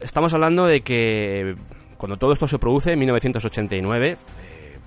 Estamos 0.00 0.34
hablando 0.34 0.66
de 0.66 0.80
que 0.82 1.54
cuando 1.96 2.16
todo 2.16 2.32
esto 2.32 2.46
se 2.46 2.58
produce, 2.58 2.92
en 2.92 2.98
1989, 2.98 4.10
eh, 4.10 4.78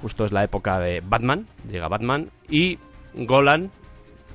justo 0.00 0.24
es 0.24 0.32
la 0.32 0.44
época 0.44 0.78
de 0.78 1.00
Batman, 1.00 1.46
llega 1.68 1.88
Batman, 1.88 2.30
y 2.48 2.78
Golan 3.14 3.70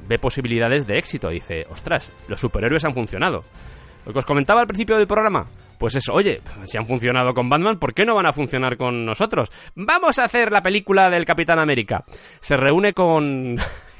ve 0.08 0.20
posibilidades 0.20 0.88
de 0.88 0.98
éxito. 0.98 1.30
Dice, 1.30 1.66
ostras, 1.70 2.14
los 2.28 2.40
superhéroes 2.40 2.86
han 2.86 2.94
funcionado. 2.94 3.44
Lo 4.06 4.14
que 4.14 4.20
os 4.20 4.26
comentaba 4.26 4.62
al 4.62 4.68
principio 4.68 4.98
del 4.98 5.08
programa, 5.08 5.48
pues 5.78 5.96
eso, 5.96 6.14
oye, 6.14 6.42
si 6.66 6.78
han 6.78 6.86
funcionado 6.86 7.34
con 7.34 7.50
Batman, 7.50 7.80
¿por 7.80 7.94
qué 7.94 8.06
no 8.06 8.16
van 8.16 8.28
a 8.28 8.32
funcionar 8.32 8.78
con 8.78 9.06
nosotros? 9.06 9.50
Vamos 9.76 10.20
a 10.20 10.26
hacer 10.26 10.52
la 10.52 10.62
película 10.62 11.10
del 11.10 11.26
Capitán 11.26 11.60
América. 11.60 12.04
Se 12.40 12.58
reúne 12.58 12.94
con, 12.94 13.58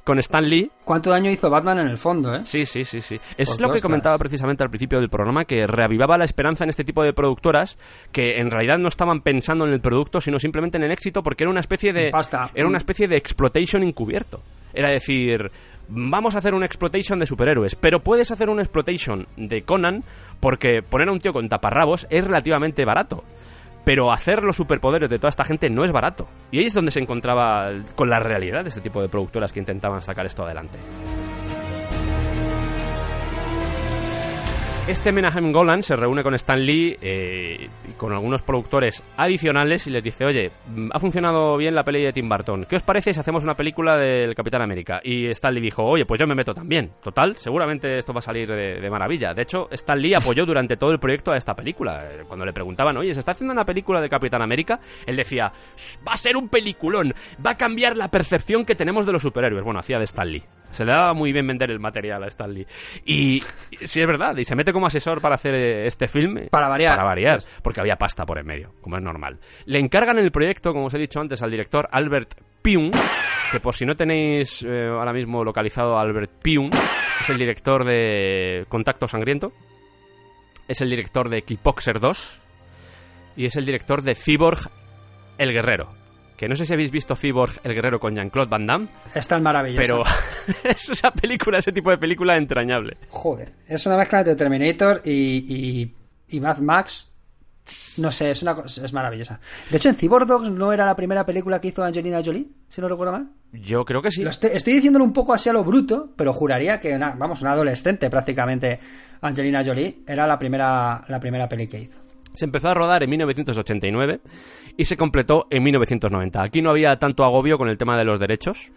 con 0.10 0.18
Stan 0.18 0.44
Lee. 0.44 0.72
¿Cuánto 0.84 1.12
daño 1.12 1.30
hizo 1.30 1.52
Batman 1.52 1.78
en 1.78 1.88
el 1.88 2.00
fondo, 2.00 2.34
eh? 2.34 2.40
Sí, 2.44 2.66
sí, 2.66 2.84
sí, 2.84 3.00
sí. 3.00 3.20
Es 3.38 3.50
Porque, 3.50 3.62
lo 3.62 3.68
que 3.68 3.78
ostras. 3.78 3.82
comentaba 3.84 4.18
precisamente 4.18 4.64
al 4.64 4.72
principio 4.72 5.00
del 5.00 5.08
programa, 5.08 5.46
que 5.46 5.68
reavivaba 5.68 6.18
la 6.18 6.24
esperanza 6.24 6.64
en 6.64 6.72
este 6.72 6.84
tipo 6.84 7.04
de 7.04 7.14
productoras 7.14 7.78
que 8.12 8.40
en 8.40 8.50
realidad 8.50 8.80
no 8.80 8.88
estaban 8.88 9.22
pensando 9.22 9.68
en 9.68 9.72
el 9.72 9.82
producto, 9.82 10.20
sino 10.20 10.40
simplemente 10.40 10.80
en 10.80 10.84
el 10.84 10.90
éxito, 10.92 11.22
porque 11.22 11.44
era 11.44 11.52
una 11.52 11.60
especie 11.60 11.94
de... 11.94 12.10
Pasta. 12.10 12.50
Era 12.56 12.68
una 12.68 12.80
especie 12.80 13.08
de 13.08 13.18
exploitation 13.18 13.84
encubierto. 13.84 14.42
Era 14.74 14.90
decir, 14.90 15.52
vamos 15.90 16.34
a 16.34 16.40
hacer 16.40 16.56
un 16.56 16.64
exploitation 16.64 17.20
de 17.20 17.28
superhéroes, 17.28 17.76
pero 17.76 18.00
puedes 18.00 18.32
hacer 18.32 18.50
un 18.50 18.60
exploitation 18.60 19.28
de 19.38 19.62
Conan 19.62 20.04
porque 20.40 20.82
poner 20.82 21.10
a 21.10 21.12
un 21.12 21.20
tío 21.20 21.34
con 21.34 21.50
taparrabos 21.50 22.08
es 22.10 22.24
relativamente 22.24 22.84
barato. 22.84 23.24
Pero 23.84 24.12
hacer 24.12 24.44
los 24.44 24.56
superpoderes 24.56 25.10
de 25.10 25.18
toda 25.18 25.30
esta 25.30 25.46
gente 25.46 25.70
no 25.70 25.84
es 25.84 25.92
barato. 25.92 26.28
Y 26.52 26.60
ahí 26.60 26.66
es 26.66 26.74
donde 26.74 26.92
se 26.92 27.00
encontraba 27.00 27.72
con 27.96 28.10
la 28.10 28.20
realidad 28.20 28.64
de 28.64 28.70
este 28.70 28.82
tipo 28.82 29.02
de 29.02 29.10
productoras 29.10 29.52
que 29.52 29.60
intentaban 29.60 30.02
sacar 30.02 30.26
esto 30.26 30.44
adelante. 30.44 30.78
Este 34.88 35.12
Menahem 35.12 35.52
Golan 35.52 35.84
se 35.84 35.96
reúne 35.96 36.24
con 36.24 36.34
Stan 36.34 36.60
Lee 36.66 36.98
eh, 37.00 37.70
y 37.88 37.92
con 37.92 38.12
algunos 38.12 38.42
productores 38.42 39.04
adicionales 39.18 39.86
y 39.86 39.92
les 39.92 40.02
dice, 40.02 40.26
oye, 40.26 40.50
mm, 40.68 40.90
ha 40.92 41.00
funcionado 41.00 41.58
bien 41.58 41.76
la 41.76 41.84
peli 41.84 42.02
de 42.04 42.12
Tim 42.12 42.28
Burton, 42.28 42.66
¿qué 42.68 42.76
os 42.78 42.82
parece 42.82 43.14
si 43.14 43.20
hacemos 43.20 43.44
una 43.44 43.54
película 43.54 43.98
del 43.98 44.34
Capitán 44.34 44.64
América? 44.64 45.00
Y 45.04 45.28
Stan 45.28 45.54
Lee 45.54 45.62
dijo, 45.62 45.84
oye, 45.86 46.08
pues 46.08 46.20
yo 46.20 46.26
me 46.26 46.34
meto 46.34 46.56
también. 46.56 46.90
Total, 47.04 47.38
seguramente 47.38 48.00
esto 48.00 48.14
va 48.14 48.20
a 48.20 48.24
salir 48.24 48.48
de, 48.48 48.82
de 48.82 48.90
maravilla. 48.90 49.36
De 49.36 49.44
hecho, 49.44 49.68
Stan 49.70 50.00
Lee 50.02 50.16
apoyó 50.16 50.44
durante 50.48 50.76
todo 50.76 50.92
el 50.92 51.00
proyecto 51.00 51.32
a 51.34 51.38
esta 51.38 51.54
película. 51.56 52.04
Cuando 52.28 52.44
le 52.44 52.52
preguntaban, 52.54 52.98
oye, 52.98 53.14
¿se 53.14 53.20
está 53.20 53.34
haciendo 53.34 53.54
una 53.54 53.66
película 53.66 54.02
de 54.02 54.10
Capitán 54.10 54.42
América? 54.42 54.80
Él 55.06 55.18
decía, 55.18 55.52
"S- 55.76 56.00
va 56.08 56.14
a 56.14 56.18
ser 56.18 56.36
un 56.36 56.50
peliculón, 56.50 57.14
va 57.46 57.52
a 57.52 57.58
cambiar 57.58 57.96
la 57.96 58.10
percepción 58.10 58.66
que 58.66 58.74
tenemos 58.74 59.06
de 59.06 59.12
los 59.12 59.22
superhéroes. 59.22 59.64
Bueno, 59.64 59.80
hacía 59.82 60.00
de 60.00 60.06
Stan 60.06 60.28
Lee. 60.32 60.42
Se 60.70 60.86
le 60.86 60.92
daba 60.92 61.14
muy 61.14 61.32
bien 61.32 61.48
vender 61.48 61.72
el 61.72 61.80
material 61.80 62.24
a 62.24 62.28
Stan 62.28 62.54
Lee. 62.54 62.66
Y 63.06 63.30
y 63.30 63.42
sí 63.82 64.02
es 64.02 64.08
verdad, 64.08 64.36
y 64.38 64.44
se 64.44 64.56
mete 64.56 64.74
como 64.74 64.88
asesor 64.88 65.22
para 65.22 65.36
hacer 65.36 65.54
eh, 65.56 65.86
este 65.86 66.08
film. 66.08 66.48
Para 66.50 66.68
variar. 66.68 66.96
Para 66.96 67.08
variar, 67.08 67.44
porque 67.64 67.82
había 67.82 67.96
pasta 67.96 68.26
por 68.26 68.40
en 68.40 68.46
medio, 68.46 68.74
como 68.82 68.98
es 68.98 69.04
normal. 69.04 69.40
Le 69.66 69.80
encargan 69.80 70.18
el 70.18 70.32
proyecto, 70.32 70.74
como 70.74 70.86
os 70.86 70.94
he 70.94 70.98
dicho 70.98 71.20
antes, 71.20 71.42
al 71.42 71.52
director 71.52 71.88
Albert 71.92 72.36
Pyun, 72.62 72.92
que 73.52 73.60
por 73.60 73.76
si 73.76 73.86
no 73.86 73.96
tenéis 73.96 74.64
eh, 74.64 74.88
ahora 74.88 75.14
mismo 75.14 75.44
localizado 75.44 75.98
a 75.98 76.02
Albert 76.02 76.32
Pyun, 76.42 76.70
es 77.20 77.30
el 77.30 77.38
director 77.38 77.86
de 77.86 78.66
Contacto 78.70 79.08
Sangriento, 79.08 79.52
es 80.68 80.82
el 80.82 80.90
director 80.90 81.30
de 81.30 81.42
Kickboxer 81.42 82.00
2 82.00 82.42
y 83.38 83.46
es 83.46 83.56
el 83.56 83.66
director 83.66 84.02
de 84.02 84.16
Cyborg 84.16 84.60
El 85.38 85.52
Guerrero. 85.52 85.99
Que 86.40 86.48
no 86.48 86.56
sé 86.56 86.64
si 86.66 86.72
habéis 86.74 86.90
visto 86.90 87.18
Cyborg 87.18 87.52
El 87.66 87.74
Guerrero 87.74 88.00
con 88.00 88.16
Jean-Claude 88.16 88.50
Van 88.50 88.66
Damme, 88.66 88.88
Está 89.14 89.36
el 89.36 89.42
maravilloso. 89.42 89.82
pero 89.82 90.04
es 90.64 90.88
esa 90.88 91.12
película, 91.12 91.58
ese 91.58 91.74
tipo 91.74 91.90
de 91.90 91.98
película 91.98 92.38
entrañable. 92.38 92.96
Joder, 93.10 93.52
es 93.68 93.86
una 93.86 93.98
mezcla 93.98 94.20
entre 94.20 94.38
Terminator 94.38 95.02
y, 95.04 95.12
y, 95.12 95.96
y 96.30 96.40
Mad 96.40 96.60
Max. 96.60 97.14
No 97.98 98.10
sé, 98.10 98.32
es 98.32 98.42
una 98.42 98.56
cosa, 98.56 98.86
es 98.86 98.94
maravillosa. 98.94 99.42
De 99.70 99.76
hecho, 99.76 99.90
en 99.90 99.96
Cyborg 99.96 100.26
Dogs 100.28 100.50
no 100.50 100.72
era 100.72 100.86
la 100.86 100.96
primera 100.96 101.26
película 101.26 101.60
que 101.60 101.68
hizo 101.68 101.84
Angelina 101.84 102.22
Jolie, 102.24 102.48
si 102.70 102.80
no 102.80 102.88
recuerdo 102.88 103.12
mal. 103.12 103.28
Yo 103.52 103.84
creo 103.84 104.02
que 104.02 104.10
sí. 104.10 104.24
Lo 104.24 104.30
estoy, 104.30 104.52
estoy 104.54 104.76
diciéndolo 104.76 105.04
un 105.04 105.12
poco 105.12 105.34
así 105.34 105.50
a 105.50 105.54
lo 105.54 105.66
bruto, 105.66 106.14
pero 106.16 106.32
juraría 106.32 106.80
que, 106.80 106.96
una, 106.96 107.16
vamos, 107.16 107.42
una 107.42 107.52
adolescente 107.52 108.10
prácticamente, 108.10 108.80
Angelina 109.20 109.62
Jolie, 109.62 110.04
era 110.08 110.26
la 110.26 110.40
primera, 110.40 111.04
la 111.10 111.20
primera 111.20 111.50
peli 111.50 111.68
que 111.68 111.80
hizo. 111.80 112.00
Se 112.40 112.46
empezó 112.46 112.70
a 112.70 112.74
rodar 112.74 113.04
en 113.04 113.10
1989 113.10 114.22
y 114.78 114.86
se 114.86 114.96
completó 114.96 115.48
en 115.50 115.62
1990. 115.62 116.42
Aquí 116.42 116.62
no 116.62 116.70
había 116.70 116.98
tanto 116.98 117.26
agobio 117.26 117.58
con 117.58 117.68
el 117.68 117.78
tema 117.78 117.98
de 117.98 118.06
los 118.06 118.18
derechos 118.18 118.72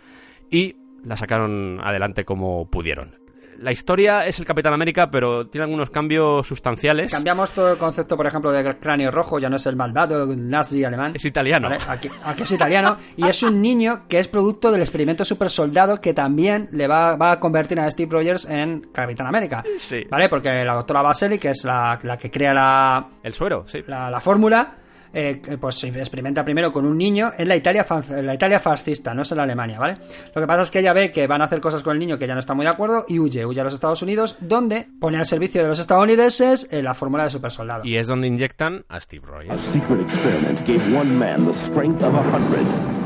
y 0.51 0.75
la 1.05 1.15
sacaron 1.15 1.79
adelante 1.81 2.25
como 2.25 2.69
pudieron. 2.69 3.22
La 3.59 3.71
historia 3.73 4.27
es 4.27 4.39
el 4.39 4.47
Capitán 4.47 4.73
América, 4.73 5.11
pero 5.11 5.47
tiene 5.47 5.65
algunos 5.65 5.91
cambios 5.91 6.47
sustanciales. 6.47 7.11
Cambiamos 7.11 7.51
todo 7.51 7.73
el 7.73 7.79
concepto, 7.79 8.17
por 8.17 8.27
ejemplo, 8.27 8.51
de 8.51 8.79
cráneo 8.79 9.11
rojo, 9.11 9.39
ya 9.39 9.49
no 9.49 9.57
es 9.57 9.67
el 9.67 9.77
malvado 9.77 10.27
nazi 10.37 10.85
alemán. 10.85 11.13
Es 11.15 11.25
italiano. 11.25 11.69
¿vale? 11.69 11.83
Aquí, 11.89 12.09
aquí 12.25 12.43
es 12.43 12.53
italiano 12.53 12.97
y 13.17 13.27
es 13.27 13.43
un 13.43 13.61
niño 13.61 14.03
que 14.09 14.19
es 14.19 14.29
producto 14.29 14.73
del 14.73 14.81
experimento 14.81 15.25
super 15.25 15.51
soldado 15.51 16.01
que 16.01 16.15
también 16.15 16.69
le 16.73 16.87
va, 16.87 17.17
va 17.17 17.33
a 17.33 17.41
convertir 17.41 17.79
a 17.81 17.91
Steve 17.91 18.11
Rogers 18.11 18.47
en 18.47 18.89
Capitán 18.93 19.27
América. 19.27 19.63
Sí. 19.79 20.05
¿Vale? 20.11 20.29
Porque 20.29 20.65
la 20.65 20.75
doctora 20.75 21.03
Baseli, 21.03 21.39
que 21.39 21.51
es 21.51 21.65
la, 21.65 21.99
la 22.03 22.17
que 22.17 22.31
crea 22.31 22.53
la, 22.55 23.07
El 23.23 23.35
suero, 23.35 23.65
sí. 23.67 23.83
la, 23.87 24.11
la 24.11 24.21
fórmula, 24.21 24.77
eh, 25.13 25.41
pues 25.61 25.77
se 25.77 25.89
experimenta 25.89 26.45
primero 26.45 26.73
con 26.73 26.87
un 26.87 26.97
niño 26.97 27.33
en 27.37 27.49
la 27.49 27.57
Italia, 27.57 27.85
la 28.23 28.35
Italia 28.35 28.61
fascista, 28.61 29.15
no 29.15 29.23
es 29.23 29.31
en 29.33 29.39
la 29.39 29.45
Alemania, 29.45 29.79
¿vale? 29.79 29.95
Lo 30.35 30.41
que 30.41 30.47
pasa 30.47 30.63
es 30.63 30.71
que 30.71 30.79
ella 30.81 30.93
ve 30.93 31.11
que 31.11 31.27
van 31.27 31.43
a 31.43 31.45
hacer 31.45 31.61
cosas 31.61 31.83
con 31.83 31.93
el 31.95 31.99
niño 31.99 32.19
que 32.19 32.27
ya 32.27 32.35
no 32.35 32.41
está 32.41 32.55
muy 32.55 32.65
de 32.65 32.71
acuerdo 32.71 33.05
y 33.09 33.19
huye, 33.19 33.45
huye 33.45 33.61
a 33.61 33.65
los 33.65 33.75
Estados 33.75 34.03
Unidos, 34.03 34.37
donde 34.41 34.89
pone 35.01 35.19
al 35.19 35.27
servicio 35.27 35.63
de 35.63 35.69
los 35.69 35.79
estadounidenses 35.79 36.69
eh, 36.71 36.83
la 36.83 36.95
fórmula 36.95 37.25
de 37.25 37.31
super 37.31 37.51
soldado. 37.51 37.85
Y 37.85 37.97
es 37.97 38.07
donde 38.07 38.29
inyectan 38.29 38.85
a 38.89 39.01
Steve 39.01 39.27
A 39.27 39.31
Rogers. 39.31 39.61
secret 39.73 40.01
experiment 40.03 40.67
gave 40.67 40.83
one 40.95 41.11
man 41.17 41.45
the 41.45 41.55
strength 41.55 42.03
of 42.03 42.15
a 42.15 43.02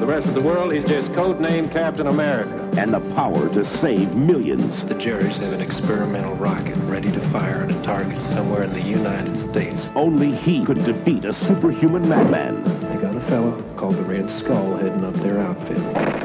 the 0.00 0.06
rest 0.06 0.26
of 0.26 0.34
the 0.34 0.40
world, 0.40 0.72
he's 0.72 0.84
just 0.84 1.10
codenamed 1.12 1.70
Captain 1.72 2.06
America. 2.06 2.56
and 2.76 2.94
the 2.94 3.00
power 3.14 3.48
to 3.52 3.64
save 3.64 4.14
millions. 4.14 4.84
The 4.84 4.94
Jerry's 4.94 5.36
have 5.38 5.52
an 5.52 5.60
experimental 5.60 6.34
rocket 6.36 6.76
ready 6.86 7.10
to 7.10 7.20
fire 7.30 7.64
at 7.64 7.70
a 7.72 7.82
target 7.82 8.22
somewhere 8.22 8.62
in 8.62 8.72
the 8.72 8.80
United 8.80 9.36
States. 9.50 9.82
Only 9.96 10.36
he 10.36 10.64
could 10.64 10.84
defeat 10.84 11.24
a 11.24 11.32
superhuman 11.32 12.08
madman. 12.08 12.62
They 12.64 12.96
got 13.02 13.16
a 13.16 13.20
fellow 13.22 13.60
called 13.76 13.96
the 13.96 14.04
Red 14.04 14.30
Skull 14.30 14.76
heading 14.76 15.04
up 15.04 15.14
their 15.20 15.40
outfit. 15.40 15.78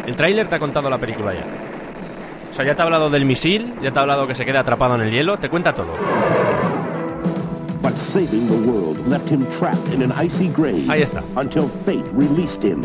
El 0.08 0.16
tráiler 0.16 0.48
te 0.48 0.56
ha 0.56 0.60
contado 0.60 0.88
la 0.90 1.00
película 1.00 1.34
ya. 1.34 1.46
O 2.52 2.54
sea, 2.54 2.64
ya 2.64 2.76
te 2.76 2.82
ha 2.84 2.86
hablado 2.86 3.10
del 3.10 3.26
misil, 3.26 3.74
ya 3.82 3.92
te 3.92 3.98
ha 4.00 4.04
hablado 4.04 4.28
que 4.28 4.36
se 4.36 4.46
queda 4.46 4.60
atrapado 4.60 4.96
en 4.96 5.02
el 5.02 5.12
hielo, 5.12 5.38
te 5.38 5.50
cuenta 5.50 5.74
todo. 5.74 5.94
But 7.82 7.98
saving 8.14 8.48
the 8.48 8.72
world 8.72 9.08
left 9.08 9.30
him 9.30 9.46
trapped 9.52 9.94
in 9.94 10.02
an 10.02 10.12
icy 10.12 10.48
grave 10.50 10.88
Ahí 10.90 11.02
está. 11.04 11.24
until 11.36 11.70
fate 11.86 12.06
released 12.14 12.64
him 12.64 12.82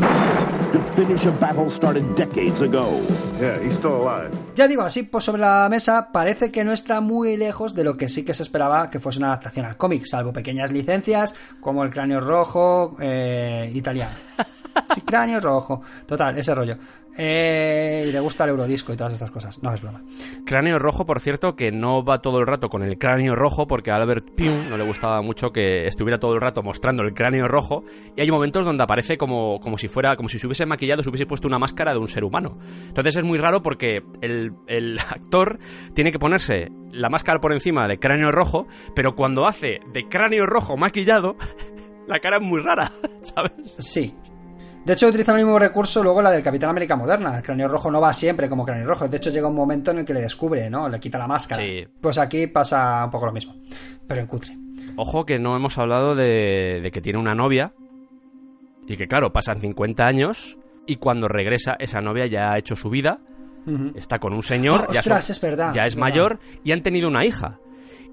to 0.72 0.80
finish 0.97 1.26
a 1.26 1.30
battle 1.30 1.70
started 1.70 2.05
decades 2.16 2.60
ago. 2.60 3.01
Yeah, 3.40 3.59
he's 3.62 3.76
still 3.78 4.02
alive. 4.02 4.30
Ya 4.55 4.68
digo, 4.68 4.82
así 4.82 5.02
pues 5.05 5.24
sobre 5.24 5.42
la 5.42 5.68
mesa, 5.70 6.10
parece 6.12 6.51
que 6.51 6.64
no 6.64 6.72
está 6.72 7.01
muy 7.01 7.36
lejos 7.36 7.74
de 7.74 7.84
lo 7.84 7.97
que 7.97 8.09
sí 8.09 8.24
que 8.24 8.34
se 8.34 8.42
esperaba 8.42 8.90
que 8.90 9.01
fuese 9.01 9.18
una 9.18 9.28
adaptación 9.28 9.66
al 9.66 9.76
cómic, 9.76 10.05
salvo 10.05 10.32
pequeñas 10.32 10.70
licencias 10.70 11.34
como 11.60 11.84
el 11.84 11.90
cráneo 11.90 12.20
rojo 12.20 12.97
eh, 13.01 13.70
italiano. 13.74 14.14
Sí, 14.94 15.01
cráneo 15.01 15.40
rojo. 15.40 15.82
Total, 16.06 16.36
ese 16.38 16.55
rollo. 16.55 16.76
Eh, 17.16 18.06
y 18.09 18.12
le 18.12 18.20
gusta 18.20 18.44
el 18.44 18.51
eurodisco 18.51 18.92
y 18.92 18.97
todas 18.97 19.12
estas 19.12 19.30
cosas. 19.30 19.62
No, 19.62 19.74
es 19.74 19.82
broma. 19.82 20.02
Cráneo 20.47 20.78
rojo, 20.78 21.05
por 21.05 21.20
cierto, 21.20 21.55
que 21.55 21.70
no 21.70 22.05
va 22.05 22.22
todo 22.22 22.38
el 22.38 22.47
rato 22.47 22.68
con 22.68 22.82
el 22.82 22.98
cráneo 22.98 23.34
rojo 23.34 23.66
porque 23.66 23.90
a 23.90 23.97
Albert 23.97 24.30
Pugh 24.30 24.68
no 24.68 24.76
le 24.78 24.86
gustaba 24.86 25.20
mucho 25.22 25.51
que 25.52 25.86
estuviera 25.86 26.18
todo 26.18 26.34
el 26.34 26.40
rato 26.40 26.62
mostrando 26.62 27.02
el 27.02 27.12
cráneo 27.12 27.47
rojo 27.47 27.84
y 28.16 28.20
hay 28.22 28.30
momentos 28.30 28.64
donde 28.64 28.84
aparece 28.84 29.18
como, 29.18 29.60
como 29.60 29.76
si 29.76 29.88
fuera, 29.88 30.16
como 30.16 30.28
si 30.28 30.38
se 30.38 30.47
hubiese 30.47 30.59
maquillado, 30.66 31.02
se 31.02 31.08
hubiese 31.08 31.26
puesto 31.26 31.48
una 31.48 31.58
máscara 31.58 31.92
de 31.92 31.98
un 31.98 32.08
ser 32.08 32.24
humano. 32.24 32.58
Entonces 32.88 33.16
es 33.16 33.24
muy 33.24 33.38
raro 33.38 33.62
porque 33.62 34.02
el, 34.20 34.52
el 34.66 34.98
actor 34.98 35.58
tiene 35.94 36.12
que 36.12 36.18
ponerse 36.18 36.70
la 36.92 37.08
máscara 37.08 37.40
por 37.40 37.52
encima 37.52 37.86
de 37.88 37.98
cráneo 37.98 38.30
rojo, 38.30 38.66
pero 38.94 39.14
cuando 39.14 39.46
hace 39.46 39.80
de 39.92 40.08
cráneo 40.08 40.46
rojo 40.46 40.76
maquillado, 40.76 41.36
la 42.06 42.20
cara 42.20 42.36
es 42.36 42.42
muy 42.42 42.60
rara, 42.60 42.90
¿sabes? 43.22 43.52
Sí. 43.78 44.14
De 44.84 44.94
hecho, 44.94 45.08
utilizan 45.08 45.36
el 45.38 45.44
mismo 45.44 45.58
recurso 45.58 46.02
luego 46.02 46.22
la 46.22 46.30
del 46.30 46.42
Capitán 46.42 46.70
América 46.70 46.96
moderna. 46.96 47.36
El 47.36 47.42
cráneo 47.42 47.68
rojo 47.68 47.90
no 47.90 48.00
va 48.00 48.14
siempre 48.14 48.48
como 48.48 48.64
cráneo 48.64 48.86
rojo. 48.86 49.06
De 49.08 49.18
hecho, 49.18 49.30
llega 49.30 49.46
un 49.46 49.54
momento 49.54 49.90
en 49.90 49.98
el 49.98 50.04
que 50.06 50.14
le 50.14 50.22
descubre, 50.22 50.70
¿no? 50.70 50.88
Le 50.88 50.98
quita 50.98 51.18
la 51.18 51.26
máscara. 51.26 51.62
Sí. 51.62 51.86
Pues 52.00 52.16
aquí 52.16 52.46
pasa 52.46 53.04
un 53.04 53.10
poco 53.10 53.26
lo 53.26 53.32
mismo. 53.32 53.54
Pero 54.08 54.20
en 54.22 54.26
cutre. 54.26 54.56
Ojo 54.96 55.26
que 55.26 55.38
no 55.38 55.54
hemos 55.54 55.76
hablado 55.76 56.14
de, 56.14 56.80
de 56.82 56.90
que 56.90 57.02
tiene 57.02 57.18
una 57.18 57.34
novia 57.34 57.74
y 58.92 58.96
que 58.96 59.06
claro, 59.06 59.32
pasan 59.32 59.60
50 59.60 60.04
años 60.06 60.58
y 60.86 60.96
cuando 60.96 61.28
regresa 61.28 61.76
esa 61.78 62.00
novia 62.00 62.26
ya 62.26 62.52
ha 62.52 62.58
hecho 62.58 62.74
su 62.76 62.90
vida, 62.90 63.20
está 63.94 64.18
con 64.18 64.32
un 64.32 64.42
señor, 64.42 64.88
ya, 64.92 65.00
ostras, 65.00 65.26
son- 65.26 65.32
es 65.34 65.40
verdad, 65.40 65.72
ya 65.74 65.82
es 65.82 65.88
es 65.92 65.94
verdad. 65.96 66.08
mayor 66.08 66.38
y 66.64 66.72
han 66.72 66.82
tenido 66.82 67.08
una 67.08 67.24
hija. 67.24 67.58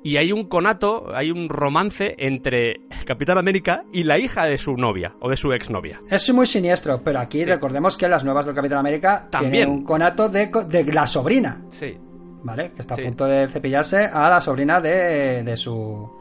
Y 0.04 0.18
hay 0.18 0.32
un 0.32 0.48
conato, 0.48 1.08
hay 1.16 1.32
un 1.32 1.50
romance 1.50 2.16
entre 2.20 2.82
Capitán 3.06 3.40
América 3.40 3.84
y 3.92 4.04
la 4.04 4.20
hija 4.20 4.46
de 4.46 4.58
su 4.60 4.74
novia 4.78 5.16
o 5.20 5.30
de 5.30 5.36
su 5.36 5.52
exnovia. 5.54 6.00
Es 6.10 6.32
muy 6.34 6.46
siniestro, 6.46 7.02
pero 7.04 7.20
aquí 7.20 7.40
Sí. 7.40 7.46
recordemos 7.46 7.98
que 7.98 8.08
las 8.08 8.24
nuevas 8.24 8.46
del 8.46 8.54
Capitán 8.56 8.78
América 8.78 9.28
También. 9.32 9.52
tienen 9.52 9.70
un 9.70 9.84
conato 9.84 10.30
de, 10.30 10.48
de 10.70 10.84
la 10.94 11.08
sobrina, 11.08 11.64
Sí. 11.72 11.98
¿vale? 12.44 12.72
Que 12.74 12.82
está 12.82 12.94
Sí. 12.96 13.02
a 13.02 13.06
punto 13.06 13.26
de 13.26 13.48
cepillarse 13.48 14.06
a 14.06 14.30
la 14.30 14.40
sobrina 14.40 14.80
de, 14.80 15.44
de 15.44 15.58
su 15.58 16.16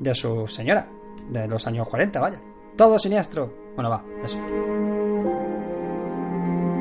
de 0.00 0.14
su 0.14 0.46
señora, 0.46 0.88
de 1.30 1.46
los 1.46 1.66
años 1.66 1.86
40, 1.86 2.20
vaya. 2.20 2.40
Todo 2.76 2.98
siniestro. 2.98 3.52
Bueno, 3.74 3.90
va, 3.90 4.04
eso. 4.24 4.38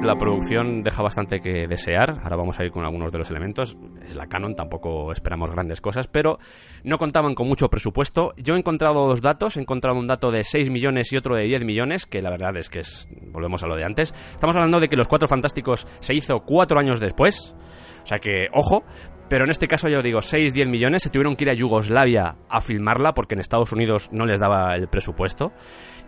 La 0.01 0.15
producción 0.15 0.81
deja 0.81 1.03
bastante 1.03 1.41
que 1.41 1.67
desear. 1.67 2.21
Ahora 2.23 2.37
vamos 2.37 2.57
a 2.57 2.63
ir 2.63 2.71
con 2.71 2.85
algunos 2.85 3.11
de 3.11 3.17
los 3.17 3.29
elementos. 3.29 3.75
Es 4.01 4.15
la 4.15 4.27
Canon, 4.27 4.55
tampoco 4.55 5.11
esperamos 5.11 5.51
grandes 5.51 5.81
cosas, 5.81 6.07
pero 6.07 6.39
no 6.85 6.97
contaban 6.97 7.35
con 7.35 7.49
mucho 7.49 7.67
presupuesto. 7.67 8.31
Yo 8.37 8.55
he 8.55 8.57
encontrado 8.57 9.07
dos 9.07 9.21
datos. 9.21 9.57
He 9.57 9.61
encontrado 9.61 9.99
un 9.99 10.07
dato 10.07 10.31
de 10.31 10.45
6 10.45 10.69
millones 10.69 11.11
y 11.11 11.17
otro 11.17 11.35
de 11.35 11.43
10 11.43 11.65
millones, 11.65 12.05
que 12.05 12.21
la 12.21 12.29
verdad 12.29 12.55
es 12.55 12.69
que 12.69 12.79
es. 12.79 13.09
Volvemos 13.33 13.61
a 13.63 13.67
lo 13.67 13.75
de 13.75 13.83
antes. 13.83 14.13
Estamos 14.33 14.55
hablando 14.55 14.79
de 14.79 14.87
que 14.87 14.95
Los 14.95 15.09
Cuatro 15.09 15.27
Fantásticos 15.27 15.85
se 15.99 16.13
hizo 16.13 16.39
cuatro 16.45 16.79
años 16.79 17.01
después. 17.01 17.53
O 18.01 18.07
sea 18.07 18.19
que, 18.19 18.47
ojo. 18.53 18.83
Pero 19.29 19.43
en 19.43 19.51
este 19.51 19.67
caso 19.67 19.87
yo 19.87 20.01
digo 20.01 20.19
6-10 20.19 20.67
millones. 20.67 21.03
Se 21.03 21.09
tuvieron 21.09 21.35
que 21.35 21.43
ir 21.43 21.49
a 21.51 21.53
Yugoslavia 21.53 22.35
a 22.49 22.61
filmarla 22.61 23.13
porque 23.13 23.35
en 23.35 23.41
Estados 23.41 23.71
Unidos 23.71 24.09
no 24.11 24.25
les 24.25 24.39
daba 24.39 24.75
el 24.75 24.87
presupuesto. 24.87 25.53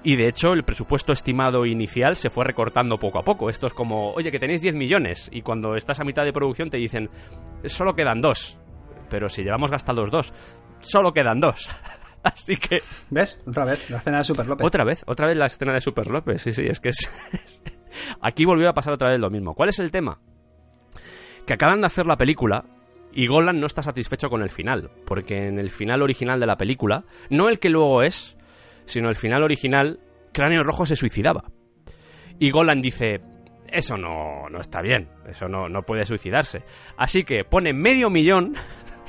Y 0.04 0.16
de 0.16 0.28
hecho, 0.28 0.54
el 0.54 0.64
presupuesto 0.64 1.14
estimado 1.14 1.66
inicial 1.68 2.16
se 2.16 2.32
fue 2.32 2.44
recortando 2.44 2.98
poco 2.98 3.20
a 3.20 3.24
poco. 3.24 3.50
Esto 3.50 3.68
es 3.68 3.74
como, 3.74 4.12
oye, 4.14 4.32
que 4.32 4.40
tenéis 4.40 4.62
10 4.62 4.76
millones. 4.76 5.30
Y 5.32 5.44
cuando 5.44 5.76
estás 5.76 6.00
a 6.00 6.04
mitad 6.04 6.24
de 6.26 6.34
producción 6.34 6.72
te 6.72 6.78
dicen, 6.78 7.10
solo 7.66 7.94
quedan 7.94 8.20
dos. 8.20 8.58
Pero 9.10 9.30
si 9.30 9.44
llevamos 9.44 9.70
gastados 9.70 10.10
dos, 10.10 10.34
solo 10.80 11.14
quedan 11.14 11.40
dos. 11.40 11.70
Así 12.24 12.58
que. 12.58 12.82
¿Ves? 13.12 13.40
Otra 13.46 13.66
vez, 13.66 13.90
la 13.92 13.98
escena 13.98 14.18
de 14.20 14.24
Super 14.24 14.48
López. 14.48 14.66
Otra 14.66 14.84
vez, 14.84 15.04
otra 15.06 15.28
vez 15.28 15.38
la 15.38 15.46
escena 15.46 15.74
de 15.74 15.82
Super 15.82 16.08
López. 16.08 16.42
Sí, 16.42 16.52
sí, 16.52 16.64
es 16.66 16.80
que 16.80 16.90
es. 16.90 17.12
Aquí 18.22 18.46
volvió 18.46 18.70
a 18.70 18.74
pasar 18.74 18.94
otra 18.94 19.10
vez 19.10 19.20
lo 19.20 19.30
mismo. 19.30 19.54
¿Cuál 19.54 19.70
es 19.70 19.80
el 19.80 19.92
tema? 19.92 20.20
Que 21.46 21.54
acaban 21.54 21.82
de 21.82 21.88
hacer 21.88 22.06
la 22.06 22.18
película 22.18 22.66
y 23.14 23.28
Golan 23.28 23.60
no 23.60 23.68
está 23.68 23.82
satisfecho 23.82 24.30
con 24.30 24.42
el 24.42 24.50
final. 24.50 24.90
Porque 25.06 25.48
en 25.48 25.60
el 25.60 25.70
final 25.70 26.02
original 26.02 26.40
de 26.40 26.46
la 26.46 26.58
película, 26.58 27.04
no 27.30 27.50
el 27.50 27.60
que 27.60 27.70
luego 27.70 28.04
es, 28.04 28.38
sino 28.86 29.10
el 29.10 29.16
final 29.16 29.44
original, 29.44 30.00
Cráneo 30.34 30.64
Rojo 30.64 30.86
se 30.86 30.96
suicidaba. 30.96 31.44
Y 32.40 32.52
Golan 32.52 32.82
dice, 32.82 33.22
eso 33.68 33.98
no, 33.98 34.50
no 34.50 34.60
está 34.60 34.82
bien, 34.82 35.10
eso 35.30 35.48
no, 35.48 35.70
no 35.70 35.84
puede 35.84 36.06
suicidarse. 36.06 36.64
Así 36.98 37.24
que 37.24 37.44
pone 37.44 37.74
medio 37.74 38.10
millón, 38.10 38.56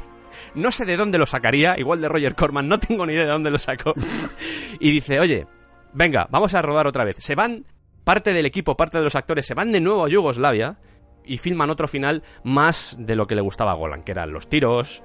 no 0.55 0.71
sé 0.71 0.85
de 0.85 0.97
dónde 0.97 1.19
lo 1.19 1.27
sacaría, 1.27 1.79
igual 1.79 2.01
de 2.01 2.09
Roger 2.09 2.35
Corman, 2.35 2.69
no 2.69 2.79
tengo 2.79 3.07
ni 3.07 3.15
idea 3.15 3.25
de 3.25 3.31
dónde 3.31 3.51
lo 3.51 3.59
sacó. 3.59 3.95
y 4.81 4.91
dice, 4.91 5.21
oye, 5.21 5.47
venga, 5.93 6.27
vamos 6.31 6.55
a 6.55 6.63
rodar 6.63 6.87
otra 6.87 7.05
vez. 7.05 7.17
Se 7.21 7.35
van, 7.35 7.65
parte 8.05 8.33
del 8.33 8.47
equipo, 8.47 8.77
parte 8.77 8.99
de 8.99 9.05
los 9.05 9.17
actores, 9.17 9.47
se 9.47 9.55
van 9.55 9.73
de 9.73 9.81
nuevo 9.81 10.05
a 10.05 10.09
Yugoslavia 10.09 10.77
y 11.25 11.39
filman 11.39 11.71
otro 11.71 11.89
final 11.89 12.23
más 12.45 12.97
de 12.99 13.17
lo 13.17 13.27
que 13.27 13.35
le 13.35 13.41
gustaba 13.41 13.73
a 13.73 13.75
Golan, 13.75 14.03
que 14.03 14.13
eran 14.13 14.33
los 14.33 14.49
tiros, 14.49 15.03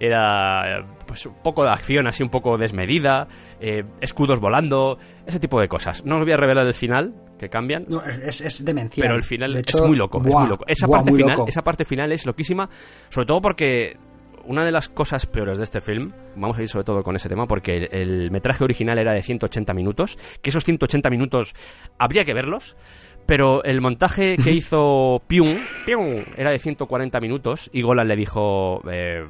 era 0.00 0.86
pues 1.06 1.26
un 1.26 1.34
poco 1.42 1.62
de 1.62 1.70
acción 1.70 2.06
así 2.06 2.22
un 2.22 2.30
poco 2.30 2.56
desmedida, 2.56 3.28
eh, 3.60 3.84
escudos 4.00 4.40
volando, 4.40 4.98
ese 5.26 5.38
tipo 5.38 5.60
de 5.60 5.68
cosas. 5.68 6.04
No 6.04 6.16
os 6.16 6.22
voy 6.22 6.32
a 6.32 6.38
revelar 6.38 6.66
el 6.66 6.74
final, 6.74 7.14
que 7.38 7.48
cambian. 7.48 7.84
No, 7.88 8.02
es, 8.04 8.40
es 8.40 8.64
demencial. 8.64 9.06
Pero 9.06 9.16
el 9.16 9.22
final 9.22 9.56
es 9.56 9.80
muy 9.80 9.96
loco, 9.96 10.22
es 10.24 10.34
muy 10.34 10.48
loco. 10.48 10.64
Esa 10.66 10.86
buah, 10.86 10.98
parte 10.98 11.12
final, 11.12 11.36
loco. 11.36 11.48
esa 11.48 11.62
parte 11.62 11.84
final 11.84 12.12
es 12.12 12.24
loquísima, 12.24 12.68
sobre 13.10 13.26
todo 13.26 13.42
porque 13.42 13.98
una 14.46 14.64
de 14.64 14.72
las 14.72 14.88
cosas 14.88 15.26
peores 15.26 15.58
de 15.58 15.64
este 15.64 15.82
film, 15.82 16.12
vamos 16.34 16.58
a 16.58 16.62
ir 16.62 16.68
sobre 16.68 16.84
todo 16.84 17.02
con 17.02 17.14
ese 17.14 17.28
tema, 17.28 17.46
porque 17.46 17.76
el, 17.76 17.88
el 17.92 18.30
metraje 18.30 18.64
original 18.64 18.98
era 18.98 19.12
de 19.12 19.22
180 19.22 19.74
minutos, 19.74 20.18
que 20.40 20.48
esos 20.48 20.64
180 20.64 21.10
minutos 21.10 21.54
habría 21.98 22.24
que 22.24 22.32
verlos, 22.32 22.76
pero 23.26 23.62
el 23.64 23.80
montaje 23.80 24.36
que 24.36 24.50
hizo 24.52 25.22
Pyung, 25.26 25.58
Pyung 25.86 26.24
era 26.36 26.50
de 26.50 26.58
140 26.58 27.20
minutos 27.20 27.70
y 27.72 27.82
Golan 27.82 28.08
le 28.08 28.16
dijo... 28.16 28.82
eh, 28.90 29.26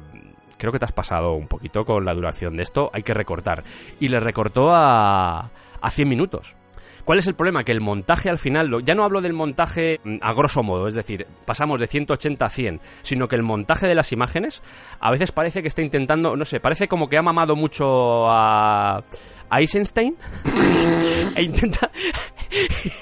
Creo 0.57 0.71
que 0.71 0.77
te 0.77 0.85
has 0.85 0.91
pasado 0.91 1.33
un 1.33 1.47
poquito 1.47 1.85
con 1.85 2.05
la 2.05 2.13
duración 2.13 2.55
de 2.55 2.61
esto, 2.61 2.91
hay 2.93 3.01
que 3.01 3.15
recortar. 3.15 3.63
Y 3.99 4.09
le 4.09 4.19
recortó 4.19 4.69
a, 4.71 5.49
a 5.81 5.89
100 5.89 6.07
minutos. 6.07 6.55
¿Cuál 7.03 7.17
es 7.17 7.25
el 7.25 7.33
problema? 7.33 7.63
Que 7.63 7.71
el 7.71 7.81
montaje 7.81 8.29
al 8.29 8.37
final, 8.37 8.69
ya 8.83 8.93
no 8.93 9.03
hablo 9.03 9.21
del 9.21 9.33
montaje 9.33 9.99
mm, 10.03 10.17
a 10.21 10.31
grosso 10.35 10.61
modo, 10.61 10.87
es 10.87 10.93
decir, 10.93 11.25
pasamos 11.45 11.79
de 11.79 11.87
180 11.87 12.45
a 12.45 12.49
100, 12.49 12.79
sino 13.01 13.27
que 13.27 13.35
el 13.37 13.41
montaje 13.41 13.87
de 13.87 13.95
las 13.95 14.11
imágenes 14.11 14.61
a 14.99 15.09
veces 15.09 15.31
parece 15.31 15.63
que 15.63 15.67
está 15.67 15.81
intentando, 15.81 16.35
no 16.35 16.45
sé, 16.45 16.59
parece 16.59 16.87
como 16.87 17.09
que 17.09 17.17
ha 17.17 17.23
mamado 17.23 17.55
mucho 17.55 18.29
a, 18.29 19.03
a 19.51 19.59
Eisenstein 19.59 20.15
e 21.35 21.43
intenta 21.43 21.91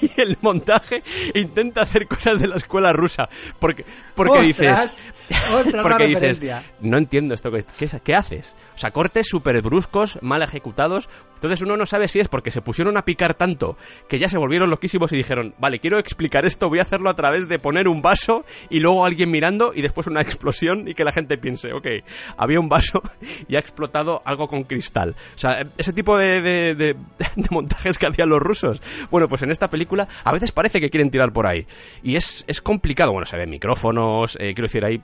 y 0.02 0.20
el 0.20 0.36
montaje 0.42 1.02
intenta 1.34 1.82
hacer 1.82 2.06
cosas 2.06 2.40
de 2.40 2.48
la 2.48 2.56
escuela 2.56 2.92
rusa. 2.92 3.28
Porque 3.58 3.84
porque 4.14 4.38
¡Ostras! 4.38 4.46
dices 4.46 5.52
¡Ostras, 5.52 5.82
porque 5.82 6.06
dices 6.06 6.42
no 6.80 6.98
entiendo 6.98 7.34
esto 7.34 7.50
que 7.50 7.64
¿qué, 7.78 7.88
qué 8.02 8.14
haces 8.14 8.56
o 8.74 8.78
sea 8.78 8.90
cortes 8.90 9.28
súper 9.28 9.60
bruscos 9.62 10.18
mal 10.22 10.42
ejecutados. 10.42 11.08
Entonces 11.34 11.62
uno 11.62 11.76
no 11.76 11.86
sabe 11.86 12.08
si 12.08 12.20
es 12.20 12.28
porque 12.28 12.50
se 12.50 12.60
pusieron 12.60 12.96
a 12.96 13.04
picar 13.04 13.34
tanto 13.34 13.76
que 14.08 14.18
ya 14.18 14.28
se 14.28 14.38
volvieron 14.38 14.68
loquísimos 14.70 15.12
y 15.12 15.16
dijeron 15.16 15.54
vale 15.58 15.78
quiero 15.78 15.98
explicar 15.98 16.44
esto 16.44 16.68
voy 16.68 16.80
a 16.80 16.82
hacerlo 16.82 17.08
a 17.08 17.14
través 17.14 17.48
de 17.48 17.58
poner 17.58 17.88
un 17.88 18.02
vaso 18.02 18.44
y 18.68 18.80
luego 18.80 19.04
alguien 19.04 19.30
mirando 19.30 19.72
y 19.74 19.82
después 19.82 20.06
una 20.06 20.20
explosión 20.20 20.88
y 20.88 20.94
que 20.94 21.04
la 21.04 21.12
gente 21.12 21.38
piense 21.38 21.72
ok 21.72 21.86
había 22.36 22.60
un 22.60 22.68
vaso 22.68 23.02
y 23.48 23.56
ha 23.56 23.58
explotado 23.58 24.20
algo 24.24 24.48
con 24.48 24.64
cristal 24.64 25.14
o 25.34 25.38
sea 25.38 25.66
ese 25.78 25.92
tipo 25.92 26.18
de, 26.18 26.39
de- 26.40 26.74
de- 26.74 26.94
de 27.36 27.46
montajes 27.50 27.98
que 27.98 28.06
hacían 28.06 28.28
los 28.28 28.40
rusos 28.40 28.80
bueno 29.10 29.28
pues 29.28 29.42
en 29.42 29.50
esta 29.50 29.68
película 29.68 30.08
a 30.24 30.32
veces 30.32 30.52
parece 30.52 30.80
que 30.80 30.90
quieren 30.90 31.10
tirar 31.10 31.32
por 31.32 31.46
ahí 31.46 31.66
y 32.02 32.16
es, 32.16 32.44
es 32.48 32.60
complicado 32.60 33.12
bueno 33.12 33.26
se 33.26 33.36
ven 33.36 33.50
micrófonos 33.50 34.36
eh, 34.36 34.54
quiero 34.54 34.62
decir 34.64 34.84
ahí 34.84 34.96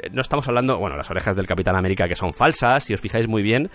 eh, 0.00 0.08
no 0.12 0.22
estamos 0.22 0.48
hablando, 0.48 0.76
bueno, 0.78 0.96
las 0.96 1.08
orejas 1.10 1.36
del 1.36 1.46
Capitán 1.46 1.76
América 1.76 2.08
que 2.08 2.16
son 2.16 2.34
falsas, 2.34 2.82
si 2.82 2.94
os 2.94 3.00
fijáis 3.00 3.28
muy 3.28 3.42
bien, 3.44 3.70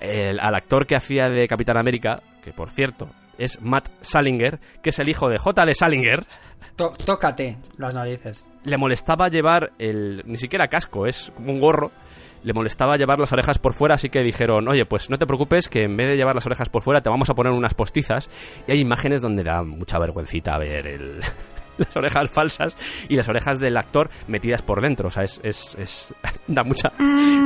el- 0.00 0.38
al 0.38 0.54
actor 0.54 0.86
que 0.86 0.96
hacía 0.96 1.30
de 1.30 1.48
Capitán 1.48 1.78
América, 1.78 2.22
que 2.44 2.52
por 2.52 2.70
cierto 2.70 3.08
es 3.38 3.58
Matt 3.62 3.88
Salinger, 4.02 4.60
que 4.82 4.90
es 4.90 4.98
el 4.98 5.08
hijo 5.08 5.30
de 5.30 5.38
J. 5.38 5.64
de 5.64 5.74
Salinger, 5.74 6.24
Tó- 6.76 6.92
tócate 7.06 7.56
las 7.78 7.94
narices. 7.94 8.44
le 8.64 8.76
molestaba 8.76 9.28
llevar 9.28 9.72
el. 9.78 10.22
ni 10.26 10.36
siquiera 10.36 10.68
casco, 10.68 11.06
es 11.06 11.32
como 11.36 11.52
un 11.52 11.60
gorro. 11.60 11.90
Le 12.44 12.52
molestaba 12.52 12.96
llevar 12.96 13.18
las 13.18 13.32
orejas 13.32 13.58
por 13.58 13.72
fuera, 13.74 13.94
así 13.94 14.08
que 14.08 14.20
dijeron, 14.22 14.66
oye, 14.68 14.84
pues 14.84 15.08
no 15.10 15.16
te 15.18 15.26
preocupes, 15.26 15.68
que 15.68 15.84
en 15.84 15.96
vez 15.96 16.08
de 16.08 16.16
llevar 16.16 16.34
las 16.34 16.46
orejas 16.46 16.68
por 16.68 16.82
fuera, 16.82 17.00
te 17.00 17.08
vamos 17.10 17.30
a 17.30 17.34
poner 17.34 17.52
unas 17.52 17.74
postizas. 17.74 18.28
Y 18.66 18.72
hay 18.72 18.80
imágenes 18.80 19.20
donde 19.20 19.44
da 19.44 19.62
mucha 19.62 19.98
vergüencita 19.98 20.58
ver 20.58 20.86
el- 20.86 21.20
las 21.78 21.96
orejas 21.96 22.30
falsas 22.30 22.76
y 23.08 23.16
las 23.16 23.28
orejas 23.28 23.58
del 23.60 23.76
actor 23.76 24.10
metidas 24.26 24.62
por 24.62 24.80
dentro. 24.80 25.08
O 25.08 25.10
sea, 25.10 25.22
es. 25.22 25.40
es- 25.44 25.76
es- 25.78 26.14
da, 26.48 26.64
mucha, 26.64 26.92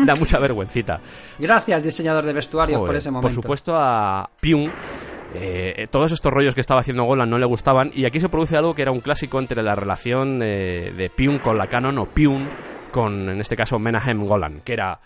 da 0.04 0.14
mucha 0.16 0.38
vergüencita. 0.38 0.98
Gracias, 1.38 1.82
diseñador 1.82 2.24
de 2.24 2.32
vestuario, 2.32 2.78
por 2.78 2.86
Joder, 2.88 2.96
ese 2.98 3.10
momento. 3.10 3.28
Por 3.28 3.34
supuesto 3.34 3.76
a 3.76 4.28
Pyung. 4.40 4.70
eh, 5.34 5.84
todos 5.90 6.12
estos 6.12 6.32
rollos 6.32 6.54
que 6.54 6.60
estaba 6.62 6.80
haciendo 6.80 7.04
Golan 7.04 7.28
no 7.28 7.36
le 7.36 7.44
gustaban 7.46 7.90
y 7.92 8.06
aquí 8.06 8.20
se 8.20 8.28
produce 8.30 8.56
algo 8.56 8.74
que 8.74 8.82
era 8.82 8.92
un 8.92 9.00
clásico 9.00 9.38
entre 9.38 9.62
la 9.62 9.74
relación 9.74 10.40
eh, 10.42 10.92
de 10.96 11.10
Pyung 11.10 11.40
con 11.40 11.58
la 11.58 11.66
Canon 11.66 11.98
o 11.98 12.06
Pyung 12.06 12.46
con, 12.96 13.28
en 13.28 13.38
este 13.40 13.54
caso, 13.56 13.78
Menahem 13.78 14.24
Golan, 14.24 14.62
que 14.64 14.72
era 14.72 14.98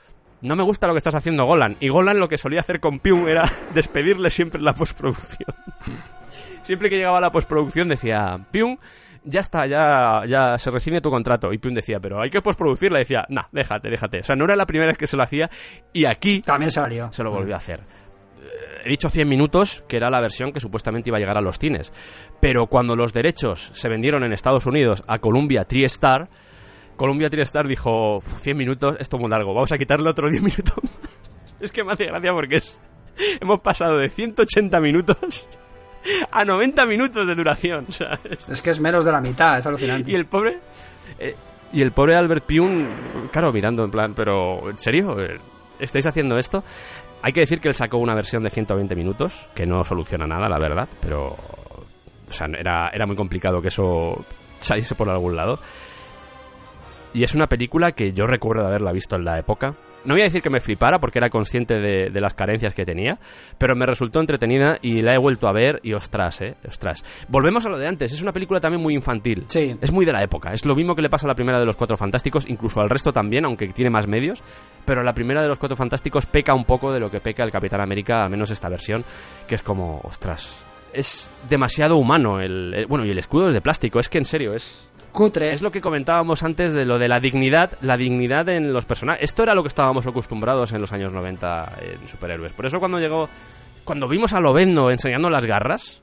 no 0.42 0.56
me 0.56 0.62
gusta 0.62 0.86
lo 0.86 0.94
que 0.94 0.98
estás 0.98 1.14
haciendo 1.14 1.44
Golan 1.44 1.76
y 1.80 1.88
Golan 1.90 2.18
lo 2.18 2.28
que 2.28 2.38
solía 2.38 2.60
hacer 2.60 2.80
con 2.80 3.00
Pyung 3.00 3.28
era 3.28 3.44
despedirle 3.74 4.30
siempre 4.30 4.58
en 4.58 4.64
la 4.64 4.72
postproducción. 4.72 5.54
siempre 6.62 6.88
que 6.88 6.96
llegaba 6.96 7.20
la 7.20 7.30
postproducción 7.30 7.88
decía, 7.88 8.38
Pium, 8.50 8.78
ya 9.24 9.40
está, 9.40 9.66
ya, 9.66 10.22
ya 10.26 10.56
se 10.56 10.70
resigne 10.70 11.00
tu 11.00 11.10
contrato. 11.10 11.52
Y 11.52 11.58
Pium 11.58 11.74
decía, 11.74 12.00
pero 12.00 12.22
hay 12.22 12.30
que 12.30 12.40
postproducirla. 12.40 12.98
Y 13.00 13.02
decía, 13.02 13.26
nah, 13.28 13.44
déjate, 13.52 13.90
déjate. 13.90 14.20
O 14.20 14.22
sea, 14.22 14.36
no 14.36 14.44
era 14.44 14.56
la 14.56 14.66
primera 14.66 14.88
vez 14.90 14.96
que 14.98 15.06
se 15.06 15.16
lo 15.16 15.22
hacía 15.22 15.50
y 15.92 16.04
aquí 16.06 16.40
También 16.40 16.70
salió. 16.70 17.12
se 17.12 17.22
lo 17.22 17.30
volvió 17.30 17.54
a 17.54 17.58
hacer. 17.58 17.80
Eh, 17.80 18.82
He 18.86 18.88
dicho 18.88 19.10
100 19.10 19.28
minutos, 19.28 19.84
que 19.86 19.98
era 19.98 20.08
la 20.08 20.22
versión 20.22 20.52
que 20.52 20.60
supuestamente 20.60 21.10
iba 21.10 21.18
a 21.18 21.20
llegar 21.20 21.36
a 21.36 21.42
los 21.42 21.58
cines. 21.58 21.92
Pero 22.40 22.66
cuando 22.68 22.96
los 22.96 23.12
derechos 23.12 23.72
se 23.74 23.90
vendieron 23.90 24.24
en 24.24 24.32
Estados 24.32 24.64
Unidos 24.64 25.04
a 25.06 25.18
Columbia 25.18 25.66
TriStar, 25.66 26.30
Columbia 27.00 27.30
TriStar 27.30 27.66
dijo, 27.66 28.18
"Uf, 28.18 28.40
100 28.42 28.54
minutos, 28.58 28.94
esto 29.00 29.16
es 29.16 29.20
muy 29.22 29.30
largo, 29.30 29.54
vamos 29.54 29.72
a 29.72 29.78
quitarle 29.78 30.10
otro 30.10 30.28
10 30.28 30.42
minutos. 30.42 30.74
es 31.60 31.72
que 31.72 31.82
me 31.82 31.92
hace 31.94 32.04
gracia 32.04 32.30
porque 32.34 32.56
es... 32.56 32.78
Hemos 33.40 33.60
pasado 33.60 33.96
de 33.96 34.10
180 34.10 34.78
minutos 34.82 35.48
a 36.30 36.44
90 36.44 36.84
minutos 36.84 37.26
de 37.26 37.34
duración. 37.34 37.86
Es- 38.28 38.60
que 38.60 38.68
es 38.68 38.78
menos 38.80 39.06
de 39.06 39.12
la 39.12 39.20
mitad, 39.22 39.56
es 39.58 39.64
alucinante. 39.66 40.10
y 40.10 40.14
el 40.14 40.26
pobre... 40.26 40.58
eh, 41.18 41.34
y 41.72 41.80
el 41.80 41.92
pobre 41.92 42.16
Albert 42.16 42.44
Pyun, 42.44 43.28
claro, 43.32 43.50
mirando 43.50 43.82
en 43.82 43.90
plan, 43.90 44.12
pero 44.14 44.68
¿en 44.68 44.76
serio? 44.76 45.18
Eh, 45.18 45.38
¿Estáis 45.78 46.04
haciendo 46.04 46.36
esto? 46.36 46.62
Hay 47.22 47.32
que 47.32 47.40
decir 47.40 47.60
que 47.62 47.68
él 47.68 47.74
sacó 47.74 47.96
una 47.96 48.14
versión 48.14 48.42
de 48.42 48.50
120 48.50 48.94
minutos, 48.94 49.48
que 49.54 49.64
no 49.64 49.84
soluciona 49.84 50.26
nada, 50.26 50.50
la 50.50 50.58
verdad, 50.58 50.86
pero... 51.00 51.28
O 52.28 52.32
sea, 52.32 52.46
era, 52.58 52.90
era 52.92 53.06
muy 53.06 53.16
complicado 53.16 53.62
que 53.62 53.68
eso 53.68 54.22
saliese 54.58 54.94
por 54.94 55.08
algún 55.08 55.34
lado. 55.36 55.58
Y 57.12 57.24
es 57.24 57.34
una 57.34 57.48
película 57.48 57.92
que 57.92 58.12
yo 58.12 58.24
recuerdo 58.24 58.62
de 58.62 58.68
haberla 58.68 58.92
visto 58.92 59.16
en 59.16 59.24
la 59.24 59.38
época. 59.38 59.74
No 60.04 60.14
voy 60.14 60.22
a 60.22 60.24
decir 60.24 60.40
que 60.40 60.48
me 60.48 60.60
flipara 60.60 60.98
porque 60.98 61.18
era 61.18 61.28
consciente 61.28 61.74
de, 61.74 62.08
de 62.08 62.20
las 62.22 62.32
carencias 62.32 62.72
que 62.72 62.86
tenía, 62.86 63.18
pero 63.58 63.76
me 63.76 63.84
resultó 63.84 64.18
entretenida 64.20 64.78
y 64.80 65.02
la 65.02 65.14
he 65.14 65.18
vuelto 65.18 65.46
a 65.46 65.52
ver 65.52 65.78
y 65.82 65.92
ostras, 65.92 66.40
eh, 66.40 66.54
ostras. 66.66 67.04
Volvemos 67.28 67.66
a 67.66 67.68
lo 67.68 67.76
de 67.76 67.86
antes, 67.86 68.10
es 68.12 68.22
una 68.22 68.32
película 68.32 68.60
también 68.60 68.80
muy 68.82 68.94
infantil. 68.94 69.44
Sí. 69.46 69.76
Es 69.82 69.92
muy 69.92 70.06
de 70.06 70.12
la 70.14 70.22
época, 70.22 70.54
es 70.54 70.64
lo 70.64 70.74
mismo 70.74 70.94
que 70.96 71.02
le 71.02 71.10
pasa 71.10 71.26
a 71.26 71.28
la 71.28 71.34
primera 71.34 71.58
de 71.60 71.66
los 71.66 71.76
Cuatro 71.76 71.98
Fantásticos, 71.98 72.48
incluso 72.48 72.80
al 72.80 72.88
resto 72.88 73.12
también, 73.12 73.44
aunque 73.44 73.66
tiene 73.68 73.90
más 73.90 74.06
medios, 74.06 74.42
pero 74.86 75.02
la 75.02 75.12
primera 75.12 75.42
de 75.42 75.48
los 75.48 75.58
Cuatro 75.58 75.76
Fantásticos 75.76 76.24
peca 76.24 76.54
un 76.54 76.64
poco 76.64 76.92
de 76.92 77.00
lo 77.00 77.10
que 77.10 77.20
peca 77.20 77.44
el 77.44 77.50
Capitán 77.50 77.82
América, 77.82 78.24
al 78.24 78.30
menos 78.30 78.50
esta 78.50 78.70
versión, 78.70 79.04
que 79.46 79.56
es 79.56 79.62
como, 79.62 80.00
ostras, 80.04 80.64
es 80.94 81.30
demasiado 81.48 81.96
humano 81.98 82.40
el, 82.40 82.72
el- 82.74 82.86
bueno, 82.86 83.04
y 83.04 83.10
el 83.10 83.18
escudo 83.18 83.48
es 83.48 83.54
de 83.54 83.60
plástico, 83.60 84.00
es 84.00 84.08
que 84.08 84.18
en 84.18 84.24
serio 84.24 84.54
es 84.54 84.88
Cutre. 85.12 85.52
es 85.52 85.62
lo 85.62 85.70
que 85.70 85.80
comentábamos 85.80 86.42
antes 86.42 86.74
de 86.74 86.84
lo 86.84 86.98
de 86.98 87.08
la 87.08 87.20
dignidad, 87.20 87.76
la 87.82 87.96
dignidad 87.96 88.48
en 88.48 88.72
los 88.72 88.84
personajes. 88.84 89.22
Esto 89.22 89.42
era 89.42 89.54
lo 89.54 89.62
que 89.62 89.68
estábamos 89.68 90.06
acostumbrados 90.06 90.72
en 90.72 90.80
los 90.80 90.92
años 90.92 91.12
90 91.12 91.72
en 91.82 92.08
superhéroes. 92.08 92.52
Por 92.52 92.66
eso 92.66 92.78
cuando 92.78 92.98
llegó, 92.98 93.28
cuando 93.84 94.08
vimos 94.08 94.32
a 94.32 94.40
Lobezno 94.40 94.90
enseñando 94.90 95.28
las 95.30 95.46
garras, 95.46 96.02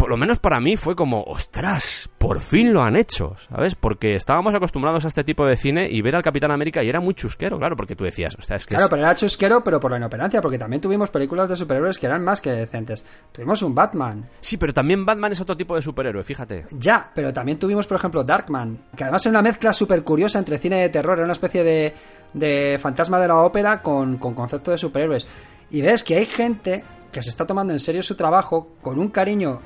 por 0.00 0.08
lo 0.08 0.16
menos 0.16 0.38
para 0.38 0.58
mí 0.60 0.76
fue 0.78 0.96
como, 0.96 1.22
ostras, 1.24 2.08
por 2.16 2.40
fin 2.40 2.72
lo 2.72 2.82
han 2.82 2.96
hecho, 2.96 3.34
¿sabes? 3.36 3.74
Porque 3.74 4.14
estábamos 4.14 4.54
acostumbrados 4.54 5.04
a 5.04 5.08
este 5.08 5.24
tipo 5.24 5.44
de 5.44 5.56
cine 5.56 5.88
y 5.90 6.00
ver 6.00 6.16
al 6.16 6.22
Capitán 6.22 6.50
América 6.50 6.82
y 6.82 6.88
era 6.88 7.00
muy 7.00 7.12
chusquero, 7.12 7.58
claro, 7.58 7.76
porque 7.76 7.94
tú 7.94 8.04
decías, 8.04 8.34
o 8.38 8.40
sea, 8.42 8.56
es 8.56 8.64
que 8.64 8.70
Claro, 8.76 8.84
es- 8.86 8.90
pero 8.90 9.02
era 9.02 9.14
chusquero, 9.14 9.62
pero 9.62 9.78
por 9.78 9.90
la 9.90 9.98
inoperancia, 9.98 10.40
porque 10.40 10.58
también 10.58 10.80
tuvimos 10.80 11.10
películas 11.10 11.50
de 11.50 11.56
superhéroes 11.56 11.98
que 11.98 12.06
eran 12.06 12.24
más 12.24 12.40
que 12.40 12.50
decentes. 12.50 13.04
Tuvimos 13.30 13.60
un 13.62 13.74
Batman, 13.74 14.26
Sí, 14.40 14.56
pero 14.56 14.72
también 14.72 15.04
Batman 15.04 15.32
es 15.32 15.40
otro 15.42 15.56
tipo 15.56 15.74
de 15.76 15.82
superhéroe, 15.82 16.24
fíjate. 16.24 16.64
ya, 16.72 17.10
pero 17.14 17.30
también 17.32 17.58
tuvimos, 17.58 17.86
por 17.86 17.98
ejemplo, 17.98 18.24
Darkman, 18.24 18.78
que 18.96 19.04
además 19.04 19.24
era 19.26 19.30
una 19.30 19.42
mezcla 19.42 19.72
súper 19.74 20.02
curiosa 20.02 20.38
entre 20.38 20.56
cine 20.56 20.80
de 20.80 20.88
terror, 20.88 21.18
era 21.18 21.24
una 21.24 21.32
especie 21.34 21.62
de, 21.62 21.94
de 22.32 22.78
fantasma 22.80 23.20
de 23.20 23.28
la 23.28 23.36
ópera 23.36 23.82
con, 23.82 24.16
con 24.16 24.32
concepto 24.34 24.70
de 24.70 24.78
superhéroes. 24.78 25.26
Y 25.70 25.80
ves 25.82 26.02
que 26.02 26.16
hay 26.16 26.26
gente 26.26 26.82
que 27.12 27.22
se 27.22 27.28
está 27.30 27.46
tomando 27.46 27.72
en 27.72 27.78
serio 27.78 28.02
su 28.02 28.14
trabajo 28.14 28.68
con 28.82 28.98
un 28.98 29.08
cariño, 29.08 29.60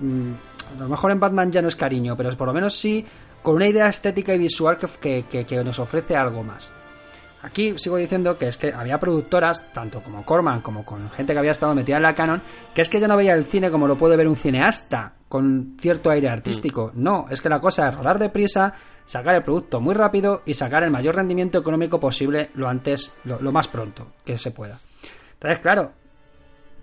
mm, 0.00 0.30
a 0.78 0.82
lo 0.82 0.88
mejor 0.88 1.10
en 1.10 1.20
Batman 1.20 1.52
ya 1.52 1.62
no 1.62 1.68
es 1.68 1.76
cariño, 1.76 2.16
pero 2.16 2.30
por 2.36 2.46
lo 2.48 2.54
menos 2.54 2.74
sí 2.76 3.04
con 3.42 3.54
una 3.56 3.68
idea 3.68 3.86
estética 3.88 4.34
y 4.34 4.38
visual 4.38 4.76
que, 4.78 4.86
que- 5.00 5.24
que- 5.30 5.44
que 5.46 5.62
nos 5.64 5.78
ofrece 5.78 6.16
algo 6.16 6.42
más. 6.42 6.70
Aquí 7.42 7.74
sigo 7.78 7.96
diciendo 7.96 8.36
que 8.36 8.48
es 8.48 8.56
que 8.56 8.72
había 8.72 8.98
productoras, 8.98 9.72
tanto 9.72 10.00
como 10.00 10.24
Corman 10.24 10.62
como 10.62 10.84
con 10.84 11.08
gente 11.10 11.32
que 11.32 11.38
había 11.38 11.52
estado 11.52 11.74
metida 11.74 11.96
en 11.98 12.02
la 12.02 12.14
canon, 12.14 12.42
que 12.74 12.82
es 12.82 12.88
que 12.88 12.98
ya 12.98 13.06
no 13.06 13.16
veía 13.16 13.34
el 13.34 13.44
cine 13.44 13.70
como 13.70 13.86
lo 13.86 13.94
puede 13.96 14.16
ver 14.16 14.26
un 14.26 14.36
cineasta, 14.36 15.12
con 15.28 15.76
cierto 15.80 16.10
aire 16.10 16.28
artístico. 16.28 16.90
No, 16.94 17.26
es 17.30 17.40
que 17.40 17.48
la 17.48 17.60
cosa 17.60 17.88
es 17.88 17.94
rodar 17.94 18.18
deprisa, 18.18 18.72
sacar 19.04 19.36
el 19.36 19.44
producto 19.44 19.80
muy 19.80 19.94
rápido 19.94 20.42
y 20.44 20.54
sacar 20.54 20.82
el 20.82 20.90
mayor 20.90 21.14
rendimiento 21.14 21.58
económico 21.58 22.00
posible 22.00 22.50
lo 22.54 22.68
antes, 22.68 23.12
lo, 23.24 23.40
lo 23.40 23.52
más 23.52 23.68
pronto 23.68 24.08
que 24.24 24.38
se 24.38 24.50
pueda. 24.50 24.78
Entonces, 25.36 25.60
claro, 25.60 25.92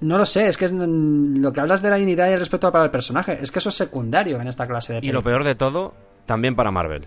no 0.02 0.18
lo 0.18 0.26
sé, 0.26 0.48
es 0.48 0.58
que 0.58 0.66
es, 0.66 0.74
mm, 0.74 1.38
lo 1.38 1.52
que 1.52 1.62
hablas 1.62 1.82
de 1.82 1.90
la 1.90 1.96
dignidad 1.96 2.30
y 2.30 2.34
el 2.34 2.40
respeto 2.40 2.72
para 2.72 2.86
el 2.86 2.92
personaje, 2.92 3.38
es 3.42 3.52
que 3.52 3.60
eso 3.60 3.70
es 3.70 3.76
secundario 3.76 4.40
en 4.40 4.48
esta 4.48 4.68
clase 4.68 4.94
de 4.94 5.00
Y 5.02 5.12
lo 5.12 5.24
peor 5.24 5.44
de 5.44 5.56
todo, 5.56 5.94
también 6.26 6.56
para 6.56 6.72
Marvel. 6.72 7.06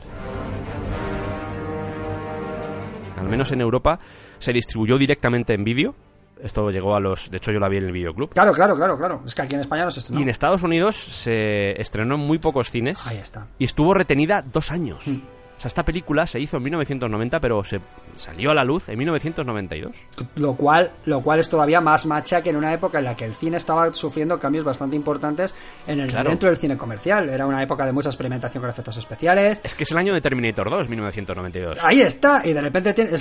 Al 3.17 3.29
menos 3.29 3.53
en 3.53 3.61
Europa 3.61 3.99
se 4.39 4.53
distribuyó 4.53 4.99
directamente 4.99 5.55
en 5.55 5.65
vídeo. 5.65 5.95
Esto 6.43 6.71
llegó 6.71 6.95
a 6.95 7.01
los... 7.01 7.31
De 7.31 7.39
hecho, 7.39 7.51
yo 7.51 7.59
la 7.59 7.69
vi 7.69 7.79
en 7.79 7.85
el 7.85 7.93
videoclub. 7.93 8.31
Claro, 8.31 8.53
claro, 8.53 8.77
claro, 8.77 8.99
claro. 8.99 9.23
Es 9.27 9.35
que 9.35 9.43
aquí 9.43 9.55
en 9.55 9.63
España 9.63 9.85
no 9.85 9.91
se 9.91 10.01
estrenó. 10.01 10.21
Y 10.21 10.23
en 10.23 10.29
Estados 10.29 10.63
Unidos 10.63 10.97
se 10.97 11.81
estrenó 11.81 12.17
en 12.17 12.21
muy 12.21 12.39
pocos 12.39 12.71
cines. 12.71 13.07
Ahí 13.07 13.17
está. 13.17 13.47
Y 13.59 13.65
estuvo 13.65 13.95
retenida 13.95 14.43
dos 14.43 14.71
años. 14.71 15.09
O 15.57 15.61
sea, 15.61 15.69
esta 15.69 15.85
película 15.87 16.27
se 16.27 16.39
hizo 16.39 16.59
en 16.59 16.65
1990, 16.65 17.41
pero 17.41 17.65
se 17.65 17.81
salió 18.15 18.51
a 18.51 18.55
la 18.55 18.63
luz 18.63 18.91
en 18.91 18.99
1992. 18.99 19.97
Lo 20.35 20.55
cual, 20.55 20.93
lo 21.07 21.23
cual 21.23 21.41
es 21.41 21.49
todavía 21.49 21.81
más 21.81 22.05
macha 22.05 22.43
que 22.43 22.51
en 22.51 22.57
una 22.57 22.75
época 22.75 22.99
en 22.99 23.05
la 23.05 23.17
que 23.17 23.25
el 23.25 23.33
cine 23.35 23.57
estaba 23.57 23.93
sufriendo 23.95 24.39
cambios 24.39 24.65
bastante 24.67 24.97
importantes 24.97 25.55
en 25.87 26.01
el 26.01 26.09
Claro. 26.11 26.29
dentro 26.29 26.51
del 26.51 26.59
cine 26.59 26.77
comercial. 26.77 27.31
Era 27.31 27.47
una 27.47 27.63
época 27.63 27.87
de 27.87 27.93
mucha 27.93 28.11
experimentación 28.11 28.61
con 28.61 28.69
efectos 28.69 28.99
especiales. 28.99 29.61
Es 29.65 29.75
que 29.75 29.85
es 29.85 29.91
el 29.93 29.97
año 29.99 30.13
de 30.13 30.21
Terminator 30.21 30.69
2, 30.69 30.89
1992. 30.91 31.79
Ahí 31.83 32.03
está, 32.03 32.43
y 32.47 32.53
de 32.53 32.61
repente 32.61 32.93
tiene- 32.93 33.13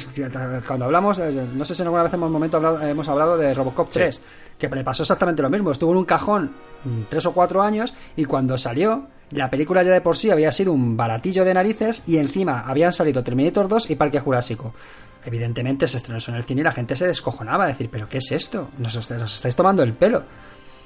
cuando 0.67 0.85
hablamos, 0.85 1.19
eh, 1.19 1.31
no 1.53 1.63
sé 1.63 1.73
si 1.73 1.81
en 1.83 1.87
alguna 1.87 2.03
vez 2.03 2.13
hemos, 2.13 2.29
momento 2.29 2.57
hablado- 2.57 2.81
hemos 2.81 3.07
hablado 3.07 3.37
de 3.37 3.53
Robocop 3.53 3.89
3, 3.89 4.21
que 4.57 4.67
le 4.69 4.83
pasó 4.83 5.03
exactamente 5.03 5.41
lo 5.41 5.49
mismo. 5.49 5.71
Estuvo 5.71 5.91
en 5.91 5.97
un 5.97 6.05
cajón 6.05 6.51
mm, 6.83 7.01
tres 7.09 7.25
o 7.25 7.33
cuatro 7.33 7.61
años 7.61 7.93
y 8.15 8.25
cuando 8.25 8.57
salió, 8.57 9.07
la 9.31 9.49
película 9.49 9.83
ya 9.83 9.91
de 9.91 10.01
por 10.01 10.17
sí 10.17 10.29
había 10.29 10.51
sido 10.51 10.71
un 10.71 10.95
baratillo 10.95 11.43
de 11.45 11.53
narices 11.53 12.03
y 12.07 12.17
encima 12.17 12.61
habían 12.61 12.93
salido 12.93 13.23
Terminator 13.23 13.67
2 13.67 13.89
y 13.89 13.95
Parque 13.95 14.19
Jurásico. 14.19 14.73
Evidentemente 15.25 15.87
se 15.87 15.97
estrenó 15.97 16.19
en 16.27 16.35
el 16.35 16.43
cine 16.43 16.61
y 16.61 16.63
la 16.63 16.71
gente 16.71 16.95
se 16.95 17.07
descojonaba, 17.07 17.65
decir, 17.65 17.89
¿pero 17.91 18.07
qué 18.07 18.19
es 18.19 18.31
esto? 18.31 18.69
Nos, 18.77 18.95
est- 18.95 19.11
nos 19.11 19.35
estáis 19.35 19.55
tomando 19.55 19.81
el 19.83 19.93
pelo. 19.93 20.21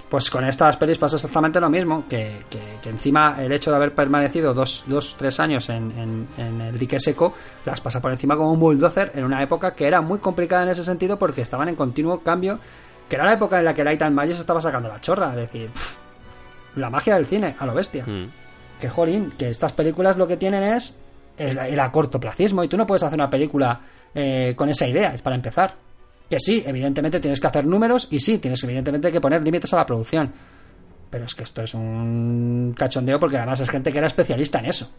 Pues 0.10 0.30
con 0.32 0.44
estas 0.46 0.76
pelis 0.78 0.98
pasa 0.98 1.18
exactamente 1.18 1.60
lo 1.60 1.70
mismo, 1.70 2.06
que, 2.10 2.46
que- 2.50 2.80
que 2.82 2.90
encima 2.90 3.36
el 3.40 3.52
hecho 3.52 3.70
de 3.70 3.76
haber 3.76 3.94
permanecido 3.94 4.54
dos, 4.56 4.86
dos 4.88 5.16
tres 5.20 5.40
años 5.40 5.70
en, 5.70 5.92
en- 5.92 6.28
en 6.38 6.62
el 6.62 6.80
dique 6.80 7.00
seco, 7.00 7.34
las 7.66 7.80
pasa 7.82 8.02
por 8.02 8.12
encima 8.12 8.36
como 8.36 8.52
un 8.54 8.60
bulldozer 8.60 9.12
en 9.14 9.26
una 9.26 9.44
época 9.44 9.76
que 9.76 9.86
era 9.86 10.02
muy 10.02 10.18
complicada 10.20 10.64
en 10.64 10.70
ese 10.70 10.84
sentido 10.84 11.20
porque 11.20 11.42
estaban 11.42 11.68
en 11.70 11.76
continuo 11.76 12.22
cambio, 12.22 12.60
que 13.10 13.16
era 13.16 13.26
la 13.26 13.34
época 13.34 13.58
en 13.58 13.66
la 13.66 13.74
que 13.74 13.84
Light 13.84 14.02
and 14.02 14.16
Magic 14.16 14.36
se 14.36 14.42
estaba 14.42 14.62
sacando 14.62 14.88
la 14.88 15.02
chorra, 15.02 15.32
es 15.32 15.36
decir, 15.38 15.70
pff, 15.70 15.98
la 16.76 16.90
magia 16.90 17.16
del 17.16 17.26
cine, 17.26 17.56
a 17.58 17.66
lo 17.66 17.74
bestia. 17.74 18.06
Mm. 18.06 18.30
Que 18.80 18.88
jolín, 18.88 19.34
que 19.38 19.50
estas 19.50 19.74
películas 19.74 20.16
lo 20.16 20.28
que 20.28 20.38
tienen 20.38 20.64
es 20.64 21.02
el, 21.38 21.58
el 21.58 21.80
acortoplacismo 21.80 22.64
y 22.64 22.68
tú 22.68 22.78
no 22.78 22.86
puedes 22.86 23.04
hacer 23.04 23.18
una 23.18 23.30
película 23.30 23.82
eh, 24.14 24.54
con 24.56 24.70
esa 24.70 24.88
idea, 24.88 25.14
es 25.14 25.22
para 25.22 25.36
empezar. 25.36 25.76
Que 26.30 26.40
sí, 26.40 26.64
evidentemente 26.66 27.20
tienes 27.20 27.40
que 27.40 27.48
hacer 27.48 27.66
números 27.66 28.08
y 28.12 28.20
sí, 28.20 28.38
tienes 28.38 28.64
evidentemente 28.64 29.12
que 29.12 29.20
poner 29.20 29.42
límites 29.42 29.74
a 29.74 29.78
la 29.78 29.86
producción. 29.86 30.32
Pero 31.10 31.26
es 31.26 31.34
que 31.34 31.44
esto 31.44 31.64
es 31.64 31.74
un 31.74 32.76
cachondeo 32.78 33.20
porque 33.20 33.38
además 33.38 33.60
es 33.60 33.70
gente 33.70 33.92
que 33.92 33.98
era 33.98 34.08
especialista 34.08 34.60
en 34.60 34.66
eso. 34.66 34.92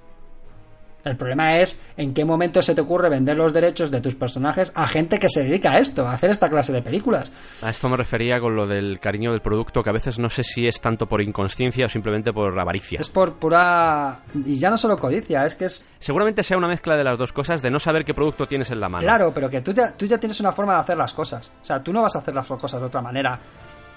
El 1.05 1.17
problema 1.17 1.59
es 1.59 1.81
en 1.97 2.13
qué 2.15 2.25
momento 2.25 2.63
se 2.63 2.75
te 2.75 2.81
ocurre 2.81 3.09
vender 3.09 3.37
los 3.37 3.53
derechos 3.53 3.91
de 3.91 4.01
tus 4.01 4.15
personajes 4.15 4.73
a 4.75 4.87
gente 4.87 5.19
que 5.19 5.29
se 5.29 5.45
dedica 5.45 5.73
a 5.73 5.79
esto, 5.79 6.07
a 6.07 6.13
hacer 6.13 6.31
esta 6.31 6.49
clase 6.49 6.73
de 6.73 6.83
películas. 6.83 7.33
A 7.63 7.71
esto 7.71 7.89
me 7.89 7.97
refería 7.97 8.41
con 8.41 8.55
lo 8.55 8.67
del 8.67 8.99
cariño 8.99 9.33
del 9.33 9.41
producto, 9.41 9.83
que 9.83 9.91
a 9.91 9.95
veces 9.95 10.19
no 10.19 10.29
sé 10.29 10.43
si 10.43 10.67
es 10.67 10.81
tanto 10.81 11.07
por 11.07 11.23
inconsciencia 11.23 11.87
o 11.87 11.89
simplemente 11.89 12.33
por 12.33 12.59
avaricia. 12.59 13.01
Es 13.01 13.09
por 13.09 13.35
pura... 13.35 14.21
Y 14.45 14.57
ya 14.57 14.71
no 14.71 14.77
solo 14.77 14.99
codicia, 14.99 15.47
es 15.47 15.55
que 15.55 15.67
es... 15.67 15.87
Seguramente 15.99 16.43
sea 16.43 16.59
una 16.59 16.69
mezcla 16.69 16.97
de 16.97 17.05
las 17.05 17.19
dos 17.19 17.33
cosas, 17.33 17.63
de 17.63 17.71
no 17.71 17.79
saber 17.79 18.05
qué 18.05 18.15
producto 18.15 18.47
tienes 18.47 18.71
en 18.71 18.81
la 18.81 18.89
mano. 18.89 19.05
Claro, 19.05 19.33
pero 19.33 19.49
que 19.49 19.61
tú 19.61 19.73
ya, 19.73 19.93
tú 19.93 20.07
ya 20.07 20.19
tienes 20.19 20.41
una 20.41 20.53
forma 20.53 20.75
de 20.75 20.81
hacer 20.81 20.97
las 20.97 21.13
cosas. 21.13 21.51
O 21.63 21.65
sea, 21.65 21.83
tú 21.83 21.93
no 21.93 22.03
vas 22.03 22.17
a 22.17 22.21
hacer 22.21 22.35
las 22.35 22.47
cosas 22.47 22.81
de 22.81 22.87
otra 22.87 23.01
manera 23.01 23.39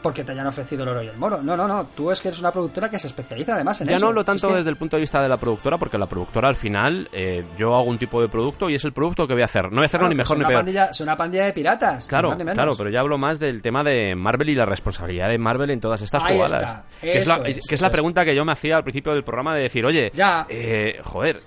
porque 0.03 0.23
te 0.23 0.33
hayan 0.33 0.45
ofrecido 0.45 0.83
el 0.83 0.89
oro 0.89 1.01
y 1.01 1.07
el 1.07 1.17
moro. 1.17 1.41
No, 1.41 1.57
no, 1.57 1.67
no. 1.67 1.87
Tú 1.95 2.11
es 2.11 2.21
que 2.21 2.27
eres 2.27 2.39
una 2.41 2.51
productora 2.51 2.89
que 2.89 2.99
se 2.99 3.07
especializa 3.07 3.55
además 3.55 3.81
en 3.81 3.87
Ya 3.87 3.95
eso. 3.95 4.05
no 4.05 4.09
hablo 4.09 4.23
tanto 4.23 4.45
Es 4.47 4.51
que- 4.51 4.57
desde 4.57 4.69
el 4.69 4.75
punto 4.75 4.97
de 4.97 5.01
vista 5.01 5.21
de 5.23 5.29
la 5.29 5.37
productora, 5.37 5.77
porque 5.79 5.97
la 5.97 6.05
productora 6.05 6.49
al 6.49 6.55
final, 6.55 7.09
eh, 7.11 7.43
yo 7.57 7.73
hago 7.75 7.85
un 7.85 7.97
tipo 7.97 8.21
de 8.21 8.27
producto 8.27 8.69
y 8.69 8.75
es 8.75 8.83
el 8.85 8.93
producto 8.93 9.25
que 9.27 9.33
voy 9.33 9.41
a 9.41 9.45
hacer. 9.45 9.63
No 9.71 9.77
voy 9.77 9.83
a 9.83 9.85
hacerlo 9.85 10.03
Claro, 10.05 10.09
ni 10.09 10.15
que 10.15 10.17
mejor 10.17 10.37
ni 10.37 10.45
peor. 10.45 10.59
pandilla- 10.59 10.93
son 10.93 11.05
una 11.07 11.17
pandilla 11.17 11.45
de 11.45 11.53
piratas. 11.53 12.05
Claro, 12.07 12.35
ni 12.35 12.43
ni 12.43 12.51
claro, 12.51 12.73
pero 12.77 12.89
ya 12.91 12.99
hablo 12.99 13.17
más 13.17 13.39
del 13.39 13.61
tema 13.61 13.83
de 13.83 14.13
Marvel 14.15 14.49
y 14.49 14.55
la 14.55 14.65
responsabilidad 14.65 15.29
de 15.29 15.37
Marvel 15.37 15.69
en 15.71 15.79
todas 15.79 16.01
estas 16.01 16.23
Ahí 16.23 16.35
jugadas. 16.35 16.61
está. 16.63 16.83
Que 17.01 17.17
es 17.17 17.27
la, 17.27 17.35
es, 17.47 17.65
que 17.67 17.75
es 17.75 17.81
la 17.81 17.87
es. 17.87 17.93
pregunta 17.93 18.25
que 18.25 18.35
yo 18.35 18.43
me 18.45 18.51
hacía 18.51 18.75
al 18.77 18.83
principio 18.83 19.13
del 19.13 19.23
programa 19.23 19.55
de 19.55 19.61
decir, 19.63 19.85
oye, 19.85 20.11
Ya. 20.13 20.45
eh, 20.49 20.99
joder, 21.03 21.41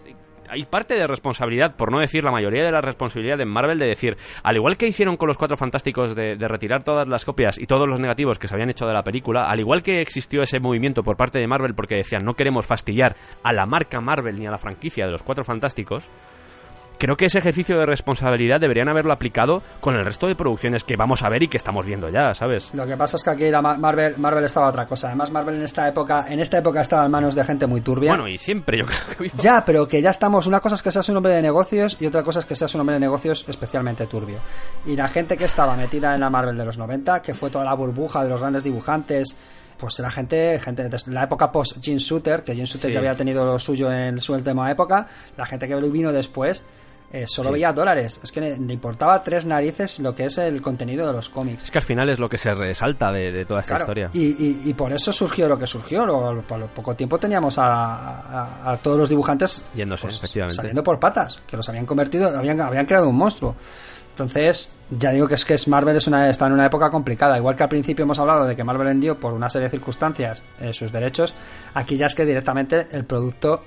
hay 0.48 0.64
parte 0.64 0.94
de 0.94 1.06
responsabilidad, 1.06 1.77
por 1.77 1.93
no 1.93 2.01
decir 2.01 2.24
la 2.24 2.31
mayoría 2.31 2.64
de 2.64 2.73
la 2.73 2.81
responsabilidad 2.81 3.40
en 3.40 3.48
Marvel 3.48 3.78
de 3.78 3.86
decir, 3.86 4.16
al 4.43 4.56
igual 4.56 4.77
que 4.77 4.86
hicieron 4.86 5.16
con 5.16 5.28
los 5.28 5.39
Cuatro 5.39 5.56
Fantásticos 5.56 6.14
de, 6.14 6.36
de 6.36 6.48
retirar 6.48 6.82
todas 6.82 7.09
las 7.09 7.24
copias 7.24 7.59
y 7.59 7.66
todos 7.66 7.89
los 7.89 8.01
negativos 8.01 8.39
que 8.39 8.48
se 8.48 8.55
habían 8.55 8.70
hecho 8.70 8.86
de 8.86 8.94
la 8.94 9.02
película, 9.02 9.44
al 9.44 9.60
igual 9.60 9.82
que 9.82 10.01
existió 10.01 10.43
ese 10.43 10.60
movimiento 10.60 11.02
por 11.02 11.16
parte 11.16 11.39
de 11.39 11.47
Marvel 11.47 11.74
porque 11.74 11.97
decían 11.97 12.24
no 12.24 12.35
queremos 12.35 12.66
fastidiar 12.66 13.16
a 13.43 13.52
la 13.52 13.66
marca 13.66 14.01
Marvel 14.01 14.36
ni 14.36 14.47
a 14.47 14.51
la 14.51 14.59
franquicia 14.59 15.06
de 15.06 15.12
los 15.12 15.23
Cuatro 15.23 15.44
Fantásticos, 15.44 16.09
creo 16.98 17.16
que 17.16 17.27
ese 17.27 17.39
ejercicio 17.39 17.78
de 17.78 17.86
responsabilidad 17.86 18.60
deberían 18.60 18.89
haberlo 18.89 19.12
aplicado 19.12 19.62
con 19.81 19.97
el 19.97 20.05
resto 20.05 20.27
de 20.27 20.35
producciones 20.36 20.85
que 20.85 20.97
vamos 20.97 21.23
a 21.23 21.28
ver 21.28 21.43
y 21.43 21.48
que 21.48 21.56
estamos 21.56 21.85
viendo 21.86 22.09
ya, 22.09 22.35
¿sabes? 22.35 22.70
Lo 22.74 22.86
que 22.86 22.97
pasa 22.97 23.16
es 23.16 23.24
que 23.24 23.31
aquí 23.31 23.51
Ma- 23.51 23.77
Marvel, 23.77 24.14
Marvel 24.18 24.44
estaba 24.44 24.68
otra 24.68 24.86
cosa. 24.86 25.09
Además, 25.09 25.31
Marvel 25.31 25.56
en 25.56 25.62
esta 25.62 25.86
época, 25.89 26.27
en 26.28 26.40
esta 26.40 26.59
época 26.59 26.81
estaba 26.81 27.05
en 27.05 27.10
manos 27.10 27.35
de 27.35 27.44
gente 27.44 27.66
muy 27.66 27.81
turbia. 27.81 28.10
Bueno, 28.12 28.28
y 28.28 28.39
siempre 28.39 28.78
yo 28.78 28.86
creo 28.86 28.98
que 29.31 29.36
Ya, 29.36 29.64
pero 29.64 29.86
que 29.89 30.01
ya 30.02 30.10
estamos. 30.10 30.47
Una 30.47 30.60
cosa 30.60 30.74
es 30.77 30.82
que 30.82 30.90
seas 30.90 31.09
un 31.09 31.16
hombre 31.16 31.32
de 31.35 31.43
negocios 31.43 31.97
y 32.01 32.06
otra 32.06 32.23
cosa 32.23 32.40
es 32.40 32.47
que 32.47 32.56
seas 32.56 32.74
un 32.74 32.81
hombre 32.82 32.94
de 32.94 33.01
negocios 33.01 33.44
especialmente 33.48 34.06
turbio. 34.06 34.39
Y 34.86 34.97
la 34.97 35.09
gente 35.09 35.36
que 35.36 35.44
estaba 35.44 35.77
metida 35.77 36.14
en 36.14 36.20
la 36.20 36.31
Marvel 36.31 36.56
de 36.56 36.64
los 36.64 36.78
90, 36.78 37.23
que 37.23 37.35
fue 37.35 37.51
toda 37.51 37.64
la 37.64 37.74
burbuja 37.74 38.23
de 38.24 38.31
los 38.31 38.40
grandes 38.40 38.64
dibujantes, 38.64 39.36
pues 39.78 39.98
era 39.98 40.10
gente, 40.10 40.59
gente 40.59 40.89
de 40.89 40.98
la 41.09 41.24
época 41.24 41.52
post 41.52 41.77
Gene 41.85 41.98
Shooter, 41.98 42.43
que 42.43 42.55
Gene 42.55 42.64
Shooter 42.66 42.89
Sí. 42.89 42.93
ya 42.94 42.98
había 43.01 43.14
tenido 43.14 43.44
lo 43.44 43.59
suyo 43.59 43.93
en 43.93 44.18
su 44.20 44.32
última 44.32 44.70
época, 44.70 45.06
la 45.36 45.44
gente 45.44 45.68
que 45.68 45.74
vino 45.77 46.12
después. 46.12 46.62
Eh, 47.12 47.26
solo 47.26 47.48
Sí. 47.48 47.52
veía 47.54 47.72
dólares, 47.72 48.20
es 48.22 48.32
que 48.32 48.40
le, 48.40 48.54
importaba 48.72 49.22
tres 49.22 49.44
narices 49.46 50.00
lo 50.00 50.14
que 50.14 50.24
es 50.26 50.38
el 50.38 50.60
contenido 50.60 51.06
de 51.06 51.12
los 51.12 51.28
cómics. 51.28 51.64
Es 51.64 51.70
que 51.70 51.78
al 51.78 51.84
final 51.84 52.08
es 52.10 52.18
lo 52.18 52.28
que 52.28 52.36
se 52.38 52.52
resalta 52.52 53.12
de, 53.12 53.30
de 53.32 53.44
toda 53.44 53.60
esta 53.60 53.76
Claro, 53.76 53.84
historia. 53.84 54.10
Y, 54.12 54.24
y- 54.44 54.62
y 54.64 54.74
por 54.74 54.92
eso 54.92 55.12
surgió 55.12 55.48
lo 55.48 55.58
que 55.58 55.66
surgió. 55.66 56.06
Por 56.46 56.58
lo 56.58 56.66
poco 56.68 56.94
tiempo 56.94 57.18
teníamos 57.18 57.58
a, 57.58 57.64
a- 57.66 58.72
a 58.72 58.76
todos 58.78 58.98
los 58.98 59.08
dibujantes 59.08 59.64
Yéndose, 59.74 60.08
efectivamente. 60.08 60.56
saliendo 60.56 60.82
por 60.82 60.98
patas, 60.98 61.40
que 61.46 61.56
los 61.56 61.68
habían 61.68 61.86
convertido, 61.86 62.28
habían, 62.36 62.60
habían 62.60 62.86
creado 62.86 63.08
un 63.08 63.16
monstruo. 63.16 63.54
Entonces, 64.10 64.74
ya 64.90 65.10
digo 65.12 65.28
que 65.28 65.34
es 65.34 65.44
que 65.44 65.52
es 65.54 65.68
Marvel 65.68 65.94
es 65.96 66.06
una, 66.06 66.30
está 66.30 66.46
en 66.46 66.52
una 66.52 66.64
época 66.66 66.90
complicada. 66.90 67.36
Igual 67.36 67.54
que 67.54 67.62
al 67.64 67.68
principio 67.68 68.02
hemos 68.04 68.18
hablado 68.18 68.46
de 68.46 68.56
que 68.56 68.64
Marvel 68.64 68.86
vendió 68.86 69.20
por 69.20 69.34
una 69.34 69.50
serie 69.50 69.66
de 69.68 69.70
circunstancias 69.72 70.42
eh, 70.58 70.72
sus 70.72 70.90
derechos, 70.90 71.34
aquí 71.74 71.96
ya 71.98 72.06
es 72.06 72.14
que 72.14 72.24
directamente 72.24 72.88
el 72.92 73.04
producto 73.04 73.62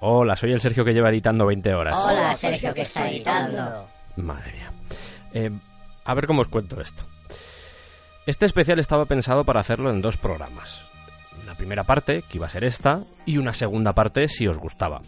Hola, 0.00 0.36
soy 0.36 0.52
el 0.52 0.60
Sergio 0.60 0.84
que 0.84 0.92
lleva 0.92 1.08
editando 1.08 1.46
20 1.46 1.74
horas. 1.74 2.00
Hola, 2.04 2.34
Sergio, 2.34 2.74
que 2.74 2.82
está 2.82 3.08
editando. 3.10 3.88
Madre 4.16 4.52
mía. 4.52 4.72
Eh, 5.32 5.50
a 6.04 6.14
ver 6.14 6.26
cómo 6.26 6.42
os 6.42 6.48
cuento 6.48 6.80
esto. 6.80 7.04
Este 8.26 8.44
especial 8.44 8.78
estaba 8.78 9.06
pensado 9.06 9.44
para 9.44 9.60
hacerlo 9.60 9.90
en 9.90 10.02
dos 10.02 10.16
programas. 10.16 10.82
Una 11.42 11.54
primera 11.54 11.84
parte, 11.84 12.22
que 12.28 12.38
iba 12.38 12.46
a 12.46 12.50
ser 12.50 12.64
esta, 12.64 13.02
y 13.24 13.38
una 13.38 13.52
segunda 13.52 13.94
parte 13.94 14.28
si 14.28 14.46
os 14.46 14.58
gustaba. 14.58 15.00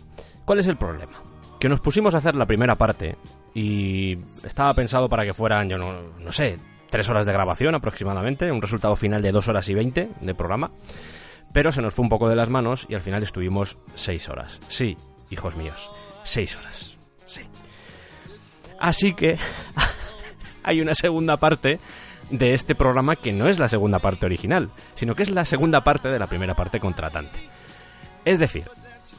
¿Cuál 0.45 0.61
es 0.61 0.67
el 0.67 0.77
problema? 0.77 1.23
Que 1.61 1.69
nos 1.69 1.81
pusimos 1.81 2.15
a 2.15 2.19
hacer 2.19 2.35
la 2.35 2.47
primera 2.47 2.77
parte 2.77 3.17
y 3.55 4.17
estaba 4.45 4.73
pensado 4.75 5.09
para 5.09 5.25
que 5.25 5.33
fueran, 5.33 5.69
yo 5.69 5.77
no, 5.77 6.01
no 6.19 6.33
sé, 6.33 6.59
tres 6.89 7.09
horas 7.11 7.27
de 7.27 7.33
grabación 7.33 7.75
aproximadamente, 7.75 8.51
un 8.51 8.63
resultado 8.63 8.97
final 8.97 9.21
de 9.21 9.33
dos 9.33 9.49
horas 9.49 9.69
y 9.69 9.75
veinte 9.75 10.09
de 10.21 10.35
programa. 10.35 10.71
Pero 11.53 11.73
se 11.73 11.83
nos 11.83 11.95
fue 11.95 12.03
un 12.03 12.09
poco 12.09 12.29
de 12.29 12.37
las 12.37 12.51
manos 12.51 12.87
y 12.89 12.95
al 12.95 13.01
final 13.01 13.23
estuvimos 13.23 13.79
seis 13.95 14.29
horas. 14.29 14.61
Sí, 14.69 14.97
hijos 15.31 15.57
míos, 15.57 15.91
seis 16.25 16.57
horas. 16.57 16.97
Sí. 17.27 17.43
Así 18.79 19.15
que 19.15 19.39
hay 20.63 20.81
una 20.81 20.95
segunda 20.95 21.37
parte 21.37 21.81
de 22.31 22.55
este 22.55 22.75
programa 22.75 23.17
que 23.17 23.33
no 23.33 23.49
es 23.49 23.59
la 23.59 23.69
segunda 23.69 23.99
parte 23.99 24.27
original, 24.27 24.71
sino 24.95 25.15
que 25.15 25.23
es 25.23 25.31
la 25.31 25.45
segunda 25.45 25.83
parte 25.83 26.09
de 26.09 26.19
la 26.19 26.27
primera 26.27 26.55
parte 26.55 26.81
contratante. 26.81 27.39
Es 28.25 28.39
decir, 28.39 28.65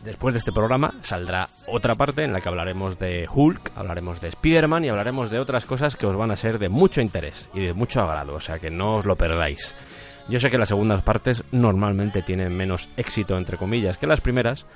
después 0.03 0.33
de 0.33 0.39
este 0.39 0.51
programa 0.51 0.93
saldrá 1.01 1.47
otra 1.67 1.95
parte 1.95 2.23
en 2.23 2.33
la 2.33 2.41
que 2.41 2.49
hablaremos 2.49 2.99
de 2.99 3.27
Hulk, 3.31 3.71
hablaremos 3.75 4.21
de 4.21 4.29
Spider-Man 4.29 4.85
y 4.85 4.89
hablaremos 4.89 5.31
de 5.31 5.39
otras 5.39 5.65
cosas 5.65 5.95
que 5.95 6.05
os 6.05 6.15
van 6.15 6.31
a 6.31 6.35
ser 6.35 6.59
de 6.59 6.69
mucho 6.69 7.01
interés 7.01 7.49
y 7.53 7.61
de 7.61 7.73
mucho 7.73 8.01
agrado, 8.01 8.35
o 8.35 8.39
sea 8.39 8.59
que 8.59 8.69
no 8.69 8.97
os 8.97 9.05
lo 9.05 9.15
perdáis. 9.15 9.75
Yo 10.29 10.39
sé 10.39 10.51
que 10.51 10.59
las 10.59 10.69
segundas 10.69 11.01
partes 11.01 11.43
normalmente 11.51 12.21
tienen 12.21 12.55
menos 12.55 12.89
éxito, 12.97 13.35
entre 13.35 13.57
comillas, 13.57 13.97
que 13.97 14.05
las 14.05 14.21
primeras, 14.21 14.67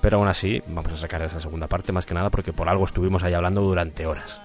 pero 0.00 0.16
aún 0.16 0.28
así 0.28 0.62
vamos 0.68 0.92
a 0.92 0.96
sacar 0.96 1.20
esa 1.22 1.38
segunda 1.38 1.66
parte 1.66 1.92
más 1.92 2.06
que 2.06 2.14
nada 2.14 2.30
porque 2.30 2.54
por 2.54 2.68
algo 2.70 2.84
estuvimos 2.84 3.22
ahí 3.22 3.34
hablando 3.34 3.60
durante 3.60 4.06
horas. 4.06 4.40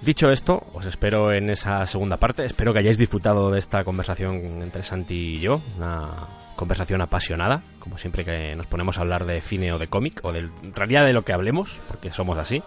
Dicho 0.00 0.30
esto, 0.30 0.62
os 0.72 0.86
espero 0.86 1.32
en 1.32 1.50
esa 1.50 1.84
segunda 1.86 2.16
parte. 2.16 2.44
Espero 2.44 2.72
que 2.72 2.78
hayáis 2.78 2.98
disfrutado 2.98 3.50
de 3.50 3.58
esta 3.58 3.82
conversación 3.82 4.36
entre 4.62 4.82
Santi 4.82 5.36
y 5.36 5.40
yo. 5.40 5.60
Una 5.78 6.10
conversación 6.54 7.00
apasionada, 7.00 7.62
como 7.80 7.98
siempre 7.98 8.24
que 8.24 8.54
nos 8.54 8.66
ponemos 8.66 8.98
a 8.98 9.00
hablar 9.00 9.24
de 9.24 9.40
cine 9.40 9.72
o 9.72 9.78
de 9.78 9.88
cómic, 9.88 10.20
o 10.22 10.30
de, 10.30 10.40
en 10.40 10.74
realidad 10.74 11.06
de 11.06 11.12
lo 11.12 11.22
que 11.22 11.32
hablemos, 11.32 11.80
porque 11.88 12.10
somos 12.10 12.38
así. 12.38 12.62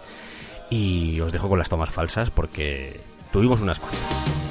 Y 0.68 1.20
os 1.20 1.32
dejo 1.32 1.48
con 1.48 1.58
las 1.58 1.68
tomas 1.68 1.90
falsas 1.90 2.30
porque 2.30 3.00
tuvimos 3.32 3.60
unas 3.60 3.78
cuantas. 3.78 4.47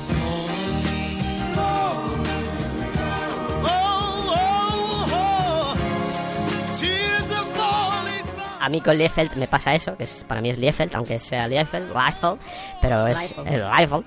A 8.68 8.70
mí 8.70 8.82
con 8.82 8.98
Liefeld 8.98 9.34
me 9.38 9.48
pasa 9.48 9.74
eso, 9.74 9.96
que 9.96 10.04
es, 10.04 10.26
para 10.28 10.42
mí 10.42 10.50
es 10.50 10.58
Liefeld, 10.58 10.94
aunque 10.94 11.20
sea 11.20 11.48
Liefeld, 11.48 11.88
Liefeld, 11.88 12.38
pero 12.82 13.08
es 13.08 13.18
Liefeld. 13.18 13.48
el 13.48 13.66
Liefeld. 13.78 14.04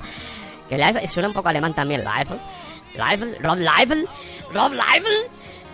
Que 0.68 0.76
Liefeld 0.76 1.08
suena 1.08 1.28
un 1.28 1.34
poco 1.34 1.48
alemán 1.48 1.72
también, 1.72 2.04
Liefeld. 2.04 2.38
Liefeld, 2.92 3.40
Rob 3.40 3.56
Liefeld, 3.56 4.06
Rob 4.52 4.72
Liefeld, 4.72 5.30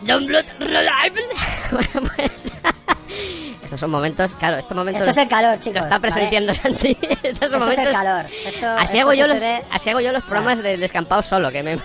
John 0.07 0.27
Blood, 0.29 0.45
Rob 0.61 0.69
Liefeld. 0.69 1.27
Bueno, 1.73 2.09
pues... 2.15 2.53
Estos 3.65 3.81
son 3.81 3.91
momentos, 3.91 4.35
claro, 4.35 4.57
estos 4.57 4.77
momentos... 4.77 5.03
Esto 5.03 5.11
es 5.11 5.25
el 5.25 5.29
calor, 5.29 5.59
chicos. 5.59 5.75
Lo 5.75 5.81
está 5.81 5.99
¿vale? 5.99 6.03
presenciando 6.03 6.55
Santi. 6.55 6.97
Estos 7.25 7.51
son 7.51 7.69
Esto 7.69 7.73
es 7.73 7.79
el 7.89 7.93
calor. 7.93 8.25
Esto- 8.47 8.71
así, 8.71 8.99
esto 8.99 9.01
hago 9.01 9.15
yo 9.15 9.27
los, 9.27 9.43
así 9.73 9.91
hago 9.91 10.01
yo 10.01 10.13
los 10.13 10.23
programas 10.23 10.63
del 10.63 10.79
descampado 10.79 11.23
solo, 11.23 11.51
que 11.51 11.65
me 11.65 11.77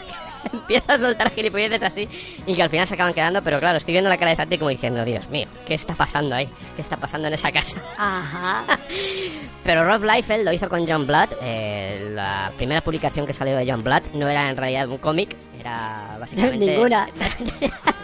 empiezo 0.53 0.91
a 0.91 0.97
soltar 0.97 1.31
gilipolleces 1.31 1.83
así 1.83 2.07
y 2.45 2.55
que 2.55 2.63
al 2.63 2.69
final 2.69 2.87
se 2.87 2.93
acaban 2.95 3.13
quedando, 3.13 3.41
pero 3.43 3.59
claro, 3.59 3.77
estoy 3.77 3.93
viendo 3.93 4.09
la 4.09 4.17
cara 4.17 4.31
de 4.31 4.35
Santi 4.37 4.57
como 4.57 4.69
diciendo, 4.69 5.03
Dios 5.05 5.29
mío, 5.29 5.47
¿qué 5.65 5.73
está 5.73 5.93
pasando 5.93 6.35
ahí? 6.35 6.47
¿Qué 6.75 6.81
está 6.81 6.97
pasando 6.97 7.27
en 7.27 7.33
esa 7.33 7.51
casa? 7.51 7.77
Ajá. 7.97 8.63
Pero 9.63 9.85
Rob 9.85 10.03
Liefeld 10.03 10.43
lo 10.43 10.51
hizo 10.51 10.67
con 10.69 10.87
John 10.87 11.05
Blood. 11.05 11.29
eh, 11.43 12.09
la 12.13 12.51
primera 12.57 12.81
publicación 12.81 13.27
que 13.27 13.33
salió 13.33 13.55
de 13.55 13.69
John 13.69 13.83
Blood 13.83 14.01
no 14.13 14.27
era 14.27 14.49
en 14.49 14.57
realidad 14.57 14.87
un 14.89 14.97
cómic, 14.97 15.35
era 15.59 16.17
básicamente... 16.19 16.65
Ninguna. 16.65 17.07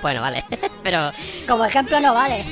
bueno, 0.02 0.22
vale, 0.22 0.44
pero... 0.84 1.12
Como 1.48 1.66
ejemplo 1.66 2.00
no 2.00 2.14
vale. 2.14 2.46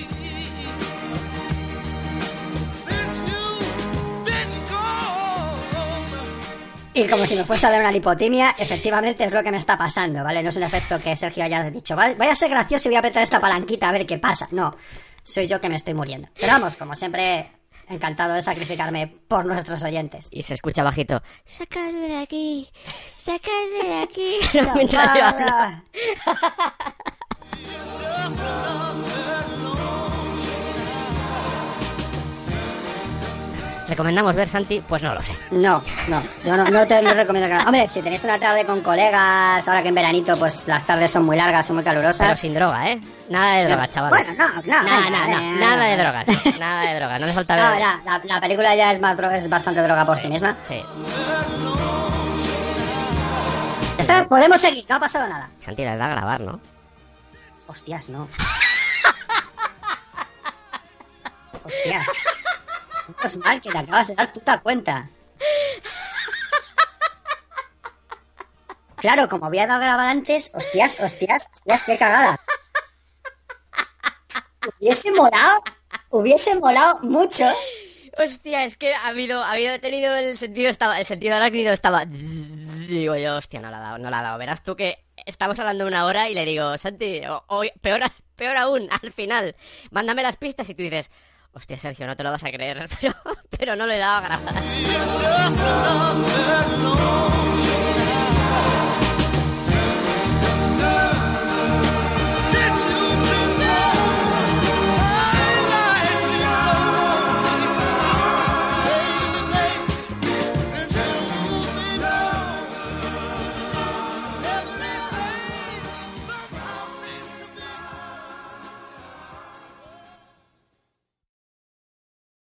Y 6.95 7.07
como 7.07 7.25
si 7.25 7.35
me 7.35 7.43
fuese 7.43 7.67
a 7.67 7.71
dar 7.71 7.81
una 7.81 7.91
lipotimia, 7.91 8.55
efectivamente 8.57 9.25
es 9.25 9.33
lo 9.33 9.43
que 9.43 9.51
me 9.51 9.57
está 9.57 9.77
pasando, 9.77 10.23
¿vale? 10.23 10.41
No 10.41 10.49
es 10.49 10.55
un 10.55 10.63
efecto 10.63 10.99
que 10.99 11.15
Sergio 11.17 11.43
haya 11.43 11.69
dicho, 11.69 11.95
"Vale, 11.95 12.15
vaya 12.15 12.31
a 12.31 12.35
ser 12.35 12.49
gracioso 12.49 12.87
y 12.87 12.91
voy 12.91 12.95
a 12.95 12.99
apretar 12.99 13.21
esta 13.21 13.39
palanquita 13.41 13.89
a 13.89 13.91
ver 13.91 14.05
qué 14.05 14.17
pasa. 14.17 14.47
No, 14.51 14.75
soy 15.23 15.45
yo 15.47 15.59
que 15.59 15.67
me 15.69 15.75
estoy 15.75 15.93
muriendo. 15.93 16.29
Pero 16.39 16.53
vamos, 16.53 16.77
como 16.77 16.95
siempre, 16.95 17.51
encantado 17.89 18.33
de 18.33 18.41
sacrificarme 18.41 19.07
por 19.27 19.45
nuestros 19.45 19.83
oyentes. 19.83 20.29
Y 20.31 20.43
se 20.43 20.53
escucha 20.53 20.83
bajito, 20.83 21.21
sacadme 21.43 22.07
de 22.07 22.17
aquí, 22.17 22.69
sacadme 23.17 23.83
de 23.83 24.01
aquí. 24.01 24.35
No, 24.65 24.75
Mientras 24.75 25.13
yo 25.13 25.25
hablo. 25.25 25.83
¿Recomendamos 33.87 34.33
ver 34.35 34.49
Santi? 34.49 34.81
Pues 34.81 35.03
no 35.03 35.13
lo 35.13 35.21
sé. 35.21 35.33
No, 35.51 35.81
no, 36.07 36.23
yo 36.43 36.57
no, 36.57 36.63
no 36.65 36.87
te 36.87 36.99
no 37.03 37.13
recomiendo 37.13 37.47
que... 37.47 37.55
Hombre, 37.63 37.87
si 37.87 38.01
tenéis 38.01 38.23
una 38.23 38.39
tarde 38.39 38.65
con 38.65 38.81
colegas, 38.81 39.65
ahora 39.67 39.83
que 39.83 39.89
en 39.89 39.95
veranito 39.95 40.35
pues 40.39 40.67
las 40.67 40.83
tardes 40.85 41.11
son 41.11 41.23
muy 41.23 41.37
largas, 41.37 41.67
son 41.67 41.75
muy 41.75 41.85
calurosas... 41.85 42.17
Pero 42.27 42.35
sin 42.35 42.55
droga, 42.55 42.89
¿eh? 42.89 42.99
Nada 43.29 43.57
de 43.57 43.65
drogas, 43.65 43.89
chavales. 43.91 44.25
Bueno, 44.35 44.43
no, 44.43 44.55
no, 44.55 44.61
Nada, 44.83 45.09
nada, 45.09 45.25
venga, 45.27 45.39
no, 45.39 45.59
nada 45.59 45.85
de 45.85 45.97
drogas. 45.97 46.25
Nada 46.59 46.81
de 46.89 46.95
drogas. 46.99 47.21
No 47.21 47.27
le 47.27 47.33
falta 47.33 47.55
No, 47.55 47.61
la, 47.79 48.01
la- 48.05 48.21
la 48.23 48.41
película 48.41 48.75
ya 48.75 48.91
es 48.91 48.99
más 48.99 49.15
dro- 49.17 49.31
es 49.31 49.47
bastante 49.49 49.81
droga 49.83 50.03
por 50.05 50.17
sí, 50.17 50.27
misma. 50.29 50.55
Sí. 50.67 50.83
Está, 53.99 54.27
podemos 54.27 54.59
seguir, 54.59 54.83
no 54.89 54.95
ha 54.95 54.99
pasado 54.99 55.27
nada. 55.27 55.49
Santi 55.59 55.83
le 55.83 55.95
da 55.95 56.05
a 56.05 56.09
grabar, 56.09 56.41
¿no? 56.41 56.59
Hostias, 57.67 58.09
no. 58.09 58.27
Hostias. 61.63 62.07
Menos 63.07 63.37
mal 63.37 63.61
que 63.61 63.69
te 63.69 63.77
acabas 63.77 64.07
de 64.07 64.15
dar 64.15 64.33
puta 64.33 64.59
cuenta. 64.59 65.09
Claro, 68.97 69.29
como 69.29 69.45
había 69.45 69.67
dado 69.67 69.81
grabar 69.81 70.07
antes, 70.07 70.51
hostias, 70.53 70.99
hostias, 70.99 71.49
hostias, 71.53 71.83
qué 71.83 71.97
cagada. 71.97 72.39
Hubiese 74.79 75.11
molado, 75.11 75.61
hubiese 76.09 76.55
molado 76.55 76.99
mucho. 77.01 77.45
Hostia, 78.17 78.63
es 78.63 78.77
que 78.77 78.95
ha 78.95 79.07
habido, 79.07 79.43
ha 79.43 79.51
habido 79.51 79.79
tenido 79.79 80.15
el 80.15 80.37
sentido, 80.37 80.69
estaba, 80.69 80.99
el 80.99 81.05
sentido 81.05 81.35
arácnido 81.35 81.73
estaba. 81.73 82.05
Digo 82.05 83.15
yo, 83.15 83.35
hostia, 83.35 83.59
no 83.59 83.69
la 83.69 83.77
ha 83.77 83.81
dado, 83.81 83.97
no 83.99 84.09
la 84.09 84.19
ha 84.19 84.23
dado. 84.23 84.37
Verás 84.39 84.63
tú 84.63 84.75
que 84.75 85.05
estamos 85.25 85.59
hablando 85.59 85.85
una 85.85 86.05
hora 86.05 86.29
y 86.29 86.33
le 86.33 86.45
digo, 86.45 86.77
Santi, 86.77 87.21
peor, 87.81 88.01
peor 88.35 88.57
aún, 88.57 88.87
al 88.89 89.11
final, 89.11 89.55
mándame 89.91 90.23
las 90.23 90.37
pistas 90.37 90.69
y 90.69 90.75
tú 90.75 90.83
dices, 90.83 91.11
Hostia, 91.55 91.79
Sergio, 91.79 92.05
no 92.05 92.17
te 92.17 92.23
lo 92.23 92.31
vas 92.31 92.43
a 92.43 92.51
creer, 92.51 92.89
pero, 93.57 93.77
no 93.77 93.87
le 93.87 93.97
dado 93.97 94.23
gracias. 94.23 94.55